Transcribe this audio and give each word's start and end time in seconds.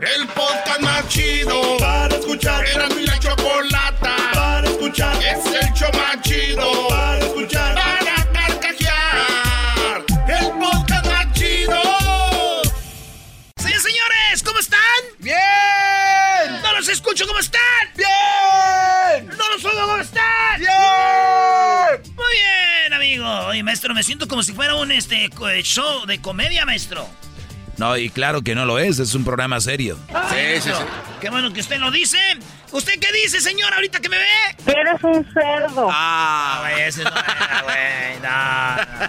El 0.00 0.26
podcast 0.28 0.80
más 0.80 1.08
chido 1.08 1.76
para 1.78 2.16
escuchar. 2.16 2.66
Era 2.66 2.88
mi 2.88 3.06
la 3.06 3.16
chocolata 3.18 4.16
para 4.32 4.66
escuchar. 4.68 5.16
Es 5.22 5.46
el 5.46 5.72
show 5.72 5.88
más 5.92 6.20
chido 6.22 6.88
para 6.88 7.18
escuchar. 7.18 7.74
Para 7.76 8.32
carcajear. 8.32 10.04
El 10.28 10.50
podcast 10.58 11.06
más 11.06 11.32
chido. 11.34 11.82
Señores, 13.56 13.82
señores, 13.82 14.42
¿cómo 14.44 14.58
están? 14.58 14.80
¡Bien! 15.20 16.62
No 16.62 16.72
los 16.72 16.88
escucho, 16.88 17.24
¿cómo 17.26 17.38
están? 17.38 17.62
¡Bien! 17.96 19.28
No 19.28 19.48
los 19.48 19.64
oigo, 19.64 19.80
¿cómo 19.80 19.98
están? 19.98 20.58
¡Bien! 20.58 22.14
Muy 22.16 22.32
bien, 22.34 22.92
amigo. 22.92 23.46
Oye, 23.46 23.62
maestro, 23.62 23.94
me 23.94 24.02
siento 24.02 24.26
como 24.26 24.42
si 24.42 24.52
fuera 24.52 24.74
un 24.74 24.90
este 24.90 25.30
show 25.62 26.04
de 26.04 26.20
comedia, 26.20 26.66
maestro. 26.66 27.08
No, 27.76 27.96
y 27.96 28.08
claro 28.10 28.42
que 28.42 28.54
no 28.54 28.64
lo 28.66 28.78
es, 28.78 28.98
es 28.98 29.14
un 29.14 29.24
programa 29.24 29.60
serio. 29.60 29.98
Sí, 30.30 30.60
sí, 30.60 30.70
sí. 30.70 30.84
Qué 31.20 31.30
bueno 31.30 31.52
que 31.52 31.60
usted 31.60 31.78
lo 31.78 31.90
dice. 31.90 32.18
¿Usted 32.70 32.94
qué 33.00 33.12
dice, 33.12 33.40
señor, 33.40 33.72
ahorita 33.72 34.00
que 34.00 34.08
me 34.08 34.18
ve? 34.18 34.24
Eres 34.66 35.02
un 35.02 35.24
cerdo. 35.32 35.88
Ah, 35.90 36.58
güey, 36.60 36.82
ese 36.82 37.04
no 37.04 37.10
era, 37.10 37.62
güey. 37.62 38.20
No, 38.22 39.06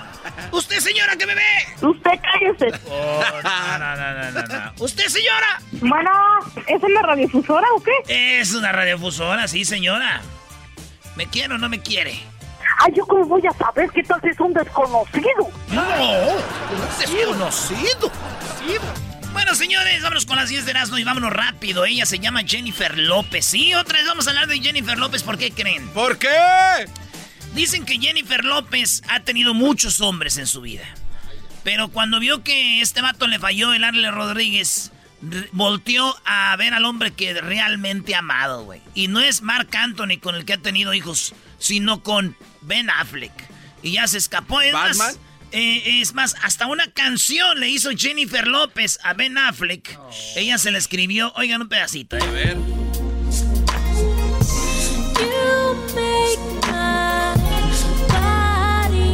no. 0.51 0.57
¿Usted, 0.57 0.79
señora, 0.79 1.15
que 1.15 1.25
me 1.25 1.35
ve? 1.35 1.41
Usted 1.81 2.11
cállese. 2.21 2.79
Oh, 2.89 3.23
no, 3.43 3.77
no, 3.79 3.95
no, 3.95 4.13
no, 4.13 4.31
no, 4.31 4.41
no. 4.47 4.73
¿Usted, 4.79 5.05
señora? 5.07 5.59
Bueno, 5.73 6.11
¿es 6.67 6.83
en 6.83 6.93
la 6.93 7.01
radiodifusora 7.01 7.67
o 7.75 7.83
qué? 7.83 8.39
Es 8.39 8.53
una 8.53 8.71
radiofusora, 8.71 9.47
sí, 9.47 9.65
señora. 9.65 10.21
¿Me 11.15 11.27
quiere 11.27 11.55
o 11.55 11.57
no 11.57 11.69
me 11.69 11.81
quiere? 11.81 12.19
Ay, 12.79 12.93
¿yo 12.95 13.05
cómo 13.05 13.25
voy 13.25 13.43
a 13.47 13.53
saber 13.53 13.89
que 13.91 14.03
tal 14.03 14.19
es 14.23 14.39
un 14.39 14.53
desconocido? 14.53 15.49
No, 15.69 15.83
desconocido. 16.99 18.11
Bueno, 19.33 19.53
señores, 19.53 20.01
vámonos 20.01 20.25
con 20.25 20.37
las 20.37 20.49
10 20.49 20.65
de 20.65 20.71
Erasmo 20.71 20.97
y 20.97 21.03
vámonos 21.03 21.31
rápido. 21.31 21.85
Ella 21.85 22.05
se 22.05 22.19
llama 22.19 22.43
Jennifer 22.45 22.97
López. 22.97 23.45
Sí, 23.45 23.73
otra 23.73 23.99
vez 23.99 24.07
vamos 24.07 24.27
a 24.27 24.29
hablar 24.29 24.47
de 24.47 24.59
Jennifer 24.59 24.97
López. 24.97 25.23
¿Por 25.23 25.37
qué 25.37 25.51
creen? 25.51 25.87
¿Por 25.89 26.17
qué? 26.17 26.29
Dicen 27.53 27.85
que 27.85 27.99
Jennifer 27.99 28.43
López 28.43 29.01
ha 29.09 29.21
tenido 29.21 29.53
muchos 29.53 30.01
hombres 30.01 30.37
en 30.37 30.47
su 30.47 30.61
vida. 30.61 30.85
Pero 31.63 31.89
cuando 31.89 32.19
vio 32.19 32.43
que 32.43 32.81
este 32.81 33.01
vato 33.01 33.27
le 33.27 33.39
falló, 33.39 33.73
el 33.73 33.83
Arle 33.83 34.11
Rodríguez, 34.11 34.91
volteó 35.51 36.15
a 36.25 36.55
ver 36.57 36.73
al 36.73 36.85
hombre 36.85 37.11
que 37.11 37.33
realmente 37.33 38.15
ha 38.15 38.19
amado, 38.19 38.63
güey. 38.63 38.81
Y 38.93 39.07
no 39.07 39.19
es 39.19 39.41
Mark 39.41 39.69
Anthony 39.75 40.19
con 40.21 40.35
el 40.35 40.45
que 40.45 40.53
ha 40.53 40.57
tenido 40.57 40.93
hijos, 40.93 41.33
sino 41.57 42.03
con 42.03 42.37
Ben 42.65 42.89
Affleck. 42.89 43.31
Y 43.81 43.93
ya 43.93 44.07
se 44.07 44.17
escapó. 44.17 44.61
Es 44.61 44.73
más, 44.73 45.19
eh, 45.51 46.01
es 46.01 46.13
más, 46.13 46.35
hasta 46.43 46.67
una 46.67 46.91
canción 46.91 47.59
le 47.59 47.69
hizo 47.69 47.91
Jennifer 47.95 48.47
López 48.47 48.99
a 49.03 49.13
Ben 49.13 49.37
Affleck. 49.37 49.97
Ella 50.35 50.57
se 50.57 50.71
la 50.71 50.77
escribió. 50.77 51.31
Oigan 51.35 51.61
un 51.61 51.69
pedacito, 51.69 52.15
A 52.15 52.19
eh. 52.19 52.27
ver. 52.31 52.57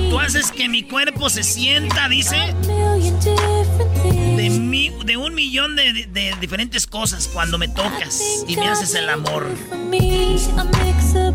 Tú 0.10 0.20
haces 0.20 0.52
que 0.52 0.68
mi 0.68 0.84
cuerpo 0.84 1.30
se 1.30 1.44
sienta, 1.44 2.10
dice. 2.10 2.36
De, 4.36 4.50
mi- 4.50 4.90
de 5.06 5.18
un 5.18 5.34
millón 5.36 5.76
de, 5.76 5.94
de- 5.94 6.06
de 6.08 6.36
diferentes 6.42 6.86
cosas 6.88 7.28
cuando 7.28 7.58
me 7.58 7.68
tocas 7.68 8.22
y 8.48 8.56
me 8.58 8.68
haces 8.68 8.94
el 8.96 9.10
amor. 9.10 9.48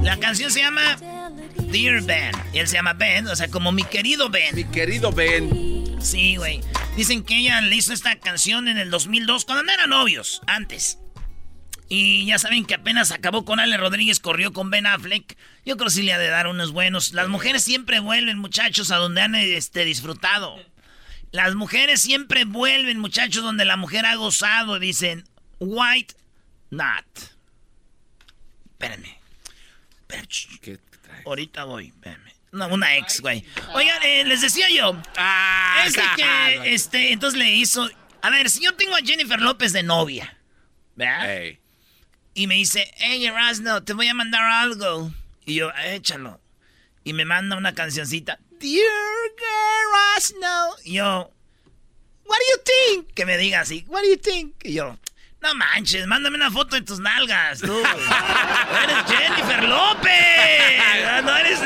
La 0.03 0.17
canción 0.19 0.51
se 0.51 0.61
llama 0.61 0.83
Dear 1.77 2.01
Ben. 2.03 2.33
Y 2.55 2.59
él 2.59 2.69
se 2.69 2.75
llama 2.77 2.95
Ben, 2.95 3.27
o 3.27 3.37
sea, 3.37 3.49
como 3.49 3.71
mi 3.71 3.85
querido 3.85 4.31
Ben. 4.31 4.55
Mi 4.55 4.65
querido 4.65 5.13
Ben. 5.13 5.85
Sí, 6.01 6.37
güey. 6.37 6.61
Dicen 6.97 7.23
que 7.23 7.37
ella 7.39 7.61
le 7.61 7.77
hizo 7.77 7.93
esta 7.93 8.19
canción 8.19 8.67
en 8.69 8.79
el 8.79 8.91
2002, 8.91 9.45
cuando 9.45 9.65
no 9.65 9.73
eran 9.73 9.91
novios, 9.91 10.41
antes. 10.47 10.99
Y 11.91 12.25
ya 12.25 12.39
saben 12.39 12.65
que 12.65 12.75
apenas 12.75 13.13
acabó 13.13 13.45
con 13.45 13.61
Ale 13.61 13.77
Rodríguez, 13.77 14.21
corrió 14.21 14.55
con 14.55 14.71
Ben 14.71 14.87
Affleck. 14.87 15.37
Yo 15.67 15.77
creo 15.77 15.89
que 15.89 15.93
sí 15.95 16.03
le 16.03 16.15
ha 16.15 16.19
de 16.19 16.29
dar 16.29 16.47
unos 16.47 16.73
buenos. 16.73 17.13
Las 17.13 17.29
mujeres 17.29 17.63
siempre 17.63 18.01
vuelven, 18.01 18.39
muchachos, 18.39 18.91
a 18.91 18.97
donde 18.97 19.21
han 19.21 19.35
este, 19.35 19.85
disfrutado. 19.85 20.59
Las 21.31 21.55
mujeres 21.55 22.01
siempre 22.01 22.47
vuelven, 22.47 22.99
muchachos, 22.99 23.43
donde 23.43 23.67
la 23.67 23.77
mujer 23.77 24.07
ha 24.07 24.15
gozado. 24.15 24.79
Dicen, 24.79 25.29
white 25.59 26.15
not. 26.71 27.05
Espérenme. 28.73 29.19
Ch- 30.09 30.59
¿Qué? 30.61 30.79
Ahorita 31.27 31.65
voy. 31.65 31.93
No, 32.53 32.69
una 32.69 32.97
ex, 32.97 33.21
güey. 33.21 33.45
Oigan, 33.75 34.03
eh, 34.03 34.25
les 34.25 34.41
decía 34.41 34.71
yo. 34.71 34.97
Ah, 35.17 35.83
Es 35.85 35.93
de 35.95 36.03
que, 36.17 36.75
este, 36.75 37.13
entonces 37.13 37.39
le 37.39 37.53
hizo. 37.53 37.89
A 38.23 38.31
ver, 38.31 38.49
si 38.49 38.65
yo 38.65 38.75
tengo 38.75 38.95
a 38.95 39.01
Jennifer 39.01 39.41
López 39.41 39.73
de 39.73 39.83
novia, 39.83 40.39
¿verdad? 40.95 41.27
Y 42.35 42.47
me 42.47 42.55
dice, 42.55 42.91
hey, 42.97 43.27
Erasno, 43.27 43.83
te 43.83 43.93
voy 43.93 44.09
a 44.09 44.15
mandar 44.15 44.43
algo. 44.43 45.13
Y 45.45 45.55
yo, 45.57 45.71
échalo. 45.85 46.41
Y 47.05 47.13
me 47.13 47.25
manda 47.25 47.57
una 47.57 47.75
cancioncita. 47.75 48.39
Dear 48.59 48.85
Erasno. 50.15 50.77
Y 50.85 50.95
yo, 50.95 51.31
what 52.25 52.37
do 52.39 52.45
you 52.53 52.63
think? 53.03 53.15
Que 53.15 53.27
me 53.27 53.37
diga 53.37 53.61
así, 53.61 53.85
what 53.89 54.03
do 54.03 54.09
you 54.09 54.17
think? 54.19 54.55
Y 54.65 54.75
yo, 54.75 54.99
no 55.47 55.55
manches, 55.55 56.07
mándame 56.07 56.37
una 56.37 56.51
foto 56.51 56.75
de 56.75 56.83
tus 56.83 56.99
nalgas, 56.99 57.61
tú. 57.61 57.73
eres 58.83 58.97
Jennifer 59.07 59.69
López. 59.69 60.11
No 61.25 61.35
eres... 61.35 61.61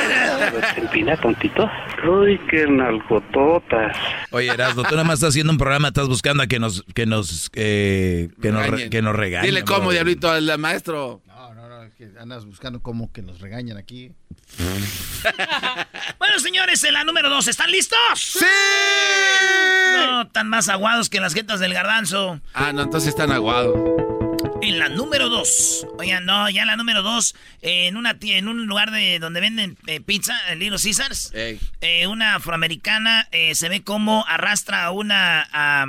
empina 0.77 1.17
tontito? 1.17 1.69
Uy, 2.09 2.41
qué 2.49 2.67
nalgototas. 2.67 3.97
Oye, 4.31 4.49
Erasmo, 4.49 4.85
tú 4.85 4.93
nada 4.93 5.05
más 5.05 5.15
estás 5.15 5.31
haciendo 5.31 5.53
un 5.53 5.59
programa, 5.59 5.89
estás 5.89 6.09
buscando 6.09 6.43
a 6.43 6.47
que 6.47 6.59
nos, 6.61 6.85
que 6.95 7.05
nos, 7.05 7.51
eh, 7.55 8.31
que 8.41 8.53
nos, 8.53 8.67
que 8.89 9.03
nos 9.03 9.17
regañen. 9.17 9.47
Dile 9.47 9.65
cómo, 9.65 9.91
diablito, 9.91 10.31
al 10.31 10.57
maestro. 10.59 11.21
No, 11.27 11.60
que 12.01 12.19
andas 12.19 12.47
buscando 12.47 12.81
como 12.81 13.13
que 13.13 13.21
nos 13.21 13.41
regañan 13.41 13.77
aquí. 13.77 14.13
Bueno, 16.19 16.39
señores, 16.39 16.83
en 16.85 16.95
la 16.95 17.05
número 17.05 17.29
dos, 17.29 17.47
¿están 17.49 17.71
listos? 17.71 17.99
¡Sí! 18.17 18.45
No, 19.97 20.29
tan 20.29 20.49
más 20.49 20.69
aguados 20.71 21.11
que 21.11 21.21
las 21.21 21.35
jetas 21.35 21.61
del 21.61 21.75
garbanzo. 21.75 22.41
Ah, 22.55 22.73
no, 22.73 22.83
entonces 22.83 23.09
están 23.11 23.31
aguado. 23.33 23.75
En 24.63 24.79
la 24.79 24.89
número 24.89 25.29
dos. 25.29 25.87
Oigan, 25.99 26.25
no, 26.25 26.49
ya 26.49 26.63
en 26.63 26.69
la 26.69 26.77
número 26.77 27.03
dos, 27.03 27.35
eh, 27.63 27.89
en, 27.89 27.97
una, 27.97 28.17
en 28.21 28.49
un 28.49 28.67
lugar 28.67 28.91
de 28.93 29.19
donde 29.19 29.41
venden 29.41 29.77
eh, 29.87 30.01
pizza, 30.01 30.35
el 30.51 30.61
Little 30.61 30.79
Caesars, 30.83 31.33
eh, 31.35 32.07
una 32.07 32.37
afroamericana 32.37 33.29
eh, 33.33 33.55
se 33.55 33.69
ve 33.69 33.83
como 33.83 34.25
arrastra 34.27 34.85
a 34.85 34.91
una, 34.91 35.47
a, 35.53 35.87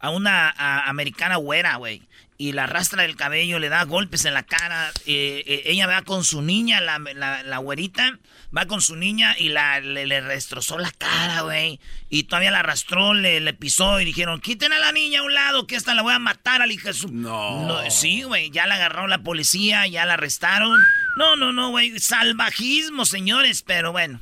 a 0.00 0.10
una 0.10 0.50
a- 0.50 0.88
americana 0.88 1.36
güera, 1.36 1.76
güey. 1.76 2.02
Y 2.38 2.52
la 2.52 2.64
arrastra 2.64 3.02
del 3.02 3.16
cabello, 3.16 3.58
le 3.58 3.70
da 3.70 3.84
golpes 3.84 4.26
en 4.26 4.34
la 4.34 4.42
cara. 4.42 4.90
eh, 5.06 5.42
eh, 5.46 5.62
ella 5.66 5.86
va 5.86 6.02
con 6.02 6.22
su 6.22 6.42
niña, 6.42 6.82
la, 6.82 6.98
la, 6.98 7.42
la 7.42 7.58
güerita, 7.58 8.18
va 8.54 8.66
con 8.66 8.82
su 8.82 8.94
niña 8.94 9.34
y 9.38 9.48
la, 9.48 9.80
le, 9.80 10.04
le 10.04 10.20
destrozó 10.20 10.78
la 10.78 10.90
cara, 10.90 11.40
güey. 11.40 11.80
Y 12.10 12.24
todavía 12.24 12.50
la 12.50 12.60
arrastró, 12.60 13.14
le, 13.14 13.40
le 13.40 13.54
pisó 13.54 14.00
y 14.00 14.04
dijeron, 14.04 14.40
quiten 14.42 14.74
a 14.74 14.78
la 14.78 14.92
niña 14.92 15.20
a 15.20 15.22
un 15.22 15.32
lado, 15.32 15.66
que 15.66 15.76
esta 15.76 15.94
la 15.94 16.02
voy 16.02 16.12
a 16.12 16.18
matar 16.18 16.60
al 16.60 16.70
hija 16.72 16.88
de 16.88 16.94
su... 16.94 17.08
No. 17.08 17.78
Sí, 17.90 18.22
güey, 18.24 18.50
ya 18.50 18.66
la 18.66 18.74
agarró 18.74 19.06
la 19.06 19.22
policía, 19.22 19.86
ya 19.86 20.04
la 20.04 20.14
arrestaron. 20.14 20.78
No, 21.16 21.36
no, 21.36 21.52
no, 21.52 21.70
güey, 21.70 21.98
salvajismo, 21.98 23.06
señores, 23.06 23.62
pero 23.62 23.92
bueno. 23.92 24.20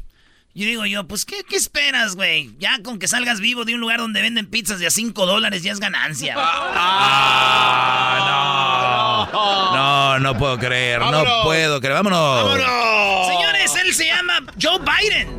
Yo 0.57 0.67
digo 0.67 0.87
yo, 0.87 1.05
pues, 1.09 1.25
¿qué, 1.25 1.43
qué 1.49 1.57
esperas, 1.57 2.15
güey? 2.15 2.55
Ya 2.59 2.81
con 2.83 3.01
que 3.01 3.09
salgas 3.09 3.41
vivo 3.41 3.65
de 3.65 3.75
un 3.75 3.81
lugar 3.81 3.99
donde 3.99 4.23
venden 4.23 4.47
pizzas 4.47 4.79
de 4.79 4.87
a 4.87 4.91
5 4.91 5.27
dólares 5.27 5.65
ya 5.65 5.73
es 5.73 5.81
ganancia. 5.81 6.37
Ah, 8.47 9.29
No, 9.75 10.21
no 10.21 10.39
puedo 10.39 10.57
creer, 10.59 11.01
no 11.01 11.25
puedo 11.43 11.81
creer. 11.81 11.95
Vámonos. 11.95 12.45
¡Vámonos! 12.45 13.27
Señores, 13.27 13.75
él 13.85 13.93
se 13.95 14.07
llama 14.07 14.45
Joe 14.63 14.79
Biden. 14.79 15.37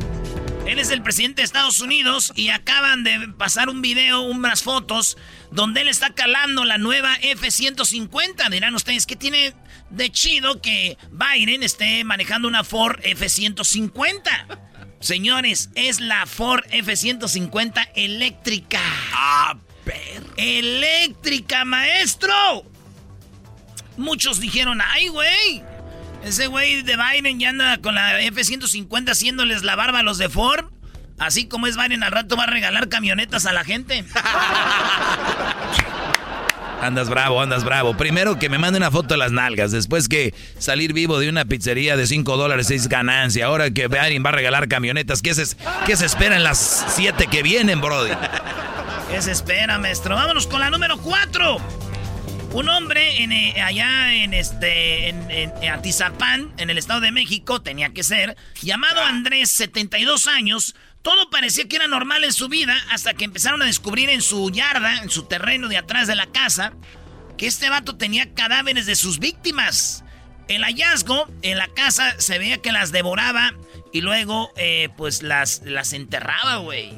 Él 0.66 0.78
es 0.80 0.90
el 0.90 1.00
presidente 1.00 1.40
de 1.42 1.46
Estados 1.46 1.80
Unidos 1.80 2.32
y 2.34 2.48
acaban 2.50 3.02
de 3.04 3.28
pasar 3.38 3.68
un 3.70 3.80
video, 3.82 4.20
unas 4.22 4.62
fotos, 4.64 5.16
donde 5.52 5.80
él 5.82 5.88
está 5.88 6.10
calando 6.10 6.64
la 6.64 6.76
nueva 6.76 7.14
F-150. 7.22 8.50
Dirán 8.50 8.74
ustedes, 8.74 9.06
¿qué 9.06 9.14
tiene 9.16 9.54
de 9.90 10.10
chido 10.10 10.60
que 10.60 10.98
Biden 11.12 11.62
esté 11.62 12.02
manejando 12.04 12.48
una 12.48 12.64
Ford 12.64 12.98
F-150? 13.02 14.58
Señores, 15.00 15.70
es 15.74 16.00
la 16.00 16.26
Ford 16.26 16.64
F-150 16.70 17.88
eléctrica. 17.94 18.80
¡Ah, 19.12 19.56
¡Eléctrica, 20.36 21.64
maestro! 21.64 22.64
Muchos 23.96 24.40
dijeron, 24.40 24.80
¡ay, 24.82 25.08
güey! 25.08 25.62
Ese 26.24 26.48
güey 26.48 26.82
de 26.82 26.96
Biden 26.96 27.38
ya 27.38 27.50
anda 27.50 27.78
con 27.78 27.94
la 27.94 28.20
F-150 28.20 29.10
haciéndoles 29.10 29.62
la 29.62 29.76
barba 29.76 30.00
a 30.00 30.02
los 30.02 30.18
de 30.18 30.28
Ford. 30.28 30.66
Así 31.18 31.46
como 31.46 31.66
es 31.66 31.76
Biden, 31.76 32.02
al 32.02 32.12
rato 32.12 32.36
va 32.36 32.44
a 32.44 32.48
regalar 32.48 32.88
camionetas 32.88 33.46
a 33.46 33.52
la 33.52 33.64
gente. 33.64 34.04
Andas 36.86 37.08
bravo, 37.08 37.40
andas 37.40 37.64
bravo. 37.64 37.96
Primero 37.96 38.38
que 38.38 38.48
me 38.48 38.58
mande 38.58 38.78
una 38.78 38.90
foto 38.90 39.08
de 39.14 39.18
las 39.18 39.32
nalgas. 39.32 39.72
Después 39.72 40.08
que 40.08 40.34
salir 40.58 40.92
vivo 40.92 41.18
de 41.18 41.28
una 41.28 41.44
pizzería 41.44 41.96
de 41.96 42.06
5 42.06 42.36
dólares 42.36 42.70
es 42.70 42.88
ganancia. 42.88 43.46
Ahora 43.46 43.70
que 43.70 43.88
Biden 43.88 44.24
va 44.24 44.30
a 44.30 44.32
regalar 44.32 44.68
camionetas. 44.68 45.22
¿Qué 45.22 45.34
se, 45.34 45.44
qué 45.86 45.96
se 45.96 46.06
espera 46.06 46.36
en 46.36 46.44
las 46.44 46.86
7 46.94 47.26
que 47.26 47.42
vienen, 47.42 47.80
Brody? 47.80 48.12
¿Qué 49.10 49.20
se 49.22 49.32
espera, 49.32 49.78
maestro? 49.78 50.14
Vámonos 50.14 50.46
con 50.46 50.60
la 50.60 50.70
número 50.70 50.98
4. 50.98 51.58
Un 52.52 52.68
hombre 52.68 53.22
en, 53.22 53.32
eh, 53.32 53.60
allá 53.60 54.14
en 54.14 54.32
este 54.32 55.08
en- 55.08 55.30
en 55.30 55.70
Atizapán, 55.70 56.52
en 56.56 56.70
el 56.70 56.78
Estado 56.78 57.00
de 57.00 57.10
México, 57.12 57.60
tenía 57.60 57.90
que 57.90 58.02
ser, 58.02 58.36
llamado 58.62 59.02
Andrés, 59.02 59.50
72 59.50 60.26
años. 60.26 60.74
Todo 61.06 61.30
parecía 61.30 61.68
que 61.68 61.76
era 61.76 61.86
normal 61.86 62.24
en 62.24 62.32
su 62.32 62.48
vida 62.48 62.76
hasta 62.90 63.14
que 63.14 63.24
empezaron 63.24 63.62
a 63.62 63.66
descubrir 63.66 64.10
en 64.10 64.20
su 64.20 64.50
yarda, 64.50 65.04
en 65.04 65.08
su 65.08 65.22
terreno 65.22 65.68
de 65.68 65.76
atrás 65.76 66.08
de 66.08 66.16
la 66.16 66.26
casa, 66.26 66.72
que 67.38 67.46
este 67.46 67.70
vato 67.70 67.96
tenía 67.96 68.34
cadáveres 68.34 68.86
de 68.86 68.96
sus 68.96 69.20
víctimas. 69.20 70.02
El 70.48 70.64
hallazgo 70.64 71.28
en 71.42 71.58
la 71.58 71.68
casa 71.68 72.16
se 72.18 72.40
veía 72.40 72.60
que 72.60 72.72
las 72.72 72.90
devoraba 72.90 73.54
y 73.92 74.00
luego 74.00 74.50
eh, 74.56 74.88
pues 74.96 75.22
las, 75.22 75.62
las 75.64 75.92
enterraba, 75.92 76.56
güey. 76.56 76.92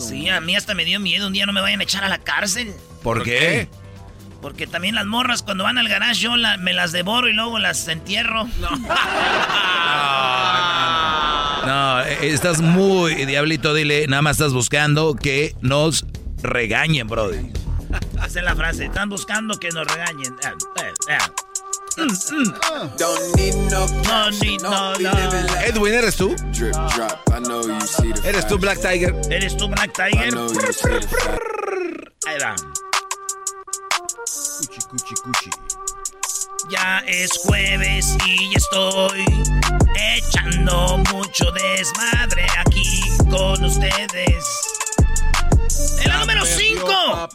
Sí, 0.00 0.30
a 0.30 0.40
mí 0.40 0.56
hasta 0.56 0.72
me 0.72 0.86
dio 0.86 0.98
miedo. 0.98 1.26
Un 1.26 1.34
día 1.34 1.44
no 1.44 1.52
me 1.52 1.60
vayan 1.60 1.80
a 1.80 1.82
echar 1.82 2.04
a 2.04 2.08
la 2.08 2.20
cárcel. 2.20 2.72
¿Por 3.02 3.22
qué? 3.22 3.68
Porque 4.40 4.66
también 4.66 4.94
las 4.94 5.04
morras 5.04 5.42
cuando 5.42 5.64
van 5.64 5.76
al 5.76 5.88
garage 5.88 6.22
yo 6.22 6.38
la- 6.38 6.56
me 6.56 6.72
las 6.72 6.92
devoro 6.92 7.28
y 7.28 7.34
luego 7.34 7.58
las 7.58 7.86
entierro. 7.88 8.48
No, 8.60 8.70
eh, 11.64 12.18
estás 12.22 12.60
muy 12.60 13.24
diablito, 13.26 13.74
dile, 13.74 14.06
nada 14.08 14.22
más 14.22 14.36
estás 14.36 14.52
buscando 14.52 15.14
que 15.14 15.54
nos 15.60 16.04
regañen, 16.42 17.08
Brody. 17.08 17.52
Esa 18.16 18.38
es 18.38 18.44
la 18.44 18.56
frase. 18.56 18.86
Están 18.86 19.08
buscando 19.08 19.58
que 19.58 19.68
nos 19.70 19.86
regañen. 19.86 20.34
Mm. 21.96 22.08
No 23.02 24.30
need 24.40 24.62
no. 24.62 24.94
Edwin, 25.62 25.94
¿eres 25.94 26.16
tú? 26.16 26.34
¿Eres 28.24 28.46
tú, 28.46 28.58
Black 28.58 28.80
Tiger? 28.80 29.14
¿Eres 29.30 29.56
tú, 29.56 29.68
Black 29.68 29.92
Tiger? 29.92 30.34
Ahí 32.26 32.38
va. 32.40 32.54
Cuchi, 34.58 34.80
cuchi, 34.88 35.14
cuchi. 35.22 35.50
Ya 36.70 37.02
es 37.06 37.30
jueves 37.44 38.16
y 38.26 38.50
ya 38.50 38.56
estoy 38.56 39.24
echando 39.96 40.98
mucho 41.12 41.50
desmadre 41.52 42.46
aquí 42.58 43.02
con 43.30 43.64
ustedes. 43.64 44.44
En 46.02 46.08
la 46.08 46.18
número 46.18 46.44
5. 46.44 47.28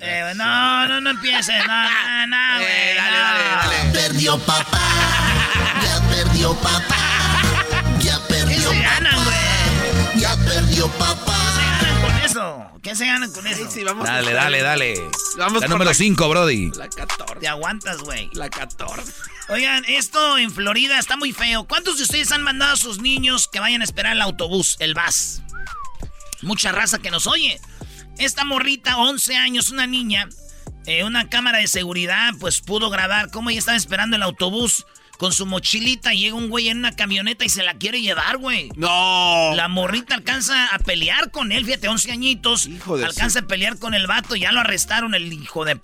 Eh, 0.00 0.32
no, 0.36 0.88
no, 0.88 1.00
no 1.00 1.10
empieces. 1.10 1.66
No, 1.66 1.82
no, 1.82 2.26
no, 2.26 2.58
güey. 2.58 3.86
no. 3.86 3.92
Perdió 3.92 4.38
papá. 4.38 4.80
Ya 5.82 6.00
perdió 6.08 6.54
papá. 6.54 7.42
Ya 8.00 8.18
¿Qué 8.28 8.34
perdió 8.34 8.70
güey? 8.70 10.20
Ya 10.20 10.36
perdió 10.36 10.88
papá. 10.88 11.15
¿Qué 12.86 12.94
se 12.94 13.04
ganan 13.04 13.32
con 13.32 13.44
eso? 13.48 13.68
Sí, 13.68 13.82
vamos 13.82 14.06
Dale, 14.06 14.30
a- 14.30 14.34
dale, 14.34 14.62
dale. 14.62 14.94
Vamos 15.38 15.60
la 15.62 15.66
número 15.66 15.90
la- 15.90 15.94
5, 15.94 16.28
Brody. 16.28 16.70
La 16.76 16.88
14. 16.88 17.40
Te 17.40 17.48
aguantas, 17.48 17.98
güey. 17.98 18.30
La 18.32 18.48
14. 18.48 19.12
Oigan, 19.48 19.84
esto 19.88 20.38
en 20.38 20.52
Florida 20.52 20.96
está 20.96 21.16
muy 21.16 21.32
feo. 21.32 21.64
¿Cuántos 21.64 21.96
de 21.96 22.04
ustedes 22.04 22.30
han 22.30 22.42
mandado 22.44 22.74
a 22.74 22.76
sus 22.76 23.00
niños 23.00 23.48
que 23.48 23.58
vayan 23.58 23.80
a 23.80 23.84
esperar 23.84 24.12
el 24.14 24.22
autobús, 24.22 24.76
el 24.78 24.94
bus? 24.94 25.42
Mucha 26.42 26.70
raza 26.70 27.00
que 27.00 27.10
nos 27.10 27.26
oye. 27.26 27.60
Esta 28.18 28.44
morrita, 28.44 28.98
11 28.98 29.34
años, 29.36 29.70
una 29.70 29.88
niña, 29.88 30.28
eh, 30.86 31.02
una 31.02 31.28
cámara 31.28 31.58
de 31.58 31.66
seguridad, 31.66 32.34
pues 32.38 32.60
pudo 32.60 32.88
grabar 32.88 33.32
cómo 33.32 33.50
ella 33.50 33.58
estaba 33.58 33.76
esperando 33.76 34.14
el 34.14 34.22
autobús 34.22 34.86
con 35.18 35.32
su 35.32 35.46
mochilita. 35.46 36.14
y 36.14 36.20
Llega 36.20 36.34
un 36.36 36.48
güey 36.48 36.68
en 36.68 36.78
una 36.78 36.94
camioneta 36.94 37.44
y 37.44 37.48
se 37.48 37.62
la 37.62 37.74
quiere 37.74 38.00
llevar, 38.00 38.38
güey. 38.38 38.70
No. 38.76 39.52
La 39.54 39.68
morrita 39.68 40.14
alcanza 40.14 40.74
a 40.74 40.78
pelear 40.78 41.30
con 41.30 41.52
él, 41.52 41.64
fíjate, 41.64 41.88
11 41.88 42.12
añitos. 42.12 42.66
Hijo 42.66 42.96
de 42.98 43.04
alcanza 43.04 43.40
a 43.40 43.46
pelear 43.46 43.78
con 43.78 43.94
el 43.94 44.06
vato, 44.06 44.36
ya 44.36 44.52
lo 44.52 44.60
arrestaron 44.60 45.14
el 45.14 45.32
hijo 45.32 45.64
de... 45.64 45.80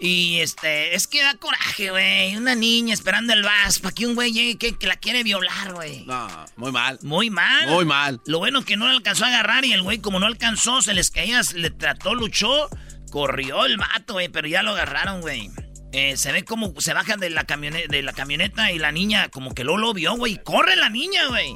Y 0.00 0.40
este, 0.40 0.94
es 0.96 1.06
que 1.06 1.22
da 1.22 1.34
coraje, 1.36 1.90
güey. 1.90 2.36
Una 2.36 2.54
niña 2.54 2.92
esperando 2.92 3.32
el 3.32 3.42
bus 3.42 3.78
para 3.78 3.94
que 3.94 4.06
un 4.06 4.14
güey 4.14 4.32
llegue 4.32 4.58
que, 4.58 4.76
que 4.76 4.86
la 4.86 4.96
quiere 4.96 5.22
violar, 5.22 5.72
güey. 5.72 6.04
No, 6.04 6.28
muy 6.56 6.72
mal. 6.72 6.98
Muy 7.02 7.30
mal. 7.30 7.68
Muy 7.68 7.84
mal. 7.84 8.20
Lo 8.26 8.38
bueno 8.38 8.64
que 8.64 8.76
no 8.76 8.86
le 8.88 8.96
alcanzó 8.96 9.24
a 9.24 9.28
agarrar 9.28 9.64
y 9.64 9.72
el 9.72 9.82
güey, 9.82 9.98
como 9.98 10.18
no 10.18 10.26
alcanzó, 10.26 10.82
se 10.82 10.94
les 10.94 11.10
caía, 11.10 11.40
le 11.54 11.70
trató, 11.70 12.14
luchó, 12.14 12.68
corrió 13.10 13.64
el 13.64 13.78
vato, 13.78 14.14
güey, 14.14 14.28
pero 14.28 14.48
ya 14.48 14.62
lo 14.62 14.72
agarraron, 14.72 15.20
güey. 15.20 15.50
Eh, 15.96 16.16
se 16.16 16.32
ve 16.32 16.44
como 16.44 16.74
se 16.80 16.92
bajan 16.92 17.20
de 17.20 17.30
la, 17.30 17.44
camioneta, 17.44 18.72
y 18.72 18.78
la 18.80 18.90
niña 18.90 19.28
como 19.28 19.54
que 19.54 19.62
lo 19.62 19.76
lo 19.76 19.94
vio, 19.94 20.16
güey. 20.16 20.42
Corre 20.42 20.74
la 20.74 20.88
niña, 20.88 21.28
güey. 21.28 21.54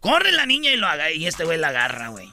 Corre 0.00 0.32
la 0.32 0.46
niña 0.46 0.70
y 0.70 0.78
lo 0.78 0.88
y 1.14 1.26
este 1.26 1.44
güey 1.44 1.58
la 1.58 1.68
agarra, 1.68 2.08
güey. 2.08 2.32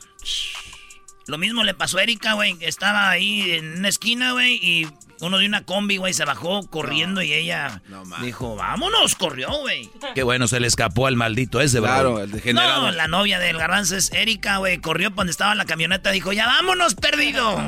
Lo 1.28 1.38
mismo 1.38 1.66
le 1.66 1.74
pasó 1.74 1.98
a 1.98 2.04
Erika, 2.04 2.34
güey. 2.34 2.56
Estaba 2.62 3.10
ahí 3.10 3.52
en 3.52 3.80
una 3.80 3.90
esquina, 3.90 4.32
güey, 4.32 4.60
y 4.62 4.88
uno 5.22 5.38
de 5.38 5.46
una 5.46 5.64
combi, 5.64 5.98
güey, 5.98 6.14
se 6.14 6.26
bajó 6.26 6.68
corriendo 6.68 7.22
y 7.22 7.32
ella 7.34 7.82
No, 7.88 8.04
dijo, 8.22 8.56
vámonos, 8.56 9.16
corrió, 9.16 9.50
güey. 9.60 9.90
Qué 10.16 10.24
bueno, 10.24 10.48
se 10.48 10.60
le 10.60 10.68
escapó 10.68 11.08
al 11.08 11.16
maldito 11.16 11.62
ese, 11.62 11.80
Claro, 11.80 12.12
Brody. 12.14 12.24
el 12.26 12.32
degenerado. 12.32 12.82
No, 12.88 12.92
la 12.92 13.08
novia 13.08 13.40
del 13.40 13.58
garbanzo 13.58 13.96
es 13.96 14.12
Erika, 14.12 14.58
güey. 14.58 14.80
Corrió 14.80 15.10
por 15.12 15.18
donde 15.18 15.32
estaba 15.32 15.56
la 15.56 15.66
camioneta. 15.66 16.12
Dijo, 16.12 16.34
ya 16.34 16.48
vámonos, 16.48 16.96
perdido. 16.96 17.56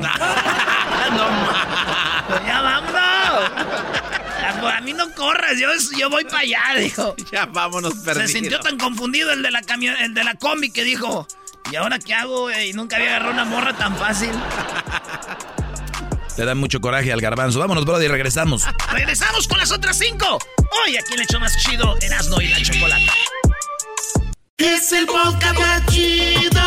ya 2.46 2.60
vámonos. 2.62 2.94
A, 4.64 4.80
mí 4.80 4.92
no 4.92 5.10
corras, 5.14 5.58
yo, 5.58 5.68
yo 5.98 6.10
voy 6.10 6.24
para 6.24 6.38
allá, 6.40 6.60
dijo. 6.78 7.14
Ya 7.32 7.46
vámonos 7.46 7.94
perdidos. 7.96 8.30
Se 8.30 8.38
sintió 8.38 8.60
tan 8.60 8.78
confundido 8.78 9.32
el 9.32 9.42
de 9.42 9.50
la 9.50 9.62
camión, 9.62 9.94
el 10.00 10.14
de 10.14 10.24
la 10.24 10.34
combi 10.34 10.70
que 10.70 10.84
dijo, 10.84 11.26
¿y 11.70 11.76
ahora 11.76 11.98
qué 11.98 12.14
hago, 12.14 12.42
güey? 12.42 12.72
Nunca 12.72 12.96
había 12.96 13.10
agarrado 13.10 13.32
una 13.32 13.44
morra 13.44 13.74
tan 13.74 13.96
fácil. 13.96 14.30
Te 16.36 16.44
da 16.44 16.54
mucho 16.54 16.80
coraje 16.80 17.12
al 17.12 17.20
garbanzo. 17.20 17.60
Vámonos, 17.60 17.84
Brody, 17.84 18.08
regresamos. 18.08 18.64
Regresamos 18.90 19.46
con 19.46 19.58
las 19.58 19.70
otras 19.70 19.96
cinco. 19.96 20.38
Hoy 20.84 20.96
aquí 20.96 21.16
le 21.16 21.22
echo 21.22 21.38
más 21.38 21.56
chido 21.58 21.96
Erasmo 22.00 22.40
y 22.40 22.48
la 22.48 22.60
chocolata. 22.60 23.12
Es 24.58 24.92
el 24.92 25.06
podcast 25.06 25.58
más 25.58 25.86
chido. 25.86 26.62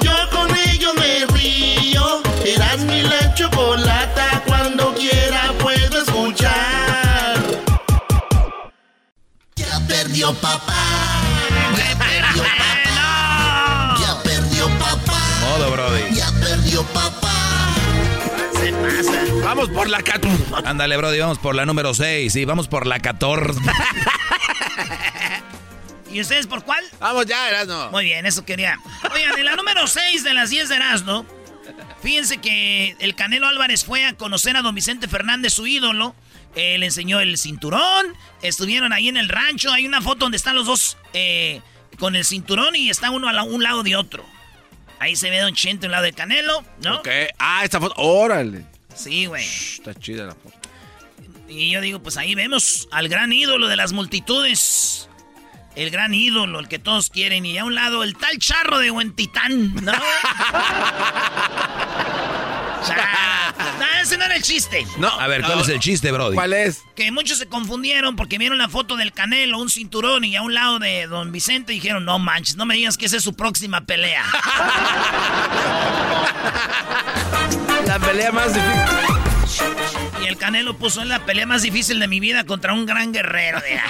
Yo 0.00 0.12
con 0.30 0.48
ello 0.56 0.94
me 0.94 1.26
río. 1.34 2.22
Eras 2.46 2.80
mi 2.80 3.02
la 3.02 3.34
chocolata. 3.34 4.42
Cuando 4.46 4.94
quiera 4.94 5.52
puedo 5.58 6.02
escuchar. 6.02 7.38
Ya 9.56 9.80
perdió 9.86 10.32
papá. 10.34 11.19
Vamos 19.60 19.76
por 19.76 19.90
la 19.90 20.00
14. 20.02 20.44
Ándale, 20.64 20.96
Brody, 20.96 21.18
vamos 21.18 21.38
por 21.38 21.54
la 21.54 21.66
número 21.66 21.92
6. 21.92 22.32
Sí, 22.32 22.44
vamos 22.46 22.66
por 22.66 22.86
la 22.86 22.98
14. 23.00 23.60
¿Y 26.10 26.20
ustedes 26.20 26.46
por 26.46 26.64
cuál? 26.64 26.82
Vamos 26.98 27.26
ya, 27.26 27.46
Erasno. 27.48 27.90
Muy 27.90 28.04
bien, 28.04 28.24
eso 28.24 28.44
quería. 28.44 28.78
Oigan, 29.14 29.38
en 29.38 29.44
la 29.44 29.56
número 29.56 29.86
6 29.86 30.24
de 30.24 30.32
las 30.34 30.48
10 30.50 30.68
de 30.70 30.76
Erasmo, 30.76 31.26
fíjense 32.02 32.38
que 32.38 32.96
el 33.00 33.14
Canelo 33.14 33.46
Álvarez 33.48 33.84
fue 33.84 34.06
a 34.06 34.14
conocer 34.14 34.56
a 34.56 34.62
don 34.62 34.74
Vicente 34.74 35.08
Fernández, 35.08 35.52
su 35.52 35.66
ídolo. 35.66 36.14
Eh, 36.56 36.78
le 36.78 36.86
enseñó 36.86 37.20
el 37.20 37.36
cinturón. 37.36 38.06
Estuvieron 38.42 38.92
ahí 38.94 39.08
en 39.08 39.18
el 39.18 39.28
rancho. 39.28 39.70
Hay 39.72 39.86
una 39.86 40.00
foto 40.00 40.20
donde 40.24 40.36
están 40.38 40.56
los 40.56 40.66
dos 40.66 40.96
eh, 41.12 41.60
con 41.98 42.16
el 42.16 42.24
cinturón 42.24 42.74
y 42.76 42.88
está 42.90 43.10
uno 43.10 43.28
a 43.28 43.32
la- 43.34 43.42
un 43.44 43.62
lado 43.62 43.82
de 43.82 43.94
otro. 43.94 44.24
Ahí 44.98 45.16
se 45.16 45.30
ve 45.30 45.38
Don 45.40 45.54
Chente 45.54 45.84
a 45.84 45.88
un 45.88 45.92
lado 45.92 46.04
de 46.04 46.12
Canelo, 46.12 46.64
¿no? 46.82 46.96
Ok. 46.96 47.08
Ah, 47.38 47.60
esta 47.62 47.78
foto. 47.78 47.94
Órale. 47.98 48.64
Sí, 49.00 49.26
güey. 49.26 49.44
Está 49.44 49.94
chida 49.94 50.26
la 50.26 50.34
foto. 50.34 50.58
Y 51.48 51.70
yo 51.70 51.80
digo, 51.80 52.02
pues 52.02 52.18
ahí 52.18 52.34
vemos 52.34 52.86
al 52.92 53.08
gran 53.08 53.32
ídolo 53.32 53.68
de 53.68 53.76
las 53.76 53.92
multitudes. 53.92 55.08
El 55.74 55.90
gran 55.90 56.12
ídolo, 56.12 56.60
el 56.60 56.68
que 56.68 56.78
todos 56.78 57.08
quieren. 57.08 57.46
Y 57.46 57.56
a 57.56 57.64
un 57.64 57.74
lado, 57.74 58.04
el 58.04 58.14
tal 58.16 58.38
charro 58.38 58.78
de 58.78 58.90
Huentitán, 58.90 59.74
¿no? 59.76 59.92
O 62.80 62.86
sea, 62.86 63.54
no, 63.78 63.84
ese 64.02 64.16
no 64.16 64.24
era 64.24 64.36
el 64.36 64.42
chiste. 64.42 64.86
No, 64.96 65.08
a 65.08 65.26
ver, 65.26 65.42
¿cuál 65.42 65.60
es 65.60 65.68
el 65.68 65.80
chiste, 65.80 66.10
Brody? 66.10 66.34
¿Cuál 66.34 66.54
es? 66.54 66.82
Que 66.96 67.12
muchos 67.12 67.36
se 67.36 67.46
confundieron 67.46 68.16
porque 68.16 68.38
vieron 68.38 68.56
la 68.56 68.70
foto 68.70 68.96
del 68.96 69.12
Canelo, 69.12 69.58
un 69.58 69.68
cinturón, 69.68 70.24
y 70.24 70.34
a 70.36 70.40
un 70.40 70.54
lado 70.54 70.78
de 70.78 71.06
Don 71.06 71.30
Vicente 71.30 71.74
dijeron, 71.74 72.06
no 72.06 72.18
manches, 72.18 72.56
no 72.56 72.64
me 72.64 72.74
digas 72.74 72.96
que 72.96 73.04
esa 73.04 73.18
es 73.18 73.22
su 73.22 73.34
próxima 73.34 73.82
pelea. 73.82 74.24
La 77.90 77.98
pelea 77.98 78.30
más 78.30 78.54
difícil. 78.54 79.66
Y 80.22 80.26
el 80.26 80.36
Canelo 80.36 80.78
puso 80.78 81.02
en 81.02 81.08
la 81.08 81.26
pelea 81.26 81.44
más 81.44 81.62
difícil 81.62 81.98
de 81.98 82.06
mi 82.06 82.20
vida 82.20 82.46
contra 82.46 82.72
un 82.72 82.86
gran 82.86 83.12
guerrero. 83.12 83.60
De... 83.60 83.80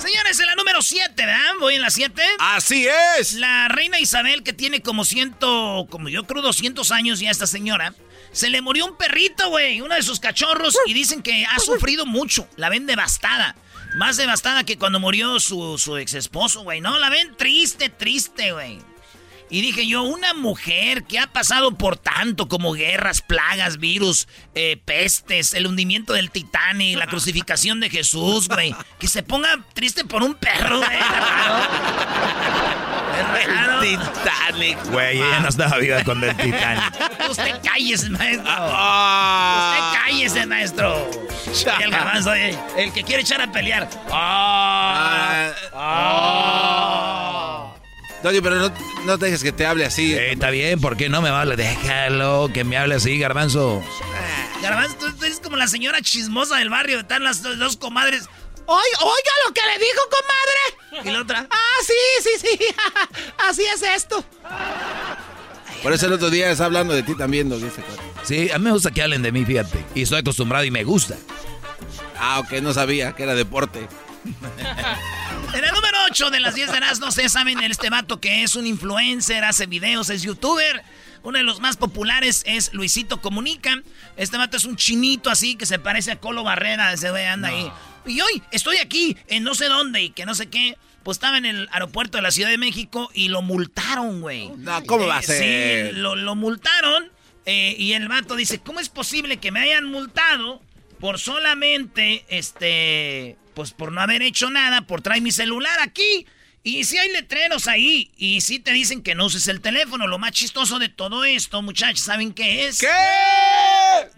Señores, 0.00 0.38
en 0.38 0.46
la 0.46 0.54
número 0.54 0.82
7, 0.82 1.12
¿verdad? 1.16 1.40
Voy 1.58 1.74
en 1.74 1.82
la 1.82 1.90
7. 1.90 2.22
Así 2.38 2.86
es. 3.18 3.32
La 3.32 3.66
reina 3.66 3.98
Isabel, 3.98 4.44
que 4.44 4.52
tiene 4.52 4.82
como 4.82 5.04
ciento, 5.04 5.88
como 5.90 6.08
yo 6.08 6.28
creo 6.28 6.42
200 6.42 6.92
años 6.92 7.18
ya 7.18 7.32
esta 7.32 7.48
señora, 7.48 7.92
se 8.30 8.48
le 8.48 8.62
murió 8.62 8.86
un 8.86 8.96
perrito, 8.96 9.48
güey, 9.48 9.80
uno 9.80 9.96
de 9.96 10.02
sus 10.04 10.20
cachorros, 10.20 10.78
y 10.86 10.94
dicen 10.94 11.22
que 11.22 11.44
ha 11.44 11.58
sufrido 11.58 12.06
mucho. 12.06 12.46
La 12.54 12.68
ven 12.68 12.86
devastada. 12.86 13.56
Más 13.96 14.16
devastada 14.16 14.62
que 14.62 14.78
cuando 14.78 15.00
murió 15.00 15.40
su, 15.40 15.76
su 15.76 15.96
ex 15.96 16.14
esposo, 16.14 16.62
güey. 16.62 16.80
No, 16.80 17.00
la 17.00 17.10
ven 17.10 17.36
triste, 17.36 17.88
triste, 17.88 18.52
güey. 18.52 18.91
Y 19.52 19.60
dije 19.60 19.86
yo, 19.86 20.02
una 20.02 20.32
mujer 20.32 21.04
que 21.04 21.18
ha 21.18 21.26
pasado 21.26 21.76
por 21.76 21.98
tanto 21.98 22.48
como 22.48 22.72
guerras, 22.72 23.20
plagas, 23.20 23.76
virus, 23.76 24.26
eh, 24.54 24.80
pestes, 24.82 25.52
el 25.52 25.66
hundimiento 25.66 26.14
del 26.14 26.30
Titanic, 26.30 26.96
la 26.96 27.06
crucificación 27.06 27.78
de 27.78 27.90
Jesús, 27.90 28.48
güey. 28.48 28.74
Que 28.98 29.08
se 29.08 29.22
ponga 29.22 29.62
triste 29.74 30.06
por 30.06 30.22
un 30.22 30.32
perro, 30.36 30.78
güey. 30.78 30.98
Raro. 33.46 33.80
Titanic. 33.82 34.78
Güey, 34.86 35.18
ella 35.18 35.40
no 35.40 35.48
estaba 35.48 35.76
viva 35.76 36.02
con 36.02 36.24
el 36.24 36.34
Titanic. 36.34 36.94
Usted 37.28 37.60
cállese, 37.62 38.08
maestro. 38.08 38.46
Ah. 38.48 39.74
Usted 39.76 40.00
cállese, 40.00 40.46
maestro. 40.46 41.10
Y 41.78 41.82
el 41.82 41.90
garbanzo, 41.90 42.34
eh, 42.34 42.58
el 42.78 42.90
que 42.90 43.02
quiere 43.02 43.20
echar 43.20 43.42
a 43.42 43.52
pelear. 43.52 43.90
Ah, 44.10 45.50
ah. 45.74 47.51
Oye, 48.24 48.40
pero 48.40 48.56
no, 48.56 48.72
no 49.04 49.16
dejes 49.18 49.42
que 49.42 49.52
te 49.52 49.66
hable 49.66 49.84
así. 49.84 50.14
Eh, 50.14 50.32
está 50.32 50.50
bien, 50.50 50.80
¿por 50.80 50.96
qué 50.96 51.08
no 51.08 51.20
me 51.22 51.28
hable? 51.28 51.56
Déjalo, 51.56 52.50
que 52.52 52.64
me 52.64 52.76
hable 52.76 52.94
así, 52.94 53.18
garbanzo. 53.18 53.82
Garbanzo, 54.62 54.96
tú, 54.96 55.12
tú 55.16 55.24
eres 55.24 55.40
como 55.40 55.56
la 55.56 55.66
señora 55.66 56.00
chismosa 56.00 56.56
del 56.58 56.70
barrio. 56.70 57.00
Están 57.00 57.24
las 57.24 57.42
dos, 57.42 57.58
dos 57.58 57.76
comadres. 57.76 58.28
Oiga, 58.66 58.98
oiga 59.00 59.32
lo 59.46 59.52
que 59.52 59.60
le 59.60 59.84
dijo, 59.84 60.00
comadre. 60.10 61.08
Y 61.08 61.12
la 61.12 61.22
otra. 61.22 61.46
Ah, 61.50 61.84
sí, 61.84 62.22
sí, 62.22 62.46
sí. 62.46 62.64
Así 63.48 63.62
es 63.62 63.82
esto. 63.82 64.24
Por 65.82 65.92
eso 65.92 66.06
el 66.06 66.12
otro 66.12 66.30
día 66.30 66.50
está 66.50 66.66
hablando 66.66 66.94
de 66.94 67.02
ti 67.02 67.16
también, 67.16 67.50
dice. 67.50 67.82
Sí, 68.22 68.50
a 68.50 68.58
mí 68.58 68.64
me 68.66 68.70
gusta 68.72 68.92
que 68.92 69.02
hablen 69.02 69.22
de 69.22 69.32
mí, 69.32 69.44
fíjate. 69.44 69.84
Y 69.96 70.02
estoy 70.02 70.20
acostumbrado 70.20 70.64
y 70.64 70.70
me 70.70 70.84
gusta. 70.84 71.16
Ah, 72.18 72.38
ok, 72.38 72.52
no 72.62 72.72
sabía 72.72 73.12
que 73.16 73.24
era 73.24 73.34
deporte. 73.34 73.88
En 74.24 75.64
el 75.64 75.74
número 75.74 75.91
8 76.12 76.28
de 76.30 76.40
las 76.40 76.54
10 76.54 76.70
de 76.72 76.80
las, 76.80 77.00
no 77.00 77.10
sé, 77.10 77.26
saben 77.30 77.58
este 77.62 77.88
vato 77.88 78.20
que 78.20 78.42
es 78.42 78.54
un 78.54 78.66
influencer, 78.66 79.44
hace 79.44 79.64
videos, 79.64 80.10
es 80.10 80.22
youtuber. 80.22 80.82
Uno 81.22 81.38
de 81.38 81.44
los 81.44 81.58
más 81.60 81.78
populares 81.78 82.42
es 82.46 82.74
Luisito 82.74 83.22
Comunica. 83.22 83.80
Este 84.18 84.36
vato 84.36 84.58
es 84.58 84.66
un 84.66 84.76
chinito 84.76 85.30
así 85.30 85.54
que 85.56 85.64
se 85.64 85.78
parece 85.78 86.12
a 86.12 86.20
Colo 86.20 86.42
Barrera. 86.44 86.92
Ese 86.92 87.10
güey 87.10 87.24
anda 87.24 87.48
ahí. 87.48 87.70
Y 88.04 88.20
hoy 88.20 88.42
estoy 88.50 88.76
aquí 88.76 89.16
en 89.28 89.42
no 89.42 89.54
sé 89.54 89.66
dónde 89.66 90.02
y 90.02 90.10
que 90.10 90.26
no 90.26 90.34
sé 90.34 90.50
qué. 90.50 90.76
Pues 91.02 91.16
estaba 91.16 91.38
en 91.38 91.46
el 91.46 91.66
aeropuerto 91.72 92.18
de 92.18 92.22
la 92.22 92.30
Ciudad 92.30 92.50
de 92.50 92.58
México 92.58 93.08
y 93.14 93.28
lo 93.28 93.40
multaron, 93.40 94.20
güey. 94.20 94.50
No, 94.58 94.82
¿cómo 94.84 95.06
va 95.06 95.16
a 95.16 95.20
Eh, 95.20 95.22
ser? 95.22 95.94
Sí, 95.94 95.96
lo, 96.00 96.14
lo 96.14 96.34
multaron. 96.34 97.10
eh, 97.46 97.74
y 97.78 97.94
el 97.94 98.06
vato 98.08 98.36
dice, 98.36 98.58
¿cómo 98.58 98.80
es 98.80 98.88
posible 98.90 99.38
que 99.38 99.50
me 99.50 99.60
hayan 99.60 99.86
multado 99.86 100.60
por 101.02 101.18
solamente, 101.18 102.24
este, 102.28 103.36
pues 103.54 103.72
por 103.72 103.90
no 103.90 104.00
haber 104.00 104.22
hecho 104.22 104.50
nada, 104.50 104.82
por 104.82 105.02
traer 105.02 105.20
mi 105.20 105.32
celular 105.32 105.80
aquí? 105.80 106.28
Y 106.62 106.84
si 106.84 106.96
hay 106.96 107.10
letreros 107.10 107.66
ahí, 107.66 108.12
y 108.16 108.40
si 108.40 108.60
te 108.60 108.72
dicen 108.72 109.02
que 109.02 109.16
no 109.16 109.26
uses 109.26 109.48
el 109.48 109.60
teléfono, 109.60 110.06
lo 110.06 110.20
más 110.20 110.30
chistoso 110.30 110.78
de 110.78 110.88
todo 110.88 111.24
esto, 111.24 111.60
muchachos, 111.60 112.04
¿saben 112.04 112.32
qué 112.32 112.68
es? 112.68 112.78
¿Qué? 112.78 112.86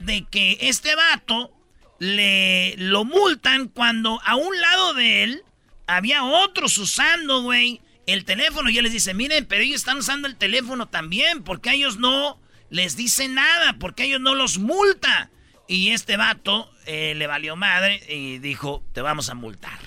De 0.01 0.27
que 0.31 0.59
este 0.61 0.95
vato 0.95 1.57
le 2.01 2.75
lo 2.77 3.07
multan 3.07 3.69
cuando 3.69 4.21
a 4.23 4.37
un 4.37 4.61
lado 4.61 4.93
de 4.93 5.23
él 5.23 5.43
había 5.87 6.23
otros 6.23 6.77
usando, 6.77 7.41
güey, 7.41 7.81
el 8.07 8.27
teléfono. 8.27 8.69
Y 8.69 8.77
él 8.77 8.85
les 8.85 8.93
dice, 8.93 9.15
miren, 9.15 9.47
pero 9.47 9.63
ellos 9.63 9.77
están 9.77 9.97
usando 9.97 10.29
el 10.29 10.37
teléfono 10.37 10.87
también, 10.87 11.45
porque 11.45 11.71
a 11.71 11.73
ellos 11.73 11.97
no 11.97 12.39
les 12.69 12.95
dice 12.95 13.27
nada, 13.29 13.79
porque 13.79 14.03
a 14.03 14.07
ellos 14.07 14.21
no 14.21 14.35
los 14.35 14.59
multa. 14.59 15.31
Y 15.67 15.91
este 15.91 16.17
vato 16.17 16.71
eh, 16.87 17.15
le 17.17 17.27
valió 17.27 17.57
madre 17.57 18.03
y 18.09 18.39
dijo, 18.39 18.83
te 18.93 19.01
vamos 19.01 19.31
a 19.31 19.35
multar. 19.35 19.79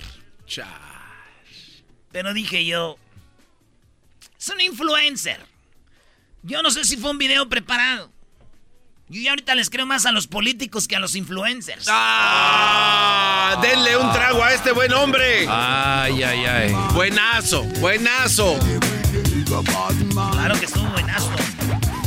Pero 2.10 2.32
dije 2.32 2.64
yo, 2.64 2.98
es 4.38 4.48
un 4.48 4.60
influencer. 4.60 5.40
Yo 6.42 6.62
no 6.62 6.70
sé 6.70 6.84
si 6.84 6.96
fue 6.96 7.10
un 7.10 7.18
video 7.18 7.48
preparado. 7.48 8.10
Yo 9.10 9.22
ya 9.22 9.30
ahorita 9.30 9.54
les 9.54 9.70
creo 9.70 9.86
más 9.86 10.04
a 10.04 10.12
los 10.12 10.26
políticos 10.26 10.86
que 10.86 10.96
a 10.96 11.00
los 11.00 11.14
influencers. 11.14 11.86
¡Ah! 11.88 13.58
Denle 13.62 13.96
un 13.96 14.12
trago 14.12 14.44
a 14.44 14.52
este 14.52 14.72
buen 14.72 14.92
hombre. 14.92 15.46
Ay, 15.48 16.22
ay, 16.22 16.44
ay. 16.44 16.72
Buenazo, 16.92 17.62
buenazo. 17.80 18.58
Claro 20.32 20.58
que 20.58 20.66
estuvo 20.66 20.86
buenazo. 20.90 21.30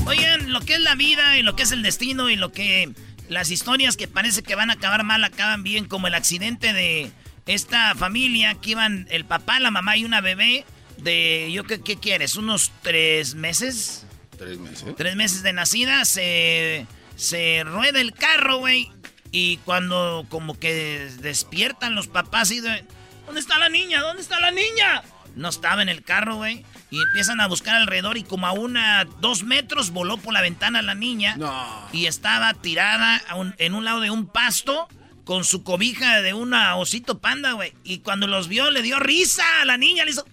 Oigan, 0.06 0.52
lo 0.52 0.62
que 0.62 0.76
es 0.76 0.82
la 0.82 0.94
vida 0.94 1.38
y 1.38 1.42
lo 1.42 1.56
que 1.56 1.64
es 1.64 1.72
el 1.72 1.82
destino 1.82 2.30
y 2.30 2.36
lo 2.36 2.52
que 2.52 2.94
las 3.32 3.50
historias 3.50 3.96
que 3.96 4.10
parece 4.10 4.44
que 4.44 4.56
van 4.56 4.70
a 4.70 4.74
acabar 4.74 5.06
mal 5.06 5.24
acaban 5.24 5.64
bien, 5.64 5.86
como 5.86 6.08
el 6.08 6.16
accidente 6.16 6.74
de 6.74 7.14
esta 7.46 7.96
familia 7.96 8.56
que 8.56 8.72
iban 8.72 9.08
el 9.10 9.24
papá, 9.24 9.62
la 9.62 9.72
mamá 9.72 9.96
y 9.96 10.04
una 10.04 10.20
bebé 10.20 10.66
de, 10.98 11.50
yo 11.54 11.64
qué, 11.64 11.80
qué 11.80 11.96
quieres, 11.96 12.36
unos 12.36 12.74
tres 12.82 13.34
meses, 13.36 14.06
Tres 14.38 14.60
meses. 14.60 14.86
tres 14.98 15.16
meses 15.16 15.44
de 15.44 15.54
nacida, 15.54 16.04
se, 16.04 16.86
se 17.16 17.64
rueda 17.64 18.02
el 18.02 18.12
carro, 18.14 18.58
güey, 18.58 18.90
y 19.32 19.58
cuando 19.64 20.26
como 20.28 20.60
que 20.60 21.10
despiertan 21.22 21.96
los 21.96 22.10
papás 22.10 22.52
y 22.52 22.60
de, 22.60 22.84
¿dónde 23.26 23.40
está 23.40 23.58
la 23.60 23.70
niña? 23.70 24.02
¿Dónde 24.02 24.22
está 24.22 24.42
la 24.42 24.52
niña? 24.52 25.04
No 25.38 25.48
estaba 25.48 25.82
en 25.82 25.88
el 25.88 26.04
carro, 26.04 26.36
güey. 26.36 26.66
Y 26.92 27.02
empiezan 27.02 27.40
a 27.42 27.48
buscar 27.48 27.76
alrededor 27.78 28.18
y 28.18 28.24
como 28.24 28.46
a 28.48 28.52
una, 28.52 29.06
dos 29.20 29.44
metros 29.44 29.92
voló 29.92 30.18
por 30.18 30.34
la 30.34 30.42
ventana 30.42 30.82
la 30.82 30.94
niña. 30.94 31.36
No. 31.38 31.88
Y 31.94 32.06
estaba 32.06 32.54
tirada 32.54 33.16
a 33.30 33.36
un- 33.36 33.56
en 33.58 33.74
un 33.74 33.86
lado 33.86 34.02
de 34.02 34.12
un 34.12 34.28
pasto 34.28 34.88
con 35.24 35.46
su 35.46 35.64
cobija 35.64 36.22
de 36.22 36.34
una 36.34 36.76
osito 36.76 37.20
panda, 37.20 37.54
güey. 37.54 37.74
Y 37.86 38.00
cuando 38.00 38.28
los 38.28 38.50
vio 38.50 38.70
le 38.72 38.82
dio 38.82 39.00
risa 39.00 39.44
a 39.62 39.66
la 39.66 39.78
niña, 39.78 40.04
le 40.04 40.12
hizo... 40.12 40.26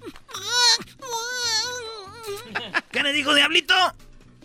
¿Qué 2.90 3.02
le 3.02 3.12
dijo, 3.12 3.34
Diablito? 3.34 3.74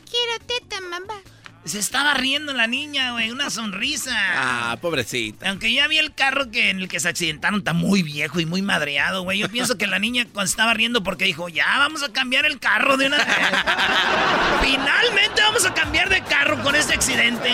Quiero 0.09 0.45
teta, 0.45 0.79
mamá. 0.81 1.21
Se 1.65 1.79
estaba 1.79 2.13
riendo 2.13 2.51
la 2.51 2.67
niña, 2.67 3.13
güey, 3.13 3.31
una 3.31 3.49
sonrisa. 3.49 4.11
Ah, 4.35 4.77
pobrecita. 4.81 5.49
Aunque 5.49 5.73
ya 5.73 5.87
vi 5.87 5.97
el 5.97 6.13
carro 6.13 6.51
que 6.51 6.69
en 6.69 6.79
el 6.79 6.89
que 6.89 6.99
se 6.99 7.07
accidentaron, 7.07 7.59
está 7.59 7.71
muy 7.71 8.03
viejo 8.03 8.41
y 8.41 8.45
muy 8.45 8.61
madreado, 8.61 9.23
güey. 9.23 9.39
Yo 9.39 9.47
pienso 9.47 9.77
que 9.77 9.87
la 9.87 9.97
niña 9.97 10.27
cuando 10.33 10.49
estaba 10.49 10.73
riendo 10.73 11.03
porque 11.03 11.23
dijo, 11.23 11.47
ya 11.47 11.65
vamos 11.79 12.03
a 12.03 12.11
cambiar 12.11 12.45
el 12.45 12.59
carro 12.59 12.97
de 12.97 13.07
una 13.07 13.17
vez. 13.17 13.27
Finalmente 14.61 15.41
vamos 15.41 15.65
a 15.65 15.73
cambiar 15.73 16.09
de 16.09 16.21
carro 16.23 16.61
con 16.61 16.75
este 16.75 16.93
accidente. 16.93 17.53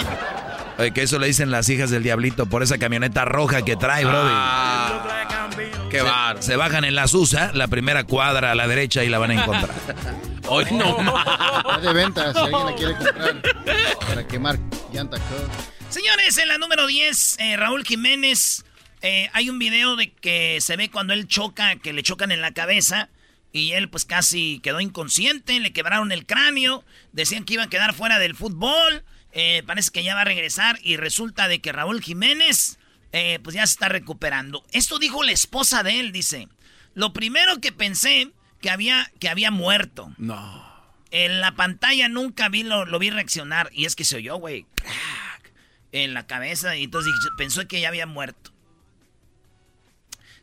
Oye, 0.79 0.91
que 0.91 1.03
eso 1.03 1.19
le 1.19 1.27
dicen 1.27 1.51
las 1.51 1.69
hijas 1.69 1.91
del 1.91 2.01
diablito 2.01 2.47
por 2.47 2.63
esa 2.63 2.79
camioneta 2.79 3.25
roja 3.25 3.63
que 3.63 3.75
trae, 3.75 4.05
brody. 4.05 4.31
Ah, 4.31 5.38
qué 5.89 6.01
Se- 6.39 6.55
bajan 6.55 6.83
en 6.85 6.95
la 6.95 7.07
Susa, 7.07 7.51
la 7.53 7.67
primera 7.67 8.03
cuadra 8.03 8.51
a 8.51 8.55
la 8.55 8.67
derecha 8.67 9.03
y 9.03 9.09
la 9.09 9.17
van 9.19 9.31
a 9.31 9.33
encontrar. 9.41 9.75
Hoy 10.47 10.65
no 10.71 10.97
más. 10.99 11.25
Está 11.57 11.77
de 11.79 11.93
venta 11.93 12.33
si 12.33 12.39
alguien 12.39 12.65
la 12.65 12.75
quiere 12.75 12.93
comprar 12.95 13.41
para 14.07 14.27
quemar 14.27 14.59
llanta 14.93 15.17
acá. 15.17 15.25
Señores, 15.89 16.37
en 16.37 16.47
la 16.47 16.57
número 16.57 16.87
10, 16.87 17.37
eh, 17.39 17.57
Raúl 17.57 17.83
Jiménez, 17.83 18.63
eh, 19.01 19.29
hay 19.33 19.49
un 19.49 19.59
video 19.59 19.95
de 19.95 20.11
que 20.11 20.59
se 20.61 20.75
ve 20.75 20.89
cuando 20.91 21.13
él 21.13 21.27
choca, 21.27 21.75
que 21.77 21.93
le 21.93 22.03
chocan 22.03 22.31
en 22.31 22.41
la 22.41 22.51
cabeza. 22.51 23.09
Y 23.51 23.71
él 23.71 23.89
pues 23.89 24.05
casi 24.05 24.59
quedó 24.61 24.79
inconsciente, 24.79 25.59
le 25.59 25.73
quebraron 25.73 26.11
el 26.11 26.27
cráneo, 26.27 26.83
decían 27.13 27.45
que 27.45 27.55
iba 27.55 27.63
a 27.63 27.67
quedar 27.69 27.95
fuera 27.95 28.19
del 28.19 28.35
fútbol, 28.35 29.03
eh, 29.31 29.63
parece 29.65 29.89
que 29.89 30.03
ya 30.03 30.13
va 30.13 30.21
a 30.21 30.25
regresar 30.25 30.77
y 30.83 30.97
resulta 30.97 31.47
de 31.47 31.59
que 31.59 31.71
Raúl 31.71 32.01
Jiménez 32.03 32.77
eh, 33.11 33.39
pues 33.43 33.55
ya 33.55 33.65
se 33.65 33.73
está 33.73 33.89
recuperando. 33.89 34.63
Esto 34.71 34.99
dijo 34.99 35.23
la 35.23 35.31
esposa 35.31 35.83
de 35.83 35.99
él, 35.99 36.11
dice, 36.11 36.47
lo 36.93 37.13
primero 37.13 37.59
que 37.59 37.71
pensé 37.71 38.31
que 38.61 38.69
había, 38.69 39.11
que 39.19 39.29
había 39.29 39.51
muerto. 39.51 40.13
No. 40.17 40.67
En 41.11 41.41
la 41.41 41.55
pantalla 41.55 42.07
nunca 42.07 42.49
vi 42.49 42.63
lo, 42.63 42.85
lo 42.85 42.99
vi 42.99 43.09
reaccionar 43.09 43.69
y 43.73 43.85
es 43.85 43.95
que 43.95 44.05
se 44.05 44.17
oyó, 44.17 44.35
güey. 44.37 44.65
en 45.91 46.13
la 46.13 46.27
cabeza 46.27 46.75
y 46.75 46.83
entonces 46.83 47.13
pensó 47.37 47.67
que 47.67 47.81
ya 47.81 47.87
había 47.87 48.05
muerto. 48.05 48.51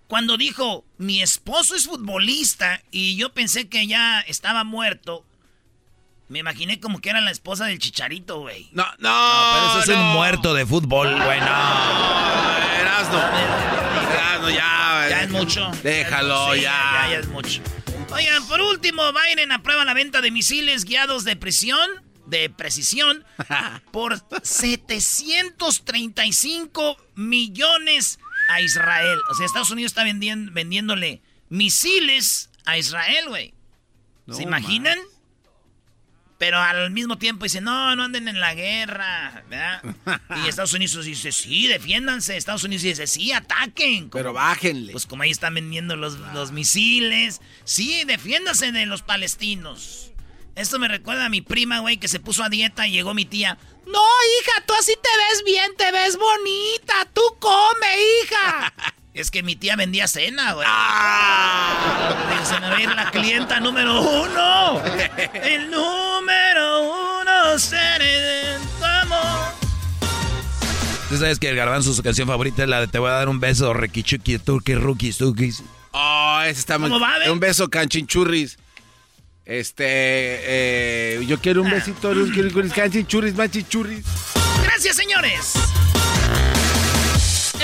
Cuando 0.08 0.36
dijo, 0.36 0.84
mi 0.98 1.20
esposo 1.20 1.74
es 1.74 1.86
futbolista 1.86 2.82
y 2.92 3.16
yo 3.16 3.32
pensé 3.32 3.68
que 3.68 3.86
ya 3.86 4.20
estaba 4.20 4.62
muerto, 4.62 5.25
me 6.28 6.40
imaginé 6.40 6.80
como 6.80 7.00
que 7.00 7.10
era 7.10 7.20
la 7.20 7.30
esposa 7.30 7.66
del 7.66 7.78
chicharito, 7.78 8.40
güey. 8.40 8.68
No, 8.72 8.84
no, 8.98 9.52
pero 9.54 9.80
eso 9.80 9.92
es 9.92 9.96
un 9.98 10.04
muerto 10.12 10.54
de 10.54 10.66
fútbol, 10.66 11.08
güey, 11.22 11.40
no. 11.40 11.46
Erasno, 12.80 14.50
ya. 14.50 15.06
Ya 15.08 15.22
es 15.22 15.30
mucho. 15.30 15.70
Déjalo, 15.82 16.54
Sí, 16.54 16.60
ya. 16.62 17.04
ya. 17.04 17.08
Ya 17.10 17.18
es 17.18 17.28
mucho. 17.28 17.62
Oigan, 18.12 18.46
por 18.48 18.60
último, 18.60 19.02
Biden 19.12 19.52
aprueba 19.52 19.84
la 19.84 19.94
venta 19.94 20.20
de 20.20 20.30
misiles 20.30 20.84
guiados 20.84 21.24
de 21.24 21.36
presión, 21.36 21.88
de 22.26 22.50
precisión, 22.50 23.24
por 23.92 24.20
735 24.42 26.96
millones 27.14 28.18
a 28.50 28.60
Israel. 28.60 29.18
O 29.30 29.34
sea, 29.34 29.46
Estados 29.46 29.70
Unidos 29.70 29.92
está 29.92 30.04
vendien- 30.04 30.52
vendiéndole 30.52 31.22
misiles 31.48 32.50
a 32.64 32.76
Israel, 32.78 33.28
güey. 33.28 33.54
¿Se 34.30 34.42
imaginan? 34.42 34.98
Pero 36.38 36.58
al 36.58 36.90
mismo 36.90 37.16
tiempo 37.16 37.44
dice, 37.44 37.62
no, 37.62 37.96
no 37.96 38.04
anden 38.04 38.28
en 38.28 38.40
la 38.40 38.54
guerra, 38.54 39.42
¿verdad? 39.48 39.82
Y 40.44 40.46
Estados 40.48 40.74
Unidos 40.74 41.04
dice, 41.04 41.32
sí, 41.32 41.66
defiéndanse. 41.66 42.36
Estados 42.36 42.62
Unidos 42.64 42.82
dice, 42.82 43.06
sí, 43.06 43.32
ataquen. 43.32 44.10
Pero 44.10 44.34
bájenle. 44.34 44.92
Pues 44.92 45.06
como 45.06 45.22
ahí 45.22 45.30
están 45.30 45.54
vendiendo 45.54 45.96
los, 45.96 46.18
los 46.34 46.52
misiles. 46.52 47.40
Sí, 47.64 48.04
defiéndase 48.04 48.70
de 48.70 48.84
los 48.84 49.00
palestinos. 49.02 50.12
Esto 50.56 50.78
me 50.78 50.88
recuerda 50.88 51.26
a 51.26 51.30
mi 51.30 51.40
prima, 51.40 51.80
güey, 51.80 51.96
que 51.96 52.08
se 52.08 52.20
puso 52.20 52.42
a 52.44 52.48
dieta 52.50 52.86
y 52.86 52.92
llegó 52.92 53.14
mi 53.14 53.24
tía. 53.24 53.56
No, 53.86 54.02
hija, 54.40 54.64
tú 54.66 54.74
así 54.74 54.92
te 54.94 55.08
ves 55.18 55.44
bien, 55.44 55.70
te 55.76 55.90
ves 55.92 56.18
bonita. 56.18 57.08
Tú 57.14 57.22
come, 57.38 57.86
hija. 58.22 58.74
es 59.16 59.30
que 59.30 59.42
mi 59.42 59.56
tía 59.56 59.76
vendía 59.76 60.06
cena, 60.06 60.52
güey. 60.52 60.66
Digo, 62.30 62.44
se 62.44 62.60
me 62.60 62.68
va 62.68 62.76
a 62.76 62.82
ir 62.82 62.94
la 62.94 63.10
clienta 63.10 63.60
número 63.60 64.02
uno. 64.02 64.82
El 65.32 65.70
número 65.70 66.82
uno 66.82 67.58
seré 67.58 68.20
de 68.20 68.58
tu 68.78 68.84
amor. 68.84 69.54
Tú 71.08 71.16
sabes 71.16 71.38
que 71.38 71.48
el 71.48 71.56
garbanzo, 71.56 71.94
su 71.94 72.02
canción 72.02 72.28
favorita 72.28 72.64
es 72.64 72.68
la 72.68 72.80
de 72.80 72.88
Te 72.88 72.98
voy 72.98 73.08
a 73.08 73.14
dar 73.14 73.30
un 73.30 73.40
beso, 73.40 73.72
requichuki, 73.72 74.38
turki, 74.38 74.74
rookies, 74.74 75.16
tukis. 75.16 75.62
Oh, 75.92 76.40
ese 76.44 76.60
está 76.60 76.78
muy... 76.78 76.90
¿Cómo 76.90 77.00
va, 77.00 77.18
ve? 77.18 77.30
Un 77.30 77.40
beso, 77.40 77.70
canchinchurris. 77.70 78.58
Este, 79.46 79.84
eh, 79.88 81.24
yo 81.26 81.40
quiero 81.40 81.62
un 81.62 81.70
besito, 81.70 82.12
los 82.12 82.30
canchinchurris, 82.70 83.34
machichurris. 83.34 84.04
Gracias, 84.62 84.96
señores. 84.96 85.54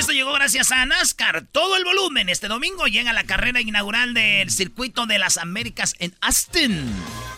Esto 0.03 0.15
llegó 0.15 0.33
gracias 0.33 0.73
a 0.73 0.85
NASCAR. 0.85 1.45
Todo 1.53 1.77
el 1.77 1.85
volumen. 1.85 2.29
Este 2.29 2.49
domingo 2.49 2.89
llega 2.89 3.13
la 3.13 3.23
carrera 3.23 3.61
inaugural 3.61 4.15
del 4.15 4.51
circuito 4.51 5.07
de 5.07 5.17
las 5.17 5.39
Américas 5.39 5.95
en 6.01 6.13
Aston. 6.21 6.93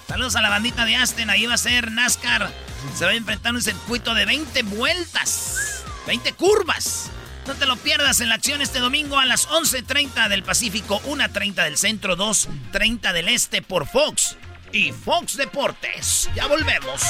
Saludos 0.08 0.34
a 0.34 0.40
la 0.40 0.48
bandita 0.48 0.86
de 0.86 0.96
Aston. 0.96 1.28
Ahí 1.28 1.44
va 1.44 1.52
a 1.52 1.58
ser 1.58 1.92
NASCAR. 1.92 2.50
Se 2.96 3.04
va 3.04 3.10
a 3.10 3.14
enfrentar 3.16 3.52
un 3.52 3.60
circuito 3.60 4.14
de 4.14 4.24
20 4.24 4.62
vueltas. 4.62 5.84
20 6.06 6.32
curvas. 6.32 7.10
No 7.46 7.52
te 7.52 7.66
lo 7.66 7.76
pierdas 7.76 8.20
en 8.20 8.30
la 8.30 8.36
acción 8.36 8.62
este 8.62 8.78
domingo 8.78 9.18
a 9.18 9.26
las 9.26 9.46
11.30 9.46 10.28
del 10.28 10.42
Pacífico, 10.42 11.02
1.30 11.02 11.64
del 11.64 11.76
Centro, 11.76 12.16
2.30 12.16 13.12
del 13.12 13.28
Este 13.28 13.60
por 13.60 13.86
Fox 13.86 14.38
y 14.72 14.90
Fox 14.92 15.36
Deportes. 15.36 16.30
Ya 16.34 16.46
volvemos 16.46 17.02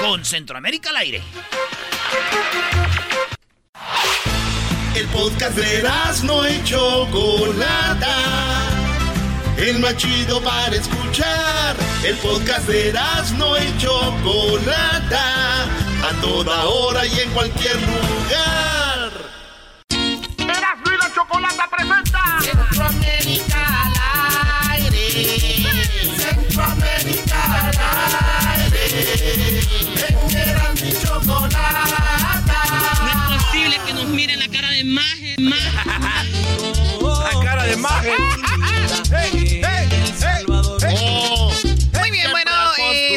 con 0.00 0.24
Centroamérica 0.24 0.88
al 0.88 0.96
aire. 0.96 1.22
El 4.96 5.06
podcast 5.08 5.54
de 5.58 5.82
no 6.24 6.48
y 6.48 6.64
Chocolata. 6.64 8.16
El 9.58 9.78
más 9.78 9.94
chido 9.98 10.40
para 10.40 10.74
escuchar. 10.74 11.76
El 12.02 12.16
podcast 12.16 12.66
de 12.66 12.94
no 13.36 13.58
y 13.58 13.76
Chocolata. 13.76 15.64
A 16.02 16.20
toda 16.22 16.64
hora 16.64 17.04
y 17.04 17.20
en 17.20 17.30
cualquier 17.32 17.76
lugar. 17.76 19.12
Erasmo 20.38 20.86
y 20.86 20.96
la 20.96 21.14
Chocolata 21.14 21.68
presenta. 21.70 22.38
Centroamérica 22.40 23.75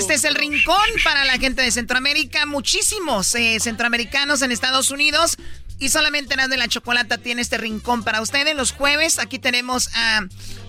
este 0.10 0.28
es 0.28 0.34
el 0.34 0.42
rincón 0.42 0.76
para 1.04 1.24
la 1.24 1.38
gente 1.38 1.62
de 1.62 1.70
Centroamérica. 1.70 2.48
Muchísimos 2.48 3.36
eh, 3.36 3.60
centroamericanos 3.60 4.42
en 4.42 4.52
Estados 4.52 4.90
Unidos. 4.90 5.38
Y 5.78 5.90
solamente 5.90 6.34
Erasmo 6.34 6.50
de 6.50 6.58
la 6.58 6.68
Chocolata 6.68 7.20
tiene 7.20 7.44
este 7.44 7.60
rincón 7.60 8.04
para 8.04 8.20
ustedes. 8.20 8.56
Los 8.56 8.72
jueves 8.72 9.20
aquí 9.20 9.38
tenemos 9.38 9.90
a 9.94 10.22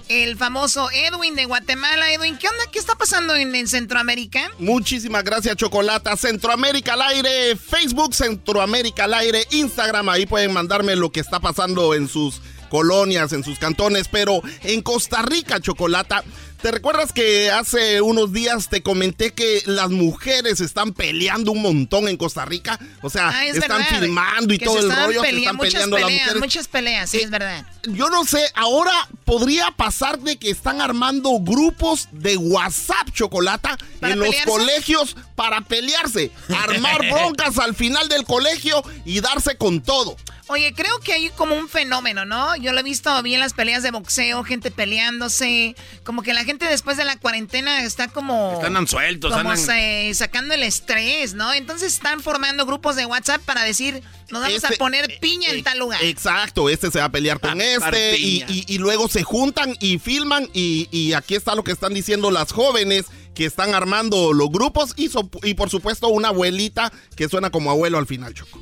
el 0.08 0.36
famoso 0.36 0.90
Edwin 0.90 1.36
de 1.36 1.46
Guatemala. 1.46 2.12
Edwin, 2.12 2.36
¿qué 2.36 2.48
onda? 2.48 2.64
¿Qué 2.70 2.78
está 2.78 2.96
pasando 2.96 3.34
en 3.34 3.66
Centroamérica? 3.66 4.50
Muchísimas 4.58 5.24
gracias, 5.24 5.56
Chocolata. 5.56 6.18
Centroamérica 6.18 6.92
al 6.92 7.02
aire, 7.02 7.56
Facebook 7.56 8.14
Centroamérica 8.14 9.04
al 9.04 9.14
aire, 9.14 9.46
Instagram. 9.52 10.10
Ahí 10.10 10.26
pueden 10.26 10.52
mandarme 10.52 10.96
lo 10.96 11.10
que 11.12 11.20
está 11.20 11.40
pasando 11.40 11.94
en 11.94 12.08
sus 12.08 12.42
colonias, 12.70 13.34
en 13.34 13.44
sus 13.44 13.58
cantones. 13.58 14.08
Pero 14.10 14.40
en 14.62 14.80
Costa 14.80 15.20
Rica, 15.22 15.60
Chocolata. 15.60 16.24
¿Te 16.62 16.70
recuerdas 16.70 17.14
que 17.14 17.50
hace 17.50 18.02
unos 18.02 18.34
días 18.34 18.68
te 18.68 18.82
comenté 18.82 19.32
que 19.32 19.62
las 19.64 19.88
mujeres 19.88 20.60
están 20.60 20.92
peleando 20.92 21.52
un 21.52 21.62
montón 21.62 22.06
en 22.06 22.18
Costa 22.18 22.44
Rica? 22.44 22.78
O 23.00 23.08
sea, 23.08 23.30
Ah, 23.30 23.46
es 23.46 23.56
están 23.56 23.78
verdad, 23.78 23.98
filmando 24.00 24.52
y 24.52 24.58
que 24.58 24.66
todo 24.66 24.78
el 24.78 24.94
rollo 24.94 25.22
que 25.22 25.38
están 25.38 25.56
peleando 25.56 25.96
las 25.96 26.04
peleas, 26.04 26.22
mujeres. 26.26 26.40
Muchas 26.42 26.68
peleas, 26.68 27.08
sí, 27.08 27.20
es 27.20 27.30
verdad. 27.30 27.64
Yo 27.84 28.10
no 28.10 28.26
sé, 28.26 28.44
ahora 28.54 28.92
podría 29.24 29.70
pasar 29.70 30.18
de 30.18 30.36
que 30.36 30.50
están 30.50 30.82
armando 30.82 31.30
grupos 31.40 32.08
de 32.12 32.36
WhatsApp 32.36 33.08
chocolata 33.14 33.78
¿Para 33.98 34.12
en 34.12 34.18
los 34.18 34.34
colegios 34.44 35.16
para 35.36 35.62
pelearse, 35.62 36.30
armar 36.54 37.00
broncas 37.10 37.58
al 37.58 37.74
final 37.74 38.06
del 38.10 38.24
colegio 38.24 38.82
y 39.06 39.20
darse 39.20 39.56
con 39.56 39.80
todo. 39.80 40.14
Oye, 40.52 40.74
creo 40.74 40.98
que 40.98 41.12
hay 41.12 41.30
como 41.30 41.54
un 41.54 41.68
fenómeno, 41.68 42.24
¿no? 42.24 42.56
Yo 42.56 42.72
lo 42.72 42.80
he 42.80 42.82
visto 42.82 43.22
bien 43.22 43.34
en 43.36 43.40
las 43.40 43.52
peleas 43.54 43.84
de 43.84 43.92
boxeo, 43.92 44.42
gente 44.42 44.72
peleándose, 44.72 45.76
como 46.02 46.22
que 46.22 46.34
la 46.34 46.42
gente 46.44 46.66
después 46.66 46.96
de 46.96 47.04
la 47.04 47.16
cuarentena 47.16 47.84
está 47.84 48.08
como... 48.08 48.60
Están 48.62 48.86
sueltos, 48.88 49.32
como 49.32 49.52
andan- 49.52 49.64
se- 49.64 50.12
sacando 50.14 50.52
el 50.54 50.64
estrés, 50.64 51.34
¿no? 51.34 51.52
Entonces 51.54 51.92
están 51.92 52.20
formando 52.20 52.66
grupos 52.66 52.96
de 52.96 53.06
WhatsApp 53.06 53.40
para 53.42 53.62
decir, 53.62 54.02
nos 54.30 54.42
vamos 54.42 54.64
a 54.64 54.66
Este- 54.68 54.76
poner 54.78 55.18
piña 55.20 55.50
en 55.50 55.62
tal 55.62 55.78
lugar. 55.78 56.02
Exacto, 56.02 56.68
este 56.68 56.90
se 56.90 56.98
va 56.98 57.04
a 57.04 57.12
pelear 57.12 57.38
con 57.38 57.60
este 57.60 58.18
y, 58.18 58.44
y- 58.48 58.64
y 58.66 58.78
luego 58.78 59.08
se 59.08 59.22
juntan 59.22 59.76
y 59.78 59.98
filman 60.00 60.50
y, 60.52 60.88
y 60.90 61.12
aquí 61.12 61.36
está 61.36 61.54
lo 61.54 61.62
que 61.62 61.70
están 61.72 61.94
diciendo 61.94 62.32
las 62.32 62.50
jóvenes 62.52 63.06
que 63.34 63.44
están 63.46 63.74
armando 63.74 64.32
los 64.32 64.50
grupos 64.50 64.92
y, 64.96 65.08
so- 65.08 65.30
y 65.42 65.54
por 65.54 65.70
supuesto 65.70 66.08
una 66.08 66.28
abuelita 66.28 66.92
que 67.16 67.28
suena 67.28 67.50
como 67.50 67.70
abuelo 67.70 67.98
al 67.98 68.06
final, 68.06 68.34
Choco. 68.34 68.60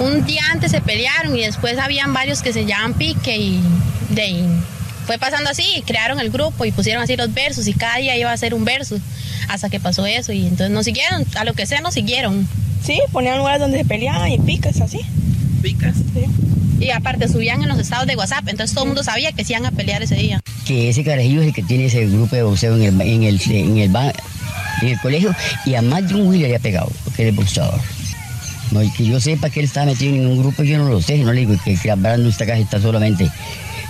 Un 0.00 0.24
día 0.24 0.42
antes 0.50 0.70
se 0.70 0.80
pelearon 0.80 1.36
y 1.36 1.40
después 1.42 1.78
habían 1.78 2.12
varios 2.12 2.42
que 2.42 2.52
se 2.52 2.64
llaman 2.64 2.94
pique 2.94 3.36
y 3.36 3.60
de 4.10 4.22
ahí 4.22 4.44
fue 5.06 5.18
pasando 5.18 5.50
así, 5.50 5.82
crearon 5.86 6.20
el 6.20 6.30
grupo 6.30 6.64
y 6.64 6.72
pusieron 6.72 7.02
así 7.02 7.16
los 7.16 7.32
versos 7.32 7.66
y 7.66 7.72
cada 7.72 7.96
día 7.96 8.16
iba 8.16 8.30
a 8.30 8.36
ser 8.36 8.54
un 8.54 8.64
verso 8.64 8.98
hasta 9.48 9.70
que 9.70 9.80
pasó 9.80 10.04
eso 10.06 10.32
y 10.32 10.42
entonces 10.42 10.70
no 10.70 10.82
siguieron, 10.82 11.24
a 11.36 11.44
lo 11.44 11.54
que 11.54 11.64
sea 11.66 11.80
no 11.80 11.90
siguieron. 11.90 12.46
Sí, 12.84 13.00
ponían 13.12 13.38
lugares 13.38 13.60
donde 13.60 13.78
se 13.78 13.84
peleaban 13.84 14.30
y 14.30 14.38
picas 14.38 14.80
así. 14.80 15.00
¿Picas? 15.62 15.96
Y 16.80 16.90
aparte 16.90 17.26
subían 17.28 17.62
en 17.62 17.68
los 17.68 17.78
estados 17.78 18.06
de 18.06 18.14
WhatsApp, 18.16 18.46
entonces 18.48 18.72
todo 18.74 18.84
el 18.84 18.88
mundo 18.90 19.02
sabía 19.02 19.32
que 19.32 19.44
se 19.44 19.52
iban 19.54 19.66
a 19.66 19.72
pelear 19.72 20.02
ese 20.02 20.14
día. 20.14 20.40
que 20.66 20.88
ese 20.88 21.02
carajillo 21.02 21.40
es 21.40 21.48
el 21.48 21.54
que 21.54 21.62
tiene 21.62 21.86
ese 21.86 22.06
grupo 22.06 22.36
de 22.36 22.42
boxeo 22.44 22.76
en 22.76 22.82
el, 22.82 23.00
en 23.00 23.22
el, 23.24 23.40
en 23.50 23.78
el, 23.78 23.88
ba- 23.90 24.12
en 24.82 24.88
el 24.88 25.00
colegio 25.00 25.34
y 25.64 25.74
a 25.74 25.82
más 25.82 26.06
de 26.08 26.14
un 26.14 26.26
güey 26.26 26.38
le 26.38 26.46
había 26.46 26.58
pegado, 26.60 26.90
porque 27.04 27.22
él 27.22 27.28
es 27.30 27.36
boxeador. 27.36 27.80
No, 28.70 28.82
y 28.82 28.90
que 28.92 29.04
yo 29.06 29.18
sepa 29.20 29.48
que 29.50 29.60
él 29.60 29.66
estaba 29.66 29.86
metido 29.86 30.14
en 30.14 30.26
un 30.26 30.38
grupo, 30.38 30.62
yo 30.62 30.78
no 30.78 30.88
lo 30.88 31.00
sé, 31.02 31.18
no 31.18 31.32
le 31.32 31.40
digo 31.40 31.56
que, 31.64 31.74
que 31.76 31.94
Brandon 31.94 32.28
esta 32.28 32.46
casa 32.46 32.58
está 32.58 32.80
solamente 32.80 33.30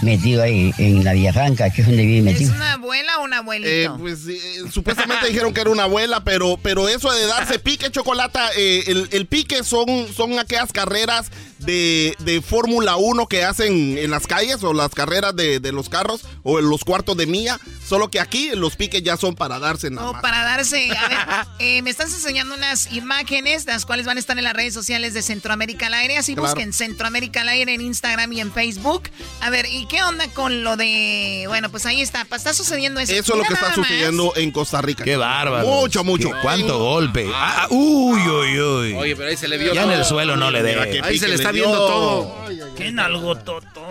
metido 0.01 0.45
ahí 0.45 0.73
en 0.79 1.03
la 1.03 1.13
Villafranca, 1.13 1.71
que 1.71 1.81
es 1.81 1.87
donde 1.89 2.07
vive 2.07 2.19
¿Es 2.19 2.25
metido. 2.39 2.55
una 2.55 2.75
abuela 2.75 3.19
o 3.19 3.25
un 3.25 3.35
abuelito? 3.35 3.69
Eh, 3.69 3.91
pues 3.99 4.21
eh, 4.29 4.39
supuestamente 4.73 5.27
dijeron 5.27 5.53
que 5.53 5.61
era 5.61 5.71
una 5.71 5.83
abuela, 5.83 6.23
pero, 6.23 6.57
pero 6.63 6.89
eso 6.89 7.11
de 7.13 7.27
darse 7.27 7.59
pique 7.59 7.91
chocolate, 7.91 8.39
eh, 8.57 8.85
el, 8.87 9.09
el 9.11 9.27
pique 9.27 9.65
son, 9.65 9.87
son 10.17 10.39
aquellas 10.39 10.73
carreras 10.73 11.27
de, 11.59 12.15
de 12.21 12.41
Fórmula 12.43 12.97
1 12.97 13.27
que 13.27 13.45
hacen 13.45 13.99
en 13.99 14.11
las 14.11 14.27
calles 14.27 14.63
o 14.63 14.73
las 14.73 14.91
carreras 14.95 15.35
de, 15.37 15.61
de 15.61 15.73
los 15.73 15.89
carros 15.89 16.25
o 16.43 16.59
en 16.59 16.69
los 16.69 16.85
cuartos 16.85 17.17
de 17.17 17.27
milla. 17.27 17.59
Solo 17.87 18.11
que 18.11 18.21
aquí 18.21 18.51
los 18.55 18.77
piques 18.77 19.03
ya 19.03 19.17
son 19.17 19.35
para 19.35 19.59
darse 19.59 19.91
nada 19.91 20.11
O 20.11 20.13
más. 20.13 20.23
para 20.23 20.43
darse. 20.45 20.91
A 20.97 21.09
ver, 21.09 21.47
eh, 21.59 21.83
me 21.83 21.91
estás 21.91 22.13
enseñando 22.13 22.55
unas 22.55 22.93
imágenes, 22.93 23.65
las 23.67 23.87
cuales 23.87 24.05
van 24.07 24.19
a 24.19 24.21
estar 24.21 24.37
en 24.37 24.45
las 24.45 24.53
redes 24.53 24.75
sociales 24.75 25.15
de 25.15 25.23
Centroamérica 25.23 25.87
al 25.87 25.95
aire. 25.95 26.17
Así 26.19 26.35
Claro. 26.35 26.49
busquen 26.51 26.73
Centroamérica 26.73 27.41
al 27.41 27.49
aire 27.49 27.75
en 27.75 27.81
Instagram 27.81 28.33
y 28.35 28.41
en 28.41 28.53
Facebook. 28.53 29.05
A 29.41 29.51
ver, 29.51 29.67
¿y 29.73 29.87
qué 29.87 30.03
onda 30.03 30.29
con 30.35 30.63
lo 30.65 30.77
de.? 30.77 31.45
Bueno, 31.49 31.71
pues 31.71 31.87
ahí 31.87 32.03
está. 32.03 32.27
Está 32.31 32.53
sucediendo 32.55 33.01
eso. 33.01 33.13
Eso 33.13 33.33
es 33.33 33.39
lo 33.39 33.45
que 33.45 33.55
está 33.55 33.67
más. 33.69 33.75
sucediendo 33.75 34.33
en 34.37 34.51
Costa 34.53 34.81
Rica. 34.83 35.03
Qué 35.05 35.17
bárbaro. 35.17 35.67
Mucho, 35.67 36.05
mucho. 36.05 36.31
¿Cuánto 36.43 36.79
golpe? 36.79 37.29
Ah, 37.35 37.63
ah, 37.63 37.67
uy, 37.71 38.21
uy, 38.21 38.61
uy. 38.61 38.95
Oye, 38.95 39.17
pero 39.17 39.29
ahí 39.31 39.37
se 39.37 39.49
le 39.49 39.57
vio 39.59 39.73
Ya 39.73 39.85
en 39.85 39.91
el 39.93 40.05
suelo 40.05 40.37
no 40.37 40.51
le 40.51 40.63
dé. 40.63 41.01
Ahí 41.03 41.19
se 41.19 41.27
le 41.29 41.35
está 41.35 41.48
dio. 41.53 41.65
viendo 41.65 41.87
todo. 41.87 42.75
¿Qué 42.77 42.93
nalgototo? 42.93 43.83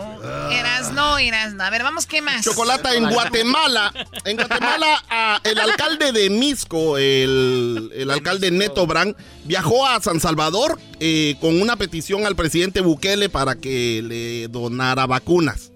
Eras 0.51 0.91
no, 0.93 1.17
eras 1.17 1.53
no. 1.53 1.63
A 1.63 1.69
ver, 1.69 1.83
vamos, 1.83 2.05
¿qué 2.05 2.21
más? 2.21 2.43
Chocolata 2.43 2.95
en 2.95 3.09
Guatemala. 3.09 3.93
En 4.25 4.37
Guatemala, 4.37 5.03
ah, 5.09 5.39
el 5.43 5.59
alcalde 5.59 6.11
de 6.11 6.29
Misco, 6.29 6.97
el, 6.97 7.91
el 7.95 8.11
alcalde 8.11 8.51
Neto 8.51 8.87
Brand, 8.87 9.15
viajó 9.43 9.85
a 9.85 9.99
San 10.01 10.19
Salvador 10.19 10.79
eh, 10.99 11.35
con 11.39 11.61
una 11.61 11.75
petición 11.75 12.25
al 12.25 12.35
presidente 12.35 12.81
Bukele 12.81 13.29
para 13.29 13.55
que 13.55 14.01
le 14.03 14.47
donara 14.47 15.05
vacunas. 15.05 15.71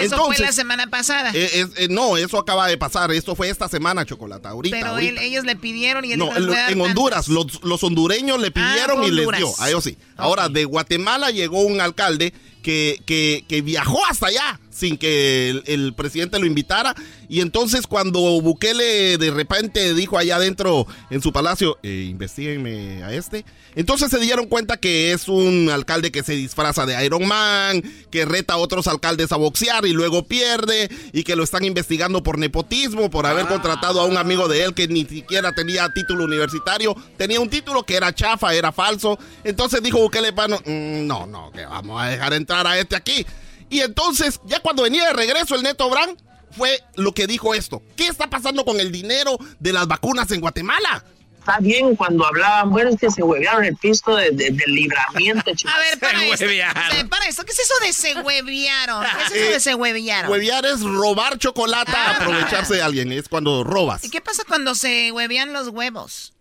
Eso 0.00 0.24
fue 0.26 0.38
la 0.38 0.52
semana 0.52 0.86
pasada. 0.88 1.30
eh, 1.34 1.66
eh, 1.76 1.88
no, 1.90 2.16
eso 2.16 2.38
acaba 2.38 2.66
de 2.68 2.78
pasar. 2.78 3.10
Esto 3.12 3.34
fue 3.34 3.48
esta 3.50 3.68
semana, 3.68 4.04
Chocolata. 4.04 4.50
Ahorita, 4.50 4.76
pero 4.76 4.90
ahorita. 4.92 5.12
él- 5.12 5.18
ellos 5.18 5.44
le 5.44 5.56
pidieron 5.56 6.04
y 6.04 6.12
él 6.12 6.18
No, 6.18 6.26
dijo, 6.26 6.38
"Les 6.38 6.42
en, 6.42 6.46
voy 6.48 6.56
a 6.56 6.60
dar 6.60 6.72
en 6.72 6.78
tantos". 6.78 6.88
Honduras, 6.90 7.28
los, 7.28 7.62
los 7.64 7.82
hondureños 7.84 8.40
le 8.40 8.50
pidieron 8.50 8.98
fue 8.98 9.08
y 9.08 9.10
les 9.10 9.28
dio, 9.36 9.52
a 9.60 9.68
ellos 9.68 9.84
sí. 9.84 9.98
Ahora, 10.16 10.48
de 10.48 10.64
Guatemala 10.64 11.30
llegó 11.30 11.62
un 11.62 11.80
alcalde 11.80 12.32
que, 12.62 13.00
que, 13.04 13.44
que 13.48 13.60
viajó 13.62 13.98
hasta 14.06 14.28
allá 14.28 14.60
sin 14.74 14.98
que 14.98 15.50
el, 15.50 15.62
el 15.66 15.94
presidente 15.94 16.38
lo 16.38 16.46
invitara. 16.46 16.94
Y 17.28 17.40
entonces 17.40 17.86
cuando 17.86 18.20
Bukele 18.40 19.16
de 19.18 19.30
repente 19.30 19.94
dijo 19.94 20.18
allá 20.18 20.36
adentro 20.36 20.86
en 21.10 21.22
su 21.22 21.32
palacio, 21.32 21.78
eh, 21.82 22.08
investiguenme 22.10 23.02
a 23.04 23.12
este, 23.12 23.44
entonces 23.76 24.10
se 24.10 24.18
dieron 24.18 24.46
cuenta 24.46 24.76
que 24.76 25.12
es 25.12 25.28
un 25.28 25.70
alcalde 25.70 26.10
que 26.12 26.22
se 26.22 26.32
disfraza 26.34 26.86
de 26.86 27.04
Iron 27.04 27.26
Man, 27.26 27.82
que 28.10 28.24
reta 28.24 28.54
a 28.54 28.56
otros 28.58 28.86
alcaldes 28.86 29.32
a 29.32 29.36
boxear 29.36 29.86
y 29.86 29.92
luego 29.92 30.24
pierde, 30.24 30.90
y 31.12 31.24
que 31.24 31.36
lo 31.36 31.44
están 31.44 31.64
investigando 31.64 32.22
por 32.22 32.38
nepotismo, 32.38 33.10
por 33.10 33.26
haber 33.26 33.46
contratado 33.46 34.00
a 34.00 34.06
un 34.06 34.16
amigo 34.16 34.48
de 34.48 34.64
él 34.64 34.74
que 34.74 34.88
ni 34.88 35.04
siquiera 35.04 35.52
tenía 35.52 35.92
título 35.92 36.24
universitario, 36.24 36.94
tenía 37.16 37.40
un 37.40 37.48
título 37.48 37.84
que 37.84 37.94
era 37.96 38.14
chafa, 38.14 38.54
era 38.54 38.72
falso. 38.72 39.18
Entonces 39.44 39.82
dijo 39.82 39.98
Bukele, 39.98 40.32
pano, 40.32 40.58
"Mm, 40.64 41.06
no, 41.06 41.26
no, 41.26 41.50
que 41.52 41.64
vamos 41.64 42.00
a 42.02 42.06
dejar 42.08 42.32
entrar 42.34 42.66
a 42.66 42.78
este 42.78 42.96
aquí. 42.96 43.24
Y 43.70 43.80
entonces, 43.80 44.40
ya 44.46 44.60
cuando 44.60 44.82
venía 44.82 45.06
de 45.06 45.12
regreso 45.12 45.54
el 45.54 45.62
Neto 45.62 45.88
Brand, 45.90 46.16
fue 46.56 46.80
lo 46.94 47.12
que 47.12 47.26
dijo 47.26 47.54
esto. 47.54 47.82
¿Qué 47.96 48.06
está 48.06 48.28
pasando 48.30 48.64
con 48.64 48.78
el 48.80 48.92
dinero 48.92 49.38
de 49.58 49.72
las 49.72 49.86
vacunas 49.88 50.30
en 50.30 50.40
Guatemala? 50.40 51.04
Está 51.40 51.58
bien 51.58 51.94
cuando 51.96 52.24
hablaban, 52.26 52.70
bueno, 52.70 52.88
es 52.90 52.96
que 52.98 53.10
se 53.10 53.22
huevearon 53.22 53.64
el 53.64 53.76
pisto 53.76 54.16
de- 54.16 54.30
de- 54.30 54.50
del 54.50 54.74
libramiento, 54.74 55.50
chicos. 55.54 55.74
A 55.74 55.78
ver, 55.78 55.98
para 55.98 56.24
esto, 56.24 56.46
se- 56.46 57.04
para 57.06 57.26
esto, 57.26 57.44
¿qué 57.44 57.52
es 57.52 57.58
eso 57.58 57.74
de 57.82 57.92
se 57.92 58.14
huevearon? 58.22 59.04
¿Qué 59.04 59.22
es 59.24 59.42
eso 59.42 59.52
de 59.52 59.60
se 59.60 59.74
huevearon? 59.74 60.30
Huevear 60.30 60.64
es 60.64 60.80
robar 60.80 61.36
chocolate, 61.38 61.92
Ah. 61.94 62.16
aprovecharse 62.18 62.74
de 62.74 62.82
alguien, 62.82 63.12
es 63.12 63.28
cuando 63.28 63.62
robas. 63.64 64.04
¿Y 64.04 64.10
qué 64.10 64.20
pasa 64.22 64.44
cuando 64.48 64.74
se 64.74 65.10
huevean 65.12 65.52
los 65.52 65.68
huevos? 65.68 66.33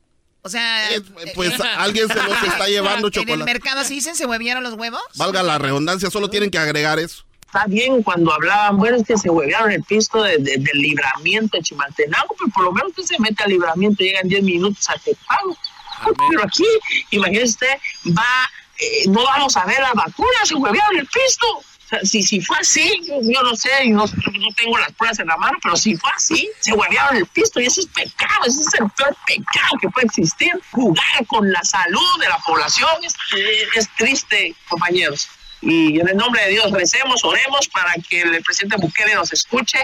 O 0.45 0.49
sea, 0.49 0.89
pues, 1.35 1.53
alguien 1.77 2.07
se 2.09 2.15
los 2.15 2.43
está 2.43 2.67
llevando 2.67 3.07
¿En 3.07 3.13
el 3.13 3.19
chocolate. 3.21 3.43
mercado 3.45 3.79
así 3.79 3.95
dicen 3.95 4.15
se 4.15 4.25
huevearon 4.25 4.61
los 4.63 4.73
huevos? 4.73 5.01
Valga 5.15 5.41
la 5.41 5.57
redundancia, 5.57 6.09
solo 6.11 6.29
tienen 6.29 6.51
que 6.51 6.57
agregar 6.57 6.99
eso. 6.99 7.23
Está 7.45 7.65
bien 7.67 8.01
cuando 8.03 8.33
hablaban, 8.33 8.77
bueno, 8.77 8.97
es 8.97 9.03
que 9.07 9.15
se 9.17 9.29
huevearon 9.29 9.71
el 9.71 9.83
pisto 9.83 10.21
de- 10.23 10.37
de- 10.39 10.57
del 10.57 10.81
libramiento 10.81 11.55
de 11.57 11.63
Chimaltenango, 11.63 12.35
pero 12.37 12.51
por 12.51 12.63
lo 12.65 12.71
menos 12.73 12.89
usted 12.89 13.03
se 13.15 13.19
mete 13.21 13.43
al 13.43 13.51
libramiento, 13.51 14.03
llegan 14.03 14.27
10 14.27 14.43
minutos 14.43 14.89
a 14.89 14.95
Tepalo. 14.95 15.55
Pero 16.29 16.43
aquí, 16.43 16.65
imagínese 17.11 17.45
usted, 17.45 18.13
va, 18.17 18.49
eh, 18.79 19.07
no 19.07 19.23
vamos 19.23 19.55
a 19.55 19.65
ver 19.65 19.79
las 19.79 19.93
vacunas, 19.93 20.45
se 20.47 20.55
huevearon 20.55 20.97
el 20.99 21.05
pisto. 21.07 21.45
Si, 22.03 22.23
si 22.23 22.41
fue 22.41 22.57
así, 22.59 22.89
yo, 23.07 23.19
yo 23.21 23.41
no 23.43 23.55
sé, 23.55 23.69
y 23.83 23.89
no, 23.91 24.05
no 24.05 24.47
tengo 24.55 24.77
las 24.77 24.91
pruebas 24.93 25.19
en 25.19 25.27
la 25.27 25.37
mano, 25.37 25.57
pero 25.61 25.75
si 25.75 25.95
fue 25.95 26.09
así, 26.15 26.49
se 26.59 26.73
huevearon 26.73 27.17
el 27.17 27.25
pisto 27.27 27.59
y 27.61 27.65
ese 27.65 27.81
es 27.81 27.87
pecado, 27.87 28.45
ese 28.45 28.61
es 28.61 28.73
el 28.73 28.89
peor 28.91 29.15
pecado 29.27 29.77
que 29.81 29.89
puede 29.89 30.07
existir. 30.07 30.51
Jugar 30.71 31.25
con 31.27 31.51
la 31.51 31.63
salud 31.63 32.19
de 32.19 32.29
la 32.29 32.37
población 32.39 32.89
es, 33.03 33.15
es 33.75 33.89
triste, 33.97 34.55
compañeros. 34.67 35.27
Y 35.61 35.99
en 35.99 36.09
el 36.09 36.17
nombre 36.17 36.41
de 36.43 36.49
Dios 36.49 36.71
recemos, 36.71 37.23
oremos 37.23 37.69
para 37.69 37.93
que 38.09 38.21
el 38.21 38.43
presidente 38.43 38.75
Bukele 38.77 39.15
nos 39.15 39.31
escuche, 39.31 39.79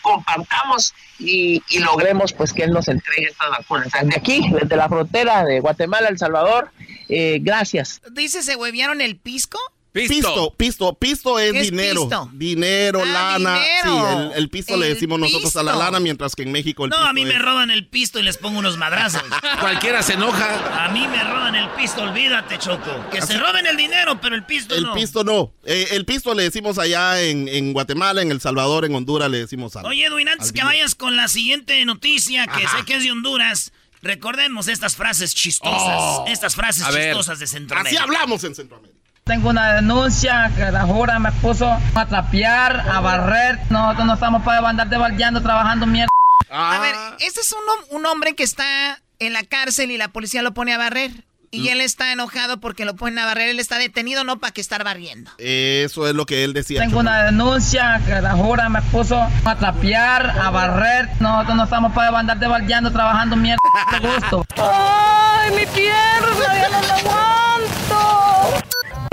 compartamos 0.00 0.94
y, 1.18 1.62
y 1.70 1.78
logremos 1.78 2.32
pues 2.32 2.52
que 2.52 2.62
él 2.62 2.72
nos 2.72 2.86
entregue 2.88 3.30
estas 3.30 3.50
vacunas. 3.50 3.88
Desde 3.92 4.16
aquí, 4.16 4.48
desde 4.52 4.76
la 4.76 4.88
frontera 4.88 5.44
de 5.44 5.60
Guatemala, 5.60 6.08
El 6.08 6.18
Salvador, 6.18 6.70
eh, 7.08 7.38
gracias. 7.40 8.00
¿Dice 8.12 8.42
se 8.42 8.54
huevearon 8.54 9.00
el 9.00 9.16
pisco? 9.16 9.58
Pisto, 9.94 10.52
pisto, 10.56 10.92
pisto 10.94 11.38
es 11.38 11.52
¿Qué 11.52 11.60
es 11.60 11.70
dinero. 11.70 12.00
pisto? 12.02 12.28
Dinero, 12.32 13.00
Ah, 13.06 13.38
lana. 13.38 13.54
dinero. 13.60 13.84
Sí, 13.84 14.32
el, 14.34 14.42
el 14.42 14.48
pisto 14.50 14.76
le 14.76 14.88
El 14.88 14.94
decimos 14.94 15.20
nosotros 15.20 15.54
a 15.54 15.62
la 15.62 15.76
lana, 15.76 16.00
mientras 16.00 16.34
que 16.34 16.42
en 16.42 16.50
México 16.50 16.84
el 16.84 16.90
No, 16.90 16.96
pisto 16.96 17.08
a 17.08 17.12
mí 17.12 17.22
es- 17.22 17.28
me 17.28 17.38
roban 17.38 17.70
el 17.70 17.86
pisto 17.86 18.18
y 18.18 18.24
les 18.24 18.36
pongo 18.36 18.58
unos 18.58 18.76
madrazos. 18.76 19.22
Cualquiera 19.60 20.02
se 20.02 20.14
enoja. 20.14 20.84
A 20.84 20.88
mí 20.88 21.06
me 21.06 21.22
roban 21.22 21.54
el 21.54 21.68
pisto, 21.70 22.02
olvídate, 22.02 22.58
Choco. 22.58 23.08
Que 23.12 23.22
se 23.22 23.38
roben 23.38 23.66
el 23.66 23.76
dinero, 23.76 24.20
pero 24.20 24.34
el 24.34 24.44
pisto 24.44 24.74
El 24.74 24.82
no. 24.82 24.94
pisto 24.94 25.22
no. 25.22 25.52
Eh, 25.64 25.86
el 25.92 26.04
pisto 26.04 26.34
le 26.34 26.42
decimos 26.42 26.78
allá 26.78 27.22
en, 27.22 27.46
en 27.46 27.72
Guatemala, 27.72 28.20
en 28.20 28.32
El 28.32 28.40
Salvador, 28.40 28.84
en 28.84 28.94
Honduras 28.96 29.30
le 29.30 29.38
decimos 29.38 29.76
al. 29.76 29.86
Oye, 29.86 30.06
Edwin, 30.06 30.28
antes 30.28 30.50
que 30.52 30.64
vayas 30.64 30.96
con 30.96 31.16
la 31.16 31.28
siguiente 31.28 31.84
noticia, 31.84 32.46
que 32.48 32.64
Ajá. 32.64 32.78
sé 32.78 32.84
que 32.84 32.96
es 32.96 33.04
de 33.04 33.12
Honduras, 33.12 33.72
recordemos 34.02 34.66
estas 34.66 34.96
frases 34.96 35.36
chistosas. 35.36 35.78
Oh. 36.00 36.24
Estas 36.26 36.56
frases 36.56 36.82
A 36.82 36.90
ver. 36.90 37.10
chistosas 37.10 37.38
de 37.38 37.46
Centroamérica. 37.46 38.02
Así 38.02 38.12
hablamos 38.12 38.42
en 38.42 38.56
Centroamérica. 38.56 38.98
Tengo 39.24 39.48
una 39.48 39.72
denuncia 39.72 40.52
que 40.54 40.70
la 40.70 40.82
jura 40.82 41.18
me 41.18 41.32
puso 41.32 41.66
a 41.66 42.06
trapear, 42.06 42.78
a 42.80 43.00
barrer. 43.00 43.58
Nosotros 43.70 44.06
no 44.06 44.14
estamos 44.14 44.42
para 44.42 44.68
andar 44.68 44.90
de 44.90 44.98
baldeando, 44.98 45.40
trabajando 45.40 45.86
mierda. 45.86 46.10
A 46.50 46.78
ver, 46.78 46.94
este 47.20 47.40
es 47.40 47.52
un, 47.52 47.96
un 47.96 48.04
hombre 48.04 48.34
que 48.34 48.42
está 48.42 49.00
en 49.20 49.32
la 49.32 49.42
cárcel 49.42 49.90
y 49.90 49.96
la 49.96 50.08
policía 50.08 50.42
lo 50.42 50.52
pone 50.52 50.74
a 50.74 50.78
barrer. 50.78 51.10
Y 51.50 51.68
él 51.68 51.80
está 51.80 52.12
enojado 52.12 52.60
porque 52.60 52.84
lo 52.84 52.96
ponen 52.96 53.18
a 53.20 53.24
barrer. 53.24 53.48
Él 53.48 53.60
está 53.60 53.78
detenido 53.78 54.24
no 54.24 54.40
para 54.40 54.52
que 54.52 54.60
estar 54.60 54.84
barriendo. 54.84 55.30
Eso 55.38 56.06
es 56.06 56.14
lo 56.14 56.26
que 56.26 56.44
él 56.44 56.52
decía. 56.52 56.80
Tengo 56.80 56.98
una 56.98 57.22
denuncia 57.22 58.02
que 58.04 58.20
la 58.20 58.32
jura 58.32 58.68
me 58.68 58.82
puso 58.82 59.16
a 59.44 59.56
trapear, 59.56 60.38
a 60.38 60.50
barrer. 60.50 61.08
Nosotros 61.20 61.56
no 61.56 61.64
estamos 61.64 61.92
para 61.94 62.18
andar 62.18 62.38
de 62.38 62.46
baldeando, 62.46 62.90
trabajando 62.92 63.36
mierda. 63.36 63.60
De 63.92 64.00
gusto. 64.00 64.44
¡Ay, 64.58 65.50
mi 65.52 65.64
pierna! 65.66 66.54
¡Ya 66.60 66.68
no 66.68 66.86
la 66.86 66.94
aguanto! 66.96 68.64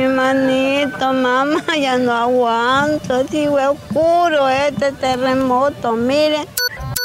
Mi 0.02 0.08
manito, 0.08 1.14
mamá, 1.14 1.64
ya 1.80 2.00
no 2.00 2.12
aguanto. 2.12 3.24
Digo, 3.26 3.60
es 3.60 3.68
oscuro 3.68 4.50
este 4.50 4.92
terremoto, 4.94 5.92
miren. 5.92 6.48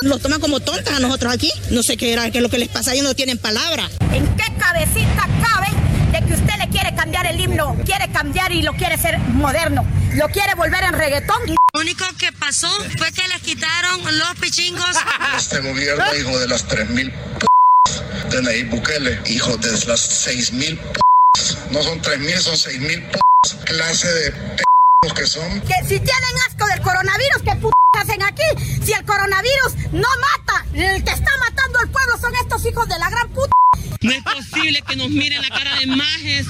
Nos 0.00 0.22
toman 0.22 0.40
como 0.40 0.60
tontas 0.60 0.96
a 0.96 1.00
nosotros 1.00 1.30
aquí. 1.30 1.52
No 1.70 1.82
sé 1.82 1.98
qué 1.98 2.14
era, 2.14 2.30
qué 2.30 2.38
es 2.38 2.42
lo 2.42 2.48
que 2.48 2.56
les 2.56 2.70
pasa, 2.70 2.94
ellos 2.94 3.04
no 3.04 3.14
tienen 3.14 3.36
palabra. 3.36 3.90
¿En 4.14 4.26
qué 4.36 4.44
cabecita 4.58 5.28
cabe 5.42 5.68
de 6.10 6.26
que 6.26 6.40
usted 6.40 6.54
le 6.56 6.70
quiere 6.70 6.94
cambiar 6.94 7.26
el 7.26 7.38
himno? 7.38 7.76
Quiere 7.84 8.10
cambiar 8.10 8.50
y 8.52 8.62
lo 8.62 8.72
quiere 8.72 8.94
hacer 8.94 9.18
moderno. 9.18 9.84
Lo 10.14 10.28
quiere 10.28 10.54
volver 10.54 10.82
en 10.84 10.94
reggaetón. 10.94 11.48
Lo 11.48 11.80
único 11.80 12.06
que 12.18 12.32
pasó 12.32 12.70
fue 12.96 13.12
que 13.12 13.28
les 13.28 13.42
quitaron 13.42 14.00
los 14.04 14.34
pichingos. 14.40 14.96
Este 15.36 15.60
gobierno, 15.60 16.02
hijo 16.18 16.38
de 16.38 16.48
las 16.48 16.66
3.000 16.66 17.12
p 17.12 18.34
de 18.34 18.42
Nayib 18.42 18.70
Bukele, 18.70 19.20
hijo 19.26 19.54
de 19.58 19.70
las 19.86 20.26
6.000 20.26 20.78
p 20.78 21.05
no 21.70 21.82
son 21.82 22.00
3.000, 22.00 22.38
son 22.38 22.54
6.000 22.54 23.10
p 23.10 23.18
clase 23.64 24.08
de 24.08 24.30
p 24.32 25.14
que 25.14 25.26
son. 25.26 25.60
Que 25.62 25.74
si 25.82 26.00
tienen 26.00 26.36
asco 26.48 26.66
del 26.66 26.80
coronavirus, 26.80 27.42
¿qué 27.44 27.56
p 27.56 27.68
hacen 27.98 28.22
aquí? 28.22 28.44
Si 28.84 28.92
el 28.92 29.04
coronavirus 29.04 29.92
no 29.92 30.08
mata, 30.20 30.64
el 30.74 31.04
que 31.04 31.10
está 31.10 31.30
matando 31.38 31.78
al 31.78 31.88
pueblo 31.90 32.18
son 32.20 32.34
estos 32.36 32.64
hijos 32.66 32.88
de 32.88 32.98
la 32.98 33.10
gran 33.10 33.28
puta. 33.30 33.52
No 34.02 34.12
es 34.12 34.22
posible 34.22 34.82
que 34.82 34.96
nos 34.96 35.10
miren 35.10 35.42
la 35.42 35.48
cara 35.48 35.76
de 35.78 35.86
majes. 35.86 36.46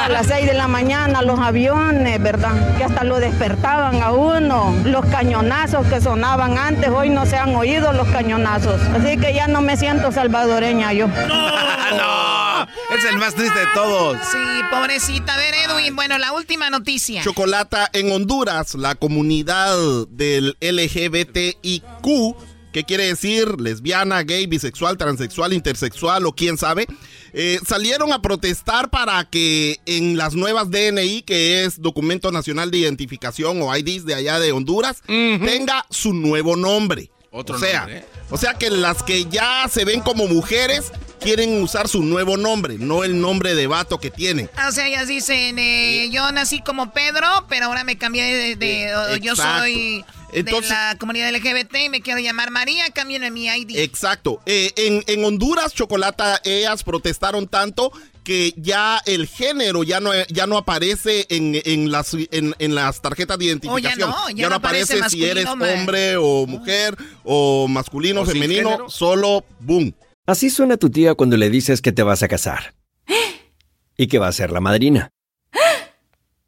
A 0.00 0.08
las 0.08 0.26
6 0.26 0.46
de 0.46 0.54
la 0.54 0.68
mañana 0.68 1.22
los 1.22 1.38
aviones, 1.38 2.20
¿verdad? 2.22 2.76
Que 2.76 2.84
hasta 2.84 3.04
lo 3.04 3.20
despertaban 3.20 4.02
a 4.02 4.12
uno. 4.12 4.74
Los 4.84 5.06
cañonazos 5.06 5.86
que 5.86 6.00
sonaban 6.00 6.58
antes, 6.58 6.88
hoy 6.88 7.10
no 7.10 7.26
se 7.26 7.36
han 7.36 7.54
oído 7.54 7.92
los 7.92 8.08
cañonazos. 8.08 8.80
Así 8.82 9.16
que 9.18 9.34
ya 9.34 9.46
no 9.48 9.60
me 9.60 9.76
siento 9.76 10.10
salvadoreña 10.12 10.92
yo. 10.92 11.06
no, 11.08 12.66
es 12.96 13.04
el 13.04 13.18
más 13.18 13.34
triste 13.34 13.58
de 13.58 13.66
todos. 13.74 14.18
Sí, 14.30 14.38
pobrecita. 14.70 15.34
A 15.34 15.36
ver, 15.36 15.54
Edwin, 15.54 15.94
bueno, 15.94 16.18
la 16.18 16.32
última 16.32 16.70
noticia. 16.70 17.22
Chocolata 17.22 17.88
en 17.92 18.10
Honduras, 18.10 18.74
la 18.74 18.94
comunidad 18.94 19.76
del 20.10 20.56
LGBTIQ, 20.60 22.36
¿Qué 22.78 22.84
quiere 22.84 23.06
decir? 23.06 23.60
Lesbiana, 23.60 24.22
gay, 24.22 24.46
bisexual, 24.46 24.96
transexual, 24.96 25.52
intersexual 25.52 26.24
o 26.26 26.32
quién 26.32 26.56
sabe. 26.56 26.86
Eh, 27.32 27.58
salieron 27.66 28.12
a 28.12 28.22
protestar 28.22 28.88
para 28.88 29.24
que 29.24 29.80
en 29.84 30.16
las 30.16 30.36
nuevas 30.36 30.70
DNI, 30.70 31.22
que 31.22 31.64
es 31.64 31.82
Documento 31.82 32.30
Nacional 32.30 32.70
de 32.70 32.78
Identificación 32.78 33.60
o 33.62 33.76
IDs 33.76 34.04
de 34.04 34.14
allá 34.14 34.38
de 34.38 34.52
Honduras, 34.52 35.02
tenga 35.08 35.86
su 35.90 36.12
nuevo 36.14 36.54
nombre. 36.54 37.10
Otro 37.32 37.56
o 37.56 37.58
sea, 37.58 37.80
nombre, 37.80 37.98
¿eh? 37.98 38.04
o 38.30 38.38
sea 38.38 38.54
que 38.54 38.70
las 38.70 39.02
que 39.02 39.24
ya 39.24 39.66
se 39.68 39.84
ven 39.84 40.00
como 40.00 40.28
mujeres 40.28 40.92
quieren 41.20 41.60
usar 41.60 41.88
su 41.88 42.04
nuevo 42.04 42.36
nombre, 42.36 42.76
no 42.78 43.02
el 43.02 43.20
nombre 43.20 43.56
de 43.56 43.66
vato 43.66 43.98
que 43.98 44.12
tienen. 44.12 44.48
Ah, 44.56 44.68
O 44.68 44.72
sea, 44.72 44.86
ellas 44.86 45.08
dicen, 45.08 45.58
eh, 45.58 46.10
yo 46.12 46.30
nací 46.30 46.62
como 46.62 46.92
Pedro, 46.92 47.26
pero 47.48 47.66
ahora 47.66 47.82
me 47.82 47.98
cambié 47.98 48.22
de... 48.22 48.54
de- 48.56 48.94
o 48.94 49.16
yo 49.16 49.34
soy 49.34 50.04
Entonces- 50.32 50.70
de 50.70 50.76
la 50.76 50.96
comunidad 50.98 51.30
LGBT 51.34 51.84
y 51.84 51.88
me 51.88 52.00
quiero 52.00 52.20
llamar 52.20 52.50
María, 52.50 52.90
cambien 52.90 53.24
en 53.24 53.32
mi 53.34 53.46
ID. 53.46 53.78
Exacto. 53.78 54.40
Eh, 54.46 54.72
en, 54.76 55.02
en 55.06 55.24
Honduras, 55.24 55.72
Chocolata, 55.74 56.40
ellas 56.44 56.84
protestaron 56.84 57.48
tanto 57.48 57.92
que 58.24 58.52
ya 58.58 59.00
el 59.06 59.26
género 59.26 59.84
ya 59.84 60.00
no, 60.00 60.10
ya 60.28 60.46
no 60.46 60.58
aparece 60.58 61.24
en, 61.30 61.60
en 61.64 61.90
las, 61.90 62.12
en, 62.30 62.54
en 62.58 62.74
las 62.74 63.00
tarjetas 63.00 63.38
de 63.38 63.46
identificación. 63.46 64.10
no, 64.10 64.28
ya 64.30 64.50
no 64.50 64.56
aparece 64.56 65.00
si 65.08 65.24
eres 65.24 65.46
hombre 65.46 66.18
o 66.18 66.46
mujer 66.46 66.94
o 67.24 67.66
masculino, 67.68 68.20
O 68.22 68.26
femenino, 68.26 68.90
solo 68.90 69.44
boom. 69.60 69.94
Así 70.26 70.50
suena 70.50 70.76
tu 70.76 70.90
tía 70.90 71.14
cuando 71.14 71.38
le 71.38 71.48
dices 71.48 71.80
que 71.80 71.90
te 71.92 72.02
vas 72.02 72.22
a 72.22 72.28
casar. 72.28 72.74
Y 73.96 74.06
que 74.08 74.18
va 74.18 74.28
a 74.28 74.32
ser 74.32 74.52
la 74.52 74.60
madrina. 74.60 75.10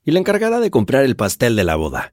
Y 0.04 0.10
la 0.12 0.18
encargada 0.18 0.60
de 0.60 0.70
comprar 0.70 1.04
el 1.04 1.16
pastel 1.16 1.56
de 1.56 1.64
la 1.64 1.76
boda. 1.76 2.12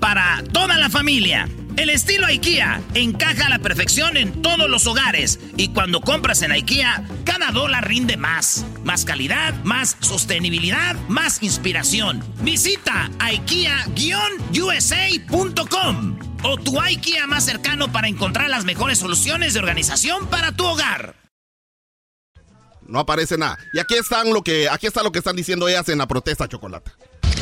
para 0.00 0.42
toda 0.52 0.76
la 0.76 0.90
familia. 0.90 1.48
El 1.76 1.88
estilo 1.90 2.26
IKEA 2.26 2.80
encaja 2.94 3.46
a 3.46 3.50
la 3.50 3.60
perfección 3.60 4.16
en 4.16 4.42
todos 4.42 4.68
los 4.68 4.86
hogares 4.86 5.38
y 5.56 5.68
cuando 5.68 6.00
compras 6.00 6.42
en 6.42 6.50
IKEA, 6.50 7.06
cada 7.24 7.52
dólar 7.52 7.86
rinde 7.86 8.16
más. 8.16 8.64
Más 8.82 9.04
calidad, 9.04 9.54
más 9.62 9.96
sostenibilidad, 10.00 10.96
más 11.08 11.42
inspiración. 11.42 12.24
Visita 12.40 13.10
IKEA-USA.com 13.18 16.18
o 16.42 16.56
tu 16.56 16.80
IKEA 16.80 17.26
más 17.26 17.44
cercano 17.44 17.92
para 17.92 18.08
encontrar 18.08 18.48
las 18.50 18.64
mejores 18.64 18.98
soluciones 18.98 19.54
de 19.54 19.60
organización 19.60 20.26
para 20.26 20.52
tu 20.52 20.64
hogar. 20.64 21.14
No 22.88 23.00
aparece 23.00 23.38
nada. 23.38 23.58
Y 23.72 23.78
aquí 23.78 23.94
están 23.94 24.32
lo 24.32 24.42
que, 24.42 24.68
aquí 24.68 24.86
está 24.86 25.02
lo 25.02 25.12
que 25.12 25.18
están 25.18 25.36
diciendo 25.36 25.68
ellas 25.68 25.88
en 25.88 25.98
la 25.98 26.06
protesta, 26.06 26.48
Chocolata. 26.48 26.92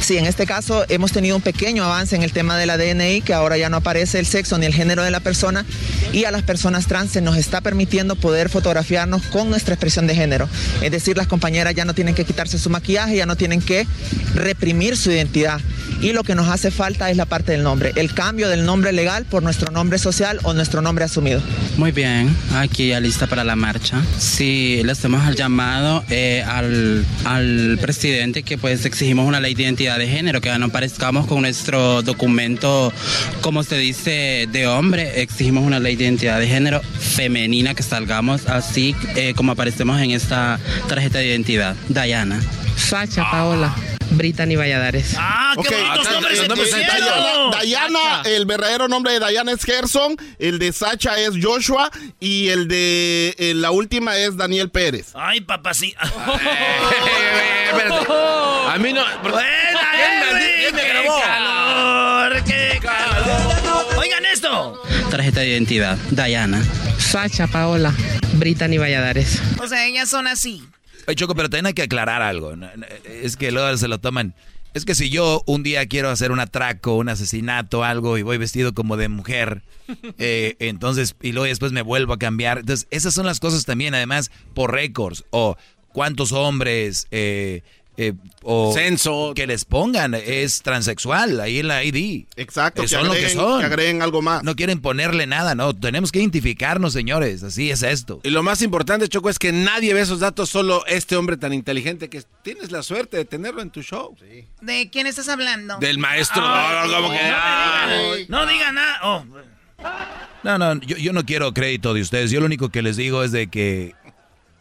Sí, 0.01 0.19
en 0.19 0.27
este 0.27 0.45
caso 0.45 0.85
hemos 0.91 1.13
tenido 1.13 1.35
un 1.35 1.41
pequeño 1.41 1.83
avance 1.83 2.15
en 2.15 2.23
el 2.23 2.33
tema 2.33 2.59
de 2.59 2.67
la 2.67 2.77
DNI, 2.77 3.23
que 3.23 3.33
ahora 3.33 3.57
ya 3.57 3.71
no 3.71 3.79
aparece 3.79 4.19
el 4.19 4.27
sexo 4.27 4.59
ni 4.59 4.67
el 4.67 4.75
género 4.75 5.03
de 5.03 5.11
la 5.11 5.21
persona, 5.21 5.65
y 6.13 6.25
a 6.25 6.31
las 6.31 6.43
personas 6.43 6.87
trans 6.87 7.13
se 7.13 7.23
nos 7.23 7.39
está 7.39 7.63
permitiendo 7.63 8.15
poder 8.15 8.51
fotografiarnos 8.51 9.23
con 9.23 9.49
nuestra 9.49 9.75
expresión 9.75 10.07
de 10.07 10.15
género. 10.15 10.47
Es 10.83 10.91
decir, 10.91 11.17
las 11.17 11.27
compañeras 11.27 11.75
ya 11.75 11.87
no 11.87 11.95
tienen 11.95 12.15
que 12.15 12.27
quitarse 12.27 12.59
su 12.59 12.69
maquillaje, 12.69 13.17
ya 13.17 13.27
no 13.27 13.37
tienen 13.37 13.63
que 13.63 13.87
reprimir 14.35 14.97
su 14.97 15.11
identidad. 15.11 15.61
Y 16.01 16.13
lo 16.13 16.23
que 16.23 16.35
nos 16.35 16.49
hace 16.49 16.71
falta 16.71 17.11
es 17.11 17.17
la 17.17 17.25
parte 17.25 17.53
del 17.53 17.63
nombre, 17.63 17.93
el 17.97 18.13
cambio 18.13 18.49
del 18.49 18.67
nombre 18.67 18.93
legal 18.93 19.25
por 19.25 19.43
nuestro 19.43 19.73
nombre 19.73 19.99
social 19.99 20.39
o 20.43 20.53
nuestro 20.53 20.83
nombre 20.83 21.05
asumido. 21.05 21.41
Muy 21.79 21.93
bien, 21.93 22.35
aquí 22.55 22.89
ya 22.89 23.01
lista 23.01 23.27
para 23.27 23.43
la 23.43 23.57
marcha. 23.57 24.03
Sí, 24.19 24.83
le 24.85 24.93
hacemos 24.93 25.23
al 25.23 25.35
llamado 25.35 26.05
eh, 26.11 26.45
al, 26.47 27.07
al 27.25 27.79
presidente 27.81 28.43
que 28.43 28.59
pues 28.59 28.85
exigimos 28.85 29.27
una 29.27 29.41
ley 29.41 29.55
de 29.55 29.67
identidad 29.75 29.99
de 29.99 30.07
género, 30.07 30.41
que 30.41 30.57
no 30.57 30.69
parezcamos 30.69 31.27
con 31.27 31.43
nuestro 31.43 32.03
documento, 32.03 32.93
como 33.41 33.65
se 33.65 33.77
dice, 33.77 34.49
de 34.51 34.69
hombre, 34.69 35.21
exigimos 35.21 35.65
una 35.65 35.81
ley 35.81 35.97
de 35.97 36.05
identidad 36.05 36.39
de 36.39 36.47
género 36.47 36.81
femenina, 36.81 37.75
que 37.75 37.83
salgamos 37.83 38.47
así 38.47 38.95
eh, 39.17 39.35
como 39.35 39.51
aparecemos 39.51 40.01
en 40.01 40.13
esta 40.13 40.61
tarjeta 40.89 41.19
de 41.19 41.27
identidad. 41.27 41.75
Dayana. 41.89 42.41
Sacha, 42.77 43.29
Paola, 43.31 43.75
Brittany 44.11 44.57
Valladares. 44.57 45.15
¡Ah, 45.19 45.55
Ok, 45.57 45.71
eh, 45.71 45.75
eh, 45.75 46.49
Dayana, 46.49 47.51
Dayana, 47.53 48.23
el 48.25 48.45
verdadero 48.47 48.89
nombre 48.89 49.13
de 49.13 49.21
Dayana 49.21 49.53
es 49.53 49.63
Gerson, 49.65 50.17
el 50.39 50.59
de 50.59 50.73
Sacha 50.73 51.17
es 51.19 51.35
Joshua 51.41 51.91
y 52.19 52.49
el 52.49 52.67
de 52.67 53.35
eh, 53.39 53.55
la 53.55 53.71
última 53.71 54.17
es 54.17 54.37
Daniel 54.37 54.71
Pérez. 54.71 55.13
Ay, 55.15 55.41
papacito. 55.43 55.99
A 58.69 58.79
mí 58.79 58.93
no. 58.93 59.05
¿Quién 59.23 60.75
me 60.75 60.89
grabó? 60.89 61.21
calor, 61.21 62.43
qué 62.45 62.81
calor. 62.83 63.87
Oigan 63.97 64.25
esto. 64.27 64.83
Tarjeta 65.11 65.41
de 65.41 65.49
identidad. 65.51 65.97
Dayana. 66.11 66.63
Sacha, 66.99 67.47
Paola, 67.47 67.95
Brittany 68.35 68.79
Valladares. 68.79 69.41
O 69.61 69.69
sea, 69.69 69.87
ellas 69.87 70.09
son 70.09 70.27
así. 70.27 70.65
Oye, 71.07 71.17
Choco, 71.17 71.35
pero 71.35 71.49
también 71.49 71.67
hay 71.67 71.75
que 71.75 71.83
aclarar 71.83 72.23
algo. 72.23 72.55
Es 73.07 73.37
que 73.37 73.53
luego 73.53 73.77
se 73.77 73.89
lo 73.89 73.99
toman. 73.99 74.35
Es 74.75 74.85
que 74.85 74.97
si 74.97 75.09
yo 75.09 75.43
un 75.47 75.63
día 75.63 75.87
quiero 75.87 76.11
hacer 76.11 76.33
un 76.33 76.41
atraco, 76.41 76.97
un 76.97 77.09
asesinato, 77.09 77.85
algo, 77.85 78.19
y 78.19 78.23
voy 78.23 78.39
vestido 78.39 78.75
como 78.75 78.97
de 78.97 79.09
mujer, 79.09 79.63
eh, 80.19 80.57
entonces, 80.59 81.15
y 81.23 81.31
luego 81.31 81.47
después 81.47 81.71
me 81.71 81.83
vuelvo 81.83 82.13
a 82.13 82.19
cambiar. 82.19 82.59
Entonces, 82.59 82.89
esas 82.91 83.15
son 83.15 83.25
las 83.25 83.39
cosas 83.39 83.65
también, 83.67 83.95
además, 83.95 84.33
por 84.53 84.73
récords, 84.73 85.25
o 85.31 85.57
cuántos 85.93 86.33
hombres, 86.33 87.07
eh, 87.13 87.63
eh, 87.97 88.13
o 88.43 88.73
Censo. 88.75 89.33
que 89.35 89.47
les 89.47 89.65
pongan, 89.65 90.15
es 90.15 90.63
transexual, 90.63 91.41
ahí 91.41 91.61
en 91.61 91.69
la 91.69 91.85
ID. 91.85 92.25
Exacto, 92.37 92.83
que 92.83 92.89
son 92.89 93.07
lo 93.07 93.15
que 93.15 93.29
son. 93.29 93.61
que 93.61 93.67
agreguen 93.67 94.03
algo 94.03 94.21
más. 94.23 94.43
No 94.43 94.57
quieren 94.57 94.81
ponerle 94.81 95.27
nada, 95.27 95.55
no, 95.55 95.75
tenemos 95.75 96.11
que 96.13 96.19
identificarnos, 96.19 96.93
señores, 96.93 97.43
así 97.43 97.71
es 97.71 97.83
esto. 97.83 98.21
Y 98.25 98.31
lo 98.31 98.43
más 98.43 98.63
importante, 98.63 99.09
Choco, 99.09 99.31
es 99.31 99.39
que 99.39 99.53
nadie 99.53 99.95
ve 99.95 100.01
esos 100.01 100.21
datos, 100.21 100.51
solo 100.51 100.85
este 100.87 101.17
hombre 101.17 101.37
tan 101.37 101.53
inteligente 101.53 102.09
que 102.09 102.23
tienes 102.43 102.73
la 102.73 102.83
suerte 102.83 103.17
de 103.17 103.25
tenerlo 103.25 103.63
en 103.63 103.71
tu 103.71 103.83
show. 103.83 104.17
¿De 104.61 104.91
quién 104.91 105.07
estás 105.07 105.29
hablando? 105.29 105.79
Del 105.79 105.99
maestro. 105.99 106.43
No, 106.43 106.93
como 106.97 107.11
que- 107.11 107.19
Ay. 107.19 108.27
No 108.29 108.47
diga 108.47 108.73
nada. 108.73 108.99
Oh. 109.03 109.25
No, 110.43 110.59
no, 110.59 110.81
yo, 110.81 110.97
yo 110.97 111.13
no 111.13 111.25
quiero 111.25 111.53
crédito 111.55 111.95
de 111.95 112.03
ustedes. 112.03 112.31
Yo 112.31 112.41
lo 112.41 112.47
único 112.47 112.69
que 112.69 112.83
les 112.83 112.97
digo 112.97 113.23
es 113.23 113.33
de 113.33 113.49
que 113.49 113.95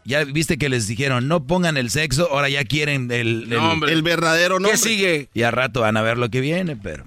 ya 0.04 0.24
viste 0.24 0.58
que 0.58 0.68
les 0.68 0.86
dijeron 0.86 1.28
no 1.28 1.46
pongan 1.46 1.76
el 1.76 1.90
sexo, 1.90 2.28
ahora 2.30 2.48
ya 2.48 2.64
quieren 2.64 3.10
el, 3.10 3.52
el, 3.52 3.88
el 3.88 4.02
verdadero 4.02 4.54
nombre. 4.54 4.72
¿Qué 4.72 4.78
sigue? 4.78 5.28
Y 5.34 5.42
a 5.42 5.50
rato 5.50 5.80
van 5.80 5.96
a 5.96 6.02
ver 6.02 6.18
lo 6.18 6.28
que 6.28 6.40
viene, 6.40 6.76
pero 6.76 7.04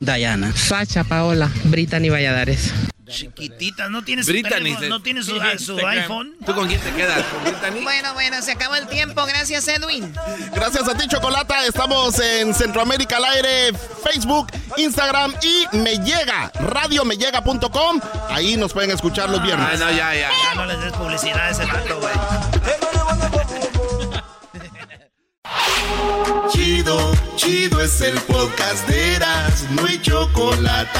Diana. 0.00 0.52
Sacha 0.54 1.04
Paola, 1.04 1.50
Brittany 1.64 2.08
Valladares. 2.08 2.72
Chiquitita, 3.08 3.88
¿no 3.88 4.02
tienes 4.04 4.26
su, 4.26 4.32
Brittany, 4.32 4.52
teléfono? 4.74 4.80
se- 4.80 4.88
¿No 4.90 5.00
tienes 5.02 5.24
su, 5.24 5.30
su 5.30 5.36
Instagram. 5.42 5.86
iPhone? 5.98 6.34
¿Tú 6.44 6.54
con 6.54 6.68
quién 6.68 6.78
te 6.78 6.92
quedas? 6.92 7.24
¿Con 7.24 7.42
Brittany? 7.42 7.82
Bueno, 7.82 8.12
bueno, 8.12 8.42
se 8.42 8.52
acabó 8.52 8.74
el 8.74 8.86
tiempo. 8.86 9.24
Gracias, 9.24 9.66
Edwin. 9.66 10.12
Gracias 10.54 10.86
a 10.86 10.94
ti, 10.94 11.08
Chocolata. 11.08 11.64
Estamos 11.66 12.20
en 12.20 12.52
Centroamérica 12.52 13.16
al 13.16 13.24
aire, 13.24 13.72
Facebook, 14.04 14.48
Instagram 14.76 15.32
y 15.42 15.76
me 15.78 15.96
llega, 16.04 16.52
radiomellega.com. 16.60 18.00
Ahí 18.28 18.58
nos 18.58 18.74
pueden 18.74 18.90
escuchar 18.90 19.30
los 19.30 19.42
viernes. 19.42 19.66
Ay, 19.72 19.78
no, 19.78 19.90
ya, 19.90 20.14
ya. 20.14 20.28
Ya 20.30 20.54
no 20.54 20.66
les 20.66 20.78
des 20.80 20.92
publicidad 20.92 21.46
a 21.46 21.50
ese 21.50 21.64
rato, 21.64 21.98
güey. 22.00 22.12
Chido, 26.50 27.12
chido 27.36 27.80
es 27.80 28.00
el 28.00 28.18
podcast 28.22 28.86
de 28.88 29.16
Eras, 29.16 29.64
no 29.70 29.86
hay 29.86 30.00
chocolate. 30.00 30.98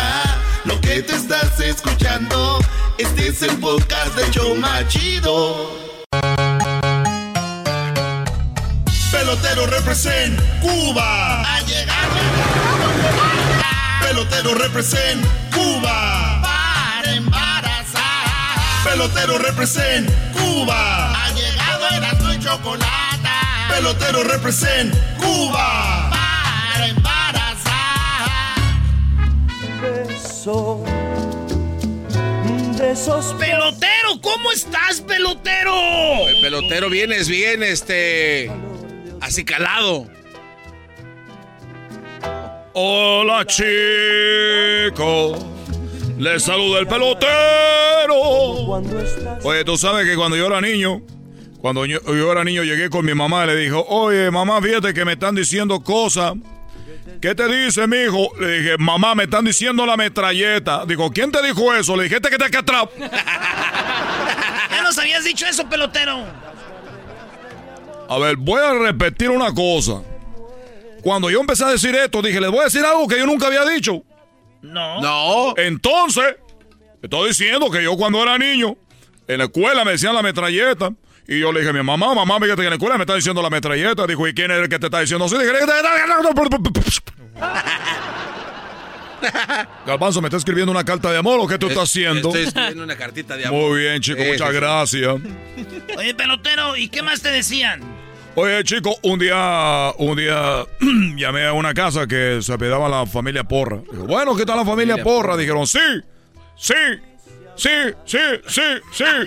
Lo 0.64 0.80
que 0.80 1.02
te 1.02 1.14
estás 1.14 1.58
escuchando, 1.60 2.58
este 2.98 3.28
es 3.28 3.42
el 3.42 3.56
podcast 3.58 4.14
de 4.16 4.30
Choma 4.30 4.86
Chido. 4.88 5.88
Pelotero 9.10 9.66
represent 9.66 10.38
Cuba. 10.60 11.42
Ha 11.42 11.60
llegado. 11.62 12.14
Pelotero 14.02 14.54
represent 14.54 15.26
Cuba. 15.52 16.40
Para 16.42 17.14
embarazar. 17.14 18.84
Pelotero 18.84 19.38
represent 19.38 20.10
Cuba. 20.32 21.12
Ha 21.12 21.30
llegado 21.32 21.88
Erasmo 21.90 22.32
y 22.32 22.38
Chocolate. 22.38 23.07
Pelotero 23.78 24.24
represent 24.24 24.92
Cuba. 25.20 26.10
Para 26.10 26.88
embarazar. 26.88 28.28
Beso 29.80 30.82
de 32.76 32.90
esos 32.90 33.34
¡Pelotero! 33.34 34.20
¿Cómo 34.20 34.50
estás, 34.50 35.00
pelotero? 35.00 36.26
El 36.26 36.40
pelotero 36.40 36.90
vienes 36.90 37.28
bien, 37.28 37.62
este. 37.62 38.50
Así 39.20 39.44
calado. 39.44 40.08
Hola 42.72 43.46
chicos, 43.46 45.38
les 46.18 46.42
saluda 46.42 46.80
el 46.80 46.88
pelotero. 46.88 48.16
Oye, 49.44 49.64
tú 49.64 49.78
sabes 49.78 50.04
que 50.04 50.16
cuando 50.16 50.36
yo 50.36 50.48
era 50.48 50.60
niño, 50.60 51.00
cuando 51.60 51.84
yo, 51.86 52.00
yo 52.04 52.32
era 52.32 52.44
niño 52.44 52.62
llegué 52.62 52.88
con 52.88 53.04
mi 53.04 53.14
mamá 53.14 53.44
y 53.44 53.48
le 53.48 53.56
dijo, 53.56 53.84
oye 53.88 54.30
mamá, 54.30 54.60
fíjate 54.62 54.94
que 54.94 55.04
me 55.04 55.12
están 55.12 55.34
diciendo 55.34 55.80
cosas. 55.82 56.34
¿Qué 57.20 57.34
te 57.34 57.48
dice, 57.48 57.86
mijo? 57.86 58.30
Le 58.38 58.58
dije, 58.58 58.78
mamá, 58.78 59.14
me 59.14 59.24
están 59.24 59.44
diciendo 59.44 59.84
la 59.84 59.96
metralleta. 59.96 60.84
Digo, 60.86 61.10
¿quién 61.10 61.32
te 61.32 61.42
dijo 61.42 61.74
eso? 61.74 61.96
Le 61.96 62.04
dije, 62.04 62.16
este 62.16 62.30
que 62.30 62.38
te 62.38 62.44
acá 62.44 62.60
atrás. 62.60 62.84
Ya 64.70 64.82
nos 64.82 64.98
habías 64.98 65.24
dicho 65.24 65.46
eso, 65.46 65.68
pelotero. 65.68 66.24
A 68.08 68.18
ver, 68.18 68.36
voy 68.36 68.60
a 68.60 68.74
repetir 68.74 69.30
una 69.30 69.52
cosa. 69.52 70.02
Cuando 71.02 71.30
yo 71.30 71.40
empecé 71.40 71.64
a 71.64 71.68
decir 71.68 71.94
esto, 71.94 72.22
dije, 72.22 72.40
les 72.40 72.50
voy 72.50 72.60
a 72.60 72.64
decir 72.64 72.84
algo 72.84 73.08
que 73.08 73.18
yo 73.18 73.26
nunca 73.26 73.46
había 73.46 73.64
dicho. 73.64 74.04
No. 74.62 75.00
No. 75.00 75.54
Entonces, 75.56 76.36
estoy 77.02 77.28
diciendo 77.28 77.70
que 77.70 77.82
yo 77.82 77.96
cuando 77.96 78.22
era 78.22 78.38
niño, 78.38 78.76
en 79.26 79.38
la 79.38 79.44
escuela 79.44 79.84
me 79.84 79.92
decían 79.92 80.14
la 80.14 80.22
metralleta. 80.22 80.92
Y 81.30 81.40
yo 81.40 81.52
le 81.52 81.60
dije 81.60 81.68
a 81.70 81.74
mi 81.74 81.82
mamá, 81.82 82.14
mamá, 82.14 82.40
fíjate 82.40 82.62
que 82.62 82.68
en 82.68 82.70
la 82.70 82.76
escuela 82.76 82.96
me 82.96 83.02
está 83.02 83.14
diciendo 83.14 83.42
la 83.42 83.50
metralleta. 83.50 84.06
Dijo, 84.06 84.26
¿y 84.26 84.32
quién 84.32 84.50
es 84.50 84.60
el 84.60 84.68
que 84.70 84.78
te 84.78 84.86
está 84.86 85.00
diciendo 85.00 85.26
así? 85.26 85.36
Dije, 85.36 85.52
Galbanzo, 89.86 90.22
¿me 90.22 90.28
está 90.28 90.38
escribiendo 90.38 90.72
una 90.72 90.84
carta 90.84 91.10
de 91.12 91.18
amor 91.18 91.38
o 91.40 91.46
qué 91.46 91.58
tú 91.58 91.68
estás 91.68 91.90
haciendo? 91.90 92.28
Estoy 92.28 92.44
escribiendo 92.44 92.82
una 92.84 92.96
cartita 92.96 93.36
de 93.36 93.44
amor. 93.46 93.72
Muy 93.72 93.80
bien, 93.80 94.00
chico, 94.00 94.22
Sí, 94.22 94.28
muchas 94.28 94.48
sí, 94.48 94.54
sí. 94.54 94.60
gracias. 94.60 95.16
Oye, 95.98 96.14
pelotero, 96.14 96.76
¿y 96.76 96.88
qué 96.88 97.02
más 97.02 97.20
te 97.20 97.30
decían? 97.30 97.82
Oye, 98.34 98.64
chico, 98.64 98.96
un 99.02 99.18
día, 99.18 99.92
un 99.98 100.16
día 100.16 100.64
llamé 101.16 101.46
a 101.46 101.52
una 101.52 101.74
casa 101.74 102.06
que 102.06 102.38
se 102.40 102.52
apellidaba 102.54 102.88
la 102.88 103.04
familia 103.06 103.44
Porra. 103.44 103.82
Digo, 103.90 104.06
bueno, 104.06 104.34
¿qué 104.34 104.46
tal 104.46 104.56
la 104.56 104.64
familia 104.64 104.94
Familia 104.94 105.04
Porra? 105.04 105.32
Porra. 105.32 105.36
Dijeron, 105.36 105.66
sí, 105.66 105.78
sí, 106.56 106.72
sí, 107.56 107.68
sí, 108.06 108.18
sí, 108.46 108.62
sí. 108.92 109.04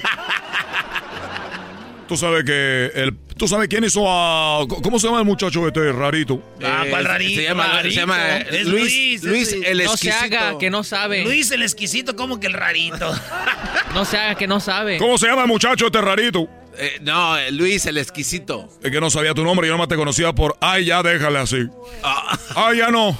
Tú 2.11 2.17
sabes 2.17 2.43
que 2.43 2.91
el, 2.93 3.17
tú 3.37 3.47
sabes 3.47 3.69
quién 3.69 3.85
hizo 3.85 4.03
a, 4.05 4.67
¿cómo 4.67 4.99
se 4.99 5.07
llama 5.07 5.19
el 5.19 5.25
muchacho 5.25 5.65
este 5.65 5.93
rarito? 5.93 6.43
Ah, 6.61 6.83
¿cuál 6.89 7.05
Eh, 7.05 7.07
rarito? 7.07 7.39
Se 7.39 7.47
llama, 7.47 7.63
se 7.67 7.71
Rarito. 7.71 7.95
llama 8.01 8.37
Es 8.37 8.67
Luis, 8.67 9.23
Luis, 9.23 9.53
el 9.53 9.77
No 9.85 9.95
se 9.95 10.09
exquisito. 10.09 10.37
haga 10.37 10.57
que 10.57 10.69
no 10.69 10.83
sabe. 10.83 11.23
Luis 11.23 11.51
el 11.51 11.63
exquisito, 11.63 12.17
como 12.17 12.41
que 12.41 12.47
el 12.47 12.53
rarito. 12.53 13.09
No 13.93 14.03
se 14.03 14.17
haga 14.17 14.35
que 14.35 14.45
no 14.45 14.59
sabe. 14.59 14.97
¿Cómo 14.97 15.17
se 15.17 15.27
llama 15.27 15.43
el 15.43 15.47
muchacho 15.47 15.85
este 15.85 16.01
rarito? 16.01 16.49
Eh, 16.77 16.97
no, 17.01 17.37
eh, 17.37 17.49
Luis 17.53 17.85
el 17.85 17.97
exquisito. 17.97 18.67
Es 18.83 18.91
que 18.91 18.99
no 18.99 19.09
sabía 19.09 19.33
tu 19.33 19.45
nombre, 19.45 19.65
yo 19.67 19.71
nomás 19.73 19.87
te 19.87 19.95
conocía 19.95 20.33
por, 20.33 20.57
ay, 20.59 20.83
ya 20.87 21.01
déjale 21.01 21.39
así. 21.39 21.65
Ah. 22.03 22.37
Ay, 22.57 22.79
ya 22.79 22.89
no. 22.91 23.17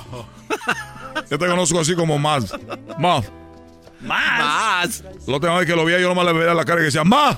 Yo 1.30 1.40
te 1.40 1.48
conozco 1.48 1.80
así 1.80 1.96
como 1.96 2.20
más, 2.20 2.52
más. 3.00 3.32
Más. 4.02 4.40
Más. 4.40 5.04
La 5.28 5.36
última 5.36 5.58
vez 5.60 5.66
que 5.66 5.76
lo 5.78 5.86
vi, 5.86 5.94
yo 5.94 6.10
nomás 6.10 6.26
le 6.26 6.34
veía 6.34 6.54
la 6.54 6.66
cara 6.66 6.82
y 6.82 6.86
decía, 6.86 7.06
más, 7.06 7.38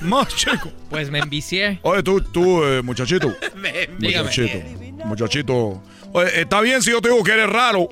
más, 0.00 0.28
chico. 0.34 0.70
Pues 0.90 1.10
me 1.10 1.18
envicié. 1.18 1.80
Oye, 1.82 2.02
tú, 2.02 2.20
tú, 2.20 2.62
eh, 2.64 2.82
muchachito. 2.82 3.34
Dígame. 3.98 4.24
Muchachito. 4.24 4.58
Muchachito. 5.06 5.82
Oye, 6.12 6.40
está 6.40 6.60
bien 6.60 6.82
si 6.82 6.90
yo 6.90 7.00
te 7.00 7.08
digo 7.10 7.22
que 7.22 7.32
eres 7.32 7.48
raro. 7.50 7.88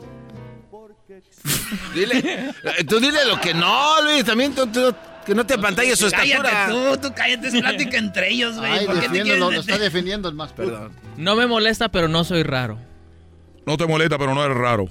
Dile, 1.94 2.18
eh, 2.18 2.84
tú 2.88 2.98
dile 3.00 3.24
lo 3.26 3.40
que 3.40 3.54
no, 3.54 4.02
Luis. 4.02 4.24
También 4.24 4.54
tú, 4.54 4.66
tú- 4.66 4.94
que 5.24 5.34
no 5.34 5.44
te 5.44 5.54
apantalles 5.54 5.98
su 5.98 6.06
estatura. 6.06 6.42
Cállate 6.42 6.72
tú, 6.72 7.08
tú 7.08 7.14
cállate, 7.14 7.48
es 7.48 7.54
plática 7.54 7.98
entre 7.98 8.30
ellos, 8.30 8.56
güey. 8.56 8.70
Ay, 8.70 8.86
¿Por 8.86 8.94
qué 8.94 9.00
te 9.02 9.08
defiéndelo, 9.08 9.50
lo 9.50 9.60
está 9.60 9.76
defendiendo 9.76 10.28
el 10.28 10.36
más 10.36 10.52
Perdón. 10.52 10.92
No 11.16 11.34
me 11.34 11.46
molesta, 11.48 11.88
pero 11.88 12.06
no 12.06 12.22
soy 12.22 12.44
raro. 12.44 12.78
No 13.66 13.76
te 13.76 13.84
molesta, 13.86 14.16
pero 14.16 14.32
no 14.34 14.44
eres 14.44 14.56
raro. 14.56 14.88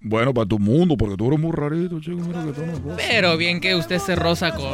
Bueno, 0.00 0.34
para 0.34 0.46
tu 0.46 0.58
mundo, 0.58 0.96
porque 0.96 1.16
tú 1.16 1.28
eres 1.28 1.38
muy 1.38 1.52
rarito, 1.52 2.00
chico. 2.00 2.16
Mira 2.16 2.44
que 2.44 2.52
tú 2.52 2.66
no 2.66 2.96
Pero 2.96 3.36
bien 3.36 3.60
que 3.60 3.76
usted 3.76 3.98
se 4.00 4.16
roza 4.16 4.52
con... 4.52 4.72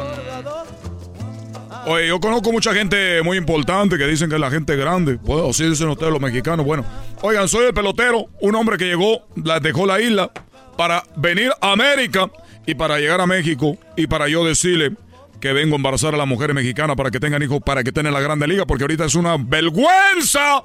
Oye, 1.85 2.07
yo 2.07 2.19
conozco 2.21 2.51
mucha 2.53 2.73
gente 2.73 3.21
muy 3.23 3.37
importante 3.37 3.97
que 3.97 4.07
dicen 4.07 4.29
que 4.29 4.35
es 4.35 4.41
la 4.41 4.49
gente 4.49 4.75
grande. 4.77 5.17
Pues, 5.17 5.41
o 5.43 5.51
sí 5.51 5.65
dicen 5.67 5.89
ustedes 5.89 6.13
los 6.13 6.21
mexicanos. 6.21 6.65
Bueno, 6.65 6.85
oigan, 7.21 7.47
soy 7.49 7.65
el 7.65 7.73
pelotero, 7.73 8.27
un 8.39 8.55
hombre 8.55 8.77
que 8.77 8.85
llegó, 8.85 9.27
dejó 9.61 9.85
la 9.85 9.99
isla 9.99 10.31
para 10.77 11.03
venir 11.17 11.51
a 11.59 11.73
América 11.73 12.31
y 12.65 12.75
para 12.75 12.99
llegar 12.99 13.19
a 13.19 13.27
México 13.27 13.77
y 13.97 14.07
para 14.07 14.29
yo 14.29 14.45
decirle 14.45 14.93
que 15.41 15.51
vengo 15.51 15.75
a 15.75 15.77
embarazar 15.77 16.13
a 16.13 16.17
las 16.17 16.27
mujeres 16.27 16.55
mexicanas 16.55 16.95
para 16.95 17.11
que 17.11 17.19
tengan 17.19 17.43
hijos, 17.43 17.59
para 17.61 17.83
que 17.83 17.89
estén 17.89 18.05
en 18.05 18.13
la 18.13 18.21
grande 18.21 18.47
liga, 18.47 18.65
porque 18.65 18.85
ahorita 18.85 19.03
es 19.03 19.15
una 19.15 19.35
vergüenza 19.37 20.63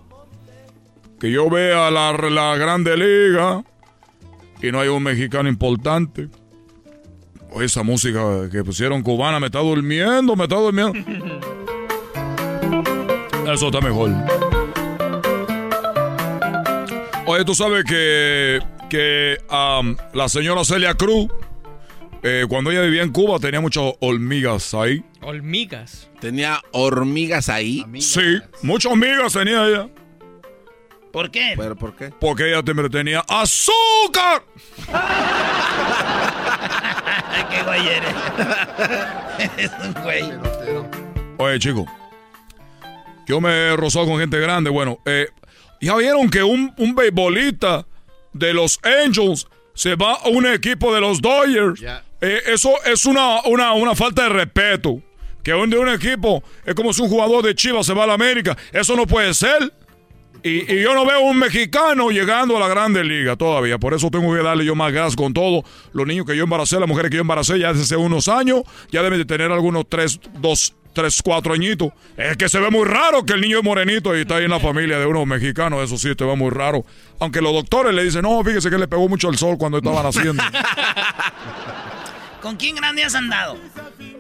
que 1.19 1.33
yo 1.33 1.51
vea 1.51 1.91
la, 1.91 2.13
la 2.13 2.57
grande 2.57 2.97
liga 2.97 3.65
y 4.63 4.71
no 4.71 4.79
hay 4.81 4.89
un 4.89 5.03
mexicano 5.03 5.49
importante. 5.49 6.29
Oye, 7.51 7.67
esa 7.67 7.83
música 7.83 8.49
que 8.51 8.63
pusieron 8.63 9.03
cubana 9.03 9.41
me 9.41 9.47
está 9.47 9.61
durmiendo, 9.61 10.37
me 10.37 10.45
está 10.45 10.57
durmiendo. 10.57 10.93
Eso 13.53 13.69
está 13.69 13.81
mejor. 13.81 14.11
Oye, 17.25 17.45
tú 17.45 17.55
sabes 17.55 17.85
que, 17.85 18.61
que 18.91 19.39
am, 19.49 19.97
la 20.13 20.29
señora 20.29 20.65
Celia 20.65 20.95
Cruz, 20.95 21.29
eh, 22.23 22.45
cuando 22.49 22.71
ella 22.71 22.83
vivía 22.83 23.03
en 23.03 23.11
Cuba, 23.11 23.39
tenía 23.39 23.61
muchas 23.61 23.85
hormigas 24.01 24.75
ahí. 24.75 25.03
Hormigas. 25.23 26.11
Tenía 26.21 26.61
hormigas 26.73 27.49
ahí. 27.49 27.85
Sí, 28.01 28.39
muchas 28.63 28.93
hormigas 28.93 29.33
tenía 29.33 29.67
ella. 29.67 29.89
¿Por 31.13 31.31
qué? 31.31 31.55
¿Pero 31.57 31.77
por 31.77 31.97
qué? 31.97 32.13
Porque 32.21 32.51
ella 32.51 32.63
tenía 32.63 33.21
azúcar. 33.21 34.45
Ay, 37.27 37.45
qué 37.51 37.63
güey 37.63 37.89
eres. 37.89 38.15
Eres 39.59 39.73
un 39.85 40.03
güey. 40.03 40.33
Oye, 41.39 41.59
chico. 41.59 41.87
Yo 43.27 43.41
me 43.41 43.51
he 43.51 43.77
rozado 43.77 44.07
con 44.07 44.19
gente 44.19 44.39
grande. 44.39 44.71
Bueno, 44.71 44.99
eh, 45.05 45.29
ya 45.81 45.97
vieron 45.97 46.31
que 46.31 46.43
un, 46.43 46.73
un 46.79 46.95
beisbolista 46.95 47.87
de 48.33 48.55
los 48.55 48.79
Angels 48.83 49.47
se 49.75 49.95
va 49.97 50.15
a 50.15 50.29
un 50.29 50.47
equipo 50.47 50.95
de 50.95 51.01
los 51.01 51.21
Dodgers. 51.21 51.83
Eh, 52.21 52.41
eso 52.47 52.73
es 52.85 53.05
una, 53.07 53.43
una, 53.45 53.73
una 53.75 53.95
falta 53.95 54.25
de 54.25 54.29
respeto. 54.31 55.01
Que 55.43 55.55
un 55.55 55.71
de 55.71 55.79
un 55.79 55.89
equipo 55.89 56.43
es 56.67 56.75
como 56.75 56.93
si 56.93 57.01
un 57.01 57.09
jugador 57.09 57.45
de 57.45 57.55
Chivas 57.55 57.87
se 57.87 57.95
va 57.95 58.05
a 58.05 58.07
la 58.09 58.15
América. 58.15 58.57
Eso 58.73 58.97
no 58.97 59.07
puede 59.07 59.33
ser. 59.35 59.73
Y, 60.43 60.73
y 60.73 60.83
yo 60.83 60.95
no 60.95 61.05
veo 61.05 61.21
un 61.21 61.39
mexicano 61.39 62.11
llegando 62.11 62.57
a 62.57 62.61
la 62.61 62.69
grande 62.69 63.05
liga 63.05 63.37
todavía. 63.37 63.79
Por 63.79 63.95
eso 63.95 64.11
tengo 64.11 64.35
que 64.35 64.43
darle 64.43 64.65
yo 64.65 64.75
más 64.75 64.93
gas 64.93 65.17
con 65.17 65.35
todo. 65.35 65.65
Los 65.93 66.07
niños 66.07 66.27
que 66.27 66.37
yo 66.37 66.45
embaracé, 66.45 66.79
las 66.79 66.89
mujeres 66.89 67.11
que 67.11 67.17
yo 67.17 67.23
embaracé 67.23 67.59
ya 67.59 67.69
desde 67.69 67.83
hace 67.83 67.97
unos 67.97 68.29
años, 68.29 68.63
ya 68.91 69.03
deben 69.03 69.19
de 69.19 69.25
tener 69.25 69.51
algunos 69.51 69.85
tres, 69.89 70.21
dos, 70.39 70.75
tres, 70.93 71.21
cuatro 71.23 71.55
añitos. 71.55 71.91
Es 72.17 72.37
que 72.37 72.49
se 72.49 72.59
ve 72.61 72.71
muy 72.71 72.85
raro 72.85 73.25
que 73.25 73.33
el 73.35 73.41
niño 73.41 73.59
es 73.59 73.65
morenito 73.65 74.17
y 74.17 74.21
está 74.21 74.37
ahí 74.37 74.45
en 74.45 74.51
la 74.51 74.61
familia 74.61 74.99
de 74.99 75.07
unos 75.07 75.27
mexicanos. 75.27 75.83
Eso 75.83 75.99
sí, 75.99 76.15
te 76.15 76.25
ve 76.25 76.37
muy 76.37 76.51
raro. 76.51 76.85
Aunque 77.21 77.41
los 77.41 77.53
doctores 77.53 77.95
le 77.95 78.05
dicen, 78.05 78.23
no, 78.23 78.43
fíjese 78.45 78.71
que 78.71 78.79
le 78.79 78.89
pegó 78.89 79.09
mucho 79.09 79.29
el 79.29 79.39
sol 79.39 79.57
cuando 79.59 79.79
estaban 79.79 80.07
haciendo. 80.07 80.43
¿Con 82.43 82.57
quién 82.57 82.77
grande 82.77 83.03
has 83.03 83.15
andado? 83.15 83.57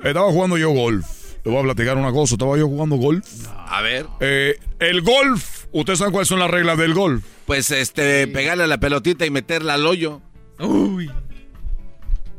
Estaba 0.03 0.31
jugando 0.31 0.59
yo 0.59 0.71
golf. 0.71 1.07
Le 1.45 1.53
voy 1.53 1.61
a 1.61 1.63
platicar 1.63 1.97
una 1.97 2.11
cosa. 2.13 2.35
Estaba 2.35 2.59
yo 2.59 2.67
jugando 2.67 2.97
golf. 2.97 3.25
A 3.49 3.81
ver. 3.81 4.07
Eh, 4.21 4.59
el 4.79 5.03
golf. 5.03 5.67
¿Ustedes 5.73 5.99
saben 5.99 6.13
cuáles 6.13 6.29
son 6.29 6.39
las 6.39 6.51
reglas 6.51 6.79
del 6.79 6.95
golf? 6.95 7.25
Pues 7.47 7.71
este, 7.71 8.27
pegarle 8.27 8.65
a 8.65 8.67
la 8.67 8.79
pelotita 8.79 9.27
y 9.27 9.31
meterla 9.31 9.75
al 9.75 9.87
hoyo. 9.87 10.21
Uy. 10.59 11.11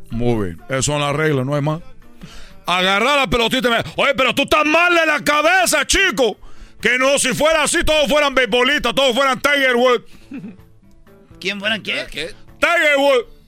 Muy 0.10 0.46
bien. 0.46 0.62
Esas 0.70 0.86
son 0.86 1.02
las 1.02 1.16
reglas, 1.16 1.46
no 1.46 1.56
hay 1.56 1.62
más. 1.62 1.82
Agarrar 2.66 3.18
la 3.20 3.28
pelotita 3.28 3.68
y 3.68 3.72
me... 3.72 3.78
Oye, 3.96 4.14
pero 4.16 4.34
tú 4.34 4.44
estás 4.44 4.66
mal 4.66 4.94
de 4.94 5.06
la 5.06 5.24
cabeza, 5.24 5.86
chico. 5.86 6.38
Que 6.82 6.98
no, 6.98 7.20
si 7.20 7.34
fuera 7.34 7.64
así, 7.64 7.84
todos 7.84 8.08
fueran 8.08 8.34
beisbolistas, 8.34 8.96
todos 8.96 9.16
fueran 9.16 9.42
Tiger 9.42 9.76
Woods. 9.76 10.06
¿Quién 11.40 11.60
fuera 11.60 11.80
quién? 11.80 12.08
¿Qué? 12.08 12.34
Tiger 12.60 12.98
Woods. 12.98 13.39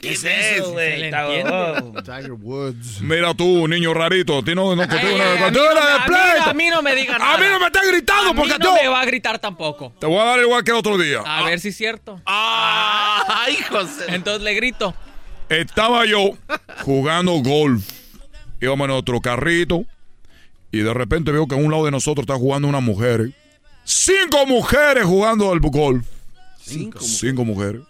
¿Qué 0.00 0.12
es 0.12 0.24
eso, 0.24 0.72
güey? 0.72 1.10
Tiger 1.10 2.32
Woods. 2.32 3.00
Mira 3.00 3.34
tú, 3.34 3.66
niño 3.68 3.94
rarito. 3.94 4.38
A 4.38 4.44
ti 4.44 4.54
no, 4.54 4.74
no 4.76 4.82
Ay, 4.82 4.88
contigo 4.88 5.12
ay, 5.12 5.18
nada. 5.18 5.32
a, 5.32 5.36
mí 5.36 5.42
Contigo 5.44 5.64
no, 5.64 5.74
nada 5.74 5.86
de 5.86 5.92
a 5.92 5.98
mí- 5.98 6.06
pleito. 6.06 6.50
a 6.50 6.54
mí 6.54 6.68
no 6.70 6.82
me 6.82 6.94
digan 6.94 7.18
nada. 7.18 7.34
A 7.34 7.38
mí 7.38 7.46
no 7.50 7.60
me 7.60 7.66
estás 7.66 7.82
gritando 7.86 8.30
A 8.30 8.32
mí 8.32 8.40
porque 8.40 8.58
no 8.58 8.64
tú. 8.66 8.74
me 8.74 8.88
va 8.88 9.00
a 9.00 9.04
gritar 9.04 9.38
tampoco. 9.38 9.92
Te 9.98 10.06
voy 10.06 10.18
a 10.18 10.24
dar 10.24 10.40
igual 10.40 10.64
que 10.64 10.70
el 10.70 10.76
otro 10.76 10.98
día. 10.98 11.20
A 11.24 11.44
ver 11.44 11.60
si 11.60 11.68
es 11.68 11.76
cierto. 11.76 12.20
¡Ay, 12.26 13.56
José! 13.68 14.04
Entonces 14.08 14.42
le 14.42 14.54
grito. 14.54 14.94
Estaba 15.48 16.04
yo 16.06 16.30
jugando 16.82 17.32
golf. 17.42 17.84
Íbamos 18.60 18.84
en 18.86 18.90
otro 18.92 19.20
carrito. 19.20 19.84
Y 20.72 20.78
de 20.78 20.92
repente 20.92 21.30
veo 21.30 21.46
que 21.46 21.54
a 21.54 21.58
un 21.58 21.70
lado 21.70 21.84
de 21.84 21.90
nosotros 21.90 22.24
está 22.24 22.34
jugando 22.34 22.66
una 22.66 22.80
mujer. 22.80 23.30
Cinco 23.84 24.46
mujeres 24.46 25.04
jugando 25.04 25.52
al 25.52 25.60
golf. 25.60 26.04
Cinco 26.60 26.98
Cinco 27.00 27.44
mujeres. 27.44 27.82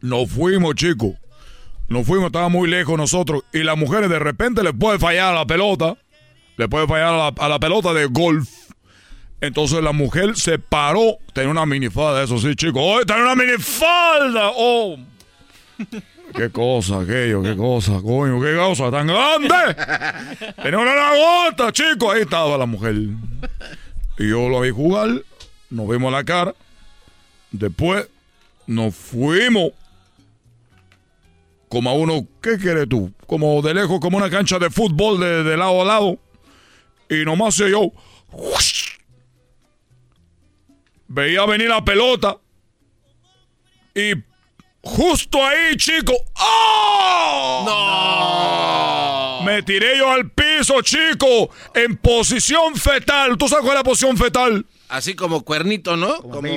Nos 0.00 0.30
fuimos, 0.30 0.74
chicos. 0.74 1.14
Nos 1.88 2.06
fuimos, 2.06 2.26
estaba 2.26 2.48
muy 2.48 2.68
lejos 2.68 2.96
nosotros. 2.96 3.44
Y 3.52 3.62
las 3.62 3.76
mujeres 3.76 4.10
de 4.10 4.18
repente 4.18 4.62
les 4.62 4.72
puede 4.72 4.98
fallar 4.98 5.32
a 5.32 5.38
la 5.38 5.46
pelota. 5.46 5.96
Le 6.56 6.68
puede 6.68 6.86
fallar 6.86 7.14
a 7.14 7.16
la, 7.16 7.34
a 7.36 7.48
la 7.48 7.58
pelota 7.58 7.92
de 7.92 8.06
golf. 8.06 8.48
Entonces 9.40 9.82
la 9.82 9.92
mujer 9.92 10.36
se 10.36 10.58
paró. 10.58 11.18
Tenía 11.32 11.50
una 11.50 11.66
minifalda, 11.66 12.22
eso 12.22 12.38
sí, 12.38 12.54
chicos. 12.56 12.82
¡Oh, 12.82 13.04
tenía 13.04 13.22
una 13.22 13.34
minifalda! 13.34 14.50
¡Oh! 14.54 14.96
¡Qué 16.34 16.50
cosa, 16.50 17.00
aquello! 17.00 17.42
¡Qué 17.42 17.56
cosa, 17.56 18.00
coño! 18.02 18.40
¡Qué 18.40 18.56
cosa 18.56 18.90
tan 18.90 19.06
grande! 19.06 20.54
Tenía 20.62 20.78
una 20.78 20.94
lagota, 20.94 21.72
chicos. 21.72 22.14
Ahí 22.14 22.22
estaba 22.22 22.56
la 22.58 22.66
mujer. 22.66 22.94
Y 24.18 24.28
yo 24.30 24.48
lo 24.48 24.60
vi 24.60 24.70
jugar. 24.70 25.22
Nos 25.70 25.88
vimos 25.88 26.12
la 26.12 26.24
cara. 26.24 26.54
Después 27.52 28.08
nos 28.66 28.94
fuimos. 28.94 29.72
Como 31.76 31.90
a 31.90 31.92
uno, 31.92 32.26
¿qué 32.40 32.56
quieres 32.56 32.88
tú? 32.88 33.12
Como 33.26 33.60
de 33.60 33.74
lejos, 33.74 34.00
como 34.00 34.16
una 34.16 34.30
cancha 34.30 34.58
de 34.58 34.70
fútbol 34.70 35.20
de, 35.20 35.44
de 35.44 35.58
lado 35.58 35.82
a 35.82 35.84
lado. 35.84 36.18
Y 37.10 37.22
nomás 37.26 37.54
se 37.54 37.70
yo. 37.70 37.92
Veía 41.06 41.44
venir 41.44 41.68
la 41.68 41.84
pelota. 41.84 42.38
Y 43.94 44.12
justo 44.80 45.44
ahí, 45.44 45.76
chico. 45.76 46.14
¡Oh! 47.76 49.42
Me 49.44 49.62
tiré 49.62 49.98
yo 49.98 50.10
al 50.10 50.30
piso, 50.30 50.80
chico. 50.80 51.50
En 51.74 51.98
posición 51.98 52.74
fetal. 52.76 53.36
¿Tú 53.36 53.48
sabes 53.48 53.66
cuál 53.66 53.76
es 53.76 53.80
la 53.80 53.84
posición 53.84 54.16
fetal? 54.16 54.64
Así 54.88 55.14
como 55.14 55.42
cuernito, 55.44 55.94
¿no? 55.98 56.22
Como, 56.22 56.48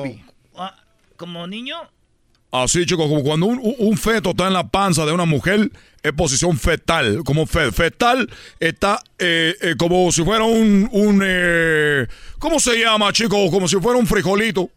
Ah, 0.56 0.78
¿Como 1.18 1.46
niño? 1.46 1.76
Así, 2.52 2.86
chicos, 2.86 3.08
como 3.08 3.24
cuando 3.24 3.46
un, 3.46 3.62
un- 3.78 3.98
feto 3.98 4.32
está 4.32 4.48
en 4.48 4.54
la 4.54 4.68
panza 4.68 5.06
de 5.06 5.12
una 5.12 5.26
mujer, 5.26 5.70
es 6.02 6.14
posición 6.14 6.58
fetal. 6.58 7.24
Como 7.24 7.46
fe- 7.46 7.72
fetal 7.72 8.28
está 8.60 9.00
eh, 9.20 9.56
eh, 9.62 9.76
como 9.78 10.12
si 10.12 10.24
fuera 10.24 10.44
un... 10.46 10.90
un 10.92 11.22
eh, 11.24 12.08
¿Cómo 12.40 12.60
se 12.60 12.80
llama, 12.80 13.14
chicos? 13.14 13.52
Como 13.52 13.68
si 13.68 13.76
fuera 13.78 14.00
un 14.00 14.08
frijolito. 14.08 14.70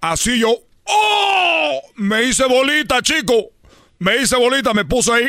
Así 0.00 0.40
yo... 0.40 0.56
¡Oh! 0.86 1.80
Me 1.96 2.24
hice 2.24 2.46
bolita, 2.46 3.00
chico. 3.00 3.50
Me 4.00 4.16
hice 4.20 4.36
bolita, 4.36 4.74
me 4.74 4.84
puse 4.84 5.12
ahí. 5.12 5.28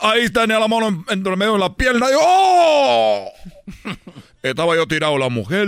Ahí 0.00 0.28
tenía 0.30 0.58
la 0.58 0.68
mano 0.68 0.88
en- 0.88 1.04
entre 1.08 1.34
medio 1.36 1.54
de 1.54 1.58
la 1.60 1.72
pierna. 1.74 2.06
y 2.10 2.14
¡Oh! 2.20 3.28
Estaba 4.42 4.74
yo 4.76 4.86
tirado. 4.86 5.16
La 5.18 5.28
mujer, 5.30 5.66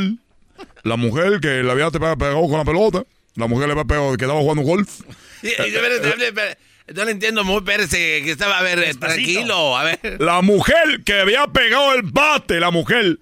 la 0.82 0.96
mujer 0.96 1.40
que 1.40 1.62
le 1.62 1.70
había 1.70 1.90
pegado 1.90 2.16
con 2.18 2.58
la 2.58 2.64
pelota. 2.64 3.04
La 3.36 3.46
mujer 3.46 3.68
le 3.68 3.72
había 3.80 3.84
que 4.16 4.24
estaba 4.24 4.40
jugando 4.40 4.62
golf. 4.62 5.00
No 6.95 7.05
le 7.07 7.12
entiendo 7.12 7.45
muy, 7.45 7.57
espérese, 7.57 7.97
que 7.97 8.30
estaba, 8.30 8.59
a 8.59 8.62
ver, 8.62 8.95
tranquilo, 8.97 9.76
a 9.76 9.84
ver. 9.84 10.16
La 10.20 10.42
mujer 10.42 11.03
que 11.03 11.20
había 11.20 11.47
pegado 11.47 11.95
el 11.95 12.03
bate, 12.03 12.61
la 12.61 12.70
mujer 12.70 13.18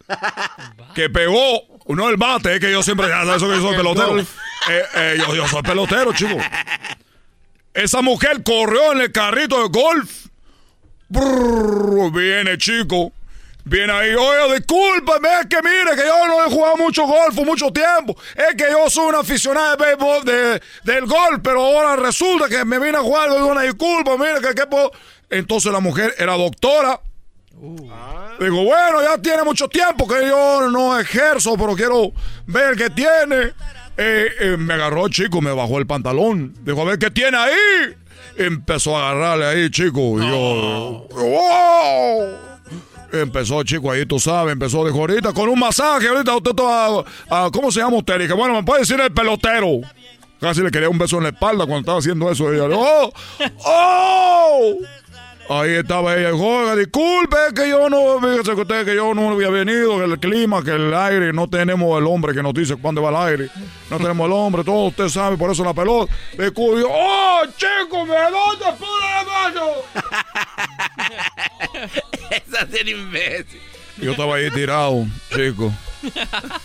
que 0.97 1.09
pegó, 1.09 1.63
no 1.87 2.09
el 2.09 2.17
bate, 2.17 2.55
es 2.55 2.61
que 2.61 2.73
yo 2.73 2.83
siempre, 2.83 3.07
ya 3.07 3.25
sabes 3.25 3.37
eso 3.37 3.49
que 3.49 3.57
yo 3.57 3.63
soy 3.63 3.77
pelotero. 3.77 4.19
Eh, 4.19 4.83
eh, 4.97 5.17
yo, 5.19 5.35
yo 5.37 5.47
soy 5.47 5.63
pelotero, 5.63 6.13
chico. 6.13 6.37
Esa 7.75 8.03
mujer 8.03 8.43
corrió 8.43 8.93
en 8.93 9.03
el 9.03 9.13
carrito 9.13 9.63
de 9.63 9.69
golf. 9.69 10.27
Brrr, 11.09 12.13
viene, 12.13 12.59
chico. 12.59 13.13
Viene 13.65 13.93
ahí, 13.93 14.15
oye, 14.15 14.55
discúlpame, 14.57 15.29
es 15.41 15.47
que 15.47 15.63
mire 15.63 15.95
que 15.95 16.07
yo 16.07 16.27
no 16.27 16.45
he 16.45 16.51
jugado 16.51 16.77
mucho 16.77 17.07
golf 17.07 17.35
mucho 17.45 17.71
tiempo. 17.73 18.17
Es 18.35 18.57
que 18.57 18.71
yo 18.71 18.91
soy 18.91 19.09
un 19.11 19.15
aficionado 19.15 19.77
de 19.77 19.85
béisbol, 19.85 20.25
de, 20.25 20.63
del 20.85 21.07
golf, 21.07 21.41
pero 21.43 21.65
ahora 21.65 21.97
resulta 21.97 22.49
que 22.49 22.65
me 22.65 22.79
vine 22.79 22.99
a 22.99 23.03
jugar, 23.03 23.31
le 23.31 23.39
doy 23.39 23.51
una 23.51 23.63
disculpa, 23.63 24.17
mire 24.17 24.41
que 24.41 24.55
qué 24.55 24.67
puedo. 24.67 24.91
Entonces 25.31 25.71
la 25.73 25.81
mujer 25.81 26.15
era 26.19 26.37
doctora. 26.37 27.01
Digo, 28.41 28.65
bueno, 28.65 29.03
ya 29.03 29.19
tiene 29.19 29.45
mucho 29.45 29.69
tiempo 29.69 30.09
que 30.09 30.27
yo 30.27 30.69
no 30.69 30.99
ejerzo, 30.99 31.55
pero 31.57 31.77
quiero 31.77 32.13
ver 32.47 32.77
qué 32.77 32.91
tiene. 32.91 33.53
Eh, 33.97 34.29
eh, 34.41 34.57
me 34.59 34.75
agarró, 34.75 35.09
chico, 35.09 35.41
me 35.41 35.53
bajó 35.53 35.79
el 35.79 35.87
pantalón. 35.87 36.55
Dijo, 36.63 36.81
a 36.83 36.85
ver 36.85 36.99
qué 36.99 37.11
tiene 37.11 37.37
ahí. 37.37 37.95
Empezó 38.37 38.97
a 38.97 39.11
agarrarle 39.11 39.47
ahí, 39.47 39.71
chico. 39.71 40.21
Y 40.21 40.27
yo, 40.29 41.07
¡wow! 41.11 42.52
Empezó, 43.13 43.63
chico, 43.63 43.91
ahí 43.91 44.07
tú 44.07 44.19
sabes, 44.19 44.53
empezó, 44.53 44.87
dijo, 44.87 44.99
ahorita 44.99 45.33
con 45.35 45.49
un 45.49 45.59
masaje, 45.59 46.09
ahorita 46.09 46.35
usted 46.35 46.51
está, 46.51 46.89
ah, 47.31 47.51
¿cómo 47.53 47.71
se 47.71 47.81
llama 47.81 47.99
usted? 47.99 48.19
Dije, 48.19 48.33
bueno, 48.33 48.55
me 48.55 48.63
puede 48.63 48.81
decir 48.81 48.99
el 49.01 49.13
pelotero. 49.13 49.81
Casi 50.41 50.63
le 50.63 50.71
quería 50.71 50.89
un 50.89 50.99
beso 50.99 51.19
en 51.19 51.25
la 51.25 51.29
espalda 51.29 51.67
cuando 51.67 51.81
estaba 51.81 51.99
haciendo 51.99 52.31
eso. 52.31 52.53
Ella, 52.53 52.65
¡oh! 52.75 53.13
¡Oh! 53.65 54.77
Ahí 55.49 55.71
estaba 55.73 56.17
ella, 56.17 56.33
"Oiga, 56.35 56.75
disculpe 56.77 57.37
que 57.55 57.69
yo 57.69 57.91
no, 57.91 58.19
fíjese 58.21 58.55
que 58.55 58.61
usted 58.63 58.85
que 58.87 58.95
yo 58.95 59.13
no 59.13 59.31
había 59.31 59.51
venido, 59.51 59.99
que 59.99 60.05
el 60.05 60.19
clima, 60.19 60.63
que 60.65 60.71
el 60.71 60.95
aire, 60.95 61.33
no 61.33 61.49
tenemos 61.49 61.99
el 61.99 62.07
hombre 62.07 62.33
que 62.33 62.43
nos 62.43 62.55
dice 62.55 62.77
cuándo 62.77 63.03
va 63.03 63.11
el 63.11 63.33
aire, 63.33 63.51
no 63.91 63.99
tenemos 63.99 64.27
el 64.27 64.33
hombre, 64.33 64.65
todo 64.65 64.87
usted 64.87 65.09
sabe, 65.09 65.37
por 65.37 65.51
eso 65.51 65.63
la 65.63 65.75
pelota. 65.75 66.13
Disculpe, 66.39 66.83
¡oh, 66.89 67.41
chico, 67.57 68.07
me 68.07 68.15
dónde 68.15 68.65
la 68.65 69.25
mano! 69.25 69.67
Esa 72.31 72.63
es 72.73 72.89
imbécil. 72.89 73.61
Yo 73.99 74.13
estaba 74.13 74.37
ahí 74.37 74.51
tirado, 74.51 75.07
chico. 75.35 75.73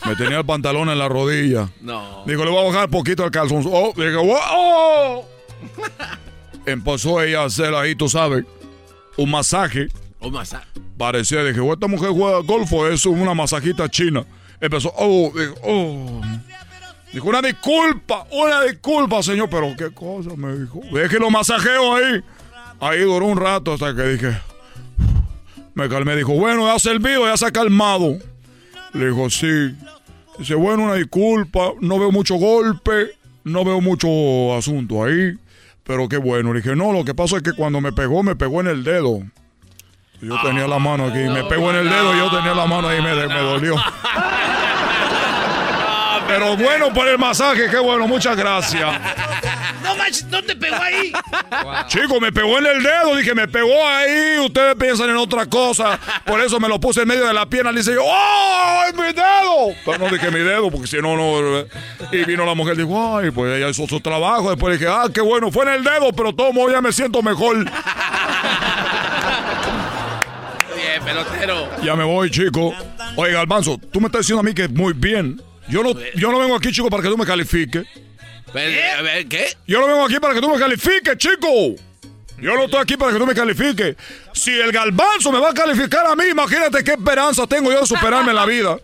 Me 0.05 0.15
tenía 0.15 0.39
el 0.39 0.45
pantalón 0.45 0.89
en 0.89 0.97
la 0.97 1.07
rodilla. 1.09 1.69
No. 1.81 2.23
Digo, 2.25 2.45
le 2.45 2.51
voy 2.51 2.61
a 2.61 2.71
bajar 2.71 2.89
poquito 2.89 3.23
el 3.25 3.31
calzón. 3.31 3.63
Oh, 3.67 3.93
digo, 3.95 4.21
¡oh! 4.23 5.27
Empezó 6.65 7.21
ella 7.21 7.41
a 7.41 7.45
hacer 7.45 7.73
ahí, 7.73 7.95
tú 7.95 8.09
sabes, 8.09 8.45
un 9.15 9.29
masaje. 9.31 9.87
Un 10.19 10.33
masaje. 10.33 10.65
Parecía, 10.97 11.43
dije, 11.43 11.59
"Oh, 11.59 11.73
esta 11.73 11.87
mujer 11.87 12.09
juega 12.09 12.39
golf 12.39 12.71
o 12.73 12.87
es 12.87 13.05
una 13.05 13.33
masajita 13.33 13.87
china. 13.89 14.25
Empezó, 14.59 14.91
oh, 14.97 15.31
dijo, 15.35 15.53
oh. 15.63 16.21
Dijo, 17.13 17.29
una 17.29 17.41
disculpa, 17.41 18.25
una 18.31 18.63
disculpa, 18.63 19.23
señor, 19.23 19.49
pero 19.49 19.73
qué 19.77 19.91
cosa 19.91 20.31
me 20.35 20.53
dijo. 20.57 20.81
Es 20.99 21.09
que 21.09 21.19
lo 21.19 21.29
masajeo 21.29 21.95
ahí. 21.95 22.23
Ahí 22.79 22.99
duró 23.01 23.25
un 23.25 23.37
rato 23.37 23.73
hasta 23.73 23.95
que 23.95 24.03
dije, 24.03 24.37
me 25.77 25.87
calmé. 25.87 26.15
Dijo, 26.15 26.33
bueno, 26.33 26.65
ya 26.67 26.73
ha 26.73 26.79
servido, 26.79 27.25
ya 27.25 27.37
se 27.37 27.45
ha 27.45 27.51
calmado. 27.51 28.17
Le 28.93 29.07
dijo, 29.07 29.29
sí. 29.29 29.75
Dice, 30.39 30.55
bueno, 30.55 30.83
una 30.83 30.95
disculpa, 30.95 31.71
no 31.79 31.99
veo 31.99 32.11
mucho 32.11 32.35
golpe, 32.35 33.11
no 33.43 33.63
veo 33.63 33.79
mucho 33.79 34.07
asunto 34.55 35.03
ahí. 35.03 35.37
Pero 35.83 36.09
qué 36.09 36.17
bueno. 36.17 36.51
Le 36.53 36.61
dije, 36.61 36.75
no, 36.75 36.91
lo 36.91 37.05
que 37.05 37.13
pasa 37.13 37.37
es 37.37 37.43
que 37.43 37.53
cuando 37.53 37.79
me 37.79 37.93
pegó, 37.93 38.23
me 38.23 38.35
pegó 38.35 38.59
en 38.61 38.67
el 38.67 38.83
dedo. 38.83 39.21
Yo 40.19 40.35
tenía 40.41 40.67
la 40.67 40.79
mano 40.79 41.05
aquí, 41.05 41.19
me 41.19 41.43
pegó 41.43 41.69
en 41.69 41.77
el 41.77 41.89
dedo 41.89 42.15
y 42.15 42.17
yo 42.17 42.31
tenía 42.31 42.55
la 42.55 42.65
mano 42.65 42.87
ahí, 42.87 42.99
me, 43.01 43.13
me 43.13 43.39
dolió. 43.39 43.75
Pero 46.27 46.57
bueno 46.57 46.91
por 46.91 47.07
el 47.07 47.19
masaje, 47.19 47.69
qué 47.69 47.77
bueno, 47.77 48.07
muchas 48.07 48.35
gracias. 48.35 48.99
¡No 49.87 49.95
manches, 49.95 50.25
te 50.45 50.55
pegó 50.55 50.75
ahí. 50.75 51.11
Chico, 51.87 52.19
me 52.19 52.31
pegó 52.31 52.57
en 52.59 52.65
el 52.65 52.83
dedo, 52.83 53.15
dije, 53.15 53.33
me 53.33 53.47
pegó 53.47 53.87
ahí, 53.87 54.39
ustedes 54.39 54.75
piensan 54.75 55.09
en 55.09 55.17
otra 55.17 55.45
cosa. 55.45 55.99
Por 56.25 56.41
eso 56.41 56.59
me 56.59 56.67
lo 56.67 56.79
puse 56.79 57.01
en 57.01 57.07
medio 57.07 57.25
de 57.25 57.33
la 57.33 57.45
pierna, 57.45 57.71
le 57.71 57.79
dice 57.79 57.93
yo, 57.93 58.03
¡oh, 58.03 58.83
es 58.87 58.93
mi 58.95 59.13
dedo! 59.13 59.75
Pero 59.85 59.97
no 59.97 60.09
dije 60.09 60.29
mi 60.31 60.39
dedo, 60.39 60.69
porque 60.69 60.87
si 60.87 60.97
no, 60.97 61.15
no. 61.15 61.65
Y 62.11 62.25
vino 62.25 62.45
la 62.45 62.53
mujer 62.53 62.75
y 62.75 62.83
dijo, 62.83 63.17
ay, 63.17 63.31
pues 63.31 63.57
ella 63.57 63.69
hizo 63.69 63.87
su 63.87 63.99
trabajo. 63.99 64.49
Después 64.49 64.79
dije, 64.79 64.91
ah, 64.91 65.05
qué 65.13 65.21
bueno, 65.21 65.51
fue 65.51 65.63
en 65.65 65.73
el 65.73 65.83
dedo, 65.83 66.11
pero 66.13 66.33
todo 66.33 66.51
ya 66.69 66.81
me 66.81 66.91
siento 66.91 67.21
mejor. 67.21 67.63
Bien, 70.75 71.03
pelotero. 71.03 71.69
Ya 71.83 71.95
me 71.95 72.03
voy, 72.03 72.29
chico. 72.29 72.73
Oye, 73.15 73.31
Galbanzo, 73.31 73.79
tú 73.91 74.01
me 74.01 74.07
estás 74.07 74.21
diciendo 74.21 74.41
a 74.41 74.43
mí 74.43 74.53
que 74.53 74.67
muy 74.67 74.93
bien. 74.93 75.41
Yo 75.69 75.83
no, 75.83 75.91
yo 76.15 76.31
no 76.31 76.39
vengo 76.39 76.55
aquí, 76.55 76.71
chico, 76.71 76.89
para 76.89 77.03
que 77.03 77.09
tú 77.09 77.17
me 77.17 77.25
califiques. 77.25 77.85
A 78.49 79.01
ver, 79.01 79.27
¿qué? 79.27 79.47
Yo 79.67 79.79
no 79.81 79.87
vengo 79.87 80.05
aquí 80.05 80.19
para 80.19 80.33
que 80.33 80.41
tú 80.41 80.49
me 80.49 80.59
califiques, 80.59 81.17
chico. 81.17 81.75
Yo 82.39 82.55
no 82.55 82.65
estoy 82.65 82.81
aquí 82.81 82.97
para 82.97 83.11
que 83.11 83.17
tú 83.17 83.25
me 83.25 83.33
califiques. 83.33 83.95
Si 84.33 84.51
el 84.51 84.71
galbanzo 84.71 85.31
me 85.31 85.39
va 85.39 85.49
a 85.49 85.53
calificar 85.53 86.05
a 86.05 86.15
mí, 86.15 86.25
imagínate 86.29 86.83
qué 86.83 86.91
esperanza 86.91 87.47
tengo 87.47 87.71
yo 87.71 87.81
de 87.81 87.87
superarme 87.87 88.29
en 88.29 88.35
la 88.35 88.45
vida. 88.45 88.77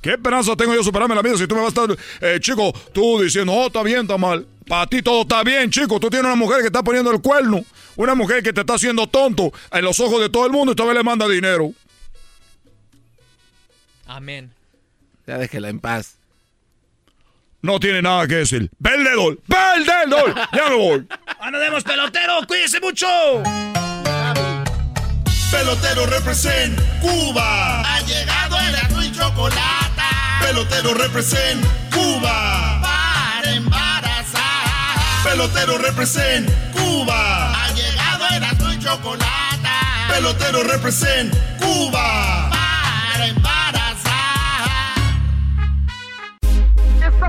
¿Qué 0.00 0.10
esperanza 0.10 0.56
tengo 0.56 0.72
yo 0.72 0.78
de 0.78 0.84
superarme 0.84 1.14
en 1.14 1.16
la 1.16 1.22
vida 1.22 1.38
si 1.38 1.46
tú 1.46 1.54
me 1.54 1.62
vas 1.62 1.76
a 1.76 1.82
estar, 1.82 1.98
eh, 2.20 2.38
chico, 2.40 2.72
tú 2.92 3.22
diciendo, 3.22 3.52
oh, 3.52 3.68
está 3.68 3.82
bien, 3.82 4.02
está 4.02 4.18
mal? 4.18 4.46
Para 4.66 4.86
ti 4.86 5.00
todo 5.00 5.22
está 5.22 5.44
bien, 5.44 5.70
chico. 5.70 6.00
Tú 6.00 6.10
tienes 6.10 6.26
una 6.26 6.36
mujer 6.36 6.60
que 6.60 6.66
está 6.66 6.82
poniendo 6.82 7.10
el 7.10 7.20
cuerno. 7.20 7.64
Una 7.96 8.14
mujer 8.14 8.42
que 8.42 8.52
te 8.52 8.62
está 8.62 8.74
haciendo 8.74 9.06
tonto 9.06 9.52
en 9.70 9.84
los 9.84 10.00
ojos 10.00 10.20
de 10.20 10.28
todo 10.28 10.46
el 10.46 10.52
mundo 10.52 10.72
y 10.72 10.74
todavía 10.74 10.98
le 10.98 11.04
manda 11.04 11.28
dinero. 11.28 11.72
Amén. 14.06 14.52
Ya 15.26 15.38
déjela 15.38 15.68
en 15.68 15.78
paz. 15.78 16.16
No 17.64 17.80
tiene 17.80 18.02
nada 18.02 18.26
que 18.26 18.34
decir. 18.34 18.70
¡Ve 18.78 18.94
el 18.94 19.04
dedo! 19.04 19.30
¡Ve 19.46 19.56
el 19.76 19.86
dedo! 19.86 20.34
¡Ya 20.52 20.68
me 20.68 20.74
voy! 20.74 21.06
¡Ah, 21.40 21.50
nos 21.50 21.58
vemos, 21.62 21.82
pelotero! 21.82 22.46
¡Cuídese 22.46 22.78
mucho! 22.78 23.06
Pelotero 25.50 26.04
represent 26.04 26.78
Cuba. 27.00 27.80
Ha 27.80 28.00
llegado 28.00 28.58
el 28.58 29.06
y 29.06 29.12
chocolate. 29.12 30.02
Pelotero 30.42 30.92
represent 30.92 31.64
Cuba. 31.90 32.82
Para 32.82 33.54
embarazar. 33.54 35.24
Pelotero 35.24 35.78
represent 35.78 36.50
Cuba. 36.74 37.64
Ha 37.64 37.72
llegado 37.72 38.26
el 38.28 38.74
y 38.74 38.78
chocolate. 38.78 39.68
Pelotero 40.10 40.64
represent 40.64 41.34
Cuba. 41.58 42.50
Para 42.50 43.26
embarazar. 43.26 43.63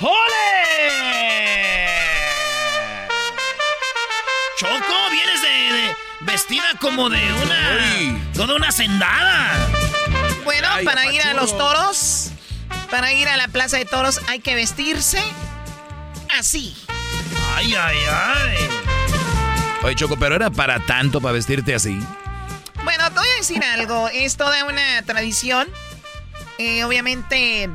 ¡Jole! 0.00 0.16
Choco, 4.58 5.10
vienes 5.10 5.42
de, 5.42 5.48
de- 5.48 5.96
vestida 6.20 6.64
como 6.80 7.08
de 7.10 7.32
una 7.32 8.32
toda 8.34 8.54
una 8.56 8.72
sendada. 8.72 9.56
Bueno, 10.44 10.68
Ay, 10.70 10.84
para 10.84 11.06
ir 11.12 11.22
a 11.22 11.34
los 11.34 11.56
toros, 11.56 12.30
para 12.90 13.12
ir 13.12 13.28
a 13.28 13.36
la 13.36 13.48
plaza 13.48 13.76
de 13.76 13.84
toros 13.84 14.20
hay 14.28 14.40
que 14.40 14.54
vestirse 14.54 15.22
así. 16.38 16.74
Ay, 17.54 17.74
ay, 17.74 17.98
ay. 18.10 18.56
Oye, 19.82 19.94
Choco, 19.94 20.16
pero 20.18 20.34
era 20.36 20.50
para 20.50 20.80
tanto 20.86 21.20
para 21.20 21.32
vestirte 21.32 21.74
así. 21.74 21.98
Bueno, 22.84 23.08
te 23.10 23.18
voy 23.18 23.28
a 23.28 23.34
decir 23.36 23.62
algo. 23.64 24.08
Es 24.08 24.36
toda 24.36 24.64
una 24.64 25.02
tradición. 25.02 25.68
Eh, 26.58 26.84
obviamente 26.84 27.68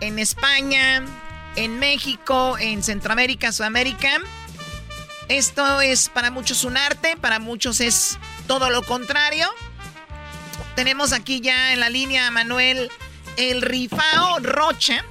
en 0.00 0.18
España, 0.18 1.02
en 1.56 1.78
México, 1.78 2.56
en 2.58 2.82
Centroamérica, 2.82 3.52
Sudamérica. 3.52 4.20
Esto 5.28 5.80
es 5.80 6.08
para 6.08 6.30
muchos 6.30 6.64
un 6.64 6.76
arte, 6.76 7.16
para 7.16 7.38
muchos 7.38 7.80
es 7.80 8.18
todo 8.46 8.70
lo 8.70 8.82
contrario. 8.84 9.48
Tenemos 10.74 11.12
aquí 11.12 11.40
ya 11.40 11.72
en 11.72 11.80
la 11.80 11.88
línea 11.88 12.26
a 12.26 12.30
Manuel 12.30 12.90
el 13.36 13.62
Rifao 13.62 14.38
Rocha, 14.40 15.04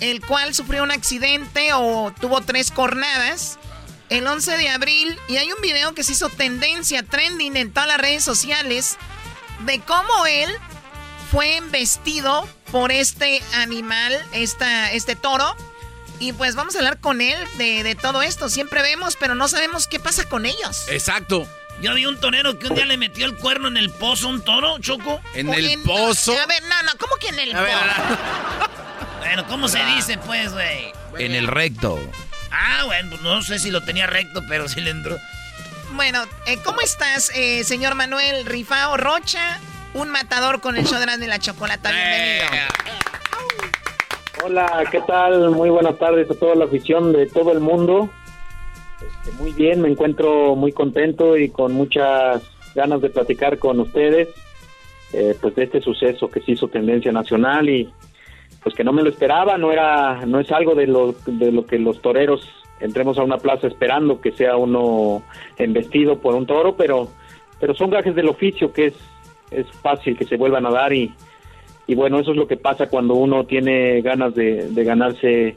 el 0.00 0.24
cual 0.24 0.54
sufrió 0.54 0.82
un 0.82 0.90
accidente 0.90 1.72
o 1.74 2.12
tuvo 2.20 2.40
tres 2.40 2.70
cornadas 2.70 3.58
el 4.08 4.26
11 4.26 4.58
de 4.58 4.68
abril 4.68 5.18
y 5.28 5.38
hay 5.38 5.50
un 5.52 5.60
video 5.62 5.94
que 5.94 6.04
se 6.04 6.12
hizo 6.12 6.28
tendencia, 6.28 7.02
trending 7.02 7.56
en 7.56 7.72
todas 7.72 7.88
las 7.88 7.98
redes 7.98 8.22
sociales 8.22 8.98
de 9.64 9.80
cómo 9.80 10.26
él 10.26 10.50
fue 11.30 11.56
embestido 11.56 12.46
por 12.70 12.92
este 12.92 13.42
animal, 13.54 14.12
esta, 14.32 14.92
este 14.92 15.16
toro. 15.16 15.56
Y 16.22 16.32
pues 16.32 16.54
vamos 16.54 16.76
a 16.76 16.78
hablar 16.78 17.00
con 17.00 17.20
él 17.20 17.36
de, 17.58 17.82
de 17.82 17.94
todo 17.96 18.22
esto. 18.22 18.48
Siempre 18.48 18.80
vemos, 18.80 19.16
pero 19.16 19.34
no 19.34 19.48
sabemos 19.48 19.88
qué 19.88 19.98
pasa 19.98 20.24
con 20.28 20.46
ellos. 20.46 20.86
Exacto. 20.88 21.48
Yo 21.80 21.94
vi 21.94 22.06
un 22.06 22.20
torero 22.20 22.60
que 22.60 22.68
un 22.68 22.76
día 22.76 22.84
le 22.84 22.96
metió 22.96 23.26
el 23.26 23.36
cuerno 23.36 23.66
en 23.66 23.76
el 23.76 23.90
pozo 23.90 24.28
a 24.28 24.30
un 24.30 24.40
toro, 24.44 24.78
Choco. 24.78 25.20
En 25.34 25.48
O 25.48 25.54
el 25.54 25.66
en- 25.68 25.82
pozo. 25.82 26.32
A 26.38 26.46
ver, 26.46 26.62
no, 26.62 26.82
no, 26.84 26.92
¿cómo 26.96 27.16
que 27.16 27.28
en 27.28 27.40
el 27.40 27.56
A 27.56 27.60
ver, 27.62 27.74
pozo? 27.74 28.18
Bueno, 29.18 29.46
¿cómo 29.48 29.66
se 29.66 29.82
dice, 29.84 30.16
pues, 30.18 30.52
güey? 30.52 30.92
En 31.18 31.34
el 31.34 31.48
recto. 31.48 31.98
Ah, 32.52 32.84
bueno, 32.84 33.10
pues 33.10 33.22
no 33.22 33.42
sé 33.42 33.58
si 33.58 33.70
lo 33.72 33.82
tenía 33.82 34.06
recto, 34.06 34.42
pero 34.48 34.68
sí 34.68 34.80
le 34.80 34.90
entró. 34.90 35.18
Bueno, 35.92 36.24
eh, 36.46 36.58
¿cómo 36.58 36.80
estás, 36.82 37.30
eh, 37.34 37.64
señor 37.64 37.94
Manuel 37.96 38.44
Rifao 38.46 38.96
Rocha? 38.96 39.58
Un 39.94 40.10
matador 40.10 40.60
con 40.60 40.76
el 40.76 40.86
show 40.86 40.98
de 41.00 41.26
la 41.26 41.38
Chocolata. 41.40 41.90
Bienvenido. 41.90 42.46
Hola, 44.44 44.84
¿qué 44.90 45.00
tal? 45.02 45.50
Muy 45.50 45.70
buenas 45.70 45.96
tardes 45.98 46.28
a 46.28 46.34
toda 46.34 46.56
la 46.56 46.64
afición 46.64 47.12
de 47.12 47.26
todo 47.26 47.52
el 47.52 47.60
mundo. 47.60 48.08
Este, 49.00 49.36
muy 49.40 49.52
bien, 49.52 49.80
me 49.80 49.88
encuentro 49.88 50.56
muy 50.56 50.72
contento 50.72 51.36
y 51.36 51.48
con 51.48 51.72
muchas 51.72 52.42
ganas 52.74 53.00
de 53.02 53.10
platicar 53.10 53.58
con 53.58 53.78
ustedes, 53.78 54.30
eh, 55.12 55.36
pues 55.40 55.54
de 55.54 55.62
este 55.64 55.80
suceso 55.80 56.28
que 56.28 56.40
se 56.40 56.52
hizo 56.52 56.66
tendencia 56.66 57.12
nacional 57.12 57.68
y 57.68 57.88
pues 58.64 58.74
que 58.74 58.82
no 58.82 58.92
me 58.92 59.04
lo 59.04 59.10
esperaba, 59.10 59.58
no 59.58 59.70
era, 59.70 60.26
no 60.26 60.40
es 60.40 60.50
algo 60.50 60.74
de 60.74 60.88
lo, 60.88 61.12
de 61.24 61.52
lo 61.52 61.64
que 61.64 61.78
los 61.78 62.02
toreros 62.02 62.48
entremos 62.80 63.18
a 63.18 63.22
una 63.22 63.38
plaza 63.38 63.68
esperando 63.68 64.20
que 64.20 64.32
sea 64.32 64.56
uno 64.56 65.22
embestido 65.56 66.18
por 66.18 66.34
un 66.34 66.46
toro, 66.46 66.74
pero, 66.74 67.08
pero 67.60 67.74
son 67.74 67.90
gajes 67.90 68.16
del 68.16 68.28
oficio 68.28 68.72
que 68.72 68.86
es, 68.86 68.94
es 69.52 69.70
fácil 69.82 70.16
que 70.16 70.24
se 70.24 70.36
vuelvan 70.36 70.66
a 70.66 70.70
dar 70.70 70.92
y, 70.92 71.14
y 71.86 71.94
bueno, 71.94 72.20
eso 72.20 72.30
es 72.30 72.36
lo 72.36 72.46
que 72.48 72.56
pasa 72.56 72.86
cuando 72.86 73.14
uno 73.14 73.44
tiene 73.46 74.00
ganas 74.02 74.34
de, 74.34 74.68
ganarse 74.84 75.56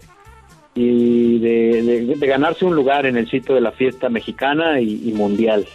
y 0.74 1.40
de 1.40 2.16
ganarse 2.28 2.66
un 2.66 2.76
lugar 2.76 3.06
en 3.06 3.18
el 3.18 3.30
sitio 3.30 3.56
de 3.56 3.62
la 3.62 3.72
fiesta 3.72 4.10
mexicana 4.10 4.80
y, 4.82 5.08
y 5.10 5.14
mundial. 5.14 5.68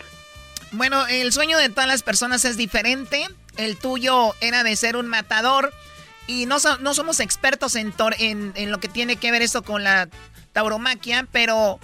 Bueno, 0.73 1.07
el 1.09 1.33
sueño 1.33 1.59
de 1.59 1.69
todas 1.69 1.89
las 1.89 2.03
personas 2.03 2.45
es 2.45 2.57
diferente. 2.57 3.27
El 3.57 3.77
tuyo 3.77 4.35
era 4.41 4.63
de 4.63 4.77
ser 4.77 4.97
un 4.97 5.07
matador. 5.09 5.73
Y 6.27 6.47
no, 6.47 6.61
so- 6.61 6.79
no 6.79 6.95
somos 6.95 7.19
expertos 7.19 7.75
en, 7.75 7.93
tor- 7.93 8.15
en, 8.21 8.53
en 8.55 8.71
lo 8.71 8.79
que 8.79 8.89
tiene 8.89 9.17
que 9.17 9.33
ver 9.33 9.43
esto 9.43 9.63
con 9.63 9.83
la 9.83 10.09
tauromaquia, 10.53 11.27
pero 11.33 11.81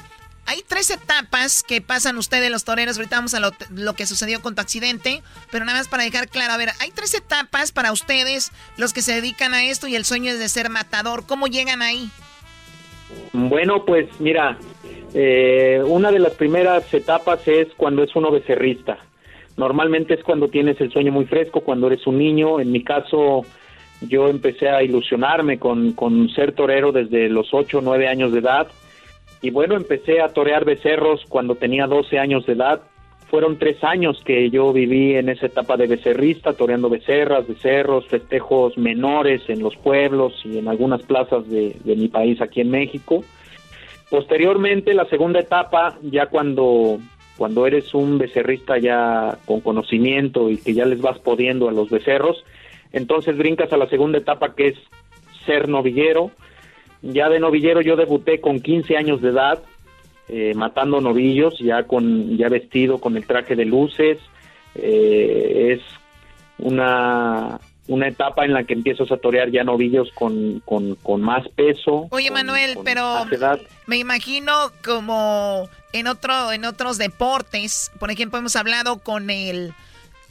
hay 0.47 0.62
tres 0.66 0.90
etapas 0.90 1.62
que 1.62 1.80
pasan 1.80 2.16
ustedes 2.16 2.51
los 2.51 2.64
toreros. 2.64 2.97
Ahorita 2.97 3.16
vamos 3.16 3.34
a 3.34 3.40
lo, 3.40 3.92
que 3.94 4.07
sucedió 4.07 4.40
con 4.40 4.55
tu 4.55 4.61
accidente, 4.61 5.22
pero 5.51 5.64
nada 5.64 5.78
más 5.78 5.88
para 5.88 6.05
dejar 6.05 6.28
claro, 6.28 6.53
a 6.53 6.57
ver, 6.57 6.70
hay 6.80 6.90
tres 6.90 7.14
etapas 7.14 7.72
para 7.72 7.92
ustedes, 7.92 8.53
los 8.76 8.92
que 8.92 9.03
se 9.03 9.14
dedican 9.14 9.55
a 9.55 9.64
esto 9.64 9.88
y 9.88 9.97
el 9.97 10.05
sueño 10.05 10.30
es 10.30 10.38
de 10.38 10.49
ser 10.49 10.70
matador. 10.70 11.24
¿Cómo 11.26 11.47
llegan 11.47 11.82
ahí? 11.82 12.09
Bueno, 13.32 13.84
pues 13.84 14.09
mira, 14.20 14.59
eh, 15.14 15.82
una 15.84 16.11
de 16.11 16.18
las 16.18 16.34
primeras 16.34 16.92
etapas 16.92 17.47
es 17.47 17.68
cuando 17.76 18.03
es 18.03 18.14
uno 18.14 18.30
becerrista. 18.30 18.99
Normalmente 19.57 20.14
es 20.14 20.22
cuando 20.22 20.49
tienes 20.49 20.80
el 20.80 20.92
sueño 20.92 21.12
muy 21.12 21.24
fresco, 21.24 21.62
cuando 21.62 21.86
eres 21.86 22.07
un 22.07 22.18
niño. 22.18 22.61
En 22.61 22.70
mi 22.70 22.84
caso, 22.84 23.44
yo 24.03 24.28
empecé 24.28 24.68
a 24.68 24.82
ilusionarme 24.82 25.59
con, 25.59 25.92
con 25.92 26.28
ser 26.30 26.53
torero 26.53 26.92
desde 26.92 27.28
los 27.28 27.49
8 27.53 27.78
o 27.78 27.80
9 27.80 28.09
años 28.09 28.32
de 28.32 28.40
edad. 28.40 28.68
Y 29.43 29.51
bueno, 29.51 29.76
empecé 29.76 30.20
a 30.20 30.28
torear 30.28 30.64
becerros 30.64 31.24
cuando 31.28 31.55
tenía 31.55 31.87
12 31.87 32.18
años 32.18 32.47
de 32.47 32.55
edad. 32.55 32.80
Fueron 33.28 33.59
tres 33.59 33.82
años 33.82 34.22
que 34.24 34.51
yo 34.51 34.72
viví 34.72 35.14
en 35.14 35.28
esa 35.28 35.47
etapa 35.47 35.76
de 35.76 35.89
becerrista, 35.89 36.53
toreando 36.53 36.89
becerras, 36.89 37.47
becerros, 37.47 38.07
festejos 38.07 38.78
menores 38.78 39.43
en 39.49 39.61
los 39.62 39.76
pueblos 39.76 40.32
y 40.45 40.59
en 40.59 40.68
algunas 40.68 41.03
plazas 41.03 41.49
de, 41.49 41.76
de 41.84 41.97
mi 41.97 42.09
país 42.09 42.41
aquí 42.41 42.61
en 42.61 42.70
México. 42.70 43.24
Posteriormente, 44.11 44.95
la 44.95 45.07
segunda 45.07 45.41
etapa, 45.41 45.99
ya 46.03 46.26
cuando, 46.26 47.01
cuando 47.37 47.66
eres 47.66 47.93
un 47.93 48.18
becerrista 48.18 48.78
ya 48.78 49.39
con 49.45 49.61
conocimiento 49.61 50.49
y 50.49 50.59
que 50.59 50.74
ya 50.74 50.84
les 50.84 51.01
vas 51.01 51.18
podiendo 51.18 51.68
a 51.68 51.72
los 51.72 51.91
becerros, 51.91 52.45
entonces 52.93 53.37
brincas 53.37 53.72
a 53.72 53.76
la 53.76 53.89
segunda 53.89 54.18
etapa 54.18 54.55
que 54.55 54.68
es 54.68 54.76
ser 55.45 55.68
novillero. 55.68 56.30
Ya 57.03 57.28
de 57.28 57.38
novillero 57.40 57.80
yo 57.80 57.97
debuté 57.97 58.40
con 58.40 58.61
15 58.61 58.97
años 58.97 59.20
de 59.22 59.28
edad, 59.30 59.62
eh, 60.28 60.53
matando 60.55 61.01
novillos, 61.01 61.55
ya 61.61 61.84
con 61.84 62.36
ya 62.36 62.49
vestido 62.49 62.99
con 62.99 63.16
el 63.16 63.26
traje 63.26 63.55
de 63.57 63.64
luces. 63.64 64.18
Eh, 64.74 65.72
es 65.78 65.80
una, 66.59 67.61
una 67.88 68.09
etapa 68.09 68.44
en 68.44 68.53
la 68.53 68.64
que 68.64 68.74
empiezas 68.74 69.11
a 69.12 69.16
torear 69.18 69.51
ya 69.51 69.62
novillos 69.64 70.11
con, 70.14 70.61
con, 70.64 70.94
con 70.97 71.20
más 71.22 71.47
peso. 71.51 72.09
Oye, 72.11 72.28
con- 72.28 72.34
Manuel, 72.34 72.74
con 72.74 72.84
pero 72.84 73.24
me 73.86 73.97
imagino 73.99 74.53
como 74.84 75.68
en 75.92 76.07
otro 76.09 76.53
en 76.53 76.64
otros 76.64 76.99
deportes, 76.99 77.90
por 77.99 78.11
ejemplo, 78.11 78.38
hemos 78.38 78.57
hablado 78.57 78.99
con 78.99 79.30
el 79.30 79.72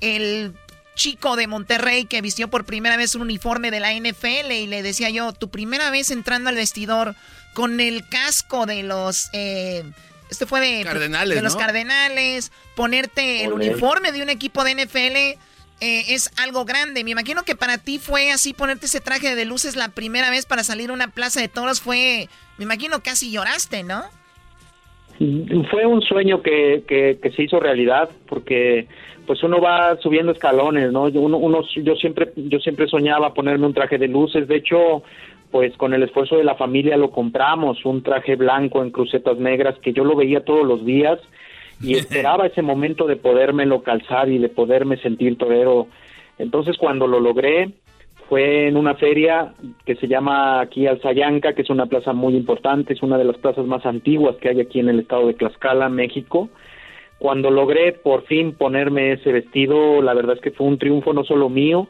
el 0.01 0.51
chico 0.95 1.35
de 1.35 1.47
Monterrey 1.47 2.05
que 2.05 2.21
vistió 2.21 2.47
por 2.49 2.65
primera 2.65 2.97
vez 2.97 3.15
un 3.15 3.21
uniforme 3.21 3.69
de 3.69 3.79
la 3.79 3.93
NFL 3.93 4.51
y 4.51 4.67
le 4.67 4.81
decía 4.81 5.09
yo, 5.09 5.33
tu 5.33 5.49
primera 5.49 5.89
vez 5.91 6.09
entrando 6.09 6.49
al 6.49 6.55
vestidor 6.55 7.15
con 7.53 7.79
el 7.79 8.07
casco 8.07 8.65
de 8.65 8.83
los 8.83 9.29
eh, 9.33 9.83
este 10.29 10.45
fue 10.45 10.59
de, 10.59 10.83
Cardenales, 10.83 11.35
de 11.35 11.41
los 11.41 11.53
¿no? 11.53 11.59
Cardenales, 11.59 12.51
ponerte 12.75 13.43
el 13.43 13.53
uniforme 13.53 14.11
de 14.11 14.23
un 14.23 14.29
equipo 14.29 14.63
de 14.63 14.73
NFL 14.73 15.39
eh, 15.81 16.05
es 16.15 16.31
algo 16.37 16.65
grande. 16.65 17.03
Me 17.03 17.11
imagino 17.11 17.43
que 17.43 17.55
para 17.55 17.77
ti 17.77 17.99
fue 17.99 18.31
así 18.31 18.53
ponerte 18.53 18.85
ese 18.85 19.01
traje 19.01 19.35
de 19.35 19.45
luces 19.45 19.75
la 19.75 19.89
primera 19.89 20.29
vez 20.29 20.45
para 20.45 20.63
salir 20.63 20.89
a 20.89 20.93
una 20.93 21.09
plaza 21.09 21.41
de 21.41 21.47
toros 21.47 21.81
fue, 21.81 22.29
me 22.57 22.63
imagino 22.63 23.03
casi 23.03 23.31
lloraste, 23.31 23.83
¿no? 23.83 24.09
Fue 25.71 25.85
un 25.85 26.01
sueño 26.01 26.41
que, 26.41 26.83
que, 26.87 27.19
que 27.21 27.31
se 27.31 27.43
hizo 27.43 27.59
realidad 27.59 28.09
porque 28.27 28.87
pues 29.25 29.41
uno 29.43 29.59
va 29.59 29.95
subiendo 30.01 30.31
escalones, 30.33 30.91
¿no? 30.91 31.07
Yo- 31.09 31.21
Uno, 31.21 31.37
uno- 31.37 31.63
yo 31.83 31.95
siempre 31.95 32.31
yo 32.35 32.59
siempre 32.59 32.87
soñaba 32.87 33.33
ponerme 33.33 33.65
un 33.65 33.73
traje 33.73 33.97
de 33.97 34.07
luces, 34.07 34.47
de 34.47 34.57
hecho 34.57 35.03
pues 35.51 35.75
con 35.77 35.93
el 35.93 36.03
esfuerzo 36.03 36.35
de 36.37 36.43
la 36.43 36.55
familia 36.55 36.97
lo 36.97 37.11
compramos, 37.11 37.85
un 37.85 38.03
traje 38.03 38.35
blanco 38.35 38.83
en 38.83 38.91
crucetas 38.91 39.37
negras 39.37 39.77
que 39.79 39.93
yo 39.93 40.03
lo 40.03 40.15
veía 40.15 40.43
todos 40.43 40.65
los 40.67 40.85
días 40.85 41.17
y 41.81 41.93
esperaba 41.97 42.47
ese 42.47 42.61
momento 42.61 43.07
de 43.07 43.15
podérmelo 43.15 43.81
calzar 43.83 44.27
y 44.29 44.37
de 44.37 44.49
poderme 44.49 44.97
sentir 44.97 45.37
torero. 45.37 45.87
Entonces 46.37 46.77
cuando 46.77 47.07
lo 47.07 47.19
logré 47.21 47.69
fue 48.27 48.67
en 48.67 48.77
una 48.77 48.95
feria 48.95 49.53
que 49.85 49.95
se 49.95 50.07
llama 50.07 50.59
aquí 50.59 50.87
Alzayanca, 50.87 51.53
que 51.53 51.61
es 51.61 51.69
una 51.69 51.85
plaza 51.85 52.13
muy 52.13 52.35
importante, 52.35 52.93
es 52.93 53.03
una 53.03 53.17
de 53.17 53.23
las 53.23 53.37
plazas 53.37 53.65
más 53.65 53.85
antiguas 53.85 54.35
que 54.37 54.49
hay 54.49 54.59
aquí 54.59 54.79
en 54.79 54.89
el 54.89 54.99
estado 54.99 55.27
de 55.27 55.35
Tlaxcala, 55.35 55.89
México. 55.89 56.49
Cuando 57.19 57.51
logré 57.51 57.93
por 57.93 58.23
fin 58.23 58.53
ponerme 58.53 59.13
ese 59.13 59.31
vestido, 59.31 60.01
la 60.01 60.13
verdad 60.13 60.35
es 60.35 60.41
que 60.41 60.51
fue 60.51 60.67
un 60.67 60.79
triunfo 60.79 61.13
no 61.13 61.23
solo 61.23 61.49
mío, 61.49 61.87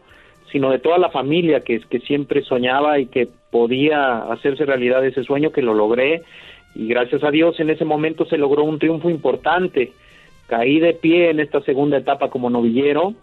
sino 0.52 0.72
de 0.72 0.80
toda 0.80 0.98
la 0.98 1.10
familia 1.10 1.62
que, 1.62 1.80
que 1.80 2.00
siempre 2.00 2.44
soñaba 2.44 3.00
y 3.00 3.08
que 3.08 3.30
podía 3.50 4.18
hacerse 4.32 4.66
realidad 4.66 5.06
ese 5.06 5.24
sueño, 5.24 5.52
que 5.52 5.62
lo 5.62 5.74
logré. 5.74 6.24
Y 6.76 6.88
gracias 6.88 7.24
a 7.24 7.32
Dios 7.32 7.60
en 7.62 7.70
ese 7.70 7.86
momento 7.86 8.26
se 8.26 8.38
logró 8.38 8.64
un 8.66 8.78
triunfo 8.78 9.10
importante. 9.10 9.94
Caí 10.48 10.80
de 10.80 10.94
pie 10.94 11.30
en 11.30 11.40
esta 11.40 11.62
segunda 11.62 11.98
etapa 11.98 12.30
como 12.30 12.50
novillero 12.50 13.16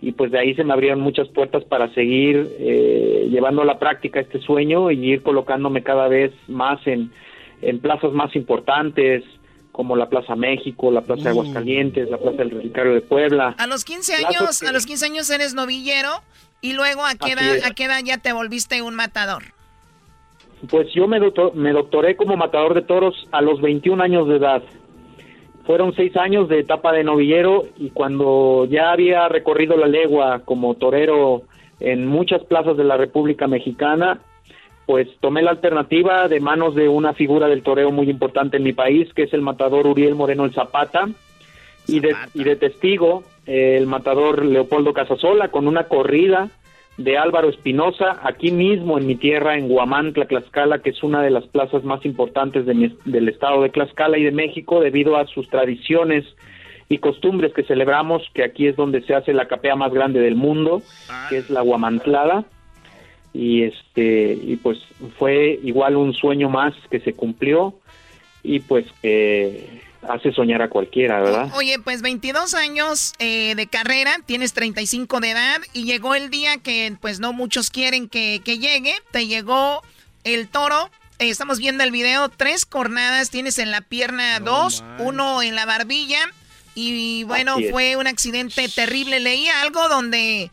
y 0.00 0.12
pues 0.12 0.30
de 0.30 0.38
ahí 0.38 0.54
se 0.54 0.62
me 0.64 0.72
abrieron 0.72 1.00
muchas 1.00 1.28
puertas 1.28 1.64
para 1.64 1.92
seguir 1.94 2.48
eh, 2.58 3.28
llevando 3.30 3.62
a 3.62 3.64
la 3.64 3.78
práctica 3.78 4.20
este 4.20 4.40
sueño 4.40 4.90
y 4.90 5.04
ir 5.12 5.22
colocándome 5.22 5.82
cada 5.82 6.06
vez 6.08 6.32
más 6.48 6.84
en, 6.86 7.10
en 7.62 7.80
plazas 7.80 8.12
más 8.12 8.34
importantes 8.36 9.24
como 9.72 9.94
la 9.96 10.08
Plaza 10.08 10.36
México, 10.36 10.90
la 10.90 11.02
Plaza 11.02 11.24
de 11.24 11.28
Aguascalientes, 11.30 12.08
la 12.10 12.18
Plaza 12.18 12.38
del 12.38 12.50
Relicario 12.50 12.94
de 12.94 13.00
Puebla. 13.02 13.54
A 13.58 13.66
los 13.66 13.84
15 13.84 14.16
Plazas 14.18 14.40
años, 14.40 14.60
que- 14.60 14.66
a 14.68 14.72
los 14.72 14.86
15 14.86 15.06
años 15.06 15.28
eres 15.30 15.54
novillero 15.54 16.10
y 16.62 16.72
luego 16.72 17.04
a 17.04 17.14
qué 17.14 17.32
edad, 17.32 17.56
a 17.64 17.74
qué 17.74 17.84
edad 17.84 18.00
ya 18.04 18.18
te 18.18 18.32
volviste 18.32 18.80
un 18.82 18.94
matador. 18.94 19.42
Pues 20.70 20.88
yo 20.94 21.06
me, 21.06 21.18
doctor- 21.20 21.54
me 21.54 21.72
doctoré 21.72 22.16
como 22.16 22.36
matador 22.36 22.74
de 22.74 22.82
toros 22.82 23.14
a 23.32 23.42
los 23.42 23.60
21 23.60 24.02
años 24.02 24.26
de 24.28 24.36
edad. 24.36 24.62
Fueron 25.66 25.94
seis 25.94 26.16
años 26.16 26.48
de 26.48 26.60
etapa 26.60 26.92
de 26.92 27.02
novillero 27.02 27.64
y 27.76 27.90
cuando 27.90 28.66
ya 28.70 28.92
había 28.92 29.28
recorrido 29.28 29.76
la 29.76 29.88
legua 29.88 30.42
como 30.44 30.74
torero 30.74 31.42
en 31.80 32.06
muchas 32.06 32.44
plazas 32.44 32.76
de 32.76 32.84
la 32.84 32.96
República 32.96 33.48
Mexicana, 33.48 34.20
pues 34.86 35.08
tomé 35.20 35.42
la 35.42 35.50
alternativa 35.50 36.28
de 36.28 36.38
manos 36.38 36.76
de 36.76 36.88
una 36.88 37.14
figura 37.14 37.48
del 37.48 37.62
toreo 37.62 37.90
muy 37.90 38.08
importante 38.08 38.58
en 38.58 38.62
mi 38.62 38.72
país, 38.72 39.12
que 39.12 39.24
es 39.24 39.34
el 39.34 39.42
matador 39.42 39.88
Uriel 39.88 40.14
Moreno 40.14 40.44
el 40.44 40.54
Zapata, 40.54 41.08
y 41.88 42.00
de, 42.00 42.14
y 42.34 42.44
de 42.44 42.56
testigo 42.56 43.24
eh, 43.46 43.76
el 43.76 43.86
matador 43.86 44.44
Leopoldo 44.44 44.92
Casasola 44.92 45.48
con 45.48 45.66
una 45.66 45.84
corrida 45.84 46.48
de 46.96 47.18
Álvaro 47.18 47.50
Espinosa 47.50 48.20
aquí 48.22 48.50
mismo 48.50 48.96
en 48.98 49.06
mi 49.06 49.16
tierra, 49.16 49.56
en 49.58 49.70
Huamantla, 49.70 50.26
Tlaxcala, 50.26 50.78
que 50.78 50.90
es 50.90 51.02
una 51.02 51.22
de 51.22 51.30
las 51.30 51.44
plazas 51.46 51.84
más 51.84 52.04
importantes 52.06 52.64
de 52.64 52.74
mi- 52.74 52.96
del 53.04 53.28
estado 53.28 53.62
de 53.62 53.68
Tlaxcala 53.68 54.16
y 54.18 54.24
de 54.24 54.30
México 54.32 54.80
debido 54.80 55.16
a 55.16 55.26
sus 55.26 55.48
tradiciones 55.50 56.24
y 56.88 56.98
costumbres 56.98 57.52
que 57.52 57.64
celebramos, 57.64 58.22
que 58.32 58.44
aquí 58.44 58.66
es 58.66 58.76
donde 58.76 59.02
se 59.02 59.14
hace 59.14 59.32
la 59.34 59.46
capea 59.46 59.76
más 59.76 59.92
grande 59.92 60.20
del 60.20 60.36
mundo, 60.36 60.82
que 61.28 61.38
es 61.38 61.50
la 61.50 61.62
Huamantlada. 61.62 62.44
Y 63.34 63.64
este 63.64 64.32
y 64.42 64.56
pues 64.56 64.78
fue 65.18 65.58
igual 65.62 65.96
un 65.96 66.14
sueño 66.14 66.48
más 66.48 66.72
que 66.90 67.00
se 67.00 67.12
cumplió 67.12 67.74
y 68.42 68.60
pues 68.60 68.86
que 69.02 69.82
hace 70.08 70.32
soñar 70.32 70.62
a 70.62 70.68
cualquiera, 70.68 71.20
¿verdad? 71.20 71.50
Oye, 71.54 71.78
pues 71.78 72.02
22 72.02 72.54
años 72.54 73.12
eh, 73.18 73.54
de 73.56 73.66
carrera, 73.66 74.16
tienes 74.24 74.52
35 74.52 75.20
de 75.20 75.30
edad 75.30 75.60
y 75.72 75.84
llegó 75.84 76.14
el 76.14 76.30
día 76.30 76.58
que 76.58 76.96
pues 77.00 77.20
no 77.20 77.32
muchos 77.32 77.70
quieren 77.70 78.08
que, 78.08 78.40
que 78.44 78.58
llegue, 78.58 78.94
te 79.10 79.26
llegó 79.26 79.82
el 80.24 80.48
toro. 80.48 80.90
eh, 81.18 81.28
estamos 81.30 81.58
viendo 81.58 81.82
el 81.84 81.90
video, 81.90 82.28
tres 82.28 82.66
cornadas 82.66 83.30
tienes 83.30 83.58
en 83.58 83.70
la 83.70 83.80
pierna 83.80 84.38
dos, 84.40 84.84
uno 84.98 85.42
en 85.42 85.54
la 85.54 85.64
barbilla 85.66 86.20
y 86.74 87.24
bueno, 87.24 87.56
fue 87.70 87.96
un 87.96 88.06
accidente 88.06 88.68
terrible. 88.68 89.18
Leía 89.18 89.62
algo 89.62 89.88
donde 89.88 90.50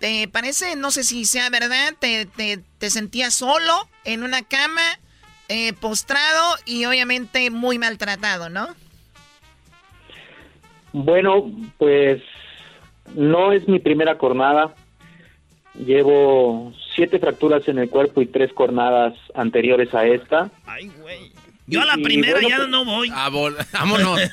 te 0.00 0.26
parece, 0.26 0.74
no 0.74 0.90
sé 0.90 1.04
si 1.04 1.24
sea 1.24 1.48
verdad, 1.50 1.94
te, 2.00 2.26
te, 2.26 2.58
te 2.78 2.90
sentías 2.90 3.34
solo 3.36 3.88
en 4.04 4.24
una 4.24 4.42
cama, 4.42 4.82
eh, 5.52 5.72
postrado 5.74 6.56
y 6.64 6.84
obviamente 6.86 7.50
muy 7.50 7.78
maltratado, 7.78 8.48
¿no? 8.48 8.68
Bueno, 10.92 11.50
pues 11.78 12.22
no 13.14 13.52
es 13.52 13.66
mi 13.68 13.78
primera 13.78 14.18
cornada. 14.18 14.74
Llevo 15.74 16.72
siete 16.94 17.18
fracturas 17.18 17.66
en 17.68 17.78
el 17.78 17.88
cuerpo 17.88 18.20
y 18.20 18.26
tres 18.26 18.52
cornadas 18.52 19.14
anteriores 19.34 19.94
a 19.94 20.06
esta. 20.06 20.50
Yo 21.66 21.80
a 21.80 21.86
la 21.86 21.94
Y- 21.96 22.00
y 22.00 22.04
primera 22.04 22.34
bueno, 22.34 22.48
ya 22.48 22.56
pues- 22.58 22.68
no 22.68 22.84
voy. 22.84 23.10
Vámonos. 23.72 24.20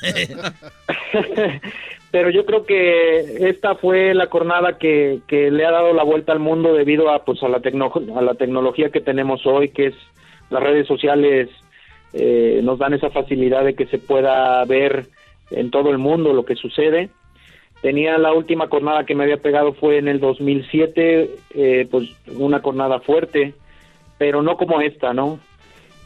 Pero 2.11 2.31
yo 2.31 2.43
creo 2.45 2.65
que 2.65 3.49
esta 3.49 3.75
fue 3.75 4.15
la 4.15 4.27
cornada 4.27 4.79
que, 4.79 5.19
que 5.27 5.51
le 5.51 5.63
ha 5.65 5.71
dado 5.71 5.93
la 5.93 6.03
vuelta 6.03 6.31
al 6.31 6.39
mundo 6.39 6.73
debido 6.73 7.11
a 7.11 7.23
pues 7.23 7.41
a 7.43 7.47
la 7.47 7.59
tecno- 7.59 8.17
a 8.17 8.21
la 8.23 8.33
tecnología 8.33 8.89
que 8.89 8.99
tenemos 8.99 9.45
hoy, 9.45 9.69
que 9.69 9.87
es 9.87 9.95
las 10.49 10.63
redes 10.63 10.87
sociales 10.87 11.49
eh, 12.13 12.61
nos 12.63 12.79
dan 12.79 12.93
esa 12.93 13.09
facilidad 13.09 13.63
de 13.63 13.75
que 13.75 13.85
se 13.87 13.99
pueda 13.99 14.63
ver 14.65 15.07
en 15.51 15.71
todo 15.71 15.91
el 15.91 15.97
mundo 15.97 16.33
lo 16.33 16.45
que 16.45 16.55
sucede. 16.55 17.09
Tenía 17.81 18.17
la 18.17 18.33
última 18.33 18.67
cornada 18.67 19.05
que 19.05 19.15
me 19.15 19.23
había 19.23 19.37
pegado 19.37 19.73
fue 19.73 19.97
en 19.97 20.07
el 20.07 20.19
2007, 20.19 21.29
eh, 21.55 21.87
pues 21.89 22.09
una 22.37 22.61
cornada 22.61 22.99
fuerte, 22.99 23.53
pero 24.17 24.41
no 24.41 24.57
como 24.57 24.81
esta, 24.81 25.13
¿no? 25.13 25.39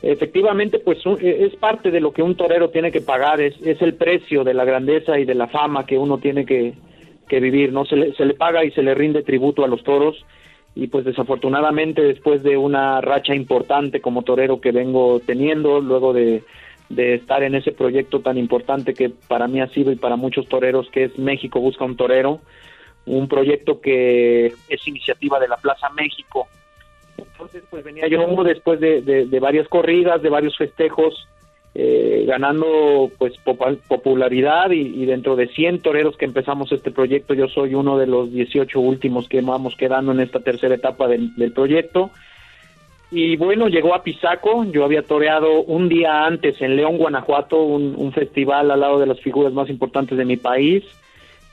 Efectivamente, 0.04 0.80
pues 0.80 1.00
e- 1.22 1.46
es 1.46 1.56
parte 1.56 1.90
de 1.90 2.02
lo 2.02 2.12
que 2.12 2.22
un 2.22 2.36
torero 2.36 2.70
tiene 2.70 2.92
que 2.92 3.02
pagar, 3.02 3.42
es, 3.42 3.56
es 3.66 3.82
el 3.82 3.96
precio 3.96 4.44
de 4.44 4.54
la 4.54 4.66
grandeza 4.66 5.18
y 5.18 5.26
de 5.26 5.34
la 5.34 5.48
fama 5.48 5.86
que 5.86 5.98
uno 5.98 6.18
tiene 6.20 6.46
que, 6.46 6.74
que 7.28 7.40
vivir, 7.40 7.72
¿no? 7.72 7.86
Se 7.86 7.96
le, 7.96 8.14
se 8.14 8.26
le 8.26 8.34
paga 8.36 8.64
y 8.66 8.72
se 8.72 8.84
le 8.84 8.94
rinde 8.94 9.24
tributo 9.24 9.64
a 9.64 9.68
los 9.68 9.84
toros 9.84 10.24
y 10.76 10.88
pues 10.88 11.06
desafortunadamente 11.06 12.02
después 12.02 12.42
de 12.44 12.58
una 12.58 13.00
racha 13.02 13.36
importante 13.36 14.02
como 14.02 14.24
torero 14.24 14.60
que 14.60 14.72
vengo 14.72 15.20
teniendo, 15.20 15.80
luego 15.82 16.14
de, 16.14 16.44
de 16.90 17.16
estar 17.16 17.44
en 17.44 17.56
ese 17.56 17.72
proyecto 17.72 18.22
tan 18.22 18.38
importante 18.38 18.94
que 18.94 19.10
para 19.28 19.48
mí 19.48 19.62
ha 19.62 19.68
sido 19.68 19.92
y 19.92 19.96
para 19.96 20.16
muchos 20.16 20.48
toreros 20.48 20.90
que 20.90 21.04
es 21.06 21.20
México 21.20 21.60
Busca 21.60 21.86
un 21.86 21.96
Torero, 21.96 22.40
un 23.06 23.28
proyecto 23.28 23.82
que 23.82 24.54
es 24.68 24.88
iniciativa 24.88 25.40
de 25.40 25.48
la 25.48 25.58
Plaza 25.58 25.90
México, 25.90 26.48
entonces, 27.18 27.64
pues 27.70 27.84
venía 27.84 28.08
yo 28.08 28.44
después 28.44 28.80
de, 28.80 29.02
de- 29.02 29.26
de 29.26 29.40
varias 29.40 29.68
corridas, 29.68 30.22
de 30.22 30.30
varios 30.30 30.58
festejos, 30.58 31.28
eh, 31.76 32.26
ganando 32.28 33.12
pues 33.18 33.34
popularidad 33.88 34.72
y, 34.72 34.82
y 34.82 35.06
dentro 35.06 35.36
de 35.36 35.48
100 35.48 35.80
toreros 35.80 36.18
que 36.18 36.26
empezamos 36.26 36.72
este 36.72 36.92
proyecto, 36.92 37.34
yo 37.34 37.48
soy 37.48 37.74
uno 37.74 37.98
de 37.98 38.08
los 38.08 38.32
18 38.32 38.80
últimos 38.80 39.28
que 39.28 39.42
vamos 39.42 39.76
quedando 39.76 40.12
en 40.12 40.20
esta 40.20 40.40
tercera 40.40 40.76
etapa 40.76 41.08
del, 41.08 41.36
del 41.36 41.52
proyecto. 41.52 42.12
Y 43.10 43.38
bueno, 43.38 43.68
llegó 43.68 43.94
a 43.94 44.04
Pisaco, 44.04 44.66
yo 44.66 44.86
había 44.86 45.04
toreado 45.04 45.62
un 45.62 45.88
día 45.88 46.26
antes 46.26 46.62
en 46.62 46.76
León, 46.76 46.98
Guanajuato, 46.98 47.62
un, 47.62 47.94
un 47.96 48.12
festival 48.12 48.72
al 48.72 48.80
lado 48.80 49.00
de 49.00 49.06
las 49.06 49.20
figuras 49.20 49.54
más 49.54 49.70
importantes 49.70 50.18
de 50.18 50.26
mi 50.26 50.38
país 50.38 50.84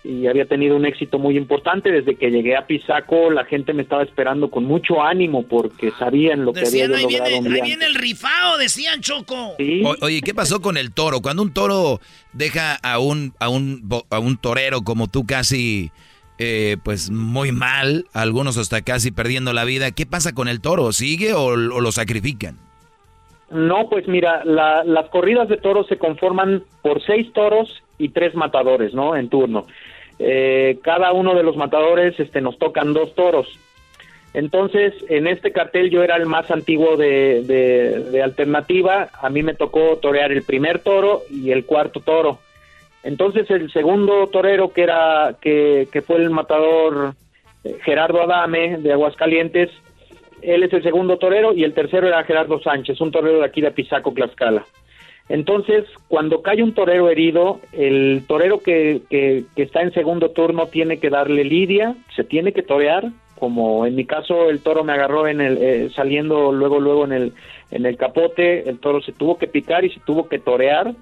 y 0.02 0.26
había 0.26 0.46
tenido 0.46 0.76
un 0.76 0.86
éxito 0.86 1.18
muy 1.18 1.36
importante. 1.36 1.90
Desde 1.92 2.16
que 2.16 2.30
llegué 2.30 2.56
a 2.56 2.66
Pisaco, 2.66 3.30
la 3.30 3.44
gente 3.44 3.72
me 3.74 3.82
estaba 3.82 4.02
esperando 4.02 4.50
con 4.50 4.64
mucho 4.64 5.02
ánimo 5.02 5.42
porque 5.42 5.90
sabían 5.98 6.44
lo 6.44 6.52
que 6.52 6.60
había 6.60 6.88
Decían, 6.88 6.90
yo 6.90 6.96
ahí 6.96 7.02
logrado 7.02 7.30
viene, 7.42 7.54
ahí 7.56 7.60
viene 7.62 7.84
el 7.86 7.94
rifao, 7.94 8.56
decían 8.58 9.00
Choco. 9.02 9.56
O- 9.84 9.96
oye, 10.06 10.22
¿qué 10.22 10.32
pasó 10.34 10.60
con 10.62 10.76
el 10.78 10.92
toro? 10.92 11.20
Cuando 11.20 11.42
un 11.42 11.52
toro 11.52 12.00
deja 12.32 12.76
a 12.76 12.98
un, 12.98 13.34
a 13.38 13.48
un, 13.50 13.80
bo- 13.84 14.06
a 14.10 14.18
un 14.18 14.36
torero 14.38 14.82
como 14.82 15.06
tú 15.06 15.26
casi, 15.26 15.90
eh, 16.38 16.78
pues 16.82 17.10
muy 17.10 17.52
mal, 17.52 18.06
algunos 18.14 18.56
hasta 18.56 18.80
casi 18.80 19.10
perdiendo 19.10 19.52
la 19.52 19.64
vida, 19.64 19.90
¿qué 19.90 20.06
pasa 20.06 20.32
con 20.32 20.48
el 20.48 20.62
toro? 20.62 20.92
¿Sigue 20.92 21.34
o, 21.34 21.44
o 21.44 21.56
lo 21.56 21.92
sacrifican? 21.92 22.56
No, 23.50 23.88
pues 23.90 24.06
mira, 24.06 24.44
la- 24.44 24.84
las 24.84 25.08
corridas 25.10 25.48
de 25.48 25.56
toros 25.56 25.86
se 25.88 25.98
conforman 25.98 26.62
por 26.82 27.04
seis 27.04 27.32
toros 27.34 27.82
y 27.98 28.10
tres 28.10 28.34
matadores, 28.34 28.94
¿no? 28.94 29.16
En 29.16 29.28
turno. 29.28 29.66
Eh, 30.22 30.78
cada 30.82 31.12
uno 31.12 31.34
de 31.34 31.42
los 31.42 31.56
matadores 31.56 32.18
este, 32.20 32.40
nos 32.40 32.58
tocan 32.58 32.92
dos 32.92 33.14
toros. 33.14 33.48
Entonces, 34.32 34.94
en 35.08 35.26
este 35.26 35.50
cartel 35.50 35.90
yo 35.90 36.04
era 36.04 36.14
el 36.16 36.26
más 36.26 36.50
antiguo 36.50 36.96
de, 36.96 37.42
de- 37.42 38.22
alternativa. 38.22 39.08
A 39.20 39.28
mí 39.30 39.42
me 39.42 39.54
tocó 39.54 39.96
torear 39.96 40.30
el 40.30 40.42
primer 40.44 40.78
toro 40.80 41.22
y 41.30 41.50
el 41.50 41.64
cuarto 41.64 42.00
toro. 42.00 42.38
Entonces, 43.02 43.50
el 43.50 43.72
segundo 43.72 44.28
torero, 44.28 44.72
que, 44.72 44.82
era, 44.82 45.36
que, 45.40 45.88
que 45.90 46.02
fue 46.02 46.16
el 46.16 46.30
matador 46.30 47.14
eh, 47.64 47.78
Gerardo 47.82 48.22
Adame 48.22 48.76
de 48.78 48.92
Aguascalientes, 48.92 49.70
él 50.42 50.62
es 50.62 50.72
el 50.74 50.82
segundo 50.82 51.16
torero 51.18 51.52
y 51.52 51.64
el 51.64 51.74
tercero 51.74 52.06
era 52.06 52.22
Gerardo 52.24 52.60
Sánchez, 52.60 53.00
un 53.00 53.10
torero 53.10 53.38
de 53.40 53.46
aquí 53.46 53.60
de 53.62 53.70
Pisaco, 53.72 54.12
Tlaxcala. 54.12 54.64
Entonces, 55.28 55.84
cuando 56.08 56.42
cae 56.42 56.62
un 56.62 56.74
torero 56.74 57.08
herido, 57.08 57.60
el 57.72 58.24
torero 58.26 58.60
que, 58.60 59.02
que, 59.08 59.44
está 59.56 59.82
en 59.82 59.92
segundo 59.92 60.30
turno 60.30 60.66
tiene 60.66 60.98
que 60.98 61.08
darle 61.08 61.44
lidia, 61.44 61.94
se 62.16 62.24
tiene 62.24 62.52
que 62.52 62.62
torear, 62.62 63.10
como 63.38 63.86
en 63.86 63.94
mi 63.94 64.04
caso 64.04 64.50
el 64.50 64.60
toro 64.60 64.82
me 64.82 64.92
agarró 64.92 65.28
en 65.28 65.40
el 65.40 65.58
eh, 65.58 65.90
saliendo 65.94 66.52
luego 66.52 66.80
luego 66.80 67.04
en 67.04 67.12
el 67.12 67.32
en 67.70 67.86
el 67.86 67.96
capote, 67.96 68.68
el 68.68 68.78
toro 68.80 69.00
se 69.00 69.12
tuvo 69.12 69.38
que 69.38 69.46
picar 69.46 69.84
y 69.84 69.90
se 69.90 70.00
tuvo 70.00 70.28
que 70.28 70.40
torear 70.40 70.92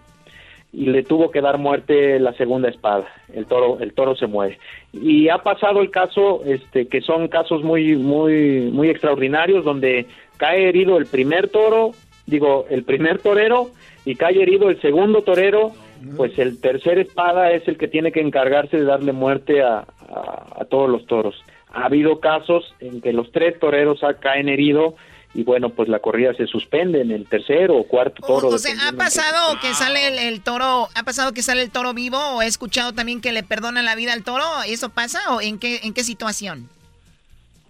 y 0.72 0.86
le 0.86 1.02
tuvo 1.02 1.30
que 1.30 1.40
dar 1.40 1.56
muerte 1.56 2.20
la 2.20 2.34
segunda 2.34 2.68
espada. 2.68 3.06
El 3.32 3.46
toro 3.46 3.78
el 3.80 3.94
toro 3.94 4.14
se 4.14 4.26
muere. 4.26 4.58
Y 4.92 5.30
ha 5.30 5.38
pasado 5.38 5.80
el 5.80 5.90
caso 5.90 6.42
este 6.44 6.86
que 6.86 7.00
son 7.00 7.28
casos 7.28 7.64
muy 7.64 7.96
muy 7.96 8.70
muy 8.70 8.90
extraordinarios 8.90 9.64
donde 9.64 10.06
cae 10.36 10.68
herido 10.68 10.98
el 10.98 11.06
primer 11.06 11.48
toro, 11.48 11.92
digo, 12.26 12.66
el 12.70 12.84
primer 12.84 13.18
torero 13.18 13.70
y 14.10 14.14
cae 14.16 14.40
herido 14.40 14.70
el 14.70 14.80
segundo 14.80 15.22
torero, 15.22 15.72
pues 16.16 16.38
el 16.38 16.60
tercer 16.60 16.98
espada 16.98 17.50
es 17.52 17.66
el 17.68 17.76
que 17.76 17.88
tiene 17.88 18.10
que 18.12 18.20
encargarse 18.20 18.76
de 18.78 18.84
darle 18.84 19.12
muerte 19.12 19.62
a, 19.62 19.78
a- 19.80 20.46
a 20.60 20.64
todos 20.64 20.88
los 20.88 21.06
toros. 21.06 21.34
Ha 21.72 21.84
habido 21.84 22.18
casos 22.20 22.74
en 22.80 23.00
que 23.02 23.12
los 23.12 23.30
tres 23.32 23.58
toreros 23.60 24.00
caen 24.20 24.48
heridos 24.48 24.94
y 25.34 25.42
bueno, 25.44 25.68
pues 25.68 25.88
la 25.90 25.98
corrida 25.98 26.32
se 26.32 26.46
suspende 26.46 27.02
en 27.02 27.10
el 27.10 27.26
tercero 27.28 27.76
o 27.76 27.84
cuarto 27.86 28.26
toro. 28.26 28.48
O 28.48 28.58
sea, 28.58 28.72
¿ha 28.88 28.92
pasado 28.92 29.58
que 29.60 29.74
sale 29.74 30.08
el, 30.08 30.18
el 30.18 30.40
toro, 30.42 30.88
ha 30.94 31.02
pasado 31.02 31.32
que 31.32 31.42
sale 31.42 31.60
el 31.62 31.70
toro 31.70 31.92
vivo 31.92 32.16
o 32.16 32.40
he 32.42 32.46
escuchado 32.46 32.94
también 32.94 33.20
que 33.20 33.32
le 33.32 33.42
perdonan 33.42 33.84
la 33.84 33.94
vida 33.94 34.14
al 34.14 34.24
toro? 34.24 34.44
¿Eso 34.66 34.88
pasa 34.88 35.18
o 35.34 35.42
en 35.42 35.58
qué, 35.58 35.80
en 35.82 35.92
qué 35.92 36.02
situación? 36.02 36.70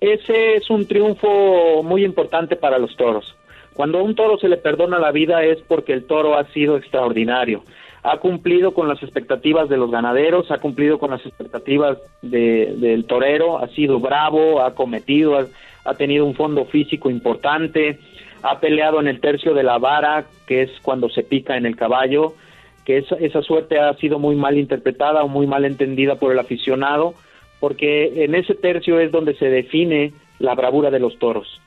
Ese 0.01 0.55
es 0.55 0.70
un 0.70 0.86
triunfo 0.86 1.82
muy 1.82 2.05
importante 2.05 2.55
para 2.55 2.78
los 2.78 2.97
toros. 2.97 3.34
Cuando 3.78 4.00
a 4.00 4.02
un 4.02 4.16
toro 4.16 4.38
se 4.40 4.48
le 4.48 4.56
perdona 4.56 4.98
la 4.98 5.12
vida 5.12 5.44
es 5.44 5.58
porque 5.68 5.92
el 5.92 6.04
toro 6.04 6.36
ha 6.36 6.42
sido 6.48 6.76
extraordinario. 6.76 7.62
Ha 8.02 8.16
cumplido 8.18 8.74
con 8.74 8.88
las 8.88 9.00
expectativas 9.04 9.68
de 9.68 9.76
los 9.76 9.88
ganaderos, 9.88 10.50
ha 10.50 10.58
cumplido 10.58 10.98
con 10.98 11.12
las 11.12 11.24
expectativas 11.24 11.96
de- 12.20 12.74
del 12.76 13.04
torero, 13.04 13.58
ha 13.58 13.68
sido 13.68 14.00
bravo, 14.00 14.62
ha 14.62 14.74
cometido, 14.74 15.38
ha, 15.38 15.46
ha 15.84 15.94
tenido 15.94 16.24
un 16.24 16.34
fondo 16.34 16.64
físico 16.64 17.08
importante, 17.08 18.00
ha 18.42 18.58
peleado 18.58 18.98
en 18.98 19.06
el 19.06 19.20
tercio 19.20 19.54
de 19.54 19.62
la 19.62 19.78
vara, 19.78 20.24
que 20.48 20.62
es 20.62 20.70
cuando 20.82 21.08
se 21.08 21.22
pica 21.22 21.56
en 21.56 21.64
el 21.64 21.76
caballo, 21.76 22.32
que 22.84 22.96
esa, 22.98 23.14
esa 23.14 23.42
suerte 23.42 23.78
ha 23.78 23.94
sido 23.94 24.18
muy 24.18 24.34
mal 24.34 24.58
interpretada 24.58 25.22
o 25.22 25.28
muy 25.28 25.46
mal 25.46 25.64
entendida 25.64 26.16
por 26.16 26.32
el 26.32 26.40
aficionado, 26.40 27.14
porque 27.60 28.24
en 28.24 28.34
ese 28.34 28.56
tercio 28.56 28.98
es 28.98 29.12
donde 29.12 29.34
se 29.36 29.48
define 29.48 30.14
la 30.40 30.56
bravura 30.56 30.90
de 30.90 30.98
los 30.98 31.16
toros. 31.20 31.60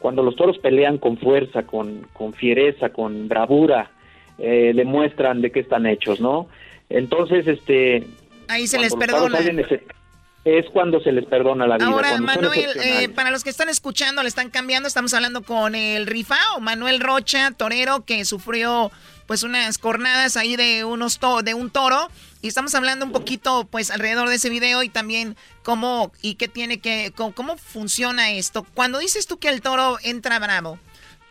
Cuando 0.00 0.22
los 0.24 0.34
toros 0.34 0.58
pelean 0.58 0.98
con 0.98 1.16
fuerza, 1.18 1.62
con, 1.62 2.08
con 2.12 2.32
fiereza, 2.34 2.88
con 2.88 3.28
bravura, 3.28 3.90
eh, 4.38 4.72
demuestran 4.74 5.40
de 5.42 5.52
qué 5.52 5.60
están 5.60 5.86
hechos, 5.86 6.20
¿no? 6.20 6.48
Entonces, 6.88 7.46
este... 7.46 8.04
Ahí 8.48 8.66
se 8.66 8.78
les 8.80 8.94
perdona. 8.96 9.38
ese- 9.38 9.84
es 10.42 10.64
cuando 10.72 11.00
se 11.00 11.12
les 11.12 11.26
perdona 11.26 11.66
la 11.66 11.76
vida. 11.76 11.86
Ahora, 11.86 12.18
Manuel, 12.18 12.70
eh, 12.82 13.10
para 13.10 13.30
los 13.30 13.44
que 13.44 13.50
están 13.50 13.68
escuchando, 13.68 14.22
le 14.22 14.28
están 14.30 14.48
cambiando, 14.48 14.88
estamos 14.88 15.12
hablando 15.12 15.42
con 15.42 15.74
el 15.74 16.06
rifao, 16.06 16.60
Manuel 16.60 16.98
Rocha, 17.00 17.50
torero, 17.54 18.06
que 18.06 18.24
sufrió 18.24 18.90
pues 19.26 19.42
unas 19.42 19.76
cornadas 19.76 20.38
ahí 20.38 20.56
de 20.56 20.84
unos 20.86 21.18
to- 21.18 21.42
de 21.42 21.52
un 21.52 21.68
toro 21.70 22.08
y 22.42 22.48
estamos 22.48 22.74
hablando 22.74 23.04
un 23.04 23.12
poquito 23.12 23.64
pues 23.64 23.90
alrededor 23.90 24.28
de 24.28 24.36
ese 24.36 24.48
video 24.48 24.82
y 24.82 24.88
también 24.88 25.36
cómo 25.62 26.12
y 26.22 26.36
qué 26.36 26.48
tiene 26.48 26.80
que 26.80 27.12
cómo, 27.14 27.34
cómo 27.34 27.56
funciona 27.56 28.30
esto. 28.30 28.64
Cuando 28.74 28.98
dices 28.98 29.26
tú 29.26 29.38
que 29.38 29.48
el 29.48 29.60
toro 29.60 29.98
entra 30.02 30.38
bravo, 30.38 30.78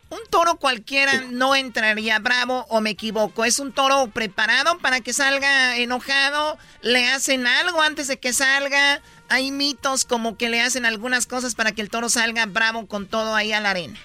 un 0.10 0.20
toro 0.30 0.56
cualquiera 0.56 1.26
no 1.30 1.56
entraría 1.56 2.18
bravo 2.20 2.66
o 2.70 2.82
me 2.82 2.92
equivoco. 2.92 3.46
Es 3.46 3.60
un 3.60 3.72
toro 3.72 4.08
preparado 4.08 4.80
para 4.80 5.02
que 5.02 5.14
salga 5.14 5.78
enojado. 5.78 6.58
Le 6.82 7.08
hacen 7.08 7.46
algo 7.46 7.82
antes 7.82 8.08
de 8.08 8.18
que 8.18 8.34
salga. 8.34 9.02
Hay 9.30 9.52
mitos 9.52 10.06
como 10.06 10.36
que 10.36 10.50
le 10.50 10.62
hacen 10.62 10.86
algunas 10.86 11.28
cosas 11.28 11.54
para 11.54 11.72
que 11.72 11.82
el 11.82 11.92
toro 11.92 12.10
salga 12.10 12.48
bravo 12.48 12.88
con 12.88 13.08
todo 13.08 13.36
ahí 13.36 13.54
a 13.54 13.60
la 13.60 13.72
arena. 13.72 14.00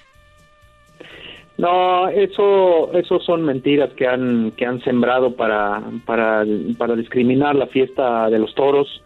No, 1.57 2.09
eso, 2.09 2.91
eso 2.93 3.19
son 3.21 3.43
mentiras 3.43 3.93
que 3.93 4.07
han, 4.07 4.51
que 4.51 4.65
han 4.65 4.81
sembrado 4.81 5.35
para, 5.35 5.81
para, 6.05 6.45
para 6.77 6.95
discriminar 6.95 7.55
la 7.55 7.67
fiesta 7.67 8.29
de 8.29 8.39
los 8.39 8.53
toros. 8.55 9.03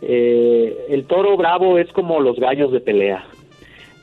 Eh, 0.00 0.86
el 0.88 1.04
toro 1.04 1.36
bravo 1.36 1.78
es 1.78 1.90
como 1.92 2.20
los 2.20 2.38
gallos 2.38 2.72
de 2.72 2.80
pelea. 2.80 3.24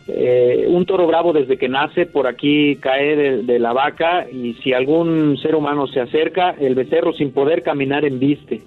Eh, 0.08 0.66
un 0.68 0.86
toro 0.86 1.08
bravo 1.08 1.32
desde 1.32 1.58
que 1.58 1.70
nace 1.70 2.06
por 2.06 2.28
aquí 2.28 2.76
cae 2.78 3.44
de, 3.44 3.60
la 3.60 3.72
vaca 3.72 4.28
y 4.30 4.54
si 4.56 4.74
algún 4.74 5.38
ser 5.38 5.56
humano 5.56 5.88
se 5.88 6.02
acerca, 6.02 6.56
el 6.60 6.76
becerro 6.76 7.14
sin 7.14 7.32
poder 7.32 7.62
caminar 7.62 8.04
embiste, 8.04 8.62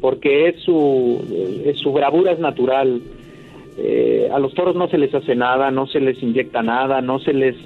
porque 0.00 0.48
es 0.48 0.60
su, 0.62 1.62
es 1.64 1.78
su 1.78 1.92
bravura 1.92 2.32
es 2.32 2.38
natural. 2.38 3.00
Eh, 3.78 4.28
a 4.32 4.38
los 4.38 4.52
toros 4.54 4.76
no 4.76 4.88
se 4.88 4.98
les 4.98 5.14
hace 5.14 5.34
nada, 5.34 5.70
no 5.70 5.86
se 5.86 6.00
les 6.00 6.22
inyecta 6.22 6.62
nada, 6.62 7.00
no 7.00 7.18
se 7.18 7.32
les 7.32 7.56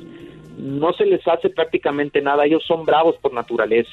no 0.58 0.92
se 0.92 1.06
les 1.06 1.26
hace 1.26 1.50
prácticamente 1.50 2.20
nada, 2.20 2.44
ellos 2.44 2.64
son 2.66 2.84
bravos 2.84 3.16
por 3.16 3.32
naturaleza. 3.32 3.90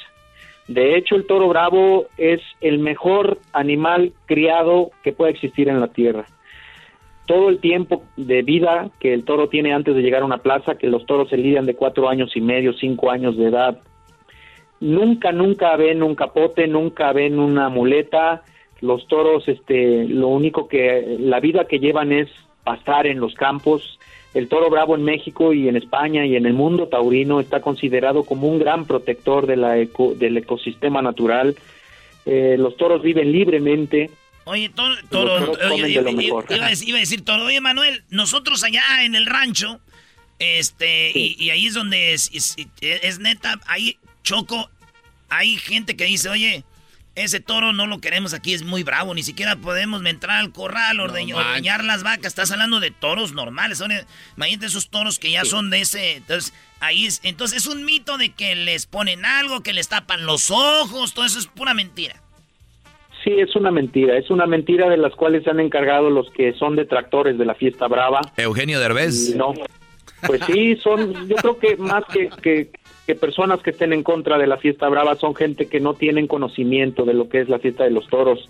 De 0.68 0.98
hecho, 0.98 1.16
el 1.16 1.28
toro 1.28 1.48
bravo 1.48 2.08
es 2.18 2.42
el 2.60 2.80
mejor 2.80 3.38
animal 3.54 4.14
criado 4.26 4.92
que 5.04 5.14
puede 5.14 5.32
existir 5.32 5.70
en 5.70 5.80
la 5.80 5.90
tierra. 5.90 6.26
Todo 7.28 7.50
el 7.50 7.60
tiempo 7.60 8.04
de 8.18 8.42
vida 8.42 8.90
que 9.00 9.14
el 9.14 9.26
toro 9.26 9.48
tiene 9.48 9.74
antes 9.74 9.96
de 9.96 10.02
llegar 10.02 10.24
a 10.24 10.26
una 10.26 10.40
plaza, 10.40 10.76
que 10.76 10.88
los 10.88 11.06
toros 11.06 11.30
se 11.30 11.38
lidian 11.38 11.66
de 11.66 11.76
cuatro 11.76 12.10
años 12.10 12.36
y 12.36 12.42
medio, 12.42 12.74
cinco 12.74 13.12
años 13.12 13.38
de 13.38 13.46
edad, 13.46 13.80
nunca, 14.80 15.32
nunca 15.32 15.76
ven 15.76 16.04
un 16.04 16.16
capote, 16.16 16.68
nunca 16.68 17.14
ven 17.14 17.40
una 17.40 17.70
muleta. 17.70 18.44
Los 18.82 19.08
toros, 19.08 19.48
este, 19.48 20.06
lo 20.06 20.28
único 20.28 20.68
que, 20.68 21.18
la 21.20 21.40
vida 21.40 21.66
que 21.66 21.80
llevan 21.80 22.12
es 22.12 22.30
pastar 22.64 23.08
en 23.08 23.20
los 23.20 23.34
campos. 23.36 24.00
El 24.36 24.48
toro 24.50 24.70
bravo 24.70 24.96
en 24.96 25.04
México 25.04 25.52
y 25.54 25.68
en 25.68 25.76
España 25.78 26.26
y 26.26 26.36
en 26.36 26.46
el 26.46 26.54
mundo 26.54 26.88
taurino 26.88 27.40
está 27.40 27.62
considerado 27.62 28.24
como 28.24 28.48
un 28.48 28.60
gran 28.60 28.86
protector 28.86 29.48
de 29.48 29.56
la 29.56 29.80
eco- 29.80 30.14
del 30.14 30.38
ecosistema 30.38 31.02
natural. 31.02 31.56
Eh, 32.28 32.56
los 32.60 32.76
toros 32.78 33.02
viven 33.02 33.32
libremente. 33.32 34.12
Oye, 34.44 34.70
toro, 34.70 34.94
toro, 35.10 35.52
oye, 35.74 35.90
iba- 35.90 36.66
a 36.66 36.70
decir, 36.70 36.90
iba 36.90 36.98
a 36.98 37.00
decir 37.00 37.24
toro. 37.24 37.46
Oye, 37.46 37.62
Manuel, 37.62 38.04
nosotros 38.10 38.64
allá 38.64 38.84
en 39.04 39.16
el 39.16 39.26
rancho, 39.26 39.80
este, 40.38 41.12
y, 41.16 41.36
y 41.40 41.50
ahí 41.52 41.66
es 41.68 41.74
donde 41.74 42.14
es, 42.14 42.30
es- 42.34 42.56
es 42.82 43.20
neta, 43.20 43.60
ahí 43.68 43.98
choco, 44.24 44.70
hay 45.30 45.56
gente 45.56 45.96
que 45.96 46.06
dice, 46.06 46.30
oye, 46.30 46.64
ese 47.16 47.40
toro 47.40 47.74
no 47.74 47.88
lo 47.88 48.00
queremos 48.00 48.34
aquí, 48.34 48.54
es 48.54 48.64
muy 48.64 48.84
bravo, 48.84 49.14
ni 49.14 49.24
siquiera 49.24 49.56
podemos 49.56 50.06
entrar 50.06 50.38
al 50.38 50.52
corral, 50.52 51.00
ordeñar 51.00 51.84
las 51.84 52.04
vacas, 52.04 52.28
estás 52.28 52.52
hablando 52.52 52.80
de 52.80 52.92
toros 52.92 53.34
normales, 53.34 53.78
son, 53.78 53.92
imagínate 54.36 54.68
esos 54.68 54.90
toros 54.90 55.18
que 55.18 55.32
ya 55.32 55.46
son 55.46 55.70
de 55.70 55.82
ese, 55.82 56.18
entonces 56.18 56.54
ahí 56.82 57.06
es, 57.06 57.22
entonces 57.24 57.60
es 57.60 57.68
un 57.68 57.86
mito 57.86 58.18
de 58.18 58.34
que 58.34 58.56
les 58.56 58.86
ponen 58.86 59.26
algo, 59.26 59.64
que 59.64 59.74
les 59.74 59.88
tapan 59.88 60.26
los 60.26 60.52
ojos, 60.52 61.14
todo 61.14 61.26
eso 61.26 61.40
es 61.40 61.48
pura 61.48 61.74
mentira. 61.74 62.22
Sí, 63.24 63.32
es 63.40 63.56
una 63.56 63.72
mentira, 63.72 64.18
es 64.18 64.30
una 64.30 64.46
mentira 64.46 64.88
de 64.88 64.98
las 64.98 65.16
cuales 65.16 65.44
se 65.44 65.50
han 65.50 65.60
encargado 65.60 66.12
los 66.12 66.30
que 66.32 66.54
son 66.54 66.76
detractores 66.76 67.40
de 67.40 67.46
la 67.46 67.56
fiesta 67.56 67.88
brava. 67.88 68.22
Eugenio 68.38 68.80
Derbez. 68.80 69.36
No, 69.36 69.52
pues 70.28 70.42
sí, 70.46 70.76
son, 70.78 71.28
yo 71.28 71.36
creo 71.38 71.58
que 71.58 71.76
más 71.78 72.04
que, 72.14 72.30
que 72.44 72.70
que 73.06 73.16
personas 73.16 73.62
que 73.62 73.70
estén 73.70 73.94
en 73.94 74.04
contra 74.04 74.38
de 74.38 74.48
la 74.48 74.58
fiesta 74.58 74.90
brava 74.90 75.16
son 75.16 75.36
gente 75.36 75.68
que 75.68 75.80
no 75.80 75.94
tienen 75.94 76.28
conocimiento 76.28 77.06
de 77.06 77.14
lo 77.14 77.30
que 77.30 77.42
es 77.42 77.50
la 77.50 77.60
fiesta 77.60 77.84
de 77.84 77.92
los 77.92 78.08
toros. 78.08 78.50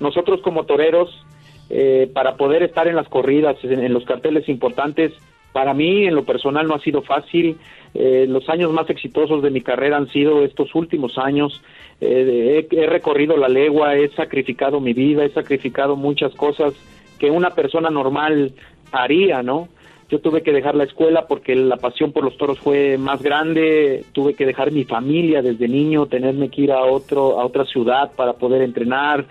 Nosotros 0.00 0.40
como 0.40 0.64
toreros, 0.64 1.24
eh, 1.70 2.10
para 2.12 2.36
poder 2.36 2.62
estar 2.62 2.88
en 2.88 2.96
las 2.96 3.08
corridas, 3.08 3.56
en, 3.62 3.92
los 3.92 4.04
carteles 4.04 4.48
importantes, 4.48 5.12
para 5.52 5.72
mí 5.72 6.06
en 6.06 6.16
lo 6.16 6.24
personal 6.24 6.66
no 6.66 6.74
ha 6.74 6.80
sido 6.80 7.02
fácil. 7.02 7.56
Eh, 7.94 8.26
los 8.28 8.48
años 8.48 8.72
más 8.72 8.90
exitosos 8.90 9.42
de 9.42 9.50
mi 9.50 9.60
carrera 9.60 9.96
han 9.96 10.08
sido 10.08 10.44
estos 10.44 10.74
últimos 10.74 11.16
años. 11.16 11.62
Eh, 12.00 12.66
he, 12.68 12.76
he 12.76 12.86
recorrido 12.86 13.36
la 13.36 13.48
legua, 13.48 13.94
he 13.94 14.08
sacrificado 14.10 14.80
mi 14.80 14.92
vida, 14.92 15.24
he 15.24 15.30
sacrificado 15.30 15.94
muchas 15.94 16.34
cosas 16.34 16.74
que 17.20 17.30
una 17.30 17.50
persona 17.50 17.90
normal 17.90 18.52
haría, 18.90 19.44
¿no? 19.44 19.68
Yo 20.10 20.20
tuve 20.20 20.42
que 20.42 20.52
dejar 20.52 20.74
la 20.74 20.84
escuela 20.84 21.26
porque 21.26 21.54
la 21.54 21.76
pasión 21.76 22.12
por 22.12 22.24
los 22.24 22.36
toros 22.36 22.58
fue 22.58 22.98
más 22.98 23.22
grande, 23.22 24.04
tuve 24.12 24.34
que 24.34 24.44
dejar 24.44 24.70
mi 24.70 24.84
familia 24.84 25.40
desde 25.40 25.66
niño, 25.66 26.06
tenerme 26.06 26.50
que 26.50 26.62
ir 26.62 26.72
a, 26.72 26.82
otro, 26.84 27.40
a 27.40 27.46
otra 27.46 27.64
ciudad 27.64 28.12
para 28.14 28.34
poder 28.34 28.62
entrenar, 28.62 29.24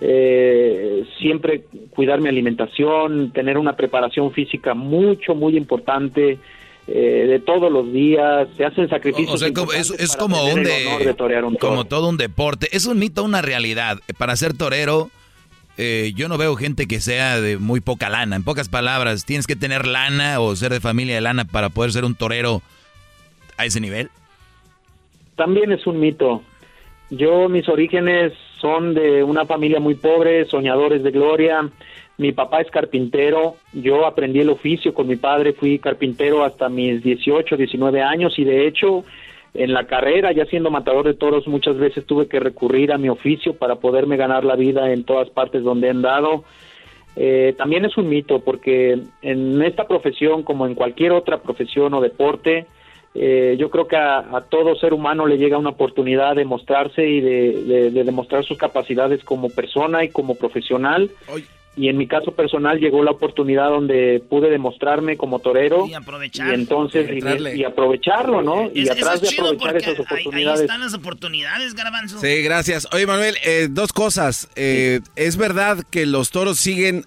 eh, 0.00 1.04
siempre 1.18 1.64
cuidar 1.90 2.20
mi 2.20 2.28
alimentación, 2.28 3.32
tener 3.32 3.58
una 3.58 3.74
preparación 3.74 4.32
física 4.32 4.74
mucho, 4.74 5.34
muy 5.34 5.56
importante. 5.56 6.38
Eh, 6.88 7.26
de 7.28 7.38
todos 7.38 7.70
los 7.70 7.92
días, 7.92 8.48
se 8.56 8.64
hacen 8.64 8.88
sacrificios. 8.88 9.40
es, 9.40 10.16
como 10.16 10.44
un, 10.46 10.64
de, 10.64 11.14
como 11.60 11.84
todo 11.84 12.08
un 12.08 12.16
deporte, 12.16 12.68
es 12.72 12.86
un 12.86 12.98
mito, 12.98 13.22
una 13.22 13.40
realidad. 13.40 13.98
Para 14.18 14.34
ser 14.34 14.56
torero, 14.56 15.08
eh, 15.78 16.12
yo 16.14 16.28
no 16.28 16.38
veo 16.38 16.54
gente 16.56 16.86
que 16.86 17.00
sea 17.00 17.40
de 17.40 17.58
muy 17.58 17.80
poca 17.80 18.10
lana. 18.10 18.36
En 18.36 18.44
pocas 18.44 18.68
palabras, 18.68 19.24
¿tienes 19.24 19.46
que 19.46 19.56
tener 19.56 19.86
lana 19.86 20.40
o 20.40 20.54
ser 20.54 20.72
de 20.72 20.80
familia 20.80 21.14
de 21.14 21.20
lana 21.20 21.44
para 21.44 21.70
poder 21.70 21.92
ser 21.92 22.04
un 22.04 22.14
torero 22.14 22.62
a 23.56 23.64
ese 23.64 23.80
nivel? 23.80 24.10
También 25.36 25.72
es 25.72 25.86
un 25.86 25.98
mito. 25.98 26.42
Yo, 27.10 27.48
mis 27.48 27.68
orígenes 27.68 28.32
son 28.60 28.94
de 28.94 29.24
una 29.24 29.44
familia 29.44 29.80
muy 29.80 29.94
pobre, 29.94 30.44
soñadores 30.44 31.02
de 31.02 31.10
gloria. 31.10 31.68
Mi 32.18 32.32
papá 32.32 32.60
es 32.60 32.70
carpintero. 32.70 33.56
Yo 33.72 34.06
aprendí 34.06 34.40
el 34.40 34.50
oficio 34.50 34.94
con 34.94 35.08
mi 35.08 35.16
padre, 35.16 35.54
fui 35.54 35.78
carpintero 35.78 36.44
hasta 36.44 36.68
mis 36.68 37.02
18, 37.02 37.56
19 37.56 38.02
años 38.02 38.38
y 38.38 38.44
de 38.44 38.66
hecho 38.66 39.04
en 39.54 39.72
la 39.72 39.86
carrera, 39.86 40.32
ya 40.32 40.46
siendo 40.46 40.70
matador 40.70 41.06
de 41.06 41.14
toros, 41.14 41.46
muchas 41.46 41.76
veces 41.76 42.06
tuve 42.06 42.26
que 42.26 42.40
recurrir 42.40 42.92
a 42.92 42.98
mi 42.98 43.08
oficio 43.08 43.54
para 43.54 43.76
poderme 43.76 44.16
ganar 44.16 44.44
la 44.44 44.56
vida 44.56 44.92
en 44.92 45.04
todas 45.04 45.28
partes 45.30 45.62
donde 45.62 45.88
he 45.88 45.90
andado. 45.90 46.44
Eh, 47.16 47.54
también 47.58 47.84
es 47.84 47.96
un 47.98 48.08
mito 48.08 48.40
porque 48.40 48.98
en 49.20 49.62
esta 49.62 49.86
profesión, 49.86 50.42
como 50.42 50.66
en 50.66 50.74
cualquier 50.74 51.12
otra 51.12 51.42
profesión 51.42 51.92
o 51.92 52.00
deporte, 52.00 52.66
eh, 53.14 53.56
yo 53.58 53.68
creo 53.68 53.86
que 53.86 53.96
a, 53.96 54.46
todo 54.48 54.74
ser 54.76 54.94
humano 54.94 55.26
le 55.26 55.36
llega 55.36 55.58
una 55.58 55.68
oportunidad 55.70 56.34
de 56.34 56.46
mostrarse 56.46 57.06
y 57.06 57.20
de, 57.20 57.90
de 57.90 58.04
demostrar 58.04 58.42
sus 58.44 58.56
capacidades 58.56 59.22
como 59.22 59.50
persona 59.50 60.02
y 60.02 60.08
como 60.08 60.34
profesional 60.34 61.10
y 61.74 61.88
en 61.88 61.96
mi 61.96 62.06
caso 62.06 62.32
personal 62.32 62.78
llegó 62.78 63.02
la 63.02 63.12
oportunidad 63.12 63.70
donde 63.70 64.22
pude 64.28 64.50
demostrarme 64.50 65.16
como 65.16 65.38
torero 65.38 65.86
y, 65.86 65.94
aprovechar, 65.94 66.50
y 66.50 66.54
entonces 66.54 67.08
y, 67.54 67.64
aprovecharlo, 67.64 68.42
¿no? 68.42 68.70
y 68.74 68.88
atrás 68.88 69.22
de 69.22 69.28
aprovechar 69.28 69.76
esas 69.78 69.98
oportunidades. 69.98 70.60
Ahí, 70.60 70.64
están 70.66 70.80
las 70.80 70.94
oportunidades, 70.94 71.74
Garbanzo. 71.74 72.20
Sí, 72.20 72.42
gracias. 72.42 72.86
Oye, 72.92 73.06
Manuel, 73.06 73.36
eh, 73.44 73.68
dos 73.70 73.92
cosas. 73.92 74.50
Eh, 74.54 75.00
es 75.16 75.36
verdad 75.38 75.78
que 75.90 76.04
los 76.04 76.30
toros 76.30 76.58
siguen 76.58 77.06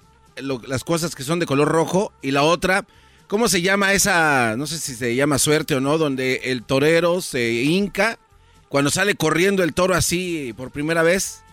las 0.68 0.84
cosas 0.84 1.16
que 1.16 1.24
son 1.24 1.40
de 1.40 1.46
color 1.46 1.68
rojo 1.68 2.12
y 2.24 2.32
la 2.32 2.42
otra, 2.42 2.86
¿cómo 3.28 3.48
se 3.48 3.62
llama 3.62 3.94
esa, 3.94 4.56
no 4.58 4.66
sé 4.66 4.80
si 4.80 4.96
se 4.96 5.16
llama 5.16 5.38
suerte 5.38 5.76
o 5.76 5.80
no, 5.80 6.00
donde 6.00 6.42
el 6.46 6.64
torero 6.64 7.22
se 7.22 7.54
hinca 7.64 8.18
cuando 8.68 8.90
sale 8.90 9.16
corriendo 9.16 9.64
el 9.64 9.76
toro 9.76 9.94
así 9.94 10.54
por 10.58 10.72
primera 10.72 11.04
vez? 11.04 11.45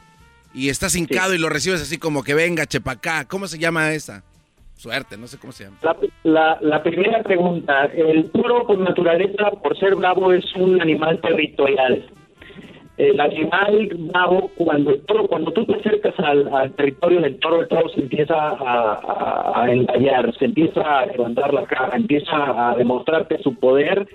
Y 0.55 0.69
estás 0.69 0.97
hincado 0.97 1.35
y 1.35 1.39
lo 1.39 1.49
recibes 1.49 1.83
así 1.83 1.99
como 1.99 2.23
que 2.23 2.35
venga, 2.35 2.67
chepacá. 2.67 3.27
¿Cómo 3.27 3.47
se 3.47 3.59
llama 3.59 3.93
esa? 3.93 4.23
Suerte, 4.75 5.17
no 5.17 5.27
sé 5.27 5.39
cómo 5.39 5.53
se 5.53 5.65
llama. 5.65 5.77
La, 6.25 6.59
la, 6.61 6.83
primera 6.83 7.23
pregunta, 7.23 7.85
el 7.95 8.31
toro 8.33 8.67
por 8.67 8.79
naturaleza, 8.79 9.51
por 9.63 9.79
ser 9.79 9.95
bravo, 9.95 10.33
es 10.33 10.45
un 10.57 10.81
animal 10.81 11.21
territorial. 11.21 12.05
El 12.99 13.21
animal 13.21 13.89
bravo, 13.97 14.51
cuando 14.57 14.91
el 14.91 15.01
toro, 15.03 15.27
cuando 15.27 15.53
tú 15.53 15.65
te 15.67 15.77
acercas 15.77 16.15
al, 16.19 16.73
territorio 16.73 17.21
del 17.21 17.39
toro, 17.39 17.63
el 17.63 17.69
toro 17.69 17.89
se 17.91 18.01
empieza 18.01 18.35
a, 18.35 18.93
a, 18.95 19.65
a 19.65 20.33
se 20.39 20.45
empieza 20.45 20.81
a 20.81 21.07
levantar 21.07 21.55
la 21.55 21.65
cara, 21.65 21.97
empieza 21.97 22.71
a 22.71 22.75
demostrarte 22.77 23.39
su 23.43 23.55
poder 23.55 24.07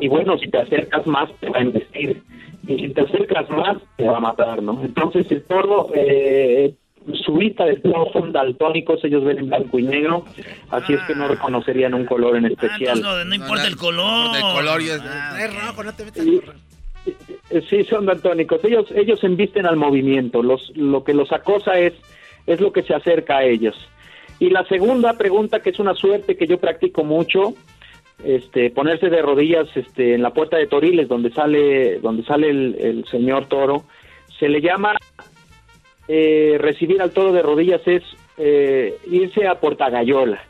y 0.00 0.08
bueno, 0.08 0.36
si 0.38 0.48
te 0.50 0.58
acercas 0.58 1.06
más 1.06 1.30
te 1.40 1.48
va 1.48 1.58
a 1.58 1.62
investir 1.62 2.22
y 2.68 2.78
si 2.78 2.88
te 2.90 3.00
acercas 3.00 3.48
más 3.50 3.78
te 3.96 4.06
va 4.06 4.18
a 4.18 4.20
matar, 4.20 4.62
¿no? 4.62 4.80
Entonces 4.84 5.26
el 5.32 5.42
toro, 5.44 5.88
eh, 5.94 6.74
su 7.24 7.32
vista 7.34 7.64
de 7.64 7.76
toro 7.76 8.10
son 8.12 8.30
daltónicos, 8.30 9.02
ellos 9.04 9.24
ven 9.24 9.38
en 9.38 9.48
blanco 9.48 9.78
y 9.78 9.84
negro, 9.84 10.24
así 10.70 10.92
es 10.92 11.00
que 11.02 11.14
no 11.14 11.26
reconocerían 11.26 11.94
un 11.94 12.04
color 12.04 12.36
en 12.36 12.44
especial. 12.44 13.02
Ah, 13.04 13.24
no, 13.24 13.34
importa 13.34 13.66
el 13.66 13.76
color. 13.76 14.36
el 14.36 14.42
color 14.42 14.80
es, 14.82 15.00
ah, 15.02 15.38
rojo, 15.66 15.82
no 15.82 15.94
te 15.94 16.04
metas 16.04 16.26
Sí, 17.70 17.82
son 17.84 18.04
daltónicos. 18.04 18.62
Ellos, 18.62 18.86
ellos 18.94 19.24
embisten 19.24 19.64
al 19.64 19.76
movimiento. 19.76 20.42
Los, 20.42 20.70
lo 20.76 21.02
que 21.02 21.14
los 21.14 21.32
acosa 21.32 21.78
es, 21.78 21.94
es 22.46 22.60
lo 22.60 22.72
que 22.72 22.82
se 22.82 22.94
acerca 22.94 23.38
a 23.38 23.44
ellos. 23.44 23.74
Y 24.38 24.50
la 24.50 24.66
segunda 24.66 25.14
pregunta, 25.14 25.60
que 25.60 25.70
es 25.70 25.78
una 25.78 25.94
suerte 25.94 26.36
que 26.36 26.46
yo 26.46 26.58
practico 26.58 27.04
mucho, 27.04 27.54
este, 28.24 28.70
ponerse 28.70 29.08
de 29.10 29.22
rodillas 29.22 29.68
este, 29.76 30.14
en 30.14 30.22
la 30.22 30.30
puerta 30.30 30.56
de 30.56 30.66
Toriles, 30.66 31.08
donde 31.08 31.30
sale, 31.30 31.98
donde 32.00 32.24
sale 32.24 32.50
el, 32.50 33.04
señor 33.10 33.46
toro, 33.46 33.84
se 34.38 34.48
le 34.48 34.60
llama 34.60 34.94
eh, 36.08 36.56
recibir 36.58 37.00
al 37.00 37.12
toro 37.12 37.32
de 37.32 37.42
rodillas 37.42 37.82
es 37.86 38.02
eh, 38.38 38.96
irse 39.10 39.46
a 39.46 39.60
Portagayola. 39.60 40.40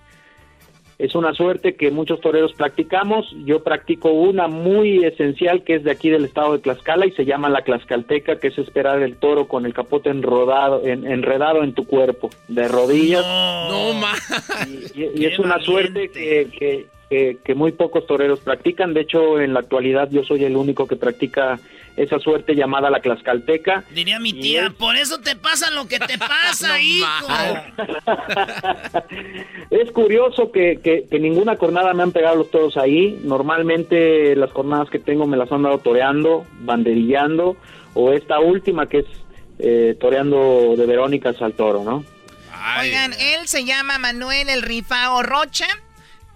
Es 0.98 1.14
una 1.14 1.32
suerte 1.32 1.76
que 1.76 1.92
muchos 1.92 2.20
toreros 2.20 2.52
practicamos. 2.54 3.24
Yo 3.44 3.62
practico 3.62 4.10
una 4.10 4.48
muy 4.48 5.04
esencial 5.04 5.62
que 5.62 5.76
es 5.76 5.84
de 5.84 5.92
aquí 5.92 6.10
del 6.10 6.24
estado 6.24 6.54
de 6.54 6.58
Tlaxcala 6.58 7.06
y 7.06 7.12
se 7.12 7.24
llama 7.24 7.48
la 7.48 7.62
Tlaxcalteca, 7.62 8.40
que 8.40 8.48
es 8.48 8.58
esperar 8.58 9.00
el 9.00 9.16
toro 9.16 9.46
con 9.46 9.64
el 9.64 9.72
capote 9.72 10.10
enrodado, 10.10 10.84
enredado 10.84 11.62
en 11.62 11.72
tu 11.72 11.86
cuerpo, 11.86 12.30
de 12.48 12.66
rodillas. 12.66 13.24
No, 13.24 13.94
Y, 14.92 15.24
es 15.24 15.38
una 15.38 15.60
suerte 15.60 16.08
que, 16.08 16.48
que, 16.58 16.86
muy 17.54 17.72
pocos 17.72 18.06
toreros 18.06 18.40
practican. 18.40 18.94
De 18.94 19.02
hecho, 19.02 19.40
en 19.40 19.54
la 19.54 19.60
actualidad 19.60 20.10
yo 20.10 20.24
soy 20.24 20.44
el 20.44 20.56
único 20.56 20.86
que 20.86 20.96
practica 20.96 21.58
esa 21.98 22.18
suerte 22.20 22.54
llamada 22.54 22.90
la 22.90 23.00
clascalteca. 23.00 23.84
Diría 23.90 24.20
mi 24.20 24.32
tía, 24.32 24.70
por 24.70 24.96
eso 24.96 25.20
te 25.20 25.34
pasa 25.34 25.70
lo 25.72 25.88
que 25.88 25.98
te 25.98 26.16
pasa, 26.18 26.80
hijo. 26.80 27.26
es 29.70 29.90
curioso 29.90 30.52
que, 30.52 30.78
que, 30.82 31.18
ninguna 31.18 31.56
jornada 31.56 31.92
me 31.94 32.04
han 32.04 32.12
pegado 32.12 32.36
los 32.36 32.50
toros 32.50 32.76
ahí. 32.76 33.18
Normalmente 33.24 34.36
las 34.36 34.52
jornadas 34.52 34.88
que 34.90 35.00
tengo 35.00 35.26
me 35.26 35.36
las 35.36 35.50
han 35.50 35.62
dado 35.62 35.78
toreando, 35.78 36.46
banderillando, 36.60 37.56
o 37.94 38.12
esta 38.12 38.38
última 38.38 38.86
que 38.86 38.98
es 38.98 39.06
eh, 39.58 39.96
toreando 39.98 40.74
de 40.76 40.86
Verónica 40.86 41.34
al 41.40 41.54
toro, 41.54 41.82
¿no? 41.82 42.04
Oigan, 42.80 43.12
él 43.12 43.46
se 43.46 43.64
llama 43.64 43.98
Manuel 43.98 44.48
El 44.48 44.62
Rifao 44.62 45.22
Rocha 45.22 45.66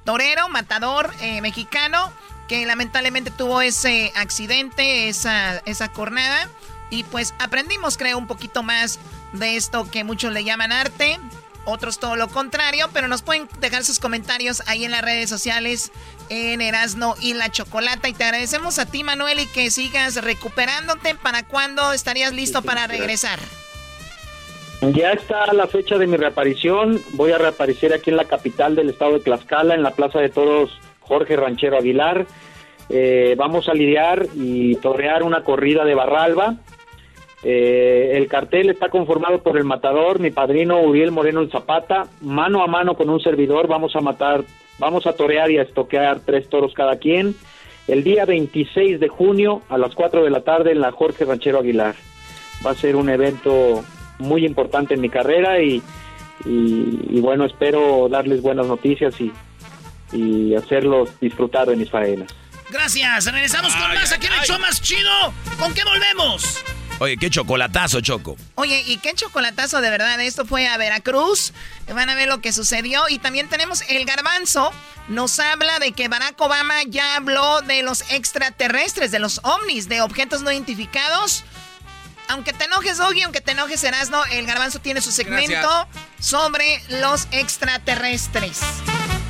torero, 0.04 0.48
matador 0.48 1.12
eh, 1.20 1.40
mexicano, 1.40 2.12
que 2.48 2.66
lamentablemente 2.66 3.30
tuvo 3.30 3.60
ese 3.62 4.12
accidente, 4.16 5.08
esa, 5.08 5.58
esa 5.64 5.88
jornada. 5.88 6.48
Y 6.90 7.04
pues 7.04 7.34
aprendimos, 7.38 7.96
creo, 7.96 8.18
un 8.18 8.26
poquito 8.26 8.62
más 8.62 8.98
de 9.32 9.56
esto 9.56 9.90
que 9.90 10.04
muchos 10.04 10.32
le 10.32 10.44
llaman 10.44 10.72
arte, 10.72 11.18
otros 11.64 11.98
todo 11.98 12.16
lo 12.16 12.28
contrario, 12.28 12.90
pero 12.92 13.08
nos 13.08 13.22
pueden 13.22 13.48
dejar 13.60 13.84
sus 13.84 13.98
comentarios 13.98 14.62
ahí 14.66 14.84
en 14.84 14.90
las 14.90 15.02
redes 15.02 15.30
sociales, 15.30 15.92
en 16.28 16.60
Erasno 16.60 17.14
y 17.20 17.34
la 17.34 17.50
Chocolata. 17.50 18.08
Y 18.08 18.12
te 18.12 18.24
agradecemos 18.24 18.78
a 18.78 18.86
ti, 18.86 19.04
Manuel, 19.04 19.40
y 19.40 19.46
que 19.46 19.70
sigas 19.70 20.16
recuperándote. 20.16 21.14
¿Para 21.14 21.44
cuándo 21.44 21.92
estarías 21.92 22.32
listo 22.32 22.62
para 22.62 22.86
regresar? 22.86 23.38
Ya 24.90 25.12
está 25.12 25.52
la 25.52 25.68
fecha 25.68 25.96
de 25.96 26.08
mi 26.08 26.16
reaparición. 26.16 26.98
Voy 27.12 27.30
a 27.30 27.38
reaparecer 27.38 27.92
aquí 27.92 28.10
en 28.10 28.16
la 28.16 28.24
capital 28.24 28.74
del 28.74 28.90
estado 28.90 29.12
de 29.12 29.20
Tlaxcala, 29.20 29.76
en 29.76 29.84
la 29.84 29.92
Plaza 29.92 30.18
de 30.18 30.28
Toros 30.28 30.76
Jorge 30.98 31.36
Ranchero 31.36 31.78
Aguilar. 31.78 32.26
Eh, 32.88 33.36
vamos 33.38 33.68
a 33.68 33.74
lidiar 33.74 34.26
y 34.34 34.74
torrear 34.76 35.22
una 35.22 35.44
corrida 35.44 35.84
de 35.84 35.94
Barralba. 35.94 36.56
Eh, 37.44 38.14
el 38.14 38.26
cartel 38.26 38.70
está 38.70 38.88
conformado 38.88 39.40
por 39.44 39.56
el 39.56 39.64
matador, 39.64 40.18
mi 40.18 40.30
padrino 40.30 40.80
Uriel 40.80 41.12
Moreno 41.12 41.40
el 41.40 41.50
Zapata, 41.50 42.08
mano 42.20 42.64
a 42.64 42.66
mano 42.66 42.96
con 42.96 43.08
un 43.08 43.20
servidor, 43.20 43.68
vamos 43.68 43.94
a 43.94 44.00
matar, 44.00 44.44
vamos 44.78 45.06
a 45.06 45.12
torear 45.12 45.50
y 45.50 45.58
a 45.58 45.62
estoquear 45.62 46.20
tres 46.20 46.48
toros 46.48 46.74
cada 46.74 46.96
quien. 46.96 47.36
El 47.86 48.02
día 48.02 48.24
26 48.24 48.98
de 48.98 49.08
junio 49.08 49.62
a 49.68 49.78
las 49.78 49.94
4 49.94 50.24
de 50.24 50.30
la 50.30 50.40
tarde 50.40 50.72
en 50.72 50.80
la 50.80 50.90
Jorge 50.90 51.24
Ranchero 51.24 51.60
Aguilar. 51.60 51.94
Va 52.64 52.72
a 52.72 52.74
ser 52.74 52.96
un 52.96 53.08
evento 53.08 53.82
muy 54.18 54.44
importante 54.46 54.94
en 54.94 55.00
mi 55.00 55.08
carrera 55.08 55.60
y, 55.60 55.82
y, 56.44 57.00
y 57.10 57.20
bueno, 57.20 57.44
espero 57.44 58.08
darles 58.10 58.42
buenas 58.42 58.66
noticias 58.66 59.14
y, 59.20 59.32
y 60.12 60.54
hacerlos 60.54 61.10
disfrutar 61.20 61.68
de 61.68 61.76
mis 61.76 61.90
faenas. 61.90 62.34
Gracias. 62.70 63.30
Regresamos 63.30 63.74
con 63.74 63.94
más 63.94 64.12
aquí 64.12 64.26
en 64.26 64.32
el 64.32 64.40
show 64.40 64.58
más 64.58 64.80
chido. 64.80 65.10
¿Con 65.58 65.74
qué 65.74 65.84
volvemos? 65.84 66.62
Oye, 67.00 67.16
qué 67.16 67.28
chocolatazo, 67.28 68.00
Choco. 68.00 68.36
Oye, 68.54 68.82
y 68.86 68.96
qué 68.98 69.12
chocolatazo 69.12 69.80
de 69.80 69.90
verdad. 69.90 70.20
Esto 70.20 70.46
fue 70.46 70.66
a 70.68 70.76
Veracruz. 70.78 71.52
Van 71.92 72.08
a 72.08 72.14
ver 72.14 72.28
lo 72.28 72.40
que 72.40 72.52
sucedió. 72.52 73.02
Y 73.10 73.18
también 73.18 73.48
tenemos 73.48 73.82
el 73.90 74.04
garbanzo. 74.06 74.72
Nos 75.08 75.38
habla 75.40 75.80
de 75.80 75.92
que 75.92 76.08
Barack 76.08 76.40
Obama 76.40 76.82
ya 76.86 77.16
habló 77.16 77.60
de 77.62 77.82
los 77.82 78.10
extraterrestres, 78.10 79.10
de 79.10 79.18
los 79.18 79.40
ovnis, 79.42 79.88
de 79.88 80.00
objetos 80.00 80.42
no 80.42 80.50
identificados. 80.52 81.44
Aunque 82.28 82.52
te 82.52 82.64
enojes, 82.64 82.98
Doggy, 82.98 83.22
aunque 83.22 83.40
te 83.40 83.52
enojes, 83.52 83.82
Erasno, 83.84 84.24
el 84.26 84.46
garbanzo 84.46 84.80
tiene 84.80 85.00
su 85.00 85.12
segmento 85.12 85.52
Gracias. 85.52 85.86
sobre 86.20 86.82
los 86.88 87.28
extraterrestres. 87.30 88.60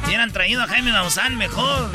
Hubieran 0.07 0.33
traído 0.33 0.63
a 0.63 0.69
Jaime 0.69 0.93
Maussan 0.93 1.37
mejor. 1.37 1.91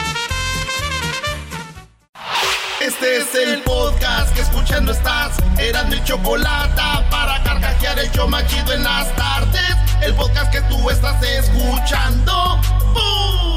Este 2.81 3.17
es 3.17 3.33
el 3.35 3.61
podcast 3.63 4.33
que 4.35 4.41
escuchando 4.41 4.91
estás. 4.91 5.37
Eran 5.57 5.89
mi 5.89 6.03
chocolate 6.03 6.81
para 7.09 7.41
carcajear 7.43 7.97
el 7.99 8.11
show 8.11 8.27
machido 8.27 8.73
en 8.73 8.83
las 8.83 9.13
tardes. 9.15 9.75
El 10.01 10.13
podcast 10.15 10.51
que 10.51 10.61
tú 10.61 10.89
estás 10.89 11.21
escuchando. 11.23 12.61
¡Bum! 12.93 13.56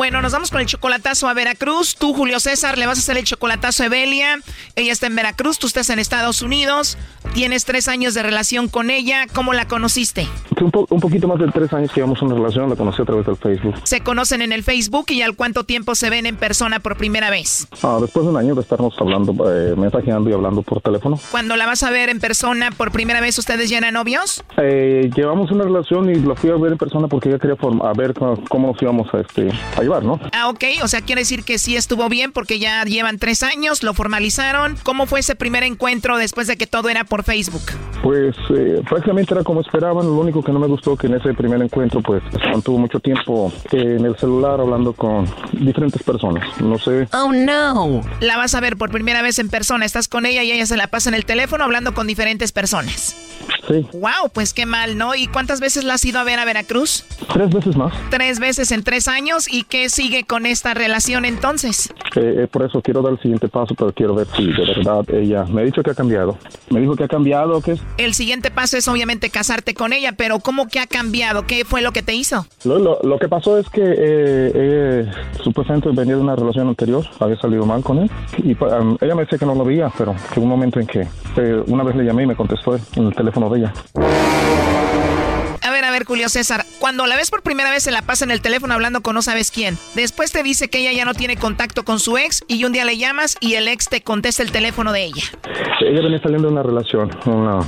Bueno, 0.00 0.22
nos 0.22 0.32
vamos 0.32 0.50
con 0.50 0.62
el 0.62 0.66
chocolatazo 0.66 1.28
a 1.28 1.34
Veracruz. 1.34 1.94
Tú, 1.94 2.14
Julio 2.14 2.40
César, 2.40 2.78
le 2.78 2.86
vas 2.86 2.96
a 2.96 3.02
hacer 3.02 3.18
el 3.18 3.24
chocolatazo 3.24 3.82
a 3.82 3.86
Evelia. 3.86 4.40
Ella 4.74 4.92
está 4.92 5.08
en 5.08 5.14
Veracruz, 5.14 5.58
tú 5.58 5.66
estás 5.66 5.90
en 5.90 5.98
Estados 5.98 6.40
Unidos. 6.40 6.96
Tienes 7.34 7.66
tres 7.66 7.86
años 7.86 8.14
de 8.14 8.22
relación 8.22 8.68
con 8.68 8.88
ella. 8.88 9.26
¿Cómo 9.34 9.52
la 9.52 9.68
conociste? 9.68 10.26
Un, 10.60 10.70
po- 10.70 10.86
un 10.90 11.00
poquito 11.00 11.26
más 11.28 11.38
de 11.38 11.48
tres 11.48 11.72
años 11.72 11.90
que 11.90 11.96
llevamos 11.96 12.20
una 12.22 12.34
relación, 12.34 12.68
la 12.70 12.76
conocí 12.76 13.02
a 13.02 13.04
través 13.04 13.26
del 13.26 13.36
Facebook. 13.36 13.74
Se 13.84 14.00
conocen 14.00 14.42
en 14.42 14.52
el 14.52 14.62
Facebook 14.62 15.06
y 15.08 15.22
al 15.22 15.34
cuánto 15.36 15.64
tiempo 15.64 15.94
se 15.94 16.10
ven 16.10 16.26
en 16.26 16.36
persona 16.36 16.80
por 16.80 16.96
primera 16.96 17.30
vez. 17.30 17.66
Ah, 17.82 17.98
después 18.00 18.24
de 18.26 18.30
un 18.30 18.36
año 18.36 18.54
de 18.54 18.60
estarnos 18.62 18.94
hablando, 18.98 19.32
eh, 19.50 19.74
mensajeando 19.76 20.28
y 20.30 20.32
hablando 20.32 20.62
por 20.62 20.80
teléfono, 20.80 21.18
Cuando 21.30 21.56
la 21.56 21.66
vas 21.66 21.82
a 21.82 21.90
ver 21.90 22.08
en 22.10 22.20
persona 22.20 22.70
por 22.70 22.92
primera 22.92 23.20
vez, 23.20 23.38
¿ustedes 23.38 23.70
ya 23.70 23.78
eran 23.78 23.94
novios? 23.94 24.42
eh, 24.58 25.10
llevamos 25.16 25.50
una 25.50 25.64
relación 25.64 26.10
y 26.10 26.14
la 26.16 26.34
fui 26.34 26.50
a 26.50 26.54
ver 26.56 26.72
en 26.72 26.78
persona 26.78 27.08
porque 27.08 27.28
ella 27.30 27.38
quería 27.38 27.56
a 27.82 27.92
ver 27.94 28.14
cómo, 28.14 28.42
cómo 28.48 28.68
nos 28.72 28.82
íbamos 28.82 29.12
a, 29.14 29.20
este, 29.20 29.48
a 29.76 29.80
llevar, 29.82 30.04
¿no? 30.04 30.20
Ah, 30.32 30.48
ok. 30.48 30.64
O 30.82 30.88
sea, 30.88 31.00
quiere 31.00 31.22
decir 31.22 31.44
que 31.44 31.58
sí 31.58 31.76
estuvo 31.76 32.08
bien 32.08 32.32
porque 32.32 32.58
ya 32.58 32.84
llevan 32.84 33.18
tres 33.18 33.42
años, 33.42 33.82
lo 33.82 33.94
formalizaron. 33.94 34.76
¿Cómo 34.82 35.06
fue 35.06 35.20
ese 35.20 35.34
primer 35.34 35.62
encuentro 35.62 36.16
después 36.18 36.46
de 36.46 36.56
que 36.56 36.66
todo 36.66 36.88
era 36.88 37.04
por 37.04 37.22
Facebook? 37.24 37.62
Pues 38.02 38.34
eh, 38.56 38.82
prácticamente 38.88 39.34
era 39.34 39.44
como 39.44 39.60
esperaban, 39.60 40.06
lo 40.06 40.14
único 40.14 40.42
que 40.42 40.49
no 40.52 40.58
me 40.58 40.66
gustó 40.66 40.96
que 40.96 41.06
en 41.06 41.14
ese 41.14 41.34
primer 41.34 41.60
encuentro 41.62 42.00
pues 42.00 42.22
mantuvo 42.50 42.78
mucho 42.78 43.00
tiempo 43.00 43.52
en 43.72 44.04
el 44.04 44.16
celular 44.16 44.60
hablando 44.60 44.92
con 44.92 45.26
diferentes 45.52 46.02
personas, 46.02 46.44
no 46.60 46.78
sé. 46.78 47.08
Oh, 47.12 47.32
no. 47.32 48.00
La 48.20 48.36
vas 48.36 48.54
a 48.54 48.60
ver 48.60 48.76
por 48.76 48.90
primera 48.90 49.22
vez 49.22 49.38
en 49.38 49.48
persona. 49.48 49.84
Estás 49.84 50.08
con 50.08 50.26
ella 50.26 50.42
y 50.42 50.52
ella 50.52 50.66
se 50.66 50.76
la 50.76 50.88
pasa 50.88 51.08
en 51.08 51.14
el 51.14 51.24
teléfono 51.24 51.64
hablando 51.64 51.94
con 51.94 52.06
diferentes 52.06 52.52
personas. 52.52 53.16
Sí. 53.68 53.86
Wow, 53.92 54.30
pues 54.32 54.52
qué 54.52 54.66
mal, 54.66 54.98
¿no? 54.98 55.14
¿Y 55.14 55.26
cuántas 55.26 55.60
veces 55.60 55.84
la 55.84 55.94
has 55.94 56.04
ido 56.04 56.18
a 56.18 56.24
ver 56.24 56.38
a 56.38 56.44
Veracruz? 56.44 57.04
Tres 57.32 57.50
veces 57.50 57.76
más. 57.76 57.92
Tres 58.10 58.40
veces 58.40 58.72
en 58.72 58.82
tres 58.82 59.06
años. 59.06 59.46
¿Y 59.52 59.64
qué 59.64 59.88
sigue 59.88 60.24
con 60.24 60.46
esta 60.46 60.74
relación 60.74 61.24
entonces? 61.24 61.92
Eh, 62.16 62.42
eh, 62.42 62.46
por 62.50 62.64
eso 62.64 62.80
quiero 62.82 63.02
dar 63.02 63.12
el 63.12 63.20
siguiente 63.20 63.48
paso, 63.48 63.74
pero 63.74 63.92
quiero 63.92 64.14
ver 64.14 64.26
si 64.36 64.46
de 64.46 64.64
verdad 64.66 65.04
ella 65.10 65.44
me 65.44 65.62
ha 65.62 65.64
dicho 65.64 65.82
que 65.82 65.90
ha 65.90 65.94
cambiado. 65.94 66.36
Me 66.70 66.80
dijo 66.80 66.96
que 66.96 67.04
ha 67.04 67.08
cambiado, 67.08 67.60
que 67.60 67.72
es 67.72 67.80
El 67.98 68.14
siguiente 68.14 68.50
paso 68.50 68.76
es 68.76 68.88
obviamente 68.88 69.30
casarte 69.30 69.74
con 69.74 69.92
ella, 69.92 70.12
pero 70.12 70.39
¿cómo 70.40 70.66
que 70.68 70.78
ha 70.80 70.86
cambiado? 70.86 71.46
¿Qué 71.46 71.64
fue 71.64 71.80
lo 71.82 71.92
que 71.92 72.02
te 72.02 72.14
hizo? 72.14 72.46
Lo, 72.64 72.78
lo- 72.78 72.98
lo 73.02 73.18
que 73.18 73.28
pasó 73.28 73.58
es 73.58 73.68
que 73.70 73.82
eh, 73.82 74.52
eh, 74.54 75.10
supuestamente 75.42 75.88
venía 75.92 76.16
de 76.16 76.20
una 76.22 76.36
relación 76.36 76.68
anterior, 76.68 77.04
había 77.18 77.36
salido 77.40 77.64
mal 77.66 77.82
con 77.82 77.98
él 77.98 78.10
y 78.38 78.50
ella 78.52 79.14
me 79.14 79.22
decía 79.22 79.38
que 79.38 79.46
no 79.46 79.54
lo 79.54 79.64
veía, 79.64 79.90
pero 79.96 80.14
que 80.32 80.40
un 80.40 80.48
momento 80.48 80.80
en 80.80 80.86
que 80.86 81.00
eh, 81.36 81.62
una 81.68 81.82
vez 81.84 81.96
le 81.96 82.04
llamé 82.04 82.24
y 82.24 82.26
me 82.26 82.36
contestó 82.36 82.76
en 82.96 83.06
el 83.06 83.14
teléfono 83.14 83.48
de 83.50 83.60
ella. 83.60 83.72
A 85.62 85.70
ver, 85.70 85.84
a 85.84 85.90
ver, 85.90 86.04
Julio 86.04 86.28
César, 86.28 86.64
cuando 86.78 87.06
la 87.06 87.16
ves 87.16 87.30
por 87.30 87.42
primera 87.42 87.70
vez 87.70 87.82
se 87.82 87.90
la 87.90 88.02
pasa 88.02 88.24
en 88.24 88.30
el 88.30 88.40
teléfono 88.40 88.74
hablando 88.74 89.02
con 89.02 89.14
no 89.14 89.22
sabes 89.22 89.50
quién. 89.50 89.76
Después 89.94 90.32
te 90.32 90.42
dice 90.42 90.68
que 90.68 90.78
ella 90.78 90.92
ya 90.92 91.04
no 91.04 91.14
tiene 91.14 91.36
contacto 91.36 91.84
con 91.84 92.00
su 92.00 92.16
ex 92.16 92.44
y 92.48 92.64
un 92.64 92.72
día 92.72 92.84
le 92.84 92.96
llamas 92.96 93.36
y 93.40 93.54
el 93.54 93.68
ex 93.68 93.88
te 93.88 94.02
contesta 94.02 94.42
el 94.42 94.52
teléfono 94.52 94.92
de 94.92 95.04
ella. 95.04 95.22
Ella 95.80 96.02
venía 96.02 96.20
saliendo 96.20 96.48
de 96.48 96.52
una 96.52 96.62
relación, 96.62 97.10
una, 97.26 97.60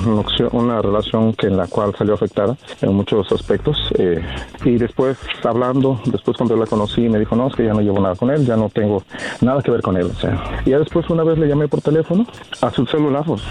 una 0.52 0.82
relación 0.82 1.32
que 1.34 1.46
en 1.46 1.56
la 1.56 1.66
cual 1.66 1.94
salió 1.96 2.14
afectada 2.14 2.56
en 2.80 2.94
muchos 2.94 3.30
aspectos. 3.32 3.76
eh, 3.98 4.22
y 4.64 4.76
después 4.76 5.18
hablando, 5.44 6.00
después 6.06 6.36
cuando 6.36 6.56
la 6.56 6.66
conocí 6.66 7.08
me 7.08 7.18
dijo, 7.18 7.34
no, 7.36 7.48
es 7.48 7.54
que 7.56 7.64
ya 7.64 7.72
no 7.72 7.80
llevo 7.80 8.00
nada 8.00 8.14
con 8.14 8.30
él, 8.30 8.46
ya 8.46 8.56
no 8.56 8.68
tengo 8.68 9.02
nada 9.40 9.62
que 9.62 9.70
ver 9.70 9.82
con 9.82 9.96
él. 9.96 10.10
O 10.14 10.20
sea, 10.20 10.62
y 10.64 10.70
ya 10.70 10.78
después 10.78 11.08
una 11.10 11.24
vez 11.24 11.38
le 11.38 11.48
llamé 11.48 11.68
por 11.68 11.80
teléfono 11.80 12.26
a 12.60 12.70
su 12.70 12.86
celular, 12.86 13.24
pues, 13.26 13.42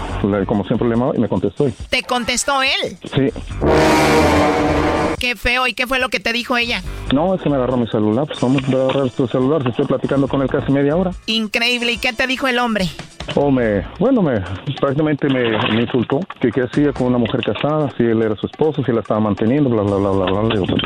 como 0.46 0.64
siempre 0.64 0.88
le 0.88 0.94
llamaba 0.94 1.12
y 1.16 1.18
me 1.20 1.28
contestó. 1.28 1.66
¿Te 1.90 2.02
contestó 2.02 2.62
él? 2.62 2.96
sí, 3.14 3.30
Qué 5.18 5.36
feo. 5.36 5.66
¿Y 5.66 5.74
qué 5.74 5.86
fue 5.86 5.98
lo 5.98 6.08
que 6.08 6.20
te 6.20 6.32
dijo 6.32 6.56
ella? 6.56 6.82
no, 7.12 7.34
es 7.34 7.42
que 7.42 7.50
me 7.50 7.56
agarró 7.56 7.76
mi 7.76 7.86
celular, 7.86 8.26
pues 8.26 8.40
vamos 8.40 8.62
a 8.64 8.66
agarrar 8.68 9.10
tu 9.10 9.28
celular, 9.28 9.62
si 9.62 9.68
estoy 9.68 9.86
platicando 9.86 10.26
con 10.28 10.42
él 10.42 10.48
casi 10.48 10.72
media 10.72 10.96
hora. 10.96 11.12
Increíble. 11.26 11.92
¿Y 11.92 11.98
qué 11.98 12.12
te 12.12 12.26
dijo 12.26 12.48
el 12.48 12.58
hombre? 12.58 12.88
O 13.36 13.50
me, 13.50 13.86
bueno, 14.00 14.20
me 14.20 14.40
prácticamente 14.80 15.28
me, 15.28 15.50
me 15.74 15.82
insultó 15.82 16.20
que 16.40 16.50
qué 16.50 16.62
hacía 16.62 16.92
con 16.92 17.06
una 17.06 17.18
mujer 17.18 17.40
casada, 17.44 17.92
si 17.96 18.02
él 18.02 18.20
era 18.22 18.34
su 18.34 18.46
esposo, 18.46 18.82
si 18.84 18.92
la 18.92 19.00
estaba 19.00 19.20
manteniendo, 19.20 19.70
bla, 19.70 19.82
bla, 19.82 19.96
bla, 19.96 20.10
bla, 20.10 20.40
bla. 20.40 20.54
Digo, 20.54 20.66
pues, 20.66 20.82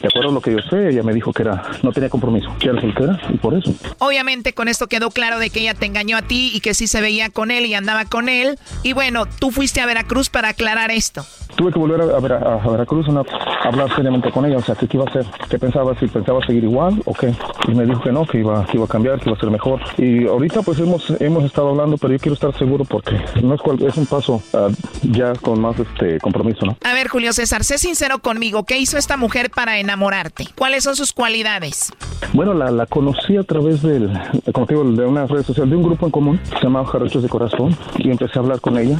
de 0.00 0.08
acuerdo 0.08 0.30
a 0.30 0.32
lo 0.32 0.40
que 0.40 0.52
yo 0.52 0.58
sé, 0.70 0.90
ella 0.90 1.02
me 1.02 1.12
dijo 1.12 1.32
que 1.32 1.42
era, 1.42 1.62
no 1.82 1.92
tenía 1.92 2.08
compromiso, 2.08 2.54
que 2.60 2.68
era 2.68 2.80
soltera 2.80 3.20
y 3.28 3.38
por 3.38 3.54
eso. 3.54 3.72
Obviamente 3.98 4.52
con 4.52 4.68
esto 4.68 4.86
quedó 4.86 5.10
claro 5.10 5.38
de 5.38 5.50
que 5.50 5.60
ella 5.60 5.74
te 5.74 5.86
engañó 5.86 6.16
a 6.16 6.22
ti 6.22 6.52
y 6.54 6.60
que 6.60 6.74
sí 6.74 6.86
se 6.86 7.00
veía 7.00 7.30
con 7.30 7.50
él 7.50 7.66
y 7.66 7.74
andaba 7.74 8.04
con 8.04 8.28
él. 8.28 8.58
Y 8.82 8.92
bueno, 8.92 9.26
tú 9.26 9.50
fuiste 9.50 9.80
a 9.80 9.86
Veracruz 9.86 10.30
para 10.30 10.50
aclarar 10.50 10.90
esto. 10.90 11.24
Tuve 11.56 11.72
que 11.72 11.78
volver 11.78 12.00
a, 12.02 12.04
a 12.04 12.62
a 12.62 12.68
Veracruz 12.70 12.89
a, 12.90 13.20
a 13.64 13.68
hablar 13.68 13.94
seriamente 13.94 14.30
con 14.30 14.44
ella, 14.44 14.56
o 14.58 14.62
sea, 14.62 14.74
¿qué, 14.74 14.86
qué 14.88 14.96
iba 14.96 15.04
a 15.06 15.08
hacer? 15.10 15.24
¿Qué 15.48 15.58
pensaba? 15.58 15.94
¿Si 15.98 16.06
pensaba 16.06 16.44
seguir 16.44 16.64
igual 16.64 17.00
o 17.04 17.12
qué? 17.14 17.32
Y 17.68 17.74
me 17.74 17.84
dijo 17.86 18.00
que 18.02 18.10
no, 18.12 18.24
que 18.26 18.38
iba, 18.38 18.64
que 18.66 18.76
iba 18.76 18.84
a 18.84 18.88
cambiar, 18.88 19.20
que 19.20 19.28
iba 19.28 19.36
a 19.36 19.40
ser 19.40 19.50
mejor. 19.50 19.80
Y 19.98 20.26
ahorita 20.26 20.62
pues 20.62 20.78
hemos, 20.80 21.08
hemos 21.20 21.44
estado 21.44 21.70
hablando, 21.70 21.96
pero 21.98 22.12
yo 22.12 22.18
quiero 22.18 22.34
estar 22.34 22.56
seguro 22.58 22.84
porque 22.84 23.16
no 23.42 23.54
es, 23.54 23.60
cual- 23.60 23.82
es 23.82 23.96
un 23.96 24.06
paso 24.06 24.42
ah, 24.54 24.68
ya 25.02 25.32
con 25.34 25.60
más 25.60 25.78
este 25.78 26.18
compromiso, 26.20 26.66
¿no? 26.66 26.76
A 26.84 26.92
ver, 26.94 27.08
Julio 27.08 27.32
César, 27.32 27.64
sé 27.64 27.78
sincero 27.78 28.18
conmigo. 28.18 28.64
¿Qué 28.64 28.78
hizo 28.78 28.98
esta 28.98 29.16
mujer 29.16 29.50
para 29.50 29.78
enamorarte? 29.78 30.46
¿Cuáles 30.56 30.84
son 30.84 30.96
sus 30.96 31.12
cualidades? 31.12 31.92
Bueno, 32.32 32.54
la, 32.54 32.70
la 32.70 32.86
conocí 32.86 33.36
a 33.36 33.42
través 33.42 33.82
del, 33.82 34.10
como 34.52 34.66
te 34.66 34.74
digo, 34.74 34.90
de 34.90 35.06
una 35.06 35.26
red 35.26 35.42
social, 35.42 35.68
de 35.68 35.76
un 35.76 35.82
grupo 35.82 36.06
en 36.06 36.12
común, 36.12 36.40
se 36.44 36.60
llama 36.62 36.84
Jarrochos 36.84 37.22
de 37.22 37.28
Corazón, 37.28 37.76
y 37.98 38.10
empecé 38.10 38.38
a 38.38 38.42
hablar 38.42 38.60
con 38.60 38.78
ella. 38.78 38.98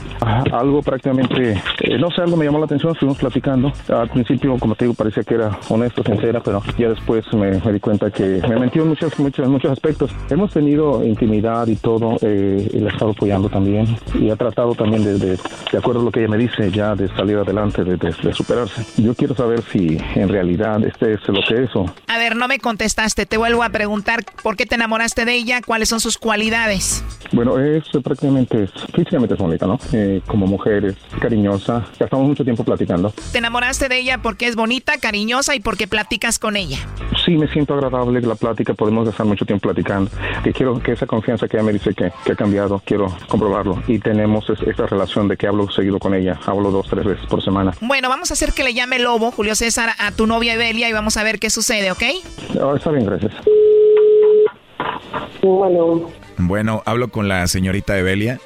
Algo 0.53 0.83
prácticamente, 0.83 1.63
eh, 1.81 1.99
no 1.99 2.11
sé, 2.11 2.23
algo 2.23 2.37
me 2.37 2.45
llamó 2.45 2.59
la 2.59 2.65
atención, 2.67 2.93
estuvimos 2.93 3.19
platicando. 3.19 3.73
Al 3.89 4.09
principio 4.09 4.57
como 4.59 4.75
te 4.75 4.85
digo, 4.85 4.95
parecía 4.95 5.23
que 5.23 5.35
era 5.35 5.59
honesto, 5.69 6.03
sincera, 6.05 6.41
pero 6.43 6.63
ya 6.79 6.89
después 6.89 7.25
me, 7.33 7.61
me 7.61 7.73
di 7.73 7.81
cuenta 7.81 8.11
que 8.11 8.43
me 8.49 8.59
mentió 8.59 8.83
en 8.83 8.89
muchos, 8.89 9.19
muchos, 9.19 9.49
muchos 9.49 9.71
aspectos. 9.71 10.11
Hemos 10.29 10.53
tenido 10.53 11.05
intimidad 11.05 11.67
y 11.67 11.77
todo, 11.77 12.17
eh, 12.21 12.69
y 12.73 12.79
la 12.79 12.91
he 12.91 12.93
estado 12.93 13.13
apoyando 13.13 13.49
también, 13.49 13.97
y 14.15 14.31
ha 14.31 14.37
tratado 14.37 14.75
también 14.75 15.05
de, 15.05 15.19
de, 15.19 15.39
de 15.73 15.79
acuerdo 15.79 16.01
a 16.01 16.05
lo 16.05 16.11
que 16.11 16.21
ella 16.21 16.29
me 16.29 16.37
dice, 16.37 16.71
ya 16.71 16.95
de 16.95 17.09
salir 17.09 17.37
adelante, 17.39 17.83
de, 17.85 17.97
de, 17.97 18.15
de 18.23 18.33
superarse. 18.33 18.85
Yo 18.97 19.15
quiero 19.15 19.35
saber 19.35 19.63
si 19.63 19.99
en 20.15 20.29
realidad 20.29 20.85
este 20.85 21.15
es 21.15 21.21
lo 21.29 21.41
que 21.49 21.65
es 21.65 21.75
o... 21.75 21.87
A 22.07 22.19
ver, 22.19 22.37
no 22.37 22.49
me 22.49 22.59
contestaste, 22.59 23.27
te 23.27 23.37
vuelvo 23.37 23.63
a 23.63 23.71
preguntar, 23.71 24.25
¿por 24.43 24.57
qué 24.57 24.67
te 24.67 24.75
enamoraste 24.75 25.25
de 25.25 25.35
ella? 25.35 25.61
¿Cuáles 25.65 25.89
son 25.89 26.01
sus 26.01 26.19
cualidades? 26.19 27.05
Bueno, 27.33 27.59
es 27.59 27.85
prácticamente, 28.03 28.69
físicamente 28.95 29.35
es 29.35 29.41
bonita, 29.41 29.67
¿no? 29.67 29.79
Eh, 29.93 30.21
como 30.27 30.47
mujer 30.47 30.85
es 30.85 30.97
cariñosa, 31.21 31.87
gastamos 31.99 32.27
mucho 32.27 32.45
tiempo 32.45 32.65
platicando. 32.65 33.13
Te 33.33 33.39
enamoraste 33.39 33.70
de 33.79 33.99
ella 33.99 34.19
porque 34.19 34.47
es 34.47 34.57
bonita, 34.57 34.99
cariñosa 34.99 35.55
y 35.55 35.61
porque 35.61 35.87
platicas 35.87 36.39
con 36.39 36.57
ella. 36.57 36.79
Sí, 37.25 37.33
me 37.37 37.47
siento 37.49 37.75
agradable 37.75 38.21
la 38.23 38.35
plática, 38.35 38.75
podemos 38.75 39.07
gastar 39.07 39.27
mucho 39.27 39.45
tiempo 39.45 39.69
platicando. 39.69 40.11
Que 40.43 40.53
quiero 40.53 40.81
que 40.83 40.93
esa 40.93 41.07
confianza 41.07 41.47
que 41.49 41.57
ella 41.57 41.65
me 41.67 41.73
dice 41.73 41.95
que, 41.95 42.11
que 42.25 42.33
ha 42.33 42.35
cambiado, 42.37 42.83
quiero 42.85 43.15
comprobarlo. 43.29 43.83
Y 43.87 43.99
tenemos 43.99 44.49
es- 44.51 44.61
esta 44.63 44.87
relación 44.87 45.29
de 45.29 45.37
que 45.37 45.47
hablo 45.47 45.71
seguido 45.71 45.99
con 45.99 46.15
ella, 46.15 46.39
hablo 46.47 46.71
dos, 46.71 46.87
tres 46.89 47.05
veces 47.05 47.27
por 47.27 47.43
semana. 47.43 47.73
Bueno, 47.81 48.09
vamos 48.09 48.31
a 48.31 48.35
hacer 48.35 48.53
que 48.53 48.65
le 48.65 48.75
llame 48.75 48.99
Lobo, 48.99 49.31
Julio 49.31 49.55
César, 49.55 49.91
a 49.99 50.13
tu 50.13 50.27
novia 50.27 50.55
Evelia 50.55 50.89
y 50.89 50.93
vamos 50.93 51.17
a 51.17 51.23
ver 51.23 51.39
qué 51.39 51.51
sucede, 51.51 51.91
¿ok? 51.93 52.03
Ah, 52.61 52.73
está 52.77 52.91
bien, 52.91 53.05
gracias. 53.07 53.33
Bueno, 55.43 56.11
Bueno, 56.39 56.83
hablo 56.87 57.09
con 57.09 57.29
la 57.29 57.47
señorita 57.47 57.99
Evelia. 57.99 58.41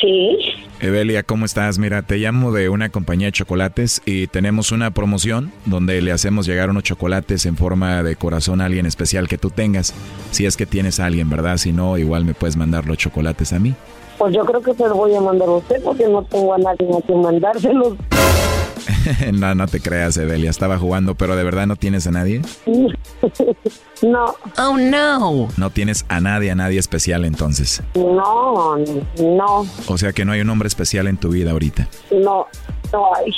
Sí. 0.00 0.38
Evelia, 0.80 1.22
¿cómo 1.22 1.44
estás? 1.44 1.78
Mira, 1.78 2.02
te 2.02 2.16
llamo 2.16 2.52
de 2.52 2.68
una 2.68 2.88
compañía 2.88 3.28
de 3.28 3.32
chocolates 3.32 4.00
y 4.06 4.28
tenemos 4.28 4.72
una 4.72 4.90
promoción 4.92 5.52
donde 5.66 6.00
le 6.00 6.10
hacemos 6.10 6.46
llegar 6.46 6.70
unos 6.70 6.84
chocolates 6.84 7.44
en 7.44 7.56
forma 7.56 8.02
de 8.02 8.16
corazón 8.16 8.60
a 8.60 8.64
alguien 8.64 8.86
especial 8.86 9.28
que 9.28 9.36
tú 9.36 9.50
tengas. 9.50 9.94
Si 10.30 10.46
es 10.46 10.56
que 10.56 10.64
tienes 10.66 10.98
a 10.98 11.06
alguien, 11.06 11.28
¿verdad? 11.28 11.58
Si 11.58 11.72
no, 11.72 11.98
igual 11.98 12.24
me 12.24 12.32
puedes 12.32 12.56
mandar 12.56 12.86
los 12.86 12.96
chocolates 12.96 13.52
a 13.52 13.58
mí. 13.58 13.74
Pues 14.16 14.34
yo 14.34 14.44
creo 14.44 14.62
que 14.62 14.74
se 14.74 14.88
lo 14.88 14.94
voy 14.94 15.14
a 15.14 15.20
mandar 15.20 15.48
a 15.48 15.52
usted 15.52 15.82
porque 15.82 16.06
no 16.06 16.22
tengo 16.24 16.54
a 16.54 16.58
nadie 16.58 16.88
a 16.96 17.00
quien 17.06 17.20
mandárselos. 17.20 17.96
no, 19.32 19.54
no 19.54 19.66
te 19.66 19.80
creas, 19.80 20.16
Evelia. 20.16 20.50
Estaba 20.50 20.78
jugando, 20.78 21.14
pero 21.14 21.36
¿de 21.36 21.44
verdad 21.44 21.66
no 21.66 21.76
tienes 21.76 22.06
a 22.06 22.10
nadie? 22.10 22.42
no. 24.02 24.34
Oh, 24.58 24.76
no. 24.78 25.48
No 25.56 25.70
tienes 25.70 26.04
a 26.08 26.20
nadie, 26.20 26.50
a 26.50 26.54
nadie 26.54 26.78
especial 26.78 27.24
entonces. 27.24 27.82
No, 27.94 28.76
no, 29.18 29.66
O 29.86 29.98
sea 29.98 30.12
que 30.12 30.24
no 30.24 30.32
hay 30.32 30.40
un 30.40 30.50
hombre 30.50 30.68
especial 30.68 31.06
en 31.06 31.16
tu 31.16 31.28
vida 31.30 31.50
ahorita. 31.52 31.88
no, 32.10 32.46
no 32.92 33.14
hay. 33.14 33.32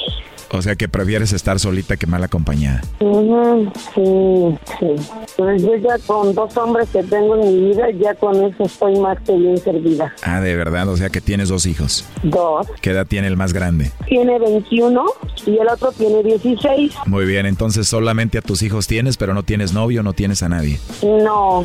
O 0.55 0.61
sea 0.61 0.77
que 0.77 0.87
prefieres 0.87 1.33
estar 1.33 1.59
solita 1.59 1.97
que 1.97 2.07
mal 2.07 2.23
acompañada. 2.23 2.83
Sí, 3.95 4.59
sí. 4.79 4.87
Pues 5.37 5.63
yo 5.63 5.77
ya 5.77 5.99
con 6.07 6.35
dos 6.35 6.55
hombres 6.59 6.91
que 6.91 7.03
tengo 7.05 7.37
en 7.37 7.41
mi 7.41 7.71
vida, 7.71 7.91
ya 7.99 8.15
con 8.15 8.37
eso 8.37 8.65
estoy 8.65 8.99
más 8.99 9.19
que 9.23 9.35
bien 9.35 9.57
servida. 9.57 10.13
Ah, 10.23 10.41
de 10.41 10.55
verdad, 10.55 10.89
o 10.89 10.97
sea 10.97 11.09
que 11.09 11.23
tienes 11.23 11.49
dos 11.49 11.65
hijos. 11.65 12.05
Dos. 12.23 12.67
¿Qué 12.83 12.91
edad 12.91 13.07
tiene 13.07 13.29
el 13.29 13.37
más 13.39 13.55
grande? 13.55 13.93
Tiene 14.07 14.39
21 14.39 15.05
y 15.47 15.57
el 15.57 15.69
otro 15.69 15.91
tiene 15.93 16.23
16. 16.23 16.93
Muy 17.07 17.25
bien, 17.25 17.47
entonces 17.47 17.89
solamente 17.89 18.37
a 18.37 18.43
tus 18.43 18.63
hijos 18.63 18.87
tienes, 18.87 19.17
pero 19.17 19.33
no 19.33 19.45
tienes 19.45 19.73
novio, 19.73 20.03
no 20.03 20.13
tienes 20.13 20.43
a 20.43 20.51
nadie. 20.51 20.79
No, 21.03 21.65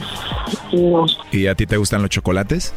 no. 0.72 1.06
¿Y 1.34 1.48
a 1.48 1.56
ti 1.56 1.66
te 1.66 1.76
gustan 1.76 2.02
los 2.02 2.10
chocolates? 2.10 2.74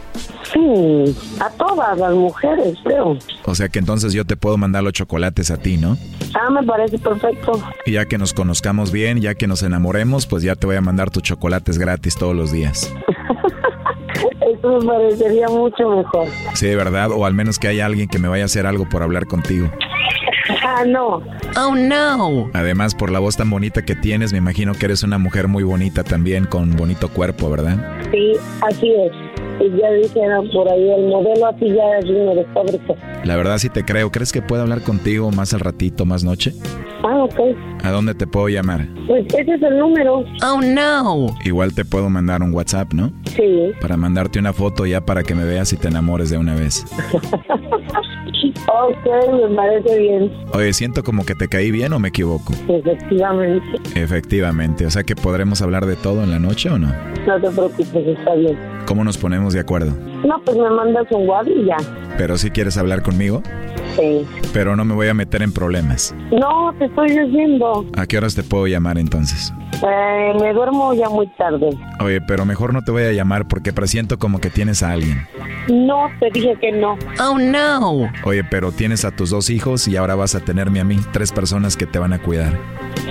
Sí, 0.53 1.17
a 1.39 1.49
todas 1.51 1.97
las 1.97 2.13
mujeres, 2.15 2.77
creo. 2.83 3.17
O 3.45 3.55
sea 3.55 3.69
que 3.69 3.79
entonces 3.79 4.13
yo 4.13 4.25
te 4.25 4.37
puedo 4.37 4.57
mandar 4.57 4.83
los 4.83 4.93
chocolates 4.93 5.53
a 5.53 5.57
ti, 5.57 5.77
¿no? 5.77 5.97
Ah, 6.35 6.51
me 6.51 6.63
parece 6.63 6.99
perfecto. 6.99 7.53
Y 7.87 7.93
ya 7.93 8.05
que 8.07 8.19
nos 8.19 8.33
conozcamos 8.33 8.93
bien, 8.93 9.21
ya 9.21 9.35
que 9.35 9.47
nos 9.47 9.63
enamoremos, 9.63 10.27
pues 10.27 10.43
ya 10.43 10.55
te 10.55 10.67
voy 10.67 10.77
a 10.77 10.81
mandar 10.81 11.11
tus 11.11 11.23
chocolates 11.23 11.79
gratis 11.79 12.17
todos 12.17 12.37
los 12.37 12.53
días. 12.53 12.93
Eso 14.41 14.79
me 14.79 14.87
parecería 14.87 15.49
mucho 15.49 15.89
mejor. 15.89 16.29
Sí, 16.55 16.67
de 16.67 16.77
verdad, 16.77 17.11
o 17.13 17.25
al 17.25 17.35
menos 17.35 17.59
que 17.59 17.69
haya 17.69 17.87
alguien 17.87 18.09
que 18.09 18.19
me 18.19 18.29
vaya 18.29 18.45
a 18.45 18.47
hacer 18.47 18.67
algo 18.67 18.89
por 18.89 19.03
hablar 19.03 19.27
contigo. 19.27 19.71
Ah, 20.63 20.85
no. 20.87 21.23
Oh, 21.57 21.75
no. 21.75 22.51
Además, 22.53 22.95
por 22.95 23.11
la 23.11 23.19
voz 23.19 23.37
tan 23.37 23.51
bonita 23.51 23.83
que 23.83 23.95
tienes, 23.95 24.33
me 24.33 24.39
imagino 24.39 24.75
que 24.75 24.87
eres 24.87 25.03
una 25.03 25.19
mujer 25.19 25.49
muy 25.49 25.63
bonita 25.63 26.05
también, 26.05 26.45
con 26.45 26.77
bonito 26.77 27.09
cuerpo, 27.09 27.51
¿verdad? 27.51 27.79
Sí, 28.11 28.33
así 28.63 28.93
es. 28.93 29.13
Y 29.61 29.79
ya 29.79 29.91
dijeron 29.91 30.49
por 30.53 30.69
ahí, 30.71 30.91
el 30.91 31.07
modelo 31.09 31.47
así 31.47 31.69
ya 31.69 32.01
vino 32.03 32.35
de 32.35 32.45
fábrica. 32.55 32.95
La 33.25 33.37
verdad 33.37 33.59
sí 33.59 33.69
te 33.69 33.85
creo. 33.85 34.11
¿Crees 34.11 34.33
que 34.33 34.41
puedo 34.43 34.63
hablar 34.63 34.81
contigo 34.83 35.31
más 35.31 35.53
al 35.53 35.61
ratito, 35.61 36.07
más 36.07 36.25
noche? 36.25 36.55
Ah, 37.03 37.25
ok. 37.25 37.41
¿A 37.83 37.91
dónde 37.91 38.15
te 38.15 38.27
puedo 38.27 38.49
llamar? 38.49 38.87
Pues 39.07 39.27
ese 39.27 39.55
es 39.55 39.63
el 39.63 39.79
número. 39.79 40.25
Oh, 40.43 40.61
no. 40.63 41.27
Igual 41.45 41.75
te 41.75 41.85
puedo 41.85 42.09
mandar 42.09 42.43
un 42.43 42.55
WhatsApp, 42.55 42.93
¿no? 42.93 43.13
Sí. 43.37 43.73
Para 43.81 43.97
mandarte 43.97 44.39
una 44.39 44.53
foto 44.53 44.87
ya 44.87 45.03
para 45.03 45.23
que 45.23 45.35
me 45.35 45.45
veas 45.45 45.73
y 45.73 45.77
te 45.77 45.89
enamores 45.89 46.31
de 46.31 46.39
una 46.39 46.55
vez. 46.55 46.85
Ok, 48.69 49.07
me 49.49 49.55
parece 49.57 49.99
bien. 49.99 50.33
Oye, 50.55 50.73
siento 50.73 51.03
como 51.03 51.25
que 51.25 51.35
te 51.35 51.49
caí 51.49 51.71
bien 51.71 51.93
o 51.93 51.99
me 51.99 52.09
equivoco. 52.09 52.53
Efectivamente. 52.69 53.67
Efectivamente, 53.95 54.87
o 54.87 54.91
sea 54.91 55.03
que 55.05 55.15
podremos 55.17 55.63
hablar 55.63 55.87
de 55.87 55.97
todo 55.97 56.23
en 56.23 56.31
la 56.31 56.39
noche 56.39 56.71
o 56.71 56.79
no? 56.79 56.89
No 57.27 57.41
te 57.41 57.51
preocupes, 57.51 58.07
está 58.19 58.35
bien. 58.35 58.57
¿Cómo 58.87 59.05
nos 59.05 59.19
ponemos 59.19 59.53
de 59.55 59.61
acuerdo? 59.61 59.93
No, 60.27 60.41
pues 60.45 60.57
me 60.57 60.71
mandas 60.71 61.07
un 61.11 61.29
WhatsApp 61.29 61.53
y 61.57 61.65
ya. 61.67 61.77
Pero 62.17 62.37
si 62.39 62.51
quieres 62.51 62.77
hablar 62.77 63.03
conmigo, 63.03 63.43
Sí. 63.97 64.27
pero 64.53 64.77
no 64.77 64.85
me 64.85 64.95
voy 64.95 65.09
a 65.09 65.15
meter 65.15 65.43
en 65.43 65.53
problemas. 65.53 66.15
No, 66.33 66.73
te 66.79 66.87
estoy 66.87 67.09
diciendo. 67.11 67.85
¿A 67.97 68.07
qué 68.07 68.19
horas 68.19 68.35
te 68.35 68.43
puedo 68.43 68.67
llamar 68.67 68.99
entonces? 68.99 69.53
Eh, 69.83 70.33
me 70.39 70.53
duermo 70.53 70.93
ya 70.95 71.09
muy 71.09 71.27
tarde. 71.29 71.71
Oye, 72.01 72.21
pero 72.21 72.45
mejor 72.45 72.75
no 72.75 72.83
te 72.83 72.91
voy 72.91 73.05
a 73.05 73.13
llamar 73.13 73.49
porque 73.49 73.73
presiento 73.73 74.19
como 74.19 74.41
que 74.41 74.51
tienes 74.51 74.83
a 74.83 74.93
alguien. 74.93 75.27
No, 75.69 76.09
te 76.19 76.31
dije 76.31 76.57
que 76.61 76.73
no. 76.73 76.99
Oh, 77.19 77.39
no. 77.39 78.11
Oye, 78.25 78.45
pero 78.45 78.73
tienes 78.73 79.05
a 79.05 79.11
tus 79.11 79.31
dos 79.31 79.49
hijos 79.51 79.89
y 79.89 79.97
ahora 79.97 80.15
vas 80.15 80.35
a 80.35 80.41
tenerme 80.41 80.81
a 80.81 80.85
mí, 80.85 80.99
tres 81.13 81.33
personas 81.33 81.77
que 81.77 81.87
te 81.87 81.99
van 81.99 82.13
a 82.13 82.21
cuidar. 82.21 82.59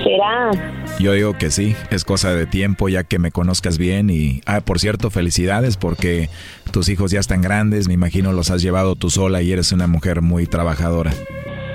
Será. 0.04 0.50
Yo 0.98 1.12
digo 1.12 1.36
que 1.36 1.50
sí, 1.50 1.74
es 1.90 2.04
cosa 2.04 2.32
de 2.34 2.46
tiempo 2.46 2.88
ya 2.88 3.04
que 3.04 3.18
me 3.18 3.32
conozcas 3.32 3.78
bien 3.78 4.10
y... 4.10 4.42
Ah, 4.46 4.60
por 4.60 4.78
cierto, 4.78 5.10
felicidades 5.10 5.76
porque 5.76 6.28
tus 6.70 6.88
hijos 6.88 7.10
ya 7.10 7.20
están 7.20 7.42
grandes, 7.42 7.88
me 7.88 7.94
imagino 7.94 8.32
los 8.32 8.50
has 8.50 8.62
llevado 8.62 8.94
tú 8.94 9.10
sola 9.10 9.42
y 9.42 9.52
eres 9.52 9.72
una 9.72 9.86
mujer 9.86 10.20
muy 10.22 10.46
trabajadora. 10.46 11.12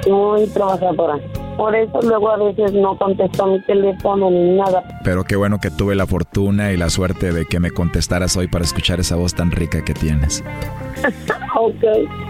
Muy 0.08 0.47
trabajadora. 0.47 1.20
Por 1.58 1.74
eso 1.74 2.01
luego 2.01 2.30
a 2.30 2.38
veces 2.38 2.74
no 2.74 2.97
contesto 2.97 3.47
mi 3.47 3.62
teléfono 3.62 4.30
ni 4.30 4.58
nada. 4.58 4.84
Pero 5.03 5.24
qué 5.24 5.36
bueno 5.36 5.60
que 5.60 5.72
tuve 5.72 5.95
la 5.95 6.06
fortuna 6.06 6.74
y 6.74 6.78
la 6.78 6.89
suerte 6.89 7.32
de 7.32 7.45
que 7.45 7.60
me 7.60 7.72
contestaras 7.72 8.36
hoy 8.36 8.47
para 8.47 8.66
escuchar 8.66 8.99
esa 8.99 9.16
voz 9.16 9.34
tan 9.34 9.51
rica 9.51 9.84
que 9.84 9.93
tienes. 9.93 10.43
ok. 11.60 11.84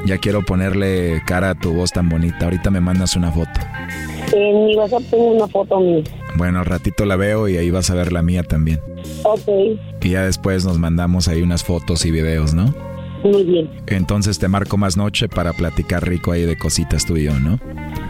Ya 0.06 0.20
quiero 0.20 0.44
ponerle 0.44 1.22
cara 1.26 1.52
a 1.52 1.56
tu 1.56 1.74
voz 1.74 1.92
tan 1.92 2.08
bonita. 2.08 2.46
Ahorita 2.46 2.70
me 2.70 2.82
mandas 2.82 3.16
una 3.16 3.32
foto. 3.32 3.60
En 4.32 4.66
mi 4.66 4.76
WhatsApp 4.76 5.04
tengo 5.10 5.32
una 5.32 5.48
foto 5.48 5.80
mía. 5.80 6.04
Bueno, 6.36 6.60
al 6.60 6.66
ratito 6.66 7.06
la 7.06 7.16
veo 7.16 7.48
y 7.48 7.58
ahí 7.58 7.72
vas 7.72 7.90
a 7.90 7.96
ver 7.96 8.12
la 8.12 8.22
mía 8.22 8.44
también. 8.44 8.80
Ok. 9.24 9.48
Y 10.02 10.10
ya 10.10 10.24
después 10.24 10.66
nos 10.66 10.78
mandamos 10.78 11.28
ahí 11.28 11.42
unas 11.42 11.64
fotos 11.64 12.06
y 12.06 12.12
videos, 12.12 12.54
¿no? 12.54 12.74
Muy 13.26 13.44
bien. 13.44 13.70
Entonces 13.88 14.38
te 14.38 14.48
marco 14.48 14.78
más 14.78 14.98
noche 14.98 15.28
para 15.28 15.52
platicar 15.52 16.08
rico 16.08 16.32
ahí 16.32 16.46
de 16.46 16.56
cositas 16.60 17.08
tú 17.08 17.18
y 17.18 17.24
yo, 17.24 17.34
¿no? 17.40 17.60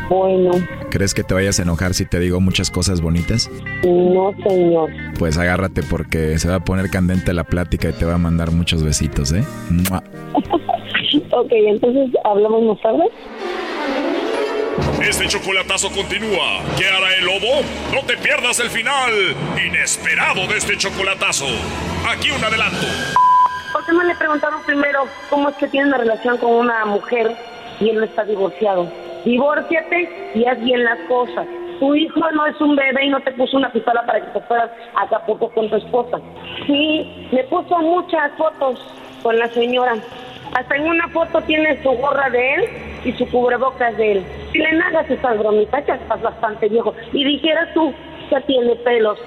Bueno. 0.10 0.52
¿Crees 0.92 1.14
que 1.14 1.24
te 1.24 1.34
vayas 1.34 1.58
a 1.60 1.62
enojar 1.62 1.94
si 1.94 2.06
te 2.06 2.20
digo 2.20 2.42
muchas 2.42 2.70
cosas 2.70 3.00
bonitas? 3.00 3.50
No, 3.86 4.34
señor. 4.46 4.90
Pues 5.18 5.38
agárrate 5.38 5.84
porque 5.84 6.38
se 6.38 6.50
va 6.50 6.56
a 6.56 6.60
poner 6.60 6.90
candente 6.90 7.34
la 7.34 7.46
plática 7.46 7.90
y 7.90 7.94
te 7.94 8.04
va 8.04 8.16
a 8.16 8.18
mandar 8.18 8.52
muchos 8.52 8.84
besitos, 8.84 9.32
¿eh? 9.32 9.46
¡Mua! 9.70 10.04
ok, 11.32 11.52
entonces 11.52 12.10
hablamos 12.26 12.64
más 12.64 12.82
tarde. 12.82 13.06
Este 15.02 15.28
chocolatazo 15.30 15.92
continúa. 15.92 16.60
¿Qué 16.78 16.88
hará 16.88 17.16
el 17.16 17.24
lobo? 17.24 17.62
No 17.94 18.02
te 18.06 18.18
pierdas 18.18 18.60
el 18.60 18.70
final 18.70 19.12
inesperado 19.66 20.46
de 20.48 20.58
este 20.58 20.78
chocolatazo. 20.78 21.46
Aquí 22.06 22.32
un 22.32 22.44
adelanto. 22.44 22.86
¿Por 23.76 23.86
qué 23.86 23.92
no 23.92 24.04
le 24.04 24.16
preguntaron 24.16 24.64
primero 24.64 25.04
cómo 25.30 25.50
es 25.50 25.56
que 25.56 25.68
tiene 25.68 25.88
una 25.88 25.98
relación 25.98 26.38
con 26.38 26.50
una 26.50 26.86
mujer 26.86 27.36
y 27.82 27.90
él 27.90 27.98
no 27.98 28.06
está 28.06 28.24
divorciado? 28.24 28.88
Divórciate 29.26 30.32
y 30.34 30.46
haz 30.46 30.62
bien 30.62 30.86
las 30.86 30.98
cosas. 31.10 31.46
Tu 31.82 31.94
hijo 31.94 32.22
no 32.32 32.46
es 32.46 32.62
un 32.62 32.78
bebé 32.78 33.04
y 33.04 33.10
no 33.10 33.20
te 33.20 33.34
puso 33.34 33.58
una 33.58 33.70
pistola 33.74 34.06
para 34.06 34.22
que 34.22 34.32
te 34.32 34.40
fueras 34.46 34.72
a 34.96 35.02
Acapulco 35.02 35.50
con 35.50 35.70
tu 35.70 35.76
esposa. 35.76 36.22
Sí, 36.66 37.28
me 37.34 37.44
puso 37.44 37.78
muchas 37.80 38.32
fotos 38.38 38.80
con 39.22 39.38
la 39.38 39.50
señora. 39.50 39.96
Hasta 40.54 40.76
en 40.78 40.88
una 40.88 41.10
foto 41.10 41.42
tiene 41.42 41.84
su 41.84 41.90
gorra 41.90 42.30
de 42.30 42.54
él 42.54 42.70
y 43.04 43.12
su 43.12 43.30
cubrebocas 43.30 43.98
de 43.98 44.14
él. 44.14 44.26
Si 44.54 44.60
le 44.60 44.70
hagas 44.70 45.10
esas 45.10 45.38
bromitas, 45.38 45.86
ya 45.86 45.96
estás 45.96 46.22
bastante 46.22 46.70
viejo. 46.70 46.94
Y 47.12 47.26
dijeras 47.26 47.74
tú, 47.74 47.94
ya 48.32 48.40
tiene 48.40 48.74
pelos, 48.78 49.20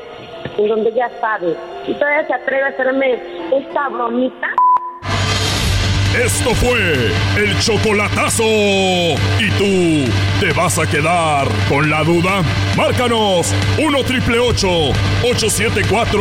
en 0.56 0.68
donde 0.68 0.92
ya 0.92 1.10
sabe. 1.20 1.56
Y 1.86 1.94
todavía 1.94 2.26
se 2.26 2.34
atreve 2.34 2.64
a 2.64 2.68
hacerme 2.68 3.18
esta 3.52 3.88
bromita. 3.88 4.48
Esto 6.16 6.54
fue 6.54 7.12
el 7.36 7.58
chocolatazo. 7.60 8.42
¿Y 8.42 9.50
tú 9.58 10.10
te 10.40 10.50
vas 10.52 10.78
a 10.78 10.86
quedar 10.86 11.46
con 11.68 11.90
la 11.90 12.02
duda? 12.02 12.42
Márcanos 12.76 13.54
1 13.78 14.04
triple 14.04 14.38
874 14.38 16.18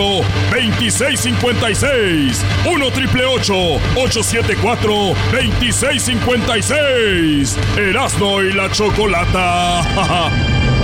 2656. 0.52 2.46
1 2.66 2.92
triple 2.92 3.26
874 3.26 4.92
2656. 5.32 7.58
Erasno 7.78 8.44
y 8.44 8.52
la 8.54 8.70
chocolata. 8.70 10.74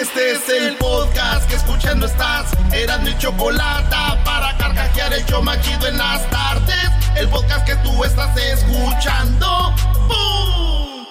Este 0.00 0.30
es 0.30 0.48
el 0.48 0.76
podcast 0.76 1.46
que 1.46 1.56
escuchando 1.56 2.06
estás. 2.06 2.46
Eran 2.72 3.04
mi 3.04 3.16
chocolate 3.18 3.94
para 4.24 4.56
carcajear 4.56 5.12
el 5.12 5.26
show 5.26 5.42
machido 5.42 5.88
en 5.88 5.98
las 5.98 6.28
tardes. 6.30 6.90
El 7.16 7.28
podcast 7.28 7.66
que 7.66 7.76
tú 7.76 8.02
estás 8.02 8.34
escuchando. 8.34 9.74
¡Bum! 10.08 11.06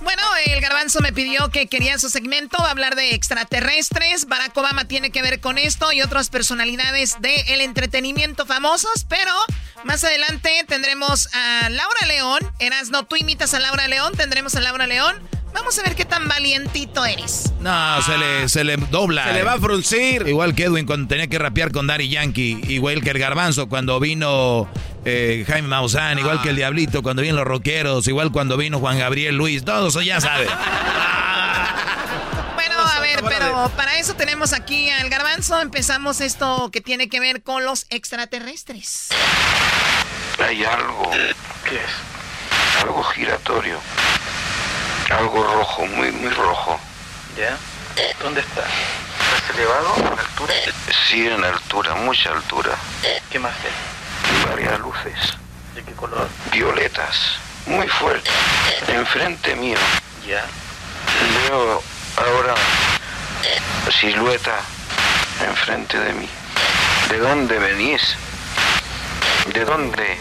Bueno, 0.00 0.22
el 0.46 0.62
garbanzo 0.62 1.00
me 1.00 1.12
pidió 1.12 1.50
que 1.50 1.66
quería 1.66 1.98
su 1.98 2.08
segmento, 2.08 2.58
hablar 2.58 2.96
de 2.96 3.14
extraterrestres. 3.14 4.24
Barack 4.24 4.56
Obama 4.56 4.86
tiene 4.86 5.10
que 5.10 5.20
ver 5.20 5.38
con 5.42 5.58
esto 5.58 5.92
y 5.92 6.00
otras 6.00 6.30
personalidades 6.30 7.20
del 7.20 7.60
entretenimiento 7.60 8.46
famosos, 8.46 9.04
pero 9.10 9.32
más 9.84 10.02
adelante 10.04 10.64
tendremos 10.66 11.28
a 11.34 11.68
Laura 11.68 12.06
León. 12.06 12.50
Erasno, 12.60 13.04
tú 13.04 13.16
imitas 13.16 13.52
a 13.52 13.58
Laura 13.58 13.88
León, 13.88 14.14
tendremos 14.16 14.54
a 14.54 14.60
Laura 14.60 14.86
León. 14.86 15.35
Vamos 15.56 15.78
a 15.78 15.82
ver 15.82 15.96
qué 15.96 16.04
tan 16.04 16.28
valientito 16.28 17.06
eres. 17.06 17.50
No, 17.60 18.02
se 18.02 18.18
le, 18.18 18.46
se 18.50 18.62
le 18.62 18.76
dobla. 18.76 19.24
Se 19.24 19.32
le 19.32 19.42
va 19.42 19.54
a 19.54 19.58
fruncir. 19.58 20.28
Igual 20.28 20.54
que 20.54 20.64
Edwin 20.64 20.84
cuando 20.84 21.08
tenía 21.08 21.28
que 21.28 21.38
rapear 21.38 21.72
con 21.72 21.86
Daddy 21.86 22.10
Yankee. 22.10 22.60
Igual 22.68 23.02
que 23.02 23.08
el 23.08 23.18
Garbanzo 23.18 23.66
cuando 23.66 23.98
vino 23.98 24.68
eh, 25.06 25.44
Jaime 25.48 25.66
Maussan. 25.66 26.18
Igual 26.18 26.42
que 26.42 26.50
el 26.50 26.56
Diablito 26.56 27.02
cuando 27.02 27.22
vino 27.22 27.36
los 27.36 27.46
rockeros. 27.46 28.06
Igual 28.06 28.32
cuando 28.32 28.58
vino 28.58 28.80
Juan 28.80 28.98
Gabriel 28.98 29.34
Luis. 29.34 29.64
Todos 29.64 29.94
eso 29.94 30.02
ya 30.02 30.20
sabe. 30.20 30.46
Bueno, 32.54 32.80
a 32.80 33.00
ver, 33.00 33.22
pero 33.22 33.70
para 33.76 33.98
eso 33.98 34.14
tenemos 34.14 34.52
aquí 34.52 34.90
al 34.90 35.08
garbanzo. 35.08 35.60
Empezamos 35.60 36.20
esto 36.20 36.70
que 36.70 36.80
tiene 36.80 37.08
que 37.08 37.20
ver 37.20 37.42
con 37.42 37.64
los 37.64 37.86
extraterrestres. 37.88 39.08
Hay 40.44 40.64
algo. 40.64 41.10
¿Qué 41.68 41.76
es? 41.76 42.82
Algo 42.82 43.02
giratorio. 43.04 43.78
Algo 45.10 45.42
rojo, 45.42 45.86
muy, 45.86 46.10
muy 46.12 46.30
rojo. 46.30 46.78
¿Ya? 47.36 47.56
¿Dónde 48.22 48.40
está? 48.40 48.62
¿Estás 48.62 49.56
elevado? 49.56 49.94
¿En 49.98 50.18
altura? 50.18 50.54
Sí, 51.08 51.26
en 51.26 51.44
altura, 51.44 51.94
mucha 51.94 52.32
altura. 52.32 52.72
¿Qué 53.30 53.38
más 53.38 53.54
hay? 53.64 54.48
Varias 54.50 54.78
luces. 54.80 55.36
¿De 55.74 55.82
qué 55.82 55.92
color? 55.92 56.28
Violetas. 56.50 57.38
Muy 57.66 57.86
fuertes. 57.88 58.32
Enfrente 58.88 59.54
mío. 59.56 59.78
¿Ya? 60.26 60.44
Veo 61.48 61.82
ahora 62.16 62.54
silueta 64.00 64.60
enfrente 65.46 65.98
de 65.98 66.12
mí. 66.14 66.28
¿De 67.10 67.18
dónde 67.18 67.58
venís? 67.58 68.16
¿De 69.52 69.64
dónde? 69.64 70.18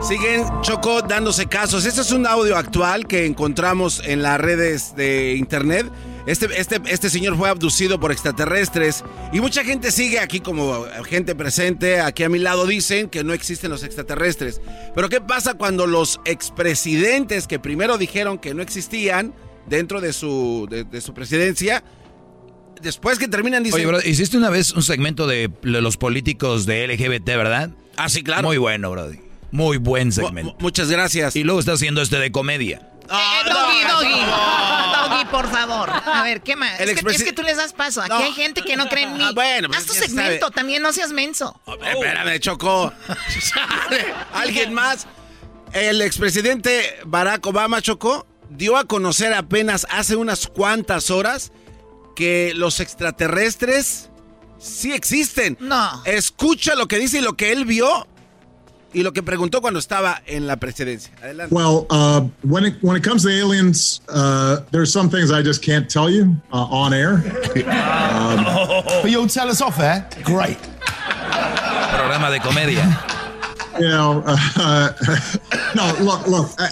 Siguen 0.00 0.46
Choco 0.62 1.02
dándose 1.02 1.46
casos. 1.46 1.84
Este 1.84 2.00
es 2.00 2.10
un 2.10 2.26
audio 2.26 2.56
actual 2.56 3.06
que 3.06 3.26
encontramos 3.26 4.00
en 4.02 4.22
las 4.22 4.40
redes 4.40 4.96
de 4.96 5.34
internet. 5.36 5.86
Este, 6.26 6.46
este, 6.58 6.80
este 6.86 7.10
señor 7.10 7.36
fue 7.36 7.50
abducido 7.50 8.00
por 8.00 8.10
extraterrestres 8.10 9.04
y 9.30 9.40
mucha 9.40 9.62
gente 9.62 9.92
sigue 9.92 10.18
aquí 10.18 10.40
como 10.40 10.86
gente 11.06 11.34
presente. 11.34 12.00
Aquí 12.00 12.22
a 12.22 12.30
mi 12.30 12.38
lado 12.38 12.66
dicen 12.66 13.10
que 13.10 13.22
no 13.24 13.34
existen 13.34 13.70
los 13.70 13.84
extraterrestres. 13.84 14.62
Pero 14.94 15.10
¿qué 15.10 15.20
pasa 15.20 15.54
cuando 15.54 15.86
los 15.86 16.18
expresidentes 16.24 17.46
que 17.46 17.58
primero 17.58 17.98
dijeron 17.98 18.38
que 18.38 18.54
no 18.54 18.62
existían 18.62 19.34
dentro 19.68 20.00
de 20.00 20.14
su, 20.14 20.66
de, 20.70 20.84
de 20.84 21.00
su 21.02 21.12
presidencia, 21.12 21.84
después 22.80 23.18
que 23.18 23.28
terminan 23.28 23.62
dicen... 23.62 23.76
Oye, 23.76 23.86
bro, 23.86 24.00
hiciste 24.00 24.38
una 24.38 24.48
vez 24.48 24.72
un 24.72 24.82
segmento 24.82 25.26
de 25.26 25.50
los 25.62 25.98
políticos 25.98 26.64
de 26.64 26.88
LGBT, 26.88 27.26
¿verdad? 27.26 27.70
Ah, 27.98 28.08
sí, 28.08 28.22
claro. 28.22 28.48
Muy 28.48 28.56
bueno, 28.56 28.90
Brody. 28.90 29.29
Muy 29.50 29.78
buen 29.78 30.12
segmento. 30.12 30.54
muchas 30.60 30.90
gracias. 30.90 31.34
Y 31.36 31.44
luego 31.44 31.60
está 31.60 31.72
haciendo 31.72 32.02
este 32.02 32.18
de 32.18 32.30
comedia. 32.32 32.80
Eh, 33.12 33.48
doggy, 33.48 33.82
doggy. 33.88 34.20
Doggy, 34.20 35.24
por 35.32 35.50
favor. 35.50 35.90
A 35.90 36.22
ver, 36.22 36.42
¿qué 36.42 36.54
más? 36.54 36.78
El 36.78 36.90
Es 36.90 36.94
que, 36.94 37.04
expresi- 37.04 37.14
es 37.16 37.24
que 37.24 37.32
tú 37.32 37.42
les 37.42 37.56
das 37.56 37.72
paso. 37.72 38.00
Aquí 38.02 38.10
No. 38.10 38.18
hay 38.18 38.32
gente 38.32 38.62
que 38.62 38.76
no 38.76 38.88
cree 38.88 39.02
en 39.04 39.14
mí. 39.14 39.24
Ah, 39.24 39.32
bueno, 39.34 39.66
pues 39.68 39.80
Haz 39.80 39.86
tu 39.86 39.94
segmento, 39.94 40.46
sabe. 40.46 40.54
también 40.54 40.80
no 40.82 40.92
seas 40.92 41.10
menso. 41.10 41.60
Espérame, 41.82 42.38
Choco. 42.38 42.92
¿Alguien 44.34 44.72
más? 44.74 45.06
El 45.72 46.02
expresidente 46.02 46.98
Barack 47.04 47.44
Obama, 47.46 47.80
Choco, 47.82 48.26
dio 48.48 48.76
a 48.76 48.84
conocer 48.84 49.32
apenas 49.34 49.86
hace 49.90 50.16
unas 50.16 50.46
cuantas 50.46 51.10
horas 51.10 51.52
que 52.16 52.52
los 52.54 52.80
extraterrestres 52.80 54.10
sí 54.58 54.92
existen. 54.92 55.56
No. 55.60 56.02
Escucha 56.04 56.74
lo 56.74 56.86
que 56.88 56.98
dice 56.98 57.18
y 57.18 57.22
lo 57.22 57.34
que 57.36 57.52
él 57.52 57.64
vio 57.64 58.06
y 58.92 59.02
lo 59.02 59.12
que 59.12 59.22
preguntó 59.22 59.60
cuando 59.60 59.78
estaba 59.78 60.20
en 60.26 60.46
la 60.46 60.56
presidencia. 60.56 61.12
Adelante. 61.22 61.54
Well, 61.54 61.86
uh, 61.90 62.22
when 62.42 62.64
it 62.64 62.74
when 62.82 62.96
it 62.96 63.02
comes 63.04 63.22
to 63.22 63.28
aliens, 63.30 64.00
uh, 64.08 64.60
there's 64.72 64.92
some 64.92 65.08
things 65.08 65.30
I 65.30 65.42
just 65.42 65.62
can't 65.64 65.88
tell 65.88 66.10
you 66.10 66.36
uh, 66.52 66.66
on 66.70 66.92
air. 66.92 67.22
Um, 67.56 68.44
But 69.02 69.10
you'll 69.10 69.28
tell 69.28 69.48
us 69.48 69.60
off 69.60 69.78
air? 69.78 70.06
Great. 70.24 70.58
Programa 71.96 72.30
de 72.30 72.40
comedia. 72.40 72.84
you 73.78 73.88
know, 73.88 74.22
uh, 74.26 74.92
no, 75.74 75.94
look, 76.04 76.26
look. 76.26 76.50
Uh, 76.58 76.64
uh, 76.64 76.68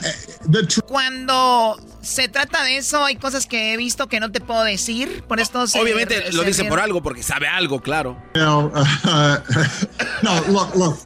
the 0.50 0.82
Cuando 0.86 1.76
se 2.02 2.28
trata 2.28 2.62
de 2.64 2.78
eso, 2.78 3.04
hay 3.04 3.16
cosas 3.16 3.46
que 3.46 3.72
he 3.72 3.76
visto 3.76 4.08
que 4.08 4.18
no 4.20 4.30
te 4.32 4.40
puedo 4.40 4.62
decir. 4.64 5.22
Por 5.28 5.40
esto 5.40 5.66
se- 5.66 5.80
Obviamente 5.80 6.26
se 6.30 6.32
lo 6.32 6.42
dice 6.42 6.64
por 6.64 6.80
algo, 6.80 7.02
porque 7.02 7.22
sabe 7.22 7.46
algo, 7.48 7.80
claro. 7.80 8.16
you 8.34 8.40
know, 8.42 8.72
uh, 8.74 9.36
no, 10.22 10.40
look, 10.48 10.74
look. 10.74 10.98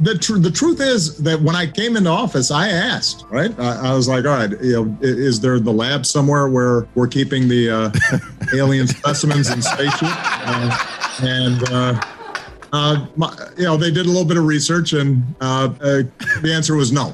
Uh, 0.00 0.10
uh, 0.10 0.12
the 0.12 0.18
tr- 0.18 0.38
the 0.38 0.50
truth 0.50 0.80
is 0.80 1.16
that 1.18 1.40
when 1.40 1.56
I 1.56 1.66
came 1.66 1.96
into 1.96 2.10
office, 2.10 2.50
I 2.50 2.68
asked, 2.68 3.26
right? 3.30 3.58
I, 3.58 3.90
I 3.90 3.94
was 3.94 4.08
like, 4.08 4.24
all 4.24 4.36
right, 4.36 4.50
you 4.62 4.72
know, 4.72 4.98
is 5.00 5.40
there 5.40 5.60
the 5.60 5.72
lab 5.72 6.06
somewhere 6.06 6.48
where 6.48 6.86
we're 6.94 7.08
keeping 7.08 7.48
the 7.48 7.70
uh, 7.70 7.90
alien 8.54 8.86
specimens 8.86 9.50
in 9.50 9.62
spaceship? 9.62 10.08
Uh, 10.10 10.86
and 11.22 11.62
uh, 11.70 12.00
uh, 12.72 13.06
my, 13.16 13.36
you 13.56 13.64
know, 13.64 13.76
they 13.76 13.90
did 13.90 14.06
a 14.06 14.08
little 14.08 14.24
bit 14.24 14.36
of 14.36 14.44
research, 14.44 14.92
and 14.92 15.22
uh, 15.40 15.72
uh, 15.80 16.02
the 16.42 16.52
answer 16.52 16.76
was 16.76 16.92
no. 16.92 17.12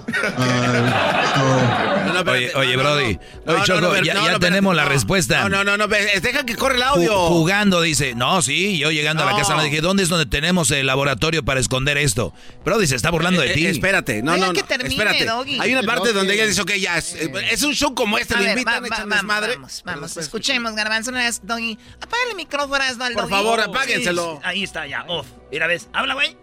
Oye, 2.25 2.53
oye, 2.55 2.77
Brody. 2.77 3.19
No, 3.45 3.53
Oye, 3.55 3.63
Choco, 3.65 3.95
ya, 4.03 4.15
no, 4.15 4.27
ya 4.27 4.33
no, 4.33 4.41
tenemos 4.41 4.75
la 4.75 4.85
respuesta. 4.85 5.43
No, 5.43 5.49
no, 5.49 5.65
no, 5.65 5.77
no, 5.77 5.89
deja 5.89 6.45
que 6.45 6.57
corre 6.57 6.77
el 6.77 6.83
audio. 6.83 7.13
Ju- 7.13 7.29
Jugando, 7.29 7.81
dice. 7.81 8.15
No, 8.15 8.43
sí, 8.43 8.79
yo 8.79 8.91
llegando 8.91 9.23
a 9.23 9.27
la 9.33 9.37
casa, 9.37 9.55
no 9.57 9.63
dije, 9.63 9.81
¿dónde 9.81 10.03
es 10.03 10.09
donde 10.09 10.27
tenemos 10.27 10.71
el 10.71 10.87
laboratorio 10.87 11.45
para 11.45 11.61
esconder 11.61 11.97
esto? 11.99 12.33
Brody, 12.65 12.87
se 12.87 12.97
está 12.97 13.11
burlando 13.11 13.41
de 13.41 13.51
Eh, 13.51 13.55
ti. 13.55 13.67
eh, 13.67 13.71
espérate, 13.71 14.23
no, 14.23 14.37
no, 14.37 14.53
que 14.53 14.61
no, 14.63 14.67
termine, 14.67 14.95
espérate. 14.95 15.25
Doggy. 15.27 15.61
Hay 15.61 15.73
una 15.73 15.83
parte 15.83 16.09
Doggy. 16.09 16.15
donde 16.19 16.35
ella 16.35 16.47
dice, 16.47 16.61
ok, 16.63 16.73
ya, 16.75 16.99
es, 16.99 17.15
eh, 17.15 17.31
es 17.51 17.63
un 17.63 17.75
show 17.75 17.95
como 17.95 18.19
este, 18.19 18.35
A 18.35 18.39
le 18.39 18.45
ver, 18.49 18.59
invitan, 18.59 18.83
va- 18.83 18.87
echan 18.89 19.11
va- 19.11 19.17
desmadre. 19.17 19.55
Vamos, 19.57 19.83
vamos, 19.85 20.17
escuchemos, 20.17 20.75
Garbanzo. 20.75 21.11
Una 21.11 21.25
vez, 21.25 21.41
Doggy. 21.43 21.79
Apágale 22.01 22.31
el 22.31 22.37
micrófono, 22.37 22.83
hazlo 22.83 23.05
al 23.05 23.13
Por 23.13 23.23
Doggy. 23.23 23.35
favor, 23.35 23.61
apáguenselo. 23.61 24.41
Ahí 24.45 24.63
está, 24.63 24.87
ya, 24.87 25.05
off. 25.09 25.27
Mira, 25.51 25.67
ves, 25.67 25.89
habla, 25.93 26.15
güey. 26.15 26.37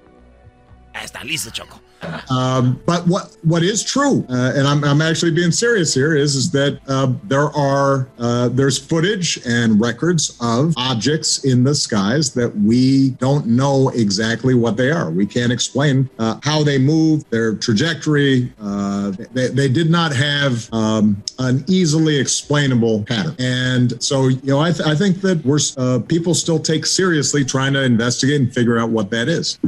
Ahí 0.93 1.05
está, 1.05 1.23
listo, 1.23 1.49
Choco. 1.49 1.81
Um, 2.29 2.81
but 2.85 3.05
what 3.07 3.35
what 3.43 3.63
is 3.63 3.83
true, 3.83 4.25
uh, 4.29 4.53
and 4.55 4.67
I'm, 4.67 4.83
I'm 4.83 5.01
actually 5.01 5.31
being 5.31 5.51
serious 5.51 5.93
here, 5.93 6.15
is 6.15 6.35
is 6.35 6.51
that 6.51 6.79
uh, 6.87 7.13
there 7.23 7.49
are 7.55 8.07
uh, 8.19 8.49
there's 8.49 8.77
footage 8.77 9.39
and 9.45 9.79
records 9.79 10.37
of 10.41 10.73
objects 10.77 11.45
in 11.45 11.63
the 11.63 11.75
skies 11.75 12.33
that 12.33 12.55
we 12.57 13.11
don't 13.11 13.45
know 13.45 13.89
exactly 13.89 14.55
what 14.55 14.77
they 14.77 14.91
are. 14.91 15.11
We 15.11 15.25
can't 15.25 15.51
explain 15.51 16.09
uh, 16.19 16.39
how 16.43 16.63
they 16.63 16.77
move, 16.77 17.29
their 17.29 17.55
trajectory. 17.55 18.51
Uh, 18.61 19.11
they, 19.31 19.47
they 19.47 19.69
did 19.69 19.89
not 19.89 20.13
have 20.15 20.71
um, 20.73 21.21
an 21.39 21.63
easily 21.67 22.17
explainable 22.17 23.03
pattern, 23.03 23.35
and 23.39 24.01
so 24.01 24.27
you 24.27 24.39
know 24.43 24.59
I, 24.59 24.71
th- 24.71 24.87
I 24.87 24.95
think 24.95 25.21
that 25.21 25.43
we're 25.45 25.59
uh, 25.77 25.99
people 26.07 26.33
still 26.33 26.59
take 26.59 26.85
seriously 26.85 27.45
trying 27.45 27.73
to 27.73 27.83
investigate 27.83 28.41
and 28.41 28.53
figure 28.53 28.77
out 28.77 28.89
what 28.89 29.09
that 29.11 29.27
is. 29.27 29.59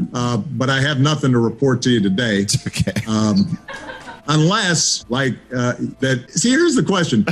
But 0.57 0.69
I 0.69 0.81
have 0.81 0.99
nothing 0.99 1.31
to 1.31 1.39
report 1.39 1.81
to 1.83 1.89
you 1.89 2.01
today. 2.01 2.24
Okay. 2.67 2.93
Um, 3.07 3.57
unless, 4.27 5.05
like, 5.09 5.35
uh, 5.55 5.73
that. 5.99 6.29
See, 6.31 6.49
here's 6.49 6.75
the 6.75 6.83
question: 6.83 7.25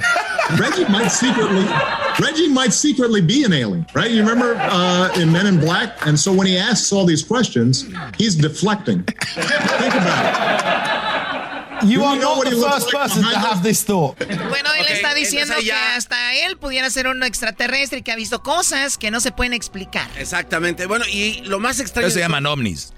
Reggie 0.60 0.86
might 0.86 1.10
secretly, 1.10 1.66
Reggie 2.20 2.50
might 2.50 2.74
secretly 2.74 3.22
be 3.22 3.44
an 3.44 3.54
alien, 3.54 3.86
right? 3.94 4.12
You 4.12 4.22
remember 4.22 4.56
uh, 4.58 5.12
in 5.20 5.32
Men 5.32 5.48
in 5.48 5.60
Black, 5.60 6.06
and 6.06 6.20
so 6.20 6.32
when 6.34 6.48
he 6.48 6.58
asks 6.58 6.92
all 6.92 7.06
these 7.06 7.24
questions, 7.24 7.86
he's 8.18 8.36
deflecting. 8.36 9.04
Think 9.04 9.96
about 9.96 10.26
it. 10.26 11.04
You 11.86 12.04
are 12.04 12.18
not 12.18 12.46
the 12.46 12.52
first 12.52 12.90
person 12.92 13.24
to 13.24 13.38
have 13.38 13.62
this 13.62 13.84
thought. 13.84 14.18
Bueno, 14.18 14.70
él 14.78 14.86
está 14.88 15.14
diciendo 15.14 15.54
que 15.60 15.74
hasta 15.74 16.34
él 16.36 16.58
pudiera 16.58 16.90
ser 16.90 17.08
un 17.08 17.24
extraterrestre 17.24 18.04
que 18.04 18.12
ha 18.12 18.16
visto 18.16 18.42
cosas 18.42 18.98
que 18.98 19.12
no 19.12 19.20
se 19.20 19.32
pueden 19.32 19.54
explicar. 19.54 20.10
Exactamente. 20.18 20.86
Bueno, 20.86 21.06
y 21.12 21.42
lo 21.42 21.60
más 21.60 21.80
extraño. 21.80 22.08
Eso 22.08 22.16
se 22.16 22.22
llaman 22.22 22.46
ovnis. 22.46 22.94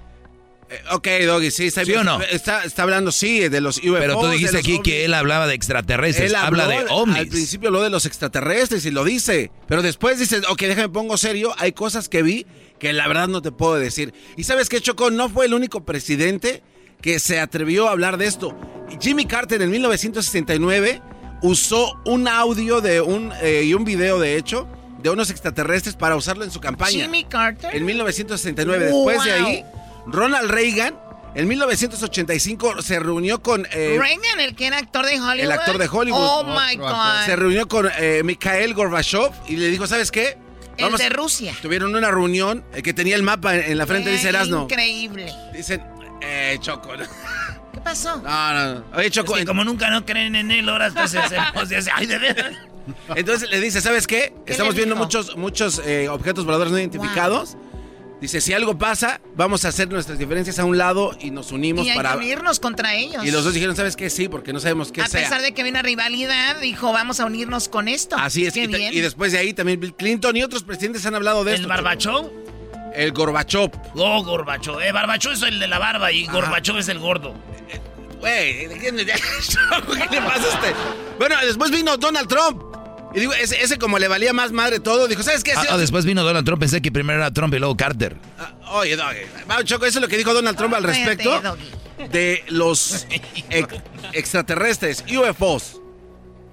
Eh, 0.68 0.82
ok, 0.94 1.08
Doggy, 1.28 1.52
sí, 1.52 1.68
está 1.68 1.86
¿Sí 1.86 1.94
o 1.94 2.04
no? 2.04 2.20
Está, 2.24 2.64
está 2.64 2.82
hablando, 2.84 3.12
sí, 3.12 3.50
de 3.50 3.62
los 3.62 3.78
UFOs. 3.78 4.00
Pero 4.00 4.20
tú 4.20 4.28
dijiste 4.30 4.58
aquí 4.58 4.72
ovnis. 4.74 4.84
que 4.84 5.06
él 5.06 5.14
hablaba 5.14 5.46
de 5.46 5.54
extraterrestres. 5.54 6.32
Él 6.32 6.36
Habla 6.36 6.64
habló- 6.66 6.80
de 6.80 6.86
ovnis. 6.90 7.18
Al 7.18 7.28
principio 7.28 7.70
habló 7.70 7.84
de 7.84 7.92
los 7.92 8.06
extraterrestres 8.08 8.84
y 8.86 8.92
lo 8.92 9.04
dice. 9.04 9.52
Pero 9.68 9.82
después 9.84 10.18
dice, 10.20 10.42
ok, 10.50 10.60
déjame 10.62 10.90
pongo 10.90 11.18
serio. 11.18 11.54
Hay 11.60 11.72
cosas 11.74 12.10
que 12.10 12.24
vi 12.24 12.48
que 12.80 12.94
la 12.94 13.08
verdad 13.08 13.28
no 13.28 13.42
te 13.44 13.52
puedo 13.52 13.76
decir. 13.76 14.14
Y 14.38 14.44
sabes 14.46 14.68
que 14.70 14.82
Choco 14.82 15.12
no 15.12 15.30
fue 15.30 15.46
el 15.46 15.54
único 15.54 15.86
presidente 15.86 16.64
que 17.02 17.20
se 17.20 17.40
atrevió 17.40 17.88
a 17.88 17.92
hablar 17.92 18.18
de 18.18 18.26
esto. 18.26 18.58
Jimmy 19.00 19.26
Carter 19.26 19.62
en 19.62 19.70
1969 19.70 21.02
usó 21.44 21.94
un 22.06 22.28
audio 22.28 22.82
de 22.82 23.02
un, 23.02 23.32
eh, 23.42 23.64
y 23.66 23.74
un 23.76 23.86
video, 23.86 24.20
de 24.20 24.36
hecho, 24.38 24.68
de 25.02 25.10
unos 25.12 25.30
extraterrestres 25.30 25.96
para 25.96 26.16
usarlo 26.16 26.44
en 26.44 26.50
su 26.50 26.60
campaña. 26.60 27.04
Jimmy 27.04 27.24
Carter. 27.26 27.76
En 27.76 27.86
1969. 27.86 28.86
Después 28.86 29.24
de 29.24 29.32
ahí, 29.32 29.64
Ronald 30.08 30.50
Reagan 30.52 30.96
en 31.36 31.48
1985 31.50 32.82
se 32.82 33.00
reunió 33.00 33.42
con... 33.42 33.68
eh, 33.72 33.98
Reagan, 34.00 34.40
el 34.40 34.56
que 34.56 34.68
era 34.68 34.78
actor 34.78 35.06
de 35.06 35.20
Hollywood. 35.20 35.40
el 35.40 35.52
actor 35.52 35.78
de 35.78 35.88
Hollywood. 35.92 36.20
Oh 36.22 36.44
my 36.46 36.76
God. 36.78 37.26
Se 37.26 37.36
reunió 37.36 37.68
con 37.68 37.90
eh, 37.98 38.22
Mikhail 38.24 38.74
Gorbachev 38.74 39.32
y 39.48 39.58
le 39.58 39.68
dijo, 39.70 39.86
¿sabes 39.88 40.12
qué? 40.12 40.38
El 40.78 40.92
de 40.96 41.10
Rusia. 41.10 41.54
Tuvieron 41.62 41.96
una 41.96 42.12
reunión 42.12 42.64
eh, 42.74 42.82
que 42.82 42.94
tenía 42.94 43.16
el 43.16 43.24
mapa 43.24 43.56
en, 43.56 43.72
en 43.72 43.78
la 43.78 43.86
frente, 43.86 44.10
dice 44.12 44.28
Eh, 44.28 44.30
Erasno. 44.30 44.64
Increíble. 44.64 45.34
Dicen, 45.54 45.82
eh, 46.22 46.58
Choco. 46.62 46.96
No, 46.96 47.04
¿Qué 47.74 47.80
pasó? 47.82 48.18
no, 48.22 48.54
no. 48.76 48.84
Oye, 48.96 49.10
Choco. 49.12 49.34
Es 49.36 49.42
que 49.42 49.46
como 49.46 49.64
nunca 49.64 49.90
no 49.90 50.06
creen 50.06 50.36
en 50.36 50.52
él, 50.52 50.68
ahora 50.70 50.86
hasta 50.88 51.08
se, 51.08 51.20
se, 51.28 51.92
ay, 51.94 52.06
de 52.06 52.18
veras. 52.18 52.54
Entonces 53.16 53.50
le 53.50 53.60
dice, 53.60 53.82
¿sabes 53.82 54.06
qué? 54.08 54.34
¿Qué 54.46 54.52
Estamos 54.52 54.76
viendo 54.76 54.96
muchos, 54.96 55.36
muchos 55.38 55.82
eh, 55.86 56.08
objetos 56.10 56.46
voladores 56.46 56.72
no 56.72 56.80
identificados. 56.80 57.58
Dice, 58.26 58.42
si 58.42 58.54
algo 58.54 58.76
pasa, 58.76 59.22
vamos 59.36 59.66
a 59.66 59.68
hacer 59.68 59.88
nuestras 59.88 60.18
diferencias 60.18 60.58
a 60.58 60.66
un 60.66 60.80
lado 60.80 61.16
y 61.20 61.30
nos 61.30 61.52
unimos 61.52 61.86
Y 61.86 61.92
hay 61.92 61.96
para... 61.96 62.16
unirnos 62.18 62.60
contra 62.60 62.96
ellos. 62.96 63.24
Y 63.24 63.30
los 63.30 63.44
dos 63.44 63.54
dijeron, 63.54 63.76
¿sabes 63.76 63.96
qué? 63.96 64.10
Sí, 64.10 64.28
porque 64.30 64.52
no 64.52 64.60
sabemos 64.60 64.92
qué 64.92 65.02
A 65.04 65.08
sea. 65.08 65.22
pesar 65.22 65.44
de 65.44 65.54
que 65.54 65.62
había 65.62 65.70
una 65.74 65.84
rivalidad, 65.84 66.60
dijo, 66.60 66.92
vamos 66.92 67.20
a 67.20 67.26
unirnos 67.28 67.70
con 67.70 67.88
esto. 67.88 68.16
Así 68.18 68.48
es. 68.48 68.54
Qué 68.56 68.64
Y, 68.64 68.68
bien. 68.68 68.92
y 68.96 69.00
después 69.00 69.32
de 69.32 69.38
ahí 69.38 69.54
también 69.54 69.80
Bill 69.80 69.94
Clinton 69.94 70.36
y 70.36 70.42
otros 70.42 70.64
presidentes 70.64 71.06
han 71.06 71.14
hablado 71.14 71.44
de 71.44 71.52
¿El 71.52 71.56
esto. 71.58 71.68
Barbachov? 71.70 72.32
El 72.96 73.12
Gorbachov. 73.12 73.70
Oh, 73.94 74.24
Gorbachov. 74.24 74.82
Eh, 74.82 74.92
Barbachov 74.92 75.34
es 75.34 75.44
el 75.44 75.60
de 75.60 75.68
la 75.68 75.78
barba 75.78 76.12
y 76.12 76.26
Gorbachov 76.26 76.80
es 76.80 76.88
el 76.90 76.98
gordo. 76.98 77.36
Güey, 78.22 78.68
¿qué, 78.70 78.80
¿qué 78.80 78.92
le 78.92 79.06
pasa 79.06 80.46
a 80.46 80.54
este? 80.56 80.74
Bueno, 81.20 81.36
después 81.46 81.70
vino 81.70 81.96
Donald 81.98 82.28
Trump. 82.28 82.75
Y 83.16 83.20
digo, 83.22 83.34
ese, 83.34 83.62
ese 83.64 83.78
como 83.78 83.98
le 83.98 84.08
valía 84.10 84.34
más 84.34 84.52
madre 84.52 84.80
todo, 84.80 85.08
dijo, 85.08 85.24
¿sabes 85.24 85.44
qué? 85.44 85.54
Ah, 85.54 85.64
ah, 85.72 85.78
después 85.78 86.04
vino 86.06 86.24
Donald 86.24 86.46
Trump. 86.46 86.60
Pensé 86.60 86.82
que 86.82 86.92
primero 86.92 87.20
era 87.20 87.32
Trump 87.32 87.54
y 87.54 87.60
luego 87.60 87.78
Carter. 87.78 88.18
Oye, 88.74 88.96
Doggy. 88.98 89.64
Choco, 89.64 89.86
eso 89.86 90.00
es 90.00 90.02
lo 90.02 90.08
que 90.10 90.18
dijo 90.18 90.34
Donald 90.34 90.58
Trump 90.58 90.74
al 90.74 90.84
respecto 90.84 91.42
de 92.12 92.44
los 92.50 93.08
ex- 93.50 93.82
extraterrestres, 94.14 95.04
UFOs. 95.10 95.80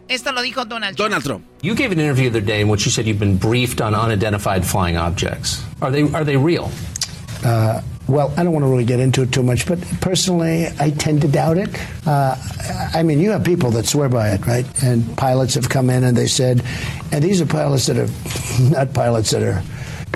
Esto 0.09 0.32
lo 0.32 0.43
dijo 0.43 0.64
Donald 0.64 0.97
Trump. 0.97 1.09
Donald 1.10 1.24
Trump. 1.24 1.44
You 1.62 1.74
gave 1.74 1.93
an 1.93 1.98
interview 2.01 2.30
the 2.30 2.39
other 2.39 2.44
day 2.44 2.60
in 2.60 2.68
which 2.68 2.84
you 2.84 2.90
said 2.93 3.06
you've 3.06 3.18
been 3.18 3.39
briefed 3.39 3.80
on 3.80 3.94
unidentified 3.94 4.64
flying 4.64 4.97
objects. 4.97 5.62
Are 5.80 5.90
they 5.90 6.02
are 6.14 6.24
they 6.24 6.36
real? 6.36 6.70
Uh, 7.44 7.80
well, 8.12 8.30
I 8.36 8.44
don't 8.44 8.52
want 8.52 8.64
to 8.64 8.68
really 8.68 8.84
get 8.84 9.01
into 9.01 9.22
it 9.22 9.32
too 9.32 9.43
much, 9.43 9.66
but 9.66 9.80
personally, 10.02 10.66
I 10.78 10.90
tend 10.90 11.22
to 11.22 11.28
doubt 11.28 11.56
it. 11.56 11.70
Uh, 12.06 12.36
I 12.93 13.02
mean, 13.02 13.18
you 13.18 13.30
have 13.30 13.43
people 13.43 13.70
that 13.70 13.86
swear 13.86 14.10
by 14.10 14.32
it, 14.32 14.47
right? 14.47 14.66
And 14.84 15.16
pilots 15.16 15.55
have 15.55 15.70
come 15.70 15.89
in 15.89 16.05
and 16.05 16.14
they 16.14 16.26
said, 16.26 16.62
and 17.10 17.24
these 17.24 17.40
are 17.40 17.47
pilots 17.47 17.86
that 17.86 17.97
are 17.97 18.10
not 18.70 18.93
pilots 18.93 19.30
that 19.30 19.43
are 19.43 19.62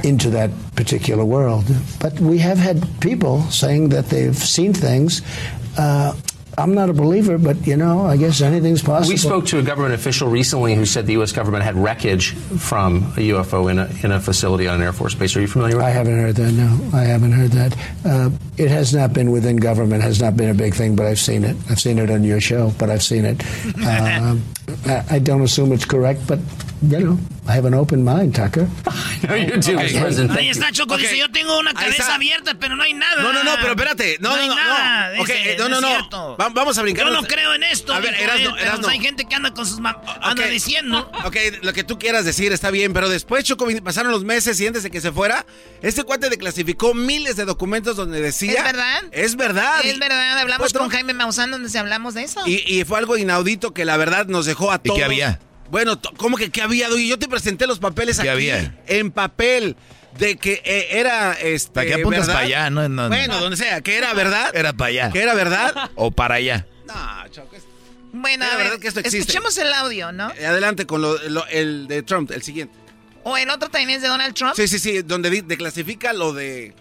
into 0.05 0.28
that 0.28 0.51
particular 0.77 1.24
world, 1.24 1.64
but 1.98 2.20
we 2.20 2.36
have 2.36 2.59
had 2.59 2.86
people 3.01 3.40
saying 3.44 3.89
that 3.89 4.10
they've 4.10 4.36
seen 4.36 4.74
things. 4.74 5.23
Uh, 5.78 6.14
I'm 6.59 6.73
not 6.74 6.89
a 6.89 6.95
believer, 6.95 7.37
but 7.37 7.66
you 7.66 7.77
know, 7.77 8.07
I 8.07 8.16
guess 8.16 8.41
anything's 8.41 8.83
possible. 8.83 9.12
We 9.12 9.19
spoke 9.19 9.47
to 9.47 9.59
a 9.59 9.62
government 9.62 9.95
official 9.95 10.28
recently 10.28 10.74
who 10.74 10.87
said 10.87 11.07
the 11.07 11.12
U.S. 11.15 11.33
government 11.33 11.65
had 11.65 11.74
wreckage 11.77 12.33
from 12.35 13.03
a 13.16 13.28
UFO 13.31 13.70
in 13.70 13.78
a, 13.78 13.91
in 14.03 14.11
a 14.11 14.19
facility 14.20 14.66
on 14.66 14.77
an 14.77 14.83
Air 14.83 14.93
Force 14.95 15.15
base. 15.15 15.37
Are 15.37 15.41
you 15.43 15.49
familiar 15.49 15.77
with 15.77 15.85
I 15.85 15.91
that? 15.91 15.97
haven't 15.97 16.19
heard 16.19 16.37
that. 16.37 16.53
No, 16.53 16.91
I 16.99 17.03
haven't 17.03 17.33
heard 17.33 17.51
that. 17.53 17.77
Uh, 18.05 18.31
it 18.57 18.70
has 18.70 18.95
not 18.95 19.12
been 19.12 19.31
within 19.33 19.57
government. 19.57 20.03
Has 20.03 20.20
not 20.23 20.37
been 20.37 20.49
a 20.49 20.55
big 20.55 20.74
thing, 20.74 20.97
but 20.97 21.07
I've 21.07 21.19
seen 21.20 21.45
it. 21.45 21.57
I've 21.69 21.81
seen 21.81 21.99
it 21.99 22.11
on 22.11 22.24
your 22.24 22.41
show, 22.41 22.73
but 22.78 22.89
I've 22.89 23.03
seen 23.03 23.27
it. 23.27 23.43
I, 24.87 25.05
I 25.11 25.19
don't 25.19 25.43
assume 25.43 25.73
it's 25.73 25.85
correct, 25.85 26.27
but 26.27 26.39
you 26.83 27.01
know, 27.01 27.19
I 27.48 27.52
have 27.52 27.66
an 27.66 27.74
open 27.74 28.02
mind, 28.05 28.35
Tucker. 28.35 28.66
No, 29.28 29.35
you 29.36 29.56
do. 29.56 29.77
President. 29.77 30.31
Ahí 30.36 30.48
está. 30.51 30.70
Choco, 30.73 30.97
dice, 30.97 31.16
yo 31.16 31.31
tengo 31.31 31.59
una 31.59 31.73
cabeza 31.74 32.14
abierta, 32.14 32.55
pero 32.60 32.77
no 32.77 32.82
hay 32.82 32.93
nada. 32.93 33.23
No, 33.23 33.32
no, 33.32 33.43
no, 33.44 33.52
pero 33.60 33.70
espérate. 33.73 34.18
No, 34.20 34.31
no, 34.31 34.43
hay 34.43 34.48
no. 34.48 34.55
nada. 34.55 35.12
no. 35.16 35.23
Ok, 35.23 35.28
dice, 35.28 35.52
eh, 35.52 35.56
no, 35.59 35.68
no, 35.68 35.77
es 35.77 35.82
no. 35.82 35.89
cierto. 35.89 36.36
Va- 36.40 36.48
vamos 36.51 36.77
a 36.78 36.82
brincar. 36.82 37.06
Yo 37.06 37.12
no 37.12 37.23
creo 37.23 37.55
en 37.55 37.62
esto. 37.64 37.93
A 37.94 38.01
ver, 38.01 38.14
él, 38.14 38.20
pero 38.20 38.56
Erasno. 38.56 38.82
pues 38.82 38.93
hay 38.93 39.01
gente 39.01 39.24
que 39.24 39.35
anda 39.35 39.52
con 39.55 39.66
sus... 39.66 39.81
ma- 39.81 40.01
anda 40.23 40.47
diciendo. 40.47 41.10
Ok, 41.24 41.36
lo 41.62 41.73
que 41.73 41.82
tú 41.85 41.98
quieras 41.98 42.24
decir 42.24 42.52
está 42.52 42.70
bien, 42.70 42.93
pero 42.93 43.09
después, 43.09 43.43
Choco, 43.44 43.66
pasaron 43.82 44.12
los 44.12 44.24
meses 44.24 44.60
y 44.60 44.66
antes 44.66 44.82
de 44.82 44.90
que 44.90 45.01
se 45.01 45.10
fuera, 45.12 45.47
este 45.82 46.05
cuate 46.05 46.28
declasificó 46.31 46.94
miles 46.94 47.36
de 47.36 47.44
documentos 47.47 47.97
donde 47.97 48.20
decía... 48.20 48.52
¿Es 48.59 48.64
verdad? 48.64 49.02
Es 49.12 49.36
verdad. 49.36 49.81
Es 49.85 49.97
Y- 49.97 49.98
verdad, 49.98 50.39
hablamos 50.39 50.73
Fue 50.73 50.78
con 50.81 50.89
Trump. 50.89 50.93
Jaime 50.93 51.14
Maussan 51.14 51.51
donde 51.51 51.68
se 51.68 51.78
hablamos 51.78 52.14
de 52.14 52.24
eso. 52.24 52.43
Y, 52.47 52.62
y 52.66 52.85
fue 52.85 52.98
algo 52.98 53.16
inaudito 53.16 53.73
que 53.73 53.85
la 53.85 53.97
verdad 53.97 54.27
nos 54.27 54.47
dejó 54.47 54.70
a 54.73 54.77
¿Y 54.77 54.89
todos. 54.89 54.98
qué 54.98 55.05
había? 55.05 55.40
Bueno, 55.70 56.01
¿cómo 56.16 56.36
que 56.36 56.51
qué 56.51 56.62
había? 56.62 56.88
Doggy? 56.88 57.09
Yo 57.09 57.18
te 57.18 57.28
presenté 57.28 57.66
los 57.66 57.78
papeles 57.78 58.16
¿Qué 58.16 58.22
aquí. 58.22 58.51
había? 58.51 58.78
En 58.86 59.10
papel. 59.10 59.76
De 60.18 60.36
que 60.36 60.62
eh, 60.64 60.88
era 60.93 61.34
este. 61.34 61.72
¿Para 61.72 61.86
qué 61.88 61.94
apuntas 61.94 62.20
verdad. 62.22 62.32
para 62.34 62.47
allá? 62.47 62.70
No, 62.70 62.88
no, 62.88 63.02
no. 63.02 63.09
Bueno, 63.09 63.38
donde 63.38 63.56
sea, 63.59 63.82
que 63.82 63.98
era 63.98 64.14
verdad. 64.14 64.51
Era 64.55 64.72
para 64.72 64.88
allá. 64.88 65.10
Que 65.10 65.20
era 65.20 65.34
verdad. 65.34 65.90
O 65.94 66.10
para 66.10 66.36
allá. 66.36 66.66
No, 66.86 67.28
Choco. 67.30 67.55
bueno, 68.12 68.47
a 68.47 68.56
ver, 68.56 68.59
verdad 68.68 68.78
que 68.80 68.88
esto 68.88 69.01
existe. 69.01 69.18
escuchemos 69.18 69.59
el 69.59 69.70
audio, 69.74 70.12
¿no? 70.12 70.30
eh, 70.38 70.47
Adelante 70.47 70.86
con 70.86 71.02
lo, 71.02 71.18
lo- 71.28 71.47
el 71.48 71.86
de 71.86 72.02
Trump, 72.02 72.30
el 72.30 72.43
siguiente. 72.43 72.74
O 73.24 73.36
el 73.36 73.51
otro 73.51 73.68
también 73.68 73.90
es 73.90 74.01
de 74.02 74.09
Donald 74.09 74.34
Trump. 74.34 74.55
Sí, 74.56 74.66
sí, 74.68 74.78
sí, 74.78 75.02
donde 75.02 75.28
declasifica 75.43 76.14
lo 76.14 76.32
de 76.32 76.72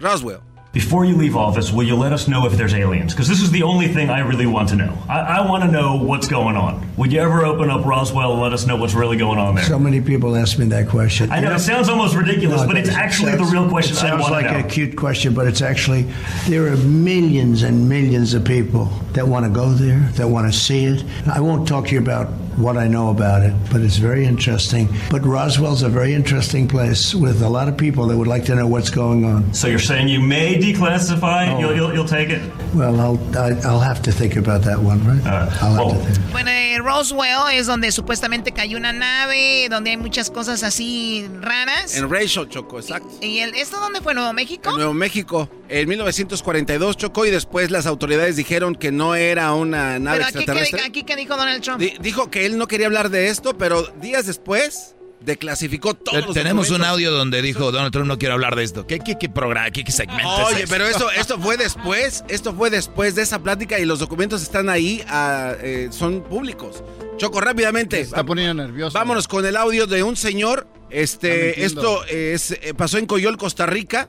Roswell. 0.00 0.40
Before 0.72 1.04
you 1.04 1.16
leave 1.16 1.36
office, 1.36 1.70
will 1.70 1.82
you 1.82 1.96
let 1.96 2.14
us 2.14 2.26
know 2.28 2.46
if 2.46 2.54
there's 2.54 2.72
aliens? 2.72 3.12
Because 3.12 3.28
this 3.28 3.42
is 3.42 3.50
the 3.50 3.62
only 3.62 3.88
thing 3.88 4.08
I 4.08 4.20
really 4.20 4.46
want 4.46 4.70
to 4.70 4.76
know. 4.76 4.96
I, 5.06 5.20
I 5.20 5.46
want 5.46 5.64
to 5.64 5.70
know 5.70 5.96
what's 5.96 6.26
going 6.26 6.56
on. 6.56 6.90
Would 6.96 7.12
you 7.12 7.20
ever 7.20 7.44
open 7.44 7.68
up 7.68 7.84
Roswell 7.84 8.32
and 8.32 8.40
let 8.40 8.54
us 8.54 8.66
know 8.66 8.76
what's 8.76 8.94
really 8.94 9.18
going 9.18 9.38
on 9.38 9.54
there? 9.54 9.64
So 9.64 9.78
many 9.78 10.00
people 10.00 10.34
ask 10.34 10.58
me 10.58 10.64
that 10.68 10.88
question. 10.88 11.30
I 11.30 11.40
know 11.40 11.52
it 11.52 11.58
sounds 11.58 11.90
almost 11.90 12.16
ridiculous, 12.16 12.62
No, 12.62 12.68
but 12.68 12.78
it's 12.78 12.88
actually 12.88 13.32
the 13.32 13.44
real 13.44 13.68
question 13.68 13.96
It 13.96 14.00
sounds 14.00 14.30
like 14.30 14.46
know. 14.46 14.60
a 14.60 14.62
cute 14.62 14.96
question, 14.96 15.34
but 15.34 15.46
it's 15.46 15.60
actually 15.60 16.06
there 16.46 16.72
are 16.72 16.76
millions 16.78 17.64
and 17.64 17.86
millions 17.86 18.32
of 18.32 18.42
people 18.42 18.86
that 19.12 19.28
want 19.28 19.44
to 19.44 19.50
go 19.50 19.68
there, 19.74 20.00
that 20.14 20.26
want 20.26 20.50
to 20.50 20.58
see 20.58 20.86
it. 20.86 21.04
I 21.26 21.40
won't 21.40 21.68
talk 21.68 21.88
to 21.88 21.92
you 21.92 22.00
about 22.00 22.28
what 22.56 22.76
I 22.76 22.88
know 22.88 23.10
about 23.10 23.42
it, 23.42 23.54
but 23.70 23.80
it's 23.80 23.96
very 23.96 24.24
interesting. 24.24 24.88
But 25.10 25.24
Roswell's 25.24 25.82
a 25.82 25.88
very 25.88 26.14
interesting 26.14 26.68
place 26.68 27.14
with 27.14 27.42
a 27.42 27.48
lot 27.48 27.68
of 27.68 27.76
people 27.76 28.06
that 28.06 28.16
would 28.16 28.28
like 28.28 28.44
to 28.46 28.54
know 28.54 28.66
what's 28.66 28.90
going 28.90 29.24
on. 29.24 29.52
So 29.54 29.68
you're 29.68 29.78
saying 29.78 30.08
you 30.08 30.20
may 30.20 30.58
declassify? 30.58 31.54
Oh. 31.54 31.58
You'll, 31.58 31.74
you'll, 31.76 31.94
you'll 31.94 32.08
take 32.08 32.30
it? 32.30 32.42
Well, 32.74 33.00
I'll 33.00 33.18
I, 33.36 33.50
I'll 33.64 33.80
have 33.80 34.02
to 34.02 34.12
think 34.12 34.36
about 34.36 34.62
that 34.62 34.78
one, 34.78 35.04
right? 35.06 35.24
I'll 35.26 35.90
have 35.90 35.98
to 35.98 36.12
think. 36.12 36.32
Bueno, 36.32 36.50
eh, 36.50 36.78
Roswell 36.78 37.48
es 37.52 37.66
donde 37.66 37.90
supuestamente 37.92 38.52
cayó 38.52 38.78
una 38.78 38.92
nave, 38.92 39.68
donde 39.68 39.90
hay 39.90 39.96
muchas 39.96 40.30
cosas 40.30 40.62
así 40.62 41.28
raras. 41.40 41.96
En 41.96 42.10
Rachel, 42.10 42.48
Choco, 42.48 42.78
exacto. 42.78 43.08
¿Y 43.20 43.38
el, 43.38 43.54
esto 43.54 43.78
dónde 43.78 44.00
fue? 44.00 44.14
¿Nuevo 44.14 44.32
México? 44.32 44.70
En 44.70 44.76
Nuevo 44.76 44.94
México, 44.94 45.48
en 45.80 45.88
1942 45.88 46.96
chocó 46.96 47.26
y 47.26 47.30
después 47.30 47.70
las 47.70 47.86
autoridades 47.86 48.36
dijeron 48.36 48.74
que 48.74 48.92
no 48.92 49.14
era 49.14 49.52
una 49.54 49.98
nave 49.98 50.18
Pero 50.18 50.28
aquí 50.28 50.38
extraterrestre. 50.38 50.78
que, 50.80 50.84
aquí 50.86 51.02
que 51.04 51.16
dijo 51.16 51.36
Donald 51.36 51.62
Trump. 51.62 51.80
Di- 51.80 51.94
dijo 52.00 52.30
que 52.30 52.46
él 52.46 52.58
no 52.58 52.66
quería 52.68 52.86
hablar 52.86 53.08
de 53.10 53.28
esto, 53.28 53.56
pero 53.56 53.82
días 54.00 54.26
después 54.26 54.94
declasificó 55.20 55.94
todos 55.94 56.26
los 56.26 56.34
Tenemos 56.34 56.70
un 56.70 56.82
audio 56.84 57.12
donde 57.12 57.42
dijo 57.42 57.70
Donald 57.70 57.92
Trump 57.92 58.08
no 58.08 58.18
quiero 58.18 58.34
hablar 58.34 58.56
de 58.56 58.64
esto. 58.64 58.86
¿Qué, 58.86 58.98
qué, 58.98 59.16
qué 59.18 59.28
programa, 59.28 59.70
qué, 59.70 59.84
qué 59.84 59.92
segmento 59.92 60.28
Oye, 60.46 60.64
pero 60.68 60.86
esto, 60.86 61.10
esto 61.12 61.38
fue 61.38 61.56
después, 61.56 62.24
esto 62.28 62.52
fue 62.54 62.70
después 62.70 63.14
de 63.14 63.22
esa 63.22 63.40
plática 63.42 63.78
y 63.78 63.84
los 63.84 64.00
documentos 64.00 64.42
están 64.42 64.68
ahí, 64.68 65.02
ah, 65.08 65.54
eh, 65.60 65.88
son 65.92 66.22
públicos. 66.22 66.82
Choco, 67.18 67.40
rápidamente. 67.40 68.00
está 68.00 68.24
poniendo 68.24 68.54
nervioso. 68.62 68.94
Vámonos 68.98 69.28
con 69.28 69.46
el 69.46 69.56
audio 69.56 69.86
de 69.86 70.02
un 70.02 70.16
señor. 70.16 70.66
Este, 70.90 71.64
esto 71.64 72.04
es, 72.06 72.50
eh, 72.50 72.74
pasó 72.76 72.98
en 72.98 73.06
Coyol, 73.06 73.36
Costa 73.38 73.64
Rica. 73.66 74.08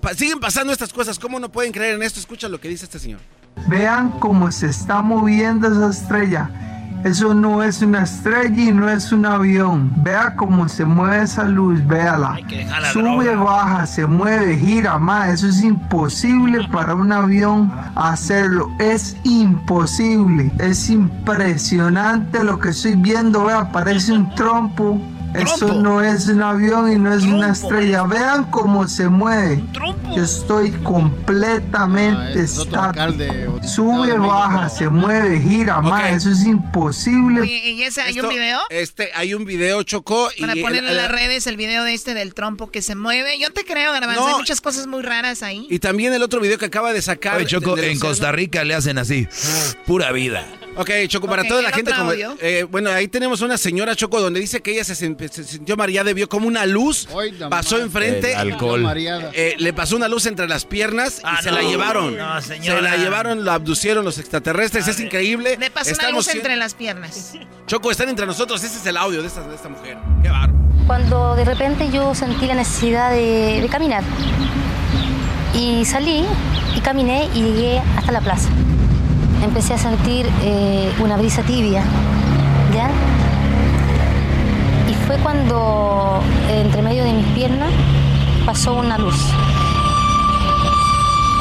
Pa- 0.00 0.14
siguen 0.14 0.40
pasando 0.40 0.72
estas 0.72 0.92
cosas. 0.92 1.18
¿Cómo 1.18 1.38
no 1.38 1.48
pueden 1.50 1.72
creer 1.72 1.94
en 1.96 2.02
esto? 2.02 2.18
Escucha 2.20 2.48
lo 2.48 2.60
que 2.60 2.68
dice 2.68 2.84
este 2.84 2.98
señor. 2.98 3.20
Vean 3.68 4.10
cómo 4.18 4.50
se 4.52 4.66
está 4.66 5.02
moviendo 5.02 5.68
esa 5.68 5.90
estrella. 6.02 6.50
Eso 7.04 7.32
no 7.32 7.62
es 7.62 7.80
una 7.80 8.02
estrella 8.02 8.62
y 8.62 8.72
no 8.72 8.88
es 8.90 9.10
un 9.10 9.24
avión. 9.24 9.90
Vea 10.04 10.36
cómo 10.36 10.68
se 10.68 10.84
mueve 10.84 11.22
esa 11.22 11.44
luz, 11.44 11.84
véala. 11.86 12.38
Sube, 12.92 13.24
droga. 13.24 13.42
baja, 13.42 13.86
se 13.86 14.06
mueve, 14.06 14.58
gira 14.58 14.98
más. 14.98 15.30
Eso 15.30 15.48
es 15.48 15.62
imposible 15.62 16.68
para 16.70 16.94
un 16.94 17.10
avión 17.10 17.72
hacerlo. 17.96 18.68
Es 18.78 19.16
imposible. 19.24 20.52
Es 20.58 20.90
impresionante 20.90 22.44
lo 22.44 22.58
que 22.58 22.68
estoy 22.70 22.96
viendo. 22.96 23.44
Vea, 23.44 23.72
parece 23.72 24.12
un 24.12 24.34
trompo. 24.34 25.00
Eso 25.34 25.74
no 25.74 26.02
es 26.02 26.26
un 26.28 26.42
avión 26.42 26.92
y 26.92 26.96
no 26.96 27.14
es 27.14 27.22
una 27.24 27.52
estrella. 27.52 28.02
Vean 28.04 28.50
cómo 28.50 28.86
se 28.88 29.08
mueve. 29.08 29.62
Yo 30.14 30.24
estoy 30.24 30.70
completamente 30.82 32.40
estático. 32.40 33.60
Sube, 33.62 34.12
baja, 34.18 34.68
se 34.68 34.88
mueve, 34.88 35.40
gira 35.40 35.80
más. 35.80 36.12
Eso 36.12 36.30
es 36.30 36.44
imposible. 36.44 37.42
Oye, 37.42 37.70
¿y 37.70 37.82
ese, 37.84 38.02
hay 38.02 38.18
un 38.20 38.28
video? 38.28 38.58
Este, 38.70 39.10
hay 39.14 39.34
un 39.34 39.44
video, 39.44 39.82
Choco. 39.82 40.28
Para 40.40 40.56
y 40.56 40.62
ponerlo 40.62 40.90
el- 40.90 40.96
en 40.96 41.02
las 41.02 41.10
redes, 41.10 41.46
el 41.46 41.56
video 41.56 41.84
de 41.84 41.94
este 41.94 42.14
del 42.14 42.34
trompo 42.34 42.70
que 42.70 42.82
se 42.82 42.94
mueve. 42.94 43.38
Yo 43.38 43.50
te 43.52 43.64
creo, 43.64 43.92
Garbanzo. 43.92 44.20
No. 44.22 44.26
Hay 44.28 44.34
muchas 44.34 44.60
cosas 44.60 44.86
muy 44.86 45.02
raras 45.02 45.42
ahí. 45.42 45.66
Y 45.70 45.78
también 45.78 46.12
el 46.12 46.22
otro 46.22 46.40
video 46.40 46.58
que 46.58 46.66
acaba 46.66 46.92
de 46.92 47.02
sacar. 47.02 47.36
Oye, 47.36 47.46
Choco, 47.46 47.78
en. 47.78 47.98
Costa 48.00 48.32
Rica 48.32 48.64
le 48.64 48.74
hacen 48.74 48.98
así. 48.98 49.28
Pura 49.86 50.10
vida. 50.12 50.44
Ok, 50.76 50.90
Choco, 51.08 51.26
para 51.26 51.42
toda 51.44 51.62
la 51.62 51.68
¿el 51.70 51.74
gente, 51.74 51.92
como, 51.92 52.12
eh, 52.12 52.62
bueno, 52.70 52.90
ahí 52.90 53.08
tenemos 53.08 53.40
una 53.40 53.58
señora 53.58 53.94
Choco 53.96 54.20
donde 54.20 54.38
dice 54.40 54.60
que 54.62 54.70
ella 54.72 54.84
se, 54.84 54.94
se 54.94 55.44
sintió 55.44 55.76
mareada, 55.76 56.12
vio 56.12 56.28
como 56.28 56.46
una 56.46 56.64
luz 56.64 57.08
pasó 57.50 57.78
enfrente, 57.78 58.32
El 58.32 58.38
alcohol. 58.52 58.86
eh, 59.34 59.56
le 59.58 59.72
pasó 59.72 59.96
una 59.96 60.08
luz 60.08 60.26
entre 60.26 60.48
las 60.48 60.64
piernas 60.64 61.20
y 61.40 61.42
se 61.42 61.50
la 61.50 61.62
llevaron. 61.62 62.16
No, 62.16 62.40
señora. 62.40 62.76
se 62.76 62.82
la 62.82 62.96
llevaron, 62.96 63.44
la 63.44 63.54
abducieron 63.54 64.04
los 64.04 64.18
extraterrestres, 64.18 64.86
es 64.88 65.00
increíble. 65.00 65.56
Le 65.58 65.70
pasó 65.70 65.88
una 65.90 65.92
Estamos 65.92 66.14
luz 66.14 66.26
si- 66.26 66.38
entre 66.38 66.56
las 66.56 66.74
piernas. 66.74 67.32
Choco, 67.66 67.90
están 67.90 68.08
entre 68.08 68.24
nosotros, 68.26 68.62
ese 68.62 68.78
es 68.78 68.86
el 68.86 68.96
audio 68.96 69.20
de 69.22 69.28
esta, 69.28 69.46
de 69.46 69.54
esta 69.56 69.68
mujer. 69.68 69.98
Qué 70.22 70.28
bárbaro. 70.28 70.54
Cuando 70.86 71.34
de 71.34 71.44
repente 71.44 71.90
yo 71.90 72.14
sentí 72.14 72.46
la 72.46 72.54
necesidad 72.54 73.10
de, 73.10 73.60
de 73.60 73.68
caminar. 73.68 74.02
Y 75.52 75.84
salí 75.84 76.24
y 76.76 76.80
caminé 76.80 77.28
y 77.34 77.42
llegué 77.42 77.82
hasta 77.96 78.12
la 78.12 78.20
plaza. 78.20 78.48
Empecé 79.42 79.74
a 79.74 79.78
sentir 79.78 80.30
eh, 80.42 80.92
una 81.00 81.16
brisa 81.16 81.42
tibia, 81.42 81.82
¿ya? 82.74 82.90
Y 84.88 84.94
fue 85.06 85.16
cuando 85.18 86.20
eh, 86.48 86.60
entre 86.60 86.82
medio 86.82 87.04
de 87.04 87.12
mis 87.14 87.26
piernas 87.28 87.70
pasó 88.44 88.74
una 88.74 88.98
luz. 88.98 89.16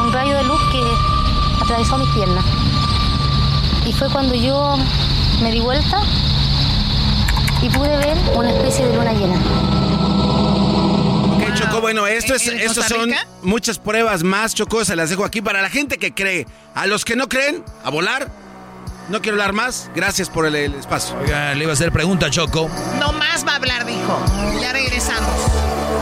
Un 0.01 0.13
rayo 0.13 0.35
de 0.37 0.43
luz 0.43 0.59
que 0.71 0.81
atravesó 1.63 1.97
mis 1.97 2.09
piernas. 2.09 2.45
Y 3.85 3.93
fue 3.93 4.09
cuando 4.09 4.33
yo 4.33 4.77
me 5.41 5.51
di 5.51 5.59
vuelta 5.59 6.01
y 7.61 7.69
pude 7.69 7.97
ver 7.97 8.17
una 8.35 8.51
especie 8.51 8.87
de 8.87 8.95
luna 8.95 9.13
llena. 9.13 9.88
Choco, 11.59 11.81
bueno, 11.81 12.07
esto 12.07 12.35
es, 12.35 12.47
¿En 12.47 12.57
estos 12.57 12.85
son 12.85 13.13
muchas 13.41 13.79
pruebas 13.79 14.23
más, 14.23 14.55
Choco, 14.55 14.85
se 14.85 14.95
las 14.95 15.09
dejo 15.09 15.25
aquí 15.25 15.41
para 15.41 15.61
la 15.61 15.69
gente 15.69 15.97
que 15.97 16.13
cree. 16.13 16.47
A 16.73 16.87
los 16.87 17.03
que 17.03 17.17
no 17.17 17.27
creen, 17.27 17.65
a 17.83 17.89
volar. 17.89 18.31
No 19.09 19.21
quiero 19.21 19.35
hablar 19.35 19.51
más, 19.51 19.91
gracias 19.93 20.29
por 20.29 20.45
el, 20.45 20.55
el 20.55 20.73
espacio. 20.75 21.17
Oiga, 21.17 21.53
le 21.55 21.63
iba 21.63 21.71
a 21.71 21.73
hacer 21.73 21.91
pregunta, 21.91 22.29
Choco. 22.29 22.69
No 22.99 23.11
más 23.11 23.45
va 23.45 23.53
a 23.53 23.55
hablar, 23.57 23.85
dijo. 23.85 24.25
Ya 24.61 24.71
regresamos. 24.71 25.51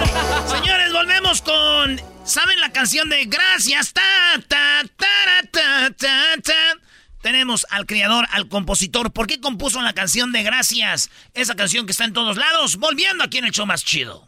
Señores, 0.47 0.93
volvemos 0.93 1.41
con. 1.41 1.99
¿Saben 2.23 2.59
la 2.59 2.71
canción 2.71 3.09
de 3.09 3.25
Gracias? 3.25 3.93
Ta, 3.93 4.01
ta, 4.47 4.83
tara, 4.95 5.49
ta, 5.49 5.89
ta, 5.97 6.41
ta. 6.43 6.79
Tenemos 7.21 7.65
al 7.71 7.87
creador, 7.87 8.27
al 8.31 8.47
compositor. 8.47 9.11
¿Por 9.11 9.25
qué 9.25 9.41
compuso 9.41 9.81
la 9.81 9.93
canción 9.93 10.31
de 10.31 10.43
Gracias? 10.43 11.09
Esa 11.33 11.55
canción 11.55 11.87
que 11.87 11.93
está 11.93 12.03
en 12.03 12.13
todos 12.13 12.37
lados. 12.37 12.77
Volviendo 12.77 13.23
aquí 13.23 13.39
en 13.39 13.45
el 13.45 13.51
show 13.51 13.65
más 13.65 13.83
chido. 13.83 14.27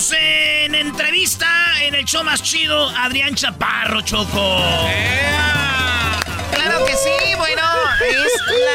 Tenemos 0.00 0.12
en 0.12 0.74
entrevista 0.74 1.48
en 1.82 1.94
el 1.94 2.04
show 2.04 2.24
más 2.24 2.42
chido 2.42 2.88
Adrián 2.90 3.34
Chaparro, 3.34 4.00
Choco. 4.02 4.62
Claro 6.54 6.84
que 6.86 6.94
sí, 6.94 7.34
bueno, 7.36 7.62
es 8.00 8.32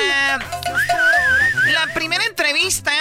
la, 0.07 0.39
la 1.71 1.93
primera 1.93 2.23
entrevista 2.25 2.91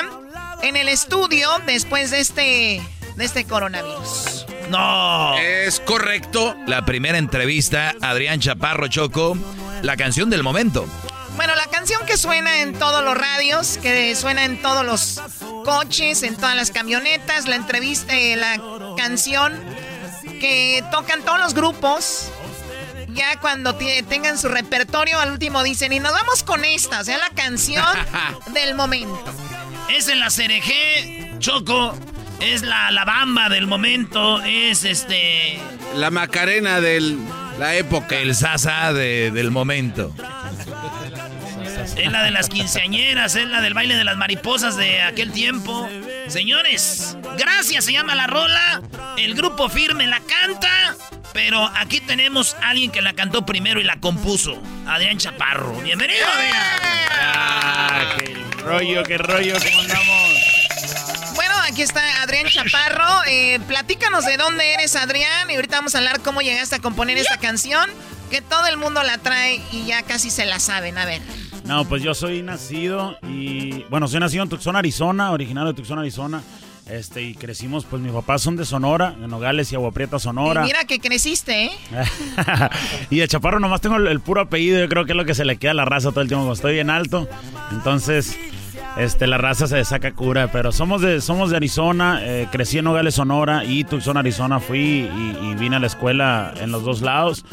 en 0.62 0.76
el 0.76 0.88
estudio 0.88 1.50
después 1.66 2.10
de 2.10 2.20
este, 2.20 2.82
de 3.16 3.24
este 3.24 3.44
coronavirus. 3.44 4.46
No. 4.70 5.36
Es 5.38 5.80
correcto. 5.80 6.56
La 6.66 6.84
primera 6.84 7.18
entrevista, 7.18 7.94
Adrián 8.00 8.40
Chaparro 8.40 8.88
Choco, 8.88 9.36
la 9.82 9.96
canción 9.96 10.30
del 10.30 10.42
momento. 10.42 10.86
Bueno, 11.36 11.54
la 11.56 11.66
canción 11.66 12.04
que 12.06 12.16
suena 12.16 12.60
en 12.62 12.74
todos 12.78 13.04
los 13.04 13.16
radios, 13.16 13.78
que 13.78 14.14
suena 14.14 14.44
en 14.44 14.60
todos 14.62 14.84
los 14.86 15.20
coches, 15.64 16.22
en 16.22 16.36
todas 16.36 16.54
las 16.56 16.70
camionetas, 16.70 17.46
la 17.48 17.56
entrevista, 17.56 18.14
eh, 18.14 18.36
la 18.36 18.60
canción 18.96 19.52
que 20.40 20.82
tocan 20.90 21.22
todos 21.22 21.40
los 21.40 21.54
grupos. 21.54 22.30
Ya 23.08 23.38
cuando 23.40 23.74
tengan 23.76 24.38
su 24.38 24.48
repertorio, 24.48 25.20
al 25.20 25.32
último 25.32 25.62
dicen, 25.62 25.92
y 25.92 26.00
nos 26.00 26.12
vamos 26.12 26.42
con 26.42 26.64
esta, 26.64 27.00
o 27.00 27.04
sea, 27.04 27.18
la 27.18 27.30
canción 27.30 27.84
del 28.52 28.74
momento. 28.74 29.24
Es 29.90 30.08
en 30.08 30.20
la 30.20 30.28
CRG, 30.28 31.38
Choco. 31.40 31.94
Es 32.40 32.62
la, 32.62 32.90
la 32.90 33.04
bamba 33.04 33.48
del 33.48 33.66
momento. 33.66 34.42
Es 34.42 34.84
este. 34.84 35.58
La 35.94 36.10
Macarena 36.10 36.80
de 36.80 37.16
la 37.58 37.76
época. 37.76 38.16
El 38.16 38.34
sasa 38.34 38.92
de- 38.92 39.30
del 39.30 39.50
momento. 39.52 40.12
Es 41.96 42.10
la 42.10 42.24
de 42.24 42.30
las 42.32 42.48
quinceañeras, 42.48 43.36
es 43.36 43.46
la 43.46 43.60
del 43.60 43.72
baile 43.72 43.96
de 43.96 44.04
las 44.04 44.16
mariposas 44.16 44.76
de 44.76 45.02
aquel 45.02 45.30
tiempo. 45.32 45.88
Señores, 46.26 47.16
gracias 47.38 47.84
se 47.84 47.92
llama 47.92 48.14
la 48.14 48.26
rola. 48.26 48.82
El 49.16 49.34
grupo 49.34 49.68
firme 49.68 50.06
la 50.06 50.20
canta. 50.20 50.96
Pero 51.32 51.68
aquí 51.76 52.00
tenemos 52.00 52.54
a 52.62 52.70
alguien 52.70 52.90
que 52.90 53.02
la 53.02 53.12
cantó 53.12 53.44
primero 53.44 53.80
y 53.80 53.84
la 53.84 53.96
compuso. 53.96 54.60
Adrián 54.86 55.18
Chaparro. 55.18 55.72
Bienvenido, 55.80 56.26
Adrián. 56.26 56.62
Ah, 57.10 58.16
qué 58.18 58.34
rollo, 58.62 59.02
qué 59.02 59.18
rollo, 59.18 59.54
¿cómo 59.54 59.80
andamos? 59.80 61.34
Bueno, 61.34 61.54
aquí 61.68 61.82
está 61.82 62.22
Adrián 62.22 62.46
Chaparro. 62.46 63.22
Eh, 63.26 63.60
platícanos 63.66 64.24
de 64.24 64.36
dónde 64.36 64.74
eres, 64.74 64.94
Adrián. 64.96 65.50
Y 65.50 65.56
ahorita 65.56 65.76
vamos 65.76 65.94
a 65.94 65.98
hablar 65.98 66.20
cómo 66.20 66.40
llegaste 66.40 66.76
a 66.76 66.78
componer 66.80 67.18
esta 67.18 67.38
canción. 67.38 67.90
Que 68.30 68.40
todo 68.40 68.66
el 68.66 68.76
mundo 68.76 69.02
la 69.02 69.18
trae 69.18 69.60
y 69.72 69.86
ya 69.86 70.02
casi 70.02 70.30
se 70.30 70.44
la 70.44 70.58
saben. 70.58 70.98
A 70.98 71.04
ver. 71.04 71.22
No, 71.64 71.84
pues 71.86 72.02
yo 72.02 72.14
soy 72.14 72.42
nacido 72.42 73.16
y. 73.22 73.84
Bueno, 73.84 74.06
soy 74.06 74.20
nacido 74.20 74.42
en 74.42 74.48
Tucson, 74.50 74.76
Arizona, 74.76 75.32
originario 75.32 75.72
de 75.72 75.74
Tucson, 75.74 75.98
Arizona. 75.98 76.42
Este, 76.86 77.22
y 77.22 77.34
crecimos, 77.34 77.86
pues 77.86 78.02
mis 78.02 78.12
papás 78.12 78.42
son 78.42 78.56
de 78.56 78.66
Sonora, 78.66 79.12
de 79.12 79.26
Nogales 79.26 79.72
y 79.72 79.74
Agua 79.74 79.90
Prieta, 79.90 80.18
Sonora. 80.18 80.62
Y 80.62 80.66
mira 80.66 80.84
que 80.84 81.00
creciste, 81.00 81.64
¿eh? 81.64 81.70
y 83.10 83.16
de 83.20 83.26
Chaparro 83.26 83.58
nomás 83.58 83.80
tengo 83.80 83.96
el, 83.96 84.06
el 84.06 84.20
puro 84.20 84.42
apellido, 84.42 84.78
yo 84.78 84.88
creo 84.90 85.06
que 85.06 85.12
es 85.12 85.16
lo 85.16 85.24
que 85.24 85.34
se 85.34 85.46
le 85.46 85.56
queda 85.56 85.70
a 85.70 85.74
la 85.74 85.86
raza 85.86 86.10
todo 86.10 86.20
el 86.20 86.28
tiempo, 86.28 86.42
como 86.42 86.52
estoy 86.52 86.74
bien 86.74 86.90
alto. 86.90 87.26
Entonces, 87.72 88.38
este, 88.98 89.26
la 89.26 89.38
raza 89.38 89.66
se 89.66 89.82
saca 89.86 90.12
cura, 90.12 90.52
pero 90.52 90.72
somos 90.72 91.00
de, 91.00 91.22
somos 91.22 91.48
de 91.48 91.56
Arizona, 91.56 92.20
eh, 92.22 92.48
crecí 92.52 92.76
en 92.76 92.84
Nogales, 92.84 93.14
Sonora 93.14 93.64
y 93.64 93.84
Tucson, 93.84 94.18
Arizona 94.18 94.60
fui 94.60 95.08
y, 95.10 95.38
y 95.42 95.54
vine 95.54 95.76
a 95.76 95.78
la 95.78 95.86
escuela 95.86 96.52
en 96.60 96.70
los 96.70 96.84
dos 96.84 97.00
lados. 97.00 97.46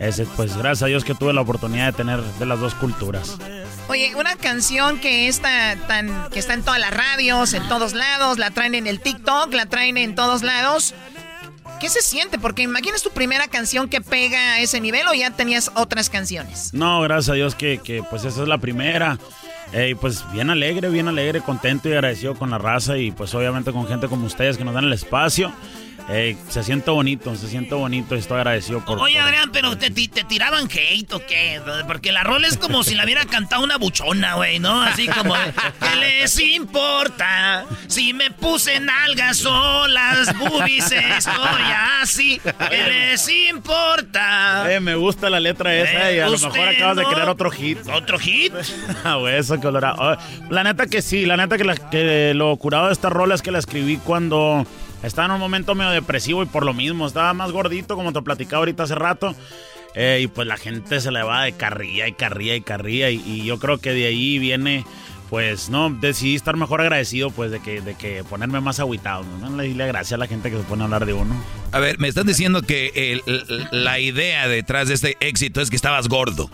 Ese, 0.00 0.26
pues 0.36 0.56
gracias 0.56 0.82
a 0.82 0.86
Dios 0.86 1.04
que 1.04 1.14
tuve 1.14 1.32
la 1.32 1.40
oportunidad 1.40 1.86
de 1.86 1.92
tener 1.92 2.20
de 2.20 2.46
las 2.46 2.60
dos 2.60 2.74
culturas. 2.74 3.38
Oye, 3.88 4.14
una 4.16 4.34
canción 4.36 4.98
que 4.98 5.28
está 5.28 5.76
tan 5.86 6.30
que 6.30 6.38
está 6.38 6.54
en 6.54 6.62
todas 6.62 6.80
las 6.80 6.92
radios, 6.92 7.52
en 7.54 7.66
todos 7.68 7.94
lados, 7.94 8.38
la 8.38 8.50
traen 8.50 8.74
en 8.74 8.86
el 8.86 9.00
TikTok, 9.00 9.52
la 9.52 9.66
traen 9.66 9.96
en 9.96 10.14
todos 10.14 10.42
lados. 10.42 10.94
¿Qué 11.80 11.88
se 11.88 12.00
siente? 12.00 12.38
Porque 12.38 12.62
imaginas 12.62 13.02
tu 13.02 13.10
primera 13.10 13.46
canción 13.48 13.88
que 13.88 14.00
pega 14.00 14.54
a 14.54 14.60
ese 14.60 14.80
nivel 14.80 15.06
o 15.06 15.14
ya 15.14 15.30
tenías 15.30 15.70
otras 15.74 16.08
canciones. 16.08 16.72
No, 16.72 17.00
gracias 17.02 17.30
a 17.30 17.34
Dios 17.34 17.54
que, 17.54 17.78
que, 17.78 18.02
pues 18.02 18.24
esa 18.24 18.42
es 18.42 18.48
la 18.48 18.58
primera. 18.58 19.18
Eh, 19.72 19.90
y 19.90 19.94
pues 19.94 20.24
bien 20.32 20.50
alegre, 20.50 20.88
bien 20.88 21.08
alegre, 21.08 21.40
contento 21.40 21.88
y 21.88 21.92
agradecido 21.92 22.36
con 22.36 22.50
la 22.50 22.58
raza 22.58 22.96
y 22.96 23.10
pues 23.10 23.34
obviamente 23.34 23.72
con 23.72 23.86
gente 23.86 24.08
como 24.08 24.26
ustedes 24.26 24.56
que 24.56 24.64
nos 24.64 24.74
dan 24.74 24.84
el 24.84 24.92
espacio. 24.92 25.52
Ey, 26.08 26.36
se 26.50 26.62
siente 26.62 26.90
bonito, 26.90 27.34
se 27.34 27.48
siente 27.48 27.74
bonito 27.74 28.14
y 28.14 28.18
estoy 28.18 28.36
agradecido 28.36 28.84
por... 28.84 28.98
Oye, 29.00 29.14
por- 29.14 29.22
Adrián, 29.24 29.50
pero 29.52 29.78
te, 29.78 29.90
te 29.90 30.24
tiraban 30.24 30.68
hate 30.70 31.10
o 31.14 31.24
qué? 31.26 31.62
Porque 31.86 32.12
la 32.12 32.22
rola 32.22 32.46
es 32.46 32.58
como 32.58 32.82
si 32.84 32.94
la 32.94 33.04
hubiera 33.04 33.24
cantado 33.24 33.64
una 33.64 33.78
buchona, 33.78 34.34
güey, 34.34 34.58
¿no? 34.58 34.82
Así 34.82 35.08
como, 35.08 35.34
¿qué 35.34 35.96
les 35.98 36.38
importa? 36.38 37.64
Si 37.86 38.12
me 38.12 38.30
puse 38.30 38.80
nalgas 38.80 39.46
o 39.46 39.86
las 39.88 40.36
boobies 40.38 40.92
estoy 40.92 41.62
así, 42.02 42.38
¿qué 42.68 42.82
les 42.86 43.26
importa? 43.50 44.72
Eh, 44.74 44.80
me 44.80 44.94
gusta 44.96 45.30
la 45.30 45.40
letra 45.40 45.74
esa 45.74 46.10
Eh, 46.10 46.16
y 46.16 46.20
a 46.20 46.26
lo 46.28 46.38
mejor 46.38 46.68
acabas 46.68 46.96
de 46.98 47.04
crear 47.04 47.28
otro 47.30 47.50
hit. 47.50 47.78
¿Otro 47.88 48.18
hit? 48.18 48.52
Ah, 49.04 49.16
güey, 49.16 49.36
eso 49.38 49.58
colorado. 49.60 49.96
Oh, 49.98 50.16
La 50.50 50.62
neta 50.64 50.86
que 50.86 51.00
sí, 51.02 51.24
la 51.24 51.36
neta 51.36 51.56
que, 51.56 51.64
la- 51.64 51.76
que 51.76 52.32
lo 52.34 52.54
curado 52.56 52.86
de 52.88 52.92
esta 52.92 53.08
rola 53.10 53.34
es 53.34 53.42
que 53.42 53.50
la 53.50 53.58
escribí 53.58 53.96
cuando 53.98 54.66
estaba 55.06 55.26
en 55.26 55.32
un 55.32 55.40
momento 55.40 55.74
medio 55.74 55.90
depresivo 55.90 56.42
y 56.42 56.46
por 56.46 56.64
lo 56.64 56.74
mismo 56.74 57.06
estaba 57.06 57.32
más 57.34 57.52
gordito, 57.52 57.96
como 57.96 58.12
te 58.12 58.22
platicaba 58.22 58.60
ahorita 58.60 58.84
hace 58.84 58.94
rato. 58.94 59.34
Eh, 59.94 60.20
y 60.22 60.26
pues 60.26 60.48
la 60.48 60.56
gente 60.56 61.00
se 61.00 61.12
le 61.12 61.22
va 61.22 61.44
de 61.44 61.52
carrilla 61.52 62.08
y 62.08 62.12
carrilla 62.12 62.56
y 62.56 62.60
carrilla. 62.60 63.10
Y, 63.10 63.44
yo 63.44 63.58
creo 63.58 63.78
que 63.78 63.92
de 63.92 64.06
ahí 64.06 64.38
viene, 64.38 64.84
pues, 65.30 65.70
no, 65.70 65.90
decidí 65.90 66.34
estar 66.34 66.56
mejor 66.56 66.80
agradecido, 66.80 67.30
pues, 67.30 67.52
de 67.52 67.60
que, 67.60 67.80
de 67.80 67.94
que 67.94 68.24
ponerme 68.24 68.60
más 68.60 68.80
agüitado. 68.80 69.24
¿no? 69.40 69.56
Le 69.56 69.64
dile 69.64 69.86
gracias 69.86 70.14
a 70.14 70.16
la 70.16 70.26
gente 70.26 70.50
que 70.50 70.56
se 70.56 70.64
pone 70.64 70.82
a 70.82 70.86
hablar 70.86 71.06
de 71.06 71.12
uno. 71.12 71.34
A 71.70 71.78
ver, 71.78 71.98
me 71.98 72.08
están 72.08 72.26
diciendo 72.26 72.62
que 72.62 73.20
la 73.70 74.00
idea 74.00 74.48
detrás 74.48 74.88
de 74.88 74.94
este 74.94 75.16
éxito 75.20 75.60
es 75.60 75.70
que 75.70 75.76
estabas 75.76 76.08
gordo. 76.08 76.50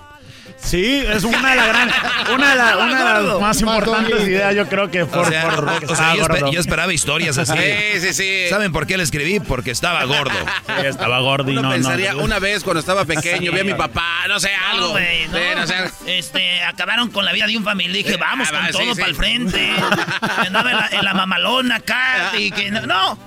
Sí, 0.62 1.02
es 1.06 1.24
una 1.24 1.50
de 1.50 1.56
las 1.56 1.68
gran, 1.68 1.90
una 2.34 2.50
de, 2.50 2.56
la- 2.56 2.76
una 2.84 3.18
de 3.18 3.26
las 3.28 3.40
más 3.40 3.60
importantes 3.60 4.20
ideas, 4.28 4.54
yo 4.54 4.68
creo 4.68 4.90
que 4.90 5.04
por, 5.06 5.26
O 5.26 5.30
sea, 5.30 5.48
por 5.50 5.68
o- 5.68 5.78
que 5.78 5.86
o 5.86 5.96
sea, 5.96 6.14
estaba 6.14 6.50
yo, 6.50 6.60
esperaba 6.60 6.92
historias 6.92 7.38
así. 7.38 7.52
Sí, 7.56 8.00
sí, 8.00 8.12
sí. 8.12 8.44
¿Saben 8.50 8.70
por 8.70 8.86
qué 8.86 8.96
le 8.96 9.02
escribí? 9.02 9.40
Porque 9.40 9.70
estaba 9.70 10.04
gordo. 10.04 10.30
Sí, 10.80 10.86
estaba 10.86 11.18
gordo 11.20 11.50
y 11.50 11.52
Uno 11.54 11.62
no, 11.62 11.68
no. 11.68 11.74
pensaría 11.74 12.14
una 12.16 12.38
vez 12.38 12.62
cuando 12.62 12.80
estaba 12.80 13.04
pequeño, 13.04 13.50
vi 13.52 13.60
a 13.60 13.64
mi 13.64 13.74
papá, 13.74 14.26
no 14.28 14.38
sé, 14.38 14.50
algo. 14.54 14.86
No, 14.86 14.90
güey, 14.92 15.26
no. 15.28 15.36
Sí, 15.36 15.42
no 15.56 15.66
sé. 15.66 16.18
Este, 16.18 16.62
acabaron 16.62 17.10
con 17.10 17.24
la 17.24 17.32
vida 17.32 17.46
de 17.46 17.56
un 17.56 17.64
familiar. 17.64 17.96
Dije, 17.96 18.16
vamos 18.16 18.48
ah, 18.48 18.52
con 18.52 18.60
va, 18.62 18.66
sí, 18.68 18.72
todo 18.72 18.94
sí. 18.94 19.00
para 19.00 19.08
el 19.08 19.14
frente. 19.16 19.70
Andaba 20.46 20.70
en 20.70 20.76
la, 20.76 20.88
en 20.92 21.04
la 21.04 21.14
mamalona 21.14 21.76
acá. 21.76 22.32
Y 22.38 22.50
que 22.52 22.70
no, 22.70 22.82
no, 22.86 23.18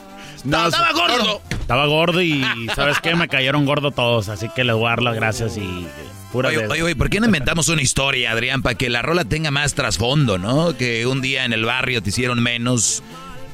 No, 0.45 0.68
estaba 0.68 0.91
gordo. 0.93 1.41
Estaba 1.60 1.85
gordo 1.85 2.22
y 2.22 2.45
¿sabes 2.76 2.99
qué? 3.01 3.15
Me 3.15 3.27
cayeron 3.27 3.65
gordo 3.65 3.91
todos, 3.91 4.30
así 4.30 4.49
que 4.49 4.64
les 4.64 4.76
voy 4.76 4.85
a 4.85 4.89
dar 4.89 5.01
las 5.03 5.15
gracias 5.15 5.57
y 5.57 5.61
eh, 5.61 5.88
pura 6.34 6.49
Oye, 6.49 6.68
oye, 6.68 6.81
oye, 6.81 6.95
¿por 6.95 7.10
qué 7.10 7.19
no 7.19 7.27
inventamos 7.27 7.69
una 7.69 7.81
historia, 7.81 8.31
Adrián, 8.31 8.61
para 8.64 8.76
que 8.76 8.89
la 8.89 9.01
rola 9.03 9.23
tenga 9.23 9.51
más 9.51 9.76
trasfondo, 9.76 10.38
¿no? 10.39 10.76
Que 10.76 11.05
un 11.05 11.22
día 11.22 11.45
en 11.45 11.53
el 11.53 11.64
barrio 11.64 12.01
te 12.01 12.10
hicieron 12.10 12.41
menos 12.41 13.03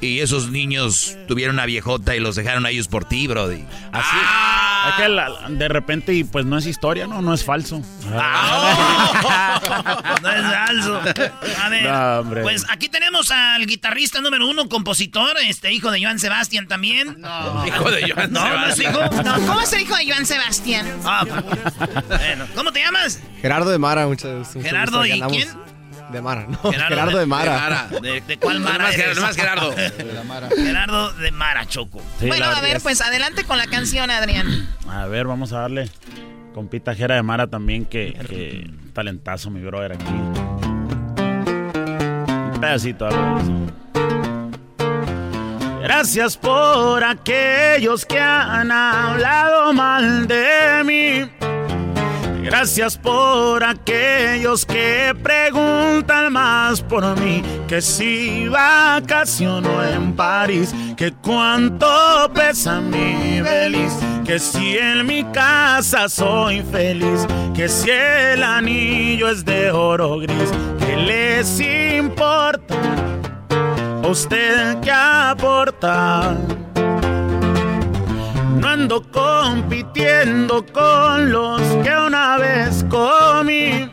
y 0.02 0.20
esos 0.20 0.50
niños 0.52 1.18
tuvieron 1.28 1.56
una 1.56 1.66
viejota 1.66 2.16
y 2.16 2.20
los 2.20 2.36
dejaron 2.36 2.66
a 2.66 2.70
ellos 2.70 2.88
por 2.88 3.06
ti, 3.06 3.28
brody. 3.28 3.64
Así. 3.92 4.16
Es 4.90 4.94
que 4.96 5.10
la- 5.10 5.32
de 5.50 5.68
repente, 5.68 6.14
y 6.14 6.24
pues 6.24 6.46
no 6.46 6.58
es 6.58 6.66
historia, 6.66 7.06
¿no? 7.08 7.22
No 7.22 7.34
es 7.34 7.44
falso. 7.44 7.82
No 10.22 10.30
es 10.30 10.42
falso. 10.42 11.02
A 11.62 11.70
ver, 11.70 11.84
No, 11.84 12.20
hombre. 12.20 12.42
pues 12.42 12.66
aquí 12.70 12.90
tenemos 12.90 13.32
al 13.32 13.66
guitarrista 13.66 14.22
número 14.22 14.48
uno, 14.48 14.68
compositor, 14.70 15.36
este 15.48 15.72
hijo 15.74 15.92
de 15.92 16.02
Joan 16.04 16.20
Sebastián 16.20 16.68
también. 16.68 17.16
No. 17.20 17.66
Hijo 17.68 17.90
de 17.92 18.12
Joan 18.12 18.32
No, 18.34 18.48
no 18.48 18.66
es 18.68 18.80
hijo. 18.80 19.00
No, 19.24 19.34
¿Cómo 19.48 19.62
es 19.62 19.72
el 19.74 19.82
hijo 19.82 19.96
de 19.96 20.08
Joan 20.12 20.26
Sebastián? 20.26 20.88
Ah, 21.06 21.26
bueno. 22.08 22.46
¿Cómo 22.56 22.72
te 22.72 22.82
llamas? 22.82 23.20
Gerardo 23.42 23.70
de 23.70 23.78
Mara, 23.80 24.08
muchas 24.08 24.56
mucho 24.56 24.68
Gerardo, 24.68 25.00
gusto, 25.00 25.06
¿y 25.16 25.20
ganamos- 25.20 25.38
quién? 25.38 25.50
De 26.12 26.22
Mara, 26.22 26.46
no. 26.48 26.72
Gerardo, 26.72 27.18
de 27.20 27.26
Mara. 27.26 27.88
¿De, 28.02 28.22
de 28.22 28.38
cuál 28.38 28.60
Mara 28.60 28.90
Nomás 28.90 28.94
eres? 28.96 29.18
Gerardo, 29.18 29.22
nomás 29.22 29.36
Gerardo. 29.36 29.74
Gerardo 30.56 31.14
de 31.14 31.32
Mara, 31.32 31.66
Choco. 31.68 32.02
Sí, 32.20 32.28
bueno, 32.28 32.50
la 32.50 32.58
a 32.58 32.62
ver, 32.62 32.78
es- 32.78 32.84
pues 32.84 33.02
adelante 33.02 33.44
con 33.44 33.58
la 33.58 33.68
canción, 33.68 34.10
Adrián. 34.10 34.68
A 34.90 35.06
ver, 35.06 35.28
vamos 35.28 35.54
a 35.54 35.60
darle. 35.60 35.90
Compita 36.54 36.96
Jera 36.96 37.16
de 37.16 37.22
Mara 37.24 37.48
también, 37.48 37.86
que, 37.86 38.14
que 38.28 38.70
talentazo, 38.94 39.50
mi 39.52 39.62
brother, 39.62 39.94
aquí. 39.94 40.04
Un 40.12 40.50
pedacito, 42.60 43.06
de 43.06 43.12
eso. 43.12 43.68
Gracias 45.82 46.36
por 46.38 47.04
aquellos 47.04 48.06
que 48.06 48.20
han 48.20 48.72
hablado 48.72 49.74
mal 49.74 50.28
de 50.28 50.84
mí. 50.86 51.30
Gracias 52.42 52.98
por 52.98 53.64
aquellos 53.64 54.66
que 54.66 55.14
preguntan 55.22 56.34
más 56.34 56.82
por 56.82 57.20
mí. 57.20 57.42
Que 57.68 57.82
si 57.82 58.48
vacaciono 58.48 59.84
en 59.84 60.14
París, 60.14 60.74
que 60.96 61.12
cuánto 61.12 61.88
pesa 62.34 62.80
mi 62.80 63.42
feliz. 63.44 63.94
Que 64.26 64.40
si 64.40 64.78
en 64.78 65.06
mi 65.06 65.24
casa 65.26 66.08
soy 66.08 66.62
feliz, 66.72 67.26
que 67.56 67.68
si 67.68 67.90
el 67.90 68.44
anillo 68.44 69.30
es 69.30 69.44
de 69.44 69.72
oro 69.72 70.20
gris, 70.20 70.52
que 70.80 70.96
les 70.96 71.60
importa 71.60 72.76
a 74.04 74.08
usted 74.08 74.80
que 74.82 74.92
aporta. 74.92 76.38
No 78.60 78.68
ando 78.68 79.02
compitiendo 79.02 80.66
con 80.66 81.32
los 81.32 81.62
que 81.82 81.96
una 81.96 82.38
vez 82.38 82.86
comí. 82.90 83.90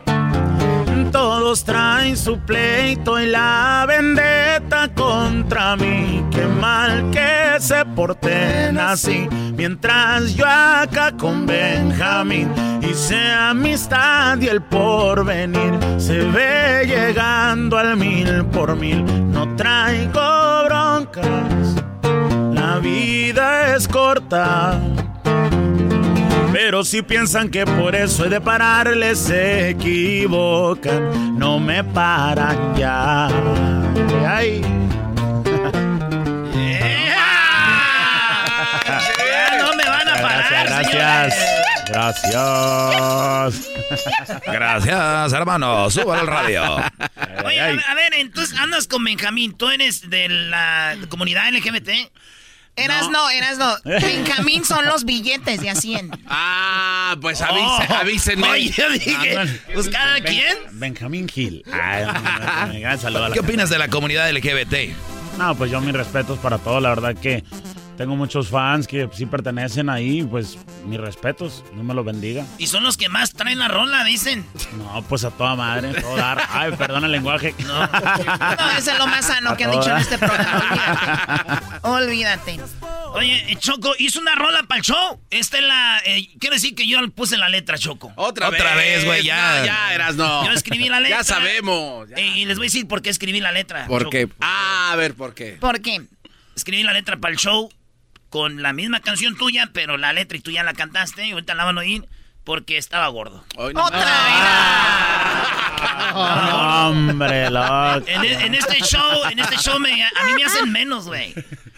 Todos 1.11 1.63
traen 1.63 2.17
su 2.17 2.37
pleito 2.39 3.19
y 3.19 3.27
la 3.27 3.85
vendetta 3.87 4.89
contra 4.93 5.77
mí. 5.77 6.23
Qué 6.31 6.45
mal 6.45 7.09
que 7.11 7.59
se 7.59 7.85
porten 7.85 8.77
así. 8.77 9.29
Mientras 9.55 10.35
yo 10.35 10.45
acá 10.45 11.13
con 11.17 11.45
Benjamín 11.45 12.51
hice 12.81 13.17
amistad 13.31 14.37
y 14.41 14.47
el 14.47 14.61
porvenir 14.61 15.79
se 15.97 16.23
ve 16.23 16.85
llegando 16.85 17.77
al 17.77 17.95
mil 17.95 18.45
por 18.47 18.75
mil. 18.75 19.03
No 19.31 19.55
traigo 19.55 20.65
broncas 20.65 21.66
la 22.77 22.83
vida 22.83 23.75
es 23.75 23.87
corta. 23.87 24.79
Pero 26.51 26.83
si 26.83 27.01
piensan 27.01 27.49
que 27.49 27.65
por 27.65 27.95
eso 27.95 28.25
he 28.25 28.29
de 28.29 28.39
pararles, 28.39 29.17
se 29.17 29.69
equivocan. 29.69 31.37
No 31.37 31.59
me 31.59 31.83
paran 31.83 32.75
ya. 32.75 33.27
Ay. 34.27 34.61
No 39.59 39.73
me 39.75 39.83
van 39.83 40.07
a 40.07 40.13
parar, 40.13 40.67
Gracias, 40.67 41.35
gracias. 41.87 43.69
Gracias, 44.45 45.33
hermano. 45.33 45.89
Súbalo 45.89 46.21
al 46.21 46.27
radio. 46.27 46.75
Oye, 47.45 47.59
a 47.59 47.67
ver, 47.67 47.83
a 47.87 47.95
ver, 47.95 48.13
entonces 48.17 48.57
andas 48.59 48.87
con 48.87 49.03
Benjamín. 49.03 49.57
¿Tú 49.57 49.69
eres 49.69 50.09
de 50.09 50.29
la 50.29 50.95
comunidad 51.09 51.51
LGBT? 51.51 51.89
Eras 52.77 53.09
no, 53.09 53.29
eras 53.29 53.57
no. 53.57 53.73
Benjamín 53.83 54.63
son 54.63 54.85
los 54.85 55.03
billetes 55.03 55.61
de 55.61 55.69
a 55.69 55.75
100. 55.75 56.11
Ah, 56.27 57.15
pues 57.21 57.41
avise- 57.41 57.87
Oh, 57.89 57.93
avísenme. 57.95 58.47
Oye, 58.49 58.69
yo 58.71 58.89
dije, 58.91 59.37
pues 59.73 59.89
cada 59.89 60.21
quien. 60.21 60.55
Benjamín 60.73 61.27
Gil. 61.27 61.63
A 61.71 62.69
¿Qué 62.71 62.79
gente. 62.83 63.39
opinas 63.39 63.69
de 63.69 63.77
la 63.79 63.87
comunidad 63.87 64.29
LGBT? 64.29 64.93
No, 65.37 65.55
pues 65.55 65.69
yo 65.71 65.81
mis 65.81 65.93
respetos 65.93 66.39
para 66.39 66.57
todos. 66.59 66.81
La 66.81 66.89
verdad 66.89 67.15
que 67.15 67.43
tengo 67.97 68.15
muchos 68.15 68.49
fans 68.49 68.87
que 68.87 69.09
sí 69.13 69.25
pertenecen 69.25 69.89
ahí. 69.89 70.23
Pues 70.23 70.57
mis 70.85 70.99
respetos. 70.99 71.63
No 71.73 71.83
me 71.83 71.93
los 71.93 72.05
bendiga. 72.05 72.45
Y 72.57 72.67
son 72.67 72.83
los 72.83 72.95
que 72.97 73.09
más 73.09 73.33
traen 73.33 73.59
la 73.59 73.67
rola, 73.67 74.03
dicen. 74.03 74.45
No, 74.77 75.03
pues 75.09 75.23
a 75.25 75.31
toda 75.31 75.55
madre, 75.55 75.93
todo 75.99 76.15
dar. 76.15 76.41
Ay, 76.49 76.71
perdón 76.77 77.03
el 77.05 77.11
lenguaje. 77.11 77.53
No, 77.65 77.83
ese 78.77 78.91
es 78.91 78.97
lo 78.97 79.07
más 79.07 79.25
sano 79.25 79.51
A 79.51 79.57
que 79.57 79.63
han 79.65 79.71
dicho 79.71 79.89
en 79.89 79.97
este 79.97 80.17
programa. 80.17 81.79
Olvídate. 81.83 82.51
Olvídate. 82.53 82.59
Oye, 83.13 83.57
Choco, 83.59 83.93
hizo 83.97 84.19
una 84.19 84.35
rola 84.35 84.63
para 84.63 84.79
el 84.79 84.83
show. 84.85 85.19
Esta 85.29 85.57
es 85.57 85.63
la. 85.63 85.99
eh, 86.05 86.29
quiero 86.39 86.55
decir 86.55 86.75
que 86.75 86.87
yo 86.87 86.99
puse 87.11 87.37
la 87.37 87.49
letra, 87.49 87.77
Choco. 87.77 88.11
Otra, 88.15 88.49
Otra 88.49 88.75
vez, 88.75 89.05
güey, 89.05 89.23
ya. 89.23 89.59
No, 89.59 89.65
ya 89.65 89.93
eras 89.93 90.15
no. 90.15 90.45
Yo 90.45 90.51
escribí 90.51 90.87
la 90.89 90.99
letra. 91.01 91.17
Ya 91.19 91.23
sabemos. 91.23 92.09
Eh, 92.15 92.25
y 92.37 92.45
les 92.45 92.57
voy 92.57 92.65
a 92.65 92.67
decir 92.67 92.87
por 92.87 93.01
qué 93.01 93.09
escribí 93.09 93.39
la 93.39 93.51
letra. 93.51 93.85
Porque, 93.87 94.23
Choco. 94.27 94.35
ah, 94.41 94.91
a 94.91 94.95
ver, 94.95 95.15
¿por 95.15 95.33
qué? 95.33 95.57
¿Por 95.59 95.81
qué? 95.81 96.01
Escribí 96.55 96.83
la 96.83 96.93
letra 96.93 97.17
para 97.17 97.31
el 97.31 97.37
show 97.39 97.69
con 98.29 98.61
la 98.61 98.73
misma 98.73 98.99
canción 98.99 99.37
tuya, 99.37 99.69
pero 99.73 99.97
la 99.97 100.13
letra 100.13 100.37
y 100.37 100.41
tú 100.41 100.51
ya 100.51 100.63
la 100.63 100.73
cantaste 100.73 101.25
y 101.27 101.31
ahorita 101.31 101.55
la 101.55 101.63
van 101.65 101.77
a 101.77 101.81
oír 101.81 102.05
porque 102.43 102.77
estaba 102.77 103.07
gordo. 103.07 103.43
Ah, 106.13 106.87
Hombre, 106.91 107.49
loco. 107.49 108.07
En, 108.07 108.23
e- 108.23 108.45
en 108.45 108.55
este 108.55 108.75
show, 108.83 109.23
en 109.29 109.39
este 109.39 109.57
show 109.57 109.79
me- 109.79 110.03
a 110.03 110.23
mí 110.25 110.33
me 110.35 110.43
hacen 110.45 110.71
menos, 110.71 111.05
güey. 111.07 111.33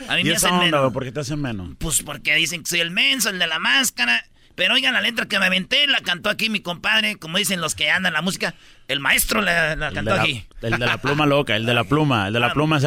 A 0.08 0.16
mí 0.16 0.22
¿Y 0.22 0.26
me 0.26 0.32
esa 0.32 0.48
hacen 0.48 0.60
onda, 0.60 0.78
menos. 0.78 0.94
¿Por 0.94 1.04
qué 1.04 1.12
te 1.12 1.20
hacen 1.22 1.42
menos? 1.42 1.70
Pues 1.80 2.02
porque 2.04 2.36
dicen 2.36 2.64
que 2.64 2.70
soy 2.70 2.80
el 2.82 2.92
menso, 2.92 3.30
el 3.30 3.40
de 3.40 3.48
la 3.48 3.60
máscara. 3.60 4.24
Pero 4.56 4.74
oigan, 4.74 4.94
la 4.94 5.02
letra 5.02 5.26
que 5.26 5.40
me 5.40 5.46
aventé 5.46 5.88
la 5.88 6.02
cantó 6.02 6.30
aquí 6.30 6.50
mi 6.50 6.60
compadre, 6.60 7.16
como 7.16 7.38
dicen 7.38 7.62
los 7.62 7.76
que 7.76 7.90
andan 7.90 8.12
la 8.14 8.22
música. 8.22 8.56
El 8.90 9.00
maestro 9.00 9.42
la, 9.42 9.78
cantó 9.94 10.16
la, 10.16 10.22
aquí. 10.22 10.46
el 10.62 10.72
de 10.78 10.86
la 10.86 10.98
pluma 10.98 11.26
loca, 11.26 11.56
el 11.56 11.66
de 11.66 11.74
la 11.74 11.86
pluma, 11.86 12.28
el 12.28 12.34
de 12.34 12.40
la 12.42 12.52
pluma 12.54 12.78
es 12.78 12.84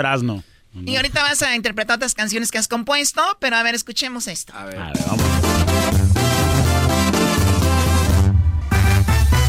Erasno. 0.74 0.90
Y 0.90 0.96
ahorita 0.96 1.22
vas 1.22 1.42
a 1.42 1.54
interpretar 1.54 1.96
otras 1.96 2.14
canciones 2.14 2.50
que 2.50 2.58
has 2.58 2.68
compuesto, 2.68 3.22
pero 3.40 3.56
a 3.56 3.62
ver, 3.62 3.74
escuchemos 3.74 4.26
esto. 4.26 4.52
A 4.54 4.64
ver, 4.64 4.76
vamos. 4.78 5.22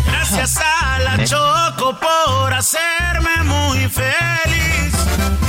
Gracias 0.05 0.57
a 0.57 0.99
la 0.99 1.23
Choco 1.25 1.97
por 1.99 2.53
hacerme 2.53 3.43
muy 3.43 3.87
feliz. 3.89 5.42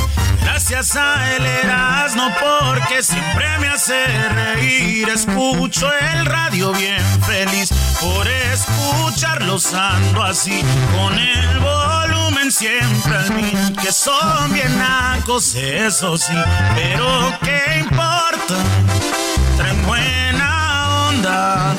Gracias 0.66 0.96
a 0.96 1.36
el 1.36 1.44
Erasmo 1.44 2.26
porque 2.40 3.02
siempre 3.02 3.58
me 3.58 3.68
hace 3.68 4.06
reír. 4.30 5.06
Escucho 5.10 5.92
el 5.92 6.24
radio 6.24 6.72
bien 6.72 7.02
feliz 7.20 7.68
por 8.00 8.26
escucharlos 8.26 9.74
ando 9.74 10.22
así 10.22 10.64
con 10.96 11.18
el 11.18 11.58
volumen 11.58 12.50
siempre 12.50 13.14
al 13.14 13.34
mil. 13.34 13.76
Que 13.76 13.92
son 13.92 14.54
bien 14.54 14.78
nacos, 14.78 15.54
eso 15.54 16.16
sí, 16.16 16.32
pero 16.74 17.38
¿qué 17.42 17.80
importa? 17.80 18.56
Traen 19.58 19.86
buena 19.86 21.08
onda. 21.10 21.74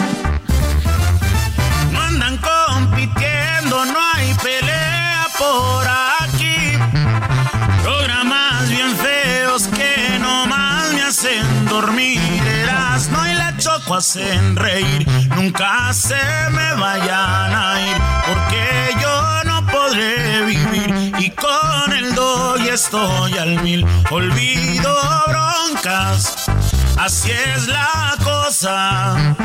Hacen 13.93 14.55
reír. 14.55 15.07
Nunca 15.35 15.93
se 15.93 16.15
me 16.51 16.73
vayan 16.75 17.53
a 17.53 17.81
ir 17.81 17.97
porque 18.27 18.95
yo 19.01 19.43
no 19.45 19.65
podré 19.67 20.45
vivir. 20.45 21.13
Y 21.19 21.29
con 21.29 21.93
el 21.93 22.15
doy 22.15 22.69
estoy 22.69 23.37
al 23.37 23.61
mil. 23.61 23.85
Olvido 24.09 24.97
broncas. 25.27 26.49
Así 26.97 27.31
es 27.31 27.67
la 27.67 28.15
cosa. 28.23 29.35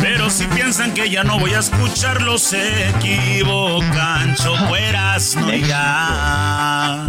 Pero 0.00 0.30
si 0.30 0.46
piensan 0.46 0.92
que 0.92 1.10
ya 1.10 1.24
no 1.24 1.38
voy 1.38 1.54
a 1.54 1.58
escucharlos, 1.58 2.42
se 2.42 2.90
equivocan. 2.90 4.36
Chocueras, 4.36 5.34
no 5.36 5.52
ya. 5.52 7.08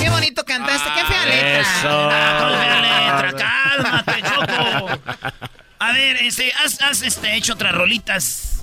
Qué 0.00 0.08
bonito 0.08 0.44
cantaste, 0.44 0.88
qué 0.94 1.04
fea 1.04 1.26
letra. 1.26 1.60
Eso. 1.60 2.10
Ah, 2.10 2.56
fea 2.58 2.80
letra, 2.80 3.65
cálmate, 3.76 4.22
Choco. 4.22 4.88
A 5.78 5.92
ver, 5.92 6.16
este, 6.16 6.52
has, 6.64 6.80
has 6.80 7.02
este, 7.02 7.36
hecho 7.36 7.54
otras 7.54 7.74
rolitas. 7.74 8.60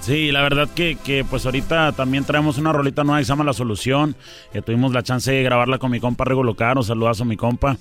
Sí, 0.00 0.32
la 0.32 0.42
verdad 0.42 0.68
que, 0.74 0.96
que, 0.96 1.24
pues 1.24 1.44
ahorita 1.44 1.92
también 1.92 2.24
traemos 2.24 2.56
una 2.56 2.72
rolita 2.72 3.04
nueva 3.04 3.18
que 3.18 3.24
se 3.24 3.28
llama 3.28 3.44
La 3.44 3.52
Solución. 3.52 4.16
Que 4.52 4.62
tuvimos 4.62 4.92
la 4.92 5.02
chance 5.02 5.30
de 5.30 5.42
grabarla 5.42 5.78
con 5.78 5.90
mi 5.90 6.00
compa 6.00 6.24
Rego 6.24 6.42
Locaro. 6.42 6.82
Saludazo 6.82 7.24
a 7.24 7.26
mi 7.26 7.36
compa. 7.36 7.76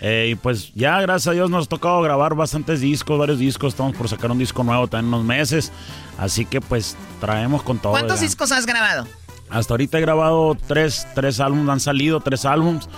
Eh, 0.00 0.28
y 0.32 0.34
pues 0.34 0.72
ya, 0.74 1.00
gracias 1.00 1.28
a 1.28 1.32
Dios, 1.32 1.48
nos 1.48 1.66
ha 1.66 1.68
tocado 1.68 2.02
grabar 2.02 2.34
bastantes 2.34 2.80
discos, 2.80 3.18
varios 3.18 3.38
discos. 3.38 3.72
Estamos 3.72 3.96
por 3.96 4.08
sacar 4.08 4.30
un 4.30 4.38
disco 4.38 4.62
nuevo 4.62 4.86
también 4.86 5.08
en 5.08 5.14
unos 5.14 5.26
meses. 5.26 5.72
Así 6.18 6.44
que 6.44 6.60
pues 6.60 6.96
traemos 7.20 7.62
con 7.62 7.78
todo. 7.78 7.92
¿Cuántos 7.92 8.20
ya. 8.20 8.26
discos 8.26 8.52
has 8.52 8.66
grabado? 8.66 9.06
Hasta 9.50 9.74
ahorita 9.74 9.98
he 9.98 10.00
grabado 10.00 10.56
tres, 10.66 11.06
tres 11.14 11.40
álbumes, 11.40 11.68
han 11.68 11.80
salido 11.80 12.20
tres 12.20 12.44
álbumes. 12.44 12.88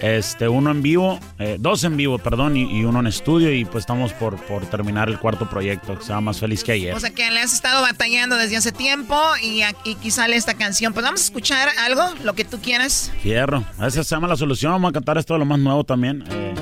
Este, 0.00 0.48
uno 0.48 0.70
en 0.70 0.82
vivo, 0.82 1.20
eh, 1.38 1.56
dos 1.58 1.84
en 1.84 1.96
vivo, 1.96 2.18
perdón, 2.18 2.56
y, 2.56 2.78
y, 2.78 2.84
uno 2.84 3.00
en 3.00 3.06
estudio. 3.06 3.52
Y 3.52 3.64
pues 3.64 3.82
estamos 3.82 4.12
por, 4.12 4.36
por 4.44 4.66
terminar 4.66 5.08
el 5.08 5.18
cuarto 5.18 5.48
proyecto 5.48 5.96
que 5.96 6.02
se 6.02 6.08
llama 6.08 6.22
Más 6.22 6.40
Feliz 6.40 6.64
que 6.64 6.72
Ayer. 6.72 6.94
O 6.94 7.00
sea 7.00 7.10
que 7.10 7.30
le 7.30 7.40
has 7.40 7.52
estado 7.52 7.80
batallando 7.80 8.36
desde 8.36 8.56
hace 8.56 8.72
tiempo 8.72 9.16
y 9.42 9.62
aquí 9.62 10.10
sale 10.10 10.36
esta 10.36 10.54
canción. 10.54 10.92
Pues 10.92 11.04
vamos 11.04 11.20
a 11.20 11.24
escuchar 11.24 11.68
algo, 11.86 12.02
lo 12.22 12.34
que 12.34 12.44
tú 12.44 12.60
quieras. 12.60 13.12
Fierro. 13.22 13.64
Esa 13.78 14.04
se 14.04 14.14
llama 14.14 14.28
La 14.28 14.36
Solución. 14.36 14.72
Vamos 14.72 14.90
a 14.90 14.92
cantar 14.92 15.16
esto 15.16 15.34
de 15.34 15.38
lo 15.38 15.46
más 15.46 15.58
nuevo 15.58 15.84
también. 15.84 16.24
Eh, 16.30 16.54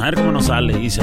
a 0.00 0.04
ver 0.04 0.14
cómo 0.16 0.32
nos 0.32 0.46
sale, 0.46 0.76
dice. 0.76 1.02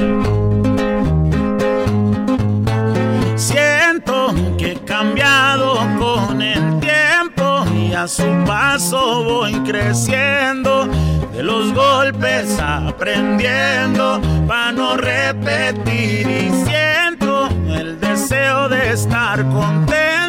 Que 4.58 4.72
he 4.72 4.76
cambiado 4.86 5.76
con 6.00 6.42
el 6.42 6.80
tiempo 6.80 7.66
y 7.76 7.94
a 7.94 8.08
su 8.08 8.24
paso 8.46 9.24
voy 9.24 9.54
creciendo. 9.62 10.88
De 11.34 11.44
los 11.44 11.74
golpes 11.74 12.60
aprendiendo 12.60 14.22
para 14.48 14.72
no 14.72 14.96
repetir 14.96 16.28
y 16.28 16.50
siento 16.66 17.50
el 17.68 18.00
deseo 18.00 18.70
de 18.70 18.94
estar 18.94 19.48
contento 19.50 20.29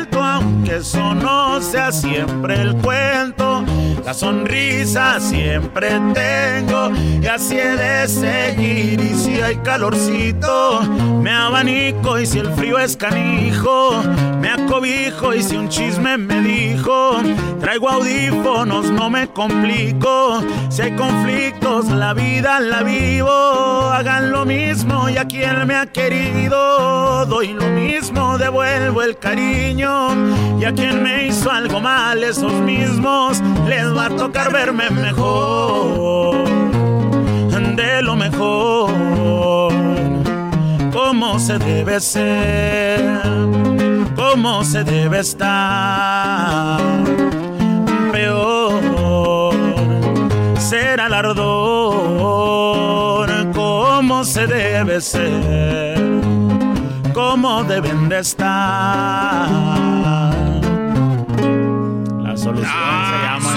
aunque 0.70 0.76
eso 0.76 1.14
no 1.14 1.60
sea 1.60 1.92
siempre 1.92 2.60
el 2.60 2.76
cuento. 2.76 3.64
La 4.05 4.14
sonrisa 4.14 5.20
siempre 5.20 5.88
tengo 6.14 6.90
y 7.20 7.26
así 7.26 7.59
he 7.59 7.76
de 7.76 8.09
seguir. 8.09 9.01
Y 9.01 9.14
si 9.14 9.40
hay 9.40 9.56
calorcito, 9.56 10.82
me 11.20 11.30
abanico. 11.30 12.18
Y 12.18 12.26
si 12.26 12.38
el 12.38 12.52
frío 12.55 12.78
es 12.78 12.97
canijo, 12.97 14.02
me 14.40 14.51
acobijo. 14.51 15.34
Y 15.34 15.42
si 15.42 15.56
un 15.56 15.68
chisme 15.68 16.16
me 16.16 16.40
dijo, 16.40 17.20
traigo 17.60 17.88
audífonos, 17.88 18.90
no 18.90 19.10
me 19.10 19.28
complico. 19.28 20.40
Si 20.70 20.82
hay 20.82 20.97
conflictos, 20.97 21.86
la 21.88 22.14
vida 22.14 22.60
la 22.60 22.82
vivo. 22.82 23.30
Hagan 23.30 24.30
lo 24.30 24.44
mismo 24.44 25.09
y 25.09 25.18
a 25.18 25.26
quien 25.26 25.66
me 25.66 25.74
ha 25.74 25.86
querido, 25.86 27.26
doy 27.26 27.48
lo 27.48 27.66
mismo, 27.68 28.38
devuelvo 28.38 29.02
el 29.02 29.18
cariño. 29.18 30.59
Y 30.60 30.64
a 30.66 30.74
quien 30.74 31.02
me 31.02 31.26
hizo 31.26 31.50
algo 31.50 31.80
mal, 31.80 32.22
esos 32.22 32.52
mismos 32.52 33.42
les 33.66 33.96
va 33.96 34.06
a 34.06 34.10
tocar 34.10 34.52
verme 34.52 34.90
mejor, 34.90 36.36
de 37.76 38.02
lo 38.02 38.14
mejor, 38.14 38.92
como 40.92 41.38
se 41.38 41.58
debe 41.58 41.98
ser, 41.98 43.00
como 44.14 44.62
se 44.62 44.84
debe 44.84 45.20
estar, 45.20 46.78
peor 48.12 49.54
ser 50.58 51.00
alardor, 51.00 51.40
como 53.54 54.24
se 54.24 54.46
debe 54.46 55.00
ser, 55.00 56.20
como 57.14 57.64
deben 57.64 58.10
de 58.10 58.18
estar. 58.18 60.19
Se 62.56 62.62
llama. 62.62 63.56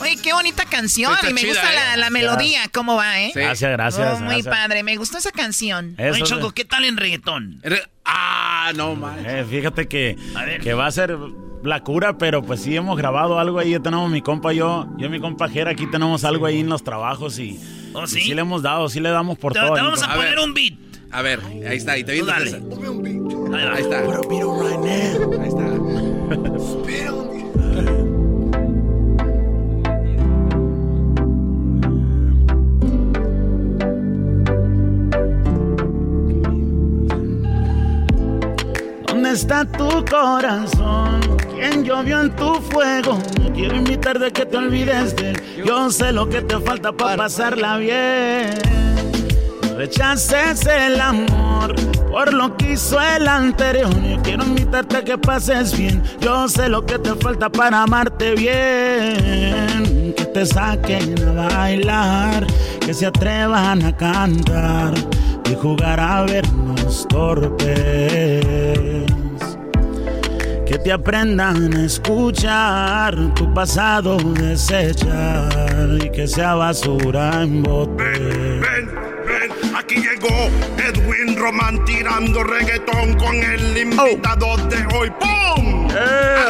Oye, 0.00 0.16
qué 0.22 0.32
bonita 0.32 0.64
canción. 0.64 1.12
Y 1.28 1.32
me 1.32 1.40
chida, 1.40 1.50
gusta 1.52 1.72
¿eh? 1.72 1.76
la, 1.76 1.96
la 1.96 2.10
melodía, 2.10 2.60
cómo 2.72 2.96
va, 2.96 3.20
¿eh? 3.20 3.32
Gracias, 3.34 3.70
gracias. 3.72 4.14
Oh, 4.14 4.20
muy 4.20 4.34
gracias. 4.42 4.54
padre, 4.54 4.82
me 4.82 4.96
gustó 4.96 5.18
esa 5.18 5.32
canción. 5.32 5.94
Eso 5.98 6.14
Oye, 6.14 6.22
Choco, 6.22 6.52
¿qué 6.52 6.64
tal 6.64 6.84
en 6.84 6.96
reggaetón? 6.96 7.60
Ah, 8.04 8.72
no, 8.76 8.94
man. 8.94 9.18
Eh, 9.26 9.44
fíjate 9.48 9.88
que, 9.88 10.16
A 10.34 10.44
que 10.62 10.74
va 10.74 10.86
a 10.86 10.90
ser 10.92 11.16
la 11.64 11.82
cura, 11.82 12.16
pero 12.16 12.42
pues 12.42 12.62
sí 12.62 12.76
hemos 12.76 12.96
grabado 12.96 13.38
algo 13.40 13.58
ahí. 13.58 13.70
Ya 13.72 13.80
tenemos 13.80 14.08
mi 14.10 14.22
compa, 14.22 14.52
yo, 14.52 14.86
yo 14.96 15.06
y 15.06 15.10
mi 15.10 15.20
compa 15.20 15.48
Jera, 15.48 15.72
aquí 15.72 15.86
tenemos 15.90 16.24
algo 16.24 16.46
ahí 16.46 16.60
en 16.60 16.68
los 16.68 16.84
trabajos 16.84 17.38
y, 17.38 17.58
¿Oh, 17.92 18.04
y 18.04 18.06
sí? 18.06 18.32
le 18.34 18.40
hemos 18.40 18.62
dado, 18.62 18.88
sí 18.88 19.00
le 19.00 19.10
damos 19.10 19.36
por 19.38 19.52
Te, 19.52 19.58
todo. 19.60 19.74
te 19.74 19.80
vamos 19.80 20.02
a 20.02 20.12
ahí. 20.12 20.16
poner 20.18 20.38
un 20.38 20.54
beat. 20.54 20.74
A 21.10 21.22
ver, 21.22 21.40
ahí 21.68 21.76
está, 21.78 21.96
y 21.98 22.04
te 22.04 22.18
Tú 22.18 22.24
viendo 22.26 22.32
dale. 22.32 22.50
Ahí. 23.56 23.66
Ahí 23.76 23.82
está. 23.82 23.98
Ahí 23.98 25.48
está. 25.48 25.67
¿Dónde 39.28 39.40
está 39.40 39.64
tu 39.66 40.04
corazón? 40.06 41.20
¿Quién 41.54 41.84
llovió 41.84 42.22
en 42.22 42.34
tu 42.34 42.54
fuego? 42.62 43.18
No 43.42 43.52
quiero 43.52 43.76
invitar 43.76 44.18
de 44.18 44.32
que 44.32 44.46
te 44.46 44.56
olvides 44.56 45.14
de 45.16 45.32
él. 45.32 45.42
Yo 45.66 45.90
sé 45.90 46.12
lo 46.12 46.30
que 46.30 46.40
te 46.40 46.58
falta 46.60 46.92
para 46.92 47.18
pasarla 47.18 47.76
bien. 47.76 48.54
Rechaces 49.76 50.64
el 50.64 50.98
amor 50.98 51.74
por 52.10 52.32
lo 52.32 52.56
que 52.56 52.72
hizo 52.72 52.98
el 53.02 53.28
anterior. 53.28 53.90
Quiero 54.22 54.44
invitarte 54.44 54.96
a 54.96 55.04
que 55.04 55.18
pases 55.18 55.76
bien. 55.76 56.02
Yo 56.22 56.48
sé 56.48 56.70
lo 56.70 56.86
que 56.86 56.98
te 56.98 57.14
falta 57.16 57.50
para 57.50 57.82
amarte 57.82 58.34
bien. 58.34 60.14
Que 60.16 60.24
te 60.24 60.46
saquen 60.46 61.14
a 61.28 61.48
bailar, 61.48 62.46
que 62.80 62.94
se 62.94 63.04
atrevan 63.04 63.84
a 63.84 63.94
cantar 63.94 64.94
y 65.50 65.54
jugar 65.54 66.00
a 66.00 66.22
vernos 66.22 67.06
torpes. 67.08 68.57
Que 70.68 70.78
te 70.78 70.92
aprendan 70.92 71.74
a 71.74 71.86
escuchar 71.86 73.16
tu 73.34 73.52
pasado 73.54 74.18
desechar 74.18 75.88
y 76.04 76.10
que 76.10 76.28
sea 76.28 76.56
basura 76.56 77.42
en 77.42 77.62
bote. 77.62 78.02
Ven, 78.04 78.60
ven, 79.26 79.74
aquí 79.74 79.94
llegó 79.94 80.28
Edwin 80.76 81.38
Roman 81.38 81.82
tirando 81.86 82.44
reggaetón 82.44 83.14
con 83.14 83.34
el 83.34 83.78
invitado 83.78 84.58
de 84.68 84.84
hoy. 84.94 85.10
¡Pum! 85.18 85.77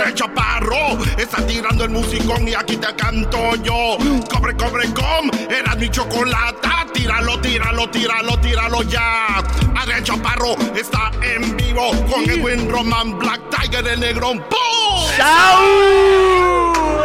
El 0.06 0.14
chaparro 0.14 0.98
está 1.16 1.46
tirando 1.46 1.84
el 1.84 1.90
musicón 1.90 2.46
y 2.48 2.54
aquí 2.54 2.76
te 2.76 2.94
canto 2.94 3.54
yo. 3.56 3.96
Cobre, 4.30 4.56
cobre, 4.56 4.92
com, 4.92 5.30
era 5.50 5.74
mi 5.76 5.88
chocolata. 5.90 6.86
Tíralo, 6.92 7.38
tíralo, 7.40 7.88
tíralo, 7.90 8.38
tíralo 8.40 8.82
ya. 8.82 9.38
Adrián 9.76 10.02
Chaparro 10.02 10.56
está 10.74 11.10
en 11.22 11.56
vivo 11.56 11.90
con 12.10 12.28
Edwin 12.28 12.68
Roman, 12.70 13.18
Black 13.18 13.40
Tiger, 13.50 13.86
el 13.86 14.00
negrón. 14.00 14.38
¡Pum! 14.40 14.58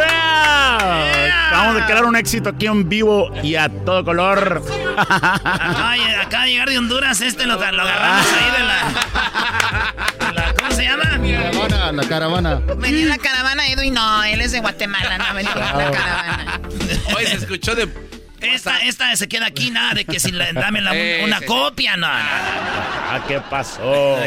Yeah. 0.04 1.48
Vamos 1.52 1.82
a 1.82 1.86
crear 1.86 2.04
un 2.04 2.16
éxito 2.16 2.50
aquí 2.50 2.66
en 2.66 2.88
vivo 2.88 3.30
y 3.42 3.54
a 3.54 3.68
todo 3.68 4.04
color. 4.04 4.62
Ay, 4.96 6.00
acaba 6.20 6.44
de 6.44 6.50
llegar 6.50 6.68
de 6.68 6.78
Honduras, 6.78 7.20
este 7.20 7.46
lo, 7.46 7.56
lo 7.56 7.62
agarramos 7.82 8.26
ahí 8.32 8.50
de 8.50 8.64
la, 8.64 8.74
de 8.84 8.92
la- 8.94 9.94
¿Cómo 10.13 10.13
se 10.74 10.82
llama? 10.84 11.04
Caravana, 11.20 11.92
la 11.92 12.08
caravana. 12.08 12.54
Venía 12.76 13.02
en 13.02 13.08
la 13.08 13.18
caravana 13.18 13.66
Edwin, 13.68 13.94
no, 13.94 14.24
él 14.24 14.40
es 14.40 14.52
de 14.52 14.60
Guatemala, 14.60 15.18
no, 15.18 15.34
venía 15.34 15.52
en 15.52 15.58
la 15.60 15.90
caravana. 15.90 16.60
Hoy 17.16 17.26
se 17.26 17.36
escuchó 17.36 17.74
de. 17.74 17.88
Esta, 18.40 18.80
esta 18.82 19.16
se 19.16 19.26
queda 19.26 19.46
aquí, 19.46 19.70
nada 19.70 19.94
de 19.94 20.04
que 20.04 20.20
si 20.20 20.30
le, 20.30 20.52
dame 20.52 20.82
la- 20.82 20.92
una 21.24 21.40
copia, 21.40 21.96
no, 21.96 22.06
no. 22.06 22.12
Ah, 22.12 23.24
¿qué 23.26 23.40
pasó? 23.40 24.18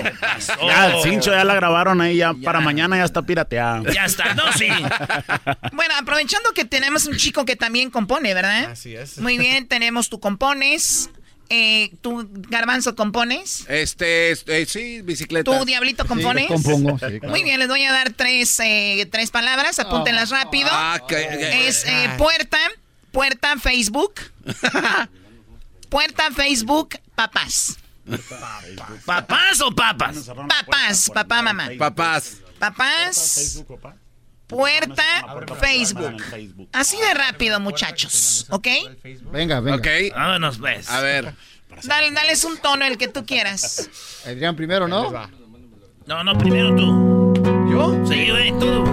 Ya, 0.65 0.87
el 0.87 1.03
cincho 1.03 1.31
ya 1.31 1.43
la 1.43 1.53
grabaron 1.53 2.01
ahí, 2.01 2.17
ya, 2.17 2.33
para 2.33 2.59
mañana 2.59 2.97
ya 2.97 3.03
está 3.03 3.21
pirateada. 3.21 3.83
Ya 3.93 4.05
está, 4.05 4.33
no, 4.33 4.51
sí. 4.53 4.69
Bueno, 5.73 5.93
aprovechando 5.99 6.51
que 6.53 6.65
tenemos 6.65 7.05
un 7.05 7.15
chico 7.17 7.45
que 7.45 7.55
también 7.55 7.91
compone, 7.91 8.33
¿verdad? 8.33 8.71
Así 8.71 8.95
es. 8.95 9.19
Muy 9.19 9.37
bien, 9.37 9.67
tenemos 9.67 10.09
tú 10.09 10.19
compones. 10.19 11.11
Eh, 11.49 11.91
¿Tú, 12.01 12.27
Garbanzo, 12.49 12.95
compones? 12.95 13.63
Este, 13.69 14.31
este, 14.31 14.65
sí, 14.65 15.01
bicicleta. 15.01 15.57
¿Tú, 15.57 15.65
Diablito, 15.65 16.05
compones? 16.05 16.47
compongo, 16.47 16.99
sí, 16.99 17.19
claro. 17.19 17.29
Muy 17.29 17.43
bien, 17.43 17.59
les 17.59 17.67
voy 17.67 17.83
a 17.83 17.91
dar 17.91 18.11
tres, 18.13 18.59
eh, 18.59 19.07
tres 19.11 19.31
palabras, 19.31 19.79
apúntenlas 19.79 20.29
rápido. 20.29 20.69
Ah, 20.71 20.99
que- 21.07 21.15
que- 21.15 21.67
Es 21.67 21.85
eh, 21.85 22.09
puerta, 22.17 22.57
puerta, 23.11 23.55
Facebook. 23.57 24.15
Puerta, 25.89 26.29
Facebook, 26.31 26.99
papás. 27.15 27.77
¿Papás 29.05 29.61
o 29.61 29.71
papas? 29.73 30.17
Papás, 30.49 31.09
papá, 31.13 31.41
mamá. 31.41 31.69
Papás. 31.77 32.37
Papás, 32.59 33.63
puerta, 34.47 35.03
Facebook. 35.59 36.23
Así 36.71 36.97
de 36.97 37.13
rápido, 37.13 37.59
muchachos, 37.59 38.47
¿ok? 38.49 38.67
Venga, 39.31 39.59
venga. 39.59 39.77
Ok. 39.77 39.87
Vámonos, 40.15 40.57
pues. 40.57 40.89
A 40.89 41.01
ver. 41.01 41.33
Dale, 41.83 42.11
dales 42.11 42.43
un 42.43 42.57
tono 42.57 42.85
el 42.85 42.97
que 42.97 43.07
tú 43.07 43.25
quieras. 43.25 43.89
Adrián 44.25 44.55
primero, 44.55 44.87
¿no? 44.87 45.11
No, 46.07 46.23
no, 46.23 46.37
primero 46.37 46.75
tú. 46.75 47.33
¿Yo? 47.69 48.05
Sí, 48.07 48.29
güey, 48.31 48.51
tú. 48.59 48.83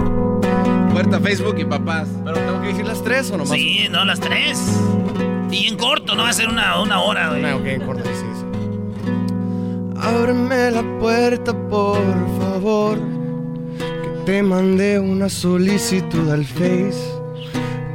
Puerta, 0.91 1.19
Facebook 1.19 1.57
y 1.59 1.65
papás. 1.65 2.07
Pero 2.23 2.37
tengo 2.37 2.61
que 2.61 2.67
decir 2.67 2.85
las 2.85 3.03
tres 3.03 3.31
o 3.31 3.37
nomás. 3.37 3.57
Sí, 3.57 3.87
no, 3.89 4.05
las 4.05 4.19
tres. 4.19 4.59
Y 5.49 5.67
en 5.67 5.77
corto, 5.77 6.15
no 6.15 6.23
va 6.23 6.29
a 6.29 6.33
ser 6.33 6.49
una, 6.49 6.81
una 6.81 7.01
hora, 7.01 7.29
güey. 7.29 7.45
Ah, 7.45 7.55
ok, 7.55 7.85
corta, 7.85 8.09
sí, 8.13 8.25
sí. 8.33 8.45
Ábreme 9.97 10.71
la 10.71 10.83
puerta, 10.99 11.53
por 11.69 12.03
favor. 12.39 12.99
Te 14.25 14.41
mandé 14.41 14.99
una 14.99 15.29
solicitud 15.29 16.31
al 16.31 16.45
Face 16.45 16.97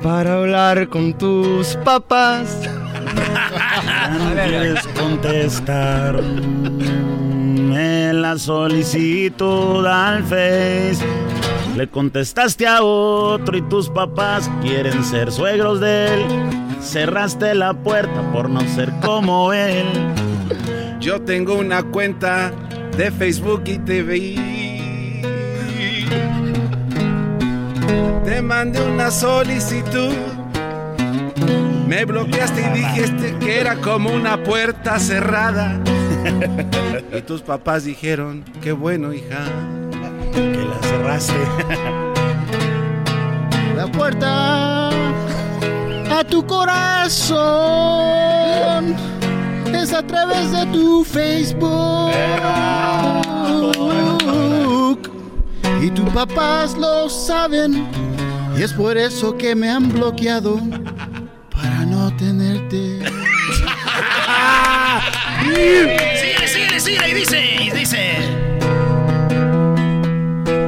para 0.01 0.36
hablar 0.36 0.89
con 0.89 1.12
tus 1.12 1.74
papás. 1.85 2.57
No 4.12 4.35
quieres 4.35 4.86
contestar 4.97 6.20
en 6.20 8.23
la 8.23 8.39
solicitud 8.39 9.85
al 9.85 10.23
Face. 10.23 11.05
Le 11.77 11.89
contestaste 11.89 12.65
a 12.65 12.81
otro 12.81 13.57
y 13.57 13.62
tus 13.62 13.89
papás 13.89 14.48
quieren 14.62 15.02
ser 15.02 15.32
suegros 15.32 15.81
de 15.81 16.15
él. 16.15 16.23
Cerraste 16.81 17.57
la 17.57 17.74
puerta 17.74 18.23
por 18.32 18.48
no 18.48 18.61
ser 18.69 18.93
como 19.05 19.52
él. 19.52 19.86
Yo 21.01 21.20
tengo 21.23 21.55
una 21.55 21.82
cuenta 21.82 22.52
de 22.97 23.11
Facebook 23.11 23.65
y 23.66 23.78
te 23.78 24.05
Te 28.31 28.40
mandé 28.40 28.81
una 28.81 29.11
solicitud. 29.11 30.15
Me 31.89 32.05
bloqueaste 32.05 32.62
y 32.62 32.69
dijiste 32.78 33.36
que 33.40 33.59
era 33.59 33.74
como 33.74 34.11
una 34.11 34.40
puerta 34.44 35.01
cerrada. 35.01 35.77
Y 37.12 37.23
tus 37.23 37.43
papás 37.43 37.82
dijeron, 37.82 38.44
qué 38.62 38.70
bueno, 38.70 39.12
hija. 39.12 39.40
Que 40.32 40.65
la 40.65 40.78
cerraste. 40.81 41.35
La 43.74 43.89
puerta 43.89 44.90
a 44.90 46.24
tu 46.28 46.47
corazón 46.47 47.35
es 49.74 49.93
a 49.93 50.07
través 50.07 50.52
de 50.52 50.66
tu 50.66 51.05
Facebook. 51.05 52.12
Y 55.82 55.90
tus 55.90 56.09
papás 56.11 56.77
lo 56.77 57.09
saben. 57.09 58.09
Y 58.60 58.62
es 58.62 58.74
por 58.74 58.98
eso 58.98 59.38
que 59.38 59.54
me 59.54 59.70
han 59.70 59.90
bloqueado. 59.90 60.60
Para 61.50 61.86
no 61.86 62.14
tenerte. 62.14 63.00
Síguele, 65.42 66.46
síguele, 66.46 66.80
síguele. 66.80 67.08
Y 67.08 67.14
dice, 67.14 67.56
y 67.58 67.70
dice. 67.70 68.16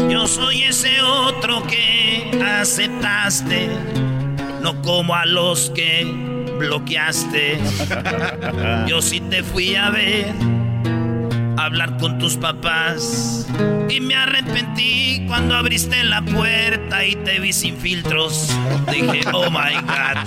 Yo 0.08 0.26
soy 0.26 0.62
ese 0.62 1.02
otro 1.02 1.66
que 1.66 2.42
aceptaste. 2.42 3.68
No 4.62 4.80
como 4.80 5.14
a 5.14 5.26
los 5.26 5.68
que 5.74 6.06
bloqueaste. 6.58 7.58
Yo 8.86 9.02
sí 9.02 9.20
te 9.20 9.42
fui 9.42 9.74
a 9.76 9.90
ver. 9.90 10.32
Hablar 11.62 11.96
con 11.98 12.18
tus 12.18 12.36
papás. 12.36 13.46
Y 13.88 14.00
me 14.00 14.16
arrepentí 14.16 15.24
cuando 15.28 15.54
abriste 15.56 16.02
la 16.02 16.20
puerta 16.20 17.04
y 17.04 17.14
te 17.14 17.38
vi 17.38 17.52
sin 17.52 17.76
filtros. 17.76 18.48
Dije, 18.90 19.20
oh 19.32 19.48
my 19.48 19.74
God. 19.74 20.18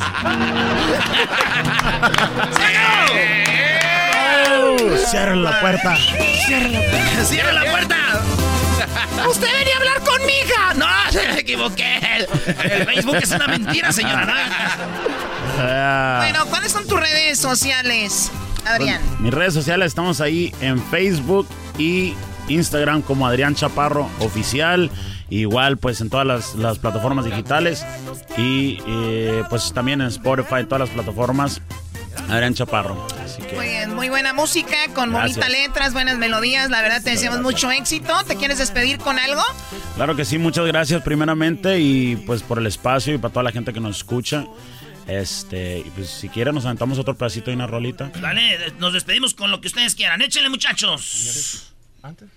Cierra 5.10 5.36
la 5.36 5.60
puerta. 5.60 5.98
¡Cierra 6.46 6.70
la 6.70 6.80
puerta! 6.80 7.26
¡Cierra 7.26 7.52
la 7.52 7.66
puerta! 7.72 7.96
¡Usted 9.30 9.48
venía 9.48 9.74
a 9.74 9.78
hablar 9.78 10.00
con 10.04 10.26
mi 10.26 10.32
hija! 10.32 10.74
¡No, 10.76 11.12
se 11.12 11.40
equivoqué! 11.40 12.00
El 12.64 12.86
Facebook 12.86 13.16
es 13.18 13.32
una 13.32 13.48
mentira, 13.48 13.92
señora. 13.92 14.26
¿no? 14.26 16.18
Bueno, 16.18 16.46
¿cuáles 16.46 16.72
son 16.72 16.88
tus 16.88 17.00
redes 17.00 17.40
sociales, 17.40 18.32
Adrián? 18.66 19.02
Mis 19.20 19.34
redes 19.34 19.54
sociales 19.54 19.88
estamos 19.88 20.22
ahí 20.22 20.54
en 20.62 20.82
Facebook 20.82 21.48
y 21.78 22.14
Instagram 22.48 23.02
como 23.02 23.28
Adrián 23.28 23.56
Chaparro 23.56 24.10
Oficial. 24.20 24.90
Igual 25.30 25.78
pues 25.78 26.02
en 26.02 26.10
todas 26.10 26.26
las, 26.26 26.56
las 26.56 26.78
plataformas 26.78 27.26
digitales 27.26 27.84
y 28.38 28.78
eh, 28.88 29.44
pues 29.50 29.74
también 29.74 30.02
en 30.02 30.08
Spotify, 30.08 30.60
en 30.60 30.68
todas 30.68 30.88
las 30.88 30.90
plataformas. 30.90 31.62
Adrián 32.30 32.54
Chaparro. 32.54 33.06
Así 33.24 33.42
que 33.42 33.56
Muy 33.56 33.68
bien, 33.68 33.94
muy 33.94 34.10
buena 34.10 34.34
música, 34.34 34.76
con 34.94 35.12
bonitas 35.12 35.50
letras, 35.50 35.94
buenas 35.94 36.18
melodías. 36.18 36.70
La 36.70 36.82
verdad 36.82 37.02
te 37.04 37.12
deseamos 37.12 37.42
mucho 37.42 37.72
éxito. 37.72 38.14
¿Te 38.28 38.36
quieres 38.36 38.58
despedir 38.58 38.98
con 38.98 39.20
algo? 39.20 39.42
claro 39.96 40.16
que 40.16 40.26
sí, 40.26 40.38
muchas 40.38 40.66
gracias 40.66 41.02
primeramente 41.04 41.80
y 41.80 42.16
pues 42.16 42.42
por 42.42 42.58
el 42.58 42.68
espacio 42.68 43.14
y 43.14 43.18
para 43.18 43.32
toda 43.34 43.44
la 43.44 43.52
gente 43.52 43.74
que 43.74 43.80
nos 43.80 43.98
escucha. 43.98 44.46
Este, 45.08 45.80
y 45.80 45.92
pues 45.92 46.10
si 46.10 46.30
quieren 46.30 46.56
nos 46.56 46.66
aventamos 46.66 46.98
otro 46.98 47.16
pedacito 47.16 47.52
y 47.52 47.54
una 47.54 47.68
rolita. 47.68 48.12
Dale, 48.22 48.74
nos 48.80 48.94
despedimos 48.94 49.34
con 49.34 49.52
lo 49.52 49.62
que 49.62 49.68
ustedes 49.68 49.96
quieran. 49.96 50.22
Échenle, 50.22 50.50
muchachos. 50.50 51.74
Antes. 52.02 52.30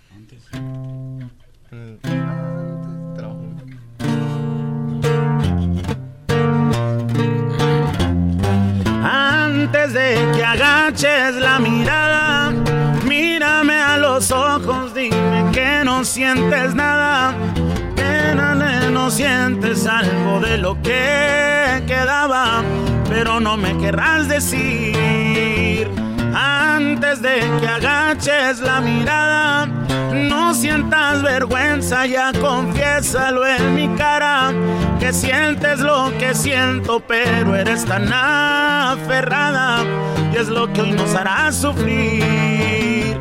Antes 9.02 9.92
de 9.92 10.32
que 10.34 10.44
agaches 10.44 11.34
la 11.36 11.58
mirada, 11.58 12.50
mírame 13.04 13.74
a 13.74 13.98
los 13.98 14.30
ojos, 14.30 14.94
dime 14.94 15.50
que 15.52 15.82
no 15.84 16.04
sientes 16.04 16.74
nada, 16.74 17.34
no 18.34 19.10
sientes 19.10 19.86
algo 19.86 20.40
de 20.40 20.58
lo 20.58 20.80
que 20.82 21.82
quedaba, 21.86 22.62
pero 23.08 23.40
no 23.40 23.56
me 23.56 23.76
querrás 23.78 24.28
decir. 24.28 25.90
Antes 26.34 27.22
de 27.22 27.40
que 27.60 27.66
agaches 27.66 28.60
la 28.60 28.80
mirada, 28.80 29.66
no 30.12 30.54
sientas 30.54 31.22
vergüenza, 31.22 32.06
ya 32.06 32.32
confiésalo 32.32 33.46
en 33.46 33.74
mi 33.74 33.88
cara, 33.96 34.52
que 35.00 35.12
sientes 35.12 35.80
lo 35.80 36.12
que 36.18 36.34
siento, 36.34 37.00
pero 37.00 37.56
eres 37.56 37.84
tan 37.84 38.12
aferrada, 38.12 39.84
y 40.32 40.36
es 40.36 40.48
lo 40.48 40.72
que 40.72 40.82
hoy 40.82 40.92
nos 40.92 41.14
hará 41.14 41.50
sufrir. 41.50 43.17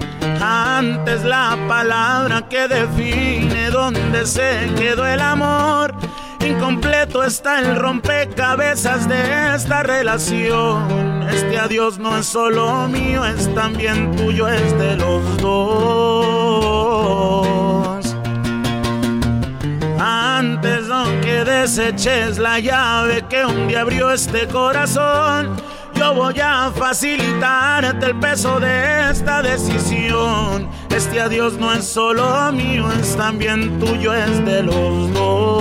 Amante 0.48 1.14
es 1.14 1.26
la 1.26 1.58
palabra 1.68 2.48
que 2.48 2.70
define 2.70 3.70
dónde 3.70 4.26
se 4.26 4.72
quedó 4.78 5.06
el 5.06 5.20
amor. 5.20 5.94
Incompleto 6.40 7.22
está 7.22 7.60
el 7.60 7.76
rompecabezas 7.76 9.10
de 9.10 9.54
esta 9.54 9.84
relación. 9.84 11.24
Este 11.24 11.60
adiós 11.60 12.00
no 12.00 12.18
es 12.18 12.28
solo 12.28 12.88
mío, 12.88 13.26
es 13.26 13.54
también 13.56 14.16
tuyo, 14.16 14.48
es 14.48 14.80
de 14.80 14.96
los 14.96 15.38
dos. 15.42 15.68
Antes 20.00 20.88
no 20.88 21.04
que 21.20 21.44
deseches 21.44 22.38
la 22.38 22.60
llave 22.60 23.26
que 23.28 23.44
un 23.44 23.68
día 23.68 23.82
abrió 23.82 24.12
este 24.12 24.48
corazón. 24.48 25.58
Yo 25.98 26.14
voy 26.14 26.40
a 26.40 26.72
facilitarte 26.72 28.06
el 28.06 28.20
peso 28.20 28.60
de 28.60 29.10
esta 29.10 29.42
decisión. 29.42 30.70
Este 30.96 31.20
adiós 31.20 31.54
no 31.54 31.74
es 31.74 31.86
solo 31.88 32.52
mío, 32.52 32.88
es 32.92 33.16
también 33.18 33.80
tuyo, 33.80 34.14
es 34.14 34.46
de 34.46 34.62
los 34.62 35.14
dos. 35.14 35.58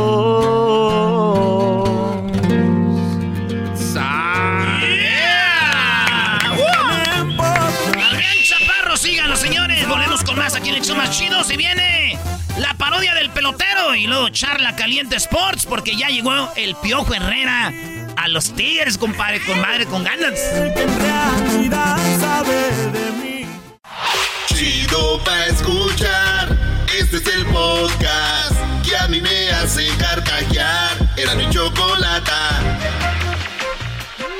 Adrián 7.95 8.37
Chaparro, 8.45 8.97
síganlo, 8.99 9.37
señores. 9.37 9.89
Volvemos 9.89 10.23
con 10.23 10.37
más 10.37 10.55
aquí 10.55 10.69
en 10.69 10.75
el 10.77 10.83
show 10.83 10.97
más 10.97 11.11
chido. 11.17 11.43
Se 11.45 11.57
viene 11.57 12.19
la 12.59 12.75
parodia 12.75 13.15
del 13.15 13.31
pelotero 13.31 13.95
y 13.95 14.07
luego 14.07 14.29
charla 14.29 14.77
caliente 14.77 15.17
sports 15.17 15.65
porque 15.65 15.97
ya 15.97 16.09
llegó 16.09 16.33
el 16.57 16.77
Piojo 16.77 17.15
Herrera 17.15 17.73
a 18.17 18.29
los 18.29 18.55
Tigres, 18.55 18.99
compadre, 18.99 19.41
con 19.41 19.61
madre, 19.61 19.87
con 19.87 20.05
ganas. 20.05 20.35
Chido 24.47 25.23
pa' 25.25 25.47
escuchar. 25.47 26.57
Este 26.99 27.17
es 27.19 27.27
el 27.27 27.47
podcast 27.47 28.55
que 28.89 28.97
a 28.97 29.07
mí 29.09 29.21
me 29.21 29.51
hace 29.51 29.87
carcajear. 29.99 30.97
Era 31.17 31.35
mi 31.35 31.49
chocolata. 31.51 32.61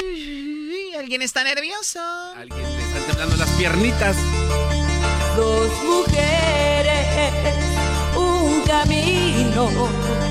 Uy, 0.03 0.94
¿Alguien 0.98 1.23
está 1.23 1.44
nervioso? 1.44 2.01
Alguien 2.39 2.62
le 2.62 2.82
están 2.82 3.03
temblando 3.05 3.36
las 3.36 3.51
piernitas. 3.51 4.16
Dos 5.36 5.70
mujeres, 5.85 7.35
un 8.16 8.62
camino. 8.62 10.26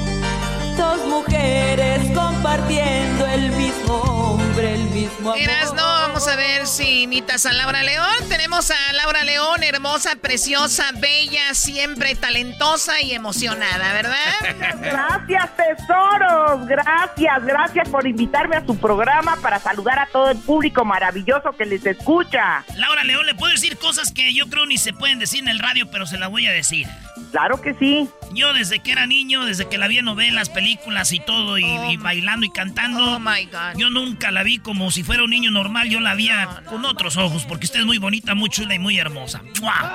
Dos 0.78 1.06
mujeres 1.06 2.02
compartiendo 2.14 3.26
el 3.28 3.52
mismo 3.52 3.94
hombre, 3.96 4.74
el 4.74 4.84
mismo 4.86 5.32
amor. 5.32 5.38
Eras, 5.38 5.74
no, 5.74 5.84
vamos 5.84 6.28
a 6.28 6.36
ver 6.36 6.68
si 6.68 7.04
imitas 7.04 7.46
a 7.46 7.54
Laura 7.54 7.82
León. 7.84 8.06
Tenemos 8.28 8.72
a 8.72 8.94
Laura 8.94 9.24
León, 9.24 9.64
hermosa, 9.64 10.16
preciosa, 10.22 10.92
bella, 10.96 11.54
siempre 11.54 12.16
talentosa 12.16 13.02
y 13.02 13.14
emocionada, 13.14 13.94
¿verdad? 13.94 14.16
Gracias, 14.82 15.50
tesoros. 15.56 16.68
Gracias, 16.68 17.46
gracias 17.46 17.90
por 17.90 18.06
invitarme 18.06 18.58
a 18.58 18.66
su 18.66 18.78
programa 18.78 19.38
para 19.42 19.60
saludar 19.60 20.00
a 20.00 20.08
todo 20.08 20.32
el 20.32 20.38
público 20.38 20.84
maravilloso 20.84 21.52
que 21.58 21.66
les 21.66 21.86
escucha. 21.86 22.64
Laura 22.76 23.04
León, 23.04 23.26
le 23.26 23.36
puedo 23.36 23.52
decir 23.52 23.78
cosas 23.78 24.12
que 24.12 24.34
yo 24.34 24.48
creo 24.50 24.66
ni 24.66 24.78
se 24.78 24.94
pueden 24.94 25.20
decir 25.20 25.42
en 25.42 25.50
el 25.50 25.60
radio, 25.60 25.90
pero 25.90 26.06
se 26.06 26.18
la 26.18 26.28
voy 26.28 26.48
a 26.48 26.52
decir. 26.52 26.88
Claro 27.32 27.62
que 27.62 27.74
sí. 27.74 28.08
Yo 28.34 28.54
desde 28.54 28.80
que 28.80 28.92
era 28.92 29.06
niño, 29.06 29.46
desde 29.46 29.68
que 29.68 29.78
la 29.78 29.88
vi 29.88 29.98
en 30.00 30.06
novelas, 30.06 30.50
películas 30.50 31.12
y 31.12 31.20
todo, 31.20 31.58
y, 31.58 31.66
y 31.66 31.98
bailando 31.98 32.46
y 32.46 32.50
cantando, 32.50 33.16
Oh 33.16 33.20
my 33.20 33.46
God. 33.46 33.78
yo 33.78 33.90
nunca 33.90 34.32
la 34.32 34.44
vi 34.44 34.58
como 34.60 34.92
si 34.92 35.04
fuera 35.04 35.24
un 35.24 35.30
niño 35.30 35.52
normal, 35.52 35.90
yo 35.90 36.00
la 36.00 36.16
vi 36.16 36.30
con 36.70 36.86
otros 36.86 37.18
ojos, 37.18 37.46
porque 37.46 37.66
usted 37.66 37.82
es 37.82 37.86
muy 37.86 37.98
bonita, 37.98 38.36
muy 38.36 38.50
chula 38.50 38.76
y 38.76 38.80
muy 38.80 38.98
hermosa. 38.98 39.42
¡Mua! 39.62 39.94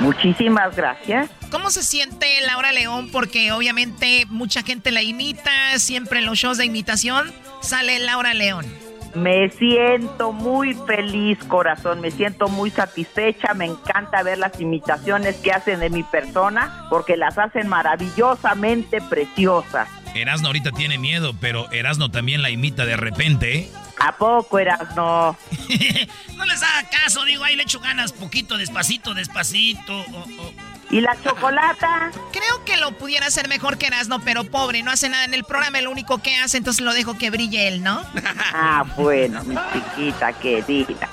Muchísimas 0.00 0.74
gracias. 0.76 1.30
¿Cómo 1.50 1.70
se 1.70 1.82
siente 1.82 2.26
Laura 2.46 2.72
León? 2.72 3.10
Porque 3.10 3.52
obviamente 3.52 4.26
mucha 4.28 4.62
gente 4.62 4.90
la 4.90 5.02
imita, 5.02 5.50
siempre 5.78 6.18
en 6.18 6.26
los 6.26 6.38
shows 6.38 6.58
de 6.58 6.64
imitación 6.66 7.32
sale 7.62 7.98
Laura 8.00 8.34
León. 8.34 8.66
Me 9.14 9.48
siento 9.50 10.32
muy 10.32 10.74
feliz, 10.74 11.38
corazón. 11.44 12.00
Me 12.00 12.10
siento 12.10 12.48
muy 12.48 12.70
satisfecha. 12.70 13.54
Me 13.54 13.66
encanta 13.66 14.22
ver 14.22 14.38
las 14.38 14.60
imitaciones 14.60 15.36
que 15.36 15.52
hacen 15.52 15.80
de 15.80 15.90
mi 15.90 16.02
persona 16.02 16.86
porque 16.90 17.16
las 17.16 17.38
hacen 17.38 17.68
maravillosamente 17.68 19.00
preciosas. 19.00 19.88
Erasno 20.14 20.48
ahorita 20.48 20.70
tiene 20.72 20.98
miedo, 20.98 21.34
pero 21.40 21.70
Erasno 21.72 22.10
también 22.10 22.42
la 22.42 22.50
imita 22.50 22.84
de 22.86 22.96
repente, 22.96 23.58
¿eh? 23.58 23.70
¿A 24.00 24.12
poco 24.16 24.58
eras 24.58 24.94
no? 24.96 25.36
No 26.36 26.44
les 26.44 26.62
haga 26.62 26.88
caso, 26.90 27.24
digo, 27.24 27.44
ahí 27.44 27.56
le 27.56 27.62
echo 27.62 27.80
ganas 27.80 28.12
poquito, 28.12 28.56
despacito, 28.58 29.14
despacito. 29.14 29.92
oh, 29.92 30.26
oh. 30.40 30.73
¿Y 30.90 31.00
la 31.00 31.16
chocolata? 31.22 32.10
Creo 32.32 32.64
que 32.64 32.76
lo 32.76 32.92
pudiera 32.92 33.26
hacer 33.26 33.48
mejor 33.48 33.78
que 33.78 33.86
Erasmo, 33.86 34.20
pero 34.20 34.44
pobre, 34.44 34.82
no 34.82 34.90
hace 34.90 35.08
nada 35.08 35.24
en 35.24 35.34
el 35.34 35.44
programa, 35.44 35.80
lo 35.80 35.90
único 35.90 36.18
que 36.18 36.36
hace, 36.36 36.58
entonces 36.58 36.84
lo 36.84 36.92
dejo 36.92 37.16
que 37.18 37.30
brille 37.30 37.68
él, 37.68 37.82
¿no? 37.82 38.04
Ah, 38.52 38.84
bueno, 38.96 39.42
mi 39.44 39.56
chiquita 39.72 40.32
querida. 40.34 41.08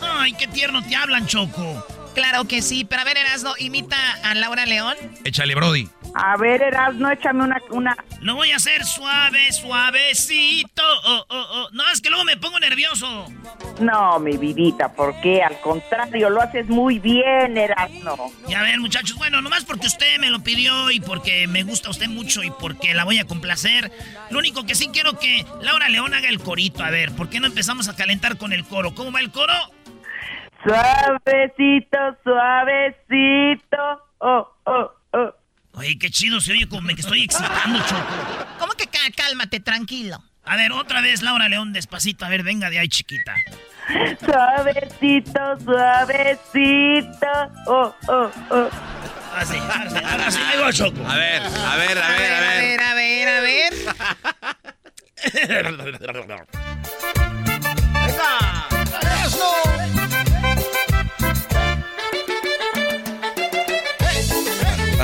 Ay, 0.00 0.32
qué 0.32 0.46
tierno 0.46 0.82
te 0.82 0.96
hablan, 0.96 1.26
Choco. 1.26 1.84
Claro 2.18 2.46
que 2.48 2.62
sí, 2.62 2.84
pero 2.84 3.02
a 3.02 3.04
ver, 3.04 3.16
Erasmo, 3.16 3.54
imita 3.60 3.96
a 4.24 4.34
Laura 4.34 4.66
León. 4.66 4.96
Échale, 5.22 5.54
Brody. 5.54 5.88
A 6.14 6.36
ver, 6.36 6.62
Erasno, 6.62 7.12
échame 7.12 7.44
una, 7.44 7.62
una... 7.70 7.96
Lo 8.20 8.34
voy 8.34 8.50
a 8.50 8.56
hacer 8.56 8.84
suave, 8.84 9.52
suavecito. 9.52 10.82
Oh, 11.04 11.24
oh, 11.28 11.46
oh. 11.52 11.68
No, 11.70 11.88
es 11.92 12.00
que 12.00 12.10
luego 12.10 12.24
me 12.24 12.36
pongo 12.36 12.58
nervioso. 12.58 13.28
No, 13.78 14.18
mi 14.18 14.36
vidita, 14.36 14.92
¿por 14.92 15.20
qué? 15.20 15.44
Al 15.44 15.60
contrario, 15.60 16.28
lo 16.28 16.42
haces 16.42 16.66
muy 16.66 16.98
bien, 16.98 17.56
Erasno. 17.56 18.16
Y 18.48 18.54
a 18.54 18.62
ver, 18.62 18.80
muchachos, 18.80 19.16
bueno, 19.16 19.40
nomás 19.40 19.64
porque 19.64 19.86
usted 19.86 20.18
me 20.18 20.30
lo 20.30 20.40
pidió 20.40 20.90
y 20.90 20.98
porque 20.98 21.46
me 21.46 21.62
gusta 21.62 21.88
usted 21.88 22.08
mucho 22.08 22.42
y 22.42 22.50
porque 22.50 22.94
la 22.94 23.04
voy 23.04 23.18
a 23.18 23.26
complacer. 23.26 23.92
Lo 24.30 24.40
único 24.40 24.66
que 24.66 24.74
sí 24.74 24.88
quiero 24.92 25.20
que 25.20 25.46
Laura 25.62 25.88
León 25.88 26.14
haga 26.14 26.28
el 26.28 26.40
corito. 26.40 26.82
A 26.82 26.90
ver, 26.90 27.12
¿por 27.12 27.30
qué 27.30 27.38
no 27.38 27.46
empezamos 27.46 27.88
a 27.88 27.94
calentar 27.94 28.38
con 28.38 28.52
el 28.52 28.64
coro? 28.64 28.92
¿Cómo 28.92 29.12
va 29.12 29.20
el 29.20 29.30
coro? 29.30 29.54
Suavecito, 30.64 31.98
suavecito. 32.24 34.02
Oh, 34.18 34.48
oh, 34.64 34.90
oh. 35.12 35.34
Oye, 35.74 35.98
qué 35.98 36.10
chido 36.10 36.40
se 36.40 36.52
oye 36.52 36.68
como 36.68 36.82
me 36.82 36.94
que 36.94 37.02
estoy 37.02 37.22
excitando, 37.24 37.78
Choco. 37.86 38.02
¿Cómo 38.58 38.72
que 38.72 38.86
cá- 38.86 39.10
cálmate, 39.16 39.60
tranquilo? 39.60 40.18
A 40.44 40.56
ver, 40.56 40.72
otra 40.72 41.00
vez, 41.00 41.22
Laura 41.22 41.48
León, 41.48 41.72
despacito. 41.72 42.24
A 42.24 42.28
ver, 42.28 42.42
venga 42.42 42.70
de 42.70 42.78
ahí, 42.80 42.88
chiquita. 42.88 43.34
Suavecito, 44.24 45.58
suavecito. 45.64 47.26
Oh, 47.66 47.94
oh, 48.08 48.30
oh. 48.50 48.68
Así, 49.36 49.56
así, 49.56 49.96
así. 50.04 50.40
Ahí 50.42 50.58
va, 50.60 50.72
Choco. 50.72 51.06
A 51.06 51.16
ver, 51.16 51.42
a 51.42 51.76
ver, 51.76 51.98
a 51.98 52.08
ver, 52.08 52.32
a 52.32 52.38
A 52.38 52.40
ver. 52.40 52.60
ver, 52.60 52.80
a 52.82 52.94
ver, 52.94 53.28
a 53.28 53.40
ver. 53.40 53.72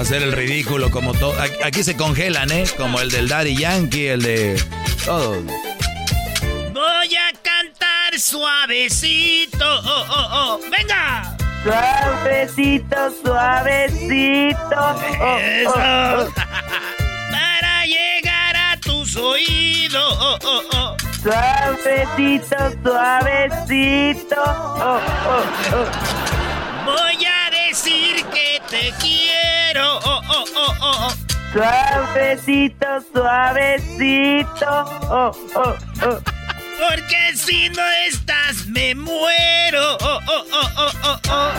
Hacer 0.04 0.22
el 0.22 0.32
ridículo 0.32 0.90
como 0.90 1.14
todo. 1.14 1.34
Aquí 1.64 1.82
se 1.82 1.96
congelan, 1.96 2.52
¿eh? 2.52 2.64
Como 2.76 3.00
el 3.00 3.10
del 3.10 3.26
Daddy 3.26 3.56
Yankee, 3.56 4.08
el 4.08 4.20
de... 4.20 4.62
Todos. 5.02 5.42
Voy 6.74 7.16
a 7.16 7.32
cantar 7.40 8.20
suavecito. 8.20 9.64
Oh, 9.64 10.04
oh, 10.10 10.28
oh. 10.30 10.60
¡Venga! 10.70 11.34
Suavecito, 11.62 12.96
suavecito. 13.24 14.76
Oh, 14.76 15.38
Eso. 15.38 15.72
oh, 15.74 16.26
oh. 16.26 16.32
Para 17.32 17.86
llegar 17.86 18.56
a 18.56 18.76
tus 18.80 19.16
oídos. 19.16 20.18
Oh, 20.20 20.38
oh, 20.44 20.62
oh. 20.74 20.96
Suavecito, 21.22 22.56
suavecito. 22.82 24.36
Oh, 24.36 25.00
oh, 25.00 25.44
oh. 25.72 26.92
Voy 26.92 27.24
a 27.24 27.50
decir 27.50 28.22
que 28.26 28.60
te 28.68 28.92
quiero. 29.00 29.23
Oh, 29.76 30.00
oh, 30.04 30.20
oh, 30.28 30.44
oh, 30.56 30.74
oh. 30.80 31.12
Suavecito, 31.52 32.86
suavecito. 33.12 34.66
Oh, 35.10 35.30
oh, 35.56 35.76
oh. 36.02 36.20
Porque 36.78 37.36
si 37.36 37.68
no 37.70 37.82
estás, 38.08 38.66
me 38.66 38.94
muero. 38.94 39.96
Oh, 40.00 40.20
oh, 40.26 40.44
oh, 40.52 40.70
oh, 40.76 40.90
oh, 41.04 41.20
oh. 41.30 41.50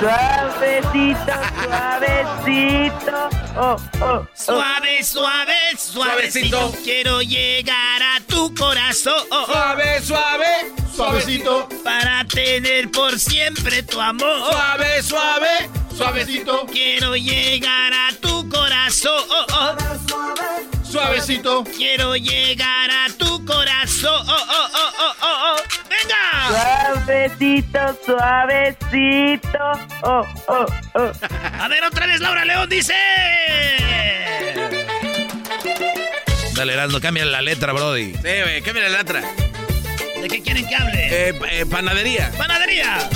Suavecito, 0.00 1.32
suavecito. 1.64 3.28
Oh, 3.56 3.76
oh, 4.00 4.04
oh. 4.04 4.26
Suave, 4.34 5.02
suave, 5.02 5.56
suavecito. 5.76 6.72
Quiero 6.84 7.20
llegar 7.22 8.02
a 8.02 8.20
tu 8.26 8.54
corazón. 8.54 9.22
Suave, 9.46 10.00
suave, 10.02 10.72
suavecito. 10.94 11.68
Para 11.82 12.24
tener 12.24 12.90
por 12.90 13.18
siempre 13.18 13.82
tu 13.82 14.00
amor. 14.00 14.38
Suave, 14.50 15.02
suave, 15.02 15.70
suavecito. 15.96 16.66
Quiero 16.66 17.16
llegar 17.16 17.92
a 17.92 18.12
tu 18.20 18.48
corazón. 18.48 19.22
Suavecito. 20.82 21.64
Quiero 21.64 22.16
llegar 22.16 22.90
a 22.90 23.06
tu 23.16 23.44
corazón. 23.44 24.26
Oh, 24.28 24.32
oh, 24.32 24.68
oh, 24.74 24.92
oh, 25.00 25.14
oh, 25.22 25.54
oh. 25.54 25.56
¡Venga! 25.88 27.04
Suavecito, 27.04 27.78
suavecito. 28.04 29.58
Oh, 30.02 30.24
oh, 30.48 30.66
oh. 30.94 31.12
A 31.60 31.68
ver, 31.68 31.84
otra 31.84 32.06
vez 32.06 32.20
Laura 32.20 32.44
León 32.44 32.68
dice. 32.68 32.94
Dale, 36.54 36.72
Erasmo, 36.72 37.00
cambia 37.00 37.24
la 37.24 37.42
letra, 37.42 37.72
Brody. 37.72 38.14
Sí, 38.14 38.20
güey, 38.22 38.62
cambia 38.62 38.88
la 38.88 38.98
letra. 38.98 39.22
¿De 40.20 40.28
qué 40.28 40.42
quieren 40.42 40.66
que 40.66 40.74
hable? 40.74 41.28
Eh, 41.28 41.38
eh, 41.50 41.66
panadería. 41.66 42.32
¡Panadería! 42.38 43.08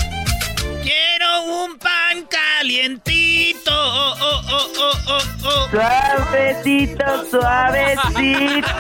Quiero 0.83 1.43
un 1.65 1.79
pan 1.79 2.27
calientito. 2.29 3.71
Oh, 3.73 4.15
oh, 4.21 4.43
oh, 4.51 4.71
oh, 4.79 4.97
oh, 5.09 5.23
oh. 5.45 5.69
Suavecito, 5.71 7.05
suavecito. 7.31 8.69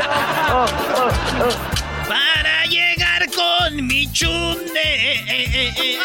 Oh, 0.52 0.66
oh, 0.96 1.10
oh. 1.44 2.08
Para 2.08 2.64
llegar 2.66 3.22
con 3.30 3.86
mi 3.86 4.10
chunde. 4.12 4.82
Eh, 4.82 5.24
eh, 5.28 5.74
eh. 5.76 5.98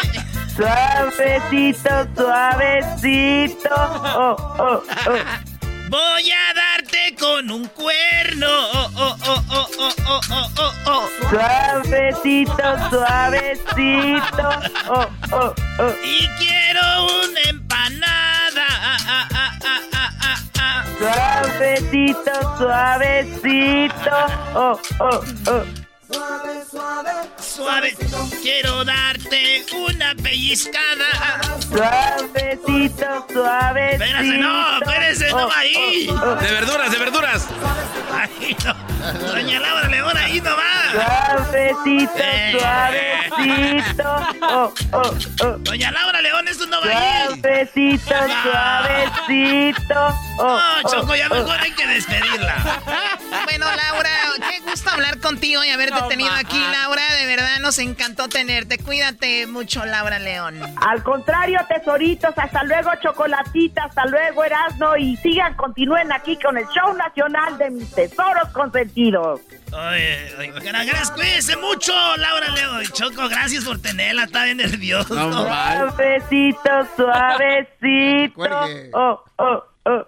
Suavecito, 0.56 2.08
suavecito. 2.16 3.70
Oh, 3.74 4.36
oh, 4.60 4.84
oh. 5.08 5.55
Voy 5.96 6.30
a 6.30 6.54
darte 6.54 7.16
con 7.18 7.50
un 7.50 7.68
cuerno. 7.70 8.48
Oh, 8.50 8.90
oh, 8.98 9.16
oh, 9.28 9.44
oh, 9.50 9.68
oh, 9.80 9.92
oh, 10.10 10.22
oh, 10.30 10.52
oh, 10.58 10.74
oh. 10.88 11.08
Suavecito, 11.30 12.90
suavecito. 12.90 14.50
Oh, 14.90 15.08
oh, 15.32 15.54
oh. 15.80 15.94
Y 16.04 16.28
quiero 16.38 17.06
una 17.24 17.40
empanada. 17.48 18.66
Ah, 18.68 18.98
ah, 19.08 19.28
ah, 19.36 19.52
ah, 19.64 20.12
ah, 20.22 20.40
ah. 20.60 20.84
Suavecito, 21.00 22.58
suavecito. 22.58 24.18
Oh, 24.54 24.78
oh, 25.00 25.24
oh. 25.48 25.64
Suave, 27.40 27.96
quiero 28.42 28.84
darte 28.86 29.66
una 29.74 30.14
pellizcada. 30.16 31.42
Suavecito, 31.70 33.28
suavecito. 33.32 34.04
Espérese, 34.04 34.38
no, 34.38 34.78
espérese, 34.80 35.30
no 35.32 35.48
va 35.48 35.58
ahí. 35.60 36.08
De 36.42 36.52
verduras, 36.52 36.92
de 36.92 36.98
verduras. 36.98 37.48
Ahí 38.14 38.56
no. 38.66 38.74
Doña 39.32 39.60
Laura 39.60 39.88
León, 39.90 40.18
ahí 40.18 40.42
no 40.42 40.52
va. 40.56 41.38
Suavecito, 41.38 42.12
Eh. 42.18 42.58
suavecito. 42.60 44.28
Oh, 44.42 44.74
oh, 44.94 45.02
oh. 45.44 45.58
Doña 45.60 45.92
Laura 45.92 46.22
León, 46.22 46.48
eso 46.48 46.66
no 46.68 46.82
va 46.82 46.88
ahí. 46.88 47.26
Suavecito, 47.42 48.16
suavecito. 48.44 50.16
Oh, 50.40 50.60
No, 50.84 50.90
Choco, 50.90 51.16
ya 51.16 51.28
oh, 51.30 51.34
oh. 51.34 51.36
mejor 51.36 51.60
hay 51.60 51.72
que 51.72 51.88
despedirla. 51.88 52.82
Bueno, 53.44 53.66
Laura, 53.66 54.10
qué 54.50 54.60
gusto 54.62 54.90
hablar 54.90 55.20
contigo 55.20 55.64
y 55.64 55.70
haberte 55.70 56.00
tenido 56.10 56.32
aquí, 56.34 56.60
Laura. 56.60 57.02
De 57.20 57.26
verdad 57.26 57.60
nos 57.60 57.80
encantó 57.80 58.28
tenerte. 58.28 58.78
Cuídate 58.78 59.48
mucho, 59.48 59.86
Laura 59.86 60.20
León. 60.20 60.60
Al 60.78 61.04
contrario, 61.04 61.60
tesoritos, 61.68 62.34
hasta 62.38 62.64
luego, 62.64 62.92
chocolatita, 63.02 63.86
hasta 63.86 64.06
luego, 64.06 64.44
Erasno, 64.44 64.98
y 64.98 65.16
sigan, 65.18 65.56
continúen 65.56 66.12
aquí 66.12 66.38
con 66.38 66.58
el 66.58 66.66
show 66.68 66.94
nacional 66.94 67.58
de 67.58 67.72
mis 67.72 67.92
tesoros 67.92 68.50
consentidos. 68.54 69.42
Oye, 69.74 70.34
oye, 70.38 70.54
gracias, 70.62 71.12
cuídense 71.12 71.58
mucho, 71.58 71.94
Laura 72.18 72.50
León. 72.50 72.84
Choco, 72.94 73.28
gracias 73.28 73.66
por 73.66 73.82
tenerla, 73.82 74.24
está 74.24 74.46
bien 74.46 74.58
nervioso. 74.58 75.14
Suavecito, 75.14 76.70
suavecito. 76.96 78.36
Oh, 78.94 79.22
oh, 79.38 79.64
oh. 79.86 80.08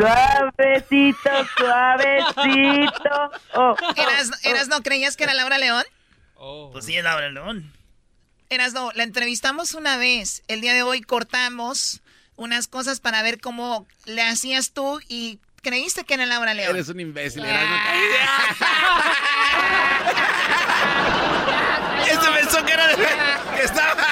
Suavecito, 0.00 1.30
suavecito. 1.58 3.30
Oh, 3.54 3.76
Eras, 3.96 4.30
Eras, 4.44 4.68
¿no 4.68 4.82
creías 4.82 5.16
que 5.16 5.24
era 5.24 5.34
Laura 5.34 5.58
León? 5.58 5.84
Pues 6.72 6.86
sí, 6.86 6.96
es 6.96 7.04
Laura 7.04 7.28
León. 7.28 7.70
Eras, 8.48 8.72
no, 8.72 8.90
la 8.94 9.02
entrevistamos 9.02 9.74
una 9.74 9.98
vez. 9.98 10.42
El 10.48 10.62
día 10.62 10.72
de 10.72 10.82
hoy 10.82 11.02
cortamos 11.02 12.00
unas 12.36 12.66
cosas 12.66 13.00
para 13.00 13.22
ver 13.22 13.40
cómo 13.40 13.86
le 14.06 14.22
hacías 14.22 14.72
tú 14.72 15.00
y 15.06 15.38
creíste 15.60 16.04
que 16.04 16.14
era 16.14 16.24
Laura 16.24 16.54
León. 16.54 16.74
Eres 16.74 16.88
un 16.88 17.00
imbécil, 17.00 17.44
Erasmo. 17.44 17.76
Este 22.10 22.26
pensó 22.32 22.64
que 22.64 22.72
era 22.72 22.88
de... 22.88 22.96
que 22.96 23.62
estaba... 23.62 23.94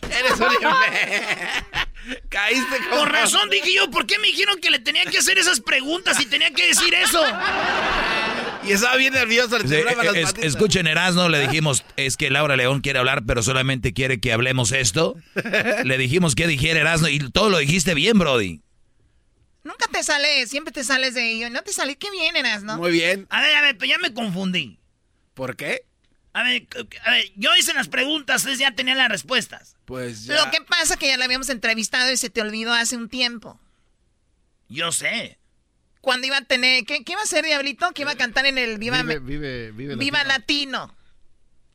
Eres 0.10 0.38
un 0.38 0.52
imbécil. 0.52 1.89
Caíste. 2.28 2.76
Con 2.90 3.08
razón 3.08 3.48
dije 3.50 3.74
yo, 3.74 3.90
¿por 3.90 4.06
qué 4.06 4.18
me 4.18 4.28
dijeron 4.28 4.60
que 4.60 4.70
le 4.70 4.78
tenía 4.78 5.04
que 5.04 5.18
hacer 5.18 5.38
esas 5.38 5.60
preguntas 5.60 6.20
y 6.20 6.26
tenía 6.26 6.50
que 6.52 6.66
decir 6.68 6.92
eso? 6.94 7.20
Y 8.62 8.72
estaba 8.72 8.96
bien 8.96 9.14
nervioso, 9.14 9.56
le 9.58 9.64
Sí, 9.64 9.70
temblaban 9.70 10.06
las 10.06 10.16
es- 10.36 10.44
escuchen, 10.44 10.86
Erasmo, 10.86 11.28
le 11.28 11.40
dijimos, 11.40 11.84
es 11.96 12.16
que 12.16 12.28
Laura 12.30 12.56
León 12.56 12.80
quiere 12.82 12.98
hablar, 12.98 13.22
pero 13.26 13.42
solamente 13.42 13.92
quiere 13.94 14.20
que 14.20 14.32
hablemos 14.32 14.72
esto. 14.72 15.16
Le 15.84 15.96
dijimos 15.96 16.34
que 16.34 16.46
dijera 16.46 16.80
Erasmo 16.80 17.08
y 17.08 17.18
todo 17.30 17.48
lo 17.48 17.58
dijiste 17.58 17.94
bien, 17.94 18.18
Brody. 18.18 18.60
Nunca 19.64 19.86
te 19.90 20.02
sale, 20.02 20.46
siempre 20.46 20.72
te 20.72 20.84
sales 20.84 21.14
de 21.14 21.30
ello. 21.32 21.50
No 21.50 21.62
te 21.62 21.72
sale, 21.72 21.96
qué 21.96 22.10
bien 22.10 22.36
eras, 22.36 22.62
¿no? 22.62 22.76
Muy 22.76 22.90
bien. 22.92 23.26
A 23.30 23.40
ver, 23.42 23.54
a 23.56 23.62
ver, 23.62 23.76
pero 23.78 23.90
ya 23.90 23.98
me 23.98 24.12
confundí. 24.12 24.78
¿Por 25.34 25.56
qué? 25.56 25.82
A 26.32 26.44
ver, 26.44 26.68
a 27.04 27.10
ver, 27.10 27.24
yo 27.34 27.50
hice 27.56 27.74
las 27.74 27.88
preguntas, 27.88 28.42
ustedes 28.42 28.60
ya 28.60 28.70
tenían 28.72 28.98
las 28.98 29.08
respuestas. 29.08 29.74
Pues 29.84 30.26
ya. 30.26 30.44
Lo 30.44 30.50
que 30.52 30.60
pasa 30.60 30.96
que 30.96 31.08
ya 31.08 31.16
la 31.16 31.24
habíamos 31.24 31.48
entrevistado 31.48 32.08
y 32.12 32.16
se 32.16 32.30
te 32.30 32.40
olvidó 32.40 32.72
hace 32.72 32.96
un 32.96 33.08
tiempo. 33.08 33.58
Yo 34.68 34.92
sé. 34.92 35.38
Cuando 36.00 36.28
iba 36.28 36.36
a 36.38 36.44
tener, 36.44 36.84
¿qué, 36.84 37.02
qué 37.04 37.12
iba 37.12 37.20
a 37.20 37.24
hacer 37.24 37.44
Diablito? 37.44 37.90
Que 37.92 38.02
iba 38.02 38.12
a 38.12 38.16
cantar 38.16 38.46
en 38.46 38.56
el 38.58 38.78
Viva, 38.78 39.02
Vive, 39.02 39.18
vive, 39.18 39.72
vive. 39.72 39.96
Viva 39.96 40.22
Latino. 40.24 40.94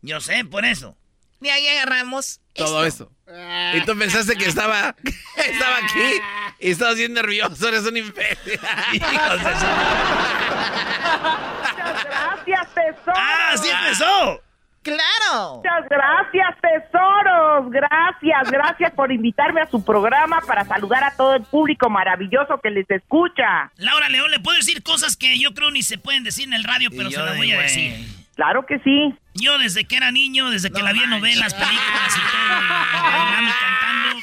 Yo 0.02 0.22
sé, 0.22 0.46
por 0.46 0.64
eso. 0.66 0.98
De 1.42 1.52
ahí 1.52 1.68
agarramos 1.68 2.40
Todo 2.54 2.86
esto. 2.86 3.12
eso. 3.28 3.78
Y 3.78 3.82
tú 3.86 3.98
pensaste 4.00 4.36
que 4.38 4.46
estaba, 4.46 4.96
estaba 5.38 5.78
aquí 5.78 6.22
y 6.62 6.72
estabas 6.72 6.96
bien 6.96 7.12
nervioso, 7.14 7.68
eres 7.68 7.82
un 7.84 7.98
imbécil. 7.98 8.54
Hijos 8.94 9.44
de 9.44 9.60
su- 9.60 9.66
Gracias, 12.06 12.74
tesoro. 12.74 13.14
¡Ah, 13.16 13.56
sí 13.62 13.70
empezó! 13.70 14.42
¡Claro! 14.86 15.56
Muchas 15.56 15.90
gracias, 15.90 16.56
tesoros. 16.62 17.72
Gracias, 17.72 18.52
gracias 18.52 18.94
por 18.94 19.12
invitarme 19.12 19.62
a 19.62 19.66
su 19.66 19.84
programa 19.84 20.42
para 20.46 20.64
saludar 20.64 21.04
a 21.04 21.16
todo 21.16 21.34
el 21.34 21.42
público 21.42 21.90
maravilloso 21.90 22.60
que 22.62 22.70
les 22.70 22.88
escucha. 22.92 23.72
Laura 23.78 24.10
León, 24.10 24.30
le 24.30 24.40
puedo 24.40 24.56
decir 24.58 24.84
cosas 24.84 25.18
que 25.18 25.40
yo 25.40 25.56
creo 25.56 25.72
ni 25.72 25.82
se 25.82 25.98
pueden 25.98 26.24
decir 26.24 26.46
en 26.46 26.54
el 26.54 26.64
radio, 26.64 26.90
pero 26.96 27.10
se 27.10 27.18
las 27.18 27.36
voy 27.36 27.52
a 27.52 27.62
decir. 27.62 28.25
Claro 28.36 28.66
que 28.66 28.80
sí. 28.80 29.16
Yo 29.34 29.58
desde 29.58 29.86
que 29.86 29.96
era 29.96 30.12
niño, 30.12 30.50
desde 30.50 30.72
que 30.72 30.82
la 30.82 30.92
vi 30.94 31.04
en 31.04 31.10
novelas, 31.10 31.54
películas 31.54 32.16
y 32.16 32.20
todo, 32.20 33.02
bailando 33.12 33.50
y 33.50 33.54
cantando, 33.54 34.18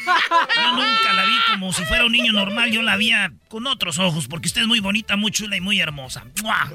yo 0.62 0.72
nunca 0.72 1.12
la 1.14 1.24
vi 1.24 1.36
como 1.50 1.72
si 1.72 1.84
fuera 1.84 2.04
un 2.04 2.12
niño 2.12 2.32
normal, 2.32 2.70
yo 2.70 2.82
la 2.82 2.96
vi 2.96 3.12
con 3.48 3.66
otros 3.66 3.98
ojos, 3.98 4.28
porque 4.28 4.48
usted 4.48 4.62
es 4.62 4.66
muy 4.66 4.80
bonita, 4.80 5.16
muy 5.16 5.30
chula 5.30 5.56
y 5.56 5.60
muy 5.60 5.80
hermosa. 5.80 6.24
¡Mua! 6.42 6.70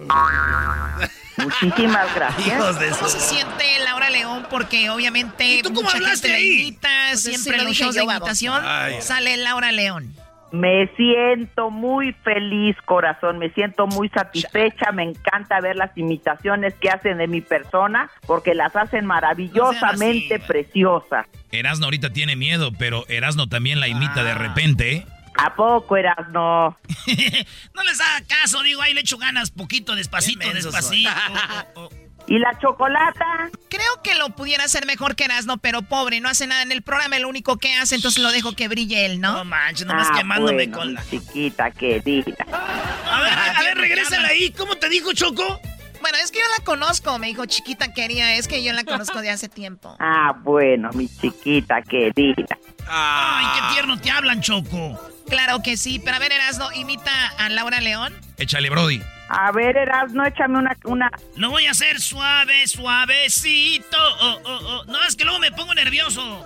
Muchísimas 1.38 2.14
gracias. 2.16 2.80
De 2.80 2.90
¿Cómo 2.90 3.08
se 3.10 3.20
siente 3.20 3.80
Laura 3.84 4.10
León? 4.10 4.48
Porque 4.50 4.90
obviamente 4.90 5.58
¿Y 5.58 5.62
tú 5.62 5.70
cómo 5.70 5.84
mucha 5.84 5.98
hablaste 5.98 6.30
gente 6.30 6.42
ahí? 6.42 6.60
invita, 6.62 6.90
Pues 7.12 7.22
siempre 7.24 7.54
sí 7.54 7.58
lo 7.60 7.64
los 7.66 7.78
shows 7.78 7.96
yo, 7.96 8.60
de 8.60 8.68
Ay. 8.68 9.02
sale 9.02 9.38
Laura 9.38 9.72
León. 9.72 10.16
Me 10.52 10.88
siento 10.96 11.70
muy 11.70 12.14
feliz, 12.24 12.78
corazón, 12.86 13.38
me 13.38 13.50
siento 13.50 13.86
muy 13.86 14.08
satisfecha, 14.10 14.92
me 14.94 15.04
encanta 15.04 15.60
ver 15.60 15.76
las 15.76 15.96
imitaciones 15.98 16.74
que 16.76 16.90
hacen 16.90 17.18
de 17.18 17.28
mi 17.28 17.42
persona, 17.42 18.10
porque 18.26 18.56
las 18.56 18.76
hacen 18.76 19.06
maravillosamente 19.06 20.40
preciosas. 20.40 21.26
Erasno 21.52 21.86
ahorita 21.86 22.12
tiene 22.12 22.36
miedo, 22.36 22.72
pero 22.80 23.06
Erasno 23.10 23.48
también 23.48 23.80
la 23.80 23.90
imita 23.90 24.24
de 24.24 24.34
repente, 24.34 24.94
¿eh? 24.94 25.06
¿A 25.38 25.56
poco 25.56 25.98
eras 25.98 26.30
no? 26.32 26.76
no 27.76 27.84
les 27.84 28.02
haga 28.02 28.26
caso, 28.28 28.64
digo, 28.64 28.82
ahí 28.82 28.94
le 28.94 29.02
echo 29.02 29.18
ganas 29.18 29.52
poquito, 29.52 29.96
despacito, 29.96 30.52
despacito. 30.52 31.10
¿Y 32.28 32.40
la 32.40 32.58
chocolata? 32.60 33.50
Creo 33.70 34.02
que 34.04 34.16
lo 34.16 34.30
pudiera 34.32 34.66
hacer 34.66 34.86
mejor 34.86 35.16
que 35.16 35.26
Erasno, 35.26 35.58
pero 35.58 35.82
pobre, 35.82 36.20
no 36.20 36.28
hace 36.30 36.46
nada 36.46 36.62
en 36.62 36.72
el 36.72 36.82
programa, 36.82 37.18
lo 37.20 37.30
único 37.30 37.58
que 37.58 37.74
hace, 37.76 37.96
entonces 37.96 38.22
lo 38.22 38.32
dejo 38.32 38.54
que 38.54 38.68
brille 38.68 39.06
él, 39.06 39.22
¿no? 39.22 39.34
No 39.34 39.46
manches, 39.46 39.86
nomás 39.88 40.10
Ah, 40.12 40.18
quemándome 40.18 40.54
bueno, 40.68 40.78
con 40.78 40.94
la... 40.94 41.06
Chiquita 41.10 41.72
querida. 41.72 42.46
A 42.52 43.22
ver, 43.22 43.34
a, 43.34 43.64
ver, 43.64 43.78
regrésala 43.78 44.28
ahí. 44.28 44.52
¿Cómo 44.52 44.76
te 44.76 44.90
dijo, 44.90 45.14
Choco? 45.14 45.62
Bueno, 46.02 46.18
es 46.24 46.32
que 46.32 46.40
yo 46.40 46.46
la 46.58 46.64
conozco, 46.64 47.18
me 47.18 47.28
dijo 47.28 47.46
chiquita 47.46 47.92
quería, 47.94 48.36
es 48.36 48.48
que 48.48 48.64
yo 48.64 48.72
la 48.74 48.84
conozco 48.84 49.22
de 49.22 49.30
hace 49.30 49.50
tiempo. 49.50 49.96
Ah, 50.00 50.34
bueno, 50.42 50.90
mi 50.94 51.08
chiquita 51.08 51.82
querida. 51.82 52.58
Ay, 52.90 53.46
qué 53.56 53.74
tierno 53.74 54.00
te 54.00 54.12
hablan, 54.12 54.42
Choco. 54.42 55.00
Claro 55.30 55.62
que 55.64 55.76
sí, 55.76 56.00
pero 56.00 56.18
a 56.18 56.20
ver, 56.20 56.32
Erasno, 56.32 56.72
imita 56.74 57.12
a 57.38 57.50
Laura 57.50 57.82
León. 57.82 58.14
Échale, 58.38 58.70
Brody. 58.70 59.02
A 59.30 59.52
ver, 59.52 59.78
Erasno, 59.78 60.26
échame 60.26 60.58
una, 60.60 60.78
una... 60.86 61.12
Lo 61.36 61.50
voy 61.50 61.66
a 61.66 61.72
hacer 61.72 62.00
suave, 62.00 62.66
suavecito. 62.68 63.98
Oh, 64.22 64.40
oh, 64.44 64.60
oh. 64.64 64.86
No, 64.86 65.04
es 65.08 65.16
que 65.16 65.26
luego 65.26 65.40
me 65.40 65.52
pongo 65.52 65.74
nervioso. 65.74 66.46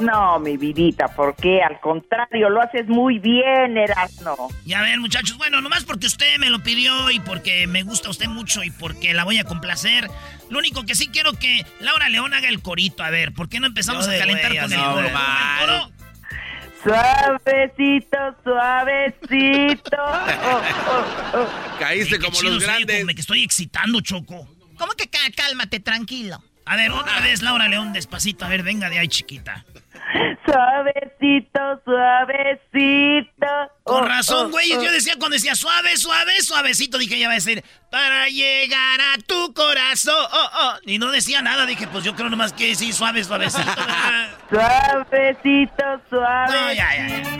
No, 0.00 0.38
mi 0.38 0.56
vidita, 0.56 1.08
¿por 1.08 1.36
qué? 1.36 1.62
Al 1.62 1.78
contrario, 1.80 2.48
lo 2.48 2.62
haces 2.62 2.88
muy 2.88 3.18
bien, 3.18 3.76
Erasno. 3.76 4.36
Y 4.64 4.72
a 4.72 4.80
ver, 4.80 4.98
muchachos, 4.98 5.36
bueno, 5.36 5.60
nomás 5.60 5.84
porque 5.84 6.06
usted 6.06 6.38
me 6.38 6.50
lo 6.50 6.60
pidió 6.60 7.10
y 7.10 7.20
porque 7.20 7.66
me 7.66 7.82
gusta 7.82 8.08
usted 8.10 8.26
mucho 8.26 8.64
y 8.64 8.70
porque 8.70 9.12
la 9.14 9.24
voy 9.24 9.38
a 9.38 9.44
complacer. 9.44 10.08
Lo 10.48 10.58
único 10.58 10.84
que 10.84 10.94
sí 10.94 11.08
quiero 11.08 11.34
que 11.34 11.64
Laura 11.80 12.08
León 12.08 12.34
haga 12.34 12.48
el 12.48 12.62
corito. 12.62 13.04
A 13.04 13.10
ver, 13.10 13.32
¿por 13.32 13.48
qué 13.48 13.60
no 13.60 13.66
empezamos 13.66 14.06
No 14.06 14.14
a 14.14 14.18
calentar 14.18 14.50
con 14.56 14.72
el, 14.72 14.78
el 14.78 15.12
coro? 15.60 15.90
Suavecito, 16.82 18.18
suavecito. 18.44 19.96
Oh, 19.98 20.60
oh, 20.90 21.38
oh. 21.38 21.78
Caíste 21.78 22.16
Ay, 22.16 22.20
qué 22.20 22.24
como 22.26 22.42
los 22.42 22.62
grandes. 22.62 22.96
como 22.96 23.04
me 23.06 23.14
que 23.14 23.20
estoy 23.20 23.42
excitando, 23.44 24.00
Choco. 24.00 24.48
¿Cómo 24.78 24.92
que 24.92 25.08
cá- 25.08 25.30
cálmate, 25.36 25.80
tranquilo? 25.80 26.42
A 26.64 26.76
ver, 26.76 26.90
otra 26.90 27.20
vez, 27.20 27.42
Laura 27.42 27.68
León, 27.68 27.92
despacito. 27.92 28.44
A 28.44 28.48
ver, 28.48 28.62
venga 28.62 28.88
de 28.90 28.98
ahí, 28.98 29.08
chiquita. 29.08 29.64
Suavecito, 31.22 31.60
suavecito. 31.84 33.46
Con 33.84 34.02
Oh, 34.04 34.06
razón, 34.06 34.46
oh, 34.46 34.50
güey. 34.50 34.72
oh. 34.72 34.82
Yo 34.82 34.90
decía 34.90 35.14
cuando 35.18 35.34
decía 35.34 35.54
suave, 35.54 35.96
suave, 35.96 36.40
suavecito, 36.42 36.98
dije, 36.98 37.16
ella 37.16 37.28
va 37.28 37.32
a 37.32 37.36
decir, 37.36 37.62
para 37.90 38.28
llegar 38.28 39.00
a 39.00 39.18
tu 39.26 39.54
corazón. 39.54 40.14
Oh, 40.32 40.50
oh. 40.54 40.74
Y 40.84 40.98
no 40.98 41.10
decía 41.12 41.40
nada, 41.42 41.64
dije, 41.66 41.86
pues 41.86 42.02
yo 42.04 42.14
creo 42.16 42.28
nomás 42.28 42.52
que 42.52 42.74
sí, 42.74 42.92
suave, 42.92 43.22
suavecito. 43.24 43.62
Suavecito, 44.50 45.84
suave. 46.10 46.52
No, 46.52 46.72
ya, 46.72 46.94
ya, 46.96 47.08
ya. 47.08 47.38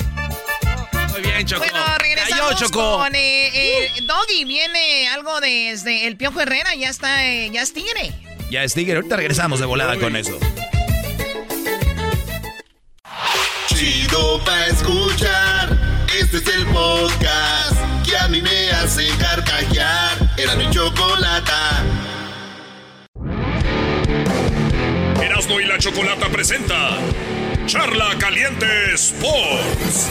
Muy 1.09 1.21
bien, 1.21 1.45
Choco. 1.47 1.61
Bueno, 1.69 1.85
regresamos 1.99 2.55
Cayó, 2.55 2.59
Choco. 2.59 2.99
con 2.99 3.15
eh, 3.15 3.49
eh, 3.53 3.91
Doggy. 4.07 4.45
Viene 4.45 5.09
algo 5.09 5.41
desde 5.41 6.07
el 6.07 6.17
Piojo 6.17 6.41
Herrera, 6.41 6.75
ya 6.75 6.89
está, 6.89 7.27
eh, 7.27 7.51
ya 7.53 7.63
es 7.63 7.73
tigre. 7.75 8.13
Ya 8.51 8.63
es 8.65 8.75
Tigre, 8.75 8.97
ahorita 8.97 9.17
regresamos 9.17 9.61
de 9.61 9.67
volada 9.67 9.97
con 9.99 10.15
eso. 10.15 10.39
Chido 13.83 14.39
pa' 14.45 14.67
escuchar. 14.67 15.77
Este 16.17 16.37
es 16.37 16.47
el 16.47 16.67
podcast 16.67 17.75
que 18.05 18.17
a 18.17 18.29
mí 18.29 18.41
me 18.41 18.71
hace 18.71 19.09
carcajear. 19.19 20.19
Era 20.37 20.55
mi 20.55 20.71
chocolata. 20.71 21.83
Erasmo 25.21 25.59
y 25.59 25.65
la 25.65 25.79
Chocolata 25.79 26.29
presenta 26.29 26.91
Charla 27.67 28.17
Caliente 28.21 28.95
Sports. 28.95 30.11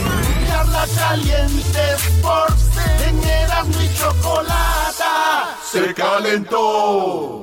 Charla 0.50 0.86
caliente 0.94 1.80
Sports. 1.96 2.72
En 3.08 3.24
Erasmo 3.24 3.82
y 3.82 3.98
chocolata. 3.98 5.58
Se 5.64 5.94
calentó. 5.94 7.42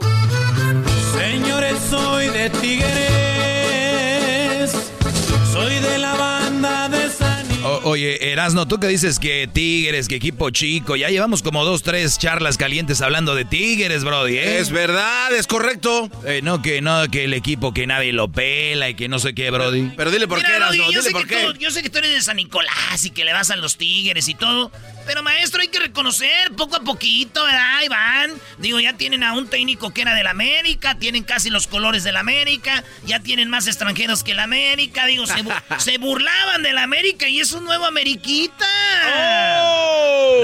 Señores, 1.17 1.77
soy 1.89 2.29
de 2.29 2.51
Tigres. 2.51 3.57
Soy 5.60 5.74
de 5.80 5.98
la 5.98 6.14
banda 6.14 6.89
de 6.89 7.10
San 7.10 7.39
O- 7.64 7.80
oye, 7.90 8.30
Erasno, 8.32 8.68
tú 8.68 8.78
que 8.78 8.86
dices 8.86 9.18
que 9.18 9.48
Tigres, 9.52 10.06
que 10.09 10.14
equipo 10.14 10.51
chico, 10.51 10.94
ya 10.97 11.09
llevamos 11.10 11.43
como 11.43 11.64
dos, 11.64 11.82
tres 11.82 12.16
charlas 12.18 12.56
calientes 12.56 13.01
hablando 13.01 13.35
de 13.35 13.44
Tigres, 13.44 14.05
Brody, 14.05 14.36
¿eh? 14.39 14.59
Es 14.59 14.70
verdad, 14.70 15.35
es 15.35 15.47
correcto. 15.48 16.09
Eh, 16.24 16.40
no, 16.43 16.62
que 16.62 16.80
no, 16.80 17.09
que 17.10 17.24
el 17.24 17.35
equipo 17.35 17.74
que 17.74 17.86
nadie 17.86 18.12
lo 18.12 18.28
pela 18.28 18.89
y 18.89 18.94
que 18.94 19.09
no 19.09 19.18
sé 19.18 19.35
qué, 19.35 19.51
Brody. 19.51 19.90
Pero 19.97 20.10
dile 20.12 20.28
por 20.28 20.39
Mira, 20.39 20.51
qué, 20.51 20.56
Erasno, 20.56 20.76
yo, 20.85 20.89
dile 20.90 21.02
sé 21.02 21.10
por 21.10 21.26
que 21.26 21.35
qué. 21.36 21.44
tú, 21.47 21.52
yo 21.59 21.70
sé 21.72 21.82
que 21.82 21.90
tú 21.90 21.98
eres 21.98 22.12
de 22.12 22.22
San 22.22 22.36
Nicolás 22.36 23.05
y 23.05 23.10
que 23.10 23.24
le 23.24 23.32
vas 23.32 23.51
a 23.51 23.56
los 23.56 23.76
tigres 23.76 24.28
y 24.28 24.35
todo. 24.35 24.70
Pero 25.09 25.22
maestro, 25.22 25.62
hay 25.62 25.68
que 25.68 25.78
reconocer 25.80 26.52
poco 26.55 26.76
a 26.76 26.80
poquito, 26.80 27.43
¿verdad? 27.43 27.76
Ahí 27.78 27.89
van. 27.89 28.32
Digo, 28.59 28.78
ya 28.78 28.93
tienen 28.93 29.22
a 29.24 29.32
un 29.32 29.48
técnico 29.48 29.90
que 29.94 30.02
era 30.02 30.12
del 30.14 30.26
América, 30.26 30.97
tienen 30.98 31.24
casi 31.24 31.48
los 31.48 31.66
colores 31.66 32.05
del 32.05 32.18
América, 32.18 32.85
ya 33.06 33.18
tienen 33.18 33.48
más 33.48 33.66
extranjeros 33.66 34.22
que 34.22 34.32
el 34.32 34.39
América. 34.40 35.06
Digo, 35.06 35.26
se, 35.26 35.43
bu- 35.43 35.55
se 35.78 35.97
burlaban 35.97 36.62
del 36.62 36.76
América 36.76 37.26
y 37.26 37.40
es 37.40 37.52
un 37.52 37.64
nuevo 37.64 37.86
Ameriquita. 37.86 38.66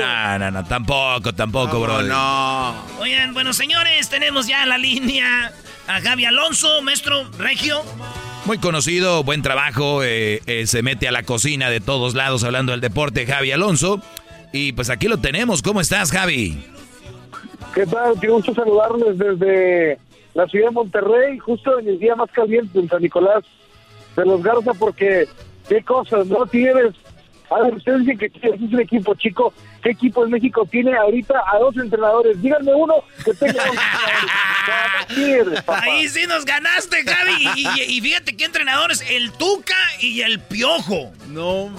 No, 0.00 0.38
no, 0.38 0.50
no, 0.50 0.64
tampoco, 0.64 1.34
tampoco, 1.34 1.80
Brody. 1.80 2.08
No. 2.08 2.74
Oigan, 3.00 3.34
bueno, 3.34 3.52
señores, 3.52 4.08
tenemos 4.08 4.46
ya 4.46 4.62
en 4.62 4.70
la 4.70 4.78
línea 4.78 5.52
a 5.86 6.00
Gaby 6.00 6.24
Alonso, 6.24 6.80
maestro 6.80 7.30
Regio. 7.38 7.84
Muy 8.46 8.58
conocido, 8.58 9.24
buen 9.24 9.42
trabajo, 9.42 10.02
eh, 10.02 10.42
eh, 10.46 10.66
se 10.66 10.82
mete 10.82 11.06
a 11.08 11.12
la 11.12 11.22
cocina 11.22 11.70
de 11.70 11.80
todos 11.80 12.14
lados 12.14 12.44
hablando 12.44 12.72
del 12.72 12.80
deporte, 12.80 13.26
Javi 13.26 13.52
Alonso. 13.52 14.02
Y 14.56 14.72
pues 14.72 14.88
aquí 14.88 15.08
lo 15.08 15.18
tenemos. 15.18 15.60
¿Cómo 15.62 15.80
estás, 15.80 16.12
Javi? 16.12 16.64
¿Qué 17.74 17.84
tal? 17.86 18.14
Qué 18.20 18.28
gusto 18.28 18.54
saludarles 18.54 19.18
desde 19.18 19.98
la 20.32 20.46
ciudad 20.46 20.66
de 20.68 20.70
Monterrey, 20.74 21.38
justo 21.40 21.76
en 21.80 21.88
el 21.88 21.98
día 21.98 22.14
más 22.14 22.30
caliente 22.30 22.78
en 22.78 22.88
San 22.88 23.02
Nicolás 23.02 23.42
de 24.14 24.24
los 24.24 24.40
Garza, 24.44 24.72
porque 24.78 25.26
qué 25.68 25.82
cosas, 25.82 26.28
¿no? 26.28 26.46
Tienes, 26.46 26.94
a 27.50 27.62
ver, 27.62 27.74
ustedes 27.74 28.00
dicen 28.06 28.16
que 28.18 28.26
es 28.26 28.60
un 28.60 28.80
equipo 28.80 29.12
chico, 29.16 29.52
¿qué 29.82 29.90
equipo 29.90 30.24
en 30.24 30.30
México 30.30 30.64
tiene 30.70 30.96
ahorita 30.96 31.34
a 31.52 31.58
dos 31.58 31.76
entrenadores? 31.76 32.40
Díganme 32.40 32.72
uno 32.76 32.94
que 33.24 33.34
tenga 33.34 33.64
dos 33.66 33.76
entrenadores. 35.16 35.64
Ahí 35.82 36.08
sí 36.08 36.26
nos 36.28 36.44
ganaste, 36.44 37.02
Gaby. 37.02 37.48
Y, 37.56 37.66
y- 37.80 37.96
y 37.96 38.00
fíjate 38.00 38.36
qué 38.36 38.44
entrenadores, 38.44 39.02
el 39.10 39.32
Tuca 39.32 39.74
y 40.00 40.20
el 40.20 40.38
Piojo. 40.38 41.10
No, 41.30 41.70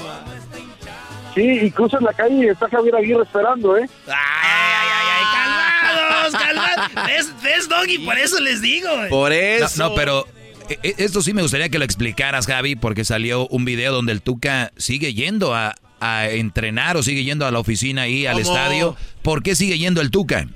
Sí, 1.36 1.60
y 1.64 1.70
cruzas 1.72 2.02
la 2.02 2.14
calle 2.14 2.46
y 2.46 2.48
está 2.48 2.70
Javier 2.70 2.96
Aguirre 2.96 3.24
esperando, 3.24 3.78
¿eh? 3.78 3.88
Ay, 4.08 4.14
ay, 4.14 4.88
ay, 4.94 5.08
ay, 5.18 5.26
calmados, 5.36 6.34
calmados. 6.42 7.08
¿Ves, 7.08 7.44
ves, 7.44 7.70
Doggy? 7.70 8.00
Por 8.00 8.18
eso 8.18 8.40
les 8.40 8.62
digo. 8.62 8.90
güey. 8.96 9.10
Por 9.10 9.34
eso. 9.34 9.84
No, 9.84 9.90
no, 9.90 9.96
pero 9.96 10.26
eh, 10.70 10.78
eh, 10.82 10.94
esto 10.98 11.22
sí 11.22 11.34
me 11.34 11.42
gustaría 11.42 11.68
que 11.70 11.78
lo 11.78 11.84
explicaras, 11.86 12.48
Javi, 12.48 12.76
porque 12.78 13.04
salió 13.04 13.48
un 13.48 13.66
video 13.66 13.92
donde 13.94 14.14
el 14.14 14.22
Tuca 14.22 14.72
sigue 14.78 15.14
yendo 15.14 15.54
a, 15.54 15.76
a 16.00 16.30
entrenar 16.30 16.96
o 16.98 17.04
sigue 17.04 17.24
yendo 17.26 17.46
a 17.46 17.52
la 17.52 17.60
oficina 17.60 18.04
ahí, 18.04 18.26
al 18.26 18.40
estadio. 18.40 18.96
¿Por 19.22 19.44
qué 19.44 19.56
sigue 19.56 19.78
yendo 19.78 20.00
el 20.02 20.12
Tuca? 20.12 20.48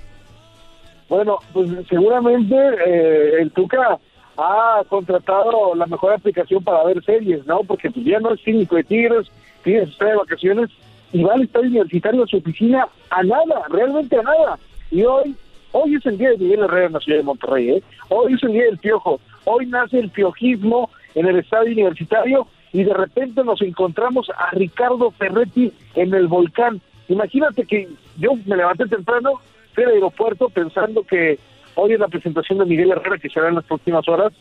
Bueno, 1.10 1.40
pues 1.54 1.70
seguramente 1.90 2.56
eh, 2.88 3.42
el 3.42 3.52
Tuca 3.52 3.98
ha 4.38 4.82
contratado 4.88 5.76
la 5.76 5.86
mejor 5.88 6.14
aplicación 6.14 6.64
para 6.64 6.84
ver 6.86 7.04
series, 7.04 7.46
¿no? 7.46 7.64
Porque 7.64 7.92
pues 7.92 8.06
ya 8.06 8.20
no 8.20 8.34
es 8.34 8.42
cínico 8.44 8.76
de 8.78 8.84
Tigres, 8.86 9.28
Tigres 9.64 9.90
está 9.90 10.06
de 10.06 10.16
vacaciones 10.16 10.70
y 11.12 11.24
va 11.24 11.34
al 11.34 11.44
estadio 11.44 11.70
universitario 11.70 12.24
a 12.24 12.28
su 12.28 12.38
oficina 12.38 12.88
a 13.10 13.24
nada, 13.24 13.66
realmente 13.70 14.18
a 14.18 14.24
nada. 14.24 14.60
Y 14.92 15.04
hoy, 15.04 15.36
hoy 15.72 15.96
es 15.96 16.06
el 16.06 16.18
día 16.18 16.32
de 16.32 16.38
Miguel 16.38 16.62
Herrera 16.62 16.88
en 16.88 16.94
la 16.94 17.00
ciudad 17.00 17.20
de 17.20 17.24
Monterrey, 17.24 17.70
¿eh? 17.70 17.84
Hoy 18.10 18.34
es 18.34 18.44
el 18.44 18.54
día 18.54 18.66
del 18.66 18.78
piojo, 18.78 19.20
hoy 19.46 19.66
nace 19.66 20.00
el 20.00 20.10
piojismo 20.10 20.90
en 21.16 21.28
el 21.28 21.38
estadio 21.38 21.72
universitario 21.72 22.48
y 22.72 22.84
de 22.84 22.94
repente 22.94 23.44
nos 23.44 23.62
encontramos 23.62 24.30
a 24.30 24.52
Ricardo 24.52 25.12
Ferretti 25.12 25.72
en 25.96 26.14
el 26.14 26.28
volcán. 26.28 26.82
Imagínate 27.08 27.66
que 27.66 27.88
yo 28.18 28.32
me 28.46 28.56
levanté 28.56 28.86
temprano, 28.86 29.42
fui 29.74 29.84
al 29.84 29.92
aeropuerto 29.92 30.50
pensando 30.50 31.04
que 31.04 31.40
hoy 31.76 31.94
es 31.94 32.00
la 32.00 32.08
presentación 32.08 32.60
de 32.60 32.66
Miguel 32.66 32.92
Herrera 32.92 33.18
que 33.18 33.30
será 33.30 33.50
en 33.50 33.56
las 33.56 33.66
próximas 33.66 34.08
horas 34.08 34.34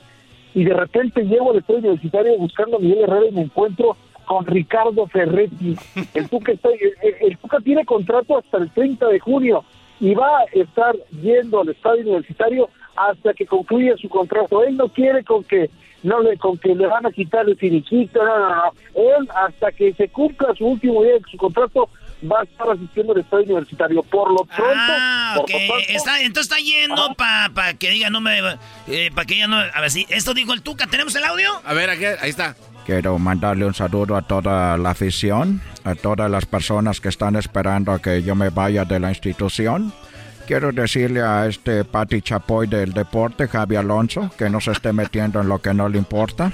y 0.54 0.64
de 0.64 0.74
repente 0.74 1.22
llego 1.22 1.50
al 1.50 1.58
estadio 1.58 1.80
universitario 1.80 2.36
buscando 2.36 2.76
a 2.76 2.80
Miguel 2.80 3.04
Herrera 3.04 3.26
y 3.28 3.32
me 3.32 3.42
encuentro 3.42 3.96
con 4.28 4.44
Ricardo 4.46 5.06
Ferretti. 5.08 5.74
El 6.14 6.28
Tuca, 6.28 6.52
está, 6.52 6.68
el, 6.68 7.14
el 7.30 7.38
Tuca 7.38 7.58
tiene 7.60 7.84
contrato 7.84 8.38
hasta 8.38 8.58
el 8.58 8.70
30 8.70 9.06
de 9.08 9.18
junio 9.18 9.64
y 10.00 10.14
va 10.14 10.40
a 10.40 10.44
estar 10.52 10.94
yendo 11.22 11.62
al 11.62 11.70
estadio 11.70 12.02
universitario 12.02 12.68
hasta 12.94 13.32
que 13.32 13.46
concluya 13.46 13.96
su 13.96 14.08
contrato. 14.08 14.62
Él 14.64 14.76
no 14.76 14.88
quiere 14.88 15.24
con 15.24 15.42
que 15.44 15.70
no 16.02 16.20
le 16.20 16.36
con 16.36 16.56
que 16.58 16.74
le 16.74 16.86
van 16.86 17.06
a 17.06 17.10
quitar 17.10 17.48
el 17.48 17.56
finiquito, 17.56 18.22
no, 18.24 18.38
no, 18.38 18.54
no. 18.54 18.72
Él 18.94 19.28
hasta 19.34 19.72
que 19.72 19.92
se 19.94 20.08
cumpla 20.08 20.54
su 20.56 20.66
último 20.66 21.02
día 21.02 21.14
de 21.14 21.22
su 21.30 21.36
contrato 21.36 21.88
va 22.30 22.40
a 22.40 22.44
estar 22.44 22.68
asistiendo 22.70 23.12
al 23.12 23.20
estadio 23.20 23.44
universitario. 23.46 24.02
Por 24.02 24.30
lo 24.30 24.44
pronto, 24.44 24.74
Ah, 24.76 25.32
por 25.36 25.44
ok. 25.44 25.50
lo 25.50 25.58
pronto, 25.68 25.84
Está, 25.88 26.20
entonces 26.22 26.52
está 26.52 26.58
yendo 26.62 27.14
para 27.16 27.74
que 27.74 27.90
diga, 27.90 28.10
no 28.10 28.20
me. 28.20 28.38
Eh, 28.88 29.10
para 29.14 29.24
que 29.26 29.34
ella 29.36 29.46
no. 29.48 29.56
A 29.56 29.80
ver 29.80 29.90
si. 29.90 30.06
Esto 30.10 30.34
dijo 30.34 30.52
el 30.52 30.62
Tuca. 30.62 30.86
¿Tenemos 30.86 31.14
el 31.16 31.24
audio? 31.24 31.48
A 31.64 31.74
ver, 31.74 31.90
aquí, 31.90 32.04
ahí 32.04 32.30
está. 32.30 32.54
Quiero 32.88 33.18
mandarle 33.18 33.66
un 33.66 33.74
saludo 33.74 34.16
a 34.16 34.22
toda 34.22 34.78
la 34.78 34.92
afición, 34.92 35.60
a 35.84 35.94
todas 35.94 36.30
las 36.30 36.46
personas 36.46 37.02
que 37.02 37.10
están 37.10 37.36
esperando 37.36 37.92
a 37.92 38.00
que 38.00 38.22
yo 38.22 38.34
me 38.34 38.48
vaya 38.48 38.86
de 38.86 38.98
la 38.98 39.10
institución. 39.10 39.92
Quiero 40.46 40.72
decirle 40.72 41.20
a 41.20 41.44
este 41.46 41.84
Pati 41.84 42.22
Chapoy 42.22 42.66
del 42.66 42.94
deporte, 42.94 43.46
Javi 43.46 43.76
Alonso, 43.76 44.30
que 44.38 44.48
no 44.48 44.58
se 44.62 44.70
esté 44.72 44.94
metiendo 44.94 45.38
en 45.42 45.48
lo 45.48 45.60
que 45.60 45.74
no 45.74 45.86
le 45.90 45.98
importa. 45.98 46.50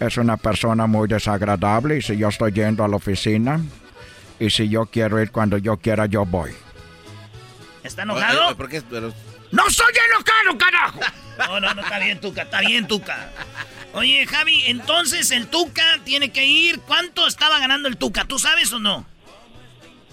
Es 0.00 0.16
una 0.16 0.36
persona 0.36 0.88
muy 0.88 1.06
desagradable 1.06 1.98
y 1.98 2.02
si 2.02 2.16
yo 2.16 2.30
estoy 2.30 2.50
yendo 2.50 2.82
a 2.82 2.88
la 2.88 2.96
oficina 2.96 3.60
y 4.40 4.50
si 4.50 4.68
yo 4.68 4.86
quiero 4.86 5.22
ir 5.22 5.30
cuando 5.30 5.58
yo 5.58 5.76
quiera, 5.76 6.06
yo 6.06 6.26
voy. 6.26 6.50
¿Está 7.84 8.02
enojado? 8.02 8.56
¿Por 8.56 8.68
qué? 8.68 8.82
Pero- 8.90 9.12
¡No 9.52 9.62
soy 9.70 9.92
enojado, 10.08 10.58
carajo! 10.58 11.00
No, 11.38 11.58
no, 11.60 11.72
no, 11.74 11.80
está 11.80 11.98
bien, 11.98 12.20
Tuca, 12.20 12.42
está 12.42 12.60
bien, 12.60 12.86
Tuca. 12.86 13.30
Oye, 13.94 14.26
Javi, 14.26 14.62
entonces 14.66 15.30
el 15.30 15.48
Tuca 15.48 15.82
tiene 16.04 16.30
que 16.32 16.46
ir. 16.46 16.80
¿Cuánto 16.80 17.26
estaba 17.26 17.58
ganando 17.58 17.88
el 17.88 17.96
Tuca? 17.96 18.24
¿Tú 18.24 18.38
sabes 18.38 18.72
o 18.72 18.78
no? 18.78 19.04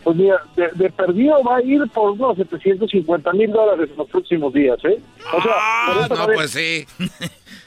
pues 0.04 0.16
mira, 0.16 0.42
de, 0.56 0.70
de 0.76 0.90
perdido 0.92 1.44
va 1.44 1.58
a 1.58 1.62
ir 1.62 1.82
por 1.94 2.12
unos 2.12 2.38
750 2.38 3.34
mil 3.34 3.52
dólares 3.52 3.90
en 3.92 3.98
los 3.98 4.10
próximos 4.10 4.54
días, 4.54 4.78
¿eh? 4.86 4.98
O 5.34 5.42
sea, 5.42 5.52
Ah, 5.56 6.08
no, 6.10 6.26
pues 6.34 6.52
sí. 6.52 6.86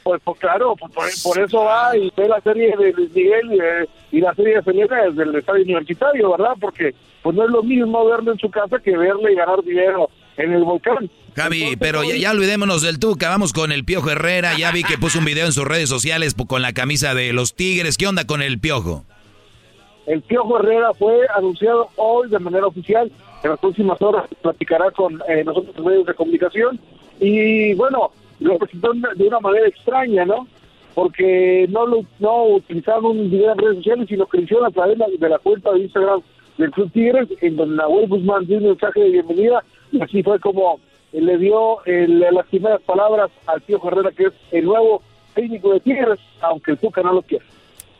Pues, 0.03 0.21
pues 0.25 0.39
claro, 0.41 0.75
pues, 0.75 1.23
por, 1.23 1.33
por 1.35 1.45
eso 1.45 1.63
va 1.63 1.97
y 1.97 2.13
ve 2.17 2.27
la 2.27 2.41
serie 2.41 2.75
de 2.77 2.93
Luis 2.93 3.13
Miguel 3.13 3.53
eh, 3.53 3.87
y 4.11 4.21
la 4.21 4.35
serie 4.35 4.57
de 4.57 4.63
Selena 4.65 5.05
desde 5.05 5.23
el 5.23 5.37
estadio 5.37 5.63
universitario, 5.63 6.33
¿verdad? 6.33 6.57
Porque 6.61 6.93
pues 7.23 7.37
no 7.37 7.45
es 7.45 7.51
lo 7.51 7.63
mismo 7.63 8.05
verlo 8.07 8.33
en 8.33 8.39
su 8.39 8.51
casa 8.51 8.81
que 8.81 8.97
verle 8.97 9.33
y 9.33 9.37
ganar 9.37 9.63
dinero 9.63 10.11
en 10.37 10.53
el 10.53 10.65
volcán. 10.65 11.11
Javi, 11.35 11.77
pero 11.79 12.05
ya, 12.05 12.17
ya 12.17 12.31
olvidémonos 12.31 12.83
del 12.83 12.99
Tuca, 12.99 13.29
vamos 13.31 13.53
con 13.53 13.73
el 13.73 13.85
Piojo 13.85 14.11
Herrera. 14.11 14.57
Ya 14.59 14.71
vi 14.71 14.85
que 14.85 14.99
puso 14.99 15.19
un 15.19 15.25
video 15.25 15.47
en 15.47 15.53
sus 15.53 15.65
redes 15.65 15.89
sociales 15.89 16.35
con 16.47 16.63
la 16.63 16.73
camisa 16.73 17.15
de 17.15 17.33
los 17.33 17.55
Tigres. 17.55 17.97
¿Qué 17.97 18.07
onda 18.07 18.27
con 18.27 18.43
el 18.43 18.59
Piojo? 18.59 19.05
El 20.07 20.21
Piojo 20.23 20.59
Herrera 20.59 20.93
fue 20.95 21.15
anunciado 21.37 21.89
hoy 21.97 22.29
de 22.29 22.39
manera 22.39 22.67
oficial. 22.67 23.11
En 23.43 23.51
las 23.51 23.59
próximas 23.59 24.01
horas 24.03 24.27
platicará 24.41 24.91
con 24.91 25.21
eh, 25.29 25.43
nosotros 25.45 25.75
los 25.77 25.87
medios 25.87 26.07
de 26.07 26.15
comunicación. 26.15 26.79
Y 27.19 27.75
bueno, 27.75 28.11
lo 28.41 28.59
presentó 28.59 28.93
de 28.93 29.27
una 29.27 29.41
manera 29.41 29.67
extraña, 29.67 30.25
¿no? 30.25 30.47
Porque 30.95 31.67
no 31.71 31.87
lo 31.87 32.05
no 32.19 32.45
utilizaron 32.45 33.05
un 33.07 33.31
video 33.31 33.53
en 33.53 33.59
redes 33.59 33.77
sociales, 33.79 34.07
sino 34.09 34.27
que 34.27 34.39
lo 34.39 34.45
hicieron 34.45 34.67
a 34.67 34.71
través 34.71 34.99
de 34.99 35.05
la, 35.05 35.07
de 35.19 35.29
la 35.29 35.39
cuenta 35.39 35.73
de 35.73 35.81
Instagram 35.81 36.21
del 36.59 36.71
Club 36.71 36.93
Tigres, 36.93 37.29
en 37.41 37.57
donde 37.57 37.77
Nahuel 37.77 38.09
Guzmán 38.09 38.47
dio 38.47 38.59
un 38.59 38.65
mensaje 38.65 39.01
de 39.01 39.11
bienvenida. 39.11 39.65
Y 39.93 40.03
así 40.03 40.23
fue 40.23 40.41
como 40.41 40.81
le 41.13 41.39
dio 41.39 41.85
el- 41.85 42.21
las 42.21 42.47
primeras 42.47 42.81
palabras 42.83 43.31
al 43.47 43.61
Piojo 43.61 43.89
Herrera, 43.89 44.11
que 44.13 44.25
es 44.25 44.33
el 44.51 44.65
nuevo 44.65 45.03
técnico 45.35 45.73
de 45.75 45.81
Tigres, 45.81 46.19
aunque 46.41 46.73
el 46.73 46.79
Tuca 46.79 47.03
no 47.03 47.13
lo 47.13 47.23
quiera. 47.23 47.45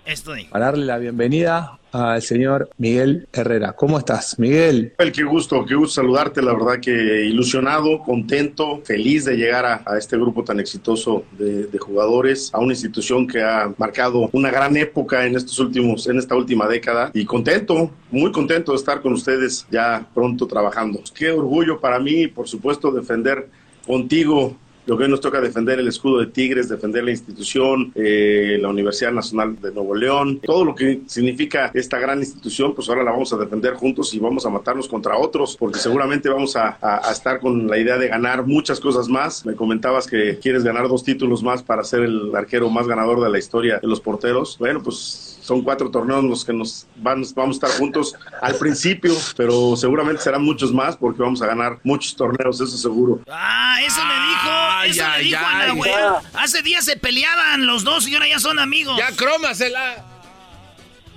Esto 0.05 0.35
dijo. 0.35 0.51
Para 0.51 0.67
darle 0.67 0.85
la 0.85 0.99
bienvenida 0.99 1.79
al 1.93 2.23
señor 2.23 2.71
Miguel 2.79 3.29
Herrera. 3.33 3.75
¿Cómo 3.75 3.99
estás, 3.99 4.39
Miguel? 4.39 4.95
El 4.99 5.13
qué 5.13 5.23
gusto, 5.23 5.65
qué 5.65 5.75
gusto 5.75 6.01
saludarte, 6.01 6.43
la 6.43 6.55
verdad 6.55 6.81
que 6.81 6.91
ilusionado, 7.27 8.01
contento, 8.01 8.81
feliz 8.85 9.27
de 9.27 9.37
llegar 9.37 9.65
a, 9.67 9.83
a 9.87 9.99
este 9.99 10.17
grupo 10.17 10.43
tan 10.43 10.59
exitoso 10.59 11.25
de, 11.39 11.67
de 11.67 11.79
jugadores, 11.79 12.51
a 12.53 12.59
una 12.59 12.73
institución 12.73 13.27
que 13.27 13.43
ha 13.43 13.73
marcado 13.77 14.31
una 14.33 14.51
gran 14.51 14.77
época 14.77 15.27
en 15.27 15.37
estos 15.37 15.59
últimos, 15.59 16.07
en 16.09 16.19
esta 16.19 16.35
última 16.35 16.67
década 16.67 17.11
y 17.15 17.25
contento, 17.25 17.91
muy 18.11 18.33
contento 18.33 18.73
de 18.73 18.79
estar 18.79 19.03
con 19.03 19.13
ustedes 19.13 19.67
ya 19.71 20.07
pronto 20.15 20.47
trabajando. 20.47 21.01
Qué 21.15 21.31
orgullo 21.31 21.81
para 21.81 21.99
mí, 22.01 22.27
por 22.27 22.49
supuesto, 22.49 22.91
defender 22.91 23.49
contigo 23.87 24.57
lo 24.87 24.97
que 24.99 25.05
hoy 25.05 25.11
nos 25.11 25.21
toca 25.21 25.41
defender 25.41 25.79
el 25.79 25.89
escudo 25.89 26.19
de 26.19 26.27
Tigres, 26.27 26.69
defender 26.69 27.05
la 27.05 27.11
institución, 27.13 27.93
eh, 27.95 28.59
la 28.61 28.69
Universidad 28.69 29.13
Nacional 29.13 29.61
de 29.61 29.73
Nuevo 29.73 29.95
León, 29.95 30.41
todo 30.45 30.65
lo 30.65 30.75
que 30.75 31.03
significa 31.07 31.71
esta 31.75 31.99
gran 31.99 32.19
institución, 32.19 32.75
pues 32.75 32.89
ahora 32.89 33.05
la 33.05 33.13
vamos 33.13 33.33
a 33.33 33.37
defender 33.37 33.75
juntos 33.75 34.13
y 34.15 34.19
vamos 34.19 34.45
a 34.47 34.51
matarnos 34.51 34.89
contra 34.89 35.17
otros, 35.17 35.57
porque 35.57 35.79
seguramente 35.79 36.29
vamos 36.29 36.57
a, 36.57 36.79
a- 36.81 37.09
a 37.09 37.13
estar 37.13 37.39
con 37.41 37.69
la 37.69 37.79
idea 37.79 37.97
de 37.99 38.09
ganar 38.09 38.45
muchas 38.47 38.81
cosas 38.81 39.09
más. 39.09 39.47
Me 39.47 39.55
comentabas 39.55 40.07
que 40.07 40.39
quieres 40.41 40.65
ganar 40.65 40.89
dos 40.89 41.05
títulos 41.05 41.43
más 41.43 41.63
para 41.63 41.85
ser 41.85 42.01
el 42.03 42.35
arquero 42.35 42.69
más 42.71 42.87
ganador 42.89 43.21
de 43.23 43.31
la 43.31 43.39
historia 43.39 43.79
de 43.81 43.87
los 43.89 44.01
porteros. 44.01 44.57
Bueno, 44.59 44.83
pues 44.83 45.32
son 45.53 45.63
cuatro 45.63 45.91
torneos 45.91 46.25
en 46.25 46.31
los 46.31 46.45
que 46.47 46.53
nos 46.55 46.87
van, 46.97 47.23
vamos 47.37 47.57
a 47.63 47.67
estar 47.67 47.79
juntos 47.79 48.17
al 48.41 48.55
principio, 48.55 49.13
pero 49.37 49.77
seguramente 49.77 50.23
serán 50.23 50.43
muchos 50.43 50.73
más 50.73 50.97
porque 50.97 51.21
vamos 51.21 51.43
a 51.43 51.47
ganar 51.47 51.79
muchos 51.85 52.17
torneos, 52.17 52.59
eso 52.59 52.79
seguro. 52.79 53.21
Ah, 53.29 53.77
eso 53.85 54.01
me 54.03 54.15
dijo, 54.15 54.51
eso 54.87 55.05
ay, 55.05 55.19
me 55.19 55.25
dijo 55.25 55.45
ay, 55.45 55.63
Ana, 55.63 55.75
güey. 55.75 55.91
ya. 55.91 56.23
Hace 56.41 56.63
días 56.63 56.87
se 56.87 56.97
peleaban 56.97 57.67
los 57.67 57.85
dos 57.85 58.09
y 58.09 58.15
ahora 58.15 58.29
ya 58.29 58.39
son 58.39 58.59
amigos. 58.59 58.97
Ya 58.97 59.15
crómasela. 59.15 60.07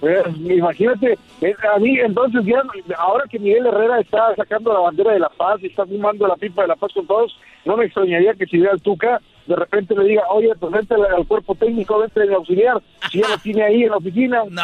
Pues, 0.02 0.26
imagínate, 0.38 1.18
eh, 1.40 1.56
a 1.74 1.80
mí 1.80 1.98
entonces 1.98 2.42
ya, 2.46 2.62
ahora 2.98 3.24
que 3.32 3.40
Miguel 3.40 3.68
Herrera 3.68 4.02
está 4.02 4.36
sacando 4.36 4.74
la 4.74 4.80
bandera 4.80 5.14
de 5.14 5.20
la 5.20 5.30
paz 5.30 5.60
y 5.62 5.68
está 5.68 5.86
fumando 5.86 6.28
la 6.28 6.36
pipa 6.36 6.64
de 6.64 6.68
la 6.68 6.76
paz 6.76 6.92
con 6.94 7.08
todos, 7.08 7.40
no 7.64 7.78
me 7.78 7.86
extrañaría 7.86 8.34
que 8.34 8.46
si 8.48 8.58
vea 8.58 8.72
al 8.72 8.82
Tuca, 8.82 9.22
de 9.48 9.56
repente 9.56 9.96
le 9.96 10.06
diga, 10.06 10.24
oye, 10.32 10.54
pues 10.60 10.72
vente 10.72 10.96
al 10.96 11.26
cuerpo 11.28 11.56
técnico, 11.56 12.00
vente 12.00 12.22
al 12.22 12.34
auxiliar, 12.34 12.82
si 13.12 13.20
ya 13.20 13.30
lo 13.30 13.38
tiene 13.38 13.64
ahí 13.64 13.84
en 13.84 13.92
la 13.92 13.98
oficina. 13.98 14.44
No, 14.50 14.62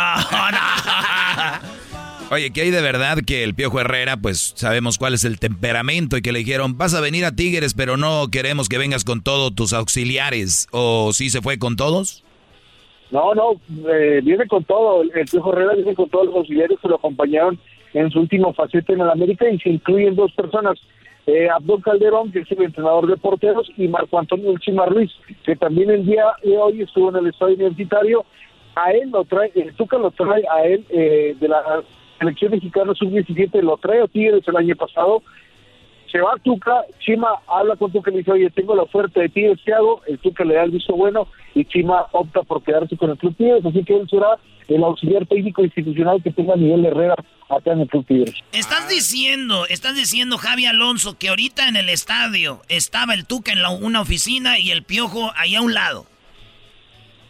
Oye, 2.32 2.52
que 2.52 2.62
hay 2.62 2.72
de 2.72 2.82
verdad 2.82 3.18
que 3.28 3.44
el 3.44 3.56
Piojo 3.56 3.82
Herrera, 3.82 4.16
pues 4.16 4.54
sabemos 4.56 4.98
cuál 4.98 5.14
es 5.14 5.26
el 5.26 5.38
temperamento 5.38 6.16
y 6.16 6.22
que 6.22 6.32
le 6.32 6.40
dijeron, 6.40 6.78
vas 6.78 6.94
a 6.94 7.02
venir 7.02 7.26
a 7.26 7.36
Tigres, 7.36 7.74
pero 7.74 7.98
no 7.98 8.30
queremos 8.32 8.70
que 8.70 8.78
vengas 8.78 9.04
con 9.04 9.22
todos 9.22 9.54
tus 9.54 9.74
auxiliares. 9.74 10.70
¿O 10.72 11.12
sí 11.12 11.30
se 11.30 11.42
fue 11.42 11.60
con 11.60 11.76
todos? 11.76 12.24
No, 13.12 13.36
no, 13.36 13.60
eh, 13.92 14.22
viene 14.24 14.48
con 14.48 14.64
todo, 14.64 15.02
el, 15.02 15.12
el 15.14 15.26
Piojo 15.26 15.52
Herrera 15.52 15.74
viene 15.76 15.94
con 15.94 16.10
todos 16.10 16.28
los 16.28 16.36
auxiliares 16.38 16.80
que 16.82 16.88
lo 16.88 16.96
acompañaron 16.96 17.60
en 17.94 18.10
su 18.10 18.22
último 18.22 18.54
faceta 18.54 18.94
en 18.94 19.02
el 19.02 19.10
América 19.10 19.50
y 19.50 19.60
se 19.60 19.70
incluyen 19.70 20.16
dos 20.16 20.32
personas, 20.32 20.80
eh, 21.28 21.50
Abdul 21.50 21.84
Calderón, 21.84 22.32
que 22.32 22.40
es 22.40 22.52
el 22.52 22.64
entrenador 22.64 23.08
de 23.08 23.18
porteros, 23.18 23.72
y 23.78 23.88
Marco 23.88 24.18
Antonio 24.18 24.58
Chima 24.60 24.86
Ruiz, 24.86 25.12
que 25.44 25.56
también 25.56 25.90
el 25.90 26.06
día 26.06 26.26
de 26.44 26.58
hoy 26.58 26.82
estuvo 26.82 27.10
en 27.10 27.18
el 27.18 27.28
estadio 27.28 27.56
universitario. 27.56 28.26
A 28.76 28.92
él 28.92 29.10
lo 29.12 29.26
trae, 29.26 29.52
el 29.56 29.74
Tuca 29.76 29.98
lo 29.98 30.12
trae 30.12 30.44
a 30.50 30.64
él 30.64 30.86
eh, 30.90 31.36
de 31.40 31.48
la 31.48 31.84
selección 32.18 32.52
mexicana 32.52 32.94
sub-17, 32.94 33.62
lo 33.62 33.78
trae 33.78 34.02
a 34.02 34.08
Tigres 34.08 34.48
el 34.48 34.56
año 34.56 34.76
pasado. 34.76 35.22
Se 36.12 36.20
va 36.20 36.32
a 36.36 36.40
Tuca, 36.40 36.84
Chima 37.00 37.30
habla 37.48 37.76
con 37.78 37.92
Tuca 37.92 38.10
y 38.12 38.14
le 38.14 38.20
dice, 38.20 38.32
oye, 38.32 38.50
tengo 38.50 38.76
la 38.76 38.84
oferta 38.84 39.22
de 39.22 39.30
Tigres, 39.30 39.60
¿qué 39.64 39.74
hago? 39.74 40.02
El 40.08 40.20
Tuca 40.20 40.44
le 40.44 40.56
da 40.56 40.64
el 40.64 40.72
visto 40.72 40.94
bueno 40.96 41.28
y 41.56 41.64
Chima 41.66 42.06
opta 42.12 42.42
por 42.44 42.62
quedarse 42.64 42.98
con 42.98 43.12
el 43.12 43.18
Club 43.18 43.36
Tigres, 43.38 43.66
así 43.66 43.84
que 43.86 43.96
él 43.96 44.08
será 44.10 44.38
el 44.68 44.84
auxiliar 44.84 45.26
técnico 45.26 45.64
institucional 45.64 46.22
que 46.22 46.32
tenga 46.32 46.56
Miguel 46.56 46.86
Herrera 46.86 47.16
acá 47.50 47.72
en 47.74 47.82
el 47.82 47.88
Club 47.88 48.06
Tigres. 48.06 48.36
Estás 48.52 48.90
diciendo, 48.90 49.66
estás 49.68 49.96
diciendo, 49.96 50.38
Javi 50.38 50.66
Alonso, 50.66 51.18
que 51.18 51.30
ahorita 51.30 51.68
en 51.70 51.76
el 51.78 51.88
estadio 51.90 52.62
estaba 52.68 53.14
el 53.14 53.26
Tuca 53.26 53.52
en 53.54 53.62
la- 53.62 53.70
una 53.70 54.02
oficina 54.02 54.60
y 54.60 54.72
el 54.72 54.84
Piojo 54.84 55.32
ahí 55.38 55.56
a 55.56 55.62
un 55.62 55.74
lado. 55.74 56.06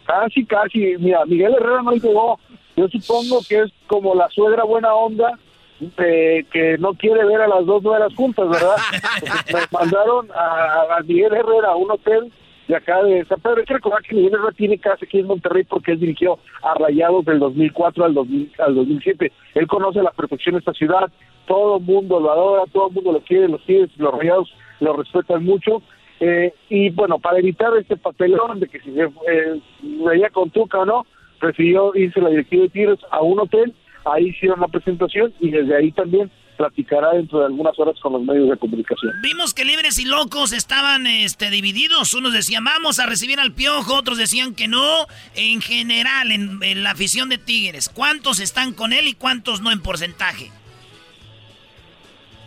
Casi, 0.06 0.44
casi. 0.44 0.78
Mira, 0.98 1.24
Miguel 1.26 1.54
Herrera 1.54 1.82
no 1.82 1.92
llegó. 1.92 2.38
Yo 2.76 2.88
supongo 2.88 3.40
que 3.48 3.60
es 3.62 3.72
como 3.86 4.14
la 4.14 4.28
suegra 4.30 4.64
buena 4.64 4.92
onda 4.94 5.38
eh, 5.98 6.44
que 6.52 6.78
no 6.78 6.94
quiere 6.94 7.24
ver 7.24 7.40
a 7.40 7.48
las 7.48 7.66
dos 7.66 7.82
nuevas 7.82 8.14
juntas, 8.14 8.48
¿verdad? 8.48 8.76
Me 9.52 9.60
mandaron 9.78 10.28
a, 10.32 10.96
a 10.98 11.02
Miguel 11.02 11.32
Herrera 11.32 11.70
a 11.70 11.76
un 11.76 11.90
hotel 11.90 12.32
de 12.68 12.76
acá 12.76 13.02
de 13.02 13.24
San 13.26 13.40
Pedro. 13.40 13.58
Hay 13.58 13.64
que 13.64 13.74
recordar 13.74 14.02
que 14.02 14.14
Miguel 14.14 14.34
Herrera 14.34 14.52
tiene 14.52 14.78
casa 14.78 15.04
aquí 15.04 15.18
en 15.18 15.26
Monterrey 15.26 15.64
porque 15.64 15.92
él 15.92 16.00
dirigió 16.00 16.38
a 16.62 16.74
Rayados 16.74 17.24
del 17.24 17.38
2004 17.38 18.04
al, 18.04 18.14
2000 18.14 18.52
al 18.58 18.74
2007. 18.74 19.32
Él 19.54 19.66
conoce 19.66 20.00
a 20.00 20.04
la 20.04 20.12
perfección 20.12 20.56
esta 20.56 20.72
ciudad. 20.72 21.10
Todo 21.46 21.78
el 21.78 21.82
mundo 21.82 22.20
lo 22.20 22.30
adora, 22.30 22.62
todo 22.72 22.88
el 22.88 22.94
mundo 22.94 23.12
lo 23.12 23.20
quiere, 23.20 23.48
los 23.48 23.64
Tigres, 23.64 23.90
los 23.96 24.14
Rayados 24.14 24.54
lo 24.80 24.94
respetan 24.94 25.44
mucho. 25.44 25.82
Eh, 26.20 26.54
y 26.68 26.90
bueno, 26.90 27.18
para 27.18 27.38
evitar 27.38 27.76
este 27.76 27.96
papelón 27.96 28.60
de 28.60 28.68
que 28.68 28.78
si 28.80 28.92
se 28.92 29.02
eh, 29.02 29.60
veía 29.82 30.30
con 30.30 30.50
Tuca 30.50 30.78
o 30.78 30.84
no, 30.84 31.04
prefirió 31.40 31.92
irse 31.96 32.20
la 32.20 32.30
directiva 32.30 32.62
de 32.62 32.68
Tigres 32.68 32.98
a 33.10 33.22
un 33.22 33.40
hotel, 33.40 33.74
ahí 34.04 34.28
hicieron 34.28 34.60
la 34.60 34.68
presentación 34.68 35.32
y 35.40 35.50
desde 35.50 35.76
ahí 35.76 35.92
también 35.92 36.30
platicará 36.56 37.12
dentro 37.12 37.40
de 37.40 37.46
algunas 37.46 37.78
horas 37.78 37.98
con 38.00 38.12
los 38.12 38.22
medios 38.22 38.50
de 38.50 38.56
comunicación. 38.56 39.12
Vimos 39.22 39.54
que 39.54 39.64
libres 39.64 39.98
y 39.98 40.04
locos 40.04 40.52
estaban 40.52 41.06
este, 41.06 41.50
divididos. 41.50 42.14
Unos 42.14 42.32
decían 42.32 42.64
vamos 42.64 42.98
a 42.98 43.06
recibir 43.06 43.40
al 43.40 43.52
piojo, 43.52 43.94
otros 43.94 44.18
decían 44.18 44.54
que 44.54 44.68
no. 44.68 45.06
En 45.34 45.60
general, 45.60 46.30
en, 46.30 46.62
en 46.62 46.82
la 46.82 46.92
afición 46.92 47.28
de 47.28 47.38
Tigres, 47.38 47.88
¿cuántos 47.88 48.38
están 48.38 48.72
con 48.74 48.92
él 48.92 49.08
y 49.08 49.14
cuántos 49.14 49.60
no 49.60 49.72
en 49.72 49.80
porcentaje? 49.80 50.50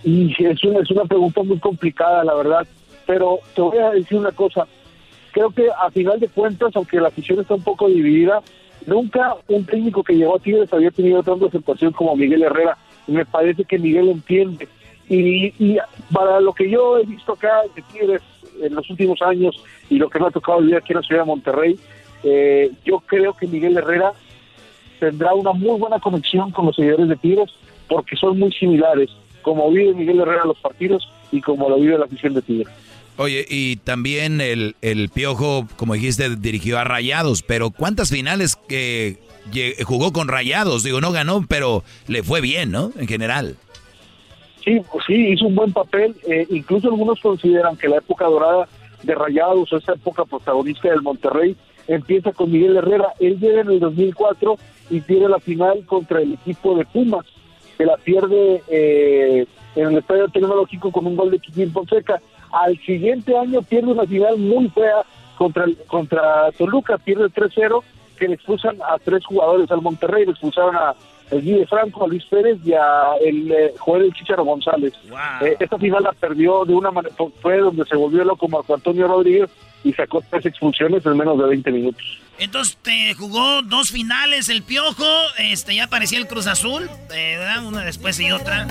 Y 0.06 0.32
es 0.38 0.64
una, 0.64 0.80
es 0.80 0.92
una 0.92 1.06
pregunta 1.06 1.42
muy 1.44 1.60
complicada, 1.60 2.24
la 2.24 2.36
verdad. 2.36 2.68
Pero 3.08 3.40
te 3.56 3.62
voy 3.62 3.78
a 3.80 3.90
decir 3.90 4.18
una 4.18 4.32
cosa. 4.32 4.68
Creo 5.32 5.50
que 5.50 5.68
a 5.70 5.90
final 5.90 6.20
de 6.20 6.30
cuentas, 6.30 6.76
aunque 6.76 7.02
la 7.02 7.08
afición 7.08 7.40
está 7.40 7.56
un 7.56 7.64
poco 7.64 7.88
dividida, 7.88 8.42
nunca 8.88 9.36
un 9.48 9.66
técnico 9.66 10.04
que 10.04 10.16
llegó 10.16 10.36
a 10.36 10.40
Tigres 10.40 10.72
había 10.72 10.92
tenido 10.92 11.24
tanta 11.24 11.46
aceptación 11.48 11.94
como 11.94 12.16
Miguel 12.16 12.44
Herrera. 12.44 12.78
Me 13.08 13.26
parece 13.26 13.64
que 13.64 13.80
Miguel 13.80 14.10
entiende. 14.10 14.68
Y, 15.08 15.54
y 15.64 15.78
para 16.12 16.40
lo 16.40 16.54
que 16.54 16.70
yo 16.70 16.98
he 16.98 17.06
visto 17.06 17.34
acá 17.34 17.62
de 17.76 17.82
Tigres 17.82 18.22
en 18.62 18.74
los 18.74 18.90
últimos 18.90 19.22
años 19.22 19.56
y 19.90 19.98
lo 19.98 20.10
que 20.10 20.20
me 20.20 20.28
ha 20.28 20.32
tocado 20.32 20.60
vivir 20.60 20.78
aquí 20.78 20.94
en 20.94 20.98
la 20.98 21.04
ciudad 21.04 21.22
de 21.22 21.28
Monterrey, 21.28 21.80
eh, 22.24 22.72
yo 22.84 23.00
creo 23.02 23.34
que 23.34 23.48
Miguel 23.48 23.78
Herrera 23.78 24.14
tendrá 25.00 25.34
una 25.34 25.54
muy 25.54 25.80
buena 25.80 26.00
conexión 26.00 26.52
con 26.52 26.66
los 26.66 26.76
seguidores 26.76 27.08
de 27.10 27.16
Tigres 27.18 27.52
porque 27.88 28.16
son 28.16 28.40
muy 28.40 28.52
similares, 28.52 29.10
como 29.42 29.70
vive 29.70 29.94
Miguel 29.94 30.22
Herrera 30.22 30.46
los 30.46 30.60
partidos 30.60 31.08
y 31.32 31.42
como 31.42 31.70
lo 31.70 31.76
vive 31.76 31.98
la 31.98 32.06
afición 32.06 32.34
de 32.34 32.42
Tigres. 32.42 32.74
Oye, 33.18 33.46
y 33.48 33.78
también 33.78 34.42
el, 34.42 34.76
el 34.82 35.10
Piojo, 35.10 35.68
como 35.78 35.94
dijiste, 35.94 36.36
dirigió 36.36 36.78
a 36.80 36.84
Rayados, 36.84 37.44
pero 37.44 37.72
¿cuántas 37.72 38.10
finales 38.10 38.58
que 38.68 39.20
jugó 39.84 40.12
con 40.12 40.28
Rayados? 40.28 40.84
Digo, 40.84 41.00
no 41.00 41.12
ganó, 41.12 41.46
pero 41.48 41.84
le 42.08 42.24
fue 42.24 42.42
bien, 42.42 42.72
¿no? 42.72 42.92
En 42.98 43.08
general. 43.08 43.56
Sí, 44.66 44.82
pues 44.92 45.06
sí, 45.06 45.14
hizo 45.14 45.46
un 45.46 45.56
buen 45.56 45.72
papel. 45.72 46.16
Eh, 46.28 46.48
incluso 46.50 46.88
algunos 46.88 47.22
consideran 47.22 47.78
que 47.78 47.88
la 47.88 47.98
época 47.98 48.26
dorada 48.26 48.68
de 49.04 49.14
Rayados, 49.14 49.72
esa 49.72 49.94
época 49.94 50.26
protagonista 50.26 50.90
del 50.90 51.04
Monterrey, 51.04 51.56
empieza 51.88 52.32
con 52.32 52.52
Miguel 52.52 52.78
Herrera. 52.78 53.14
Él 53.20 53.40
llega 53.40 53.62
en 53.62 53.70
el 53.70 53.80
2004 53.80 54.58
y 54.90 55.02
tiene 55.02 55.30
la 55.30 55.40
final 55.40 55.86
contra 55.86 56.22
el 56.22 56.34
equipo 56.34 56.76
de 56.76 56.86
Pumas, 56.86 57.26
que 57.78 57.86
la 57.86 57.98
pierde 57.98 58.64
eh, 58.68 59.46
en 59.76 59.88
el 59.88 59.98
Estadio 60.00 60.28
Tecnológico 60.30 60.92
con 60.92 61.06
un 61.06 61.16
gol 61.16 61.32
de 61.32 61.40
Kikín 61.40 61.72
Fonseca. 61.72 62.20
Al 62.64 62.78
siguiente 62.86 63.38
año 63.38 63.62
pierde 63.62 63.92
una 63.92 64.06
final 64.06 64.38
muy 64.38 64.70
fea 64.70 65.04
contra, 65.38 65.66
contra 65.88 66.52
Toluca, 66.58 66.98
pierde 66.98 67.26
3-0, 67.26 67.84
que 68.18 68.28
le 68.30 68.36
expulsan 68.36 68.78
a 68.82 68.98
tres 68.98 69.26
jugadores 69.26 69.70
al 69.72 69.82
Monterrey, 69.82 70.26
le 70.26 70.32
expulsaron 70.32 70.76
a 70.76 70.96
el 71.32 71.42
Guille 71.42 71.66
Franco, 71.66 72.04
a 72.04 72.08
Luis 72.08 72.24
Pérez 72.26 72.60
y 72.64 72.74
a 72.74 73.16
el 73.24 73.52
eh, 73.52 73.74
Joel 73.80 74.14
Chicharo 74.14 74.46
González. 74.46 74.94
Eh, 75.42 75.58
esta 75.60 75.78
final 75.78 76.04
la 76.04 76.14
perdió 76.14 76.66
de 76.66 76.76
una 76.76 76.92
manera, 76.92 77.14
fue 77.42 77.58
donde 77.58 77.84
se 77.86 77.96
volvió 77.96 78.24
loco 78.24 78.48
Marco 78.48 78.74
Antonio 78.74 79.08
Rodríguez 79.08 79.50
y 79.84 79.92
sacó 79.94 80.22
tres 80.30 80.46
expulsiones 80.46 81.06
en 81.06 81.18
menos 81.18 81.38
de 81.38 81.46
20 81.46 81.72
minutos. 81.72 82.22
Entonces 82.38 82.78
te 82.82 83.14
jugó 83.14 83.62
dos 83.62 83.92
finales 83.92 84.50
el 84.50 84.62
Piojo, 84.62 85.06
este 85.38 85.76
ya 85.76 85.86
aparecía 85.86 86.18
el 86.18 86.28
Cruz 86.28 86.48
Azul, 86.48 86.90
eh, 87.14 87.40
una 87.64 87.82
después 87.82 88.20
y 88.20 88.32
otra. 88.32 88.68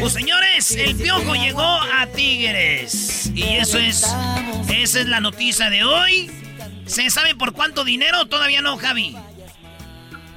Pues 0.00 0.12
señores, 0.12 0.72
el 0.72 0.96
Piojo 0.96 1.34
llegó 1.34 1.62
a 1.62 2.06
Tigres 2.14 3.32
y 3.34 3.42
eso 3.54 3.78
es 3.78 4.04
esa 4.70 5.00
es 5.00 5.08
la 5.08 5.20
noticia 5.20 5.70
de 5.70 5.84
hoy. 5.84 6.30
¿Se 6.84 7.08
sabe 7.08 7.34
por 7.34 7.52
cuánto 7.52 7.84
dinero? 7.84 8.26
Todavía 8.26 8.60
no, 8.60 8.76
Javi. 8.76 9.16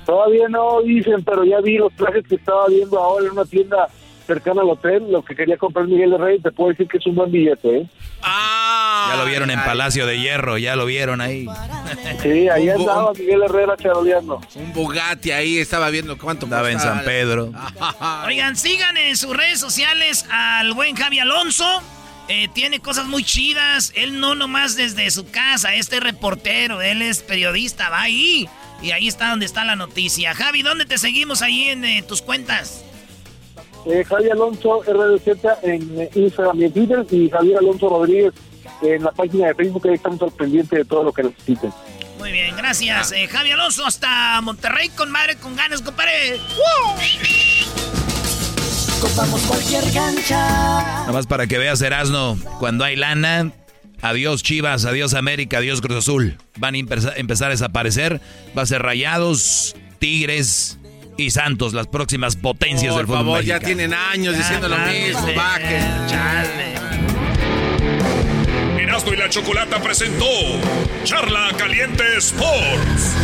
Todavía 0.06 0.48
no 0.48 0.82
dicen, 0.84 1.24
pero 1.24 1.44
ya 1.44 1.60
vi 1.62 1.78
los 1.78 1.94
trajes 1.96 2.26
que 2.28 2.36
estaba 2.36 2.68
viendo 2.68 3.00
ahora 3.00 3.26
en 3.26 3.32
una 3.32 3.46
tienda 3.46 3.88
cercana 4.26 4.62
al 4.62 4.70
hotel, 4.70 5.12
lo 5.12 5.24
que 5.24 5.36
quería 5.36 5.58
comprar 5.58 5.88
Miguel 5.88 6.12
de 6.12 6.18
Rey, 6.18 6.40
te 6.40 6.52
puedo 6.52 6.70
decir 6.70 6.88
que 6.88 6.98
es 6.98 7.06
un 7.06 7.16
buen 7.16 7.32
billete, 7.32 7.78
¿eh? 7.78 7.88
Ah, 8.22 8.55
ya 9.10 9.16
lo 9.18 9.26
vieron 9.26 9.50
en 9.50 9.64
Palacio 9.64 10.06
de 10.06 10.20
Hierro, 10.20 10.58
ya 10.58 10.76
lo 10.76 10.86
vieron 10.86 11.22
ahí. 11.22 11.48
Sí, 12.22 12.50
ahí 12.50 12.70
andaba 12.70 13.14
Miguel 13.14 13.44
Herrera 13.44 13.76
charoleando. 13.78 14.42
Un 14.56 14.74
Bugatti 14.74 15.32
ahí, 15.32 15.58
estaba 15.58 15.90
viendo 15.90 16.18
cuánto 16.18 16.46
Estaba 16.46 16.72
en 16.72 16.80
San 16.80 17.04
Pedro. 17.04 17.52
Oigan, 18.26 18.56
sigan 18.56 18.98
en 18.98 19.18
sus 19.18 19.36
redes 19.36 19.60
sociales 19.60 20.26
al 20.30 20.74
buen 20.74 20.96
Javi 20.96 21.20
Alonso. 21.20 21.66
Eh, 22.28 22.48
tiene 22.54 22.80
cosas 22.80 23.06
muy 23.06 23.24
chidas. 23.24 23.92
Él 23.96 24.20
no 24.20 24.36
nomás 24.36 24.76
desde 24.76 25.10
su 25.12 25.30
casa, 25.30 25.76
este 25.76 26.00
reportero, 26.00 26.82
él 26.82 27.02
es 27.02 27.22
periodista, 27.22 27.90
va 27.90 28.02
ahí. 28.02 28.50
Y 28.82 28.92
ahí 28.92 29.08
está 29.08 29.30
donde 29.30 29.46
está 29.46 29.64
la 29.66 29.76
noticia. 29.76 30.34
Javi, 30.34 30.62
¿dónde 30.62 30.86
te 30.86 30.98
seguimos 30.98 31.42
ahí 31.42 31.70
en 31.70 31.86
eh, 31.86 32.04
tus 32.08 32.22
cuentas? 32.22 32.84
Eh, 33.86 34.04
Javi 34.04 34.30
Alonso 34.32 34.82
RDZ 34.82 35.28
en 35.62 36.02
eh, 36.02 36.10
Instagram 36.16 36.60
y 36.60 36.66
en 36.66 36.72
Twitter 36.72 37.06
y 37.12 37.30
Javier 37.30 37.58
Alonso 37.60 37.88
Rodríguez 37.90 38.34
en 38.82 39.04
la 39.04 39.12
página 39.12 39.48
de 39.48 39.56
Facebook. 39.56 39.88
Ahí 39.88 39.96
estamos 39.96 40.22
al 40.22 40.32
pendiente 40.32 40.78
de 40.78 40.86
todo 40.86 41.04
lo 41.04 41.14
que 41.14 41.24
necesiten. 41.24 41.72
Muy 42.20 42.32
bien, 42.32 42.56
gracias. 42.56 43.12
Eh, 43.12 43.28
Javi 43.28 43.52
Alonso 43.52 43.86
hasta 43.86 44.40
Monterrey 44.42 44.90
con 44.90 45.12
madre, 45.12 45.36
con 45.36 45.56
ganas, 45.56 45.82
compadre. 45.82 46.40
Contamos 49.00 49.42
cualquier 49.42 49.84
cancha. 49.94 50.38
Nada 50.38 51.12
más 51.12 51.28
para 51.28 51.48
que 51.48 51.58
veas, 51.58 51.82
Erasno, 51.82 52.38
cuando 52.60 52.84
hay 52.84 52.96
lana, 52.96 53.52
adiós 54.02 54.42
Chivas, 54.42 54.86
adiós 54.86 55.14
América, 55.14 55.58
adiós 55.58 55.82
Cruz 55.82 55.98
Azul. 55.98 56.38
Van 56.58 56.76
a 56.76 56.78
empezar 56.78 57.48
a 57.48 57.50
desaparecer. 57.50 58.22
Va 58.58 58.64
a 58.64 58.66
ser 58.66 58.82
Rayados, 58.82 59.76
Tigres 60.00 60.80
y 61.18 61.32
Santos, 61.32 61.74
las 61.74 61.88
próximas 61.88 62.36
potencias 62.36 62.96
del 62.96 63.06
fútbol 63.06 63.20
favor, 63.20 63.38
mexicano. 63.40 63.62
ya 63.62 63.66
tienen 63.66 63.94
años 63.94 64.36
diciendo 64.38 64.68
lo 64.68 64.78
mismo. 64.78 65.28
Bajen. 65.36 66.85
Erasmo 69.06 69.14
y 69.14 69.16
la 69.18 69.30
Chocolata 69.30 69.82
presentó 69.82 70.26
Charla 71.04 71.52
Caliente 71.58 72.04
Sports. 72.18 73.16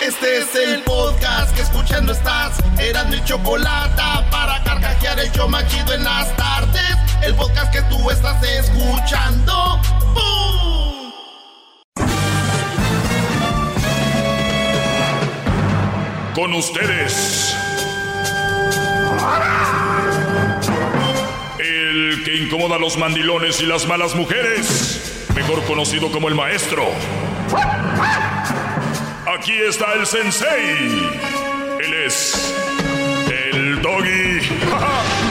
Este 0.00 0.38
es 0.38 0.54
el 0.54 0.82
podcast 0.82 1.54
que 1.54 1.62
escuchando 1.62 2.12
estás. 2.12 2.58
Eran 2.78 3.10
mi 3.10 3.22
chocolate 3.24 4.02
para 4.30 4.62
carcajear 4.64 5.20
el 5.20 5.32
yo 5.32 5.48
machido 5.48 5.94
en 5.94 6.04
las 6.04 6.34
tardes. 6.36 6.96
El 7.22 7.34
podcast 7.34 7.72
que 7.72 7.82
tú 7.82 8.10
estás 8.10 8.42
escuchando. 8.42 9.80
¡Bum! 10.14 11.12
Con 16.34 16.54
ustedes. 16.54 17.54
Que 22.24 22.36
incomoda 22.36 22.76
a 22.76 22.78
los 22.78 22.96
mandilones 22.96 23.60
y 23.60 23.66
las 23.66 23.86
malas 23.86 24.14
mujeres. 24.14 25.26
Mejor 25.34 25.64
conocido 25.64 26.10
como 26.12 26.28
el 26.28 26.34
maestro. 26.34 26.84
Aquí 29.26 29.52
está 29.68 29.94
el 29.94 30.06
sensei. 30.06 30.76
Él 31.80 31.94
es 32.06 32.54
el 33.52 33.82
doggy. 33.82 34.40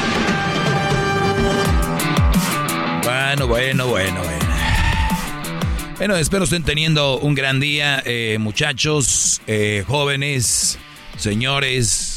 Bueno, 3.03 3.47
bueno, 3.47 3.87
bueno, 3.87 4.21
bueno. 4.23 4.41
Bueno, 5.97 6.15
espero 6.17 6.43
estén 6.43 6.63
teniendo 6.63 7.17
un 7.19 7.33
gran 7.33 7.59
día, 7.59 8.01
eh, 8.05 8.37
muchachos, 8.39 9.41
eh, 9.47 9.85
jóvenes, 9.87 10.77
señores, 11.17 12.10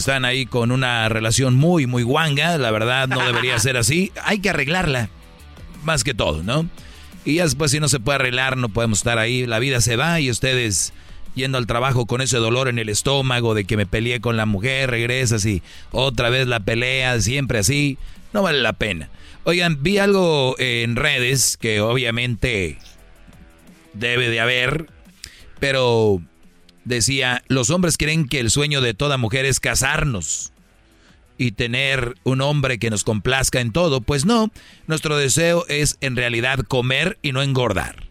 están 0.00 0.24
ahí 0.24 0.46
con 0.46 0.70
una 0.70 1.08
relación 1.08 1.54
muy, 1.54 1.86
muy 1.86 2.02
guanga. 2.02 2.58
La 2.58 2.70
verdad, 2.70 3.08
no 3.08 3.24
debería 3.24 3.58
ser 3.60 3.76
así. 3.76 4.12
Hay 4.22 4.40
que 4.40 4.50
arreglarla, 4.50 5.08
más 5.84 6.04
que 6.04 6.14
todo, 6.14 6.42
¿no? 6.42 6.68
Y 7.24 7.36
ya 7.36 7.44
después, 7.44 7.70
si 7.72 7.80
no 7.80 7.88
se 7.88 8.00
puede 8.00 8.16
arreglar, 8.16 8.56
no 8.56 8.68
podemos 8.68 8.98
estar 8.98 9.18
ahí. 9.18 9.46
La 9.46 9.58
vida 9.58 9.80
se 9.80 9.96
va 9.96 10.20
y 10.20 10.30
ustedes 10.30 10.92
yendo 11.34 11.58
al 11.58 11.66
trabajo 11.66 12.06
con 12.06 12.20
ese 12.20 12.38
dolor 12.38 12.68
en 12.68 12.78
el 12.78 12.88
estómago 12.88 13.54
de 13.54 13.64
que 13.64 13.76
me 13.76 13.86
peleé 13.86 14.20
con 14.20 14.36
la 14.36 14.46
mujer, 14.46 14.90
regresas 14.90 15.44
y 15.44 15.62
otra 15.90 16.30
vez 16.30 16.46
la 16.46 16.60
pelea, 16.60 17.20
siempre 17.20 17.58
así. 17.58 17.98
No 18.32 18.42
vale 18.42 18.60
la 18.60 18.72
pena. 18.72 19.10
Oigan, 19.44 19.82
vi 19.82 19.98
algo 19.98 20.56
en 20.58 20.96
redes 20.96 21.56
que 21.56 21.80
obviamente 21.80 22.78
debe 23.92 24.28
de 24.28 24.40
haber, 24.40 24.86
pero 25.60 26.20
decía, 26.86 27.42
los 27.48 27.68
hombres 27.70 27.98
creen 27.98 28.28
que 28.28 28.40
el 28.40 28.50
sueño 28.50 28.80
de 28.80 28.94
toda 28.94 29.18
mujer 29.18 29.44
es 29.44 29.60
casarnos 29.60 30.52
y 31.36 31.52
tener 31.52 32.14
un 32.22 32.40
hombre 32.40 32.78
que 32.78 32.88
nos 32.88 33.04
complazca 33.04 33.60
en 33.60 33.72
todo. 33.72 34.00
Pues 34.00 34.24
no, 34.24 34.50
nuestro 34.86 35.18
deseo 35.18 35.66
es 35.68 35.98
en 36.00 36.16
realidad 36.16 36.60
comer 36.60 37.18
y 37.20 37.32
no 37.32 37.42
engordar. 37.42 38.04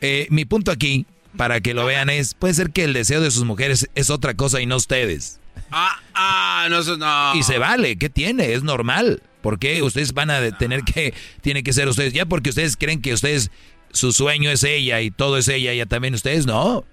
Eh, 0.07 0.27
mi 0.29 0.45
punto 0.45 0.71
aquí, 0.71 1.07
para 1.35 1.63
que 1.63 1.73
lo 1.73 1.87
vean, 1.87 2.11
es, 2.11 2.35
puede 2.35 2.53
ser 2.53 2.73
que 2.73 2.85
el 2.85 2.93
deseo 2.93 3.23
de 3.23 3.31
sus 3.31 3.45
mujeres 3.45 3.89
es 3.95 4.11
otra 4.11 4.35
cosa 4.35 4.61
y 4.61 4.67
no 4.67 4.77
ustedes. 4.77 5.41
Ah, 5.71 5.99
ah, 6.13 6.67
no, 6.69 6.83
no. 6.97 7.35
Y 7.35 7.43
se 7.43 7.57
vale, 7.57 7.97
¿qué 7.97 8.11
tiene? 8.11 8.53
Es 8.53 8.63
normal. 8.63 9.23
¿Por 9.41 9.59
qué 9.59 9.83
ustedes 9.83 10.15
van 10.15 10.31
a 10.31 10.57
tener 10.57 10.83
que, 10.85 11.15
tiene 11.43 11.63
que 11.63 11.73
ser 11.73 11.89
ustedes? 11.89 12.13
Ya 12.13 12.27
porque 12.27 12.51
ustedes 12.51 12.77
creen 12.77 13.03
que 13.03 13.13
ustedes, 13.13 13.51
su 13.95 14.13
sueño 14.13 14.51
es 14.51 14.63
ella 14.65 15.01
y 15.01 15.11
todo 15.11 15.39
es 15.39 15.49
ella, 15.49 15.73
ya 15.73 15.87
también 15.87 16.15
ustedes, 16.15 16.45
no. 16.47 16.85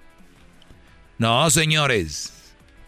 No, 1.18 1.50
señores. 1.50 2.34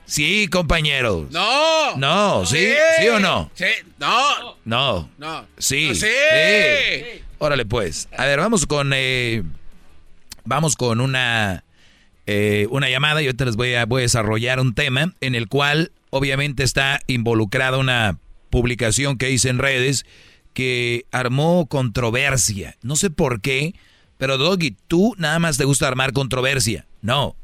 Sí, 0.06 0.48
compañeros. 0.48 1.30
No. 1.32 1.96
No, 1.98 2.46
¿sí? 2.46 2.74
¿Sí, 3.00 3.08
o 3.10 3.20
no? 3.20 3.52
Sí. 3.54 3.66
No. 4.00 4.56
No. 4.66 5.10
No. 5.18 5.48
Sí. 5.58 5.88
No, 5.90 5.96
sí. 5.96 6.08
Sí. 6.08 7.22
Órale, 7.38 7.66
pues. 7.66 8.08
A 8.18 8.26
ver, 8.26 8.40
vamos 8.40 8.66
con. 8.66 8.92
eh, 8.94 9.44
vamos 10.46 10.76
con 10.76 11.00
una. 11.02 11.64
eh, 12.26 12.68
una 12.70 12.90
llamada 12.90 13.22
y 13.22 13.26
ahorita 13.26 13.46
les 13.46 13.56
voy 13.56 13.74
a, 13.76 13.86
voy 13.86 14.02
a 14.02 14.04
desarrollar 14.04 14.60
un 14.60 14.74
tema 14.74 15.14
en 15.22 15.36
el 15.36 15.48
cual 15.48 15.92
obviamente 16.10 16.64
está 16.64 17.00
involucrada 17.08 17.78
una 17.78 18.18
publicación 18.50 19.18
que 19.18 19.32
hice 19.32 19.50
en 19.50 19.58
redes 19.60 20.06
que 20.54 21.06
armó 21.12 21.66
controversia. 21.68 22.76
No 22.82 22.96
sé 22.96 23.10
por 23.10 23.42
qué, 23.42 23.74
pero 24.24 24.38
Doggy, 24.38 24.78
tú 24.88 25.16
nada 25.18 25.38
más 25.38 25.58
te 25.58 25.66
gusta 25.66 25.86
armar 25.86 26.14
controversia. 26.14 26.88
No, 27.02 27.36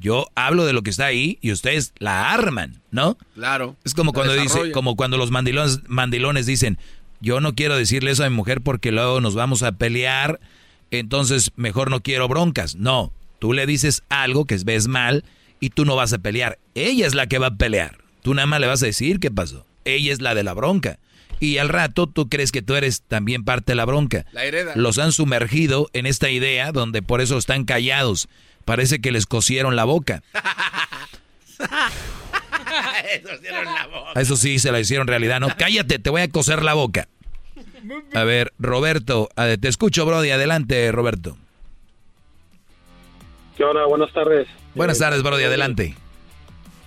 yo 0.00 0.26
hablo 0.34 0.66
de 0.66 0.72
lo 0.72 0.82
que 0.82 0.90
está 0.90 1.06
ahí 1.06 1.38
y 1.40 1.52
ustedes 1.52 1.92
la 1.98 2.32
arman, 2.32 2.82
¿no? 2.90 3.16
Claro. 3.34 3.76
Es 3.84 3.94
como 3.94 4.12
cuando 4.12 4.34
dice, 4.34 4.72
como 4.72 4.96
cuando 4.96 5.16
los 5.16 5.30
mandilones, 5.30 5.82
mandilones 5.86 6.44
dicen, 6.44 6.76
yo 7.20 7.38
no 7.40 7.54
quiero 7.54 7.76
decirle 7.76 8.10
eso 8.10 8.24
a 8.24 8.30
mi 8.30 8.34
mujer 8.34 8.62
porque 8.62 8.90
luego 8.90 9.20
nos 9.20 9.36
vamos 9.36 9.62
a 9.62 9.70
pelear, 9.78 10.40
entonces 10.90 11.52
mejor 11.54 11.88
no 11.88 12.02
quiero 12.02 12.26
broncas. 12.26 12.74
No, 12.74 13.12
tú 13.38 13.52
le 13.52 13.64
dices 13.64 14.02
algo 14.08 14.44
que 14.44 14.56
ves 14.56 14.88
mal 14.88 15.24
y 15.60 15.70
tú 15.70 15.84
no 15.84 15.94
vas 15.94 16.12
a 16.14 16.18
pelear. 16.18 16.58
Ella 16.74 17.06
es 17.06 17.14
la 17.14 17.28
que 17.28 17.38
va 17.38 17.46
a 17.46 17.56
pelear. 17.56 17.98
Tú 18.22 18.34
nada 18.34 18.46
más 18.46 18.58
le 18.58 18.66
vas 18.66 18.82
a 18.82 18.86
decir 18.86 19.20
qué 19.20 19.30
pasó. 19.30 19.66
Ella 19.84 20.12
es 20.12 20.20
la 20.20 20.34
de 20.34 20.42
la 20.42 20.52
bronca. 20.52 20.98
Y 21.44 21.58
al 21.58 21.68
rato 21.68 22.06
tú 22.06 22.30
crees 22.30 22.52
que 22.52 22.62
tú 22.62 22.74
eres 22.74 23.02
también 23.02 23.44
parte 23.44 23.72
de 23.72 23.76
la 23.76 23.84
bronca. 23.84 24.24
La 24.32 24.44
hereda. 24.44 24.72
Los 24.76 24.98
han 24.98 25.12
sumergido 25.12 25.90
en 25.92 26.06
esta 26.06 26.30
idea 26.30 26.72
donde 26.72 27.02
por 27.02 27.20
eso 27.20 27.36
están 27.36 27.64
callados. 27.64 28.28
Parece 28.64 29.02
que 29.02 29.12
les 29.12 29.26
cosieron 29.26 29.76
la 29.76 29.84
boca. 29.84 30.22
Eso 34.16 34.36
sí, 34.36 34.58
se 34.58 34.72
la 34.72 34.80
hicieron 34.80 35.06
realidad, 35.06 35.38
¿no? 35.38 35.48
Cállate, 35.58 35.98
te 35.98 36.08
voy 36.08 36.22
a 36.22 36.28
coser 36.28 36.62
la 36.62 36.72
boca. 36.72 37.08
A 38.14 38.24
ver, 38.24 38.54
Roberto, 38.58 39.28
te 39.36 39.68
escucho, 39.68 40.06
Brody. 40.06 40.30
Adelante, 40.30 40.90
Roberto. 40.92 41.36
¿Qué 43.56 43.64
onda? 43.64 43.84
Buenas 43.84 44.12
tardes. 44.14 44.48
Buenas 44.74 44.98
tardes, 44.98 45.22
Brody. 45.22 45.44
Adelante. 45.44 45.94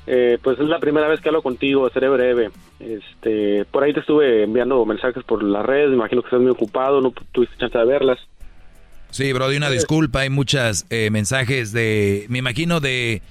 Eh, 0.10 0.38
pues 0.42 0.58
es 0.58 0.68
la 0.68 0.80
primera 0.80 1.10
vez 1.10 1.20
que 1.20 1.28
hablo 1.28 1.42
contigo, 1.42 1.90
seré 1.90 2.08
breve. 2.08 2.50
Este, 2.80 3.66
por 3.66 3.84
ahí 3.84 3.94
te 3.94 4.00
estuve 4.00 4.44
enviando 4.44 4.86
mensajes 4.86 5.22
por 5.26 5.44
las 5.44 5.66
redes, 5.66 5.90
me 5.90 5.96
imagino 5.96 6.22
que 6.22 6.28
estás 6.28 6.40
muy 6.40 6.52
ocupado, 6.52 7.02
no 7.02 7.14
tuviste 7.34 7.58
chance 7.58 7.78
de 7.78 7.86
verlas. 7.86 8.18
Sí, 9.10 9.34
Brody, 9.34 9.58
una 9.58 9.70
disculpa, 9.70 10.22
hay 10.22 10.30
muchos 10.30 10.86
eh, 10.90 11.10
mensajes 11.12 11.74
de, 11.74 12.26
me 12.30 12.40
imagino 12.40 12.80
de, 12.80 13.22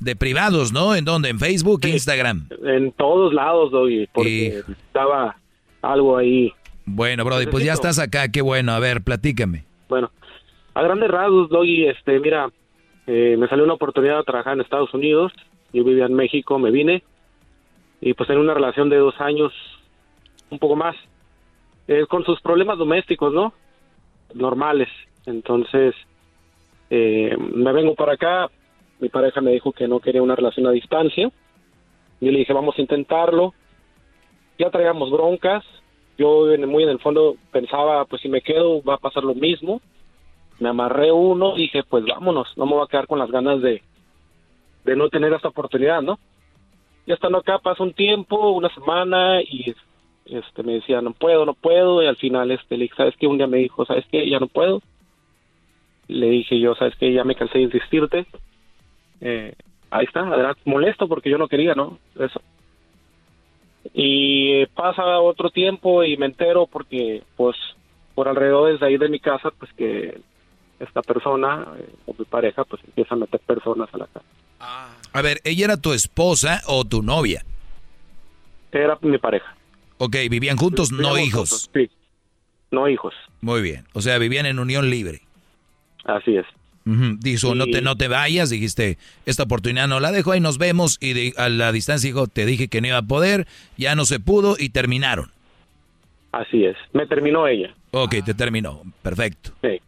de 0.00 0.16
privados, 0.16 0.72
¿no? 0.72 0.94
¿En 0.94 1.04
dónde? 1.04 1.28
¿En 1.28 1.38
Facebook, 1.38 1.80
Instagram? 1.84 2.48
En 2.64 2.92
todos 2.92 3.34
lados, 3.34 3.70
Doggy, 3.70 4.08
porque 4.12 4.62
estaba 4.68 5.36
algo 5.82 6.16
ahí. 6.16 6.52
Bueno, 6.86 7.24
Brody, 7.24 7.46
pues 7.46 7.64
ya 7.64 7.74
estás 7.74 7.98
acá, 7.98 8.30
qué 8.30 8.40
bueno, 8.40 8.72
a 8.72 8.78
ver, 8.78 9.02
platícame. 9.02 9.64
Bueno, 9.88 10.10
a 10.74 10.82
grandes 10.82 11.10
rasgos, 11.10 11.50
Doggy, 11.50 11.86
este, 11.88 12.18
mira, 12.20 12.50
eh, 13.06 13.36
me 13.38 13.48
salió 13.48 13.64
una 13.64 13.74
oportunidad 13.74 14.18
de 14.18 14.24
trabajar 14.24 14.54
en 14.54 14.62
Estados 14.62 14.92
Unidos, 14.94 15.32
yo 15.72 15.84
vivía 15.84 16.06
en 16.06 16.14
México, 16.14 16.58
me 16.58 16.70
vine, 16.70 17.02
y 18.00 18.14
pues 18.14 18.28
en 18.30 18.38
una 18.38 18.54
relación 18.54 18.88
de 18.88 18.96
dos 18.96 19.14
años, 19.20 19.52
un 20.50 20.58
poco 20.58 20.76
más, 20.76 20.96
eh, 21.88 22.06
con 22.08 22.24
sus 22.24 22.40
problemas 22.40 22.78
domésticos, 22.78 23.32
¿no? 23.32 23.52
Normales. 24.34 24.88
Entonces, 25.26 25.94
eh, 26.90 27.36
me 27.38 27.72
vengo 27.72 27.94
para 27.94 28.14
acá, 28.14 28.50
mi 29.00 29.08
pareja 29.08 29.40
me 29.40 29.52
dijo 29.52 29.72
que 29.72 29.88
no 29.88 30.00
quería 30.00 30.22
una 30.22 30.36
relación 30.36 30.66
a 30.66 30.72
distancia, 30.72 31.30
yo 32.20 32.30
le 32.30 32.38
dije, 32.38 32.52
vamos 32.52 32.78
a 32.78 32.80
intentarlo, 32.80 33.54
ya 34.58 34.70
traíamos 34.70 35.10
broncas, 35.10 35.64
yo 36.18 36.46
muy 36.66 36.84
en 36.84 36.90
el 36.90 37.00
fondo 37.00 37.36
pensaba, 37.50 38.04
pues 38.04 38.22
si 38.22 38.28
me 38.28 38.42
quedo 38.42 38.82
va 38.82 38.94
a 38.94 38.98
pasar 38.98 39.24
lo 39.24 39.34
mismo, 39.34 39.80
me 40.60 40.68
amarré 40.68 41.10
uno, 41.10 41.56
dije, 41.56 41.82
pues 41.82 42.04
vámonos, 42.04 42.56
no 42.56 42.66
me 42.66 42.74
voy 42.74 42.84
a 42.84 42.88
quedar 42.88 43.06
con 43.06 43.18
las 43.18 43.30
ganas 43.30 43.60
de, 43.60 43.82
de 44.84 44.96
no 44.96 45.08
tener 45.08 45.32
esta 45.32 45.48
oportunidad, 45.48 46.02
¿no? 46.02 46.18
Ya 47.06 47.14
estando 47.14 47.38
acá 47.38 47.58
pasa 47.58 47.82
un 47.82 47.92
tiempo, 47.92 48.50
una 48.50 48.72
semana, 48.74 49.42
y 49.42 49.74
este 50.26 50.62
me 50.62 50.74
decía, 50.74 51.00
no 51.00 51.12
puedo, 51.12 51.44
no 51.44 51.54
puedo, 51.54 52.02
y 52.02 52.06
al 52.06 52.16
final 52.16 52.50
este 52.50 52.76
le 52.76 52.84
dije, 52.84 52.96
¿sabes 52.96 53.14
qué? 53.18 53.26
Un 53.26 53.38
día 53.38 53.46
me 53.46 53.58
dijo, 53.58 53.84
¿sabes 53.84 54.04
qué? 54.10 54.28
Ya 54.28 54.38
no 54.38 54.46
puedo 54.46 54.80
le 56.12 56.28
dije 56.28 56.58
yo, 56.58 56.74
sabes 56.74 56.96
que 56.96 57.12
ya 57.12 57.24
me 57.24 57.34
cansé 57.34 57.58
de 57.58 57.64
insistirte. 57.64 58.26
Eh, 59.20 59.54
ahí 59.90 60.04
está, 60.04 60.20
adelante, 60.20 60.60
molesto 60.64 61.08
porque 61.08 61.30
yo 61.30 61.38
no 61.38 61.48
quería, 61.48 61.74
¿no? 61.74 61.98
Eso. 62.18 62.40
Y 63.94 64.66
pasa 64.66 65.20
otro 65.20 65.50
tiempo 65.50 66.04
y 66.04 66.16
me 66.16 66.26
entero 66.26 66.66
porque, 66.66 67.22
pues, 67.36 67.56
por 68.14 68.28
alrededor 68.28 68.78
de 68.78 68.86
ahí 68.86 68.96
de 68.96 69.08
mi 69.08 69.18
casa, 69.18 69.50
pues 69.58 69.72
que 69.72 70.20
esta 70.78 71.02
persona 71.02 71.66
eh, 71.78 71.88
o 72.06 72.14
mi 72.18 72.24
pareja, 72.24 72.64
pues 72.64 72.82
empieza 72.84 73.14
a 73.14 73.18
meter 73.18 73.40
personas 73.40 73.92
a 73.92 73.98
la 73.98 74.06
casa. 74.06 74.26
A 75.12 75.22
ver, 75.22 75.40
¿ella 75.44 75.64
era 75.64 75.76
tu 75.76 75.92
esposa 75.92 76.62
o 76.66 76.84
tu 76.84 77.02
novia? 77.02 77.44
Era 78.70 78.98
mi 79.02 79.18
pareja. 79.18 79.54
Ok, 79.98 80.16
¿vivían 80.30 80.56
juntos, 80.56 80.90
no 80.92 81.18
hijos? 81.18 81.70
sí, 81.72 81.90
no 82.70 82.88
hijos. 82.88 83.14
Muy 83.40 83.60
bien, 83.60 83.84
o 83.92 84.00
sea, 84.00 84.18
vivían 84.18 84.46
en 84.46 84.58
unión 84.58 84.88
libre. 84.88 85.22
Así 86.04 86.36
es. 86.36 86.46
Dijo, 86.84 87.54
no, 87.54 87.66
te, 87.66 87.80
no 87.80 87.96
te 87.96 88.08
vayas, 88.08 88.50
dijiste, 88.50 88.98
esta 89.24 89.44
oportunidad 89.44 89.86
no 89.86 90.00
la 90.00 90.10
dejo, 90.10 90.32
ahí 90.32 90.40
nos 90.40 90.58
vemos, 90.58 90.98
y 91.00 91.32
a 91.38 91.48
la 91.48 91.70
distancia 91.70 92.08
dijo, 92.08 92.26
te 92.26 92.44
dije 92.44 92.66
que 92.66 92.80
no 92.80 92.88
iba 92.88 92.96
a 92.98 93.02
poder, 93.02 93.46
ya 93.76 93.94
no 93.94 94.04
se 94.04 94.18
pudo, 94.18 94.56
y 94.58 94.70
terminaron. 94.70 95.30
Así 96.32 96.64
es, 96.64 96.76
me 96.92 97.06
terminó 97.06 97.46
ella. 97.46 97.72
Ok, 97.92 98.16
te 98.24 98.34
terminó, 98.34 98.82
perfecto. 99.02 99.52
Sí. 99.62 99.80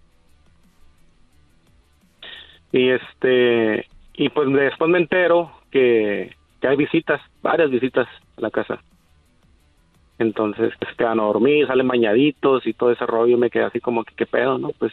Y 2.71 2.91
este, 2.91 3.89
y 4.15 4.29
pues 4.29 4.49
después 4.53 4.91
me 4.91 4.99
entero 4.99 5.51
que, 5.71 6.35
que 6.61 6.69
hay 6.69 6.77
visitas, 6.77 7.21
varias 7.43 7.71
visitas 7.71 8.09
a 8.37 8.41
la 8.41 8.51
casa. 8.51 8.81
Entonces, 10.19 10.73
pues 10.79 10.95
quedan 10.97 11.19
a 11.19 11.25
dormir, 11.25 11.67
salen 11.67 11.89
bañaditos 11.89 12.67
y 12.67 12.73
todo 12.73 12.93
ese 12.93 13.05
rollo, 13.05 13.37
me 13.37 13.51
quedé 13.51 13.65
así 13.65 13.81
como 13.81 14.05
que 14.05 14.15
qué 14.15 14.27
pedo, 14.27 14.59
¿no? 14.59 14.71
Pues 14.71 14.93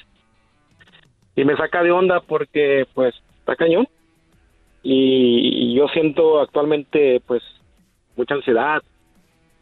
y 1.35 1.45
me 1.45 1.55
saca 1.55 1.83
de 1.83 1.91
onda 1.91 2.19
porque 2.19 2.85
pues 2.93 3.15
está 3.39 3.55
cañón 3.55 3.87
y, 4.83 5.73
yo 5.75 5.87
siento 5.87 6.41
actualmente 6.41 7.21
pues 7.25 7.41
mucha 8.17 8.35
ansiedad, 8.35 8.81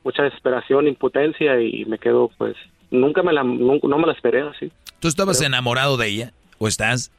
mucha 0.04 0.24
desesperación, 0.24 0.88
impotencia 0.88 1.62
y 1.62 1.86
me 1.86 2.00
quedo 2.00 2.32
pues 2.38 2.56
nunca 2.90 3.22
me 3.22 3.34
la 3.34 3.44
no 3.44 3.98
me 3.98 4.08
la 4.08 4.14
esperé 4.14 4.42
así. 4.42 4.72
¿Tú 5.00 5.08
estabas 5.08 5.42
enamorado 5.42 5.98
de 5.98 6.08
ella 6.08 6.34
o 6.58 6.68
estás? 6.68 7.12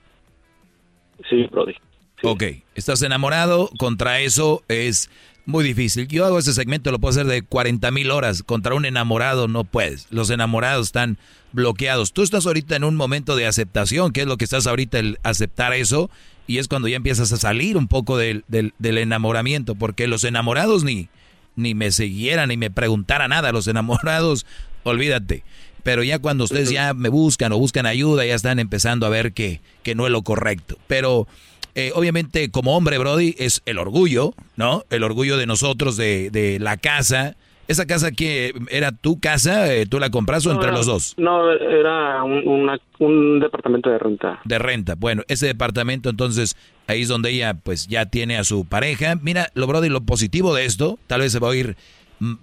Sí, 1.28 1.46
Brody. 1.50 1.74
Ok, 2.22 2.42
estás 2.74 3.00
enamorado, 3.02 3.70
contra 3.78 4.20
eso 4.20 4.62
es 4.68 5.08
muy 5.46 5.64
difícil. 5.64 6.06
Yo 6.08 6.26
hago 6.26 6.38
ese 6.38 6.52
segmento, 6.52 6.90
lo 6.90 6.98
puedo 6.98 7.10
hacer 7.10 7.26
de 7.26 7.42
40 7.42 7.90
mil 7.90 8.10
horas. 8.10 8.42
Contra 8.42 8.74
un 8.74 8.84
enamorado 8.84 9.48
no 9.48 9.64
puedes. 9.64 10.06
Los 10.10 10.30
enamorados 10.30 10.88
están 10.88 11.18
bloqueados. 11.52 12.12
Tú 12.12 12.22
estás 12.22 12.46
ahorita 12.46 12.76
en 12.76 12.84
un 12.84 12.94
momento 12.94 13.36
de 13.36 13.46
aceptación, 13.46 14.12
que 14.12 14.22
es 14.22 14.26
lo 14.26 14.36
que 14.36 14.44
estás 14.44 14.66
ahorita, 14.66 14.98
el 14.98 15.18
aceptar 15.22 15.72
eso. 15.72 16.10
Y 16.46 16.58
es 16.58 16.68
cuando 16.68 16.88
ya 16.88 16.96
empiezas 16.96 17.32
a 17.32 17.36
salir 17.36 17.76
un 17.76 17.88
poco 17.88 18.18
del, 18.18 18.44
del, 18.48 18.98
enamoramiento. 18.98 19.74
Porque 19.74 20.06
los 20.06 20.24
enamorados 20.24 20.84
ni, 20.84 21.08
ni 21.56 21.74
me 21.74 21.90
siguieran, 21.90 22.50
ni 22.50 22.56
me 22.56 22.70
preguntaran 22.70 23.30
nada. 23.30 23.50
Los 23.50 23.66
enamorados, 23.66 24.46
olvídate. 24.82 25.42
Pero 25.82 26.02
ya 26.02 26.18
cuando 26.18 26.44
ustedes 26.44 26.70
ya 26.70 26.92
me 26.92 27.08
buscan 27.08 27.52
o 27.52 27.58
buscan 27.58 27.86
ayuda, 27.86 28.26
ya 28.26 28.34
están 28.34 28.58
empezando 28.58 29.06
a 29.06 29.08
ver 29.08 29.32
que, 29.32 29.62
que 29.82 29.94
no 29.94 30.04
es 30.04 30.12
lo 30.12 30.22
correcto. 30.22 30.76
Pero 30.86 31.26
eh, 31.74 31.92
obviamente 31.94 32.50
como 32.50 32.76
hombre, 32.76 32.98
Brody, 32.98 33.34
es 33.38 33.62
el 33.66 33.78
orgullo, 33.78 34.34
¿no? 34.56 34.84
El 34.90 35.02
orgullo 35.02 35.36
de 35.36 35.46
nosotros, 35.46 35.96
de, 35.96 36.30
de 36.30 36.58
la 36.58 36.76
casa. 36.76 37.36
¿Esa 37.70 37.86
casa 37.86 38.10
que 38.10 38.52
era 38.68 38.90
tu 38.90 39.20
casa? 39.20 39.72
Eh, 39.72 39.86
¿Tú 39.86 40.00
la 40.00 40.10
compraste 40.10 40.48
o 40.48 40.52
entre 40.52 40.72
los 40.72 40.86
dos? 40.86 41.14
No, 41.18 41.52
era 41.52 42.24
un, 42.24 43.38
departamento 43.38 43.90
de 43.90 43.98
renta. 44.00 44.40
De 44.44 44.58
renta. 44.58 44.96
Bueno, 44.96 45.22
ese 45.28 45.46
departamento 45.46 46.10
entonces 46.10 46.56
ahí 46.88 47.02
es 47.02 47.08
donde 47.08 47.30
ella 47.30 47.54
pues 47.54 47.86
ya 47.86 48.06
tiene 48.06 48.38
a 48.38 48.42
su 48.42 48.64
pareja. 48.64 49.14
Mira, 49.22 49.50
lo 49.54 49.68
Brody, 49.68 49.88
lo 49.88 50.00
positivo 50.00 50.52
de 50.52 50.64
esto, 50.64 50.98
tal 51.06 51.20
vez 51.20 51.30
se 51.30 51.38
va 51.38 51.46
a 51.46 51.50
oír 51.50 51.76
mm, 52.18 52.34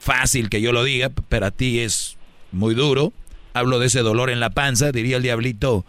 fácil 0.00 0.50
que 0.50 0.60
yo 0.60 0.72
lo 0.72 0.84
diga, 0.84 1.10
pero 1.30 1.46
a 1.46 1.50
ti 1.50 1.80
es 1.80 2.18
muy 2.50 2.74
duro. 2.74 3.14
Hablo 3.54 3.78
de 3.78 3.86
ese 3.86 4.00
dolor 4.00 4.28
en 4.28 4.40
la 4.40 4.50
panza, 4.50 4.92
diría 4.92 5.16
el 5.16 5.22
diablito, 5.22 5.86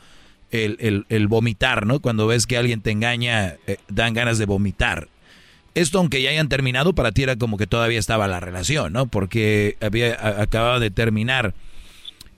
el, 0.54 1.06
el, 1.10 1.28
vomitar, 1.28 1.88
¿no? 1.88 2.00
Cuando 2.00 2.28
ves 2.28 2.46
que 2.46 2.58
alguien 2.58 2.82
te 2.82 2.92
engaña, 2.92 3.56
eh, 3.66 3.78
dan 3.90 4.14
ganas 4.14 4.38
de 4.38 4.46
vomitar. 4.46 5.10
Esto, 5.74 5.98
aunque 5.98 6.22
ya 6.22 6.30
hayan 6.30 6.48
terminado, 6.48 6.94
para 6.94 7.12
ti 7.12 7.24
era 7.24 7.36
como 7.36 7.58
que 7.58 7.66
todavía 7.66 7.98
estaba 7.98 8.28
la 8.28 8.40
relación, 8.40 8.94
¿no? 8.94 9.08
Porque 9.08 9.78
había 9.82 10.42
acabado 10.42 10.80
de 10.80 10.92
terminar 10.92 11.56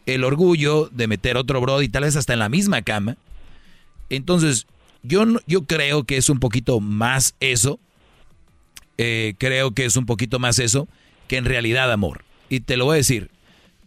el 0.06 0.24
orgullo 0.24 0.90
de 0.94 1.08
meter 1.08 1.36
otro 1.36 1.60
brody, 1.60 1.90
tal 1.90 2.04
vez 2.04 2.16
hasta 2.16 2.32
en 2.32 2.40
la 2.40 2.48
misma 2.48 2.84
cama. 2.84 3.18
Entonces, 4.10 4.66
yo, 5.04 5.26
yo 5.46 5.64
creo 5.64 6.06
que 6.06 6.16
es 6.16 6.30
un 6.30 6.40
poquito 6.40 6.80
más 6.80 7.36
eso. 7.42 7.80
Eh, 8.98 9.34
creo 9.38 9.72
que 9.72 9.84
es 9.84 9.98
un 9.98 10.06
poquito 10.06 10.40
más 10.40 10.58
eso 10.60 10.88
que 11.28 11.36
en 11.36 11.44
realidad 11.44 11.92
amor. 11.92 12.24
Y 12.48 12.62
te 12.62 12.78
lo 12.78 12.86
voy 12.86 12.94
a 12.94 12.98
decir. 12.98 13.30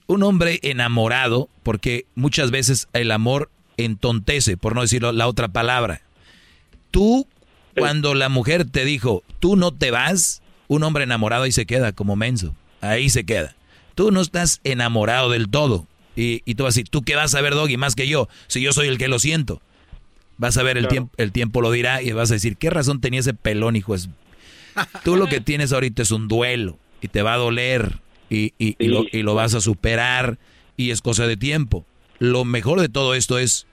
Un 0.07 0.23
hombre 0.23 0.59
enamorado, 0.63 1.49
porque 1.63 2.07
muchas 2.15 2.51
veces 2.51 2.89
el 2.93 3.11
amor 3.11 3.51
entontece, 3.79 4.57
por 4.57 4.75
no 4.75 4.83
decirlo 4.83 5.13
la 5.13 5.27
otra 5.27 5.49
palabra. 5.49 6.03
Tú, 6.91 7.27
cuando 7.77 8.15
la 8.15 8.29
mujer 8.29 8.69
te 8.69 8.85
dijo, 8.85 9.23
tú 9.39 9.57
no 9.57 9.73
te 9.73 9.91
vas, 9.91 10.43
un 10.67 10.83
hombre 10.83 11.05
enamorado 11.05 11.45
ahí 11.45 11.53
se 11.53 11.65
queda 11.65 11.93
como 11.93 12.17
menso. 12.17 12.55
Ahí 12.81 13.09
se 13.09 13.25
queda. 13.25 13.55
Tú 13.95 14.11
no 14.11 14.21
estás 14.21 14.61
enamorado 14.65 15.31
del 15.31 15.49
todo. 15.49 15.87
Y, 16.15 16.43
y 16.45 16.57
tú 16.57 16.65
vas 16.65 16.75
a 16.75 16.77
decir, 16.77 16.89
¿tú 16.89 17.03
qué 17.03 17.17
vas 17.17 17.35
a 17.35 17.41
ver, 17.41 17.55
Doggy, 17.55 17.77
más 17.77 17.95
que 17.95 18.09
yo? 18.09 18.29
Si 18.49 18.61
yo 18.61 18.73
soy 18.73 18.89
el 18.89 18.99
que 18.99 19.09
lo 19.09 19.19
siento. 19.19 19.63
Vas 20.37 20.57
a 20.57 20.63
ver, 20.63 20.77
el, 20.77 20.87
tiempo, 20.89 21.13
el 21.17 21.33
tiempo 21.33 21.61
lo 21.61 21.71
dirá 21.71 22.03
y 22.03 22.13
vas 22.13 22.31
a 22.31 22.35
decir, 22.35 22.57
¿qué 22.57 22.71
razón 22.71 23.01
tenía 23.01 23.21
ese 23.21 23.35
pelón, 23.35 23.77
hijo? 23.77 23.95
Es... 23.95 24.09
Tú 25.05 25.17
lo 25.17 25.27
que 25.27 25.41
tienes 25.41 25.73
ahorita 25.73 26.03
es 26.03 26.11
un 26.11 26.29
duelo 26.29 26.79
y 27.01 27.09
te 27.09 27.23
va 27.23 27.35
a 27.35 27.39
doler 27.39 28.01
y, 28.31 28.53
y, 28.59 28.77
y, 28.79 28.89
lo, 28.89 29.05
y 29.11 29.23
lo 29.23 29.35
vas 29.35 29.55
a 29.55 29.61
superar 29.61 30.39
y 30.77 30.91
es 30.91 31.01
cosa 31.01 31.27
de 31.27 31.37
tiempo. 31.37 31.87
Lo 32.19 32.45
mejor 32.45 32.81
de 32.81 32.89
todo 32.89 33.15
esto 33.15 33.39
es 33.39 33.68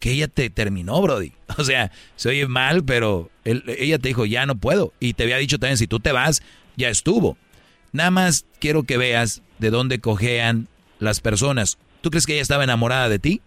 que 0.00 0.10
ella 0.12 0.26
te 0.28 0.50
terminó, 0.50 1.00
Brody. 1.00 1.32
O 1.58 1.62
sea, 1.64 1.92
se 2.16 2.28
oye 2.30 2.46
mal, 2.48 2.84
pero 2.84 3.30
él- 3.44 3.62
ella 3.66 3.98
te 3.98 4.08
dijo, 4.08 4.26
ya 4.26 4.46
no 4.46 4.56
puedo. 4.56 4.92
Y 4.98 5.12
te 5.14 5.22
había 5.22 5.36
dicho 5.36 5.58
también, 5.58 5.76
si 5.76 5.86
tú 5.86 6.00
te 6.00 6.10
vas, 6.12 6.42
ya 6.76 6.88
estuvo. 6.88 7.36
Nada 7.92 8.10
más 8.10 8.46
quiero 8.60 8.82
que 8.84 8.96
veas 8.96 9.42
de 9.58 9.70
dónde 9.70 10.00
cojean 10.00 10.68
las 10.98 11.20
personas. 11.20 11.78
¿Tú 12.00 12.10
crees 12.10 12.26
que 12.26 12.32
ella 12.32 12.42
estaba 12.42 12.64
enamorada 12.64 13.08
de 13.08 13.18
ti? 13.18 13.40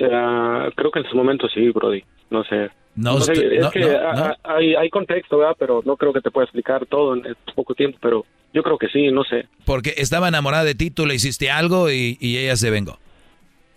Ah, 0.00 0.68
creo 0.76 0.90
que 0.90 1.00
en 1.00 1.08
su 1.10 1.16
momento 1.16 1.48
sí, 1.48 1.68
Brody. 1.70 2.04
No 2.30 2.44
sé. 2.44 2.70
No, 2.96 3.20
sé, 3.20 3.32
es 3.32 3.62
no, 3.62 3.70
que 3.70 3.80
no, 3.80 4.36
Hay, 4.44 4.74
hay 4.74 4.90
contexto, 4.90 5.38
¿verdad? 5.38 5.56
Pero 5.58 5.82
no 5.84 5.96
creo 5.96 6.12
que 6.12 6.20
te 6.20 6.30
pueda 6.30 6.44
explicar 6.44 6.86
todo 6.86 7.14
en 7.14 7.22
poco 7.54 7.74
tiempo, 7.74 7.98
pero 8.00 8.26
yo 8.52 8.62
creo 8.62 8.78
que 8.78 8.88
sí, 8.88 9.10
no 9.10 9.24
sé. 9.24 9.46
Porque 9.64 9.94
estaba 9.96 10.28
enamorada 10.28 10.64
de 10.64 10.74
ti, 10.74 10.90
tú 10.90 11.06
le 11.06 11.14
hiciste 11.14 11.50
algo 11.50 11.90
y, 11.90 12.18
y 12.20 12.36
ella 12.38 12.56
se 12.56 12.70
vengó. 12.70 12.98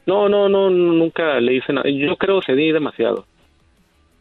No, 0.06 0.28
no, 0.30 0.50
no, 0.50 0.70
nunca 0.70 1.40
le 1.40 1.56
hice 1.56 1.72
nada. 1.74 1.90
Yo 1.90 2.16
creo 2.18 2.40
que 2.42 2.48
cedí 2.54 2.72
demasiado. 2.72 3.26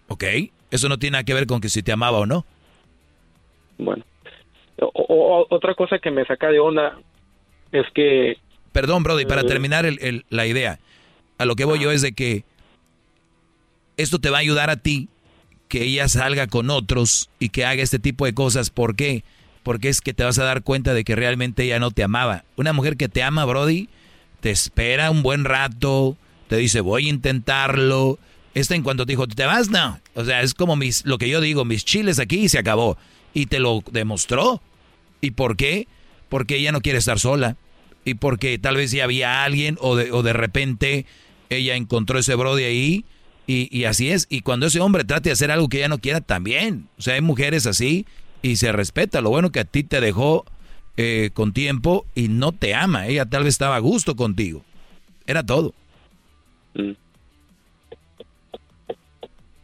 ¿Ok? 0.08 0.24
Eso 0.70 0.88
no 0.88 0.98
tiene 0.98 1.12
nada 1.12 1.24
que 1.24 1.34
ver 1.34 1.46
con 1.46 1.60
que 1.60 1.68
si 1.68 1.82
te 1.82 1.92
amaba 1.92 2.18
o 2.18 2.26
no. 2.26 2.44
Bueno. 3.78 4.04
O- 4.80 4.92
o- 4.94 5.46
otra 5.54 5.74
cosa 5.74 5.98
que 5.98 6.10
me 6.10 6.24
saca 6.24 6.48
de 6.48 6.58
onda 6.60 6.98
es 7.72 7.84
que... 7.94 8.36
Perdón, 8.72 9.02
Brody, 9.02 9.26
para 9.26 9.42
Eh. 9.42 9.46
terminar 9.46 9.84
el- 9.86 9.98
el- 10.02 10.24
la 10.30 10.46
idea, 10.46 10.78
a 11.38 11.44
lo 11.44 11.56
que 11.56 11.64
voy 11.64 11.78
yo 11.80 11.90
es 11.90 12.02
de 12.02 12.12
que 12.12 12.44
esto 13.96 14.18
te 14.18 14.30
va 14.30 14.38
a 14.38 14.40
ayudar 14.40 14.70
a 14.70 14.76
ti 14.76 15.08
que 15.68 15.84
ella 15.84 16.08
salga 16.08 16.46
con 16.46 16.70
otros 16.70 17.30
y 17.38 17.48
que 17.50 17.64
haga 17.64 17.82
este 17.82 17.98
tipo 17.98 18.24
de 18.24 18.34
cosas. 18.34 18.70
¿Por 18.70 18.94
qué? 18.96 19.24
Porque 19.62 19.88
es 19.88 20.00
que 20.00 20.14
te 20.14 20.24
vas 20.24 20.38
a 20.38 20.44
dar 20.44 20.62
cuenta 20.62 20.94
de 20.94 21.04
que 21.04 21.14
realmente 21.16 21.62
ella 21.64 21.78
no 21.78 21.90
te 21.90 22.02
amaba. 22.02 22.44
Una 22.56 22.72
mujer 22.72 22.96
que 22.96 23.08
te 23.08 23.22
ama, 23.22 23.44
Brody, 23.44 23.88
te 24.42 24.50
espera 24.50 25.12
un 25.12 25.22
buen 25.22 25.44
rato, 25.44 26.16
te 26.48 26.56
dice 26.56 26.80
voy 26.80 27.06
a 27.06 27.10
intentarlo. 27.10 28.18
Esta 28.54 28.74
en 28.74 28.82
cuanto 28.82 29.06
te 29.06 29.12
dijo, 29.12 29.26
¿te 29.28 29.46
vas? 29.46 29.70
No. 29.70 30.00
O 30.14 30.24
sea, 30.24 30.42
es 30.42 30.52
como 30.52 30.76
mis, 30.76 31.06
lo 31.06 31.16
que 31.16 31.28
yo 31.28 31.40
digo, 31.40 31.64
mis 31.64 31.84
chiles 31.84 32.18
aquí 32.18 32.40
y 32.40 32.48
se 32.50 32.58
acabó. 32.58 32.98
Y 33.32 33.46
te 33.46 33.60
lo 33.60 33.82
demostró. 33.92 34.60
¿Y 35.22 35.30
por 35.30 35.56
qué? 35.56 35.86
Porque 36.28 36.56
ella 36.56 36.72
no 36.72 36.82
quiere 36.82 36.98
estar 36.98 37.18
sola. 37.20 37.56
Y 38.04 38.14
porque 38.14 38.58
tal 38.58 38.76
vez 38.76 38.90
ya 38.90 39.04
había 39.04 39.44
alguien 39.44 39.78
o 39.80 39.94
de, 39.94 40.10
o 40.10 40.22
de 40.22 40.32
repente 40.32 41.06
ella 41.48 41.76
encontró 41.76 42.18
ese 42.18 42.34
brody 42.34 42.64
ahí. 42.64 43.04
Y, 43.46 43.74
y 43.76 43.84
así 43.84 44.10
es. 44.10 44.26
Y 44.28 44.40
cuando 44.40 44.66
ese 44.66 44.80
hombre 44.80 45.04
trate 45.04 45.28
de 45.28 45.34
hacer 45.34 45.52
algo 45.52 45.68
que 45.68 45.78
ella 45.78 45.88
no 45.88 45.98
quiera, 45.98 46.20
también. 46.20 46.88
O 46.98 47.02
sea, 47.02 47.14
hay 47.14 47.22
mujeres 47.22 47.66
así 47.66 48.06
y 48.42 48.56
se 48.56 48.72
respeta. 48.72 49.20
Lo 49.20 49.30
bueno 49.30 49.52
que 49.52 49.60
a 49.60 49.64
ti 49.64 49.84
te 49.84 50.00
dejó 50.00 50.44
eh, 50.96 51.30
con 51.32 51.52
tiempo 51.52 52.06
y 52.14 52.28
no 52.28 52.52
te 52.52 52.74
ama. 52.74 53.06
Ella 53.06 53.24
tal 53.26 53.44
vez 53.44 53.54
estaba 53.54 53.76
a 53.76 53.80
gusto 53.80 54.14
contigo. 54.16 54.62
Era 55.26 55.44
todo. 55.44 55.72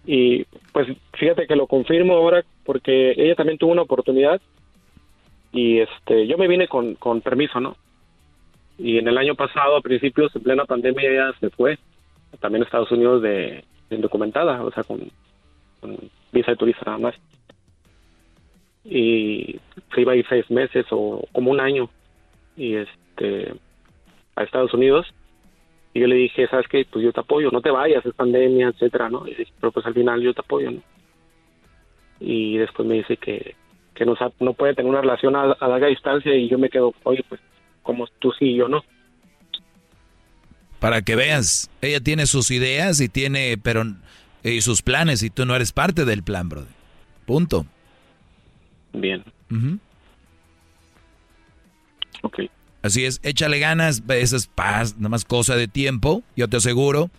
Y 0.07 0.45
pues 0.73 0.89
fíjate 1.15 1.47
que 1.47 1.57
lo 1.57 1.67
confirmo 1.67 2.15
ahora 2.15 2.45
porque 2.65 3.13
ella 3.17 3.35
también 3.35 3.59
tuvo 3.59 3.73
una 3.73 3.83
oportunidad 3.83 4.41
y 5.53 5.81
este 5.81 6.27
yo 6.27 6.39
me 6.39 6.49
vine 6.49 6.69
con, 6.69 6.95
con 6.95 7.21
permiso, 7.21 7.61
¿no? 7.61 7.77
Y 8.79 8.99
en 8.99 9.09
el 9.09 9.19
año 9.19 9.35
pasado, 9.35 9.77
a 9.77 9.81
principios, 9.83 10.35
en 10.37 10.43
plena 10.43 10.65
pandemia, 10.65 11.11
ella 11.11 11.33
se 11.41 11.51
fue 11.51 11.79
también 12.41 12.63
a 12.63 12.67
Estados 12.67 12.93
Unidos 12.93 13.23
de, 13.23 13.65
de 13.91 13.97
indocumentada, 13.97 14.63
o 14.63 14.71
sea, 14.71 14.85
con, 14.85 15.01
con 15.81 15.99
visa 16.33 16.53
de 16.53 16.57
turista 16.57 16.83
nada 16.87 16.99
más. 16.99 17.15
Y 18.91 19.61
se 19.95 20.01
iba 20.01 20.13
a 20.13 20.17
ir 20.17 20.27
seis 20.29 20.51
meses 20.51 20.87
o 20.91 21.27
como 21.33 21.51
un 21.51 21.61
año 21.61 21.91
y 22.57 22.77
este 22.77 23.55
a 24.35 24.45
Estados 24.45 24.73
Unidos 24.73 25.07
y 25.95 26.01
yo 26.01 26.07
le 26.07 26.17
dije, 26.17 26.47
¿sabes 26.49 26.67
qué? 26.69 26.87
Pues 26.91 27.05
yo 27.05 27.13
te 27.13 27.21
apoyo, 27.21 27.51
no 27.51 27.61
te 27.61 27.71
vayas, 27.71 28.05
es 28.05 28.15
pandemia, 28.15 28.69
etcétera, 28.69 29.09
¿no? 29.09 29.25
Pero 29.61 29.73
pues 29.73 29.87
al 29.87 29.95
final 29.95 30.21
yo 30.21 30.35
te 30.35 30.41
apoyo, 30.41 30.71
¿no? 30.71 30.83
Y 32.21 32.59
después 32.59 32.87
me 32.87 32.97
dice 32.97 33.17
que, 33.17 33.55
que 33.95 34.05
no, 34.05 34.15
no 34.41 34.53
puede 34.53 34.75
tener 34.75 34.91
una 34.91 35.01
relación 35.01 35.35
a, 35.37 35.53
a 35.53 35.69
larga 35.69 35.87
distancia 35.87 36.35
y 36.35 36.49
yo 36.49 36.59
me 36.59 36.69
quedo, 36.69 36.95
oye, 37.05 37.25
pues 37.29 37.41
como 37.83 38.07
tú 38.19 38.33
sí 38.39 38.47
y 38.47 38.57
yo 38.57 38.69
no. 38.69 38.85
Para 40.79 41.03
que 41.03 41.17
veas, 41.17 41.71
ella 41.81 42.01
tiene 42.01 42.27
sus 42.27 42.51
ideas 42.51 43.01
y 43.01 43.09
tiene, 43.09 43.57
pero 43.61 43.83
y 44.43 44.61
sus 44.61 44.83
planes 44.83 45.23
y 45.23 45.31
tú 45.31 45.47
no 45.47 45.57
eres 45.57 45.73
parte 45.73 46.05
del 46.05 46.23
plan, 46.23 46.49
brother. 46.49 46.73
Punto. 47.27 47.67
Bien. 48.93 49.25
Ok. 52.23 52.41
Así 52.83 53.05
es, 53.05 53.21
échale 53.23 53.59
ganas, 53.59 54.03
esa 54.09 54.37
es 54.37 54.47
paz, 54.47 54.97
nada 54.97 55.09
más 55.09 55.25
cosa 55.25 55.57
de 55.57 55.67
tiempo, 55.67 56.23
yo 56.37 56.49
te 56.49 56.59
aseguro, 56.59 57.11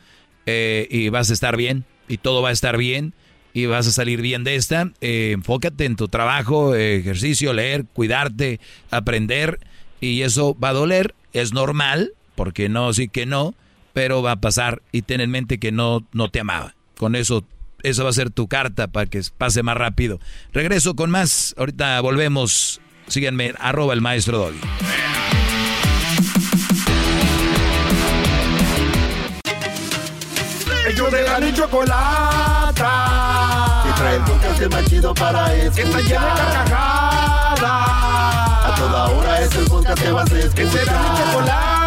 eh, 0.46 0.88
y 0.90 1.10
vas 1.10 1.30
a 1.30 1.34
estar 1.34 1.58
bien, 1.58 1.86
y 2.08 2.18
todo 2.18 2.42
va 2.42 2.50
a 2.50 2.54
estar 2.54 2.78
bien, 2.78 3.14
y 3.54 3.66
vas 3.66 3.88
a 3.88 3.92
salir 3.92 4.22
bien 4.22 4.44
de 4.44 4.56
esta. 4.56 4.92
Eh, 5.02 5.32
enfócate 5.34 5.86
en 5.86 5.96
tu 5.96 6.08
trabajo, 6.08 6.76
ejercicio, 6.76 7.54
leer, 7.54 7.86
cuidarte, 7.86 8.60
aprender, 8.90 9.60
y 10.00 10.22
eso 10.22 10.58
va 10.58 10.70
a 10.70 10.74
doler, 10.74 11.14
es 11.34 11.54
normal, 11.54 12.14
porque 12.36 12.70
no, 12.70 12.94
sí 12.94 13.10
que 13.10 13.26
no, 13.26 13.54
pero 13.92 14.22
va 14.22 14.32
a 14.34 14.42
pasar, 14.42 14.82
y 14.94 15.02
ten 15.02 15.20
en 15.20 15.30
mente 15.30 15.60
que 15.60 15.72
no, 15.72 16.08
no 16.14 16.30
te 16.30 16.40
amaba. 16.40 16.74
Con 16.98 17.16
eso, 17.16 17.46
eso 17.84 18.04
va 18.04 18.10
a 18.10 18.14
ser 18.14 18.30
tu 18.30 18.48
carta 18.48 18.88
para 18.88 19.06
que 19.06 19.22
pase 19.38 19.64
más 19.64 19.78
rápido. 19.78 20.20
Regreso 20.54 20.96
con 20.96 21.12
más, 21.12 21.54
ahorita 21.58 22.00
volvemos, 22.02 22.82
síganme, 23.08 23.54
arroba 23.60 23.94
el 23.94 24.02
maestro 24.02 24.38
Doggy. 24.38 24.60
Ellos 30.90 31.12
de 31.12 31.24
la 31.24 31.40
ni 31.40 31.54
chocolata. 31.54 32.84
Que 33.86 33.94
trae 34.02 34.16
el 34.16 34.24
podcast 34.24 34.62
más 34.72 34.86
chido 34.86 35.14
para 35.14 35.54
escuchar. 35.56 35.76
Que 35.76 35.82
está 35.82 36.00
llena 36.02 36.26
de 36.26 36.42
carcajadas. 36.42 37.62
A 38.66 38.76
toda 38.76 39.10
hora 39.10 39.42
es 39.42 39.56
el 39.56 39.66
podcast 39.66 40.02
que 40.02 40.12
vas 40.12 40.32
a 40.32 40.40
escuchar. 40.40 40.56
Que 40.56 40.68
será 40.72 41.00
mi 41.00 41.10
chocolata. 41.20 41.79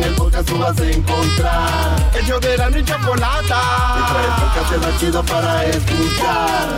En 0.00 0.04
el 0.08 0.14
podcast 0.14 0.48
tú 0.48 0.56
vas 0.56 0.80
a 0.80 0.90
encontrar. 0.90 2.10
Ellos 2.18 2.40
de 2.40 2.56
la 2.56 2.70
ni 2.70 2.82
chocolata. 2.82 3.60
Que 3.96 4.12
trae 4.12 4.24
el 4.24 4.32
podcast 4.40 4.86
más 4.86 5.00
chido 5.00 5.24
para 5.26 5.66
escuchar. 5.66 6.68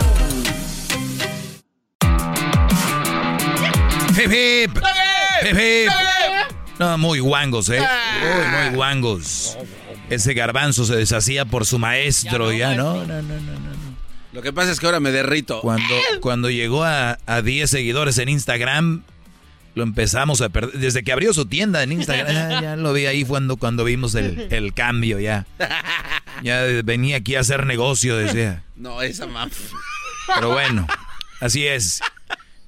Hip, 4.09 4.31
hip. 4.31 4.77
Hip, 5.41 5.57
hip. 5.57 5.91
No, 6.79 6.97
muy 6.97 7.19
guangos, 7.19 7.69
¿eh? 7.69 7.79
Muy, 7.79 8.45
muy 8.65 8.75
guangos. 8.75 9.57
Ese 10.09 10.33
garbanzo 10.33 10.83
se 10.83 10.97
deshacía 10.97 11.45
por 11.45 11.65
su 11.65 11.79
maestro, 11.79 12.51
ya, 12.51 12.75
¿no? 12.75 13.05
No, 13.05 13.05
no, 13.05 13.21
no, 13.21 13.39
no. 13.39 13.73
Lo 14.33 14.41
que 14.41 14.51
pasa 14.51 14.71
es 14.71 14.81
que 14.81 14.85
ahora 14.85 14.99
me 14.99 15.11
derrito. 15.11 15.61
Cuando, 15.61 15.95
cuando 16.19 16.49
llegó 16.49 16.83
a, 16.83 17.19
a 17.25 17.41
10 17.41 17.69
seguidores 17.69 18.17
en 18.17 18.27
Instagram, 18.27 19.03
lo 19.75 19.83
empezamos 19.83 20.41
a 20.41 20.49
perder. 20.49 20.79
Desde 20.79 21.03
que 21.03 21.11
abrió 21.11 21.33
su 21.33 21.45
tienda 21.45 21.83
en 21.83 21.91
Instagram, 21.91 22.27
ya, 22.33 22.61
ya 22.61 22.75
lo 22.75 22.93
vi 22.93 23.05
ahí 23.05 23.25
cuando, 23.25 23.57
cuando 23.57 23.83
vimos 23.83 24.15
el, 24.15 24.47
el 24.51 24.73
cambio, 24.73 25.19
ya. 25.19 25.45
Ya 26.43 26.61
venía 26.83 27.17
aquí 27.17 27.35
a 27.35 27.39
hacer 27.41 27.65
negocio, 27.65 28.17
decía. 28.17 28.63
No, 28.75 29.01
esa 29.01 29.27
maf. 29.27 29.53
Pero 30.35 30.51
bueno, 30.51 30.87
así 31.39 31.65
es. 31.67 32.01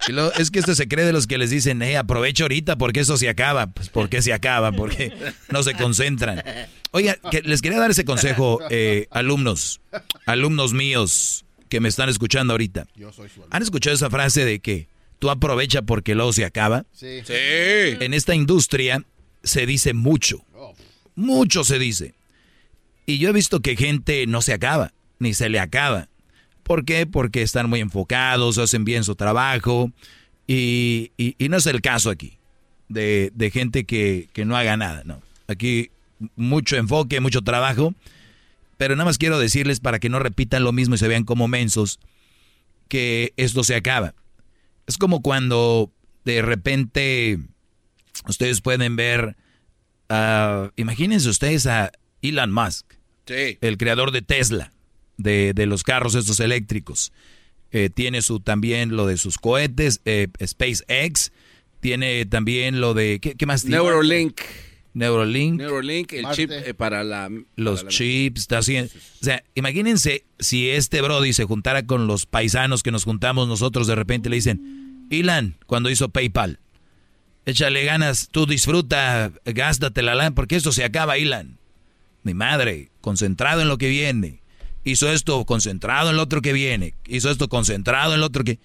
Y 0.07 0.11
lo- 0.11 0.32
es 0.34 0.52
que 0.52 0.60
esto 0.60 0.76
se 0.76 0.88
cree 0.88 1.03
de 1.06 1.14
los 1.14 1.26
que 1.26 1.38
les 1.38 1.49
dicen, 1.49 1.82
eh, 1.82 1.98
aprovecha 1.98 2.44
ahorita 2.44 2.76
porque 2.77 2.99
eso 2.99 3.18
se 3.18 3.27
acaba. 3.27 3.68
Pues 3.68 3.90
¿por 3.90 4.07
qué 4.10 4.22
se 4.22 4.34
acaba? 4.34 4.72
Porque 4.72 5.11
no 5.49 5.64
se 5.64 5.73
concentran. 5.73 6.44
Oiga, 6.91 7.15
que 7.32 7.41
les 7.41 7.61
quería 7.61 7.80
dar 7.80 7.91
ese 7.91 8.06
consejo, 8.06 8.60
eh, 8.69 9.07
alumnos, 9.11 9.82
alumnos 10.26 10.73
míos 10.73 11.45
que 11.69 11.80
me 11.80 11.90
están 11.90 12.07
escuchando 12.10 12.53
ahorita. 12.53 12.86
¿Han 13.49 13.64
escuchado 13.64 13.95
esa 13.95 14.10
frase 14.10 14.45
de 14.45 14.60
que 14.60 14.88
tú 15.19 15.29
aprovecha 15.29 15.81
porque 15.81 16.15
luego 16.15 16.33
se 16.33 16.45
acaba? 16.45 16.85
Sí. 16.93 17.33
En 17.99 18.13
esta 18.13 18.35
industria 18.35 19.03
se 19.43 19.65
dice 19.65 19.93
mucho. 19.93 20.43
Mucho 21.15 21.63
se 21.63 21.79
dice. 21.79 22.13
Y 23.05 23.19
yo 23.19 23.29
he 23.29 23.33
visto 23.33 23.59
que 23.61 23.75
gente 23.75 24.25
no 24.27 24.41
se 24.41 24.53
acaba, 24.53 24.91
ni 25.19 25.33
se 25.33 25.49
le 25.49 25.59
acaba. 25.59 26.09
¿Por 26.63 26.83
qué? 26.85 27.05
Porque 27.05 27.41
están 27.43 27.69
muy 27.69 27.79
enfocados, 27.79 28.57
hacen 28.57 28.83
bien 28.85 29.03
su 29.03 29.15
trabajo. 29.15 29.91
Y, 30.47 31.11
y- 31.17 31.35
y 31.37 31.49
no 31.49 31.57
es 31.57 31.65
el 31.67 31.81
caso 31.81 32.09
aquí, 32.09 32.37
de, 32.89 33.31
de 33.35 33.51
gente 33.51 33.85
que, 33.85 34.27
que 34.33 34.45
no 34.45 34.57
haga 34.57 34.75
nada, 34.77 35.03
¿no? 35.05 35.21
Aquí 35.47 35.89
mucho 36.35 36.75
enfoque, 36.75 37.19
mucho 37.19 37.41
trabajo. 37.41 37.93
Pero 38.77 38.95
nada 38.95 39.05
más 39.05 39.17
quiero 39.17 39.39
decirles 39.39 39.79
para 39.79 39.99
que 39.99 40.09
no 40.09 40.19
repitan 40.19 40.63
lo 40.63 40.71
mismo 40.73 40.95
y 40.95 40.97
se 40.97 41.07
vean 41.07 41.23
como 41.23 41.47
mensos, 41.47 41.99
que 42.89 43.33
esto 43.37 43.63
se 43.63 43.75
acaba. 43.75 44.13
Es 44.87 44.97
como 44.97 45.21
cuando 45.21 45.91
de 46.23 46.41
repente 46.41 47.39
ustedes 48.27 48.61
pueden 48.61 48.95
ver, 48.95 49.35
ah, 50.09 50.71
imagínense 50.75 51.29
ustedes 51.29 51.67
a 51.67 51.91
Elon 52.21 52.51
Musk, 52.51 52.85
el 53.27 53.77
creador 53.77 54.11
de 54.11 54.21
Tesla, 54.21 54.71
de, 55.17 55.53
de 55.53 55.65
los 55.65 55.83
carros 55.83 56.15
estos 56.15 56.39
eléctricos. 56.39 57.11
Eh, 57.71 57.89
tiene 57.89 58.21
su 58.21 58.39
también 58.39 58.95
lo 58.95 59.05
de 59.05 59.17
sus 59.17 59.37
cohetes, 59.37 60.01
eh, 60.05 60.27
SpaceX, 60.41 61.31
tiene 61.81 62.25
también 62.25 62.79
lo 62.79 62.93
de, 62.93 63.19
¿qué, 63.19 63.45
más 63.45 63.63
tiene? 63.63 63.77
Neurolink. 63.77 64.39
Neurolink. 64.95 65.57
Neurolink, 65.57 66.13
el 66.13 66.26
chip 66.31 66.49
eh, 66.51 66.73
para 66.73 67.03
la... 67.03 67.30
Los 67.57 67.85
chips, 67.89 68.41
está 68.41 68.59
haciendo... 68.59 68.89
O 69.22 69.23
sea, 69.26 69.43
imagínense 69.53 70.23
si 70.39 70.69
este 70.69 71.01
Brody 71.01 71.34
se 71.34 71.43
juntara 71.43 71.85
con 71.85 72.07
los 72.07 72.26
paisanos 72.26 72.81
que 72.81 72.91
nos 72.91 73.03
juntamos 73.03 73.49
nosotros, 73.49 73.88
de 73.88 73.95
repente 73.95 74.30
le 74.30 74.38
dicen, 74.38 75.07
Ilan, 75.09 75.57
cuando 75.65 75.89
hizo 75.89 76.07
PayPal, 76.09 76.59
échale 77.45 77.84
ganas, 77.84 78.30
tú 78.31 78.45
disfruta, 78.45 79.34
gástate 79.43 80.01
la 80.01 80.15
lana, 80.15 80.34
porque 80.34 80.55
esto 80.55 80.72
se 80.72 80.85
acaba, 80.85 81.17
Ilan. 81.17 81.57
Mi 82.23 82.34
madre, 82.34 82.89
concentrado 83.01 83.61
en 83.61 83.67
lo 83.67 83.77
que 83.77 83.89
viene. 83.89 84.39
Hizo 84.85 85.11
esto 85.11 85.43
concentrado 85.45 86.09
en 86.11 86.15
lo 86.15 86.23
otro 86.23 86.41
que 86.41 86.53
viene. 86.53 86.93
Hizo 87.05 87.30
esto 87.30 87.49
concentrado 87.49 88.13
en 88.13 88.22
lo 88.22 88.27
otro 88.27 88.45
que... 88.45 88.59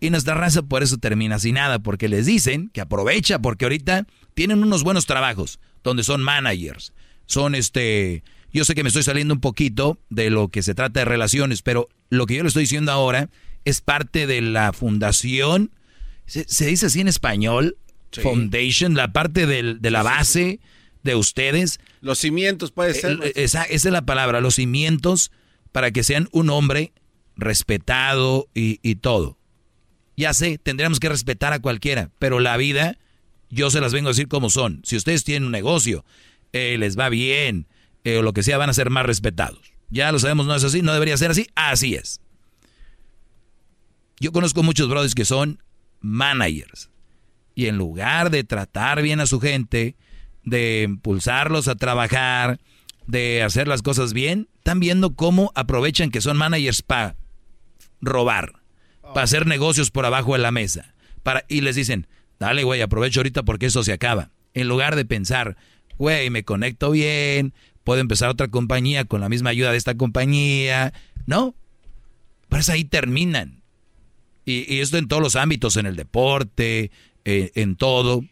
Y 0.00 0.10
nuestra 0.10 0.34
raza 0.34 0.62
por 0.62 0.82
eso 0.82 0.98
termina 0.98 1.38
sin 1.38 1.54
nada, 1.54 1.78
porque 1.78 2.08
les 2.08 2.26
dicen 2.26 2.70
que 2.74 2.80
aprovecha, 2.80 3.38
porque 3.38 3.64
ahorita 3.64 4.06
tienen 4.34 4.62
unos 4.62 4.82
buenos 4.82 5.06
trabajos, 5.06 5.58
donde 5.86 6.04
son 6.04 6.22
managers, 6.22 6.92
son 7.26 7.54
este... 7.54 8.22
Yo 8.52 8.64
sé 8.64 8.74
que 8.74 8.82
me 8.82 8.88
estoy 8.88 9.02
saliendo 9.02 9.34
un 9.34 9.40
poquito 9.40 9.98
de 10.08 10.30
lo 10.30 10.48
que 10.48 10.62
se 10.62 10.74
trata 10.74 11.00
de 11.00 11.04
relaciones, 11.04 11.62
pero 11.62 11.88
lo 12.08 12.26
que 12.26 12.36
yo 12.36 12.42
le 12.42 12.48
estoy 12.48 12.62
diciendo 12.62 12.90
ahora 12.92 13.28
es 13.64 13.80
parte 13.80 14.26
de 14.26 14.40
la 14.40 14.72
fundación, 14.72 15.72
se, 16.24 16.66
dice 16.66 16.86
así 16.86 17.00
en 17.00 17.08
español, 17.08 17.76
foundation, 18.12 18.94
la 18.94 19.12
parte 19.12 19.46
de 19.46 19.90
la 19.90 20.02
base 20.02 20.60
de 21.06 21.14
ustedes. 21.14 21.80
Los 22.02 22.18
cimientos 22.18 22.72
puede 22.72 22.92
ser. 22.92 23.18
esa 23.34 23.62
es 23.62 23.84
la 23.86 24.02
palabra, 24.02 24.42
los 24.42 24.56
cimientos 24.56 25.30
para 25.72 25.90
que 25.90 26.04
sean 26.04 26.28
un 26.32 26.50
hombre 26.50 26.92
respetado 27.36 28.48
y, 28.54 28.94
todo. 28.96 29.38
Ya 30.16 30.34
sé, 30.34 30.58
tendríamos 30.58 31.00
que 31.00 31.08
respetar 31.08 31.52
a 31.52 31.60
cualquiera, 31.60 32.10
pero 32.18 32.40
la 32.40 32.56
vida, 32.56 32.98
yo 33.50 33.70
se 33.70 33.80
las 33.80 33.92
vengo 33.92 34.08
a 34.08 34.12
decir 34.12 34.28
como 34.28 34.50
son. 34.50 34.80
Si 34.84 34.96
ustedes 34.96 35.24
tienen 35.24 35.46
un 35.46 35.52
negocio, 35.52 36.04
eh, 36.52 36.76
les 36.78 36.98
va 36.98 37.08
bien, 37.08 37.66
eh, 38.04 38.18
o 38.18 38.22
lo 38.22 38.32
que 38.32 38.42
sea, 38.42 38.58
van 38.58 38.70
a 38.70 38.74
ser 38.74 38.90
más 38.90 39.06
respetados. 39.06 39.72
Ya 39.88 40.10
lo 40.12 40.18
sabemos, 40.18 40.46
no 40.46 40.54
es 40.54 40.64
así, 40.64 40.82
no 40.82 40.92
debería 40.92 41.16
ser 41.16 41.30
así, 41.30 41.46
así 41.54 41.94
es. 41.94 42.20
Yo 44.18 44.32
conozco 44.32 44.62
muchos 44.62 44.88
brothers 44.88 45.14
que 45.14 45.24
son 45.24 45.62
managers. 46.00 46.90
Y 47.54 47.66
en 47.66 47.76
lugar 47.78 48.30
de 48.30 48.44
tratar 48.44 49.02
bien 49.02 49.20
a 49.20 49.26
su 49.26 49.40
gente, 49.40 49.96
de 50.44 50.82
impulsarlos 50.82 51.68
a 51.68 51.74
trabajar, 51.74 52.60
de 53.06 53.42
hacer 53.42 53.68
las 53.68 53.82
cosas 53.82 54.12
bien, 54.12 54.48
están 54.58 54.80
viendo 54.80 55.14
cómo 55.14 55.52
aprovechan 55.54 56.10
que 56.10 56.20
son 56.20 56.36
managers 56.36 56.82
para 56.82 57.16
robar, 58.00 58.60
para 59.02 59.22
hacer 59.22 59.46
negocios 59.46 59.90
por 59.90 60.06
abajo 60.06 60.32
de 60.32 60.38
la 60.38 60.50
mesa. 60.50 60.94
Para, 61.22 61.44
y 61.48 61.60
les 61.60 61.76
dicen, 61.76 62.06
dale, 62.38 62.64
güey, 62.64 62.80
aprovecho 62.80 63.20
ahorita 63.20 63.44
porque 63.44 63.66
eso 63.66 63.82
se 63.82 63.92
acaba. 63.92 64.30
En 64.54 64.68
lugar 64.68 64.96
de 64.96 65.04
pensar, 65.04 65.56
güey, 65.98 66.30
me 66.30 66.44
conecto 66.44 66.90
bien, 66.90 67.52
puedo 67.84 68.00
empezar 68.00 68.28
otra 68.28 68.48
compañía 68.48 69.04
con 69.04 69.20
la 69.20 69.28
misma 69.28 69.50
ayuda 69.50 69.72
de 69.72 69.78
esta 69.78 69.96
compañía. 69.96 70.92
No, 71.26 71.54
pues 72.48 72.68
ahí 72.70 72.84
terminan. 72.84 73.62
Y, 74.44 74.80
esto 74.80 74.98
en 74.98 75.08
todos 75.08 75.22
los 75.22 75.36
ámbitos, 75.36 75.76
en 75.76 75.86
el 75.86 75.96
deporte, 75.96 76.90
eh, 77.24 77.50
en 77.54 77.76
todo. 77.76 78.24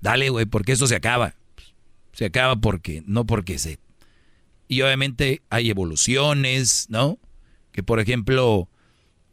Dale, 0.00 0.30
güey, 0.30 0.46
porque 0.46 0.72
eso 0.72 0.86
se 0.86 0.96
acaba. 0.96 1.34
Se 2.12 2.26
acaba 2.26 2.56
porque, 2.56 3.02
no 3.06 3.24
porque 3.24 3.58
se 3.58 3.78
y 4.72 4.80
obviamente 4.80 5.42
hay 5.50 5.68
evoluciones, 5.68 6.86
¿no? 6.88 7.18
Que 7.72 7.82
por 7.82 8.00
ejemplo, 8.00 8.70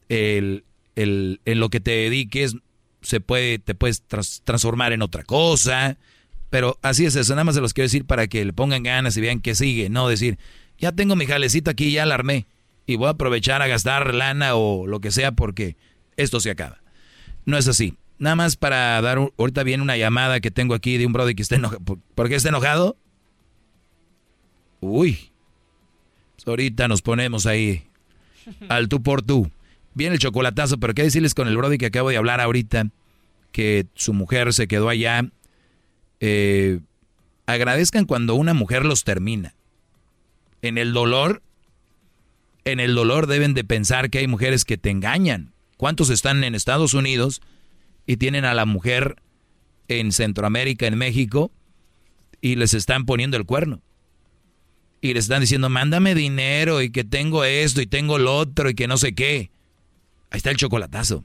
el, 0.10 0.65
el, 0.97 1.39
en 1.45 1.61
lo 1.61 1.69
que 1.69 1.80
te 1.80 1.91
dediques 1.91 2.57
se 3.01 3.21
puede, 3.21 3.59
te 3.59 3.76
puedes 3.76 4.03
transformar 4.43 4.93
en 4.93 5.01
otra 5.01 5.23
cosa. 5.23 5.97
Pero 6.49 6.80
así 6.81 7.05
es 7.05 7.15
eso, 7.15 7.34
nada 7.34 7.43
más 7.43 7.55
se 7.55 7.61
los 7.61 7.73
quiero 7.73 7.85
decir 7.85 8.05
para 8.05 8.27
que 8.27 8.43
le 8.43 8.53
pongan 8.53 8.84
ganas 8.84 9.15
y 9.17 9.21
vean 9.21 9.39
que 9.39 9.53
sigue, 9.53 9.89
no 9.89 10.07
decir, 10.07 10.39
ya 10.80 10.91
tengo 10.91 11.15
mi 11.15 11.27
jalecito 11.27 11.69
aquí, 11.69 11.91
ya 11.91 12.05
la 12.07 12.15
armé 12.15 12.47
y 12.88 12.95
voy 12.95 13.05
a 13.05 13.11
aprovechar 13.11 13.61
a 13.61 13.67
gastar 13.67 14.15
lana 14.15 14.55
o 14.55 14.88
lo 14.88 14.99
que 14.99 15.11
sea 15.11 15.31
porque 15.31 15.77
esto 16.17 16.39
se 16.39 16.49
acaba. 16.49 16.81
No 17.45 17.55
es 17.57 17.67
así. 17.67 17.95
Nada 18.17 18.35
más 18.35 18.57
para 18.57 18.99
dar, 19.01 19.19
ahorita 19.38 19.61
viene 19.63 19.84
una 19.84 19.95
llamada 19.95 20.39
que 20.39 20.49
tengo 20.49 20.73
aquí 20.73 20.97
de 20.97 21.05
un 21.05 21.13
brother 21.13 21.35
que 21.35 21.43
está 21.43 21.55
enojado. 21.55 21.81
¿Por 22.15 22.30
qué 22.30 22.35
está 22.35 22.49
enojado? 22.49 22.97
Uy, 24.81 25.31
ahorita 26.47 26.88
nos 26.88 27.01
ponemos 27.01 27.45
ahí 27.45 27.84
al 28.69 28.89
tú 28.89 29.03
por 29.03 29.21
tú. 29.21 29.51
Viene 29.99 30.13
el 30.13 30.21
chocolatazo, 30.21 30.77
pero 30.77 30.93
qué 30.93 31.03
decirles 31.03 31.34
con 31.34 31.49
el 31.49 31.57
Brody 31.57 31.77
que 31.77 31.88
acabo 31.88 32.09
de 32.09 32.15
hablar 32.15 32.39
ahorita, 32.39 32.88
que 33.51 33.85
su 33.95 34.13
mujer 34.13 34.53
se 34.53 34.69
quedó 34.69 34.88
allá. 34.88 35.30
Eh, 36.21 36.80
agradezcan 37.45 38.05
cuando 38.05 38.35
una 38.35 38.53
mujer 38.53 38.85
los 38.85 39.03
termina. 39.03 39.55
En 40.61 40.77
el 40.77 40.93
dolor, 40.93 41.41
en 42.63 42.80
el 42.80 42.95
dolor 42.95 43.27
deben 43.27 43.53
de 43.53 43.65
pensar 43.65 44.09
que 44.09 44.19
hay 44.19 44.27
mujeres 44.27 44.63
que 44.63 44.77
te 44.77 44.89
engañan. 44.89 45.51
¿Cuántos 45.76 46.09
están 46.11 46.45
en 46.45 46.55
Estados 46.55 46.93
Unidos 46.93 47.41
y 48.05 48.15
tienen 48.15 48.45
a 48.45 48.53
la 48.53 48.65
mujer 48.65 49.17
en 49.89 50.13
Centroamérica, 50.13 50.88
en 50.88 50.97
México, 50.97 51.51
y 52.39 52.55
les 52.55 52.73
están 52.73 53.05
poniendo 53.05 53.35
el 53.35 53.45
cuerno? 53.45 53.81
y 55.01 55.13
les 55.13 55.26
están 55.26 55.39
diciendo, 55.41 55.69
mándame 55.69 56.13
dinero 56.13 56.81
y 56.81 56.89
que 56.89 57.05
tengo 57.05 57.45
esto 57.45 57.81
y 57.81 57.88
tengo 57.88 58.17
lo 58.17 58.38
otro 58.38 58.69
y 58.69 58.76
que 58.76 58.88
no 58.88 58.97
sé 58.97 59.13
qué. 59.13 59.49
Ahí 60.31 60.38
está 60.38 60.51
el 60.51 60.57
chocolatazo. 60.57 61.23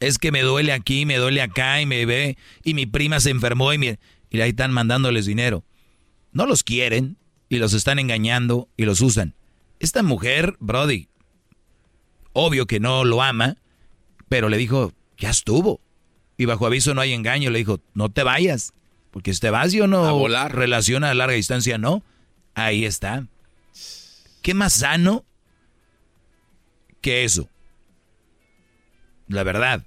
Es 0.00 0.18
que 0.18 0.30
me 0.30 0.42
duele 0.42 0.72
aquí, 0.72 1.06
me 1.06 1.16
duele 1.16 1.42
acá 1.42 1.80
y 1.80 1.86
me 1.86 2.06
ve 2.06 2.36
y 2.62 2.74
mi 2.74 2.86
prima 2.86 3.20
se 3.20 3.30
enfermó 3.30 3.72
y, 3.72 3.98
y 4.30 4.40
ahí 4.40 4.50
están 4.50 4.72
mandándoles 4.72 5.26
dinero. 5.26 5.64
No 6.32 6.46
los 6.46 6.62
quieren 6.62 7.16
y 7.48 7.56
los 7.56 7.72
están 7.72 7.98
engañando 7.98 8.68
y 8.76 8.84
los 8.84 9.00
usan. 9.00 9.34
Esta 9.80 10.02
mujer, 10.02 10.56
Brody, 10.60 11.08
obvio 12.32 12.66
que 12.66 12.80
no 12.80 13.04
lo 13.04 13.22
ama, 13.22 13.56
pero 14.28 14.48
le 14.48 14.56
dijo, 14.56 14.92
ya 15.16 15.30
estuvo. 15.30 15.80
Y 16.36 16.44
bajo 16.44 16.66
aviso 16.66 16.94
no 16.94 17.00
hay 17.00 17.12
engaño, 17.12 17.50
le 17.50 17.58
dijo, 17.58 17.80
no 17.94 18.10
te 18.10 18.22
vayas, 18.22 18.72
porque 19.10 19.34
si 19.34 19.40
te 19.40 19.50
vas 19.50 19.72
yo 19.72 19.86
no 19.86 20.14
volar. 20.16 20.54
relaciona 20.54 21.10
a 21.10 21.14
larga 21.14 21.34
distancia, 21.34 21.78
no. 21.78 22.04
Ahí 22.54 22.84
está. 22.84 23.26
¿Qué 24.42 24.54
más 24.54 24.74
sano 24.74 25.24
que 27.00 27.24
eso? 27.24 27.48
La 29.28 29.42
verdad. 29.42 29.84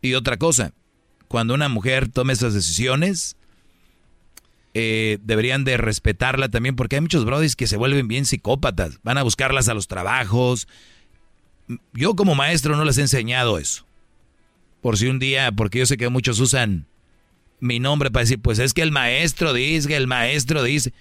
Y 0.00 0.14
otra 0.14 0.36
cosa, 0.36 0.72
cuando 1.28 1.54
una 1.54 1.68
mujer 1.68 2.08
tome 2.08 2.32
esas 2.32 2.54
decisiones, 2.54 3.36
eh, 4.74 5.18
deberían 5.22 5.64
de 5.64 5.76
respetarla 5.76 6.48
también, 6.48 6.76
porque 6.76 6.96
hay 6.96 7.02
muchos 7.02 7.24
brodis 7.24 7.56
que 7.56 7.66
se 7.66 7.76
vuelven 7.76 8.08
bien 8.08 8.26
psicópatas, 8.26 8.98
van 9.02 9.18
a 9.18 9.22
buscarlas 9.22 9.68
a 9.68 9.74
los 9.74 9.86
trabajos. 9.86 10.66
Yo 11.92 12.16
como 12.16 12.34
maestro 12.34 12.76
no 12.76 12.84
les 12.84 12.98
he 12.98 13.02
enseñado 13.02 13.58
eso. 13.58 13.86
Por 14.80 14.98
si 14.98 15.06
un 15.06 15.20
día, 15.20 15.52
porque 15.52 15.78
yo 15.78 15.86
sé 15.86 15.96
que 15.96 16.08
muchos 16.08 16.40
usan 16.40 16.86
mi 17.60 17.78
nombre 17.78 18.10
para 18.10 18.24
decir, 18.24 18.40
pues 18.40 18.58
es 18.58 18.74
que 18.74 18.82
el 18.82 18.90
maestro 18.90 19.52
dice, 19.52 19.94
el 19.96 20.08
maestro 20.08 20.62
dice. 20.62 20.92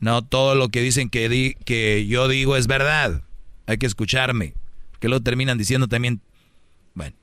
No 0.00 0.22
todo 0.22 0.54
lo 0.54 0.68
que 0.68 0.80
dicen 0.80 1.10
que, 1.10 1.28
di, 1.28 1.54
que 1.64 2.06
yo 2.06 2.28
digo 2.28 2.56
es 2.56 2.66
verdad. 2.66 3.22
Hay 3.66 3.78
que 3.78 3.86
escucharme. 3.86 4.54
Que 5.00 5.08
lo 5.08 5.20
terminan 5.20 5.58
diciendo 5.58 5.88
también. 5.88 6.20
Bueno, 6.98 7.14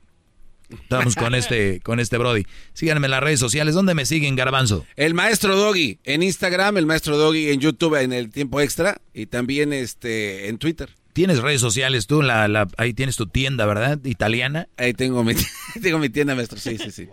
estamos 0.70 1.14
con 1.14 1.34
este, 1.34 1.80
con 1.80 2.00
este 2.00 2.16
Brody. 2.16 2.46
Síganme 2.72 3.06
en 3.06 3.10
las 3.10 3.22
redes 3.22 3.38
sociales. 3.38 3.74
¿Dónde 3.74 3.94
me 3.94 4.06
siguen, 4.06 4.34
Garbanzo? 4.34 4.86
El 4.96 5.12
maestro 5.12 5.54
Doggy 5.54 5.98
en 6.04 6.22
Instagram, 6.22 6.78
el 6.78 6.86
maestro 6.86 7.18
Doggy 7.18 7.50
en 7.50 7.60
YouTube 7.60 8.00
en 8.00 8.14
el 8.14 8.30
tiempo 8.30 8.60
extra 8.62 9.00
y 9.12 9.26
también 9.26 9.74
este 9.74 10.48
en 10.48 10.56
Twitter. 10.56 10.88
Tienes 11.12 11.40
redes 11.40 11.60
sociales 11.60 12.06
tú, 12.06 12.22
la, 12.22 12.68
ahí 12.78 12.94
tienes 12.94 13.16
tu 13.16 13.26
tienda, 13.26 13.66
¿verdad? 13.66 13.98
Italiana. 14.04 14.68
Ahí 14.78 14.94
tengo 14.94 15.22
mi, 15.24 15.34
tengo 15.82 15.98
mi 15.98 16.08
tienda, 16.08 16.34
maestro. 16.34 16.58
Sí, 16.58 16.78
sí, 16.78 16.90
sí. 16.90 17.08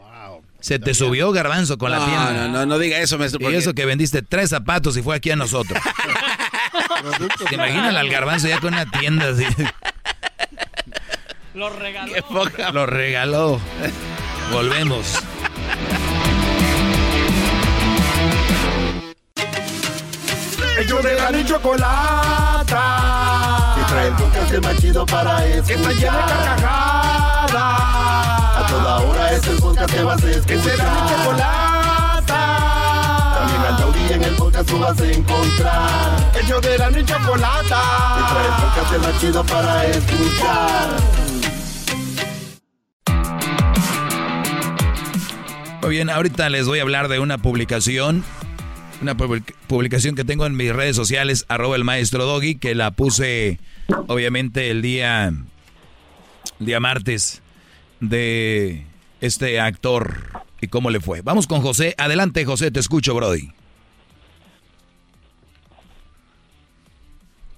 Se 0.62 0.80
te 0.80 0.94
subió 0.94 1.32
garbanzo 1.34 1.78
con 1.78 1.92
la 1.92 2.06
tienda. 2.06 2.48
No, 2.48 2.54
no, 2.54 2.66
no 2.66 2.80
diga 2.80 2.98
eso, 3.00 3.18
maestro. 3.18 3.52
Y 3.52 3.56
eso 3.56 3.74
que 3.74 3.86
vendiste 3.86 4.22
tres 4.22 4.50
zapatos 4.50 4.96
y 4.96 5.02
fue 5.02 5.18
aquí 5.18 5.32
a 5.32 5.36
nosotros. 5.36 5.78
¿Te 7.50 7.56
imaginas 7.56 7.94
al 7.94 8.10
garbanzo 8.10 8.48
ya 8.48 8.62
con 8.62 8.74
una 8.74 8.90
tienda 8.90 9.30
así? 9.30 9.44
Lo 11.54 11.70
regaló. 11.70 12.14
Lo 12.74 12.86
regaló. 12.88 13.60
Volvemos. 14.52 15.20
Ellos 20.80 21.04
de 21.04 21.16
la 21.16 21.32
y 21.40 21.46
chocolata. 21.46 22.76
Que 23.76 23.84
trae 23.84 24.08
el 24.08 24.16
podcast 24.16 24.58
más 24.64 24.78
chido 24.78 25.06
para 25.06 25.46
escuchar. 25.46 25.68
Que 25.68 25.74
está 25.74 25.92
llena 25.92 26.18
de 26.18 26.34
carcajadas. 26.34 27.54
A 27.54 28.66
toda 28.68 29.00
hora 29.02 29.32
es 29.34 29.46
el 29.46 29.58
podcast 29.58 29.94
que 29.94 30.04
vas 30.04 30.24
a 30.24 30.30
escuchar. 30.32 30.48
Que 30.48 30.60
será 30.60 30.90
mi 30.90 31.10
chocolata. 31.10 32.42
También 33.38 33.62
al 33.62 33.78
taurí 33.78 34.12
en 34.12 34.24
el 34.24 34.36
podcast 34.36 34.68
tú 34.68 34.80
vas 34.80 35.00
a 35.00 35.06
encontrar. 35.06 36.32
Ellos 36.44 36.62
de 36.62 36.78
la 36.80 36.90
y 37.00 37.06
chocolata. 37.06 37.82
Que 38.18 38.24
trae 38.34 38.48
el 38.48 38.54
podcast 38.64 38.98
más 39.06 39.22
chido 39.22 39.44
para 39.44 39.86
escuchar. 39.86 41.23
Bien, 45.90 46.10
ahorita 46.10 46.50
les 46.50 46.68
voy 46.68 46.80
a 46.80 46.82
hablar 46.82 47.08
de 47.08 47.20
una 47.20 47.38
publicación, 47.38 48.24
una 49.02 49.16
publicación 49.16 50.16
que 50.16 50.24
tengo 50.24 50.46
en 50.46 50.56
mis 50.56 50.74
redes 50.74 50.96
sociales, 50.96 51.46
arroba 51.50 51.76
el 51.76 51.84
maestro 51.84 52.26
Doggy, 52.26 52.56
que 52.56 52.76
la 52.76 52.92
puse 52.92 53.60
obviamente 54.08 54.70
el 54.70 54.82
día, 54.82 55.34
día 56.60 56.80
martes 56.80 57.42
de 58.00 58.86
este 59.20 59.60
actor 59.60 60.44
y 60.62 60.68
cómo 60.68 60.90
le 60.90 61.00
fue. 61.00 61.22
Vamos 61.22 61.48
con 61.48 61.62
José. 61.62 61.96
Adelante, 61.98 62.46
José, 62.46 62.72
te 62.72 62.80
escucho, 62.80 63.14
Brody. 63.14 63.52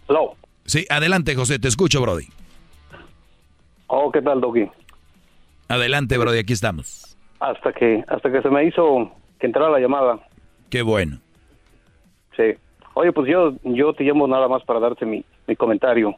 Hello. 0.07 0.35
Sí, 0.65 0.85
adelante, 0.89 1.35
José, 1.35 1.59
te 1.59 1.67
escucho, 1.67 2.01
Brody. 2.01 2.27
Oh, 3.87 4.11
¿qué 4.11 4.21
tal, 4.21 4.41
Doggy? 4.41 4.69
Adelante, 5.67 6.17
Brody, 6.17 6.39
aquí 6.39 6.53
estamos 6.53 7.04
hasta 7.39 7.73
que 7.73 8.03
hasta 8.07 8.31
que 8.31 8.41
se 8.41 8.49
me 8.49 8.65
hizo 8.65 9.11
que 9.39 9.47
entrara 9.47 9.69
la 9.69 9.79
llamada. 9.79 10.19
Qué 10.69 10.81
bueno. 10.81 11.17
Sí. 12.35 12.53
Oye, 12.93 13.11
pues 13.11 13.29
yo 13.29 13.53
yo 13.63 13.93
te 13.93 14.03
llamo 14.03 14.27
nada 14.27 14.47
más 14.47 14.63
para 14.63 14.79
darte 14.79 15.05
mi, 15.05 15.23
mi 15.47 15.55
comentario 15.55 16.15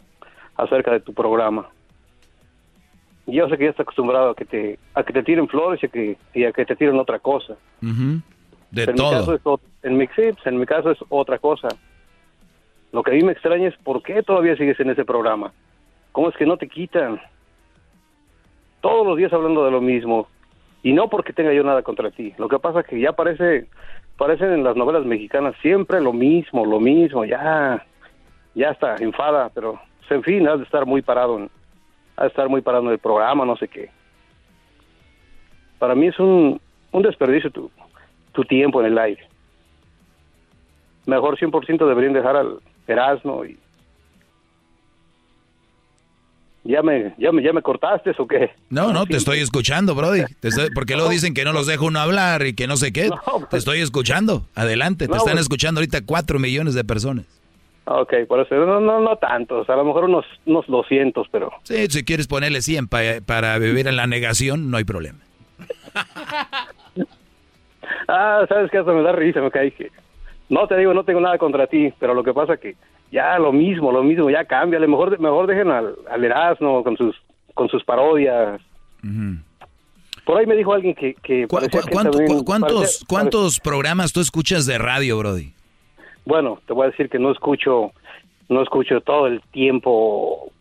acerca 0.55 0.91
de 0.91 0.99
tu 0.99 1.13
programa. 1.13 1.67
Yo 3.25 3.49
sé 3.49 3.57
que 3.57 3.65
ya 3.65 3.71
estás 3.71 3.83
acostumbrado 3.83 4.31
a 4.31 4.35
que 4.35 4.45
te 4.45 4.79
a 4.93 5.03
que 5.03 5.13
te 5.13 5.23
tiren 5.23 5.47
flores 5.47 5.81
y 5.83 5.85
a 5.87 5.89
que, 5.89 6.17
y 6.33 6.43
a 6.45 6.51
que 6.51 6.65
te 6.65 6.75
tiren 6.75 6.97
otra 6.97 7.19
cosa. 7.19 7.55
De 8.71 8.83
en 8.83 8.95
todo. 8.95 9.11
Mi 9.11 9.17
caso 9.17 9.33
es, 9.33 9.41
en, 9.83 9.97
mi, 9.97 10.07
en 10.45 10.59
mi 10.59 10.65
caso 10.65 10.91
es 10.91 10.97
otra 11.09 11.37
cosa. 11.39 11.67
Lo 12.91 13.03
que 13.03 13.11
a 13.11 13.13
mí 13.15 13.23
me 13.23 13.33
extraña 13.33 13.67
es 13.67 13.77
por 13.77 14.01
qué 14.01 14.23
todavía 14.23 14.55
sigues 14.55 14.79
en 14.79 14.91
ese 14.91 15.03
programa. 15.03 15.51
¿Cómo 16.13 16.29
es 16.29 16.37
que 16.37 16.45
no 16.45 16.57
te 16.57 16.69
quitan? 16.69 17.19
Todos 18.81 19.05
los 19.05 19.17
días 19.17 19.33
hablando 19.33 19.65
de 19.65 19.71
lo 19.71 19.81
mismo 19.81 20.27
y 20.83 20.93
no 20.93 21.09
porque 21.09 21.33
tenga 21.33 21.53
yo 21.53 21.63
nada 21.63 21.81
contra 21.81 22.11
ti. 22.11 22.33
Lo 22.37 22.47
que 22.47 22.59
pasa 22.59 22.81
es 22.81 22.87
que 22.87 22.99
ya 22.99 23.13
parece, 23.13 23.67
parecen 24.17 24.51
en 24.53 24.63
las 24.63 24.75
novelas 24.75 25.05
mexicanas 25.05 25.55
siempre 25.61 26.01
lo 26.01 26.13
mismo, 26.13 26.65
lo 26.65 26.79
mismo, 26.79 27.25
ya, 27.25 27.85
ya 28.55 28.69
está, 28.69 28.95
enfada, 28.97 29.49
pero 29.53 29.79
en 30.09 30.23
fin, 30.23 30.47
has 30.47 30.59
de 30.59 30.65
estar 30.65 30.85
muy 30.85 31.01
parado, 31.01 31.37
en, 31.37 31.49
has 32.15 32.23
de 32.23 32.27
estar 32.27 32.49
muy 32.49 32.61
parado 32.61 32.85
en 32.85 32.91
el 32.91 32.99
programa, 32.99 33.45
no 33.45 33.57
sé 33.57 33.67
qué. 33.67 33.89
Para 35.79 35.95
mí 35.95 36.07
es 36.07 36.19
un, 36.19 36.59
un 36.91 37.03
desperdicio 37.03 37.51
tu, 37.51 37.69
tu 38.31 38.43
tiempo 38.43 38.79
en 38.81 38.87
el 38.87 38.97
aire. 38.97 39.27
Mejor 41.05 41.37
100% 41.37 41.87
deberían 41.87 42.13
dejar 42.13 42.35
al 42.35 42.59
Erasmo 42.87 43.45
y 43.45 43.57
¿Ya 46.67 46.81
me, 46.83 47.15
ya 47.17 47.31
me, 47.31 47.41
ya 47.41 47.53
me 47.53 47.61
cortaste 47.61 48.11
o 48.17 48.27
qué? 48.27 48.51
No, 48.69 48.91
no, 48.91 49.05
te 49.05 49.15
estoy 49.15 49.39
escuchando, 49.39 49.95
Brody. 49.95 50.23
porque 50.75 50.95
luego 50.95 51.09
dicen 51.09 51.33
que 51.33 51.45
no 51.45 51.53
los 51.53 51.65
dejo 51.65 51.85
uno 51.85 51.99
hablar 51.99 52.45
y 52.45 52.55
que 52.55 52.67
no 52.67 52.75
sé 52.75 52.91
qué. 52.91 53.09
pues. 53.25 53.49
te 53.49 53.57
estoy 53.57 53.79
escuchando. 53.79 54.43
Adelante, 54.53 55.07
te 55.07 55.15
están 55.15 55.33
pues. 55.33 55.43
escuchando 55.43 55.79
ahorita 55.79 56.01
cuatro 56.05 56.39
millones 56.39 56.73
de 56.73 56.83
personas. 56.83 57.25
Ok, 57.85 58.13
por 58.27 58.41
eso, 58.41 58.53
no, 58.53 58.81
no, 58.81 58.99
no 58.99 59.15
tantos, 59.15 59.69
a 59.69 59.75
lo 59.77 59.85
mejor 59.85 60.03
unos, 60.03 60.25
unos 60.45 60.67
200, 60.67 61.27
pero... 61.31 61.53
Sí, 61.63 61.87
si 61.87 62.03
quieres 62.03 62.27
ponerle 62.27 62.61
100 62.61 62.89
para 62.89 63.57
vivir 63.59 63.87
en 63.87 63.95
la 63.95 64.07
negación, 64.07 64.69
no 64.69 64.75
hay 64.75 64.83
problema. 64.83 65.19
ah, 68.09 68.45
sabes 68.49 68.69
que 68.71 68.79
hasta 68.79 68.91
me 68.91 69.03
da 69.03 69.13
risa, 69.13 69.39
me 69.39 69.51
que... 69.51 69.89
No 70.49 70.67
te 70.67 70.77
digo, 70.77 70.93
no 70.93 71.05
tengo 71.05 71.21
nada 71.21 71.37
contra 71.37 71.67
ti, 71.67 71.93
pero 71.97 72.13
lo 72.13 72.25
que 72.25 72.33
pasa 72.33 72.57
que 72.57 72.75
ya 73.11 73.37
lo 73.39 73.51
mismo, 73.51 73.91
lo 73.91 74.03
mismo, 74.03 74.29
ya 74.29 74.45
cambia, 74.45 74.79
mejor, 74.79 75.19
mejor 75.19 75.47
dejen 75.47 75.71
al, 75.71 75.95
al 76.09 76.23
Erasmo 76.23 76.83
con 76.83 76.97
sus, 76.97 77.15
con 77.53 77.69
sus 77.69 77.83
parodias. 77.83 78.61
Por 80.25 80.37
ahí 80.37 80.45
me 80.45 80.55
dijo 80.55 80.73
alguien 80.73 80.93
que... 80.93 81.13
que, 81.15 81.47
¿Cuántos, 81.47 83.05
¿cuántos 83.07 83.59
programas 83.59 84.11
tú 84.11 84.19
escuchas 84.19 84.65
de 84.65 84.77
radio, 84.77 85.17
Brody? 85.17 85.53
Bueno, 86.25 86.59
te 86.65 86.73
voy 86.73 86.87
a 86.87 86.89
decir 86.89 87.09
que 87.09 87.19
no 87.19 87.31
escucho, 87.31 87.91
no 88.49 88.61
escucho 88.61 88.99
todo 88.99 89.27
el 89.27 89.41
tiempo 89.51 90.51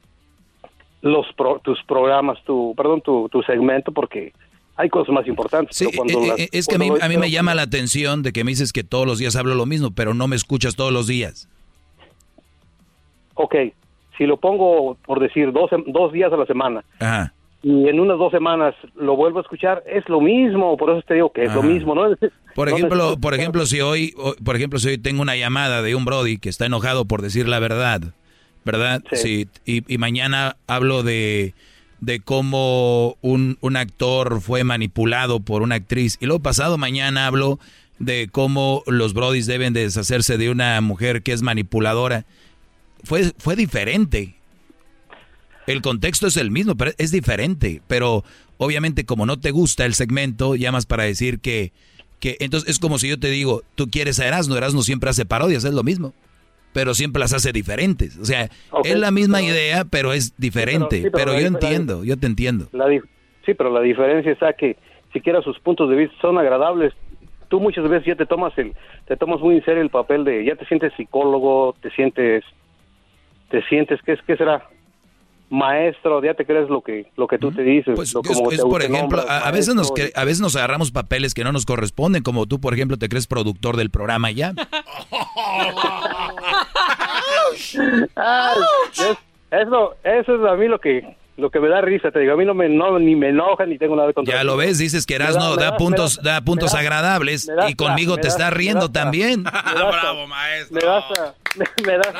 los 1.02 1.26
tus 1.62 1.83
programas, 1.84 2.42
tu, 2.44 2.75
perdón, 2.76 3.00
tu, 3.00 3.28
tu 3.28 3.42
segmento, 3.42 3.92
porque 3.92 4.33
hay 4.76 4.89
cosas 4.89 5.12
más 5.12 5.26
importantes. 5.26 5.76
Sí, 5.76 5.86
eh, 5.86 6.34
eh, 6.39 6.49
es 6.52 6.66
que 6.66 6.76
a 6.76 6.78
mí, 6.78 6.91
a 7.00 7.08
mí 7.08 7.16
me 7.16 7.31
llama 7.31 7.55
la 7.55 7.62
atención 7.62 8.23
de 8.23 8.33
que 8.33 8.44
me 8.44 8.52
dices 8.52 8.73
que 8.73 8.84
todos 8.84 9.07
los 9.07 9.18
días 9.18 9.34
hablo 9.34 9.55
lo 9.55 9.66
mismo, 9.66 9.91
pero 9.91 10.15
no 10.15 10.28
me 10.28 10.36
escuchas 10.36 10.76
todos 10.76 10.92
los 10.92 11.08
días 11.08 11.49
ok, 13.36 13.55
si 14.18 14.26
lo 14.26 14.39
pongo, 14.39 14.97
por 15.06 15.20
decir, 15.20 15.52
dos, 15.52 15.70
dos 15.86 16.12
días 16.12 16.32
a 16.32 16.36
la 16.36 16.47
semana, 16.47 16.84
y 17.62 17.89
en 17.89 18.00
unas 18.00 18.18
dos 18.18 18.31
semanas 18.31 18.74
lo 18.94 19.16
vuelvo 19.16 19.39
a 19.39 19.42
escuchar, 19.42 19.82
es 19.86 20.08
lo 20.08 20.20
mismo, 20.20 20.76
por 20.76 20.90
eso 20.90 21.02
te 21.06 21.15
digo 21.15 21.31
que 21.32 21.44
es 21.44 21.55
lo 21.55 21.62
mismo, 21.62 21.94
¿no? 21.94 22.15
Por 22.55 22.70
ejemplo, 22.70 23.18
por 23.20 23.34
ejemplo, 23.34 23.66
si 23.66 23.82
hoy, 23.82 24.15
por 24.42 24.56
ejemplo, 24.56 24.78
si 24.78 24.89
hoy 24.89 24.97
tengo 24.97 25.20
una 25.20 25.36
llamada 25.36 25.82
de 25.82 25.94
un 25.94 26.06
Brody 26.06 26.39
que 26.39 26.48
está 26.48 26.65
enojado 26.65 27.05
por 27.05 27.20
decir 27.20 27.47
la 27.48 27.58
verdad, 27.58 28.00
¿verdad? 28.65 29.02
Sí. 29.12 29.47
y, 29.66 29.98
mañana 29.98 30.56
hablo 30.66 31.02
de, 31.02 31.52
de 32.00 32.20
cómo 32.20 33.16
un, 33.20 33.58
un 33.60 33.76
actor 33.76 34.40
fue 34.40 34.65
manipulado 34.65 35.40
por 35.40 35.60
una 35.60 35.74
actriz, 35.74 36.16
y 36.18 36.24
luego 36.24 36.42
pasado 36.42 36.78
mañana 36.78 37.26
hablo 37.26 37.58
de 37.98 38.28
cómo 38.31 38.82
los 38.86 39.12
Brodys 39.12 39.47
deben 39.47 39.74
deshacerse 39.74 40.39
de 40.39 40.50
una 40.50 40.81
mujer 40.81 41.23
que 41.23 41.32
es 41.32 41.42
manipuladora 41.42 42.24
fue, 43.07 43.33
fue 43.39 43.57
diferente. 43.57 44.35
El 45.67 45.81
contexto 45.81 46.26
es 46.26 46.36
el 46.36 46.51
mismo, 46.51 46.76
pero 46.76 46.91
es 46.99 47.12
diferente. 47.12 47.81
Pero 47.86 48.25
obviamente 48.59 49.07
como 49.07 49.26
no 49.26 49.39
te 49.39 49.52
gusta 49.52 49.85
el 49.85 49.94
segmento, 49.94 50.57
llamas 50.57 50.86
para 50.86 51.05
decir 51.05 51.41
que, 51.41 51.73
que 52.20 52.36
entonces 52.41 52.68
es 52.68 52.78
como 52.78 52.99
si 52.99 53.09
yo 53.09 53.18
te 53.18 53.31
digo, 53.31 53.62
tú 53.75 53.89
quieres 53.89 54.20
a 54.20 54.26
Erasmo, 54.26 54.57
Erasmo 54.57 54.83
siempre 54.83 55.09
hace 55.09 55.25
parodias, 55.25 55.65
es 55.65 55.73
lo 55.73 55.83
mismo. 55.83 56.12
Pero 56.73 56.93
siempre 56.93 57.20
las 57.20 57.33
hace 57.33 57.52
diferentes. 57.52 58.18
O 58.18 58.25
sea, 58.25 58.51
es 58.85 58.99
la 58.99 59.10
misma 59.10 59.41
idea, 59.41 59.85
pero 59.85 60.12
es 60.12 60.36
diferente. 60.36 61.10
pero, 61.10 61.39
yo 61.39 61.47
entiendo, 61.47 62.05
yo 62.05 62.18
te 62.18 62.26
entiendo. 62.26 62.68
sí, 63.47 63.55
pero 63.55 63.70
la 63.70 63.81
diferencia 63.81 64.33
es 64.33 64.57
que 64.57 64.76
siquiera 65.12 65.41
sus 65.41 65.59
puntos 65.60 65.89
de 65.89 65.97
vista 65.97 66.15
son 66.20 66.36
agradables. 66.36 66.93
Tú 67.49 67.60
muchas 67.60 67.89
veces 67.89 68.09
ya 68.09 68.17
te 68.17 68.26
tomas 68.26 68.52
el, 68.59 68.75
te 69.07 69.17
tomas 69.17 69.41
muy 69.41 69.57
en 69.57 69.65
serio 69.65 69.81
el 69.81 69.89
papel 69.89 70.25
de, 70.25 70.44
ya 70.44 70.57
te 70.57 70.67
sientes 70.67 70.93
psicólogo, 70.97 71.76
te 71.81 71.91
sientes 71.93 72.44
te 73.50 73.62
sientes 73.68 74.00
que 74.02 74.12
es 74.12 74.23
que 74.23 74.36
será 74.36 74.68
maestro, 75.49 76.23
ya 76.25 76.34
te 76.34 76.44
crees 76.44 76.68
lo 76.68 76.83
que 76.83 77.07
lo 77.16 77.26
que 77.28 77.39
tú 77.39 77.52
te 77.52 77.62
dices. 77.62 77.94
Pues 77.94 78.12
por 78.62 78.83
ejemplo, 78.83 79.25
a, 79.28 79.50
veces 79.50 79.75
nos 79.75 79.92
a 80.15 80.25
veces 80.25 80.41
nos 80.41 80.57
agarramos 80.57 80.91
papeles 80.91 81.34
que 81.34 81.44
no 81.44 81.52
nos 81.52 81.65
corresponden, 81.66 82.23
como 82.23 82.47
tú 82.47 82.60
por 82.60 82.75
ejemplo 82.75 82.97
te 82.97 83.08
crees 83.08 83.26
productor 83.26 83.76
del 83.76 83.91
programa 83.91 84.31
ya. 84.31 84.52
eso, 89.50 89.97
eso 90.02 90.34
es 90.34 90.50
a 90.50 90.57
mí 90.57 90.66
lo 90.68 90.81
que 90.81 91.16
lo 91.36 91.50
que 91.50 91.60
me 91.60 91.68
da 91.68 91.82
risa, 91.82 92.10
te 92.10 92.20
digo, 92.20 92.32
a 92.32 92.36
mí 92.36 92.44
no 92.44 92.55
me 92.55 92.68
ni 92.68 93.15
me 93.15 93.28
enoja 93.28 93.66
ni 93.66 93.76
tengo 93.78 93.94
nada 93.94 94.12
contra 94.12 94.34
Ya 94.34 94.44
lo 94.44 94.56
ves, 94.56 94.78
dices 94.78 95.05
que 95.05 95.16
Erasno 95.16 95.56
da, 95.56 95.70
da, 95.70 95.76
puntos 95.76 96.23
da, 96.23 96.40
puntos 96.40 96.74
agradables 96.74 97.50
y 97.68 97.74
conmigo 97.74 98.16
te 98.16 98.28
estás 98.28 98.52
riendo 98.52 98.90
también. 98.90 99.44
bravo, 99.74 100.26
maestro. 100.26 100.74
Me 100.74 100.86
das 100.86 101.05
me, 101.86 101.98
das 101.98 102.15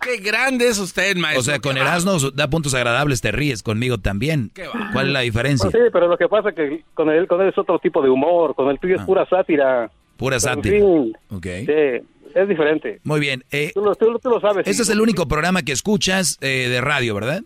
Qué 0.00 0.18
grande 0.18 0.68
es 0.68 0.78
usted, 0.78 1.16
maestro. 1.16 1.40
O 1.40 1.42
sea, 1.42 1.58
con 1.58 1.78
Erasno 1.78 2.18
da 2.34 2.48
puntos 2.48 2.74
agradables, 2.74 3.20
te 3.22 3.32
ríes 3.32 3.62
conmigo 3.62 3.98
también. 3.98 4.50
¿Cuál 4.92 5.06
es 5.06 5.12
la 5.12 5.20
diferencia? 5.20 5.70
Pues 5.70 5.84
sí, 5.84 5.90
pero 5.92 6.06
lo 6.06 6.18
que 6.18 6.28
pasa 6.28 6.50
es 6.50 6.54
que 6.54 6.84
con 6.92 7.08
él, 7.10 7.26
con 7.26 7.40
él 7.40 7.48
es 7.48 7.58
otro 7.58 7.78
tipo 7.78 8.02
de 8.02 8.10
humor, 8.10 8.54
con 8.54 8.68
el 8.68 8.78
tuyo 8.78 8.96
es 8.96 9.02
ah. 9.02 9.06
pura 9.06 9.26
sátira. 9.26 9.90
Pura 10.18 10.38
sátira. 10.38 10.84
okay. 11.30 11.64
Sí 11.64 12.06
es 12.34 12.48
diferente. 12.48 13.00
Muy 13.04 13.20
bien. 13.20 13.44
Eh, 13.50 13.72
tú, 13.74 13.82
lo, 13.82 14.40
sabes. 14.40 14.66
Ese 14.66 14.82
es 14.82 14.88
el 14.88 15.00
único 15.00 15.26
programa 15.28 15.62
que 15.62 15.72
escuchas 15.72 16.38
eh, 16.40 16.68
de 16.68 16.80
radio, 16.80 17.14
¿verdad? 17.14 17.42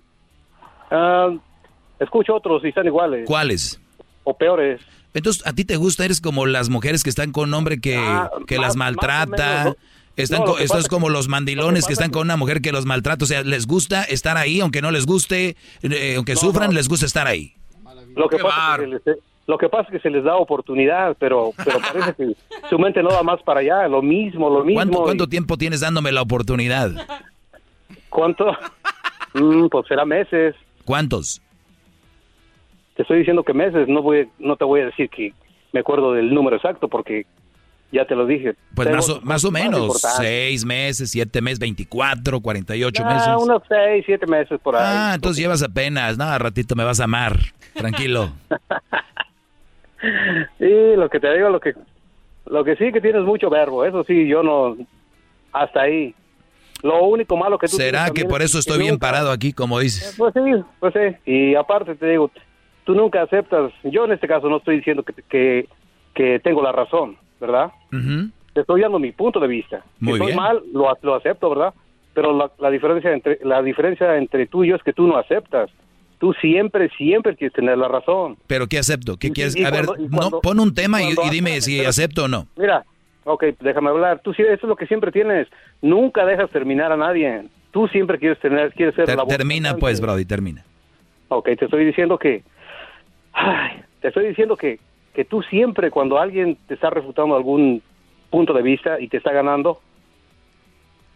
Ah, 0.91 1.31
escucho 1.99 2.35
otros 2.35 2.65
y 2.65 2.69
están 2.69 2.86
iguales. 2.86 3.27
¿Cuáles? 3.27 3.81
O 4.25 4.36
peores. 4.36 4.81
Entonces, 5.15 5.47
¿a 5.47 5.52
ti 5.52 5.65
te 5.65 5.77
gusta? 5.77 6.05
¿Eres 6.05 6.20
como 6.20 6.47
las 6.47 6.69
mujeres 6.69 7.02
que 7.02 7.11
están 7.11 7.33
con 7.33 7.49
un 7.49 7.55
hombre 7.55 7.81
que, 7.81 7.97
ah, 7.97 8.31
que 8.47 8.59
las 8.59 8.77
maltrata? 8.77 9.75
Están 10.17 10.43
esto 10.61 10.78
es 10.78 10.89
como 10.89 11.09
los 11.09 11.28
mandilones 11.28 11.86
que, 11.86 11.94
están 11.94 12.11
con 12.11 12.23
una 12.23 12.36
mujer 12.36 12.61
que 12.61 12.70
los 12.70 12.85
maltrata. 12.85 13.25
O 13.25 13.27
sea, 13.27 13.43
¿les 13.43 13.67
gusta 13.67 14.05
estar 14.05 14.36
ahí, 14.36 14.61
aunque 14.61 14.83
no 14.83 14.91
les 14.91 15.07
guste, 15.07 15.57
eh, 15.83 16.15
aunque 16.17 16.36
sufran, 16.36 16.75
les 16.75 16.89
gusta 16.89 17.07
estar 17.07 17.27
ahí? 17.27 17.55
Lo 18.15 18.28
que 18.28 18.36
pasa 18.39 18.83
es 18.83 19.02
que 19.02 19.12
Lo 19.47 19.59
que 19.59 19.69
pasa 19.69 19.89
es 19.89 19.91
que 19.91 19.99
se 20.01 20.11
les 20.11 20.23
da 20.23 20.37
oportunidad, 20.37 21.17
pero, 21.19 21.51
pero 21.65 21.79
parece 21.81 22.15
que 22.15 22.37
su 22.71 22.79
mente 22.79 23.03
no 23.03 23.11
va 23.11 23.23
más 23.23 23.43
para 23.43 23.61
allá, 23.61 23.89
lo 23.89 24.01
mismo, 24.01 24.49
lo 24.49 24.65
mismo. 24.65 25.03
¿Cuánto, 25.03 25.29
tiempo 25.29 25.59
tienes 25.59 25.81
dándome 25.81 26.12
la 26.12 26.23
oportunidad? 26.23 26.91
¿Cuánto? 28.09 28.57
Mm, 29.35 29.67
pues 29.69 29.87
será 29.89 30.05
meses. 30.05 30.55
¿Cuántos? 30.85 31.41
Te 32.95 33.03
estoy 33.03 33.19
diciendo 33.19 33.43
que 33.43 33.55
meses, 33.55 33.89
no 33.89 34.03
voy, 34.03 34.29
no 34.39 34.57
te 34.57 34.65
voy 34.65 34.81
a 34.83 34.87
decir 34.87 35.09
que 35.09 35.33
me 35.73 35.81
acuerdo 35.81 36.12
del 36.12 36.33
número 36.33 36.57
exacto 36.57 36.89
porque 36.89 37.27
ya 37.91 38.05
te 38.07 38.15
lo 38.15 38.27
dije. 38.27 38.55
Pues 38.75 38.91
más 38.91 39.09
o, 39.09 39.21
más 39.23 39.45
o 39.45 39.51
menos, 39.51 40.01
seis 40.19 40.65
meses, 40.65 41.11
siete 41.11 41.41
meses, 41.41 41.59
24, 41.59 42.41
48 42.41 43.03
Ah, 43.05 43.12
meses. 43.15 43.29
unos 43.39 43.62
seis, 43.69 44.05
siete 44.07 44.27
meses 44.27 44.61
por 44.62 44.77
ahí. 44.77 44.83
Ah, 44.85 45.12
entonces 45.15 45.41
llevas 45.43 45.62
apenas, 45.62 46.17
nada, 46.17 46.39
ratito 46.39 46.75
me 46.75 46.85
vas 46.85 47.01
a 47.01 47.05
amar, 47.05 47.39
tranquilo. 47.75 48.33
Sí, 50.58 50.97
lo 50.97 51.08
que 51.08 51.20
te 51.20 51.32
digo, 51.34 51.48
lo 51.50 51.60
que, 51.60 51.74
lo 52.47 52.64
que 52.64 52.76
sí 52.76 52.92
que 52.92 53.00
tienes 53.00 53.22
mucho 53.22 53.48
verbo, 53.50 53.84
eso 53.84 54.02
sí, 54.05 54.26
yo 54.26 54.42
no, 54.42 54.76
hasta 55.52 55.82
ahí. 55.82 56.14
Lo 56.82 57.05
único 57.05 57.36
malo 57.36 57.58
que 57.58 57.68
tú 57.68 57.76
¿Será 57.76 58.10
que 58.10 58.24
por 58.24 58.42
es 58.42 58.50
eso 58.50 58.58
estoy 58.58 58.78
bien 58.78 58.94
nunca- 58.94 59.06
parado 59.06 59.31
aquí, 59.31 59.52
como 59.52 59.78
dices? 59.78 60.14
Pues 60.18 60.34
sí, 60.34 60.40
pues 60.81 60.92
sí. 60.94 61.31
Y 61.31 61.55
aparte 61.55 61.94
te 61.94 62.06
digo, 62.08 62.31
tú 62.84 62.94
nunca 62.94 63.22
aceptas, 63.22 63.72
yo 63.84 64.05
en 64.05 64.12
este 64.12 64.26
caso 64.26 64.48
no 64.48 64.56
estoy 64.56 64.76
diciendo 64.78 65.05
que, 65.05 65.12
que, 65.28 65.68
que 66.14 66.40
tengo 66.40 66.60
la 66.62 66.72
razón, 66.72 67.16
¿verdad? 67.40 67.70
Te 68.52 68.60
estoy 68.62 68.81
dando 68.81 68.98
mi 68.98 69.12
punto 69.12 69.39
de 69.39 69.47
vista. 69.47 69.84
Muy 70.00 70.18
si 70.18 70.24
estoy 70.24 70.36
mal, 70.36 70.60
lo, 70.72 70.92
lo 71.02 71.14
acepto, 71.14 71.48
¿verdad? 71.50 71.72
Pero 72.14 72.36
la, 72.36 72.50
la 72.58 72.70
diferencia 72.70 73.12
entre 73.12 73.39
la 73.42 73.62
diferencia 73.62 74.16
entre 74.16 74.47
tú 74.47 74.64
y 74.64 74.68
yo 74.68 74.76
es 74.76 74.82
que 74.82 74.92
tú 74.92 75.06
no 75.06 75.16
aceptas. 75.16 75.70
Tú 76.23 76.33
siempre, 76.34 76.89
siempre 76.91 77.34
quieres 77.34 77.52
tener 77.52 77.76
la 77.76 77.89
razón. 77.89 78.36
¿Pero 78.47 78.68
qué 78.68 78.78
acepto? 78.78 79.17
¿Qué 79.17 79.33
quieres? 79.33 79.57
y 79.57 79.65
A 79.65 79.73
ver, 79.73 79.86
cuando- 79.86 80.31
no, 80.31 80.41
pon 80.41 80.60
un 80.60 80.73
tema 80.73 81.02
y, 81.02 81.17
dime 81.33 81.60
si 81.60 81.84
acepto 81.84 82.26
o 82.26 82.28
no. 82.28 82.47
Mira, 82.55 82.84
ok, 83.25 83.47
déjame 83.59 83.91
hablar. 83.91 84.20
Tú 84.23 84.33
sí, 84.33 84.42
eso 84.42 84.52
es 84.55 84.62
lo 84.62 84.76
que 84.76 84.86
siempre 84.86 85.10
tienes. 85.10 85.49
Nunca 85.81 86.25
dejas 86.25 86.49
terminar 86.51 86.92
a 86.92 86.97
nadie. 86.97 87.49
Tú 87.73 87.89
siempre 87.89 88.20
quieres 88.20 88.39
tener, 88.39 88.73
quieres 88.73 88.94
ser 88.94 89.07
Ter- 89.07 89.17
la 89.17 89.25
voz 89.25 89.36
termina 89.36 89.75
pues, 89.75 90.01
Brody, 90.01 90.25
termina. 90.25 90.65
Ok, 91.26 91.49
te 91.59 91.65
estoy 91.65 91.84
diciendo 91.86 92.17
que, 92.17 92.44
ay, 93.33 93.83
te 94.01 94.07
estoy 94.07 94.28
diciendo 94.28 94.57
que, 94.57 94.78
que 95.15 95.25
tú 95.25 95.42
siempre 95.42 95.91
cuando 95.91 96.20
alguien 96.20 96.57
te 96.68 96.75
está 96.75 96.89
refutando 96.89 97.34
algún 97.34 97.83
punto 98.31 98.52
de 98.52 98.62
vista 98.62 99.01
y 99.01 99.09
te 99.09 99.17
está 99.17 99.33
ganando, 99.33 99.81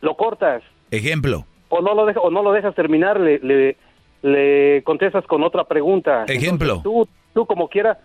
lo 0.01 0.17
cortas 0.17 0.65
Ejemplo, 0.91 1.47
o 1.69 1.81
no 1.81 1.95
lo 1.95 2.07
dejas 2.07 2.25
o 2.25 2.31
no 2.33 2.43
lo 2.43 2.51
dejas 2.51 2.75
terminar, 2.75 3.21
le, 3.21 3.39
le, 3.39 3.77
le 4.23 4.83
contestas 4.85 5.25
con 5.27 5.43
otra 5.43 5.65
pregunta. 5.65 6.25
Ejemplo. 6.27 6.77
Entonces, 6.77 6.83
tú, 6.85 7.09
tú 7.35 7.47
como 7.47 7.69
quiera, 7.69 7.99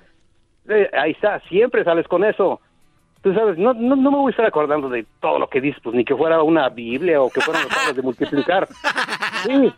eh, 0.69 0.89
ahí 0.93 1.11
está, 1.11 1.39
siempre 1.49 1.83
sales 1.83 2.07
con 2.07 2.23
eso. 2.23 2.59
Tú 3.23 3.33
sabes, 3.35 3.57
no, 3.57 3.73
no, 3.73 3.95
no 3.95 4.11
me 4.11 4.17
voy 4.17 4.29
a 4.29 4.31
estar 4.31 4.45
acordando 4.45 4.89
de 4.89 5.05
todo 5.19 5.37
lo 5.37 5.47
que 5.47 5.61
dices, 5.61 5.79
pues 5.83 5.95
ni 5.95 6.03
que 6.03 6.15
fuera 6.15 6.41
una 6.41 6.69
Biblia 6.69 7.21
o 7.21 7.29
que 7.29 7.39
fueran 7.41 7.63
los 7.63 7.71
tablas 7.73 7.95
de 7.95 8.01
multiplicar. 8.01 8.67
Sí, 9.45 9.71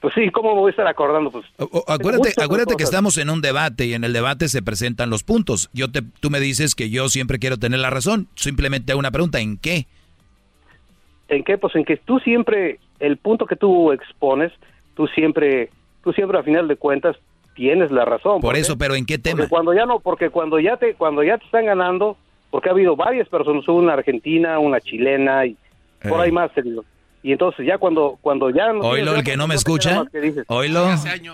pues 0.00 0.14
sí, 0.14 0.30
¿cómo 0.30 0.54
me 0.54 0.60
voy 0.60 0.68
a 0.68 0.70
estar 0.70 0.86
acordando? 0.86 1.30
Pues 1.32 1.44
O- 1.58 1.84
acuérdate, 1.88 2.32
acuérdate 2.40 2.76
que 2.76 2.84
estamos 2.84 3.18
en 3.18 3.30
un 3.30 3.40
debate 3.40 3.86
y 3.86 3.94
en 3.94 4.04
el 4.04 4.12
debate 4.12 4.46
se 4.48 4.62
presentan 4.62 5.10
los 5.10 5.24
puntos. 5.24 5.70
Yo 5.72 5.90
te, 5.90 6.02
tú 6.20 6.30
me 6.30 6.38
dices 6.38 6.76
que 6.76 6.88
yo 6.90 7.08
siempre 7.08 7.40
quiero 7.40 7.56
tener 7.56 7.80
la 7.80 7.90
razón. 7.90 8.28
Simplemente 8.36 8.92
hago 8.92 9.00
una 9.00 9.10
pregunta, 9.10 9.40
¿en 9.40 9.58
qué? 9.58 9.86
¿En 11.28 11.42
qué? 11.42 11.58
Pues 11.58 11.74
en 11.74 11.84
que 11.84 11.96
tú 11.96 12.20
siempre, 12.20 12.78
el 13.00 13.16
punto 13.16 13.46
que 13.46 13.56
tú 13.56 13.90
expones, 13.90 14.52
tú 14.96 15.06
siempre, 15.08 15.70
tú 16.02 16.12
siempre 16.12 16.38
a 16.38 16.42
final 16.42 16.66
de 16.66 16.76
cuentas 16.76 17.16
tienes 17.54 17.90
la 17.90 18.04
razón. 18.04 18.40
Por 18.40 18.56
eso, 18.56 18.76
pero 18.76 18.94
¿en 18.94 19.06
qué 19.06 19.18
tema? 19.18 19.36
Porque 19.38 19.50
cuando 19.50 19.72
ya 19.74 19.86
no, 19.86 20.00
porque 20.00 20.30
cuando 20.30 20.58
ya 20.58 20.76
te, 20.76 20.94
cuando 20.94 21.22
ya 21.22 21.38
te 21.38 21.44
están 21.44 21.66
ganando, 21.66 22.16
porque 22.50 22.68
ha 22.68 22.72
habido 22.72 22.96
varias 22.96 23.28
personas, 23.28 23.66
hubo 23.68 23.78
una 23.78 23.92
argentina, 23.94 24.58
una 24.58 24.80
chilena 24.80 25.46
y 25.46 25.56
por 26.02 26.20
Eh. 26.20 26.24
ahí 26.24 26.32
más, 26.32 26.52
te 26.52 26.62
digo. 26.62 26.84
Y 27.22 27.32
entonces 27.32 27.66
ya 27.66 27.76
cuando, 27.78 28.18
cuando 28.20 28.50
ya 28.50 28.72
no 28.72 28.80
Oílo 28.82 29.16
el 29.16 29.24
que 29.24 29.36
no 29.36 29.48
me 29.48 29.56
escucha. 29.56 30.04
Oílo, 30.46 30.86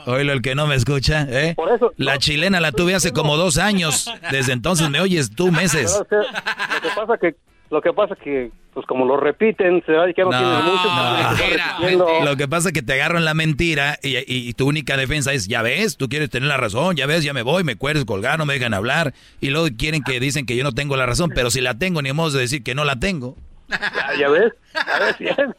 oílo 0.06 0.32
el 0.32 0.40
que 0.40 0.54
no 0.54 0.66
me 0.66 0.74
escucha. 0.74 1.26
¿eh? 1.28 1.54
La 1.98 2.16
chilena 2.16 2.60
la 2.60 2.72
tuve 2.72 2.94
hace 2.94 3.12
como 3.12 3.36
dos 3.36 3.58
años. 3.58 4.10
Desde 4.30 4.54
entonces 4.54 4.88
me 4.88 5.00
oyes 5.00 5.34
tú 5.34 5.52
meses. 5.52 6.02
Pero, 6.08 6.22
o 6.22 6.24
sea, 6.24 6.32
lo 6.76 6.80
que 6.80 6.88
pasa 6.96 7.18
que, 7.18 7.34
lo 7.72 7.80
que 7.82 7.92
pasa 7.92 8.14
que, 8.14 8.50
pues 8.74 8.86
como 8.86 9.04
lo 9.06 9.16
repiten, 9.16 9.82
se 9.84 9.92
ve 9.92 10.14
que 10.14 10.22
no, 10.22 10.28
tienen 10.30 10.48
mucho. 10.64 10.82
pues, 10.84 11.50
está 11.50 11.74
repitiendo. 11.78 12.06
Lo 12.24 12.36
que 12.36 12.46
pasa 12.46 12.68
es 12.68 12.72
que 12.74 12.82
te 12.82 12.92
agarran 12.92 13.24
la 13.24 13.34
mentira 13.34 13.98
y, 14.02 14.16
y- 14.18 14.24
y 14.26 14.52
tu 14.52 14.68
única 14.68 14.96
defensa 14.96 15.32
es, 15.32 15.48
ya 15.48 15.62
ves, 15.62 15.96
tú 15.96 16.08
quieres 16.08 16.30
tener 16.30 16.48
la 16.48 16.56
razón, 16.58 16.94
ya 16.96 17.06
ves, 17.06 17.24
ya 17.24 17.32
me 17.32 17.42
voy, 17.42 17.64
me 17.64 17.76
cueres 17.76 18.04
colgar, 18.04 18.38
no 18.38 18.46
me 18.46 18.54
dejan 18.54 18.74
hablar. 18.74 19.14
Y 19.40 19.50
luego 19.50 19.66
quieren 19.76 20.02
que 20.02 20.20
dicen 20.20 20.46
que 20.46 20.54
yo 20.56 20.64
no 20.64 20.72
tengo 20.72 20.96
la 20.96 21.06
razón, 21.06 21.30
pero 21.34 21.50
si 21.50 21.60
la 21.60 21.78
tengo, 21.78 22.00
ni 22.02 22.12
modo 22.12 22.30
de 22.30 22.40
decir 22.42 22.62
que 22.62 22.74
no 22.74 22.84
la 22.84 22.96
tengo. 23.00 23.36
Ya, 23.70 24.18
ya 24.20 24.28
ves, 24.28 24.52
ya 24.74 24.98
ves, 25.06 25.18
bien. 25.18 25.54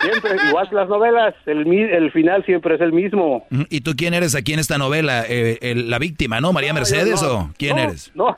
Siempre, 0.00 0.32
igual 0.48 0.68
que 0.68 0.74
las 0.74 0.88
novelas, 0.88 1.34
el, 1.46 1.66
el 1.72 2.10
final 2.10 2.44
siempre 2.44 2.74
es 2.74 2.80
el 2.80 2.92
mismo. 2.92 3.46
¿Y 3.70 3.80
tú 3.82 3.92
quién 3.96 4.12
eres 4.14 4.34
aquí 4.34 4.52
en 4.52 4.58
esta 4.58 4.76
novela? 4.78 5.24
Eh, 5.28 5.58
el- 5.60 5.88
la 5.90 5.98
víctima, 5.98 6.40
¿no? 6.40 6.52
¿María 6.52 6.72
Mercedes 6.74 7.22
no. 7.22 7.28
o 7.32 7.50
quién 7.56 7.76
No, 7.76 7.82
eres? 7.82 8.10
No, 8.14 8.36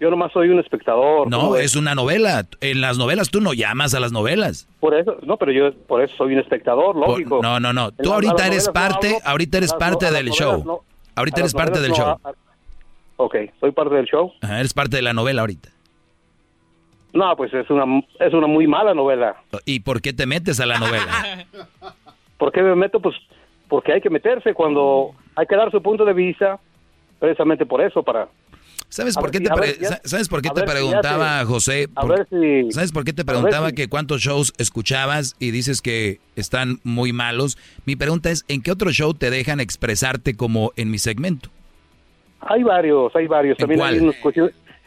yo 0.00 0.10
nomás 0.10 0.32
soy 0.32 0.48
un 0.48 0.58
espectador. 0.58 1.28
No, 1.30 1.56
es 1.56 1.74
una 1.76 1.94
novela. 1.94 2.46
En 2.60 2.80
las 2.80 2.98
novelas 2.98 3.30
tú 3.30 3.40
no 3.40 3.52
llamas 3.54 3.94
a 3.94 4.00
las 4.00 4.12
novelas. 4.12 4.68
Por 4.80 4.94
eso, 4.94 5.16
no, 5.22 5.36
pero 5.36 5.52
yo 5.52 5.72
por 5.86 6.02
eso 6.02 6.14
soy 6.16 6.34
un 6.34 6.40
espectador, 6.40 6.94
Por- 6.94 7.08
lógico. 7.08 7.40
no, 7.42 7.58
no, 7.60 7.72
no. 7.72 7.88
En 7.88 7.96
Tú 7.96 8.12
ahorita 8.12 8.46
eres 8.46 8.66
no 8.66 8.72
parte, 8.72 9.06
hablo, 9.16 9.20
ahorita 9.30 9.58
eres 9.58 9.72
parte 9.74 10.06
no- 10.06 10.12
del 10.12 10.30
show. 10.30 10.82
ahorita 11.14 11.40
eres 11.40 11.54
parte 11.54 11.80
del 11.80 11.92
show. 11.92 12.16
Ok, 13.18 13.36
soy 13.60 13.72
parte 13.72 13.94
del 13.94 14.04
show. 14.06 14.32
Ajá, 14.42 14.60
eres 14.60 14.74
parte 14.74 14.96
de 14.96 15.02
la 15.02 15.12
novela 15.14 15.40
ahorita. 15.40 15.70
No, 17.12 17.34
pues 17.34 17.52
es 17.54 17.70
una, 17.70 17.84
es 18.20 18.34
una 18.34 18.46
muy 18.46 18.66
mala 18.66 18.92
novela. 18.92 19.36
¿Y 19.64 19.80
por 19.80 20.02
qué 20.02 20.12
te 20.12 20.26
metes 20.26 20.60
a 20.60 20.66
la 20.66 20.78
novela? 20.78 21.46
¿Por 22.38 22.52
qué 22.52 22.62
me 22.62 22.74
meto? 22.74 23.00
Pues 23.00 23.16
porque 23.68 23.94
hay 23.94 24.00
que 24.02 24.10
meterse 24.10 24.52
cuando 24.52 25.12
hay 25.34 25.46
que 25.46 25.56
dar 25.56 25.70
su 25.70 25.80
punto 25.82 26.04
de 26.04 26.12
vista, 26.12 26.58
precisamente 27.18 27.64
por 27.64 27.80
eso, 27.80 28.02
para... 28.02 28.28
¿Sabes 28.96 29.14
por 29.14 29.30
qué 29.30 29.38
si- 29.38 29.44
te, 29.44 29.60
ver, 29.60 29.78
ya- 29.78 30.00
¿sabes 30.04 30.28
por 30.28 30.40
qué 30.42 30.48
te 30.50 30.60
si 30.60 30.66
preguntaba, 30.66 31.44
José? 31.44 31.88
a 31.94 32.00
Por- 32.00 32.16
ver 32.16 32.26
si- 32.30 32.72
¿Sabes 32.72 32.92
por 32.92 33.04
qué 33.04 33.12
te 33.12 33.24
preguntaba 33.24 33.72
que 33.72 33.88
cuántos 33.88 34.22
shows 34.22 34.52
escuchabas 34.58 35.36
y 35.38 35.50
dices 35.50 35.82
que 35.82 36.18
están 36.34 36.80
muy 36.82 37.12
malos? 37.12 37.58
Mi 37.84 37.94
pregunta 37.96 38.30
es, 38.30 38.44
¿en 38.48 38.62
qué 38.62 38.70
otro 38.72 38.90
show 38.92 39.12
te 39.14 39.30
dejan 39.30 39.60
expresarte 39.60 40.34
como 40.34 40.72
en 40.76 40.90
mi 40.90 40.98
segmento? 40.98 41.50
Hay 42.40 42.62
varios, 42.62 43.14
hay 43.14 43.26
varios. 43.26 43.58
¿En 43.58 43.62
También 43.62 43.80
cuál? 43.80 43.94
hay 43.94 44.00
unos 44.00 44.16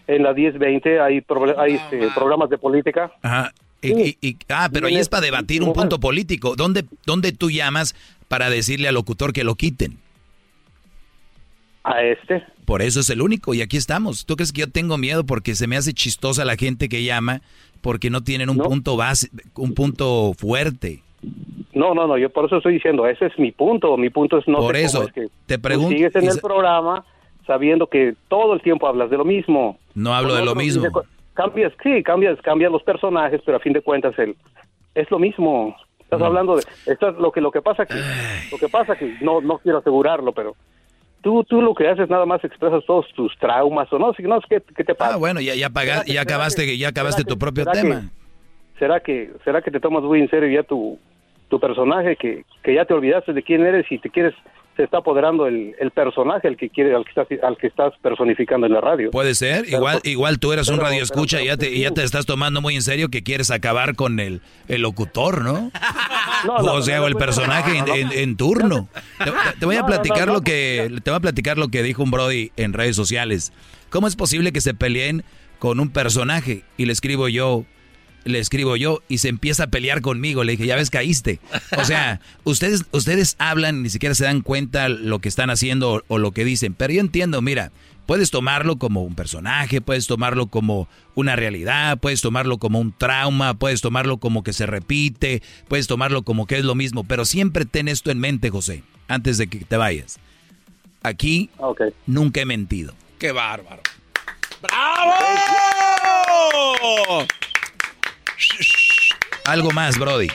en 0.08 0.24
la 0.24 0.34
10-20 0.34 1.00
hay, 1.00 1.24
hay 1.58 1.76
este, 1.76 2.10
programas 2.16 2.50
de 2.50 2.58
política. 2.58 3.12
Ajá. 3.22 3.54
Y, 3.82 3.92
y- 3.92 4.18
y- 4.22 4.38
ah, 4.50 4.70
pero 4.74 4.88
ahí 4.88 4.98
es 4.98 5.08
para 5.08 5.22
debatir 5.22 5.62
un 5.64 5.72
punto 5.72 6.00
político. 6.00 6.56
¿Dónde, 6.56 6.84
¿Dónde 7.06 7.32
tú 7.32 7.52
llamas 7.52 7.96
para 8.28 8.50
decirle 8.50 8.88
al 8.88 8.96
locutor 8.96 9.34
que 9.34 9.44
lo 9.44 9.54
quiten? 9.56 10.00
A 11.92 12.04
este. 12.04 12.44
Por 12.66 12.82
eso 12.84 13.00
es 13.00 13.10
el 13.10 13.22
único 13.22 13.54
y 13.56 13.62
aquí 13.62 13.76
estamos. 13.78 14.26
¿Tú 14.26 14.36
crees 14.36 14.52
que 14.54 14.62
yo 14.62 14.70
tengo 14.70 14.98
miedo 15.00 15.26
porque 15.26 15.56
se 15.56 15.66
me 15.68 15.76
hace 15.76 15.92
chistosa 15.94 16.46
la 16.46 16.56
gente 16.56 16.88
que 16.88 17.04
llama 17.04 17.42
porque 17.82 18.10
no 18.12 18.22
tienen 18.24 18.50
un 18.50 18.58
punto 18.60 18.96
base, 18.96 19.30
un 19.56 19.74
punto 19.74 20.34
fuerte? 20.38 21.02
No, 21.74 21.96
no, 21.96 22.06
no, 22.08 22.18
yo 22.18 22.30
por 22.30 22.46
eso 22.46 22.58
estoy 22.58 22.74
diciendo, 22.74 23.08
ese 23.08 23.26
es 23.26 23.40
mi 23.40 23.52
punto. 23.52 23.98
Mi 23.98 24.10
punto 24.12 24.38
es 24.38 24.48
no 24.48 24.60
Por 24.60 24.76
sé 24.76 24.84
eso, 24.84 25.04
es 25.04 25.14
que 25.14 25.28
te 25.48 25.58
pregunto- 25.58 25.96
sigues 25.96 26.16
en 26.16 26.28
el 26.28 26.40
programa 26.40 27.04
sabiendo 27.48 27.88
que 27.88 28.14
todo 28.28 28.54
el 28.54 28.62
tiempo 28.62 28.88
hablas 28.88 29.10
de 29.10 29.18
lo 29.18 29.26
mismo. 29.26 29.80
No 29.96 30.14
hablo 30.14 30.36
de 30.36 30.46
lo 30.46 30.54
mismo. 30.54 30.84
Cambias, 31.34 31.74
sí, 31.82 32.04
cambias, 32.04 32.40
cambias 32.44 32.72
los 32.72 32.84
personajes, 32.84 33.42
pero 33.46 33.58
a 33.58 33.60
fin 33.62 33.74
de 33.74 33.82
cuentas 33.82 34.14
el, 34.20 34.36
es 34.94 35.10
lo 35.10 35.18
mismo. 35.18 35.76
Estás 36.02 36.22
hablando 36.22 36.56
de, 36.56 36.64
estás, 36.86 37.16
lo 37.18 37.32
que 37.32 37.42
lo 37.42 37.50
que 37.52 37.62
pasa 37.62 37.86
que, 37.86 37.96
lo 38.52 38.58
que 38.60 38.68
pasa 38.70 38.96
que 38.96 39.16
no 39.22 39.42
no 39.42 39.58
quiero 39.60 39.78
asegurarlo, 39.80 40.34
pero 40.34 40.56
tú 41.22 41.44
tú 41.44 41.62
lo 41.62 41.74
que 41.74 41.88
haces 41.88 42.10
nada 42.10 42.26
más 42.26 42.44
expresas 42.44 42.84
todos 42.86 43.06
tus 43.16 43.36
traumas 43.38 43.92
o 43.92 44.00
no, 44.00 44.14
si 44.14 44.24
no 44.24 44.40
¿qué, 44.50 44.62
qué 44.76 44.84
te 44.84 44.96
pasa? 44.96 45.16
Ah, 45.16 45.18
bueno, 45.18 45.42
ya, 45.42 45.56
ya, 45.56 45.70
paga- 45.70 46.04
ya 46.06 46.22
acabaste, 46.22 46.78
ya 46.78 46.90
acabaste 46.90 47.24
tu 47.24 47.38
propio 47.38 47.64
será 47.66 47.74
que- 47.74 47.82
tema. 47.82 48.02
¿Será 48.80 49.00
que 49.02 49.32
será 49.44 49.62
que 49.62 49.72
te 49.72 49.80
tomas 49.82 50.04
muy 50.04 50.22
en 50.22 50.30
serio 50.30 50.50
ya 50.50 50.64
tu 50.64 50.98
tu 51.50 51.60
personaje 51.60 52.16
que, 52.16 52.46
que 52.64 52.76
ya 52.76 52.86
te 52.86 52.94
olvidaste 52.94 53.34
de 53.34 53.42
quién 53.44 53.66
eres 53.66 53.92
y 53.92 53.98
te 53.98 54.10
quieres 54.10 54.34
se 54.80 54.86
está 54.86 55.00
apoderando 55.00 55.46
el, 55.46 55.76
el 55.78 55.92
personaje 55.92 56.48
al 56.48 56.56
que 56.56 56.70
quiere 56.70 56.96
al 56.96 57.04
que 57.04 57.10
estás 57.10 57.28
al 57.44 57.58
que 57.58 57.68
estás 57.68 57.92
personificando 58.02 58.66
en 58.66 58.72
la 58.72 58.80
radio? 58.80 59.12
Puede 59.12 59.36
ser, 59.36 59.66
Pero, 59.66 59.78
igual, 59.78 60.00
igual 60.06 60.40
tú 60.40 60.54
eras 60.54 60.70
un 60.70 60.80
radio 60.80 61.04
escucha 61.04 61.36
pero- 61.36 61.44
y 61.44 61.48
ya 61.48 61.58
te, 61.58 61.70
y 61.70 61.82
ya 61.82 61.92
te 61.92 62.02
estás 62.04 62.26
tomando 62.26 62.62
muy 62.62 62.76
en 62.76 62.82
serio 62.82 63.10
que 63.10 63.22
quieres 63.22 63.52
acabar 63.52 63.96
con 63.96 64.22
el, 64.22 64.42
el 64.70 64.82
locutor, 64.84 65.44
¿no? 65.44 65.70
No, 66.46 66.60
no, 66.62 66.74
o 66.76 66.82
sea, 66.82 67.00
no, 67.00 67.04
o 67.04 67.08
el 67.08 67.16
personaje 67.16 67.78
en, 67.78 67.88
en- 67.90 68.12
en 68.14 68.38
turno. 68.38 68.88
Te, 69.22 69.32
te- 69.60 69.66
voy 69.66 69.76
a 69.76 69.86
platicar 69.86 70.30
lo 70.30 70.40
que 70.40 70.90
te 71.04 71.12
voy 71.12 71.18
a 71.18 71.20
platicar 71.20 71.58
lo 71.58 71.68
que 71.68 71.84
dijo 71.84 72.02
un 72.02 72.12
Brody 72.12 72.52
en 72.56 72.72
redes 72.72 72.96
sociales. 72.96 73.52
¿Cómo 73.90 74.08
es 74.08 74.16
posible 74.16 74.54
que 74.54 74.62
se 74.62 74.74
peleen 74.74 75.26
con 75.60 75.82
un 75.82 75.90
personaje? 75.90 76.64
Y 76.78 76.86
le 76.86 76.94
escribo 76.94 77.28
yo, 77.28 77.66
le 78.26 78.40
escribo 78.40 78.76
yo 78.76 79.02
y 79.08 79.20
se 79.20 79.30
empieza 79.30 79.64
a 79.66 79.68
pelear 79.68 80.02
conmigo. 80.02 80.44
Le 80.44 80.54
dije, 80.54 80.66
ya 80.66 80.76
ves, 80.76 80.90
caíste. 80.90 81.40
O 81.78 81.86
sea, 81.86 82.22
ustedes, 82.44 82.86
ustedes 82.92 83.36
hablan, 83.40 83.84
ni 83.84 83.90
siquiera 83.90 84.16
se 84.16 84.26
dan 84.26 84.42
cuenta 84.42 84.90
lo 84.90 85.20
que 85.20 85.30
están 85.30 85.50
haciendo 85.50 85.94
o, 85.94 86.02
o 86.08 86.18
lo 86.18 86.32
que 86.32 86.46
dicen. 86.46 86.74
Pero 86.74 86.94
yo 86.94 87.02
entiendo, 87.02 87.42
mira, 87.42 87.72
puedes 88.06 88.32
tomarlo 88.32 88.78
como 88.78 89.04
un 89.04 89.14
personaje, 89.14 89.82
puedes 89.82 90.08
tomarlo 90.08 90.48
como 90.48 90.88
una 91.14 91.36
realidad, 91.36 92.00
puedes 92.00 92.22
tomarlo 92.22 92.58
como 92.58 92.80
un 92.80 92.92
trauma, 92.92 93.54
puedes 93.54 93.82
tomarlo 93.82 94.18
como 94.18 94.44
que 94.44 94.52
se 94.54 94.66
repite, 94.66 95.44
puedes 95.68 95.86
tomarlo 95.88 96.24
como 96.24 96.48
que 96.48 96.58
es 96.58 96.66
lo 96.66 96.76
mismo. 96.76 97.04
Pero 97.04 97.26
siempre 97.26 97.66
ten 97.66 97.88
esto 97.88 98.10
en 98.10 98.20
mente, 98.20 98.50
José, 98.50 98.84
antes 99.08 99.38
de 99.38 99.48
que 99.48 99.60
te 99.60 99.78
vayas. 99.78 100.20
Aquí 101.04 101.50
nunca 102.08 102.42
he 102.42 102.46
mentido. 102.46 102.94
¡Qué 103.20 103.32
bárbaro! 103.32 103.84
¡Bravo! 104.62 105.14
Algo 109.46 109.72
más, 109.72 109.98
Brody. 109.98 110.28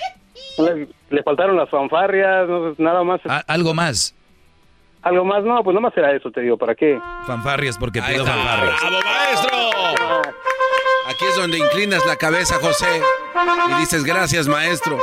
Le, 0.58 0.88
le 1.10 1.22
faltaron 1.22 1.56
las 1.56 1.68
fanfarrias, 1.70 2.48
no, 2.48 2.74
nada 2.78 3.02
más. 3.04 3.20
A- 3.26 3.44
algo 3.48 3.74
más. 3.74 4.14
Algo 5.02 5.24
más, 5.24 5.44
no, 5.44 5.62
pues 5.62 5.74
no 5.74 5.80
más 5.80 5.94
era 5.96 6.12
eso, 6.16 6.30
te 6.30 6.40
digo, 6.40 6.56
¿para 6.56 6.74
qué? 6.74 6.98
Fanfarrias 7.26 7.76
porque 7.76 8.00
pido 8.00 8.24
está. 8.24 8.34
fanfarrias. 8.36 8.80
¡Bravo, 8.80 8.96
maestro! 9.04 9.56
Aquí 11.08 11.24
es 11.26 11.36
donde 11.36 11.58
inclinas 11.58 12.04
la 12.06 12.16
cabeza, 12.16 12.56
José, 12.60 13.02
y 13.70 13.80
dices 13.80 14.02
gracias, 14.04 14.48
maestro. 14.48 14.98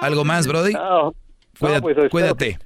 ¿Algo 0.00 0.24
más, 0.24 0.46
Brody? 0.46 0.72
No, 0.72 1.14
pues, 1.58 1.74
espero 1.74 2.08
cuídate. 2.10 2.58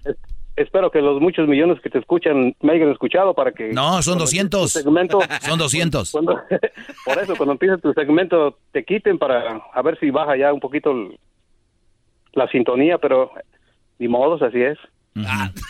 Espero 0.63 0.91
que 0.91 1.01
los 1.01 1.21
muchos 1.21 1.49
millones 1.49 1.81
que 1.81 1.91
te 1.91 1.99
escuchan 1.99 2.55
me 2.61 2.73
hayan 2.73 2.91
escuchado 2.91 3.35
para 3.35 3.53
que... 3.53 3.69
No, 3.73 4.03
son 4.03 4.15
cuando 4.19 4.25
empiece 4.25 4.45
200. 4.49 4.73
tu 4.73 4.79
segmento, 4.79 5.19
Son 5.43 5.59
200. 5.59 6.11
cuando- 6.13 6.41
por 7.05 7.19
eso, 7.19 7.37
cuando 7.37 7.53
empiece 7.53 7.79
tu 7.79 7.93
segmento, 7.93 8.59
te 8.73 8.85
quiten 8.85 9.19
para 9.19 9.61
a 9.73 9.83
ver 9.83 9.99
si 9.99 10.11
baja 10.11 10.37
ya 10.37 10.53
un 10.53 10.61
poquito 10.61 10.91
el- 10.93 11.19
la 12.33 12.47
sintonía, 12.49 12.99
pero 12.99 13.31
ni 13.99 14.09
modos, 14.09 14.41
así 14.43 14.61
es. 14.63 14.79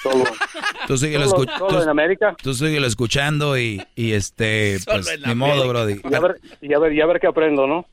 Solo, 0.02 0.25
Tú 0.86 0.97
síguelo, 0.99 1.27
solo- 1.28 1.44
escu- 1.44 1.59
solo 1.59 1.78
en 1.78 1.85
tú- 1.85 1.91
América. 1.91 2.36
tú 2.43 2.52
síguelo 2.55 2.86
escuchando 2.86 3.59
y, 3.59 3.83
y 3.97 4.12
este, 4.12 4.78
Solo 4.81 5.01
pues, 5.02 5.20
ni 5.27 5.35
modo. 5.35 5.67
Brody. 5.69 6.01
Y 6.09 6.15
a 6.15 6.20
ver, 6.20 6.36
y 6.60 6.75
a 6.75 6.78
ver, 6.78 6.93
y 6.93 7.01
a 7.01 7.07
ver 7.07 7.20
qué 7.20 7.27
aprendo, 7.27 7.67
¿no? 7.67 7.86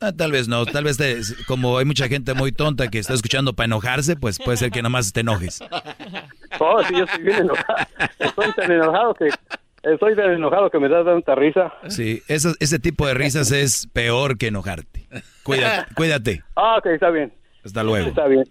Ah, 0.00 0.12
tal 0.12 0.30
vez 0.32 0.46
no, 0.46 0.66
tal 0.66 0.84
vez 0.84 0.96
te- 0.98 1.20
como 1.46 1.78
hay 1.78 1.84
mucha 1.86 2.06
gente 2.08 2.34
muy 2.34 2.52
tonta 2.52 2.88
que 2.88 2.98
está 2.98 3.14
escuchando 3.14 3.54
para 3.54 3.64
enojarse, 3.66 4.14
pues 4.16 4.38
puede 4.38 4.56
ser 4.58 4.70
que 4.70 4.82
nomás 4.82 5.12
te 5.12 5.20
enojes. 5.20 5.60
Oh, 6.60 6.82
sí, 6.84 6.94
yo 6.96 7.04
estoy 7.04 7.22
bien 7.22 7.38
enojado. 7.38 7.86
Estoy 8.18 8.52
tan 8.54 8.70
enojado 8.72 9.14
que... 9.14 9.28
Estoy 9.82 10.16
tan 10.16 10.32
enojado 10.32 10.68
que 10.68 10.80
me 10.80 10.88
da 10.88 11.04
tanta 11.04 11.34
risa. 11.36 11.72
Sí, 11.88 12.20
eso- 12.28 12.54
ese 12.60 12.78
tipo 12.78 13.06
de 13.06 13.14
risas 13.14 13.52
es 13.52 13.86
peor 13.92 14.36
que 14.36 14.48
enojarte. 14.48 15.06
Cuídate, 15.44 15.94
cuídate. 15.94 16.42
Ah, 16.56 16.76
ok, 16.78 16.86
está 16.86 17.10
bien. 17.10 17.32
Hasta 17.64 17.82
luego. 17.84 18.08
Está 18.08 18.26
bien. 18.26 18.44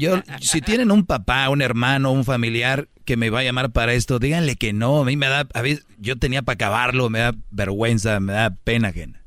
Yo, 0.00 0.22
si 0.40 0.60
tienen 0.60 0.90
un 0.90 1.04
papá, 1.06 1.48
un 1.48 1.62
hermano, 1.62 2.10
un 2.12 2.24
familiar 2.24 2.88
que 3.04 3.16
me 3.16 3.30
va 3.30 3.40
a 3.40 3.44
llamar 3.44 3.70
para 3.70 3.92
esto, 3.94 4.18
díganle 4.18 4.56
que 4.56 4.72
no. 4.72 5.00
A 5.02 5.04
mí 5.04 5.16
me 5.16 5.28
da, 5.28 5.46
a 5.52 5.62
veces, 5.62 5.84
yo 5.98 6.16
tenía 6.16 6.42
para 6.42 6.54
acabarlo, 6.54 7.10
me 7.10 7.18
da 7.20 7.34
vergüenza, 7.50 8.18
me 8.20 8.32
da 8.32 8.50
pena 8.50 8.88
ajena. 8.88 9.22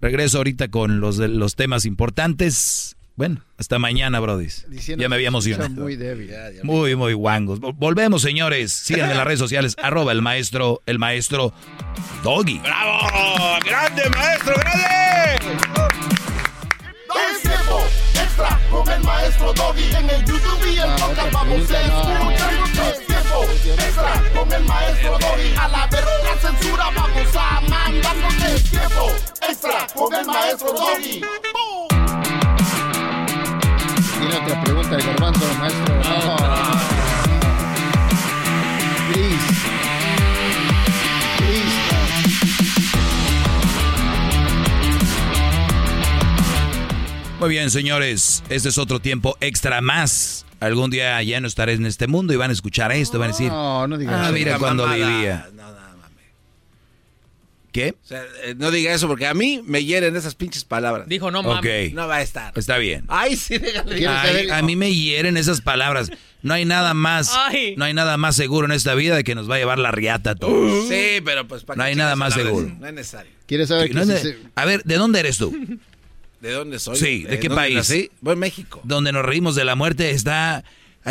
Regreso 0.00 0.38
ahorita 0.38 0.68
con 0.68 1.00
los, 1.00 1.16
de- 1.16 1.28
los 1.28 1.56
temas 1.56 1.84
importantes. 1.84 2.94
Bueno, 3.16 3.42
hasta 3.56 3.80
mañana, 3.80 4.20
brodis. 4.20 4.64
Diciendo 4.68 5.02
Ya 5.02 5.08
me 5.08 5.16
había 5.16 5.26
emocionado. 5.28 5.70
Muy 5.70 5.96
débil. 5.96 6.30
Muy, 6.62 6.94
muy 6.94 7.14
guangos. 7.14 7.60
Vol- 7.60 7.74
Volvemos, 7.76 8.22
señores. 8.22 8.70
Síganme 8.72 9.10
en 9.12 9.18
las 9.18 9.26
redes 9.26 9.40
sociales. 9.40 9.74
Arroba 9.82 10.12
el 10.12 10.22
maestro, 10.22 10.82
el 10.86 11.00
maestro 11.00 11.52
Doggy. 12.22 12.60
¡Bravo! 12.60 13.58
¡Grande, 13.64 14.02
maestro, 14.10 14.54
grande! 14.54 15.58
Con 18.70 18.88
el 18.88 19.02
maestro 19.02 19.52
Doggy. 19.52 19.94
En 19.94 20.10
el 20.10 20.24
YouTube 20.24 20.66
y 20.66 20.78
el 20.78 20.90
podcast 20.90 21.32
vamos 21.32 21.70
a 21.70 21.80
escuchar. 21.80 22.52
Es 22.88 23.06
tiempo 23.06 23.44
extra 23.66 24.22
con 24.34 24.52
el 24.52 24.64
maestro 24.64 25.18
Doggy. 25.18 25.54
A 25.58 25.68
la 25.68 25.86
verga 25.86 26.36
censura 26.40 26.84
vamos 26.94 27.36
a 27.36 27.60
mandarnos. 27.62 28.34
Es 28.44 28.70
tiempo 28.70 29.10
extra 29.48 29.86
con 29.94 30.14
el 30.14 30.26
maestro 30.26 30.72
Doggy. 30.72 31.20
Tiene 34.18 34.36
otra 34.36 34.62
pregunta 34.62 34.96
el 34.96 35.02
garbanzo, 35.02 35.44
maestro. 35.58 35.94
No. 35.94 36.48
Please. 36.58 36.87
Muy 47.40 47.50
bien, 47.50 47.70
señores. 47.70 48.42
Este 48.48 48.68
es 48.68 48.78
otro 48.78 49.00
tiempo 49.00 49.36
extra 49.40 49.80
más. 49.80 50.44
Algún 50.60 50.90
día 50.90 51.22
ya 51.22 51.40
no 51.40 51.46
estaré 51.46 51.74
en 51.74 51.86
este 51.86 52.08
mundo 52.08 52.32
y 52.32 52.36
van 52.36 52.50
a 52.50 52.52
escuchar 52.52 52.90
esto, 52.90 53.18
van 53.18 53.30
a 53.30 53.32
decir. 53.32 53.48
No, 53.48 53.86
no 53.86 53.96
digas 53.96 54.14
Ah, 54.18 54.24
eso. 54.24 54.32
mira 54.32 54.58
cuando 54.58 54.84
mamada. 54.86 55.08
vivía. 55.16 55.48
¿Qué? 57.70 57.94
O 58.02 58.06
sea, 58.06 58.24
eh, 58.42 58.54
no 58.56 58.70
diga 58.72 58.92
eso 58.92 59.06
porque 59.06 59.26
a 59.26 59.34
mí 59.34 59.62
me 59.64 59.84
hieren 59.84 60.16
esas 60.16 60.34
pinches 60.34 60.64
palabras. 60.64 61.06
Dijo 61.06 61.30
no 61.30 61.40
Ok. 61.40 61.66
No 61.92 62.08
va 62.08 62.16
a 62.16 62.22
estar. 62.22 62.52
Está 62.56 62.78
bien. 62.78 63.04
Ay, 63.08 63.36
sí, 63.36 63.58
déjale. 63.58 64.04
Ay, 64.08 64.50
a 64.50 64.62
mí 64.62 64.74
me 64.74 64.92
hieren 64.92 65.36
esas 65.36 65.60
palabras. 65.60 66.10
No 66.42 66.54
hay 66.54 66.64
nada 66.64 66.94
más, 66.94 67.32
Ay. 67.36 67.74
no 67.76 67.84
hay 67.84 67.94
nada 67.94 68.16
más 68.16 68.34
seguro 68.34 68.64
en 68.66 68.72
esta 68.72 68.94
vida 68.94 69.14
de 69.14 69.22
que 69.22 69.34
nos 69.34 69.48
va 69.50 69.56
a 69.56 69.58
llevar 69.58 69.78
la 69.78 69.92
riata 69.92 70.30
a 70.30 70.34
todos. 70.34 70.88
Sí, 70.88 71.20
pero 71.24 71.46
pues 71.46 71.62
para 71.62 71.76
No 71.76 71.84
hay 71.84 71.94
nada 71.94 72.16
más 72.16 72.34
seguro. 72.34 72.68
No 72.80 72.86
es 72.86 72.94
necesario. 72.94 73.30
¿Quieres 73.46 73.68
saber 73.68 73.88
que 73.88 73.94
no 73.94 74.02
es 74.02 74.22
se- 74.22 74.38
A 74.56 74.64
ver, 74.64 74.82
¿de 74.84 74.96
dónde 74.96 75.20
eres 75.20 75.36
tú? 75.38 75.54
¿De 76.40 76.52
dónde 76.52 76.78
soy? 76.78 76.96
Sí, 76.96 77.24
¿de 77.24 77.38
qué 77.40 77.50
país? 77.50 77.74
nací? 77.76 78.10
Voy 78.20 78.34
a 78.34 78.36
México. 78.36 78.80
Donde 78.84 79.12
nos 79.12 79.24
reímos 79.24 79.54
de 79.54 79.64
la 79.64 79.74
muerte 79.74 80.10
está... 80.10 80.64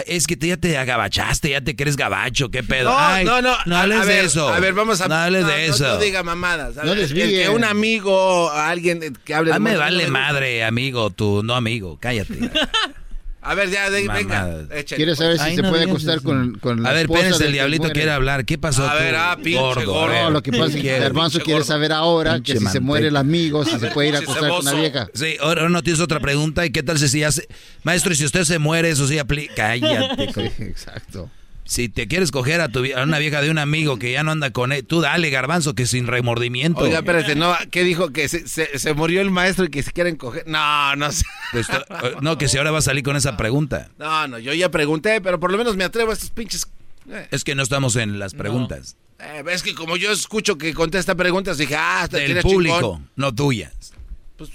Es 0.05 0.27
que 0.27 0.37
te- 0.37 0.47
ya 0.49 0.57
te 0.57 0.77
agabachaste, 0.77 1.49
ya 1.49 1.61
te 1.61 1.75
crees 1.75 1.95
gabacho, 1.95 2.51
qué 2.51 2.61
pedo. 2.61 2.91
No, 2.91 2.97
Ay, 2.99 3.25
no, 3.25 3.41
no. 3.41 3.55
No 3.65 3.77
hables 3.77 4.01
a 4.01 4.05
de 4.05 4.19
eso. 4.25 4.47
A 4.49 4.59
ver, 4.59 4.73
vamos 4.73 5.01
a. 5.01 5.07
No 5.07 5.15
hables 5.15 5.41
no, 5.41 5.47
de 5.47 5.67
no, 5.67 5.73
eso. 5.73 5.87
No, 5.87 5.97
diga 5.97 6.21
mamadas. 6.21 6.77
A 6.77 6.83
No 6.83 6.89
ver, 6.89 6.99
el 6.99 7.03
desvíen. 7.07 7.29
que 7.29 7.49
un 7.49 7.63
amigo, 7.63 8.51
alguien 8.51 9.17
que 9.23 9.33
hable. 9.33 9.51
Ah, 9.51 9.55
de 9.55 9.59
me 9.61 9.75
vale 9.75 10.05
madre, 10.07 10.63
amigo, 10.63 11.09
tú, 11.09 11.41
no 11.43 11.55
amigo, 11.55 11.97
cállate. 11.99 12.35
A 13.41 13.53
ver, 13.53 13.69
ya, 13.69 13.89
de- 13.89 14.07
venga. 14.07 14.65
Échale, 14.71 14.97
¿Quieres 14.97 15.17
pues. 15.17 15.19
saber 15.19 15.37
si 15.37 15.43
Ay, 15.43 15.55
se 15.55 15.61
no 15.61 15.69
puede 15.69 15.83
acostar 15.85 16.21
con, 16.21 16.55
con 16.59 16.83
la 16.83 16.89
A 16.89 16.93
ver, 16.93 17.03
esposa 17.03 17.19
espérense, 17.19 17.43
del 17.43 17.47
el 17.47 17.53
diablito 17.53 17.81
muere? 17.83 17.93
quiere 17.93 18.11
hablar. 18.11 18.45
¿Qué 18.45 18.57
pasó 18.57 18.85
A 18.87 18.91
tú, 18.97 19.03
ver, 19.03 19.15
ah, 19.15 19.37
pinche 19.41 19.85
gordo? 19.85 20.07
No, 20.23 20.29
lo 20.31 20.43
que 20.43 20.51
pasa 20.51 20.65
es 20.65 20.69
¿qué 20.71 20.75
que 20.77 20.81
quieres? 20.81 21.01
Garbanzo 21.03 21.39
quiere 21.41 21.63
saber 21.63 21.93
ahora 21.93 22.33
Pinche 22.33 22.53
que 22.53 22.59
si 22.59 22.65
se 22.65 22.79
muere 22.79 23.07
el 23.07 23.15
amigo, 23.15 23.63
si 23.63 23.79
se 23.79 23.87
puede 23.91 24.09
ir 24.09 24.15
a 24.15 24.19
acostar 24.19 24.49
con 24.49 24.65
la 24.65 24.73
vieja. 24.73 25.07
Sí, 25.13 25.37
ahora 25.39 25.69
no 25.69 25.81
tienes 25.83 26.01
otra 26.01 26.19
pregunta. 26.19 26.65
¿Y 26.65 26.71
qué 26.71 26.83
tal 26.83 26.97
si, 26.99 27.07
si 27.07 27.23
hace... 27.23 27.47
Maestro, 27.83 28.11
y 28.11 28.15
si 28.15 28.25
usted 28.25 28.43
se 28.43 28.59
muere, 28.59 28.89
eso 28.89 29.07
sí 29.07 29.17
aplica... 29.19 29.53
Cállate. 29.55 30.23
Exacto. 30.59 31.29
Si 31.67 31.89
te 31.89 32.07
quieres 32.07 32.31
coger 32.31 32.61
a, 32.61 32.69
tu, 32.69 32.83
a 32.95 33.03
una 33.03 33.19
vieja 33.19 33.41
de 33.41 33.51
un 33.51 33.57
amigo 33.57 33.99
que 33.99 34.11
ya 34.13 34.23
no 34.23 34.31
anda 34.31 34.51
con 34.51 34.71
él, 34.71 34.85
tú 34.85 35.01
dale, 35.01 35.29
garbanzo, 35.29 35.75
que 35.75 35.85
sin 35.85 36.07
remordimiento. 36.07 36.79
Oiga, 36.81 36.99
espérate, 36.99 37.35
no, 37.35 37.55
¿qué 37.71 37.83
dijo? 37.83 38.11
Que 38.11 38.29
se, 38.29 38.47
se, 38.47 38.79
se 38.79 38.93
murió 38.93 39.19
el 39.21 39.31
maestro 39.31 39.65
y 39.65 39.69
que 39.69 39.83
se 39.83 39.91
quieren 39.91 40.15
coger. 40.15 40.47
No, 40.47 40.95
no 40.95 41.11
sé. 41.11 41.25
Pues, 41.51 41.67
to- 41.67 41.85
no, 42.21 42.37
que 42.37 42.47
si 42.47 42.57
ahora 42.57 42.71
va 42.71 42.77
a 42.79 42.81
salir 42.81 43.03
con 43.03 43.15
esa 43.17 43.35
pregunta. 43.35 43.89
No, 43.99 44.27
no, 44.29 44.39
yo 44.39 44.53
ya 44.53 44.71
pregunté, 44.71 45.19
pero 45.21 45.39
por 45.39 45.51
lo 45.51 45.57
menos 45.57 45.75
me 45.75 45.83
atrevo 45.83 46.11
a 46.11 46.13
estos 46.13 46.29
pinches. 46.29 46.67
Eh, 47.09 47.27
Es 47.31 47.43
que 47.43 47.53
no 47.53 47.63
estamos 47.63 47.95
en 47.97 48.17
las 48.17 48.33
preguntas. 48.33 48.95
eh, 49.19 49.43
es 49.49 49.61
que 49.61 49.75
como 49.75 49.97
yo 49.97 50.11
escucho 50.11 50.57
que 50.57 50.73
contesta 50.73 51.15
preguntas, 51.15 51.57
dije, 51.57 51.75
ah, 51.75 52.03
hasta 52.03 52.17
Del 52.17 52.39
público, 52.41 52.75
chingón. 52.79 53.09
no 53.17 53.35
tuyas. 53.35 53.93
Pues 54.37 54.51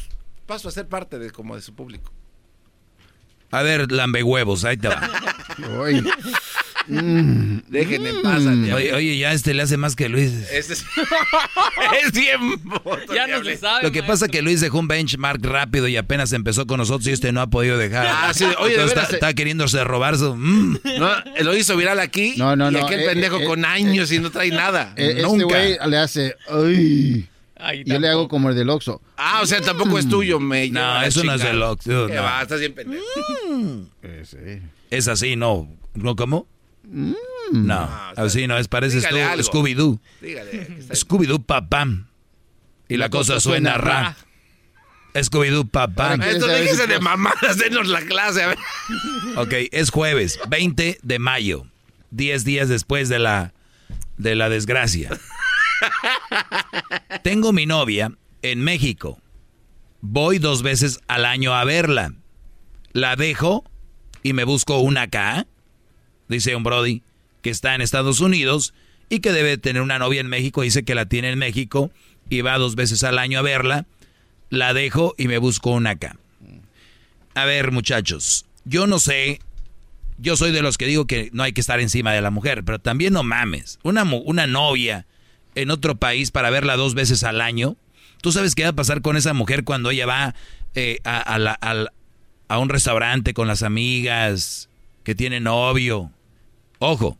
paso 0.46 0.68
a 0.68 0.72
ser 0.72 0.86
parte 0.88 1.18
de 1.18 1.30
como 1.30 1.56
de 1.56 1.62
su 1.62 1.74
público. 1.74 2.10
A 3.50 3.60
ver, 3.60 3.92
lambehuevos, 3.92 4.64
ahí 4.64 4.78
te 4.78 4.88
va. 4.88 5.10
Mm. 6.88 7.58
Déjenme 7.68 8.10
al 8.24 8.64
diablo. 8.64 8.76
Oye, 8.76 8.92
oye, 8.94 9.18
ya 9.18 9.32
este 9.32 9.54
le 9.54 9.62
hace 9.62 9.76
más 9.76 9.96
que 9.96 10.08
Luis. 10.08 10.32
Este 10.50 10.72
es, 10.74 10.84
es 12.14 12.40
boto, 12.62 13.14
Ya 13.14 13.26
no 13.26 13.44
se 13.44 13.56
sabe. 13.56 13.84
Lo 13.84 13.92
que 13.92 14.02
pasa 14.02 14.26
es 14.26 14.30
que 14.30 14.42
Luis 14.42 14.60
dejó 14.60 14.78
un 14.78 14.88
benchmark 14.88 15.44
rápido 15.44 15.88
y 15.88 15.96
apenas 15.96 16.32
empezó 16.32 16.66
con 16.66 16.78
nosotros 16.78 17.06
y 17.06 17.12
este 17.12 17.32
no 17.32 17.40
ha 17.40 17.48
podido 17.48 17.78
dejar. 17.78 18.06
Ah, 18.08 18.32
sí, 18.34 18.44
oye, 18.58 18.76
de 18.76 18.84
está, 18.84 19.02
eh. 19.02 19.06
está 19.12 19.34
queriéndose 19.34 19.82
robar 19.84 20.16
su... 20.16 20.34
mm. 20.34 20.78
No, 20.98 21.10
lo 21.42 21.56
hizo 21.56 21.76
viral 21.76 22.00
aquí. 22.00 22.34
No, 22.36 22.56
no, 22.56 22.70
y 22.70 22.74
no, 22.74 22.86
aquel 22.86 23.00
eh, 23.00 23.06
pendejo 23.06 23.38
eh, 23.40 23.44
con 23.44 23.64
años 23.64 24.10
y 24.12 24.18
no 24.18 24.30
trae 24.30 24.50
nada. 24.50 24.92
Eh, 24.96 25.10
Este 25.16 25.22
Nunca. 25.22 25.44
güey 25.44 25.78
le 25.86 25.96
hace. 25.98 26.36
Ay. 26.50 27.28
Ay, 27.64 27.84
Yo 27.86 28.00
le 28.00 28.08
hago 28.08 28.26
como 28.26 28.48
el 28.50 28.56
del 28.56 28.68
Oxxo. 28.70 29.00
Ah, 29.16 29.38
o 29.40 29.46
sea, 29.46 29.60
tampoco 29.60 29.96
es 29.96 30.08
tuyo, 30.08 30.40
me 30.40 30.68
No, 30.70 31.00
eso 31.02 31.22
no 31.22 31.34
es 31.34 31.42
del 31.42 31.62
Oxxo, 31.62 32.08
¿Qué 32.08 32.14
no. 32.14 32.22
va? 32.22 32.42
Estás 32.42 32.58
bien 32.58 32.74
pendejo. 32.74 33.04
Es 34.90 35.06
así, 35.08 35.36
¿no? 35.36 35.68
¿No 35.94 36.16
cómo? 36.16 36.48
No, 36.92 37.88
así 38.16 38.46
no 38.46 38.58
es, 38.58 38.68
pareces 38.68 39.08
tú. 39.08 39.16
Scooby-Doo. 39.16 40.00
Scooby-Doo 40.90 41.44
papam. 41.44 42.08
Y 42.88 42.96
la, 42.96 43.08
cosa, 43.08 43.40
suena 43.40 43.78
ra. 43.78 44.16
Scooby-Doo 45.14 45.68
papam. 45.68 46.20
Saber 46.20 46.40
déjese 46.40 46.82
si 46.82 46.88
de 46.88 47.00
mamadas, 47.00 47.58
denos 47.58 47.88
la 47.88 48.02
clase, 48.02 48.42
a 48.42 48.48
ver. 48.48 48.58
Ok, 49.36 49.54
es 49.72 49.90
jueves, 49.90 50.38
20 50.48 50.98
de 51.02 51.18
mayo. 51.18 51.66
10 52.10 52.44
días 52.44 52.68
después 52.68 53.08
de 53.08 53.18
la 53.18 53.54
de 54.18 54.34
la 54.34 54.48
desgracia. 54.48 55.10
Tengo 57.22 57.52
mi 57.52 57.66
novia 57.66 58.12
en 58.42 58.62
México. 58.62 59.20
Voy 60.00 60.38
dos 60.38 60.62
veces 60.62 61.00
al 61.08 61.24
año 61.24 61.54
a 61.54 61.64
verla. 61.64 62.12
La 62.92 63.16
dejo 63.16 63.64
y 64.22 64.32
me 64.32 64.44
busco 64.44 64.78
una 64.78 65.02
acá. 65.02 65.46
Dice 66.32 66.56
un 66.56 66.64
Brody 66.64 67.02
que 67.42 67.50
está 67.50 67.74
en 67.74 67.80
Estados 67.80 68.20
Unidos 68.20 68.74
y 69.08 69.20
que 69.20 69.32
debe 69.32 69.58
tener 69.58 69.82
una 69.82 69.98
novia 69.98 70.20
en 70.20 70.28
México. 70.28 70.62
Dice 70.62 70.84
que 70.84 70.94
la 70.94 71.06
tiene 71.06 71.30
en 71.30 71.38
México 71.38 71.90
y 72.30 72.40
va 72.40 72.58
dos 72.58 72.76
veces 72.76 73.04
al 73.04 73.18
año 73.18 73.38
a 73.38 73.42
verla. 73.42 73.86
La 74.48 74.72
dejo 74.74 75.14
y 75.18 75.28
me 75.28 75.38
busco 75.38 75.70
una 75.70 75.90
acá. 75.90 76.16
A 77.34 77.44
ver, 77.44 77.72
muchachos, 77.72 78.46
yo 78.64 78.86
no 78.86 78.98
sé. 78.98 79.40
Yo 80.18 80.36
soy 80.36 80.52
de 80.52 80.62
los 80.62 80.78
que 80.78 80.86
digo 80.86 81.06
que 81.06 81.30
no 81.32 81.42
hay 81.42 81.52
que 81.52 81.60
estar 81.60 81.80
encima 81.80 82.12
de 82.12 82.20
la 82.20 82.30
mujer, 82.30 82.62
pero 82.64 82.78
también 82.78 83.12
no 83.12 83.22
mames. 83.22 83.78
Una, 83.82 84.04
una 84.04 84.46
novia 84.46 85.06
en 85.54 85.70
otro 85.70 85.96
país 85.96 86.30
para 86.30 86.50
verla 86.50 86.76
dos 86.76 86.94
veces 86.94 87.24
al 87.24 87.40
año. 87.40 87.76
¿Tú 88.20 88.30
sabes 88.30 88.54
qué 88.54 88.62
va 88.62 88.70
a 88.70 88.74
pasar 88.74 89.02
con 89.02 89.16
esa 89.16 89.34
mujer 89.34 89.64
cuando 89.64 89.90
ella 89.90 90.06
va 90.06 90.34
eh, 90.74 91.00
a, 91.04 91.88
a 92.48 92.58
un 92.58 92.68
restaurante 92.68 93.34
con 93.34 93.48
las 93.48 93.62
amigas, 93.62 94.68
que 95.02 95.14
tiene 95.14 95.40
novio? 95.40 96.12
Ojo, 96.84 97.16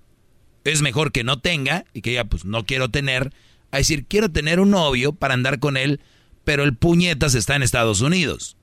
es 0.65 0.83
mejor 0.83 1.13
que 1.13 1.23
no 1.23 1.39
tenga 1.39 1.85
y 1.95 2.03
que 2.03 2.11
ella 2.11 2.25
pues 2.25 2.45
no 2.45 2.67
quiero 2.67 2.89
tener, 2.89 3.33
a 3.71 3.77
decir 3.77 4.07
quiero 4.07 4.29
tener 4.29 4.59
un 4.59 4.71
novio 4.71 5.13
para 5.13 5.35
andar 5.35 5.61
con 5.61 5.77
él, 5.77 6.01
pero 6.43 6.65
el 6.65 6.75
puñetas 6.75 7.37
está 7.37 7.55
en 7.55 7.63
Estados 7.63 8.01
Unidos. 8.01 8.57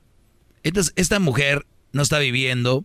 Entonces, 0.62 0.92
esta 0.98 1.20
mujer 1.20 1.66
no 1.94 2.02
está 2.02 2.20
viviendo 2.20 2.84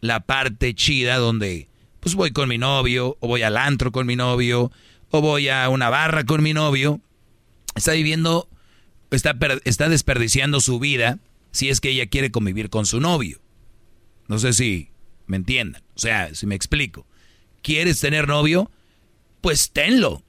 la 0.00 0.18
parte 0.18 0.74
chida 0.74 1.18
donde 1.18 1.68
pues 2.00 2.16
voy 2.16 2.32
con 2.32 2.48
mi 2.48 2.58
novio, 2.58 3.16
o 3.20 3.28
voy 3.28 3.42
al 3.42 3.56
antro 3.56 3.92
con 3.92 4.04
mi 4.04 4.16
novio, 4.16 4.72
o 5.10 5.20
voy 5.20 5.48
a 5.48 5.68
una 5.68 5.90
barra 5.90 6.24
con 6.24 6.42
mi 6.42 6.54
novio. 6.54 7.00
Está 7.76 7.92
viviendo, 7.92 8.48
está, 9.12 9.38
está 9.62 9.88
desperdiciando 9.88 10.58
su 10.58 10.80
vida 10.80 11.20
si 11.52 11.68
es 11.68 11.80
que 11.80 11.90
ella 11.90 12.06
quiere 12.06 12.32
convivir 12.32 12.68
con 12.68 12.84
su 12.84 12.98
novio. 12.98 13.38
No 14.26 14.40
sé 14.40 14.54
si 14.54 14.88
me 15.28 15.36
entiendan, 15.36 15.84
o 15.94 16.00
sea, 16.00 16.34
si 16.34 16.46
me 16.46 16.56
explico. 16.56 17.06
¿Quieres 17.64 17.98
tener 17.98 18.28
novio? 18.28 18.70
Pues 19.40 19.70
tenlo. 19.70 20.22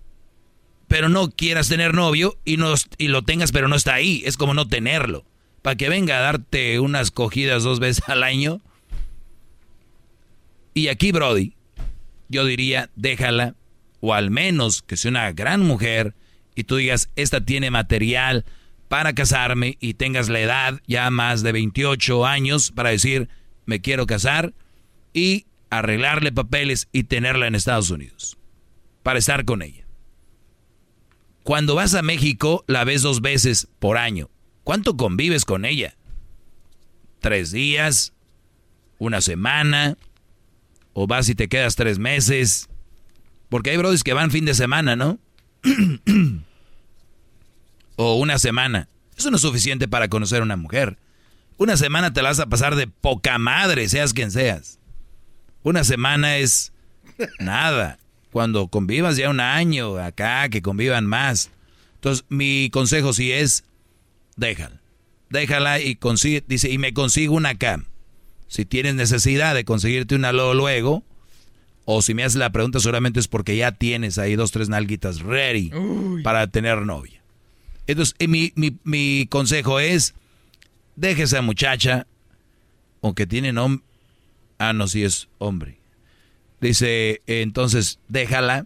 Pero 0.87 1.09
no 1.09 1.29
quieras 1.31 1.67
tener 1.67 1.93
novio 1.93 2.37
y, 2.45 2.55
no, 2.55 2.73
y 2.97 3.09
lo 3.09 3.23
tengas 3.23 3.51
pero 3.51 3.67
no 3.67 3.75
está 3.75 3.93
ahí. 3.93 4.23
Es 4.25 4.37
como 4.37 4.53
no 4.53 4.67
tenerlo 4.69 5.25
para 5.61 5.75
que 5.75 5.89
venga 5.89 6.17
a 6.17 6.21
darte 6.21 6.79
unas 6.79 7.11
cogidas 7.11 7.63
dos 7.63 7.79
veces 7.79 8.07
al 8.07 8.23
año. 8.23 8.61
Y 10.73 10.87
aquí, 10.87 11.11
Brody, 11.11 11.55
yo 12.29 12.45
diría, 12.45 12.89
déjala, 12.95 13.55
o 13.99 14.13
al 14.13 14.31
menos 14.31 14.81
que 14.81 14.95
sea 14.95 15.11
una 15.11 15.31
gran 15.33 15.61
mujer 15.61 16.13
y 16.55 16.63
tú 16.63 16.77
digas, 16.77 17.09
esta 17.17 17.43
tiene 17.43 17.69
material 17.69 18.45
para 18.87 19.13
casarme 19.13 19.77
y 19.81 19.95
tengas 19.95 20.29
la 20.29 20.39
edad 20.39 20.79
ya 20.87 21.09
más 21.09 21.43
de 21.43 21.51
28 21.51 22.25
años 22.25 22.71
para 22.71 22.91
decir, 22.91 23.27
me 23.65 23.81
quiero 23.81 24.05
casar 24.05 24.53
y 25.13 25.47
arreglarle 25.69 26.31
papeles 26.31 26.87
y 26.91 27.03
tenerla 27.03 27.47
en 27.47 27.55
Estados 27.55 27.89
Unidos, 27.89 28.37
para 29.03 29.19
estar 29.19 29.45
con 29.45 29.61
ella. 29.61 29.85
Cuando 31.43 31.75
vas 31.75 31.93
a 31.93 32.01
México, 32.01 32.63
la 32.67 32.83
ves 32.83 33.03
dos 33.03 33.21
veces 33.21 33.67
por 33.79 33.97
año. 33.97 34.29
¿Cuánto 34.63 34.97
convives 34.97 35.45
con 35.45 35.63
ella? 35.63 35.95
¿Tres 37.19 37.51
días? 37.51 38.13
¿Una 38.97 39.21
semana? 39.21 39.97
¿O 40.93 41.05
vas 41.05 41.29
y 41.29 41.35
te 41.35 41.47
quedas 41.47 41.75
tres 41.75 41.99
meses? 41.99 42.67
Porque 43.49 43.69
hay 43.69 43.77
brodis 43.77 44.03
que 44.03 44.13
van 44.13 44.31
fin 44.31 44.45
de 44.45 44.55
semana, 44.55 44.95
¿no? 44.95 45.19
o 47.95 48.15
una 48.15 48.39
semana. 48.39 48.89
Eso 49.15 49.29
no 49.29 49.35
es 49.35 49.41
suficiente 49.41 49.87
para 49.87 50.07
conocer 50.07 50.41
a 50.41 50.45
una 50.45 50.57
mujer. 50.57 50.97
Una 51.57 51.77
semana 51.77 52.11
te 52.11 52.21
la 52.21 52.29
vas 52.29 52.39
a 52.39 52.47
pasar 52.47 52.75
de 52.75 52.87
poca 52.87 53.37
madre, 53.37 53.87
seas 53.87 54.13
quien 54.13 54.31
seas. 54.31 54.79
Una 55.65 55.83
semana 55.83 56.37
es 56.37 56.73
nada. 57.39 57.97
Cuando 58.31 58.67
convivas 58.67 59.17
ya 59.17 59.31
un 59.31 59.39
año 59.39 59.97
acá, 59.97 60.47
que 60.49 60.61
convivan 60.61 61.07
más. 61.07 61.49
Entonces, 61.95 62.23
mi 62.29 62.69
consejo 62.71 63.13
sí 63.13 63.31
es, 63.31 63.63
déjala. 64.35 64.79
Déjala 65.31 65.79
y 65.79 65.95
consigue, 65.95 66.43
dice, 66.47 66.69
y 66.69 66.77
me 66.77 66.93
consigo 66.93 67.33
una 67.33 67.49
acá. 67.49 67.83
Si 68.47 68.63
tienes 68.63 68.93
necesidad 68.93 69.55
de 69.55 69.65
conseguirte 69.65 70.13
una 70.13 70.31
luego, 70.31 70.53
luego, 70.53 71.03
o 71.85 72.03
si 72.03 72.13
me 72.13 72.23
haces 72.23 72.35
la 72.35 72.51
pregunta, 72.51 72.79
solamente 72.79 73.19
es 73.19 73.27
porque 73.27 73.57
ya 73.57 73.71
tienes 73.71 74.19
ahí 74.19 74.35
dos, 74.35 74.51
tres 74.51 74.69
nalguitas 74.69 75.21
ready 75.21 75.71
para 76.23 76.45
tener 76.45 76.83
novia. 76.83 77.23
Entonces, 77.87 78.13
mi, 78.27 78.53
mi, 78.55 78.77
mi 78.83 79.25
consejo 79.31 79.79
es, 79.79 80.13
deje 80.95 81.23
esa 81.23 81.41
muchacha, 81.41 82.05
aunque 83.01 83.25
tiene 83.25 83.51
nombre, 83.51 83.83
ah, 84.57 84.73
no, 84.73 84.87
si 84.87 85.03
es 85.03 85.29
hombre. 85.37 85.79
Dice, 86.61 87.21
entonces, 87.27 87.99
déjala 88.07 88.65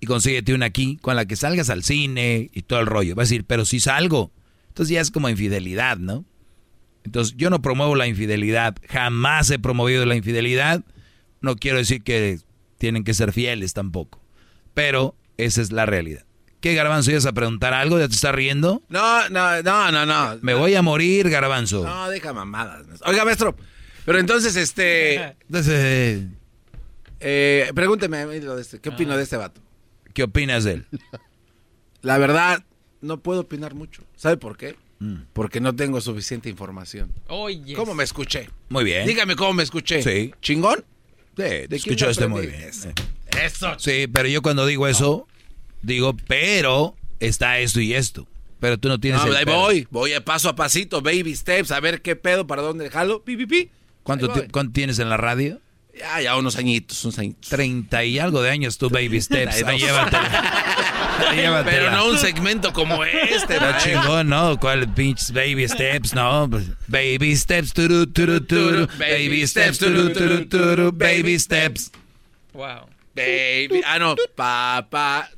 y 0.00 0.06
consíguete 0.06 0.54
una 0.54 0.66
aquí 0.66 0.98
con 1.00 1.16
la 1.16 1.26
que 1.26 1.36
salgas 1.36 1.70
al 1.70 1.82
cine 1.84 2.50
y 2.52 2.62
todo 2.62 2.80
el 2.80 2.86
rollo. 2.86 3.14
Va 3.14 3.22
a 3.22 3.24
decir, 3.24 3.44
pero 3.44 3.64
si 3.64 3.80
salgo. 3.80 4.32
Entonces 4.68 4.94
ya 4.94 5.00
es 5.00 5.10
como 5.10 5.28
infidelidad, 5.28 5.98
¿no? 5.98 6.24
Entonces 7.04 7.34
yo 7.36 7.50
no 7.50 7.62
promuevo 7.62 7.94
la 7.94 8.06
infidelidad, 8.06 8.76
jamás 8.88 9.50
he 9.50 9.58
promovido 9.58 10.04
la 10.06 10.16
infidelidad. 10.16 10.84
No 11.40 11.56
quiero 11.56 11.78
decir 11.78 12.02
que 12.02 12.40
tienen 12.78 13.04
que 13.04 13.14
ser 13.14 13.32
fieles 13.32 13.72
tampoco. 13.74 14.20
Pero 14.74 15.16
esa 15.36 15.62
es 15.62 15.72
la 15.72 15.86
realidad. 15.86 16.24
¿Qué, 16.60 16.74
Garbanzo? 16.74 17.10
¿Ibas 17.10 17.26
a 17.26 17.32
preguntar 17.32 17.74
algo? 17.74 17.98
¿Ya 17.98 18.08
te 18.08 18.14
estás 18.14 18.34
riendo? 18.34 18.82
No, 18.88 19.28
no, 19.28 19.62
no, 19.62 19.92
no, 19.92 20.04
no. 20.04 20.38
Me 20.42 20.54
voy 20.54 20.74
a 20.74 20.82
morir, 20.82 21.30
Garbanzo. 21.30 21.84
No, 21.84 22.10
deja 22.10 22.32
mamadas. 22.32 22.84
Oiga, 23.04 23.24
maestro. 23.24 23.56
Pero 24.06 24.18
entonces, 24.18 24.56
este... 24.56 25.36
entonces, 25.48 26.24
eh, 27.20 27.70
pregúnteme 27.74 28.24
de 28.24 28.60
este. 28.60 28.78
¿Qué 28.80 28.88
opino 28.88 29.16
de 29.16 29.22
este 29.24 29.36
vato? 29.36 29.60
¿Qué 30.14 30.22
opinas 30.22 30.64
de 30.64 30.72
él? 30.74 30.86
La 32.02 32.16
verdad, 32.16 32.64
no 33.00 33.18
puedo 33.18 33.40
opinar 33.40 33.74
mucho. 33.74 34.04
¿Sabe 34.14 34.36
por 34.36 34.56
qué? 34.56 34.76
Mm. 35.00 35.22
Porque 35.32 35.60
no 35.60 35.74
tengo 35.74 36.00
suficiente 36.00 36.48
información. 36.48 37.12
¿Cómo 37.26 37.94
me 37.94 38.04
escuché? 38.04 38.48
Muy 38.68 38.84
bien. 38.84 39.06
Dígame 39.06 39.34
cómo 39.36 39.52
me 39.52 39.64
escuché. 39.64 40.02
Sí. 40.02 40.32
¿Chingón? 40.40 40.84
Sí, 41.36 41.68
te 41.68 41.76
escuchó 41.76 42.08
este 42.08 42.28
muy 42.28 42.46
bien. 42.46 42.62
Eso. 43.42 43.78
Sí, 43.78 44.06
pero 44.10 44.28
yo 44.28 44.40
cuando 44.40 44.64
digo 44.64 44.88
eso, 44.88 45.26
digo, 45.82 46.16
pero 46.28 46.94
está 47.20 47.58
esto 47.58 47.80
y 47.80 47.92
esto. 47.92 48.26
Pero 48.60 48.78
tú 48.78 48.88
no 48.88 48.98
tienes. 48.98 49.22
No, 49.24 49.32
ahí 49.32 49.44
voy, 49.44 49.88
voy 49.90 50.12
a 50.14 50.24
paso 50.24 50.48
a 50.48 50.56
pasito, 50.56 51.02
baby 51.02 51.34
steps, 51.36 51.72
a 51.72 51.80
ver 51.80 52.00
qué 52.00 52.16
pedo, 52.16 52.46
para 52.46 52.62
dónde 52.62 52.84
dejarlo. 52.84 53.22
Pi, 53.22 53.36
pi, 53.36 53.46
pi. 53.46 53.70
¿Cuánto, 54.06 54.32
¿Cuánto 54.52 54.72
tienes 54.72 55.00
en 55.00 55.10
la 55.10 55.16
radio? 55.16 55.60
Ya, 55.98 56.20
ya 56.20 56.36
unos 56.36 56.56
añitos, 56.56 57.04
unos 57.04 57.18
añitos. 57.18 57.50
Treinta 57.50 58.04
y 58.04 58.20
algo 58.20 58.40
de 58.40 58.50
años 58.50 58.78
tú, 58.78 58.88
Baby 58.88 59.20
Steps. 59.20 59.62
Ahí 59.66 59.78
llévatela. 59.80 61.64
Pero 61.64 61.90
no 61.90 62.10
un 62.10 62.18
segmento 62.18 62.72
como 62.72 63.02
este, 63.04 63.58
No 63.58 63.78
chingón, 63.78 64.28
¿no? 64.28 64.60
¿Cuál 64.60 64.92
pinches 64.94 65.32
Baby 65.32 65.66
Steps? 65.66 66.14
No, 66.14 66.48
pues, 66.48 66.66
Baby 66.86 67.34
Steps, 67.34 67.72
turu, 67.72 68.06
turu, 68.06 68.40
turu. 68.42 68.86
Baby 68.98 69.46
Steps, 69.46 69.78
turu, 69.78 70.12
turu, 70.12 70.46
turu. 70.46 70.92
Baby 70.92 71.38
Steps. 71.38 71.90
Wow. 72.52 72.88
Baby, 73.14 73.82
ah, 73.84 73.98
no. 73.98 74.14
Papá. 74.36 75.30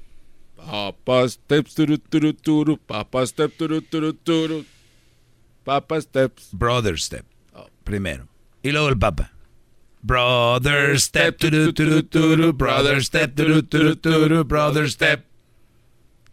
Papa 0.57 1.29
Steps, 1.29 1.75
turu, 1.75 1.97
turu, 1.99 2.35
turu. 2.35 2.77
Papa 2.77 3.27
Steps, 3.27 3.57
turu, 3.57 3.81
turu, 3.81 4.13
turu. 4.13 4.65
Papa 5.65 6.01
Steps. 6.01 6.49
Brother 6.53 6.99
Step. 6.99 7.25
Primero. 7.85 8.29
Y 8.69 8.73
luego 8.73 8.91
el 8.91 8.99
Papa. 8.99 9.33
Brother 10.03 11.01
step, 11.01 11.39
brother 11.39 13.03
step, 13.03 13.35
brother 14.47 14.91
step. 14.91 15.25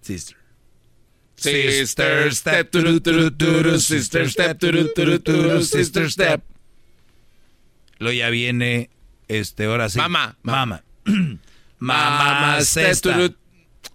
Sister. 0.02 0.38
Sister 1.38 2.36
step, 2.36 2.76
sister 3.80 4.30
step, 4.30 4.60
sister 5.64 6.12
step. 6.12 6.44
Lo 8.00 8.12
ya 8.12 8.30
viene, 8.30 8.90
este, 9.30 9.64
ahora 9.64 9.88
sí. 9.88 9.98
Mamá. 9.98 10.38
Mamá. 10.44 10.84
Mamá. 11.80 12.60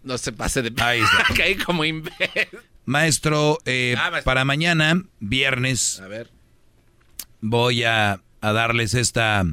No 0.02 0.16
se 0.16 0.32
pase 0.32 0.62
de... 0.62 0.82
Ahí 0.82 1.00
está. 1.00 1.34
Caí 1.36 1.56
como 1.56 1.84
imbécil. 1.84 2.48
Maestro, 2.86 3.58
eh, 3.66 3.94
para 4.24 4.46
mañana, 4.46 5.02
viernes, 5.18 6.00
A 6.00 6.08
ver. 6.08 6.30
voy 7.42 7.84
a, 7.84 8.22
a 8.40 8.52
darles 8.52 8.94
esta... 8.94 9.44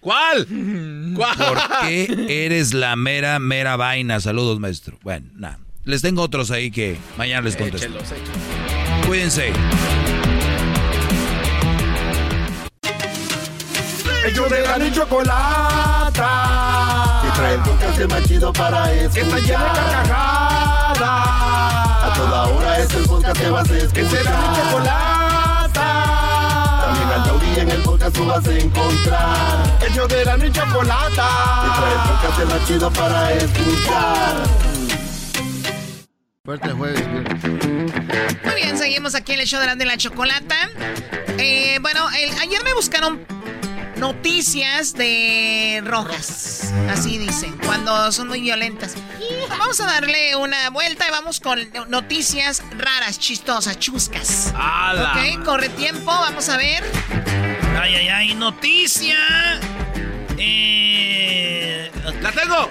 ¿Cuál? 0.00 0.46
¿Cuál? 1.16 1.36
Porque 1.38 2.44
eres 2.46 2.74
la 2.74 2.94
mera, 2.96 3.38
mera 3.38 3.76
vaina. 3.76 4.20
Saludos, 4.20 4.60
maestro. 4.60 4.98
Bueno, 5.02 5.28
nada. 5.34 5.58
Les 5.84 6.02
tengo 6.02 6.22
otros 6.22 6.50
ahí 6.50 6.70
que 6.70 6.98
mañana 7.16 7.42
les 7.42 7.56
contesto. 7.56 7.86
Échelos, 7.86 8.12
échelos. 8.12 9.06
Cuídense. 9.06 9.52
Ellos 14.26 14.50
de 14.50 14.62
la 14.62 14.92
chocolata. 14.92 16.30
trae 17.34 17.54
el 17.54 17.60
podcast 17.60 18.10
más 18.10 18.24
chido 18.24 18.52
para 18.52 18.92
escuchar. 18.92 19.12
Que 19.12 19.20
está 19.20 19.38
lleno 19.38 19.64
de 19.64 19.70
carcajadas. 19.70 21.00
A 21.00 22.12
toda 22.16 22.46
hora 22.46 22.78
es 22.78 22.94
el 22.94 23.04
podcast 23.04 23.40
que 23.40 23.50
vas 23.50 23.70
a 23.70 23.76
escuchar. 23.76 23.92
Que 23.92 24.08
será 24.08 24.30
mi 24.40 24.56
chocolata. 24.56 25.13
En 27.64 27.70
el 27.70 27.80
podcast 27.82 28.14
tú 28.14 28.26
vas 28.26 28.46
a 28.46 28.52
encontrar. 28.58 29.78
El 29.86 29.94
yo 29.94 30.06
de 30.06 30.22
la 30.26 30.36
mi 30.36 30.52
chocolata. 30.52 31.28
Trae 31.78 31.92
el 31.94 32.42
podcast 32.42 32.68
chido 32.68 32.92
para 32.92 33.32
escuchar. 33.32 34.34
Fuerte 36.44 36.70
jueves, 36.72 37.02
Muy 37.08 38.54
bien, 38.56 38.76
seguimos 38.76 39.14
aquí 39.14 39.32
en 39.32 39.40
el 39.40 39.46
show 39.46 39.60
de 39.60 39.66
la, 39.66 39.76
de 39.76 39.86
la 39.86 39.96
chocolata. 39.96 40.56
Eh, 41.38 41.78
bueno, 41.80 42.06
el- 42.10 42.38
ayer 42.38 42.62
me 42.64 42.74
buscaron 42.74 43.26
noticias 43.96 44.92
de 44.92 45.80
rojas. 45.86 46.70
Así 46.90 47.16
dicen, 47.16 47.56
cuando 47.64 48.12
son 48.12 48.28
muy 48.28 48.42
violentas. 48.42 48.92
Vamos 49.48 49.80
a 49.80 49.86
darle 49.86 50.36
una 50.36 50.68
vuelta 50.68 51.08
y 51.08 51.10
vamos 51.10 51.40
con 51.40 51.58
noticias 51.88 52.62
raras, 52.76 53.18
chistosas, 53.18 53.78
chuscas. 53.78 54.52
¡Hala! 54.54 55.12
Ok, 55.14 55.44
corre 55.46 55.70
tiempo, 55.70 56.10
vamos 56.10 56.50
a 56.50 56.58
ver. 56.58 56.84
Ay, 57.84 57.96
ay, 57.96 58.08
ay, 58.08 58.34
noticia. 58.34 59.18
Eh, 60.38 61.90
¡La 62.22 62.32
tengo! 62.32 62.70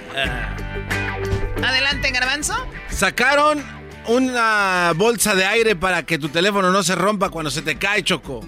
Adelante, 1.64 2.10
Garbanzo. 2.10 2.56
Sacaron 2.90 3.64
una 4.08 4.92
bolsa 4.96 5.36
de 5.36 5.46
aire 5.46 5.76
para 5.76 6.02
que 6.02 6.18
tu 6.18 6.30
teléfono 6.30 6.72
no 6.72 6.82
se 6.82 6.96
rompa 6.96 7.30
cuando 7.30 7.52
se 7.52 7.62
te 7.62 7.78
cae, 7.78 8.02
Choco. 8.02 8.44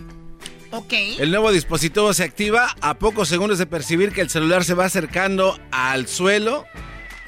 Ok. 0.71 0.93
El 1.19 1.29
nuevo 1.29 1.51
dispositivo 1.51 2.11
se 2.15 2.23
activa 2.23 2.75
a 2.81 2.95
pocos 2.95 3.29
segundos 3.29 3.59
de 3.59 3.67
percibir 3.67 4.11
que 4.11 4.21
el 4.21 4.31
celular 4.31 4.63
se 4.63 4.73
va 4.73 4.85
acercando 4.85 5.59
al 5.69 6.07
suelo. 6.07 6.65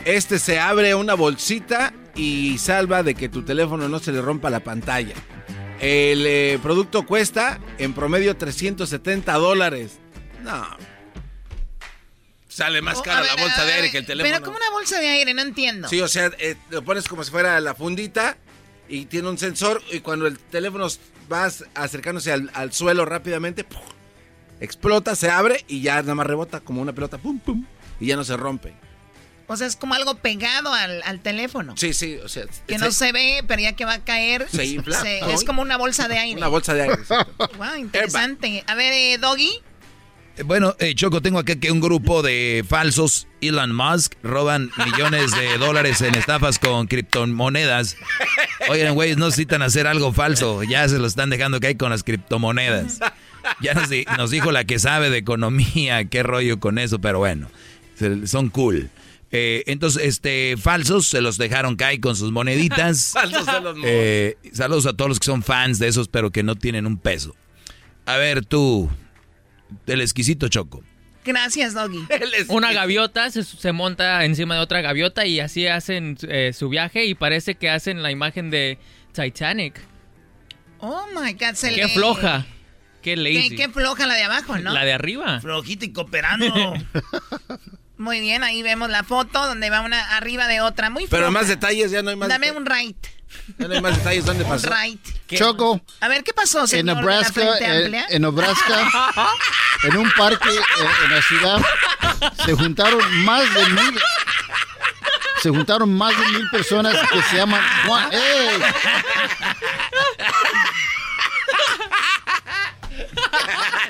Este 0.03 0.40
se 0.40 0.59
abre 0.59 0.95
una 0.95 1.14
bolsita 1.14 1.93
y 2.16 2.57
salva 2.57 3.03
de 3.03 3.14
que 3.14 3.30
tu 3.30 3.43
teléfono 3.43 3.88
no 3.88 3.99
se 3.99 4.11
le 4.11 4.19
rompa 4.19 4.49
la 4.49 4.61
pantalla. 4.61 5.14
El 5.80 6.25
eh, 6.25 6.59
producto 6.61 7.06
cuesta 7.06 7.59
en 7.77 7.93
promedio 7.93 8.35
370 8.35 9.33
dólares. 9.33 9.99
No. 10.43 10.65
Sale 12.47 12.81
más 12.81 12.97
Oh, 12.97 13.03
cara 13.03 13.19
a 13.19 13.23
la 13.23 13.35
ver, 13.35 13.43
bolsa 13.43 13.65
de 13.65 13.72
aire 13.73 13.81
ver, 13.83 13.91
que 13.91 13.97
el 13.99 14.06
teléfono. 14.07 14.33
Pero 14.33 14.43
como 14.45 14.57
una 14.57 14.69
bolsa 14.72 14.99
de 14.99 15.07
aire, 15.09 15.33
no 15.33 15.41
entiendo. 15.43 15.88
Sí, 15.88 16.01
o 16.01 16.07
sea, 16.07 16.31
eh, 16.39 16.56
lo 16.72 16.81
pones 16.83 17.07
como 17.07 17.23
si 17.23 17.30
fuera 17.30 17.59
la 17.59 17.75
fundita 17.75 18.38
y 18.89 19.06
tiene 19.06 19.30
un 19.30 19.38
sensor 19.38 19.83
y 19.91 19.99
cuando 19.99 20.25
el 20.25 20.39
teléfono 20.39 20.88
va 21.31 21.49
acercándose 21.75 22.31
al, 22.31 22.49
al 22.56 22.73
suelo 22.73 23.06
rápidamente, 23.06 23.65
explota, 24.59 25.15
se 25.15 25.30
abre 25.30 25.64
y 25.67 25.81
ya 25.81 26.01
nada 26.01 26.15
más 26.15 26.25
rebota 26.25 26.61
como 26.61 26.81
una 26.81 26.93
pelota, 26.93 27.19
pum, 27.19 27.39
pum, 27.39 27.65
y 27.99 28.07
ya 28.07 28.15
no 28.15 28.23
se 28.23 28.35
rompe. 28.38 28.73
O 29.50 29.56
sea, 29.56 29.66
es 29.67 29.76
como 29.77 29.93
algo 29.93 30.16
pegado 30.16 30.74
al, 30.74 31.01
al 31.03 31.22
teléfono. 31.22 31.74
Sí, 31.77 31.93
sí, 31.93 32.17
o 32.24 32.27
sea, 32.27 32.43
Que 32.67 32.77
no 32.77 32.92
se 32.92 33.11
ve, 33.14 33.43
pero 33.48 33.61
ya 33.61 33.74
que 33.74 33.85
va 33.85 33.93
a 33.93 34.03
caer. 34.03 34.45
Se 34.51 34.66
infla. 34.66 35.01
se- 35.01 35.22
¿no? 35.22 35.30
es 35.30 35.43
como 35.45 35.61
una 35.61 35.77
bolsa 35.77 36.08
de 36.09 36.17
aire. 36.17 36.38
una 36.38 36.50
bolsa 36.50 36.74
de 36.74 36.82
aire. 36.84 36.98
Wow, 37.58 37.76
interesante. 37.80 38.64
A 38.67 38.76
ver, 38.76 38.92
eh, 38.93 39.17
Doggy. 39.17 39.51
Eh, 40.35 40.43
Bueno, 40.43 40.76
eh, 40.80 40.93
Choco, 40.95 41.22
tengo 41.22 41.40
acá 41.40 41.56
que 41.56 41.72
un 41.72 41.80
grupo 41.80 42.22
de 42.24 42.66
falsos 42.67 43.26
Elon 43.40 43.74
Musk 43.74 44.16
roban 44.22 44.69
millones 44.85 45.32
de 45.32 45.58
dólares 45.59 46.01
en 46.01 46.16
estafas 46.16 46.59
con 46.59 46.88
criptomonedas. 46.88 47.95
Oigan, 48.69 48.95
güey, 48.95 49.16
no 49.16 49.27
necesitan 49.27 49.61
hacer 49.61 49.88
algo 49.88 50.11
falso. 50.11 50.61
Ya 50.64 50.88
se 50.90 51.00
lo 51.00 51.08
están 51.08 51.30
dejando 51.30 51.61
caer 51.61 51.77
con 51.77 51.90
las 51.90 52.03
criptomonedas. 52.03 53.00
Ya 53.61 53.74
nos, 53.74 53.90
nos 54.17 54.30
dijo 54.30 54.51
la 54.51 54.66
que 54.66 54.77
sabe 54.77 55.09
de 55.09 55.17
economía, 55.19 56.03
qué 56.03 56.22
rollo 56.22 56.59
con 56.59 56.77
eso, 56.80 57.00
pero 57.00 57.19
bueno, 57.19 57.50
son 58.26 58.50
cool. 58.50 58.90
Eh, 59.31 59.64
entonces, 59.67 60.03
este, 60.06 60.56
falsos 60.57 61.07
se 61.07 61.19
los 61.22 61.38
dejaron 61.38 61.75
caer 61.75 61.99
con 61.99 62.15
sus 62.15 62.31
moneditas. 62.31 63.11
Falsos 63.14 63.45
de 63.45 63.61
los 63.61 63.77
Eh, 63.83 64.38
saludos 64.53 64.85
a 64.85 64.93
todos 64.93 65.09
los 65.09 65.19
que 65.19 65.25
son 65.25 65.43
fans 65.43 65.80
de 65.80 65.88
esos, 65.88 66.07
pero 66.07 66.31
que 66.31 66.43
no 66.43 66.56
tienen 66.56 66.85
un 66.88 66.97
peso. 66.97 67.35
A 68.06 68.15
ver, 68.17 68.45
tú, 68.45 68.89
el 69.85 69.99
exquisito 70.01 70.47
Choco. 70.47 70.81
Gracias, 71.25 71.73
Doggy. 71.73 72.06
Una 72.47 72.72
gaviota 72.72 73.30
se, 73.30 73.43
se 73.43 73.73
monta 73.73 74.23
encima 74.23 74.56
de 74.56 74.61
otra 74.61 74.80
gaviota 74.80 75.25
y 75.25 75.41
así 75.41 75.67
hacen 75.67 76.17
eh, 76.30 76.53
su 76.53 76.69
viaje 76.69 77.06
y 77.06 77.15
parece 77.15 77.56
que 77.56 77.69
hacen 77.69 78.01
la 78.01 78.11
imagen 78.11 78.49
de 78.49 78.77
Titanic. 79.11 79.77
Oh 80.80 81.06
my 81.14 81.33
God, 81.33 81.56
se 81.56 81.72
Qué 81.72 81.83
le- 81.83 81.89
floja. 81.89 82.45
Qué 83.01 83.17
lazy. 83.17 83.49
Qué, 83.49 83.56
qué 83.57 83.69
floja 83.69 84.07
la 84.07 84.14
de 84.15 84.23
abajo, 84.23 84.57
¿no? 84.57 84.72
La 84.72 84.85
de 84.85 84.93
arriba. 84.93 85.41
Flojita 85.41 85.83
y 85.83 85.91
cooperando. 85.91 86.73
Muy 87.98 88.19
bien, 88.19 88.43
ahí 88.43 88.61
vemos 88.64 88.90
la 88.90 89.03
foto 89.03 89.45
donde 89.48 89.69
va 89.69 89.82
una 89.82 90.16
arriba 90.17 90.48
de 90.48 90.61
otra. 90.61 90.90
Muy 90.90 91.08
Pero 91.08 91.24
floja. 91.27 91.32
más 91.32 91.48
detalles, 91.48 91.92
ya 91.92 92.01
no 92.03 92.09
hay 92.11 92.16
más 92.16 92.30
Dame 92.30 92.51
un 92.51 92.66
right. 92.66 92.98
Ya 93.58 93.67
no 93.67 93.74
hay 93.74 93.82
más 93.82 93.98
detalles 93.98 94.26
dónde 94.26 94.43
Un 94.43 94.50
pasó. 94.50 94.69
right. 94.69 95.01
Choco. 95.35 95.82
A 96.00 96.08
ver, 96.08 96.24
¿qué 96.24 96.34
pasó, 96.34 96.61
En 96.61 96.67
señor 96.67 96.85
la 96.85 96.93
Nebraska, 97.01 97.58
en, 97.59 97.82
Amplia? 97.84 98.06
en 98.09 98.22
Nebraska, 98.22 98.90
en 99.84 99.98
un 99.98 100.11
parque 100.11 100.50
eh, 100.50 100.88
en 101.06 101.11
la 101.16 101.22
ciudad, 101.22 101.61
se 102.45 102.53
juntaron 102.53 103.26
más 103.26 103.53
de 103.53 103.66
mil, 103.69 104.00
se 105.42 105.50
juntaron 105.50 105.93
más 105.93 106.17
de 106.17 106.26
mil 106.27 106.50
personas 106.51 106.95
que 107.11 107.22
se 107.24 107.35
llaman 107.38 107.61
Juan. 107.85 108.09
¡Ey! 108.14 108.61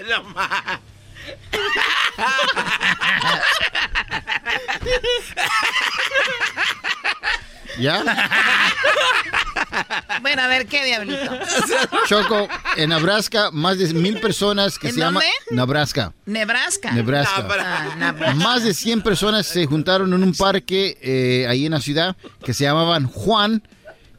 No 0.10 0.24
más. 0.24 0.80
¿Ya? 7.80 8.04
Bueno, 10.22 10.42
a 10.42 10.48
ver, 10.48 10.66
¿qué 10.66 10.84
diablito? 10.84 11.38
Choco, 12.08 12.48
en 12.76 12.90
Nebraska, 12.90 13.52
más 13.52 13.78
de 13.78 13.94
mil 13.94 14.20
personas 14.20 14.80
que 14.80 14.88
¿En 14.88 14.94
se 14.96 15.00
llaman 15.00 15.22
dónde? 15.24 15.56
Nebraska. 15.62 16.14
Nebraska. 16.26 16.92
Nebraska. 16.92 17.46
Ah, 17.60 17.96
Nebraska. 17.98 18.36
Más 18.36 18.64
de 18.64 18.74
100 18.74 19.02
personas 19.04 19.46
se 19.46 19.66
juntaron 19.68 20.12
en 20.14 20.24
un 20.24 20.34
parque 20.34 20.98
eh, 21.02 21.46
ahí 21.48 21.66
en 21.68 21.74
la 21.74 21.82
ciudad 21.82 22.16
que 22.44 22.54
se 22.56 22.64
llamaban 22.64 23.06
Juan 23.06 23.62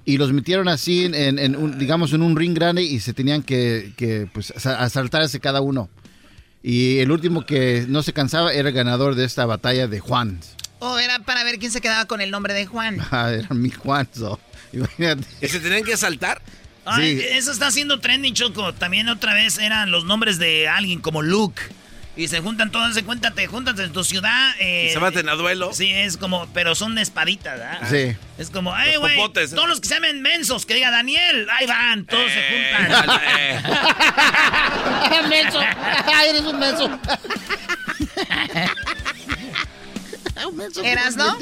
y 0.04 0.18
los 0.18 0.32
metieron 0.32 0.68
así 0.68 1.04
en, 1.06 1.14
en- 1.14 1.38
en 1.40 1.56
un, 1.56 1.78
digamos, 1.78 2.12
en 2.12 2.22
un 2.22 2.36
ring 2.36 2.54
grande 2.54 2.82
y 2.82 3.00
se 3.00 3.12
tenían 3.12 3.42
que, 3.42 3.92
que, 3.96 4.28
pues, 4.32 4.52
asa- 4.56 4.78
asaltarse 4.80 5.40
cada 5.40 5.60
uno. 5.60 5.88
Y 6.68 6.98
el 6.98 7.10
último 7.10 7.46
que 7.46 7.86
no 7.88 8.02
se 8.02 8.12
cansaba 8.12 8.52
era 8.52 8.68
el 8.68 8.74
ganador 8.74 9.14
de 9.14 9.24
esta 9.24 9.46
batalla 9.46 9.86
de 9.86 10.00
Juan. 10.00 10.38
O 10.80 10.98
era 10.98 11.18
para 11.20 11.42
ver 11.42 11.58
quién 11.58 11.72
se 11.72 11.80
quedaba 11.80 12.04
con 12.04 12.20
el 12.20 12.30
nombre 12.30 12.52
de 12.52 12.66
Juan. 12.66 12.98
Ah, 13.10 13.30
era 13.32 13.54
mi 13.54 13.70
Juan. 13.70 14.06
so, 14.12 14.38
Imagínate. 14.74 15.26
¿Y 15.40 15.48
se 15.48 15.60
tenían 15.60 15.82
que 15.82 15.96
saltar? 15.96 16.42
Ay, 16.84 17.22
eso 17.30 17.52
está 17.52 17.68
haciendo 17.68 18.00
trending, 18.00 18.34
Choco. 18.34 18.74
También 18.74 19.08
otra 19.08 19.32
vez 19.32 19.56
eran 19.56 19.90
los 19.90 20.04
nombres 20.04 20.38
de 20.38 20.68
alguien 20.68 21.00
como 21.00 21.22
Luke. 21.22 21.62
Y 22.18 22.26
se 22.26 22.40
juntan 22.40 22.72
todas, 22.72 22.94
se 22.94 23.04
cuentan, 23.04 23.32
te 23.32 23.46
juntas 23.46 23.78
en 23.78 23.92
tu 23.92 24.02
ciudad. 24.02 24.50
eh, 24.58 24.88
Y 24.90 24.92
se 24.92 24.98
maten 24.98 25.28
a 25.28 25.34
duelo. 25.34 25.72
Sí, 25.72 25.92
es 25.92 26.16
como, 26.16 26.48
pero 26.52 26.74
son 26.74 26.96
de 26.96 27.02
espaditas, 27.02 27.56
¿verdad? 27.60 27.88
Sí. 27.88 28.16
Es 28.38 28.50
como, 28.50 28.74
ay, 28.74 28.96
güey, 28.96 29.14
popotes. 29.14 29.52
todos 29.54 29.68
los 29.68 29.80
que 29.80 29.86
se 29.86 29.94
llamen 29.94 30.20
mensos, 30.20 30.66
que 30.66 30.74
diga 30.74 30.90
Daniel, 30.90 31.46
ahí 31.48 31.66
van, 31.66 32.04
todos 32.06 32.28
se 32.32 32.42
juntan. 32.42 33.20
Eh. 33.22 33.62
menso. 35.28 35.60
Eres 36.28 36.40
un 36.42 36.58
menso. 36.58 36.98
¿Eras, 40.82 41.16
no? 41.16 41.36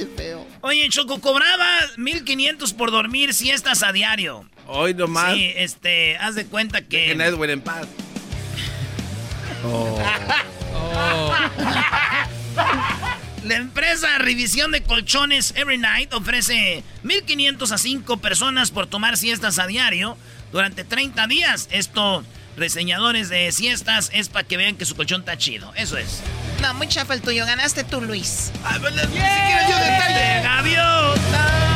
Oye, 0.60 0.88
Choco, 0.90 1.20
cobraba 1.20 1.66
1500 1.96 2.74
por 2.74 2.90
dormir 2.90 3.32
siestas 3.32 3.82
a 3.82 3.92
diario. 3.92 4.46
Hoy 4.66 4.92
nomás. 4.92 5.34
Sí, 5.34 5.52
este, 5.56 6.18
haz 6.18 6.34
de 6.34 6.44
cuenta 6.46 6.82
que. 6.82 7.12
Edwin 7.12 7.48
en 7.50 7.60
paz. 7.62 7.86
La 13.44 13.54
empresa 13.54 14.18
Revisión 14.18 14.72
de 14.72 14.82
Colchones 14.82 15.54
Every 15.56 15.78
Night 15.78 16.12
ofrece 16.12 16.82
1500 17.04 17.70
a 17.70 17.78
5 17.78 18.16
personas 18.16 18.72
por 18.72 18.88
tomar 18.88 19.16
siestas 19.16 19.60
a 19.60 19.68
diario 19.68 20.18
durante 20.50 20.82
30 20.82 21.28
días. 21.28 21.68
Esto, 21.70 22.24
reseñadores 22.56 23.28
de 23.28 23.52
siestas, 23.52 24.10
es 24.12 24.28
para 24.28 24.48
que 24.48 24.56
vean 24.56 24.74
que 24.76 24.84
su 24.84 24.96
colchón 24.96 25.20
está 25.20 25.38
chido. 25.38 25.72
Eso 25.76 25.96
es. 25.96 26.22
No, 26.60 26.74
muy 26.74 26.88
chafa 26.88 27.14
el 27.14 27.22
tuyo. 27.22 27.46
Ganaste 27.46 27.84
tú, 27.84 28.00
Luis. 28.00 28.50
Ah, 28.64 28.78
bueno, 28.80 28.96
ni 28.96 29.12
siquiera 29.12 29.68
yo 29.68 29.76
detalle. 29.76 30.42
Gaviota. 30.42 31.75